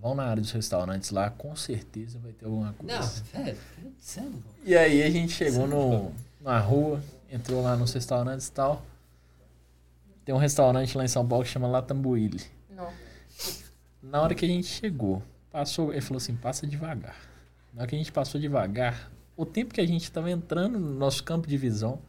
vão 0.00 0.14
na 0.14 0.24
área 0.24 0.40
dos 0.40 0.50
restaurantes 0.50 1.10
lá, 1.10 1.28
com 1.28 1.54
certeza 1.54 2.18
vai 2.18 2.32
ter 2.32 2.46
alguma 2.46 2.72
coisa. 2.72 2.98
Não, 2.98 3.42
velho, 3.44 3.58
sério. 4.00 4.42
E 4.64 4.74
aí 4.74 5.02
a 5.02 5.10
gente 5.10 5.30
chegou 5.34 5.66
no, 5.66 6.10
na 6.40 6.58
rua, 6.58 7.02
entrou 7.30 7.62
lá 7.62 7.76
nos 7.76 7.92
restaurantes 7.92 8.48
e 8.48 8.52
tal. 8.52 8.82
Tem 10.24 10.34
um 10.34 10.38
restaurante 10.38 10.96
lá 10.96 11.04
em 11.04 11.08
São 11.08 11.28
Paulo 11.28 11.44
que 11.44 11.50
chama 11.50 11.68
Latambuíli. 11.68 12.40
Não. 12.70 12.90
Na 14.02 14.22
hora 14.22 14.34
que 14.34 14.46
a 14.46 14.48
gente 14.48 14.68
chegou, 14.68 15.22
passou, 15.52 15.92
ele 15.92 16.00
falou 16.00 16.16
assim, 16.16 16.34
passa 16.34 16.66
devagar. 16.66 17.16
Na 17.74 17.82
hora 17.82 17.88
que 17.90 17.94
a 17.94 17.98
gente 17.98 18.10
passou 18.10 18.40
devagar, 18.40 19.10
o 19.36 19.44
tempo 19.44 19.74
que 19.74 19.80
a 19.80 19.86
gente 19.86 20.04
estava 20.04 20.30
entrando 20.30 20.78
no 20.78 20.94
nosso 20.94 21.22
campo 21.24 21.46
de 21.46 21.56
visão, 21.56 22.00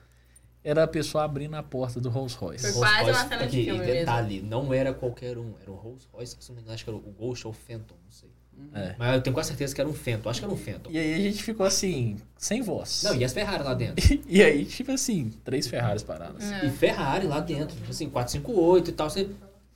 era 0.63 0.83
a 0.83 0.87
pessoa 0.87 1.23
abrindo 1.23 1.55
a 1.55 1.63
porta 1.63 1.99
do 1.99 2.09
Rolls 2.09 2.35
Royce. 2.35 2.71
Foi 2.71 2.81
quase 2.81 3.11
uma 3.11 3.29
cena 3.29 3.47
de 3.47 3.63
filme 3.63 3.79
e 3.79 3.85
mesmo. 3.85 3.93
detalhe, 3.93 4.41
não 4.41 4.73
era 4.73 4.93
qualquer 4.93 5.37
um, 5.37 5.53
era 5.61 5.71
o 5.71 5.75
Rolls 5.75 6.07
Royce, 6.11 6.35
se 6.39 6.49
não 6.49 6.55
me 6.55 6.61
engano, 6.61 6.73
acho 6.73 6.83
que 6.83 6.89
era 6.89 6.97
o 6.97 7.01
Ghost 7.01 7.45
ou 7.45 7.53
o 7.53 7.55
Phantom, 7.55 7.95
não 8.03 8.11
sei. 8.11 8.29
É. 8.73 8.95
Mas 8.97 9.15
eu 9.15 9.21
tenho 9.21 9.33
quase 9.33 9.49
certeza 9.49 9.75
que 9.75 9.81
era 9.81 9.89
um 9.89 9.93
Phantom, 9.93 10.29
acho 10.29 10.39
que 10.39 10.45
era 10.45 10.53
um 10.53 10.57
Phantom. 10.57 10.89
E 10.89 10.97
aí 10.97 11.13
a 11.13 11.17
gente 11.17 11.43
ficou 11.43 11.65
assim, 11.65 12.17
sem 12.37 12.61
voz. 12.61 13.03
Não, 13.03 13.15
e 13.15 13.23
as 13.23 13.33
Ferrari 13.33 13.63
lá 13.63 13.73
dentro. 13.73 14.03
E 14.27 14.41
aí, 14.41 14.65
tipo 14.65 14.91
assim, 14.91 15.29
três 15.43 15.67
Ferraris 15.67 16.03
paradas. 16.03 16.43
É. 16.43 16.65
E 16.65 16.71
Ferrari 16.71 17.27
lá 17.27 17.39
dentro, 17.39 17.75
tipo 17.75 17.91
assim, 17.91 18.09
458 18.09 18.89
e 18.89 18.93
tal. 18.93 19.09
Você. 19.09 19.29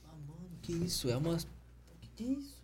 Ah, 0.04 0.14
mano, 0.26 0.40
que 0.62 0.72
isso? 0.72 1.08
É 1.10 1.16
uma. 1.16 1.36
Que 1.36 2.08
que 2.16 2.24
é 2.24 2.26
isso? 2.26 2.60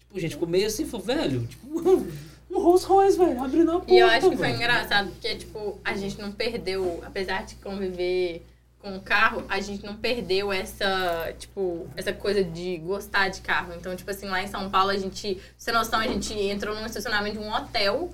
Tipo, 0.00 0.16
a 0.16 0.20
gente 0.20 0.32
ficou 0.32 0.48
meio 0.48 0.66
assim, 0.66 0.86
falou, 0.86 1.06
velho, 1.06 1.46
tipo, 1.46 1.68
um 2.50 2.58
Rolls 2.60 2.84
Royce, 2.86 3.16
velho, 3.18 3.42
abrindo 3.42 3.70
a 3.70 3.74
porta. 3.74 3.92
E 3.92 3.98
eu 3.98 4.06
acho 4.06 4.30
que 4.30 4.36
foi 4.36 4.46
velho. 4.46 4.56
engraçado, 4.56 5.10
porque, 5.10 5.34
tipo, 5.36 5.78
a 5.84 5.94
gente 5.94 6.20
não 6.20 6.32
perdeu, 6.32 7.00
apesar 7.06 7.44
de 7.44 7.54
conviver 7.56 8.44
com 8.80 8.96
o 8.96 9.00
carro, 9.00 9.44
a 9.48 9.60
gente 9.60 9.84
não 9.84 9.94
perdeu 9.94 10.50
essa, 10.52 11.34
tipo, 11.38 11.86
essa 11.96 12.12
coisa 12.12 12.42
de 12.42 12.78
gostar 12.78 13.28
de 13.28 13.40
carro. 13.42 13.74
Então, 13.76 13.94
tipo 13.94 14.10
assim, 14.10 14.26
lá 14.26 14.42
em 14.42 14.46
São 14.48 14.70
Paulo, 14.70 14.90
a 14.90 14.96
gente, 14.96 15.38
ter 15.64 15.72
noção, 15.72 16.00
a 16.00 16.06
gente 16.08 16.32
entrou 16.34 16.74
num 16.74 16.86
estacionamento 16.86 17.38
de 17.38 17.44
um 17.44 17.52
hotel 17.52 18.10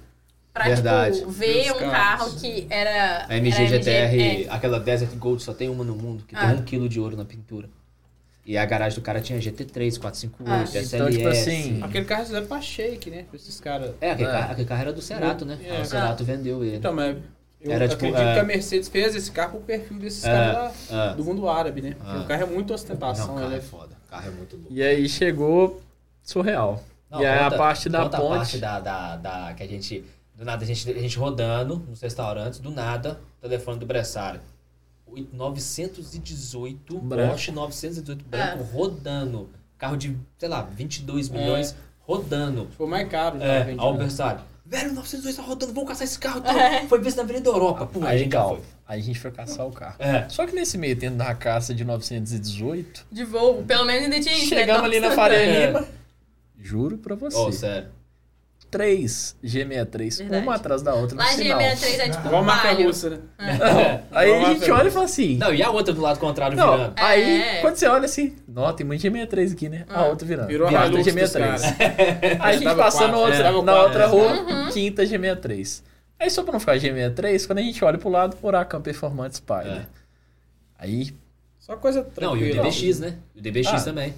pra, 0.52 0.64
Verdade. 0.64 1.18
tipo, 1.20 1.30
ver 1.30 1.70
os 1.70 1.76
um 1.82 1.90
carros. 1.90 1.92
carro 2.32 2.40
que 2.40 2.66
era... 2.68 3.26
A 3.28 3.36
MG 3.36 3.56
era 3.62 3.66
GTR, 3.78 4.44
é. 4.44 4.48
aquela 4.50 4.80
Desert 4.80 5.14
Gold, 5.16 5.42
só 5.42 5.54
tem 5.54 5.68
uma 5.68 5.84
no 5.84 5.94
mundo, 5.94 6.24
que 6.26 6.34
Ah. 6.34 6.48
tem 6.48 6.56
um 6.58 6.62
quilo 6.64 6.88
de 6.88 6.98
ouro 6.98 7.16
na 7.16 7.24
pintura. 7.24 7.68
E 8.46 8.56
a 8.56 8.64
garagem 8.64 8.96
do 8.96 9.02
cara 9.02 9.20
tinha 9.20 9.40
GT3, 9.40 9.98
458, 9.98 10.48
Ah. 10.48 10.62
SLS. 10.62 10.94
Então, 10.94 11.10
tipo 11.10 11.28
assim, 11.28 11.82
Aquele 11.82 12.04
carro 12.04 12.22
reserva 12.22 12.46
pra 12.46 12.60
shake, 12.60 13.10
né? 13.10 13.24
Pra 13.28 13.36
esses 13.36 13.58
caras. 13.60 13.90
É, 14.00 14.12
aquele, 14.12 14.28
É. 14.28 14.32
Carro, 14.32 14.52
aquele 14.52 14.68
carro 14.68 14.80
era 14.82 14.92
do 14.92 15.02
Cerato, 15.02 15.44
né? 15.44 15.58
É. 15.64 15.80
o 15.80 15.84
Cerato 15.84 16.24
vendeu 16.24 16.62
ele. 16.64 16.76
Então, 16.76 16.94
mas 16.94 17.16
eu 17.60 17.72
Era, 17.72 17.88
tipo, 17.88 18.06
acredito 18.06 18.20
é. 18.28 18.34
que 18.34 18.38
a 18.38 18.44
Mercedes 18.44 18.88
fez 18.88 19.16
esse 19.16 19.32
carro 19.32 19.52
pro 19.58 19.60
perfil 19.62 19.98
desses 19.98 20.24
É, 20.24 20.28
caras 20.30 20.72
é. 20.92 21.14
do 21.16 21.24
mundo 21.24 21.48
árabe, 21.48 21.82
né? 21.82 21.96
Porque 21.98 22.16
Ah. 22.16 22.20
o 22.20 22.24
carro 22.26 22.42
é 22.42 22.46
muito 22.46 22.68
Não, 22.68 22.74
ostentação. 22.76 23.32
o 23.34 23.34
carro 23.38 23.48
ele 23.48 23.56
é 23.56 23.60
foda. 23.60 23.96
O 24.06 24.10
carro 24.10 24.28
é 24.28 24.30
muito 24.30 24.56
louco. 24.56 24.72
E 24.72 24.80
aí 24.82 25.08
chegou 25.08 25.82
surreal. 26.22 26.84
Não, 27.10 27.20
e 27.20 27.26
aí 27.26 27.38
conta- 27.42 27.54
a 27.54 27.58
parte 27.58 27.88
da 27.88 28.08
ponte. 28.08 28.14
a 28.14 28.20
parte 28.36 28.58
da, 28.58 28.80
da, 28.80 29.16
da- 29.16 29.54
que 29.54 29.62
a 29.62 29.66
gente. 29.66 30.04
Do 30.36 30.44
nada, 30.44 30.62
a 30.62 30.66
gente, 30.66 30.90
a 30.90 30.98
gente 31.00 31.18
rodando 31.18 31.82
nos 31.88 32.00
restaurantes, 32.02 32.58
do 32.60 32.70
nada, 32.70 33.18
telefone 33.40 33.78
do 33.80 33.86
Bressário. 33.86 34.40
918, 35.32 36.98
Branco. 36.98 37.30
Porsche 37.30 37.50
918 37.52 38.24
branco, 38.24 38.62
É. 38.62 38.76
rodando. 38.76 39.48
Carro 39.78 39.96
de, 39.96 40.16
sei 40.38 40.48
lá, 40.48 40.62
22 40.62 41.28
milhões, 41.28 41.76
rodando. 42.00 42.68
Foi 42.76 42.86
mais 42.86 43.08
caro. 43.08 43.40
É, 43.42 43.74
ao 43.76 43.94
Bressário. 43.96 44.40
Velho, 44.64 44.92
902 44.94 45.36
tá 45.36 45.42
rodando, 45.42 45.72
vamos 45.72 45.88
caçar 45.88 46.04
esse 46.04 46.18
carro. 46.18 46.40
Tal. 46.40 46.56
É. 46.56 46.86
Foi 46.88 47.10
se 47.10 47.16
na 47.16 47.22
Avenida 47.22 47.48
Europa. 47.48 47.86
Pô, 47.86 48.04
Aí, 48.04 48.28
calma. 48.28 48.60
Aí 48.88 49.00
a 49.00 49.02
gente 49.02 49.18
foi 49.18 49.30
caçar 49.30 49.66
o 49.66 49.70
carro. 49.70 49.94
É. 49.98 50.28
Só 50.28 50.44
que 50.46 50.54
nesse 50.54 50.76
meio 50.76 50.96
tempo 50.98 51.16
da 51.16 51.32
caça 51.34 51.72
de 51.74 51.84
918, 51.84 53.06
De 53.12 53.24
Volvo, 53.24 53.62
pelo 53.64 53.84
menos 53.84 54.04
ainda 54.04 54.20
tinha 54.20 54.34
isso. 54.36 54.52
né? 54.54 54.60
chegamos 54.60 54.84
ali 54.84 54.98
na. 54.98 55.10
Faria 55.12 55.36
É. 55.38 55.66
Lima. 55.66 55.86
Juro 56.58 56.98
pra 56.98 57.14
você. 57.14 57.36
Ô, 57.36 57.52
sério. 57.52 57.90
Três 58.76 59.36
G63, 59.42 60.18
Verdade. 60.18 60.42
uma 60.44 60.54
atrás 60.54 60.82
da 60.82 60.94
outra 60.94 61.16
no 61.16 61.22
Lá 61.22 61.28
sinal. 61.30 61.58
G63 61.58 61.98
é 61.98 62.08
tipo 62.10 62.26
Igual 62.26 62.42
um 62.42 62.44
marca 62.44 62.68
palio. 62.68 62.86
russa, 62.88 63.10
né? 63.10 63.18
Aí 64.12 64.28
Igual 64.30 64.44
a 64.50 64.54
gente 64.54 64.70
uma 64.70 64.78
olha 64.78 64.88
e 64.88 64.90
fala 64.90 65.04
assim. 65.06 65.36
Não, 65.38 65.54
e 65.54 65.62
a 65.62 65.70
outra 65.70 65.94
do 65.94 66.00
lado 66.02 66.18
contrário 66.18 66.56
Não, 66.56 66.70
virando? 66.72 66.92
aí 66.96 67.40
É. 67.42 67.60
quando 67.62 67.76
você 67.76 67.86
olha 67.86 68.04
assim, 68.04 68.36
nota, 68.46 68.76
tem 68.78 68.86
muito 68.86 69.00
G63 69.02 69.52
aqui, 69.52 69.68
né? 69.70 69.84
A 69.88 70.00
Ah. 70.00 70.04
outra 70.06 70.26
virando. 70.26 70.48
Virou 70.48 70.66
a 70.68 70.70
Quarta 70.70 70.88
Hilux 70.88 71.04
dos 71.04 71.14
G63. 71.14 71.38
caras. 71.40 71.62
Aí 72.40 72.40
a 72.40 72.52
gente 72.58 72.74
passando 72.74 73.10
quatro, 73.12 73.18
outra, 73.20 73.36
é, 73.36 73.42
dava 73.42 73.62
na 73.62 73.72
quatro, 73.72 73.86
outra 73.86 74.02
é. 74.02 74.06
rua, 74.06 74.70
quinta 74.72 75.02
G63. 75.06 75.82
Aí 76.20 76.30
só 76.30 76.42
pra 76.42 76.52
não 76.52 76.60
ficar 76.60 76.76
G63, 76.76 77.46
quando 77.46 77.58
a 77.58 77.62
gente 77.62 77.84
olha 77.84 77.96
pro 77.98 78.08
lado, 78.10 78.36
Huracan 78.42 78.80
Performance 78.82 79.36
Spider. 79.38 79.72
É. 79.72 79.86
Aí, 80.78 81.14
Só 81.58 81.74
coisa 81.76 82.06
Não, 82.20 82.36
e 82.36 82.50
o 82.50 82.52
tranquila. 82.52 82.62
DBX, 82.64 83.00
né? 83.00 83.14
O 83.34 83.40
DBX 83.40 83.68
Ah. 83.72 83.80
também. 83.80 84.14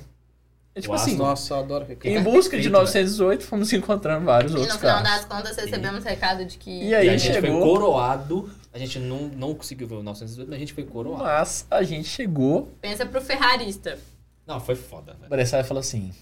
É 0.78 0.82
tipo 0.82 0.92
O 0.92 0.96
assim, 0.96 1.12
Aston. 1.12 1.22
Nossa, 1.24 1.55
eu 1.55 1.59
adoro 1.59 1.86
em 2.05 2.22
busca 2.22 2.56
de 2.56 2.68
perfeito, 2.70 2.70
918, 2.72 3.44
fomos 3.44 3.72
encontrando 3.72 4.24
vários 4.24 4.52
E 4.52 4.55
no 4.55 4.60
outros 4.60 4.78
final 4.78 5.02
carros. 5.02 5.10
das 5.10 5.24
contas, 5.26 5.56
recebemos 5.56 6.05
recado 6.05 6.44
de 6.44 6.56
que... 6.59 6.70
E 6.70 6.94
aí 6.94 7.06
e 7.06 7.10
a 7.10 7.16
gente 7.16 7.32
chegou- 7.34 7.60
foi 7.60 7.60
coroado. 7.70 8.50
A 8.72 8.78
gente 8.78 8.98
não, 8.98 9.28
não 9.28 9.55
conseguiu 9.55 9.86
ver 9.88 9.96
o 9.96 10.02
918, 10.02 10.48
mas 10.48 10.56
a 10.56 10.60
gente 10.60 10.72
foi 10.74 10.84
coroado. 10.84 11.24
Mas 11.24 11.66
a 11.70 11.82
gente 11.82 12.09
chegou, 12.09 12.68
Pensa 12.80 13.05
pro 13.06 13.20
ferrarista. 13.20 13.98
Não, 14.46 14.60
foi 14.60 14.74
foda, 14.76 15.12
o 15.12 15.16
velho. 15.16 15.28
Bressai 15.30 15.64
falou 15.64 15.80
assim, 15.80 16.12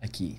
aqui, 0.00 0.38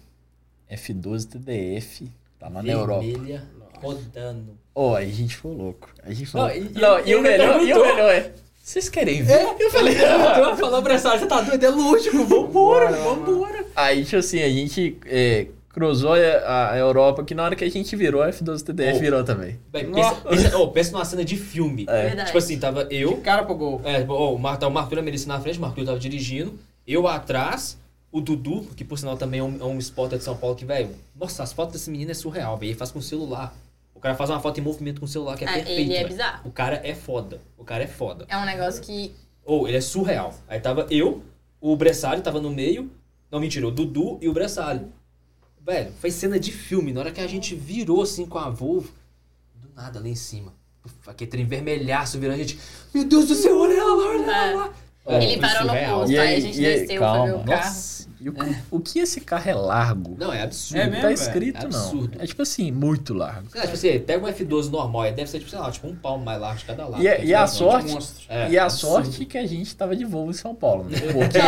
F12 0.72 1.28
TDF, 1.30 2.12
tá 2.40 2.50
lá 2.50 2.62
na 2.62 2.72
Europa. 2.72 3.02
Vermelha, 3.06 3.44
rodando. 3.82 4.58
Ó, 4.74 4.96
aí 4.96 5.10
a 5.10 5.14
gente 5.14 5.36
ficou 5.36 5.54
louco. 5.54 5.90
A 6.04 6.12
gente 6.14 6.26
falou. 6.26 6.48
Não, 6.50 6.56
Não, 6.56 7.00
e- 7.00 7.04
e, 7.06 7.12
e- 7.12 7.16
o 7.16 7.22
melhor, 7.22 7.62
e 7.62 7.74
o 7.74 7.82
melhor 7.86 8.12
é. 8.14 8.32
Vocês 8.66 8.90
querem 8.90 9.22
ver? 9.22 9.46
Eu 9.60 9.70
falei, 9.70 9.94
Eu 10.02 10.58
falou 10.58 10.82
pra 10.82 10.96
essa, 10.96 11.16
você 11.16 11.28
tá 11.28 11.40
doido? 11.40 11.64
É 11.64 11.70
lógico, 11.70 12.26
vambora, 12.26 12.92
vambora. 12.94 13.64
Aí, 13.76 14.04
tipo 14.04 14.18
assim, 14.18 14.42
a 14.42 14.50
gente 14.50 14.98
é, 15.06 15.46
cruzou 15.70 16.14
a, 16.14 16.72
a 16.72 16.76
Europa, 16.78 17.24
que 17.24 17.36
na 17.36 17.44
hora 17.44 17.56
que 17.56 17.64
a 17.64 17.70
gente 17.70 17.96
virou, 17.96 18.24
a 18.24 18.30
F12 18.32 18.64
TDF 18.64 18.96
Oh. 18.98 19.00
virou 19.00 19.24
também. 19.24 19.60
Véi, 19.72 19.86
pensa, 19.86 20.16
pensa, 20.16 20.58
oh, 20.58 20.68
pensa 20.70 20.92
numa 20.94 21.06
cena 21.06 21.24
de 21.24 21.38
filme. 21.38 21.86
É. 21.88 22.08
Verdade. 22.08 22.26
Tipo 22.26 22.40
assim, 22.40 22.58
tava 22.58 22.86
Que 22.86 22.96
eu, 22.96 23.18
cara 23.18 23.44
pro 23.44 23.54
gol. 23.54 23.82
é, 23.86 24.04
oh, 24.10 24.34
o 24.34 24.40
Mar, 24.40 24.58
o 24.64 24.72
Marco 24.72 24.96
e 24.96 24.98
a 24.98 25.02
Melissa 25.04 25.28
na 25.28 25.40
frente, 25.40 25.60
o 25.60 25.62
Marco 25.62 25.86
tava 25.86 26.00
dirigindo, 26.00 26.58
eu 26.88 27.08
atrás, 27.08 27.78
o 28.12 28.20
Dudu, 28.20 28.66
que 28.76 28.84
por 28.84 28.98
sinal 28.98 29.16
também 29.16 29.42
é 29.42 29.44
um, 29.44 29.58
é 29.62 29.64
um 29.66 29.78
spotter 29.78 30.18
de 30.18 30.24
São 30.24 30.36
Paulo, 30.36 30.56
que, 30.56 30.66
velho, 30.66 30.90
nossa, 31.16 31.44
as 31.44 31.54
fotos 31.54 31.74
desse 31.74 31.92
menino 31.92 32.10
é 32.10 32.16
surreal, 32.16 32.58
velho. 32.58 32.70
Ele 32.72 32.78
faz 32.80 32.90
com 32.90 32.98
o 32.98 33.04
celular. 33.04 33.54
O 33.96 34.00
cara 34.00 34.14
faz 34.14 34.30
uma 34.30 34.40
foto 34.40 34.60
em 34.60 34.64
movimento 34.64 35.00
com 35.00 35.06
o 35.06 35.10
celular 35.10 35.36
que 35.38 35.46
é 35.46 35.48
Ah, 35.50 35.54
perfeito. 35.54 35.80
ele 35.80 35.96
é 35.96 36.08
bizarro. 36.08 36.48
O 36.48 36.52
cara 36.52 36.80
é 36.84 36.94
foda. 36.94 37.42
O 37.58 37.64
cara 37.64 37.84
é 37.84 37.88
foda. 37.88 38.26
É 38.30 38.38
um 38.38 38.46
negócio 38.46 38.82
que... 38.84 39.16
Ou 39.44 39.68
ele 39.68 39.78
é 39.78 39.82
surreal. 39.82 40.34
Aí 40.48 40.60
tava 40.60 40.86
eu, 40.92 41.24
o 41.62 41.76
Bressário 41.76 42.22
tava 42.22 42.40
no 42.42 42.52
meio. 42.52 42.92
Não, 43.32 43.40
mentira, 43.40 43.68
o 43.68 43.72
Dudu 43.72 44.20
e 44.22 44.28
o 44.30 44.34
Bressário. 44.34 44.92
Velho, 45.66 45.92
foi 46.00 46.12
cena 46.12 46.40
de 46.40 46.52
filme. 46.52 46.94
Na 46.94 47.00
hora 47.00 47.12
que 47.12 47.22
a 47.22 47.26
gente 47.28 47.56
virou 47.56 48.02
assim 48.04 48.26
com 48.26 48.38
a 48.38 48.50
Volvo, 48.50 48.92
do 49.56 49.70
nada 49.76 50.00
lá 50.00 50.08
em 50.08 50.16
cima. 50.16 50.54
Uf, 50.86 50.94
Aquele 51.10 51.32
trem 51.32 51.46
vermelhaço 51.46 52.20
virando 52.20 52.36
a 52.36 52.44
gente. 52.44 52.60
Meu 52.94 53.04
Deus 53.06 53.28
do 53.28 53.34
céu, 53.36 53.58
olha 53.60 53.74
ela 53.74 53.96
lá, 53.96 54.06
olha 54.10 54.32
ela 54.32 54.66
lá. 54.66 54.74
É, 55.08 55.24
ele 55.24 55.40
parou 55.42 55.62
no 55.64 55.70
surreal. 55.70 56.00
posto, 56.00 56.12
E 56.12 56.20
aí, 56.20 56.28
aí- 56.28 56.36
a 56.36 56.40
gente 56.40 56.58
e 56.60 56.62
desceu, 56.62 57.00
calma, 57.00 57.18
foi 57.18 57.28
ver 57.28 57.34
o 57.34 57.46
carro. 57.46 57.66
Nossa. 57.66 57.95
E 58.26 58.30
o, 58.30 58.34
o 58.72 58.80
que 58.80 58.98
esse 59.00 59.22
carro 59.22 59.48
é 59.50 59.54
largo? 59.54 60.16
Não, 60.20 60.34
é 60.34 60.42
absurdo. 60.42 60.82
É 60.82 60.86
Não 60.86 60.92
mesmo, 60.94 61.04
tá 61.04 61.12
escrito, 61.12 61.58
É 61.58 61.60
não. 61.62 61.68
absurdo. 61.68 62.18
É 62.20 62.26
tipo 62.26 62.42
assim, 62.42 62.72
muito 62.72 63.14
largo. 63.14 63.50
Sei 63.52 63.60
lá, 63.62 63.68
tipo 63.68 63.76
assim, 63.78 64.00
pega 64.00 64.26
um 64.26 64.28
F12 64.30 64.70
normal, 64.72 65.02
aí 65.04 65.12
deve 65.12 65.30
ser, 65.30 65.38
tipo, 65.38 65.52
sei 65.52 65.60
lá, 65.60 65.70
tipo 65.70 65.88
um 65.88 65.96
palmo 65.96 66.26
mais 66.26 66.42
largo 66.42 66.58
de 66.58 66.66
cada 66.66 66.88
lado. 66.88 67.04
E 67.04 67.08
a- 67.08 67.20
e 67.20 67.34
a 67.36 67.46
sorte-. 67.46 68.26
É, 68.28 68.50
e 68.50 68.58
a 68.58 68.64
absurdo. 68.66 69.06
sorte 69.06 69.26
que 69.26 69.38
a 69.38 69.46
gente 69.46 69.76
tava 69.76 69.96
de 69.96 70.04
Volvo 70.06 70.32
em 70.32 70.34
São 70.34 70.56
Paulo, 70.56 70.86
né? 70.86 70.98
Porque, 71.14 71.40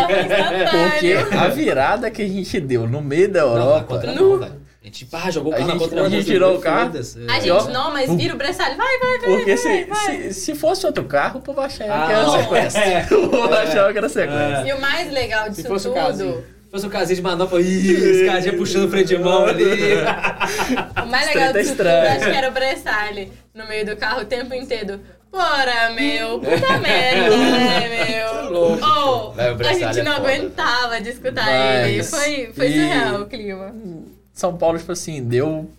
porque 1.17 1.35
a 1.35 1.47
virada 1.47 2.11
que 2.11 2.21
a 2.21 2.27
gente 2.27 2.59
deu 2.59 2.87
no 2.87 3.01
meio 3.01 3.31
da 3.31 3.41
Não, 3.41 3.53
na 3.55 3.59
Europa. 3.59 4.03
não, 4.13 4.37
velho. 4.39 4.67
A 4.81 4.85
gente 4.85 5.05
pá, 5.05 5.29
jogou 5.29 5.51
o 5.51 5.55
A 5.55 5.57
carro 5.57 5.67
na 5.67 5.73
gente- 5.73 5.89
contra 5.89 6.05
a 6.05 6.09
gente 6.09 6.25
tirou 6.25 6.55
o 6.55 6.59
carro. 6.61 6.91
A 7.27 7.39
E 7.45 7.51
ó, 7.51 7.59
gente 7.59 7.73
não, 7.73 7.91
mas 7.91 8.09
vira 8.15 8.33
o 8.33 8.37
Bressalho. 8.37 8.77
Vai, 8.77 8.99
vai, 8.99 9.19
vai. 9.19 9.29
Porque 9.37 9.57
se, 9.57 9.67
vai, 9.67 9.85
vai. 9.85 10.21
se, 10.31 10.33
se 10.33 10.55
fosse 10.55 10.85
outro 10.85 11.03
carro, 11.03 11.39
o 11.39 11.41
povo 11.41 11.59
achava 11.59 11.93
Ah, 11.93 12.05
que 12.07 12.13
era 12.13 12.23
não, 12.23 12.31
sequestro. 12.39 12.81
é. 12.81 13.07
O 13.11 13.29
povo 13.29 13.53
achava 13.53 13.91
que 13.91 13.97
era 13.97 14.07
sequestro. 14.09 14.67
E 14.67 14.73
o 14.73 14.79
mais 14.79 15.11
legal 15.11 15.49
disso 15.49 15.63
tudo, 15.63 16.43
fosse 16.69 16.85
um 16.85 16.89
casinho 16.89 17.15
de 17.17 17.21
manopla, 17.21 17.61
ih, 17.61 17.91
esse 17.91 18.25
cara 18.25 18.41
já 18.41 18.53
puxando 18.53 18.85
o 18.85 18.89
freio 18.89 19.05
de 19.05 19.17
mão 19.17 19.45
ali. 19.45 19.63
o 21.03 21.05
mais 21.07 21.27
legal 21.27 21.53
tá 21.53 21.59
tudo, 21.59 21.69
estranho. 21.71 22.11
acho 22.11 22.25
que 22.31 22.37
era 22.37 22.49
o 22.49 22.53
Bressalho 22.53 23.29
no 23.53 23.67
meio 23.67 23.85
do 23.85 23.95
carro 23.95 24.21
o 24.21 24.25
tempo 24.25 24.53
inteiro. 24.53 24.99
Bora, 25.31 25.91
meu, 25.91 26.39
puta 26.39 26.77
merda, 26.79 27.37
né, 27.37 28.19
meu? 28.19 28.49
louco, 28.51 28.79
Oh, 28.85 29.31
Vai, 29.31 29.53
o 29.53 29.67
a 29.67 29.73
gente 29.73 29.99
é 29.99 30.03
não 30.03 30.15
foda, 30.15 30.27
aguentava 30.29 31.01
de 31.01 31.09
escutar 31.09 31.45
Mas- 31.45 31.87
ele. 31.89 32.03
Foi, 32.03 32.51
foi 32.53 32.67
e- 32.67 32.73
surreal 32.73 33.21
o 33.21 33.25
clima. 33.27 33.75
São 34.33 34.55
Paulo, 34.57 34.77
tipo 34.79 34.91
assim, 34.91 35.21
deu 35.23 35.69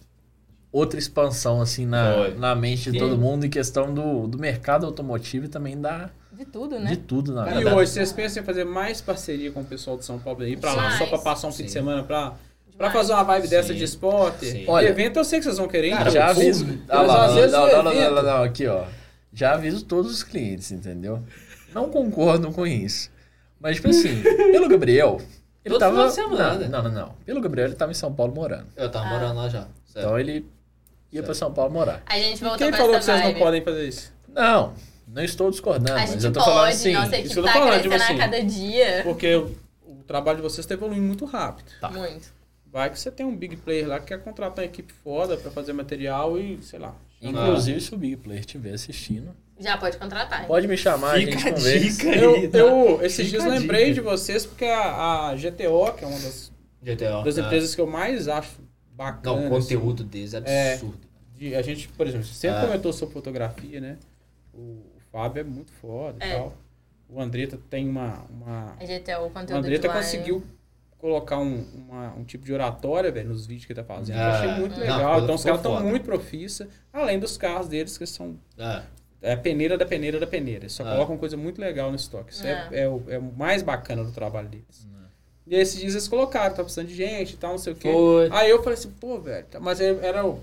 outra 0.70 0.98
expansão, 0.98 1.60
assim, 1.62 1.86
na, 1.86 2.12
Foi. 2.14 2.34
na 2.34 2.54
mente 2.54 2.90
de 2.90 2.92
Sim. 2.92 2.98
todo 2.98 3.16
mundo 3.16 3.46
em 3.46 3.50
questão 3.50 3.92
do, 3.92 4.26
do 4.26 4.38
mercado 4.38 4.84
automotivo 4.84 5.46
e 5.46 5.48
também 5.48 5.80
da, 5.80 6.10
De 6.32 6.44
tudo, 6.44 6.78
né? 6.78 6.90
de 6.90 6.96
tudo 6.98 7.32
na 7.32 7.44
Cara, 7.44 7.60
E 7.60 7.64
hoje, 7.64 7.92
vocês 7.92 8.12
pensam 8.12 8.42
em 8.42 8.46
fazer 8.46 8.64
mais 8.64 9.00
parceria 9.00 9.50
com 9.50 9.60
o 9.60 9.64
pessoal 9.64 9.96
de 9.96 10.04
São 10.04 10.18
Paulo 10.18 10.42
aí 10.42 10.56
pra 10.56 10.72
lá, 10.74 10.96
só 10.98 11.06
pra 11.06 11.18
passar 11.18 11.48
um 11.48 11.52
fim 11.52 11.64
de 11.64 11.70
semana 11.70 12.02
pra, 12.04 12.34
pra 12.76 12.90
fazer 12.90 13.12
uma 13.14 13.24
vibe 13.24 13.48
dessa 13.48 13.68
Sim. 13.72 13.78
de 13.78 13.84
esporte? 13.84 14.46
Sim. 14.46 14.64
Olha, 14.68 14.88
evento 14.88 15.18
eu 15.18 15.24
sei 15.24 15.38
que 15.38 15.44
vocês 15.44 15.56
vão 15.58 15.66
querer, 15.68 15.90
Cara, 15.90 16.02
então, 16.02 16.12
já 16.12 16.26
aviso. 16.28 16.66
Ah 16.88 17.02
lá, 17.02 17.28
não, 17.28 17.34
não, 17.34 17.50
não, 17.50 17.82
não, 17.82 18.14
não, 18.14 18.22
não, 18.22 18.42
aqui, 18.42 18.66
ó. 18.66 18.84
Já 19.32 19.54
aviso 19.54 19.84
todos 19.84 20.12
os 20.12 20.22
clientes, 20.22 20.70
entendeu? 20.70 21.22
Não 21.74 21.88
concordo 21.90 22.50
com 22.52 22.66
isso. 22.66 23.10
Mas, 23.60 23.76
tipo 23.76 23.88
assim, 23.88 24.22
pelo 24.52 24.68
Gabriel, 24.68 25.20
ele 25.64 25.74
Todo 25.74 25.80
tava. 25.80 26.10
semana. 26.10 26.68
Não, 26.68 26.82
não, 26.82 26.90
não. 26.90 27.14
Pelo 27.24 27.40
Gabriel, 27.40 27.68
ele 27.68 27.74
tava 27.76 27.90
em 27.90 27.94
São 27.94 28.12
Paulo 28.12 28.34
morando. 28.34 28.66
Eu 28.76 28.90
tava 28.90 29.06
morando 29.06 29.36
lá 29.36 29.48
já. 29.48 29.66
Sério. 29.86 30.06
Então 30.06 30.18
ele 30.18 30.46
ia 31.10 31.22
pra 31.22 31.34
São 31.34 31.52
Paulo 31.52 31.72
morar. 31.72 32.02
A 32.06 32.18
gente 32.18 32.40
voltou 32.40 32.58
Quem 32.58 32.68
pra 32.68 32.78
falou 32.78 32.96
que 32.96 33.04
vocês 33.04 33.24
não 33.24 33.34
podem 33.34 33.62
fazer 33.62 33.88
isso? 33.88 34.12
Não, 34.32 34.72
não 35.08 35.22
estou 35.24 35.50
discordando, 35.50 35.92
A 35.92 35.94
mas 36.02 36.10
gente 36.10 36.24
eu 36.24 36.32
tô 36.32 36.40
pode, 36.40 36.50
falando 36.52 36.68
assim. 36.68 36.92
nossa 36.92 37.06
isso 37.06 37.14
equipe 37.16 37.32
que 37.34 37.38
eu 37.38 37.42
tô 37.42 37.48
tá 37.48 37.54
falando, 37.54 37.82
tipo 37.82 37.94
a 37.94 37.96
assim, 37.96 38.16
cada 38.16 38.42
dia. 38.42 39.00
Porque 39.04 39.34
o, 39.34 39.56
o 39.86 39.94
trabalho 40.06 40.36
de 40.36 40.42
vocês 40.42 40.60
está 40.60 40.74
evoluindo 40.74 41.02
muito 41.06 41.24
rápido. 41.24 41.70
Tá. 41.80 41.90
Muito. 41.90 42.32
Vai 42.70 42.90
que 42.90 42.98
você 43.00 43.10
tem 43.10 43.24
um 43.24 43.34
big 43.34 43.56
player 43.56 43.88
lá 43.88 43.98
que 43.98 44.06
quer 44.06 44.22
contratar 44.22 44.58
uma 44.58 44.64
equipe 44.70 44.92
foda 44.92 45.36
pra 45.38 45.50
fazer 45.50 45.72
material 45.72 46.38
e, 46.38 46.58
sei 46.62 46.78
lá. 46.78 46.94
Inclusive, 47.20 47.80
se 47.80 47.92
o 47.94 47.96
Big 47.96 48.16
Player 48.16 48.40
estiver 48.40 48.74
assistindo, 48.74 49.34
Já 49.58 49.76
pode 49.76 49.96
contratar. 49.96 50.46
pode 50.46 50.68
me 50.68 50.76
chamar, 50.76 51.16
a 51.16 51.18
Fica 51.18 51.32
gente 51.32 51.48
a 51.48 51.52
conversa. 51.54 51.78
dica 51.80 52.08
Eu, 52.14 52.34
aí, 52.36 52.48
tá? 52.48 52.58
eu 52.58 53.02
esses 53.02 53.26
Fica 53.26 53.38
dias 53.42 53.44
a 53.52 53.58
lembrei 53.58 53.84
dica. 53.86 53.94
de 53.94 54.00
vocês 54.02 54.46
porque 54.46 54.66
a, 54.66 55.30
a 55.30 55.34
GTO, 55.34 55.94
que 55.96 56.04
é 56.04 56.06
uma 56.06 56.18
das, 56.20 56.52
GTO. 56.80 57.24
das 57.24 57.38
ah. 57.38 57.40
empresas 57.40 57.74
que 57.74 57.80
eu 57.80 57.86
mais 57.88 58.28
acho 58.28 58.60
bacana. 58.94 59.36
Não, 59.40 59.46
o 59.46 59.50
conteúdo 59.50 60.04
deles 60.04 60.32
é 60.34 60.42
É. 60.44 60.72
absurdo. 60.74 61.00
de- 61.36 61.54
a 61.56 61.62
gente, 61.62 61.88
por 61.88 62.06
exemplo, 62.06 62.24
você 62.26 62.34
sempre 62.34 62.58
Ah. 62.58 62.66
comentou 62.66 62.92
sobre 62.92 63.14
fotografia, 63.14 63.80
né? 63.80 63.96
O 64.54 64.80
Fábio 65.12 65.40
é 65.40 65.44
muito 65.44 65.72
foda 65.72 66.24
e 66.24 66.28
É. 66.28 66.36
tal. 66.36 66.54
O 67.08 67.20
Andretta 67.20 67.58
tem 67.70 67.88
uma. 67.88 68.24
uma 68.30 68.76
A 68.78 68.84
o 69.22 69.26
o 69.26 69.30
conteúdo 69.30 69.58
Andretta 69.58 69.88
do 69.88 69.92
Lion. 69.92 70.00
conseguiu 70.02 70.44
colocar 70.98 71.38
um, 71.38 71.64
uma- 71.74 72.14
um 72.16 72.24
tipo 72.24 72.44
de 72.44 72.52
oratória, 72.52 73.10
velho, 73.10 73.28
nos 73.28 73.46
vídeos 73.46 73.64
que 73.66 73.72
ele 73.72 73.80
tá 73.80 73.84
fazendo. 73.86 74.16
Eu 74.16 74.22
Ah, 74.22 74.38
achei 74.38 74.50
muito 74.60 74.72
não, 74.74 74.80
legal. 74.80 74.98
ficou 74.98 75.22
então 75.22 75.34
os 75.36 75.44
caras 75.44 75.58
estão 75.60 75.80
muito 75.84 76.04
profissa, 76.04 76.68
além 76.92 77.18
dos 77.18 77.36
carros 77.36 77.68
deles 77.68 77.96
que 77.96 78.04
são 78.06 78.36
Ah, 78.58 78.82
é 79.22 79.32
a 79.32 79.36
peneira 79.36 79.78
da 79.78 79.86
peneira 79.86 80.18
da 80.20 80.26
peneira. 80.26 80.62
Eles 80.64 80.72
só 80.72 80.82
Ah. 80.84 80.92
colocam 80.92 81.16
coisa 81.16 81.36
muito 81.36 81.60
legal 81.60 81.88
no 81.90 81.96
estoque. 81.96 82.32
Isso 82.32 82.46
é, 82.46 82.68
É. 82.72 82.80
é 82.82 82.88
o, 82.88 83.02
é 83.08 83.18
o 83.18 83.22
mais 83.22 83.62
bacana 83.62 84.02
do 84.04 84.12
trabalho 84.12 84.48
deles. 84.48 84.86
E 85.46 85.54
esses 85.54 85.80
dias 85.80 85.94
eles 85.94 86.06
colocaram, 86.08 86.54
tá 86.54 86.62
precisando 86.62 86.88
de 86.88 86.94
gente 86.94 87.32
e 87.32 87.36
tal, 87.38 87.52
não 87.52 87.58
sei 87.58 87.72
o 87.72 87.76
quê. 87.76 87.90
foi. 87.90 88.28
Aí 88.32 88.50
eu 88.50 88.58
falei 88.62 88.74
assim, 88.78 88.90
pô, 88.90 89.18
velho, 89.18 89.46
tá- 89.46 89.58
mas 89.58 89.80
era, 89.80 89.98
era, 90.04 90.26
o- 90.26 90.42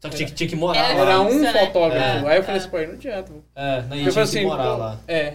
Só 0.00 0.08
que 0.08 0.16
tinha, 0.16 0.28
que- 0.28 0.34
tinha 0.34 0.48
que 0.48 0.56
morar 0.56 0.78
Era 0.90 0.94
lá. 1.04 1.10
era 1.10 1.20
um 1.20 1.28
Isso, 1.28 1.40
né? 1.40 1.66
fotógrafo. 1.66 2.26
É. 2.26 2.30
Aí 2.32 2.36
eu 2.38 2.42
falei 2.42 2.56
É. 2.60 2.64
assim, 2.64 2.70
pô, 2.70 2.78
não 2.78 2.92
adianta. 2.94 3.32
É, 3.54 3.82
não, 3.82 3.96
Eu 3.96 4.00
tinha 4.02 4.12
falei 4.12 4.12
que 4.12 4.20
assim, 4.20 4.44
morar 4.46 4.64
pô, 4.64 4.76
lá. 4.76 5.00
é. 5.06 5.34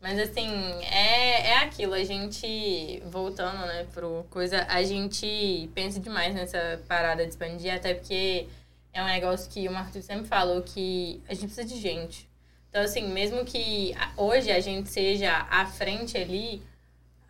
Mas 0.00 0.18
assim, 0.18 0.50
é, 0.82 1.50
é 1.52 1.56
aquilo, 1.58 1.94
a 1.94 2.04
gente, 2.04 3.02
voltando, 3.06 3.58
né, 3.66 3.86
pro 3.94 4.26
coisa, 4.28 4.66
a 4.68 4.82
gente 4.82 5.70
pensa 5.74 5.98
demais 5.98 6.34
nessa 6.34 6.78
parada 6.86 7.22
de 7.24 7.30
expandir, 7.30 7.72
até 7.74 7.94
porque 7.94 8.46
é 8.92 9.02
um 9.02 9.06
negócio 9.06 9.50
que 9.50 9.66
o 9.66 9.72
Marcos 9.72 10.04
sempre 10.04 10.26
falou 10.26 10.60
que 10.60 11.22
a 11.26 11.32
gente 11.32 11.46
precisa 11.46 11.64
de 11.66 11.80
gente. 11.80 12.28
Então, 12.68 12.82
assim, 12.82 13.08
mesmo 13.08 13.44
que 13.46 13.94
hoje 14.16 14.50
a 14.52 14.60
gente 14.60 14.90
seja 14.90 15.46
à 15.50 15.64
frente 15.64 16.18
ali, 16.18 16.62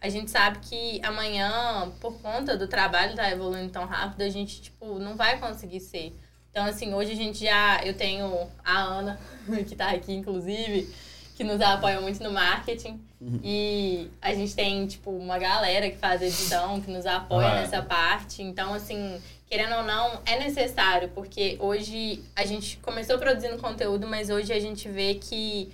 a 0.05 0.09
gente 0.11 0.31
sabe 0.31 0.59
que 0.61 1.01
amanhã, 1.03 1.91
por 1.99 2.21
conta 2.21 2.57
do 2.59 2.69
trabalho 2.69 3.11
estar 3.13 3.31
evoluindo 3.33 3.71
tão 3.71 3.87
rápido, 3.87 4.21
a 4.23 4.29
gente, 4.29 4.61
tipo, 4.61 4.99
não 4.99 5.17
vai 5.17 5.39
conseguir 5.39 5.81
ser. 5.81 6.15
Então, 6.51 6.67
assim, 6.67 6.93
hoje 6.93 7.13
a 7.13 7.17
gente 7.17 7.43
já. 7.43 7.81
Eu 7.83 7.95
tenho 7.95 8.47
a 8.63 8.79
Ana, 8.81 9.19
que 9.67 9.75
tá 9.75 9.91
aqui, 9.91 10.13
inclusive, 10.13 10.93
que 11.35 11.43
nos 11.43 11.59
apoia 11.61 12.01
muito 12.03 12.23
no 12.23 12.31
marketing. 12.31 13.01
E 13.43 14.11
a 14.21 14.35
gente 14.35 14.55
tem, 14.55 14.87
tipo, 14.87 15.11
uma 15.11 15.39
galera 15.39 15.89
que 15.89 15.97
faz 15.97 16.21
edição, 16.21 16.79
que 16.83 16.91
nos 16.91 17.07
apoia 17.07 17.49
Ah, 17.49 17.57
é. 17.57 17.61
nessa 17.63 17.81
parte. 17.81 18.43
Então, 18.43 18.75
assim, 18.75 19.19
querendo 19.49 19.75
ou 19.77 19.83
não, 19.85 20.21
é 20.27 20.39
necessário, 20.39 21.09
porque 21.15 21.57
hoje 21.59 22.23
a 22.37 22.45
gente 22.45 22.77
começou 22.77 23.19
produzindo 23.19 23.57
conteúdo, 23.57 24.07
mas 24.07 24.29
hoje 24.29 24.53
a 24.53 24.61
gente 24.61 24.87
vê 24.91 25.15
que 25.15 25.73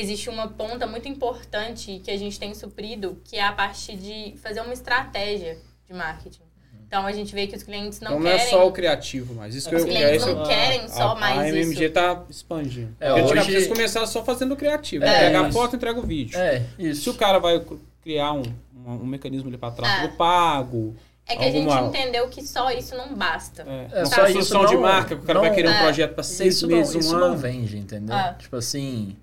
existe 0.00 0.28
uma 0.30 0.48
ponta 0.48 0.86
muito 0.86 1.08
importante 1.08 2.00
que 2.04 2.10
a 2.10 2.16
gente 2.16 2.38
tem 2.38 2.54
suprido, 2.54 3.20
que 3.24 3.36
é 3.36 3.42
a 3.44 3.52
parte 3.52 3.96
de 3.96 4.34
fazer 4.42 4.60
uma 4.60 4.72
estratégia 4.72 5.58
de 5.86 5.92
marketing. 5.94 6.40
Então 6.86 7.04
a 7.06 7.12
gente 7.12 7.34
vê 7.34 7.46
que 7.46 7.54
os 7.54 7.62
clientes 7.62 8.00
não 8.00 8.12
então 8.12 8.20
não 8.20 8.30
querem. 8.30 8.46
é 8.46 8.48
só 8.50 8.66
o 8.66 8.72
criativo, 8.72 9.34
mas 9.34 9.54
isso 9.54 9.68
que 9.68 9.74
os 9.76 9.82
eu 9.82 9.88
clientes 9.88 10.22
é 10.22 10.32
não 10.32 10.40
eu- 10.40 10.46
querem 10.48 10.88
só 10.88 11.08
a, 11.10 11.14
mais 11.16 11.38
a 11.38 11.48
MMG 11.48 11.84
isso. 11.84 11.92
tá 11.92 12.24
expandindo. 12.30 12.96
É, 12.98 13.12
Porque 13.22 13.38
hoje- 13.38 13.50
eles 13.52 13.66
começaram 13.66 14.06
só 14.06 14.24
fazendo 14.24 14.52
o 14.52 14.56
criativo. 14.56 15.04
É, 15.04 15.08
né? 15.08 15.18
Pega 15.26 15.40
a 15.48 15.52
foto 15.52 15.74
e 15.74 15.76
entrega 15.76 16.00
o 16.00 16.02
vídeo. 16.02 16.38
É, 16.38 16.60
Se 16.76 16.82
isso. 16.90 17.10
o 17.10 17.14
cara 17.14 17.38
vai 17.38 17.62
criar 18.02 18.32
um, 18.32 18.42
um, 18.86 18.92
um 19.02 19.06
mecanismo 19.06 19.48
ali 19.50 19.58
pra 19.58 19.70
trás 19.70 20.02
É. 20.04 20.08
do 20.08 20.14
pago, 20.14 20.96
É 21.26 21.36
que 21.36 21.44
a 21.44 21.50
gente 21.50 21.68
alguma- 21.70 21.88
entendeu 21.88 22.26
que 22.28 22.40
só 22.42 22.70
isso 22.70 22.96
não 22.96 23.14
basta. 23.14 23.66
é, 23.68 23.88
É, 23.92 23.98
uma 23.98 24.06
só 24.06 24.24
isso 24.24 24.32
construção 24.38 24.64
de 24.64 24.72
não- 24.74 24.80
marca, 24.80 25.14
que 25.14 25.22
o 25.22 25.26
cara 25.26 25.40
vai 25.40 25.48
não- 25.50 25.54
querer 25.56 25.68
um 25.68 25.72
É. 25.72 25.82
projeto 25.82 26.14
pra 26.14 26.22
seis 26.24 26.54
Isso, 26.54 26.66
não, 26.66 26.78
meses, 26.78 26.94
um 26.94 26.98
isso 27.00 27.14
ano. 27.16 27.28
não 27.28 27.36
vende, 27.36 27.76
entendeu? 27.76 28.16
Ah. 28.16 28.32
Tipo 28.38 28.56
assim, 28.56 29.14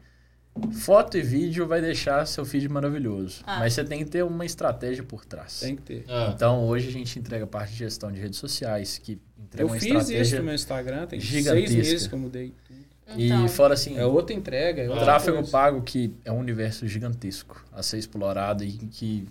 foto 0.72 1.18
e 1.18 1.22
vídeo 1.22 1.68
vai 1.68 1.82
deixar 1.82 2.26
seu 2.26 2.45
feed 2.45 2.68
maravilhoso. 2.69 3.41
Ah. 3.45 3.60
Mas 3.60 3.73
você 3.73 3.84
tem 3.84 3.99
que 4.03 4.10
ter 4.10 4.23
uma 4.23 4.45
estratégia 4.45 5.03
por 5.03 5.26
trás. 5.26 5.60
Tem 5.60 5.76
que 5.76 5.82
ter. 5.82 6.06
Ah, 6.07 6.32
Então, 6.36 6.65
hoje 6.65 6.88
a 6.88 6.91
gente 6.91 7.19
entrega 7.19 7.44
a 7.44 7.48
parte 7.48 7.72
de 7.73 7.77
gestão 7.80 8.11
de 8.11 8.19
redes 8.19 8.40
sociais, 8.40 8.98
que 8.98 9.19
entrega 9.38 9.64
Eu 9.64 9.68
uma 9.68 9.76
fiz 9.76 9.84
isso 9.86 9.98
estratégia. 10.02 10.40
no 10.40 10.45
meu 10.45 10.56
Instagram, 10.56 11.07
tem 11.07 11.19
gigantesca. 11.19 11.68
seis 11.68 11.88
meses 11.88 12.07
que 12.07 12.14
eu 12.15 12.19
mudei. 12.19 12.53
Então, 13.07 13.45
E 13.45 13.49
fora 13.49 13.73
assim, 13.76 13.98
É 13.98 14.06
outra 14.06 14.36
entrega. 14.36 14.82
É 14.82 14.88
o 14.88 14.90
outra 14.90 15.06
tráfego 15.06 15.38
coisa. 15.38 15.52
pago 15.52 15.82
que 15.84 16.11
é 16.26 16.32
um 16.32 16.40
universo 16.40 16.88
gigantesco 16.88 17.64
a 17.72 17.84
ser 17.84 17.99
explorado 17.99 18.64
e 18.64 18.72
que 18.72 19.27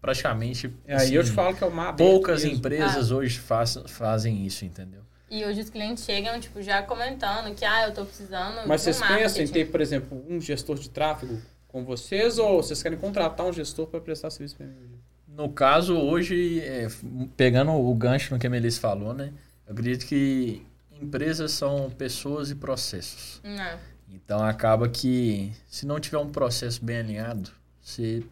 praticamente 0.00 0.72
É, 0.86 0.94
aí 0.94 0.98
assim, 1.06 1.14
eu 1.14 1.24
te 1.24 1.30
falo 1.32 1.54
que 1.54 1.62
é 1.62 1.66
uma 1.66 1.88
aberta 1.90 1.96
poucas 2.12 2.42
mesmo. 2.44 2.58
empresas 2.58 3.10
hoje 3.10 3.38
faz, 3.38 3.76
fazem 3.88 4.46
isso, 4.46 4.64
entendeu? 4.64 5.02
E 5.30 5.44
hoje 5.44 5.60
os 5.60 5.70
clientes 5.70 6.04
chegam, 6.04 6.38
tipo, 6.40 6.62
já 6.62 6.82
comentando 6.82 7.54
que, 7.54 7.64
ah, 7.64 7.86
eu 7.86 7.94
tô 7.94 8.04
precisando 8.04 8.66
Mas 8.66 8.82
de 8.82 8.90
um 8.90 8.92
vocês 8.92 8.96
pensam 9.00 9.16
em 9.18 9.22
marketing. 9.22 9.52
ter, 9.52 9.64
por 9.66 9.80
exemplo, 9.80 10.24
um 10.28 10.40
gestor 10.40 10.78
de 10.78 10.88
tráfego 10.88 11.40
com 11.66 11.84
vocês 11.84 12.38
ou 12.38 12.62
vocês 12.62 12.82
querem 12.82 12.98
contratar 12.98 13.44
um 13.46 13.52
gestor 13.52 13.86
para 13.86 14.00
prestar 14.00 14.30
serviço 14.30 14.56
para 14.56 14.66
MMG? 14.66 14.94
No 15.28 15.50
caso, 15.50 15.96
hoje, 15.96 16.60
é, 16.60 16.88
pegando 17.36 17.72
o 17.72 17.94
gancho 17.94 18.32
no 18.32 18.40
que 18.40 18.46
a 18.46 18.50
Melissa 18.50 18.80
falou, 18.80 19.12
né? 19.12 19.32
Eu 19.66 19.72
acredito 19.72 20.06
que 20.06 20.66
empresas 21.00 21.52
são 21.52 21.90
pessoas 21.90 22.50
e 22.50 22.54
processos. 22.54 23.40
Não. 23.44 23.78
Então 24.10 24.42
acaba 24.42 24.88
que 24.88 25.52
se 25.66 25.86
não 25.86 26.00
tiver 26.00 26.18
um 26.18 26.30
processo 26.30 26.82
bem 26.82 26.98
alinhado, 26.98 27.50
você 27.80 28.22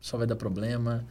só 0.00 0.16
vai 0.16 0.26
dar 0.26 0.36
problema, 0.36 1.04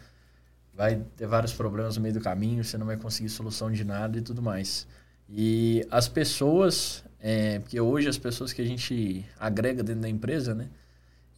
vai 0.73 1.01
ter 1.15 1.27
vários 1.27 1.53
problemas 1.53 1.95
no 1.95 2.01
meio 2.01 2.15
do 2.15 2.21
caminho, 2.21 2.63
você 2.63 2.77
não 2.77 2.85
vai 2.85 2.97
conseguir 2.97 3.29
solução 3.29 3.71
de 3.71 3.83
nada 3.83 4.17
e 4.17 4.21
tudo 4.21 4.41
mais. 4.41 4.87
E 5.29 5.85
as 5.91 6.07
pessoas, 6.07 7.03
é, 7.19 7.59
porque 7.59 7.79
hoje 7.79 8.07
as 8.07 8.17
pessoas 8.17 8.53
que 8.53 8.61
a 8.61 8.65
gente 8.65 9.25
agrega 9.39 9.83
dentro 9.83 10.01
da 10.01 10.09
empresa, 10.09 10.53
né? 10.55 10.69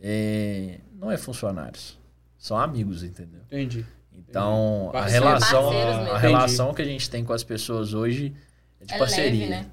é, 0.01 0.79
não 0.93 1.11
é 1.11 1.17
funcionários, 1.17 1.97
são 2.37 2.57
amigos, 2.57 3.03
entendeu? 3.03 3.41
Entendi. 3.47 3.85
Então, 4.13 4.91
a 4.93 5.05
relação, 5.05 5.69
a 6.13 6.17
relação 6.17 6.73
que 6.73 6.81
a 6.81 6.85
gente 6.85 7.09
tem 7.09 7.23
com 7.25 7.33
as 7.33 7.43
pessoas 7.43 7.93
hoje 7.93 8.33
é 8.79 8.85
de 8.85 8.93
É 8.93 8.97
parceria. 8.97 9.31
leve, 9.31 9.49
né? 9.49 9.65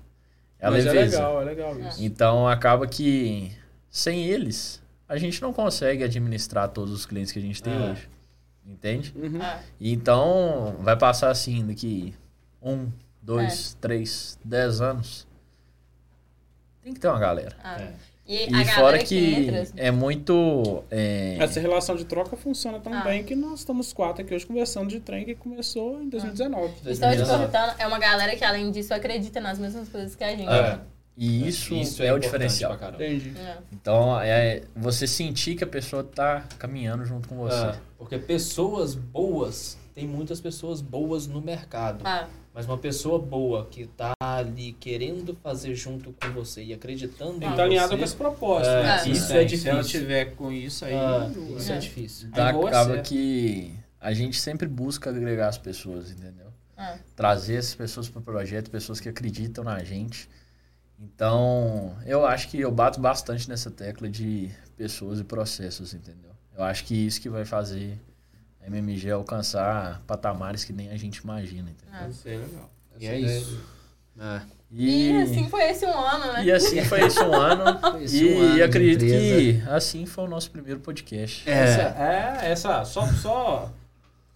É 0.58 0.70
Mas 0.70 0.86
é 0.86 0.92
legal, 0.92 1.42
é 1.42 1.44
legal 1.44 1.78
isso. 1.80 2.02
Então, 2.02 2.48
acaba 2.48 2.86
que 2.86 3.52
sem 3.90 4.24
eles, 4.24 4.82
a 5.08 5.16
gente 5.18 5.42
não 5.42 5.52
consegue 5.52 6.02
administrar 6.02 6.68
todos 6.70 6.92
os 6.92 7.04
clientes 7.04 7.30
que 7.32 7.38
a 7.38 7.42
gente 7.42 7.62
tem 7.62 7.72
É. 7.72 7.90
hoje. 7.92 8.08
Entende? 8.66 9.12
Uhum. 9.16 9.38
Ah, 9.40 9.60
Então, 9.80 10.76
vai 10.80 10.96
passar 10.96 11.30
assim, 11.30 11.64
daqui 11.66 12.14
um, 12.62 12.88
dois, 13.26 13.74
É. 13.74 13.80
três, 13.80 14.38
dez 14.44 14.80
anos. 14.80 15.26
Tem 16.82 16.94
que 16.94 17.00
ter 17.00 17.08
uma 17.08 17.18
galera. 17.18 17.56
ah. 17.62 17.80
É. 17.80 17.92
E, 18.28 18.38
a 18.38 18.42
E 18.42 18.50
galera 18.50 18.72
fora 18.74 18.98
que, 18.98 19.04
que 19.04 19.34
entra... 19.34 19.68
é 19.76 19.90
muito. 19.92 20.82
é, 20.90 21.36
Essa 21.38 21.60
relação 21.60 21.94
de 21.94 22.04
troca 22.04 22.36
funciona 22.36 22.80
tão 22.80 22.92
Ah. 22.92 23.02
bem 23.04 23.22
que 23.22 23.36
nós 23.36 23.60
estamos 23.60 23.92
quatro 23.92 24.24
aqui 24.24 24.34
hoje 24.34 24.44
conversando 24.44 24.88
de 24.88 24.98
trem 24.98 25.24
que 25.24 25.36
começou 25.36 26.02
em 26.02 26.08
2019. 26.08 26.64
Estou 26.66 26.92
te 26.92 26.98
2019. 26.98 27.42
cortando, 27.44 27.74
é 27.80 27.86
uma 27.86 28.00
galera 28.00 28.34
que, 28.34 28.44
além 28.44 28.72
disso, 28.72 28.92
acredita 28.92 29.40
nas 29.40 29.60
mesmas 29.60 29.88
coisas 29.88 30.16
que 30.16 30.24
a 30.24 30.30
gente. 30.30 30.48
É. 30.48 30.80
E 31.16 31.46
isso, 31.46 31.72
é, 31.72 31.76
o 31.78 32.18
importante 32.18 32.22
diferencial. 32.24 32.74
Entendi. 32.74 33.32
É. 33.38 33.58
Então, 33.72 34.20
é 34.20 34.62
você 34.74 35.06
sentir 35.06 35.54
que 35.54 35.62
a 35.62 35.66
pessoa 35.66 36.02
tá 36.02 36.44
caminhando 36.58 37.04
junto 37.04 37.28
com 37.28 37.36
você. 37.36 37.64
É, 37.64 37.76
porque 37.96 38.18
pessoas 38.18 38.96
boas, 38.96 39.78
tem 39.94 40.04
muitas 40.06 40.40
pessoas 40.40 40.80
boas 40.80 41.28
no 41.28 41.40
mercado. 41.40 42.02
Ah, 42.04 42.26
Mas 42.56 42.64
uma 42.64 42.78
pessoa 42.78 43.18
boa 43.18 43.66
que 43.66 43.86
tá 43.86 44.14
ali 44.18 44.72
querendo 44.72 45.36
fazer 45.42 45.74
junto 45.74 46.10
com 46.14 46.32
você 46.32 46.64
e 46.64 46.72
acreditando 46.72 47.32
Tem 47.32 47.36
em 47.36 47.40
que 47.40 47.46
estar 47.50 47.64
alinhado 47.64 47.90
você, 47.90 47.98
com 47.98 48.04
esse 48.04 48.16
propósito. 48.16 48.70
É, 48.70 48.82
né? 48.82 48.96
isso 48.96 49.26
Sim, 49.26 49.36
é 49.36 49.46
Se 49.48 49.68
ela 49.68 49.82
difícil. 49.82 50.00
tiver 50.00 50.24
com 50.36 50.50
isso 50.50 50.84
aí. 50.86 50.94
Ah, 50.94 51.30
não- 51.36 51.56
isso 51.58 51.70
é 51.70 51.76
É. 51.76 51.78
difícil. 51.78 52.28
Boa 52.30 52.68
acaba 52.68 52.98
que 53.02 53.74
a 54.00 54.14
gente 54.14 54.40
sempre 54.40 54.66
busca 54.66 55.10
agregar 55.10 55.48
as 55.48 55.58
pessoas, 55.58 56.10
entendeu? 56.10 56.46
ah. 56.78 56.96
Trazer 57.14 57.56
essas 57.56 57.74
pessoas 57.74 58.08
para 58.08 58.20
o 58.20 58.22
projeto, 58.22 58.70
pessoas 58.70 59.00
que 59.00 59.08
acreditam 59.10 59.62
na 59.62 59.84
gente. 59.84 60.26
Então, 60.98 61.94
eu 62.06 62.24
acho 62.24 62.48
que 62.48 62.58
eu 62.58 62.72
bato 62.72 62.98
bastante 63.00 63.48
nessa 63.50 63.70
tecla 63.70 64.08
de 64.08 64.50
pessoas 64.78 65.20
e 65.20 65.24
processos, 65.24 65.92
entendeu? 65.92 66.30
Eu 66.56 66.64
acho 66.64 66.84
que 66.84 66.94
isso 66.94 67.20
que 67.20 67.28
vai 67.28 67.44
fazer 67.44 67.98
MMG 68.66 69.10
alcançar 69.10 70.02
patamares 70.06 70.64
que 70.64 70.72
nem 70.72 70.90
a 70.90 70.96
gente 70.96 71.16
imagina, 71.18 71.70
entendeu? 71.70 71.94
Ah. 72.00 72.08
Isso 72.08 72.28
é 72.28 72.36
legal. 72.36 72.70
E 72.98 73.06
é 73.06 73.20
isso. 73.20 73.60
É. 74.18 74.40
E... 74.72 75.12
assim 75.22 75.48
foi 75.48 75.62
esse 75.70 75.86
um 75.86 75.98
ano, 75.98 76.32
né? 76.32 76.44
e 76.44 76.50
assim 76.50 76.82
foi 76.84 77.02
esse 77.02 77.20
um 77.22 77.32
ano. 77.32 77.64
Esse 78.02 78.24
e 78.24 78.34
um 78.34 78.40
ano 78.42 78.54
de 78.54 78.62
acredito 78.62 79.04
empresa. 79.04 79.64
que 79.64 79.70
assim 79.70 80.06
foi 80.06 80.24
o 80.24 80.28
nosso 80.28 80.50
primeiro 80.50 80.80
podcast. 80.80 81.48
Essa, 81.48 81.82
é, 81.82 82.50
essa, 82.50 82.84
só, 82.84 83.06
só, 83.06 83.70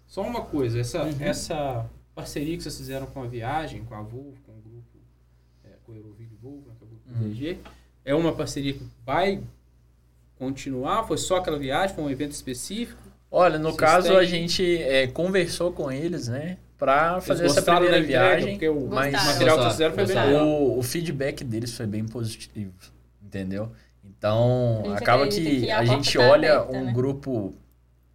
só 0.06 0.22
uma 0.22 0.42
coisa, 0.42 0.78
essa, 0.78 1.02
Uhum. 1.02 1.16
essa 1.20 1.84
parceria 2.14 2.56
que 2.56 2.62
vocês 2.62 2.76
fizeram 2.76 3.06
com 3.06 3.22
a 3.22 3.26
viagem, 3.26 3.84
com 3.84 3.94
a 3.94 4.02
Volvo, 4.02 4.36
com 4.46 4.52
o 4.52 4.60
grupo, 4.62 4.98
é, 5.64 5.70
com 5.84 5.92
o 5.92 5.96
Eurovídeo 5.96 6.36
Volvo, 6.40 6.68
né, 6.68 6.74
que 6.78 6.84
é 6.84 6.86
o 6.86 6.88
grupo 6.88 7.10
Uhum. 7.24 7.28
DG, 7.30 7.58
é 8.04 8.14
uma 8.14 8.32
parceria 8.32 8.74
que 8.74 8.86
vai 9.04 9.42
continuar? 10.38 11.04
Foi 11.08 11.18
só 11.18 11.38
aquela 11.38 11.58
viagem? 11.58 11.94
Foi 11.96 12.04
um 12.04 12.10
evento 12.10 12.32
específico? 12.32 13.00
Olha, 13.30 13.58
no 13.58 13.66
Vocês 13.70 13.76
caso 13.76 14.08
têm- 14.08 14.16
a 14.16 14.24
gente 14.24 14.82
é, 14.82 15.06
conversou 15.06 15.72
com 15.72 15.90
eles, 15.90 16.28
né? 16.28 16.56
Pra 16.76 17.20
fazer 17.20 17.44
essa 17.46 17.60
primeira 17.62 17.98
entrega, 17.98 18.06
viagem. 18.06 18.50
Porque 18.54 18.68
o 18.68 18.88
mas 18.88 19.12
Gostaram. 19.12 19.32
material 19.32 19.58
que 19.58 19.64
Gostaram, 19.64 19.70
fizeram 19.70 19.94
foi 19.94 20.06
bem 20.06 20.14
gostaram. 20.16 20.48
o, 20.48 20.78
o 20.78 20.82
feedback 20.82 21.44
deles 21.44 21.76
foi 21.76 21.86
bem 21.86 22.04
positivo, 22.06 22.72
entendeu? 23.22 23.70
Então, 24.02 24.82
acaba 24.96 25.28
que 25.28 25.60
que 25.60 25.70
a 25.70 25.78
a 25.80 25.84
gente 25.84 26.16
tá 26.16 26.28
olha 26.28 26.54
aberta, 26.58 26.76
um 26.78 26.84
né? 26.86 26.92
grupo 26.92 27.54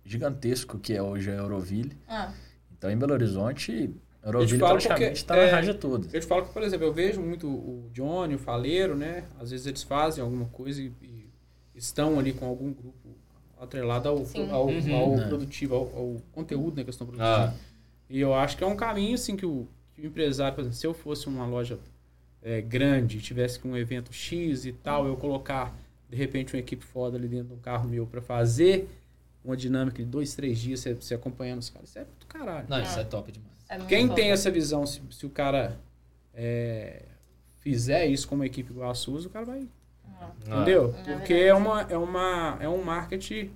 gigantesco 0.04 0.78
que 0.80 0.94
é 0.94 1.02
hoje 1.02 1.30
a 1.30 1.36
Euroville. 1.36 1.96
Ah, 2.08 2.32
Então, 2.78 2.90
em 2.92 2.98
Belo 2.98 3.14
Horizonte, 3.14 3.92
a 4.24 4.28
Euroville 4.28 4.60
praticamente 4.60 5.14
está 5.14 5.36
na 5.36 5.44
é, 5.44 5.50
raja 5.52 5.74
toda. 5.74 6.08
Eu 6.12 6.20
te 6.20 6.26
falo 6.28 6.44
que, 6.46 6.52
por 6.54 6.64
exemplo, 6.64 6.86
eu 6.88 6.94
vejo 6.94 7.22
muito 7.22 7.48
o 7.48 7.90
Johnny, 7.94 8.36
o 8.36 8.40
Faleiro, 8.40 8.96
né? 8.96 9.24
Às 9.40 9.52
vezes 9.52 9.66
eles 9.68 9.84
fazem 9.84 10.24
alguma 10.24 10.46
coisa 10.46 10.82
e, 10.82 10.92
e 11.02 11.30
estão 11.76 12.18
ali 12.20 12.34
com 12.34 12.46
algum 12.48 12.72
grupo 12.74 13.05
atrelado 13.66 14.08
ao, 14.10 14.26
Sim. 14.26 14.50
ao, 14.50 14.68
Uhum. 14.68 14.96
ao 14.96 15.20
É. 15.20 15.28
produtivo, 15.28 15.76
ao, 15.76 15.82
ao 15.98 16.22
conteúdo 16.32 16.76
né, 16.78 16.84
que 16.84 16.90
eles 16.90 16.96
estão 16.96 17.06
produzindo. 17.08 17.28
Ah. 17.30 17.54
E 18.10 18.20
eu 18.20 18.34
acho 18.34 18.56
que 18.58 18.64
é 18.64 18.68
um 18.68 18.76
caminho, 18.76 19.16
assim, 19.16 19.36
que 19.36 19.46
o, 19.46 19.68
que 19.96 20.02
o 20.02 20.06
empresário, 20.06 20.54
por 20.56 20.62
exemplo, 20.62 20.78
se 20.78 20.86
eu 20.88 20.94
fosse 20.94 21.28
uma 21.28 21.46
loja 21.46 21.80
é, 22.44 22.62
grande, 22.62 23.20
tivesse 23.20 23.60
com 23.60 23.70
um 23.70 23.78
evento 23.78 24.14
X 24.14 24.66
e 24.66 24.72
tal, 24.72 25.08
eu 25.08 25.18
colocar, 25.18 25.76
de 26.10 26.16
repente, 26.16 26.54
uma 26.54 26.60
equipe 26.60 26.86
foda 26.86 27.18
ali 27.18 27.28
dentro 27.28 27.48
de 27.48 27.54
um 27.54 27.58
carro 27.60 27.88
meu 27.90 28.06
para 28.06 28.22
fazer 28.22 28.88
uma 29.44 29.58
dinâmica 29.58 29.98
de 30.04 30.06
dois, 30.10 30.36
três 30.36 30.58
dias, 30.60 30.80
você, 30.80 30.94
você 30.94 31.14
acompanhando 31.16 31.60
os 31.60 31.70
caras, 31.70 31.90
isso 31.90 32.00
é 32.00 32.04
do 32.20 32.26
caralho. 32.28 32.66
Não, 32.70 32.82
isso 32.82 33.00
é 33.00 33.04
top 33.04 33.32
demais. 33.32 33.52
é 33.70 33.78
Quem 33.88 34.08
bom. 34.08 34.14
tem 34.16 34.32
essa 34.32 34.50
visão, 34.52 34.86
se, 34.86 35.02
se 35.12 35.26
o 35.26 35.30
cara 35.30 35.78
é, 36.34 37.04
fizer 37.62 38.06
isso 38.06 38.28
com 38.28 38.36
uma 38.36 38.46
equipe 38.46 38.72
igual 38.72 38.90
a 38.90 38.96
Suzy, 38.96 39.28
o 39.28 39.30
cara 39.30 39.46
vai. 39.46 39.68
Ah, 40.22 40.32
Entendeu? 40.62 40.94
É 41.06 41.14
Porque 41.16 41.34
é, 41.34 41.54
uma, 41.54 41.82
é, 41.84 41.98
uma, 41.98 42.58
é 42.60 42.70
um 42.70 42.84
marketing 42.84 43.52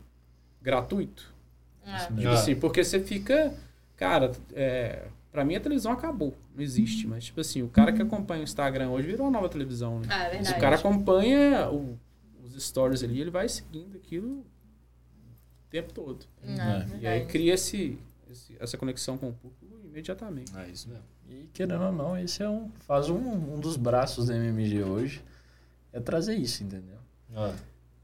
gratuito. 0.61 1.33
ah. 1.85 1.97
Tipo 2.07 2.27
Ah. 2.27 2.33
assim, 2.33 2.55
porque 2.55 2.83
você 2.83 2.99
fica. 2.99 3.53
Cara, 3.95 4.31
é, 4.53 5.07
pra 5.31 5.43
mim 5.43 5.55
a 5.55 5.59
televisão 5.59 5.91
acabou. 5.91 6.33
Não 6.55 6.63
existe. 6.63 7.05
Mas, 7.07 7.25
tipo 7.25 7.41
assim, 7.41 7.61
o 7.63 7.67
cara 7.69 7.91
que 7.91 8.01
acompanha 8.01 8.41
o 8.41 8.43
Instagram 8.43 8.89
hoje 8.89 9.07
virou 9.07 9.25
uma 9.27 9.31
nova 9.31 9.49
televisão. 9.49 9.99
Né? 9.99 10.07
Ah, 10.09 10.23
é 10.23 10.29
Se 10.29 10.35
verdade. 10.35 10.57
o 10.57 10.61
cara 10.61 10.75
acompanha 10.77 11.69
o- 11.69 11.97
os 12.43 12.63
stories 12.63 13.03
ali, 13.03 13.19
ele 13.21 13.29
vai 13.31 13.47
seguindo 13.49 13.95
aquilo 13.97 14.39
o 14.39 14.45
tempo 15.69 15.93
todo. 15.93 16.25
Não, 16.43 16.53
É. 16.63 16.79
verdade. 16.79 16.97
E 17.01 17.07
aí 17.07 17.25
cria 17.25 17.53
esse, 17.53 17.97
esse- 18.29 18.55
essa 18.59 18.77
conexão 18.77 19.17
com 19.17 19.29
o 19.29 19.33
público 19.33 19.79
imediatamente. 19.85 20.55
É 20.57 20.67
isso 20.69 20.87
mesmo. 20.89 21.03
E 21.29 21.47
querendo 21.53 21.83
ou 21.83 21.91
não, 21.91 22.17
esse 22.17 22.41
é 22.41 22.49
um, 22.49 22.69
faz 22.87 23.09
um, 23.09 23.17
um 23.55 23.59
dos 23.59 23.75
braços 23.77 24.27
da 24.27 24.35
MMG 24.35 24.83
hoje. 24.83 25.21
É 25.93 25.99
trazer 25.99 26.35
isso, 26.35 26.63
entendeu? 26.63 26.97
Ah. 27.35 27.51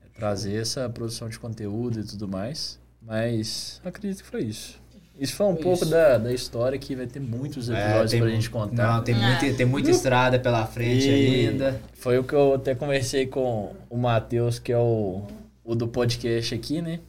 É 0.04 0.20
trazer 0.20 0.56
essa 0.62 0.90
produção 0.90 1.30
de 1.30 1.38
conteúdo 1.40 2.00
e 2.00 2.04
tudo 2.04 2.28
mais. 2.28 2.80
Mas 3.02 3.80
acredito 3.86 4.24
que 4.24 4.30
foi 4.30 4.44
isso. 4.44 4.80
Isso 5.18 5.34
foi 5.36 5.46
um 5.46 5.54
Foi 5.54 5.64
pouco 5.64 5.84
isso. 5.84 5.92
da, 5.92 6.18
da 6.18 6.34
história 6.34 6.78
que 6.78 6.94
vai 6.96 7.08
ter 7.08 7.22
muitos 7.22 7.70
episódios 7.70 8.14
É, 8.14 8.18
pra 8.18 8.26
mu- 8.26 8.32
gente 8.34 8.50
contar. 8.50 8.96
Não, 8.98 9.04
tem, 9.04 9.16
É. 9.16 9.18
muita, 9.40 9.58
tem 9.58 9.66
muita 9.66 9.90
estrada 9.92 10.38
pela 10.40 10.66
frente 10.66 11.08
E 11.08 11.48
ainda. 11.48 11.80
Foi 11.94 12.18
o 12.18 12.24
que 12.24 12.34
eu 12.34 12.56
até 12.56 12.76
conversei 12.76 13.26
com 13.26 13.74
o 13.90 13.98
Matheus, 13.98 14.60
que 14.60 14.74
é 14.74 14.78
o, 14.78 15.22
o 15.64 15.74
do 15.74 15.88
podcast 15.88 16.54
aqui, 16.54 16.82
né? 16.82 17.00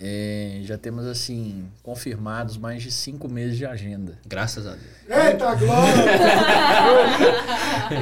É, 0.00 0.60
já 0.64 0.78
temos, 0.78 1.04
assim, 1.06 1.64
confirmados 1.82 2.56
mais 2.56 2.82
de 2.82 2.90
cinco 2.90 3.28
meses 3.28 3.56
de 3.58 3.66
agenda. 3.66 4.18
Graças 4.26 4.66
a 4.66 4.70
Deus. 4.70 5.26
Eita, 5.26 5.54
glória! 5.54 6.02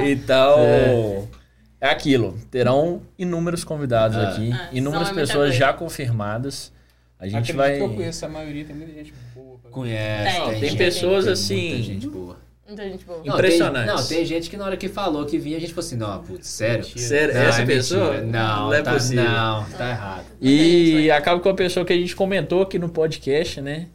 Então, 0.11 0.55
é 0.61 1.25
aquilo. 1.89 2.37
Terão 2.51 3.03
inúmeros 3.19 3.65
convidados 3.65 4.17
Ah. 4.17 4.29
aqui, 4.31 4.53
Ah, 4.53 4.69
inúmeras 4.73 5.11
é 5.11 5.15
pessoas 5.15 5.55
já 5.55 5.73
confirmadas. 5.73 6.73
A 7.19 7.27
gente 7.27 7.37
Acredito 7.53 7.57
vai. 7.57 7.77
que 7.77 7.83
eu 7.83 7.95
conheço 7.95 8.27
a 8.27 8.29
maioria, 8.29 8.65
tem 8.65 8.75
muita 8.77 8.93
gente 8.93 9.13
boa. 9.35 9.59
Conhece, 9.71 10.41
Tem, 10.41 10.51
tem, 10.51 10.61
tem 10.61 10.77
pessoas, 10.77 11.25
tem 11.25 11.33
assim, 11.33 11.69
Muita 11.71 11.83
gente 11.85 12.09
boa. 12.09 12.37
Muita 12.67 12.85
gente 12.89 13.05
boa. 13.05 13.19
Não. 13.25 13.37
Tem, 13.37 13.59
não, 13.87 14.07
tem 14.07 14.25
gente 14.25 14.49
que 14.51 14.57
na 14.57 14.65
hora 14.65 14.77
que 14.77 14.89
falou 14.89 15.27
que 15.27 15.39
vinha, 15.39 15.57
a 15.57 15.61
gente 15.61 15.73
falou 15.75 15.87
assim, 15.87 15.97
não, 15.97 16.23
putz, 16.23 16.47
sério? 16.49 16.85
Sério, 16.85 17.35
Não, 17.35 17.41
essa 17.43 17.63
é 17.63 17.67
pessoa? 17.67 18.11
mentira. 18.13 18.27
Não, 18.27 18.67
Não 18.67 18.75
é 18.75 18.83
tá, 18.83 18.93
possível. 18.93 19.25
Não, 19.25 19.65
tá 19.71 19.91
errado. 19.91 20.25
E 20.41 21.11
acaba 21.11 21.41
com 21.41 21.49
a 21.49 21.55
pessoa 21.55 21.85
que 21.85 21.93
a 21.93 21.97
gente 21.97 22.15
comentou 22.17 22.63
aqui 22.63 22.79
no 22.79 22.89
podcast, 22.89 23.61
né? 23.61 23.89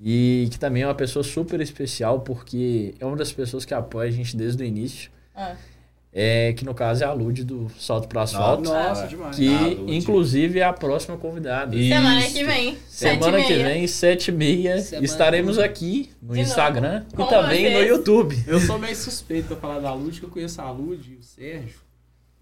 E 0.00 0.48
que 0.50 0.58
também 0.58 0.82
é 0.82 0.86
uma 0.86 0.94
pessoa 0.94 1.22
super 1.22 1.60
especial, 1.60 2.20
porque 2.20 2.94
é 3.00 3.06
uma 3.06 3.16
das 3.16 3.32
pessoas 3.32 3.64
que 3.64 3.72
apoia 3.74 4.08
a 4.08 4.12
gente 4.12 4.36
desde 4.36 4.62
o 4.62 4.66
início. 4.66 5.10
Ah, 5.34 5.54
É, 6.18 6.54
que 6.54 6.64
no 6.64 6.72
caso 6.74 7.04
é 7.04 7.06
a 7.06 7.12
Lud 7.12 7.44
do 7.44 7.68
Salto 7.78 8.08
para 8.08 8.22
Asfalto. 8.22 8.62
Nossa, 8.62 9.04
Ah, 9.04 9.06
demais. 9.06 9.36
que 9.36 9.48
Ah, 9.48 9.68
inclusive 9.94 10.58
é 10.60 10.64
a 10.64 10.72
próxima 10.72 11.18
convidada. 11.18 11.76
E- 11.76 11.88
Semana 11.90 12.20
Isso. 12.20 12.34
que 12.34 12.42
vem. 12.44 12.78
Semana 12.88 13.32
sete 13.38 13.44
e 13.44 13.46
que 13.46 13.52
meia. 13.62 13.64
vem, 13.74 13.86
sete 13.86 14.28
e 14.28 14.32
meia, 14.32 14.76
estaremos 15.02 15.58
aqui 15.58 16.10
no 16.22 16.28
De 16.32 16.38
novo. 16.38 16.40
Instagram 16.40 17.04
e 17.12 17.16
Com 17.16 17.26
também 17.26 17.70
no. 17.74 17.80
YouTube. 17.82 18.42
Eu 18.46 18.58
sou 18.60 18.78
meio 18.78 18.96
suspeito 18.96 19.48
pra 19.48 19.56
falar 19.56 19.78
da 19.80 19.92
Lud, 19.92 20.18
que 20.18 20.24
eu 20.24 20.30
conheço 20.30 20.58
a 20.62 20.70
Lud 20.70 21.06
e 21.12 21.16
o 21.16 21.22
Sérgio, 21.22 21.80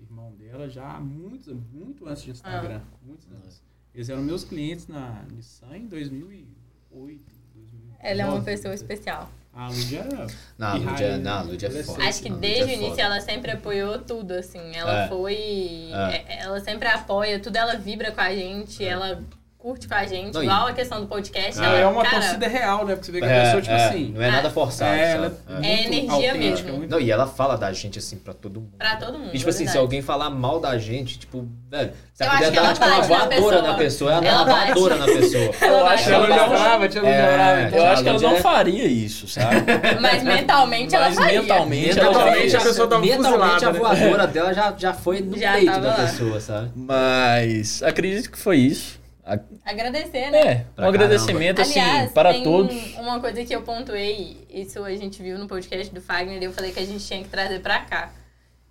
irmão 0.00 0.32
dela, 0.38 0.68
já 0.70 0.84
há 0.92 1.00
muito, 1.00 1.52
muito 1.72 2.08
antes 2.08 2.22
de 2.22 2.30
Instagram. 2.30 2.80
Muitos 3.04 3.26
anos. 3.32 3.60
Eles 3.92 4.08
eram 4.08 4.22
meus 4.22 4.44
clientes 4.44 4.86
na 4.86 5.24
Nissan 5.32 5.76
em 5.76 5.86
2008, 5.88 7.24
2009. 7.54 7.96
Ela 8.00 8.22
é 8.22 8.26
uma 8.26 8.40
pessoa 8.40 8.72
especial. 8.72 9.28
A 9.56 9.68
Lud 9.68 9.96
era... 9.96 10.26
Não, 10.58 10.68
a 10.68 10.74
Lud 10.74 11.04
é, 11.04 11.16
não, 11.16 11.32
a 11.38 11.42
Lud 11.42 11.64
é 11.64 11.70
foda. 11.84 12.02
Acho 12.04 12.22
que 12.22 12.30
desde 12.30 12.62
é 12.62 12.64
o 12.64 12.68
início 12.70 12.90
foda. 12.90 13.02
ela 13.02 13.20
sempre 13.20 13.50
apoiou 13.52 13.98
tudo, 14.00 14.32
assim. 14.32 14.60
Ela 14.74 15.04
É. 15.04 15.08
foi. 15.08 15.90
É. 15.92 16.24
é- 16.28 16.38
Ela 16.42 16.60
sempre 16.60 16.88
apoia, 16.88 17.38
tudo 17.38 17.56
ela 17.56 17.76
vibra 17.76 18.10
com 18.10 18.20
a 18.20 18.34
gente, 18.34 18.84
ela 18.84 19.22
curte 19.64 19.88
com 19.88 19.94
a 19.94 20.04
gente. 20.04 20.34
Não, 20.34 20.42
e- 20.42 20.44
igual 20.44 20.66
a 20.66 20.72
questão 20.74 21.00
do 21.00 21.06
podcast. 21.06 21.58
É, 21.58 21.64
ela, 21.64 21.78
é 21.78 21.86
uma 21.86 22.02
cara, 22.02 22.20
torcida 22.20 22.46
real, 22.46 22.84
né? 22.84 22.94
Porque 22.96 23.06
você 23.06 23.12
vê 23.12 23.20
que 23.20 23.24
a 23.24 23.30
É, 23.30 23.42
pessoa, 23.44 23.62
tipo 23.62 23.74
é, 23.74 23.84
assim... 23.86 24.12
Não 24.14 24.22
é 24.22 24.30
nada 24.30 24.50
forçado, 24.50 24.94
É, 24.94 25.12
ela 25.12 25.30
sabe? 25.48 25.66
é, 25.66 25.70
É. 25.70 25.74
É 25.74 25.86
energia 25.86 26.34
mesmo. 26.34 26.72
muito- 26.74 26.90
Não, 26.90 27.00
e 27.00 27.10
ela 27.10 27.26
fala 27.26 27.56
da 27.56 27.72
gente 27.72 27.98
assim 27.98 28.18
pra 28.18 28.34
todo 28.34 28.60
mundo. 28.60 28.74
Pra 28.76 28.96
todo 28.96 29.18
mundo. 29.18 29.30
E 29.32 29.38
tipo 29.38 29.48
assim, 29.48 29.64
é 29.64 29.68
se 29.68 29.78
alguém 29.78 30.02
falar 30.02 30.28
mal 30.28 30.60
da 30.60 30.76
gente, 30.76 31.18
tipo, 31.18 31.48
velho, 31.70 31.92
se 32.12 32.22
Eu 32.22 32.26
ela 32.26 32.34
acho 32.34 32.44
puder 32.44 32.52
que 32.52 32.58
ela 32.58 32.66
dar 32.68 32.74
tipo, 32.74 32.86
uma 32.86 33.00
voadora 33.02 33.28
pessoa. 33.36 33.62
na 33.62 33.74
pessoa, 33.74 34.12
ela 34.12 34.20
dá 34.20 34.28
Ela 34.28 34.42
uma 34.44 34.54
voadora 34.66 34.96
na 34.96 35.06
pessoa. 35.06 35.44
Eu 35.62 35.86
acho 35.86 36.04
Lud 36.04 36.12
ela 36.12 36.26
é 36.26 36.28
é 36.84 36.84
É, 36.84 37.32
brava. 37.70 37.76
Eu 37.76 37.86
acho 37.86 38.02
que 38.02 38.08
ela 38.10 38.20
não 38.20 38.36
é- 38.36 38.40
faria 38.42 38.84
isso, 38.84 39.26
sabe? 39.28 39.56
Mas 39.98 40.22
mentalmente 40.22 40.94
ela 40.94 41.10
faria. 41.10 41.40
mentalmente 41.40 41.98
ela 41.98 42.12
já 42.12 42.18
Mentalmente 42.24 42.56
a 42.56 42.60
pessoa 42.60 42.86
tava 42.88 43.00
Mentalmente 43.00 43.64
a 43.64 43.70
voadora 43.70 44.26
dela 44.26 44.52
já, 44.52 44.74
já 44.76 44.92
foi 44.92 45.20
no 45.22 45.38
peito 45.38 45.80
da 45.80 45.92
pessoa, 45.94 46.38
sabe? 46.38 46.70
Mas 46.76 47.82
acredito 47.82 48.30
que 48.30 48.38
foi 48.38 48.58
isso. 48.58 49.02
A- 49.26 49.38
Agradecer, 49.64 50.30
né? 50.30 50.38
É, 50.40 50.66
Pra 50.76 50.84
um 50.84 50.88
agradecimento 50.88 51.60
assim 51.62 51.80
Aliás, 51.80 52.12
para 52.12 52.32
tem 52.32 52.42
todos. 52.42 52.94
uma 52.96 53.20
coisa 53.20 53.44
que 53.44 53.54
eu 53.54 53.62
pontuei, 53.62 54.46
isso 54.50 54.84
a 54.84 54.94
gente 54.94 55.22
viu 55.22 55.38
no 55.38 55.46
podcast 55.48 55.92
do 55.94 56.00
Fagner, 56.00 56.40
e 56.42 56.44
eu 56.44 56.52
falei 56.52 56.72
que 56.72 56.80
a 56.80 56.84
gente 56.84 57.04
tinha 57.06 57.22
que 57.22 57.28
trazer 57.28 57.60
pra 57.60 57.80
cá. 57.80 58.12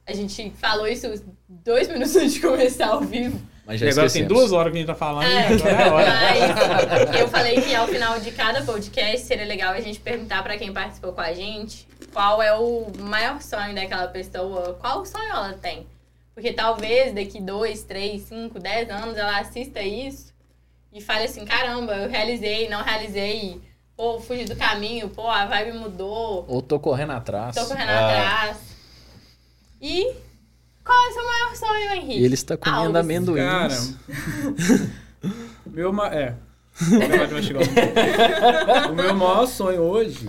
A 0.05 0.13
gente 0.13 0.51
falou 0.57 0.87
isso 0.87 1.07
dois 1.47 1.87
minutos 1.87 2.15
antes 2.15 2.33
de 2.33 2.41
começar 2.41 2.87
ao 2.87 3.01
vivo. 3.01 3.41
Mas 3.65 3.81
E 3.81 3.85
já 3.85 3.91
agora 3.91 4.09
tem 4.11 4.25
duas 4.27 4.51
horas 4.51 4.71
que 4.73 4.77
a 4.77 4.81
gente 4.81 4.87
tá 4.87 4.95
falando, 4.95 5.25
É, 5.25 5.47
agora 5.47 5.71
é 5.71 5.87
a 5.87 5.93
hora. 5.93 6.09
mas 7.07 7.19
eu 7.21 7.27
falei 7.29 7.61
que 7.61 7.73
ao 7.73 7.87
final 7.87 8.19
de 8.19 8.31
cada 8.31 8.61
podcast 8.63 9.25
seria 9.25 9.45
legal 9.45 9.71
a 9.73 9.79
gente 9.79 10.01
perguntar 10.01 10.43
pra 10.43 10.57
quem 10.57 10.73
participou 10.73 11.13
com 11.13 11.21
a 11.21 11.31
gente 11.33 11.87
qual 12.11 12.41
é 12.43 12.53
o 12.53 12.91
maior 12.99 13.41
sonho 13.41 13.73
daquela 13.73 14.07
pessoa, 14.09 14.77
qual 14.81 15.05
sonho 15.05 15.29
ela 15.31 15.53
tem. 15.53 15.87
Porque 16.35 16.51
talvez 16.51 17.13
daqui 17.13 17.39
dois, 17.41 17.83
três, 17.83 18.23
cinco, 18.23 18.59
dez 18.59 18.89
anos 18.89 19.17
ela 19.17 19.39
assista 19.39 19.81
isso 19.81 20.32
e 20.93 21.01
fale 21.01 21.25
assim, 21.25 21.43
caramba, 21.45 21.95
eu 21.95 22.09
realizei, 22.09 22.69
não 22.69 22.83
realizei, 22.83 23.59
pô, 23.97 24.19
fugi 24.19 24.45
do 24.45 24.55
caminho, 24.55 25.09
pô, 25.09 25.27
a 25.27 25.45
vibe 25.45 25.77
mudou, 25.79 26.45
Ou 26.47 26.61
tô 26.61 26.79
correndo 26.79 27.11
atrás. 27.13 27.55
tô 27.55 27.65
correndo 27.65 27.89
Ah. 27.89 28.07
atrás. 28.07 28.57
E 29.81 30.13
qual 30.83 31.05
é 31.05 31.09
o 31.09 31.13
seu 31.13 31.23
maior 31.25 31.55
sonho, 31.55 31.93
Henrique? 31.95 32.19
E 32.21 32.25
ele 32.25 32.33
está 32.35 32.55
comendo 32.57 32.97
Alves. 32.97 32.99
amendoins. 32.99 33.45
Cara, 33.45 33.75
meu 35.65 35.91
ma... 35.93 36.07
É. 36.13 36.35
O 38.89 38.93
meu 38.95 39.13
maior 39.15 39.45
sonho 39.45 39.81
hoje, 39.81 40.27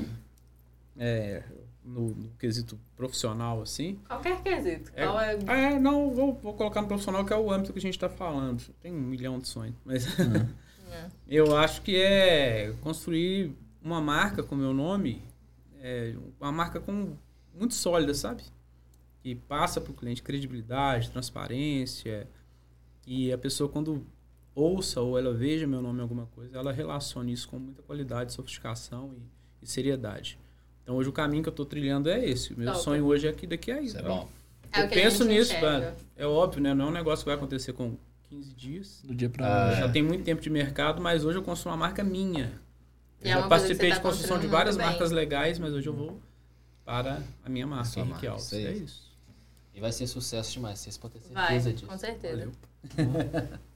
é, 0.99 1.43
no, 1.85 2.11
no 2.11 2.31
quesito 2.39 2.79
profissional, 2.97 3.61
assim, 3.61 3.99
Qualquer 4.07 4.43
quesito. 4.43 4.93
É- 4.95 5.05
é... 5.05 5.75
É, 5.75 5.79
não, 5.79 6.11
vou, 6.11 6.35
vou 6.35 6.55
colocar 6.55 6.81
no 6.81 6.89
profissional, 6.89 7.25
que 7.25 7.33
é 7.33 7.37
o 7.37 7.51
âmbito 7.51 7.73
que 7.73 7.79
a 7.79 7.83
gente 7.83 7.95
está 7.95 8.09
falando. 8.09 8.63
Tem 8.81 8.93
um 8.93 9.01
milhão 9.01 9.39
de 9.39 9.49
sonhos. 9.49 9.75
Mas 9.85 10.07
eu 11.29 11.57
acho 11.57 11.83
que 11.83 11.97
é 11.97 12.73
construir 12.81 13.57
uma 13.83 14.01
marca 14.01 14.43
com 14.43 14.55
meu 14.55 14.73
nome, 14.73 15.23
é, 15.81 16.15
uma 16.41 16.53
marca 16.53 16.81
com, 16.81 17.17
muito 17.55 17.75
sólida, 17.75 18.15
sabe? 18.15 18.43
Que 19.23 19.35
passa 19.35 19.81
para 19.81 19.91
o 19.91 19.95
cliente 19.95 20.23
credibilidade, 20.23 21.11
transparência. 21.11 22.29
E 23.07 23.33
a 23.33 23.39
pessoa, 23.39 23.69
quando 23.69 24.07
ouça 24.55 25.01
ou 25.01 25.19
ela 25.19 25.35
veja 25.35 25.67
meu 25.67 25.83
nome 25.83 25.99
em 25.99 26.03
alguma 26.03 26.27
coisa, 26.27 26.59
ela 26.59 26.73
relacione 26.73 27.33
isso 27.33 27.49
com 27.49 27.59
muita 27.59 27.83
qualidade, 27.83 28.33
sofisticação 28.33 29.13
e, 29.15 29.65
e 29.65 29.67
seriedade. 29.67 30.39
Então 30.85 30.95
hoje 30.97 31.09
o 31.09 31.13
caminho 31.13 31.43
que 31.43 31.49
eu 31.49 31.53
estou 31.53 31.67
trilhando 31.67 32.09
é 32.09 32.25
esse. 32.25 32.53
O 32.53 32.59
meu 32.59 32.71
Top. 32.73 32.85
sonho 32.85 33.05
hoje 33.07 33.27
é 33.27 33.33
que 33.33 33.47
daqui 33.47 33.73
a 33.73 33.81
isso. 33.81 33.99
É 33.99 34.03
bom. 34.03 34.29
É 34.71 34.81
o 34.81 34.83
eu 34.85 34.89
que 34.89 34.95
a 35.01 35.03
penso 35.03 35.25
nisso, 35.25 35.53
velho. 35.59 35.93
É 36.17 36.27
óbvio, 36.27 36.63
né? 36.63 36.73
Não 36.75 36.87
é 36.87 36.89
um 36.89 36.93
negócio 36.93 37.25
que 37.25 37.31
vai 37.31 37.35
acontecer 37.37 37.73
com 37.73 37.97
15 38.29 38.53
dias. 38.55 39.01
Do 39.03 39.15
dia 39.15 39.31
pra 39.31 39.69
Ah. 39.71 39.75
Já 39.75 39.89
tem 39.89 40.03
muito 40.03 40.23
tempo 40.25 40.41
de 40.43 40.51
mercado, 40.51 41.01
mas 41.01 41.25
hoje 41.25 41.39
eu 41.39 41.43
construo 41.43 41.73
uma 41.73 41.79
marca 41.79 42.05
minha. 42.05 42.53
E 43.23 43.29
Eu 43.31 43.39
é 43.39 43.41
já 43.43 43.49
participei 43.49 43.89
você 43.89 43.95
de 43.97 44.03
tá 44.03 44.09
construção 44.09 44.39
de 44.39 44.47
várias 44.47 44.77
bem. 44.77 44.85
marcas 44.87 45.11
legais, 45.11 45.59
mas 45.59 45.73
hoje 45.73 45.89
eu 45.89 45.95
vou 45.95 46.21
para 46.85 47.23
a 47.43 47.49
minha 47.49 47.67
marca, 47.67 47.85
Sua 47.87 48.01
Henrique 48.03 48.13
marca, 48.27 48.31
Alves. 48.33 48.53
É 48.53 48.73
isso. 48.73 49.11
E 49.75 49.81
vai 49.81 49.91
ser 49.91 50.07
sucesso 50.07 50.53
demais, 50.53 50.79
vocês 50.79 50.99
podem 50.99 51.21
ter 51.21 51.33
Vai, 51.33 51.47
certeza 51.61 51.73
disso. 51.73 51.87
com 51.87 51.99
certeza. 51.99 52.37
Valeu. 52.37 52.53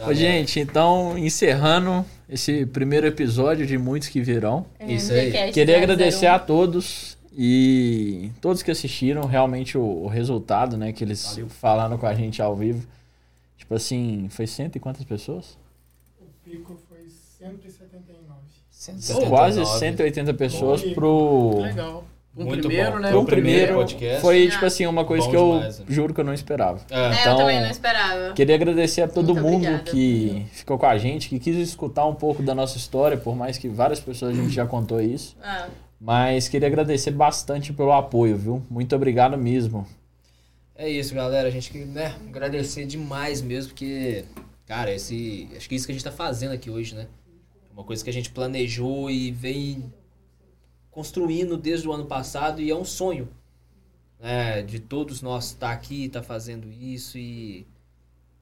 Ô, 0.00 0.12
gente, 0.12 0.60
então, 0.60 1.16
encerrando 1.16 2.04
esse 2.28 2.66
primeiro 2.66 3.06
episódio 3.06 3.66
de 3.66 3.78
muitos 3.78 4.08
que 4.08 4.20
virão. 4.20 4.66
Isso 4.80 5.12
aí. 5.12 5.52
Queria 5.52 5.78
001. 5.78 5.82
agradecer 5.82 6.26
a 6.26 6.38
todos 6.38 7.16
e 7.36 8.30
todos 8.40 8.62
que 8.62 8.70
assistiram, 8.70 9.26
realmente 9.26 9.76
o, 9.76 9.82
o 9.82 10.06
resultado, 10.06 10.76
né, 10.76 10.92
que 10.92 11.02
eles 11.02 11.24
Valeu. 11.24 11.48
falaram 11.48 11.98
com 11.98 12.06
a 12.06 12.14
gente 12.14 12.40
ao 12.40 12.54
vivo. 12.54 12.86
Tipo 13.56 13.74
assim, 13.74 14.28
foi 14.30 14.46
cento 14.46 14.76
e 14.76 14.80
quantas 14.80 15.04
pessoas? 15.04 15.56
O 16.20 16.24
pico 16.44 16.78
foi 16.88 17.08
179. 17.38 17.84
Ou 19.14 19.28
quase 19.28 19.64
180 19.64 20.34
pessoas 20.34 20.82
Bom. 20.82 20.94
pro, 20.94 21.60
Legal. 21.62 22.04
Um 22.36 22.46
Muito 22.46 22.66
primeiro, 22.66 22.92
bom. 22.92 22.98
né? 22.98 23.14
o 23.14 23.24
primeiro 23.24 23.74
podcast. 23.76 24.20
Foi 24.20 24.46
Ah. 24.46 24.50
tipo 24.50 24.64
assim, 24.66 24.86
uma 24.86 25.04
coisa 25.04 25.24
Bom 25.24 25.30
que 25.30 25.36
eu 25.36 25.52
demais, 25.54 25.78
né? 25.78 25.84
juro 25.88 26.12
que 26.12 26.20
eu 26.20 26.24
não 26.24 26.34
esperava. 26.34 26.80
É. 26.90 26.94
É, 26.98 27.20
Então, 27.20 27.32
eu 27.32 27.38
também 27.38 27.60
não 27.60 27.70
esperava. 27.70 28.32
Queria 28.32 28.54
agradecer 28.56 29.02
a 29.02 29.08
todo 29.08 29.34
Muito 29.34 29.42
mundo 29.42 29.54
obrigada. 29.68 29.84
que 29.84 30.44
ficou 30.50 30.76
com 30.76 30.86
a 30.86 30.98
gente, 30.98 31.28
que 31.28 31.38
quis 31.38 31.54
escutar 31.56 32.04
um 32.06 32.14
pouco 32.14 32.42
da 32.42 32.52
nossa 32.52 32.76
história, 32.76 33.16
por 33.16 33.36
mais 33.36 33.56
que 33.56 33.68
várias 33.68 34.00
pessoas 34.00 34.32
a 34.36 34.40
gente 34.40 34.52
já 34.52 34.66
contou 34.66 35.00
isso. 35.00 35.36
Ah, 35.42 35.68
Mas 36.00 36.48
queria 36.48 36.66
agradecer 36.66 37.12
bastante 37.12 37.72
pelo 37.72 37.92
apoio, 37.92 38.36
viu? 38.36 38.62
Muito 38.68 38.94
obrigado 38.96 39.38
mesmo. 39.38 39.86
É 40.76 40.88
isso, 40.88 41.14
galera. 41.14 41.46
A 41.46 41.50
gente 41.52 41.70
quer 41.70 41.86
né, 41.86 42.14
agradecer 42.28 42.84
demais 42.84 43.40
mesmo, 43.40 43.70
porque, 43.70 44.24
cara, 44.66 44.92
esse. 44.92 45.48
Acho 45.56 45.68
que 45.68 45.74
é 45.74 45.76
isso 45.76 45.86
que 45.86 45.92
a 45.92 45.94
gente 45.94 46.04
tá 46.04 46.10
fazendo 46.10 46.50
aqui 46.52 46.68
hoje, 46.68 46.96
né? 46.96 47.06
Uma 47.72 47.84
coisa 47.84 48.02
que 48.02 48.10
a 48.10 48.12
gente 48.12 48.30
planejou 48.30 49.08
e 49.08 49.30
vem 49.30 49.84
construindo 50.94 51.56
desde 51.56 51.88
o 51.88 51.92
ano 51.92 52.06
passado 52.06 52.62
e 52.62 52.70
é 52.70 52.76
um 52.76 52.84
sonho. 52.84 53.28
Né, 54.20 54.62
de 54.62 54.78
todos 54.78 55.20
nós 55.20 55.46
estar 55.46 55.72
aqui, 55.72 56.06
estar 56.06 56.22
fazendo 56.22 56.70
isso 56.72 57.18
e. 57.18 57.66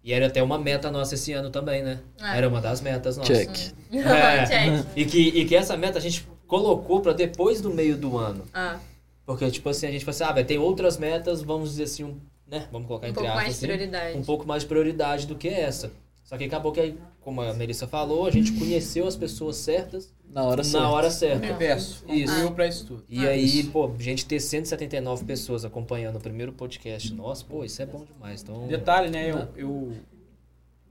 E 0.05 0.13
era 0.13 0.27
até 0.27 0.43
uma 0.43 0.59
meta 0.59 0.91
nossa 0.91 1.15
esse 1.15 1.33
ano 1.33 1.49
também, 1.49 1.83
né? 1.83 2.01
É. 2.21 2.37
Era 2.39 2.49
uma 2.49 2.61
das 2.61 2.81
metas 2.81 3.17
nossas. 3.17 3.39
Check. 3.39 3.75
É. 3.93 4.47
Check. 4.47 4.87
E 4.97 5.05
que, 5.05 5.29
e 5.29 5.45
que 5.45 5.57
essa 5.57 5.77
meta 5.77 5.99
a 5.99 6.01
gente 6.01 6.27
colocou 6.47 7.01
pra 7.01 7.13
depois 7.13 7.61
do 7.61 7.71
meio 7.71 7.97
do 7.97 8.19
ano. 8.19 8.45
Ah, 8.53 8.79
Porque, 9.25 9.49
tipo 9.51 9.69
assim, 9.69 9.87
a 9.87 9.91
gente 9.91 10.05
falou 10.05 10.15
assim, 10.15 10.25
ah, 10.25 10.33
vai 10.33 10.45
ter 10.45 10.59
outras 10.59 10.99
metas, 10.99 11.41
vamos 11.41 11.71
dizer 11.71 11.85
assim, 11.85 12.05
um, 12.05 12.17
né? 12.47 12.69
Vamos 12.71 12.89
colocar 12.89 13.07
um 13.07 13.11
entre 13.11 13.23
pouco 13.23 13.29
aspas, 13.29 13.45
mais 13.45 13.59
de 13.59 13.65
assim, 13.65 13.67
prioridade. 13.67 14.19
um 14.19 14.25
pouco 14.25 14.47
mais 14.47 14.63
de 14.63 14.69
prioridade 14.69 15.27
do 15.27 15.37
que 15.37 15.49
essa. 15.49 15.93
Só 16.33 16.39
que 16.39 16.45
acabou 16.45 16.73
que, 16.73 16.81
aí, 16.81 16.99
como 17.21 17.43
a 17.43 17.53
Melissa 17.53 17.87
falou, 17.87 18.25
a 18.27 18.31
gente 18.31 18.53
conheceu 18.53 19.07
as 19.07 19.15
pessoas 19.15 19.57
certas 19.57 20.15
Na 20.31 20.43
hora 20.45 20.65
certa. 20.65 20.81
na 20.87 20.91
hora 20.91 21.11
certa. 21.11 21.47
Reverso. 21.47 22.03
Isso. 22.09 22.33
Concluiu 22.33 22.55
pra 22.55 22.67
isso 22.67 22.87
tudo. 22.87 23.05
E 23.07 23.27
aí, 23.29 23.65
pô, 23.65 23.93
a 23.95 24.03
gente 24.03 24.25
ter 24.25 24.41
179 24.41 25.27
pessoas 25.27 25.63
acompanhando 25.63 26.17
o 26.17 26.21
primeiro 26.21 26.51
podcast 26.51 27.13
nosso, 27.13 27.45
pô, 27.45 27.63
isso 27.67 27.83
é 27.83 27.85
bom 27.85 28.03
demais. 28.07 28.41
Então, 28.43 28.67
Detalhe, 28.67 29.11
né? 29.11 29.31
Eu, 29.31 29.49
eu 29.55 29.93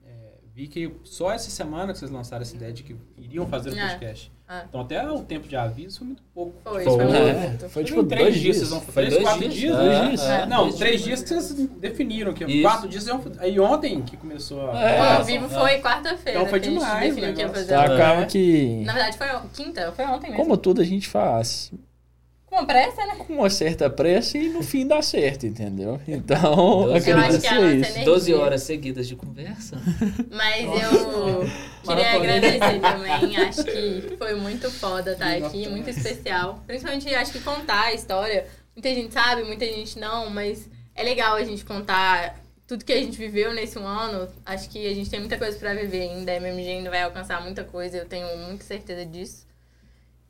é, 0.05 0.33
vi 0.53 0.67
que 0.67 0.93
só 1.03 1.31
essa 1.31 1.49
semana 1.49 1.91
que 1.91 1.97
vocês 1.97 2.11
lançaram 2.11 2.43
essa 2.43 2.55
ideia 2.55 2.71
de 2.71 2.83
que 2.83 2.95
iriam 3.17 3.47
fazer 3.47 3.71
o 3.71 3.75
É. 3.79 3.87
podcast. 3.89 4.31
Ah. 4.53 4.65
Então 4.67 4.81
até 4.81 5.09
o 5.09 5.19
tempo 5.19 5.47
de 5.47 5.55
aviso 5.55 5.99
foi 5.99 6.07
muito 6.07 6.21
pouco. 6.33 6.53
Foi, 6.61 6.83
Foi, 6.83 6.93
foi 7.07 7.17
É, 7.17 7.33
muito. 7.33 7.69
foi 7.69 7.83
tipo 7.85 8.03
três 8.03 8.21
dois 8.23 8.33
dias, 8.33 8.43
dias. 8.43 8.57
vocês 8.57 8.69
vão 8.69 8.81
Foi 8.81 8.93
três, 8.93 9.09
dois 9.13 9.23
quatro 9.23 9.39
dias? 9.39 9.53
dias. 9.53 9.75
É, 9.75 9.77
dois 9.79 9.95
é, 9.95 10.07
dias. 10.09 10.21
é. 10.29 10.45
Não, 10.45 10.61
Dois 10.63 10.75
três 10.75 11.03
dias 11.03 11.23
que 11.23 11.29
vocês 11.29 11.53
definiram 11.79 12.33
que 12.33 12.43
Isso. 12.43 12.61
quatro 12.61 12.89
dias. 12.89 13.05
Aí 13.39 13.57
ontem 13.61 14.01
que 14.01 14.17
começou 14.17 14.69
a. 14.69 14.77
É. 14.81 14.99
O 14.99 15.03
ao 15.19 15.23
vivo 15.23 15.47
foi 15.47 15.79
quarta-feira. 15.79 16.39
Então 16.39 16.49
foi 16.49 16.59
que 16.59 16.67
a 16.67 16.71
gente 16.71 16.79
demais 16.81 17.15
definiu 17.15 17.33
que 17.33 17.39
ia 17.41 17.47
negócio. 17.47 17.53
fazer. 17.67 17.73
Então 17.81 17.95
É. 17.95 18.01
acaba 18.03 18.25
que, 18.25 18.83
Na 18.85 18.93
verdade 18.93 19.17
foi 19.17 19.27
quinta, 19.53 19.91
foi 19.93 20.05
ontem 20.05 20.31
mesmo. 20.31 20.43
como 20.43 20.57
tudo 20.57 20.81
a 20.81 20.83
gente 20.85 21.07
faz, 21.07 21.71
Com 22.51 22.65
pressa, 22.65 23.05
né? 23.05 23.15
com 23.15 23.33
uma 23.33 23.49
certa 23.49 23.89
pressa 23.89 24.37
e 24.37 24.49
no 24.49 24.61
fim 24.61 24.85
dá 24.85 25.01
certo, 25.01 25.45
entendeu? 25.45 25.99
Então, 26.05 26.93
acho 26.93 27.09
acredito 27.09 27.41
que 27.41 27.49
nossa 27.49 27.55
isso. 27.55 27.89
energia- 27.91 28.03
12 28.05 28.33
horas 28.33 28.63
seguidas 28.63 29.07
de 29.07 29.15
conversa. 29.15 29.77
Mas 30.29 30.65
eu 30.65 31.49
queria 31.87 32.11
agradecer 32.15 32.79
também. 32.81 33.37
Acho 33.37 33.63
que 33.63 34.15
foi 34.17 34.35
muito 34.35 34.69
foda 34.69 35.13
estar 35.13 35.31
aqui, 35.37 35.69
muito 35.69 35.89
especial. 35.89 36.61
Principalmente 36.67 37.15
acho 37.15 37.31
que 37.31 37.39
contar 37.39 37.85
a 37.85 37.93
história. 37.93 38.45
Muita 38.75 38.89
gente 38.93 39.13
sabe, 39.13 39.43
muita 39.43 39.65
gente 39.65 39.97
não, 39.97 40.29
mas 40.29 40.69
é 40.93 41.03
legal 41.03 41.35
a 41.35 41.43
gente 41.43 41.63
contar 41.65 42.37
tudo 42.67 42.83
que 42.85 42.93
a 42.93 42.97
gente 42.97 43.17
viveu 43.17 43.53
nesse 43.53 43.77
um 43.79 43.87
ano. 43.87 44.27
Acho 44.45 44.69
que 44.69 44.87
a 44.87 44.93
gente 44.93 45.09
tem 45.09 45.19
muita 45.19 45.37
coisa 45.37 45.57
pra 45.57 45.73
viver 45.73 46.01
ainda. 46.01 46.31
A 46.31 46.35
MMG 46.35 46.69
ainda 46.69 46.89
vai 46.89 47.01
alcançar 47.03 47.41
muita 47.41 47.63
coisa, 47.63 47.97
eu 47.97 48.05
tenho 48.05 48.27
muita 48.47 48.63
certeza 48.63 49.05
disso. 49.05 49.45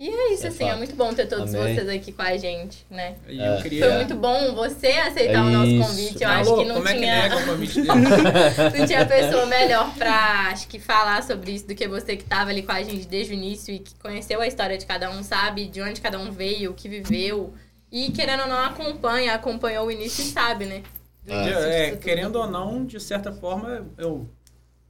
E 0.03 0.09
é 0.09 0.33
isso, 0.33 0.45
É 0.45 0.49
assim, 0.49 0.63
é 0.63 0.67
fato. 0.69 0.77
muito 0.79 0.95
bom 0.95 1.13
ter 1.13 1.27
todos 1.27 1.53
Amém. 1.53 1.75
vocês 1.75 1.87
aqui 1.87 2.11
com 2.11 2.23
a 2.23 2.35
gente, 2.35 2.83
né? 2.89 3.15
É. 3.27 3.55
eu 3.57 3.61
queria. 3.61 3.85
Foi 3.85 3.93
muito 3.97 4.15
bom 4.15 4.55
você 4.55 4.87
aceitar 4.87 5.33
É 5.33 5.41
o 5.41 5.49
nosso 5.51 5.69
isso. 5.69 5.87
convite. 5.87 6.13
Eu 6.15 6.19
Tá 6.29 6.39
acho 6.39 6.55
que 6.55 6.65
não 6.65 6.75
Como 6.77 6.87
é 6.87 6.93
que 6.93 6.99
tinha. 7.01 7.21
nega 7.21 7.37
o 7.37 7.45
convite 7.45 7.73
dele? 7.81 8.79
Não 8.79 8.87
tinha 8.87 9.05
pessoa 9.05 9.45
melhor 9.45 9.93
pra, 9.93 10.47
acho 10.51 10.67
que, 10.67 10.79
falar 10.79 11.21
sobre 11.21 11.51
isso 11.51 11.67
do 11.67 11.75
que 11.75 11.87
você 11.87 12.17
que 12.17 12.23
tava 12.23 12.49
ali 12.49 12.63
com 12.63 12.71
a 12.71 12.81
gente 12.81 13.07
desde 13.07 13.31
o 13.31 13.35
início 13.35 13.75
e 13.75 13.77
que 13.77 13.93
conheceu 13.99 14.41
a 14.41 14.47
história 14.47 14.75
de 14.75 14.87
cada 14.87 15.11
um, 15.11 15.21
sabe 15.21 15.67
de 15.67 15.79
onde 15.83 16.01
cada 16.01 16.17
um 16.17 16.31
veio, 16.31 16.71
o 16.71 16.73
que 16.73 16.89
viveu. 16.89 17.53
E, 17.91 18.09
querendo 18.09 18.41
ou 18.41 18.47
não, 18.47 18.57
acompanha, 18.57 19.35
acompanhou 19.35 19.85
o 19.85 19.91
início 19.91 20.23
e 20.23 20.27
sabe, 20.29 20.65
né? 20.65 20.81
É, 21.27 21.91
tudo. 21.91 21.99
querendo 21.99 22.37
ou 22.37 22.49
não, 22.49 22.83
de 22.83 22.99
certa 22.99 23.31
forma, 23.31 23.85
eu 23.99 24.27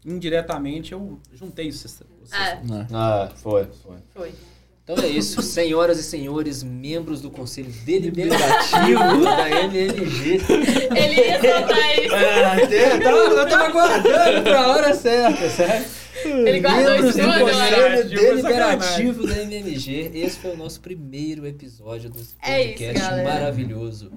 indiretamente 0.06 0.94
eu 0.94 1.20
juntei. 1.34 1.70
É, 2.32 2.56
Né? 2.64 2.88
Ah, 2.94 3.30
foi, 3.36 3.66
foi. 3.84 3.98
foi. 4.14 4.34
Então 4.84 4.96
é 5.04 5.08
isso, 5.08 5.42
senhoras 5.44 6.00
e 6.00 6.04
senhores, 6.04 6.64
membros 6.64 7.22
do 7.22 7.30
Conselho 7.30 7.72
Deliberativo 7.86 9.24
da 9.24 9.50
MMG. 9.50 10.40
Ele 10.96 11.16
ia 11.16 11.40
soltar 11.40 12.00
isso. 12.00 12.16
É, 12.16 12.96
eu, 12.96 13.02
tava, 13.02 13.18
eu 13.18 13.50
tava 13.50 13.64
aguardando 13.66 14.44
pra 14.44 14.68
hora 14.70 14.94
certa, 14.94 15.50
certo? 15.50 16.02
Ele 16.26 16.60
guardou 16.60 16.92
Membros 16.92 17.16
isso 17.16 17.28
do. 17.28 17.40
Conselho 17.40 18.10
Deliberativo, 18.10 19.28
da 19.28 19.42
MMG. 19.44 20.12
Esse 20.14 20.38
foi 20.40 20.52
o 20.52 20.58
nosso 20.58 20.80
primeiro 20.82 21.48
episódio 21.48 22.10
do 22.10 22.20
É 22.42 22.62
isso, 22.62 22.70
podcast 22.74 23.00
galera. 23.00 23.30
maravilhoso. 23.34 24.12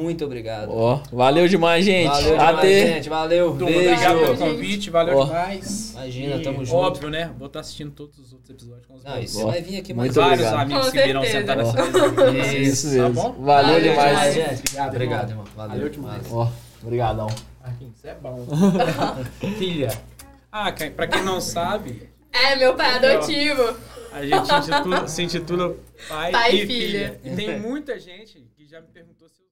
Muito 0.00 0.24
obrigado. 0.24 0.70
Ó, 0.70 1.00
valeu 1.12 1.48
demais, 1.48 1.84
gente. 1.84 2.08
Valeu 2.08 2.30
demais, 2.36 2.58
Até. 2.58 2.86
gente. 2.94 3.08
Valeu, 3.08 3.50
Turma, 3.50 3.66
beijo. 3.66 3.90
obrigado 3.90 4.18
pelo 4.20 4.36
convite, 4.36 4.90
valeu 4.90 5.18
Ó. 5.18 5.24
demais. 5.24 5.90
Imagina, 5.92 6.36
E, 6.36 6.42
tamo 6.42 6.64
junto. 6.64 6.76
Óbvio, 6.76 7.10
né? 7.10 7.32
Vou 7.36 7.46
estar 7.48 7.60
assistindo 7.60 7.90
todos 7.90 8.16
os 8.18 8.32
outros 8.32 8.50
episódios 8.50 8.86
com 8.86 8.94
os 8.94 9.04
Ah, 9.04 9.16
meus 9.16 9.30
você 9.32 9.42
Ó, 9.42 9.46
vai 9.48 9.60
vir 9.60 9.76
aqui 9.78 9.92
mais 9.92 10.14
muito 10.14 10.20
vários 10.24 10.46
obrigado. 10.46 10.62
amigos 10.62 10.86
Com 10.86 10.92
que 10.92 11.02
virão 11.02 11.24
sentar 11.24 11.56
nessa 11.56 11.82
Ó. 11.82 12.30
mesa. 12.30 12.56
Isso 12.58 12.86
Tá 12.86 12.92
mesmo. 12.92 13.10
bom? 13.14 13.32
Valeu 13.32 13.66
Valeu 13.74 13.80
demais. 13.80 14.08
demais. 14.10 14.34
gente. 14.34 14.58
Obrigado, 14.60 14.88
Obrigado, 14.88 15.30
irmão. 15.30 15.44
irmão. 15.44 15.56
Valeu, 15.56 15.70
Valeu 15.76 15.88
demais. 15.88 16.22
Ó, 16.32 16.52
obrigadão. 16.82 17.26
Marquinhos, 17.60 17.94
você 17.96 18.08
é 18.08 18.14
bom. 18.14 18.46
Filha. 19.58 19.88
Ah, 20.52 20.72
pra 20.94 21.06
quem 21.08 21.22
não 21.24 21.40
sabe, 21.40 22.08
É, 22.32 22.54
meu 22.56 22.74
pai 22.74 22.94
adotivo. 22.96 23.74
a 24.12 24.22
gente 24.24 24.54
intitula- 24.54 25.08
se 25.08 25.22
intitula 25.24 25.76
Pai, 26.08 26.30
Pai 26.30 26.52
e 26.54 26.62
e 26.62 26.66
filha. 26.66 27.18
Filha. 27.20 27.32
E 27.32 27.36
tem 27.36 27.58
muita 27.60 27.98
gente 27.98 28.46
que 28.56 28.64
já 28.66 28.80
me 28.80 28.86
perguntou 28.86 29.28
se 29.28 29.40
eu 29.42 29.46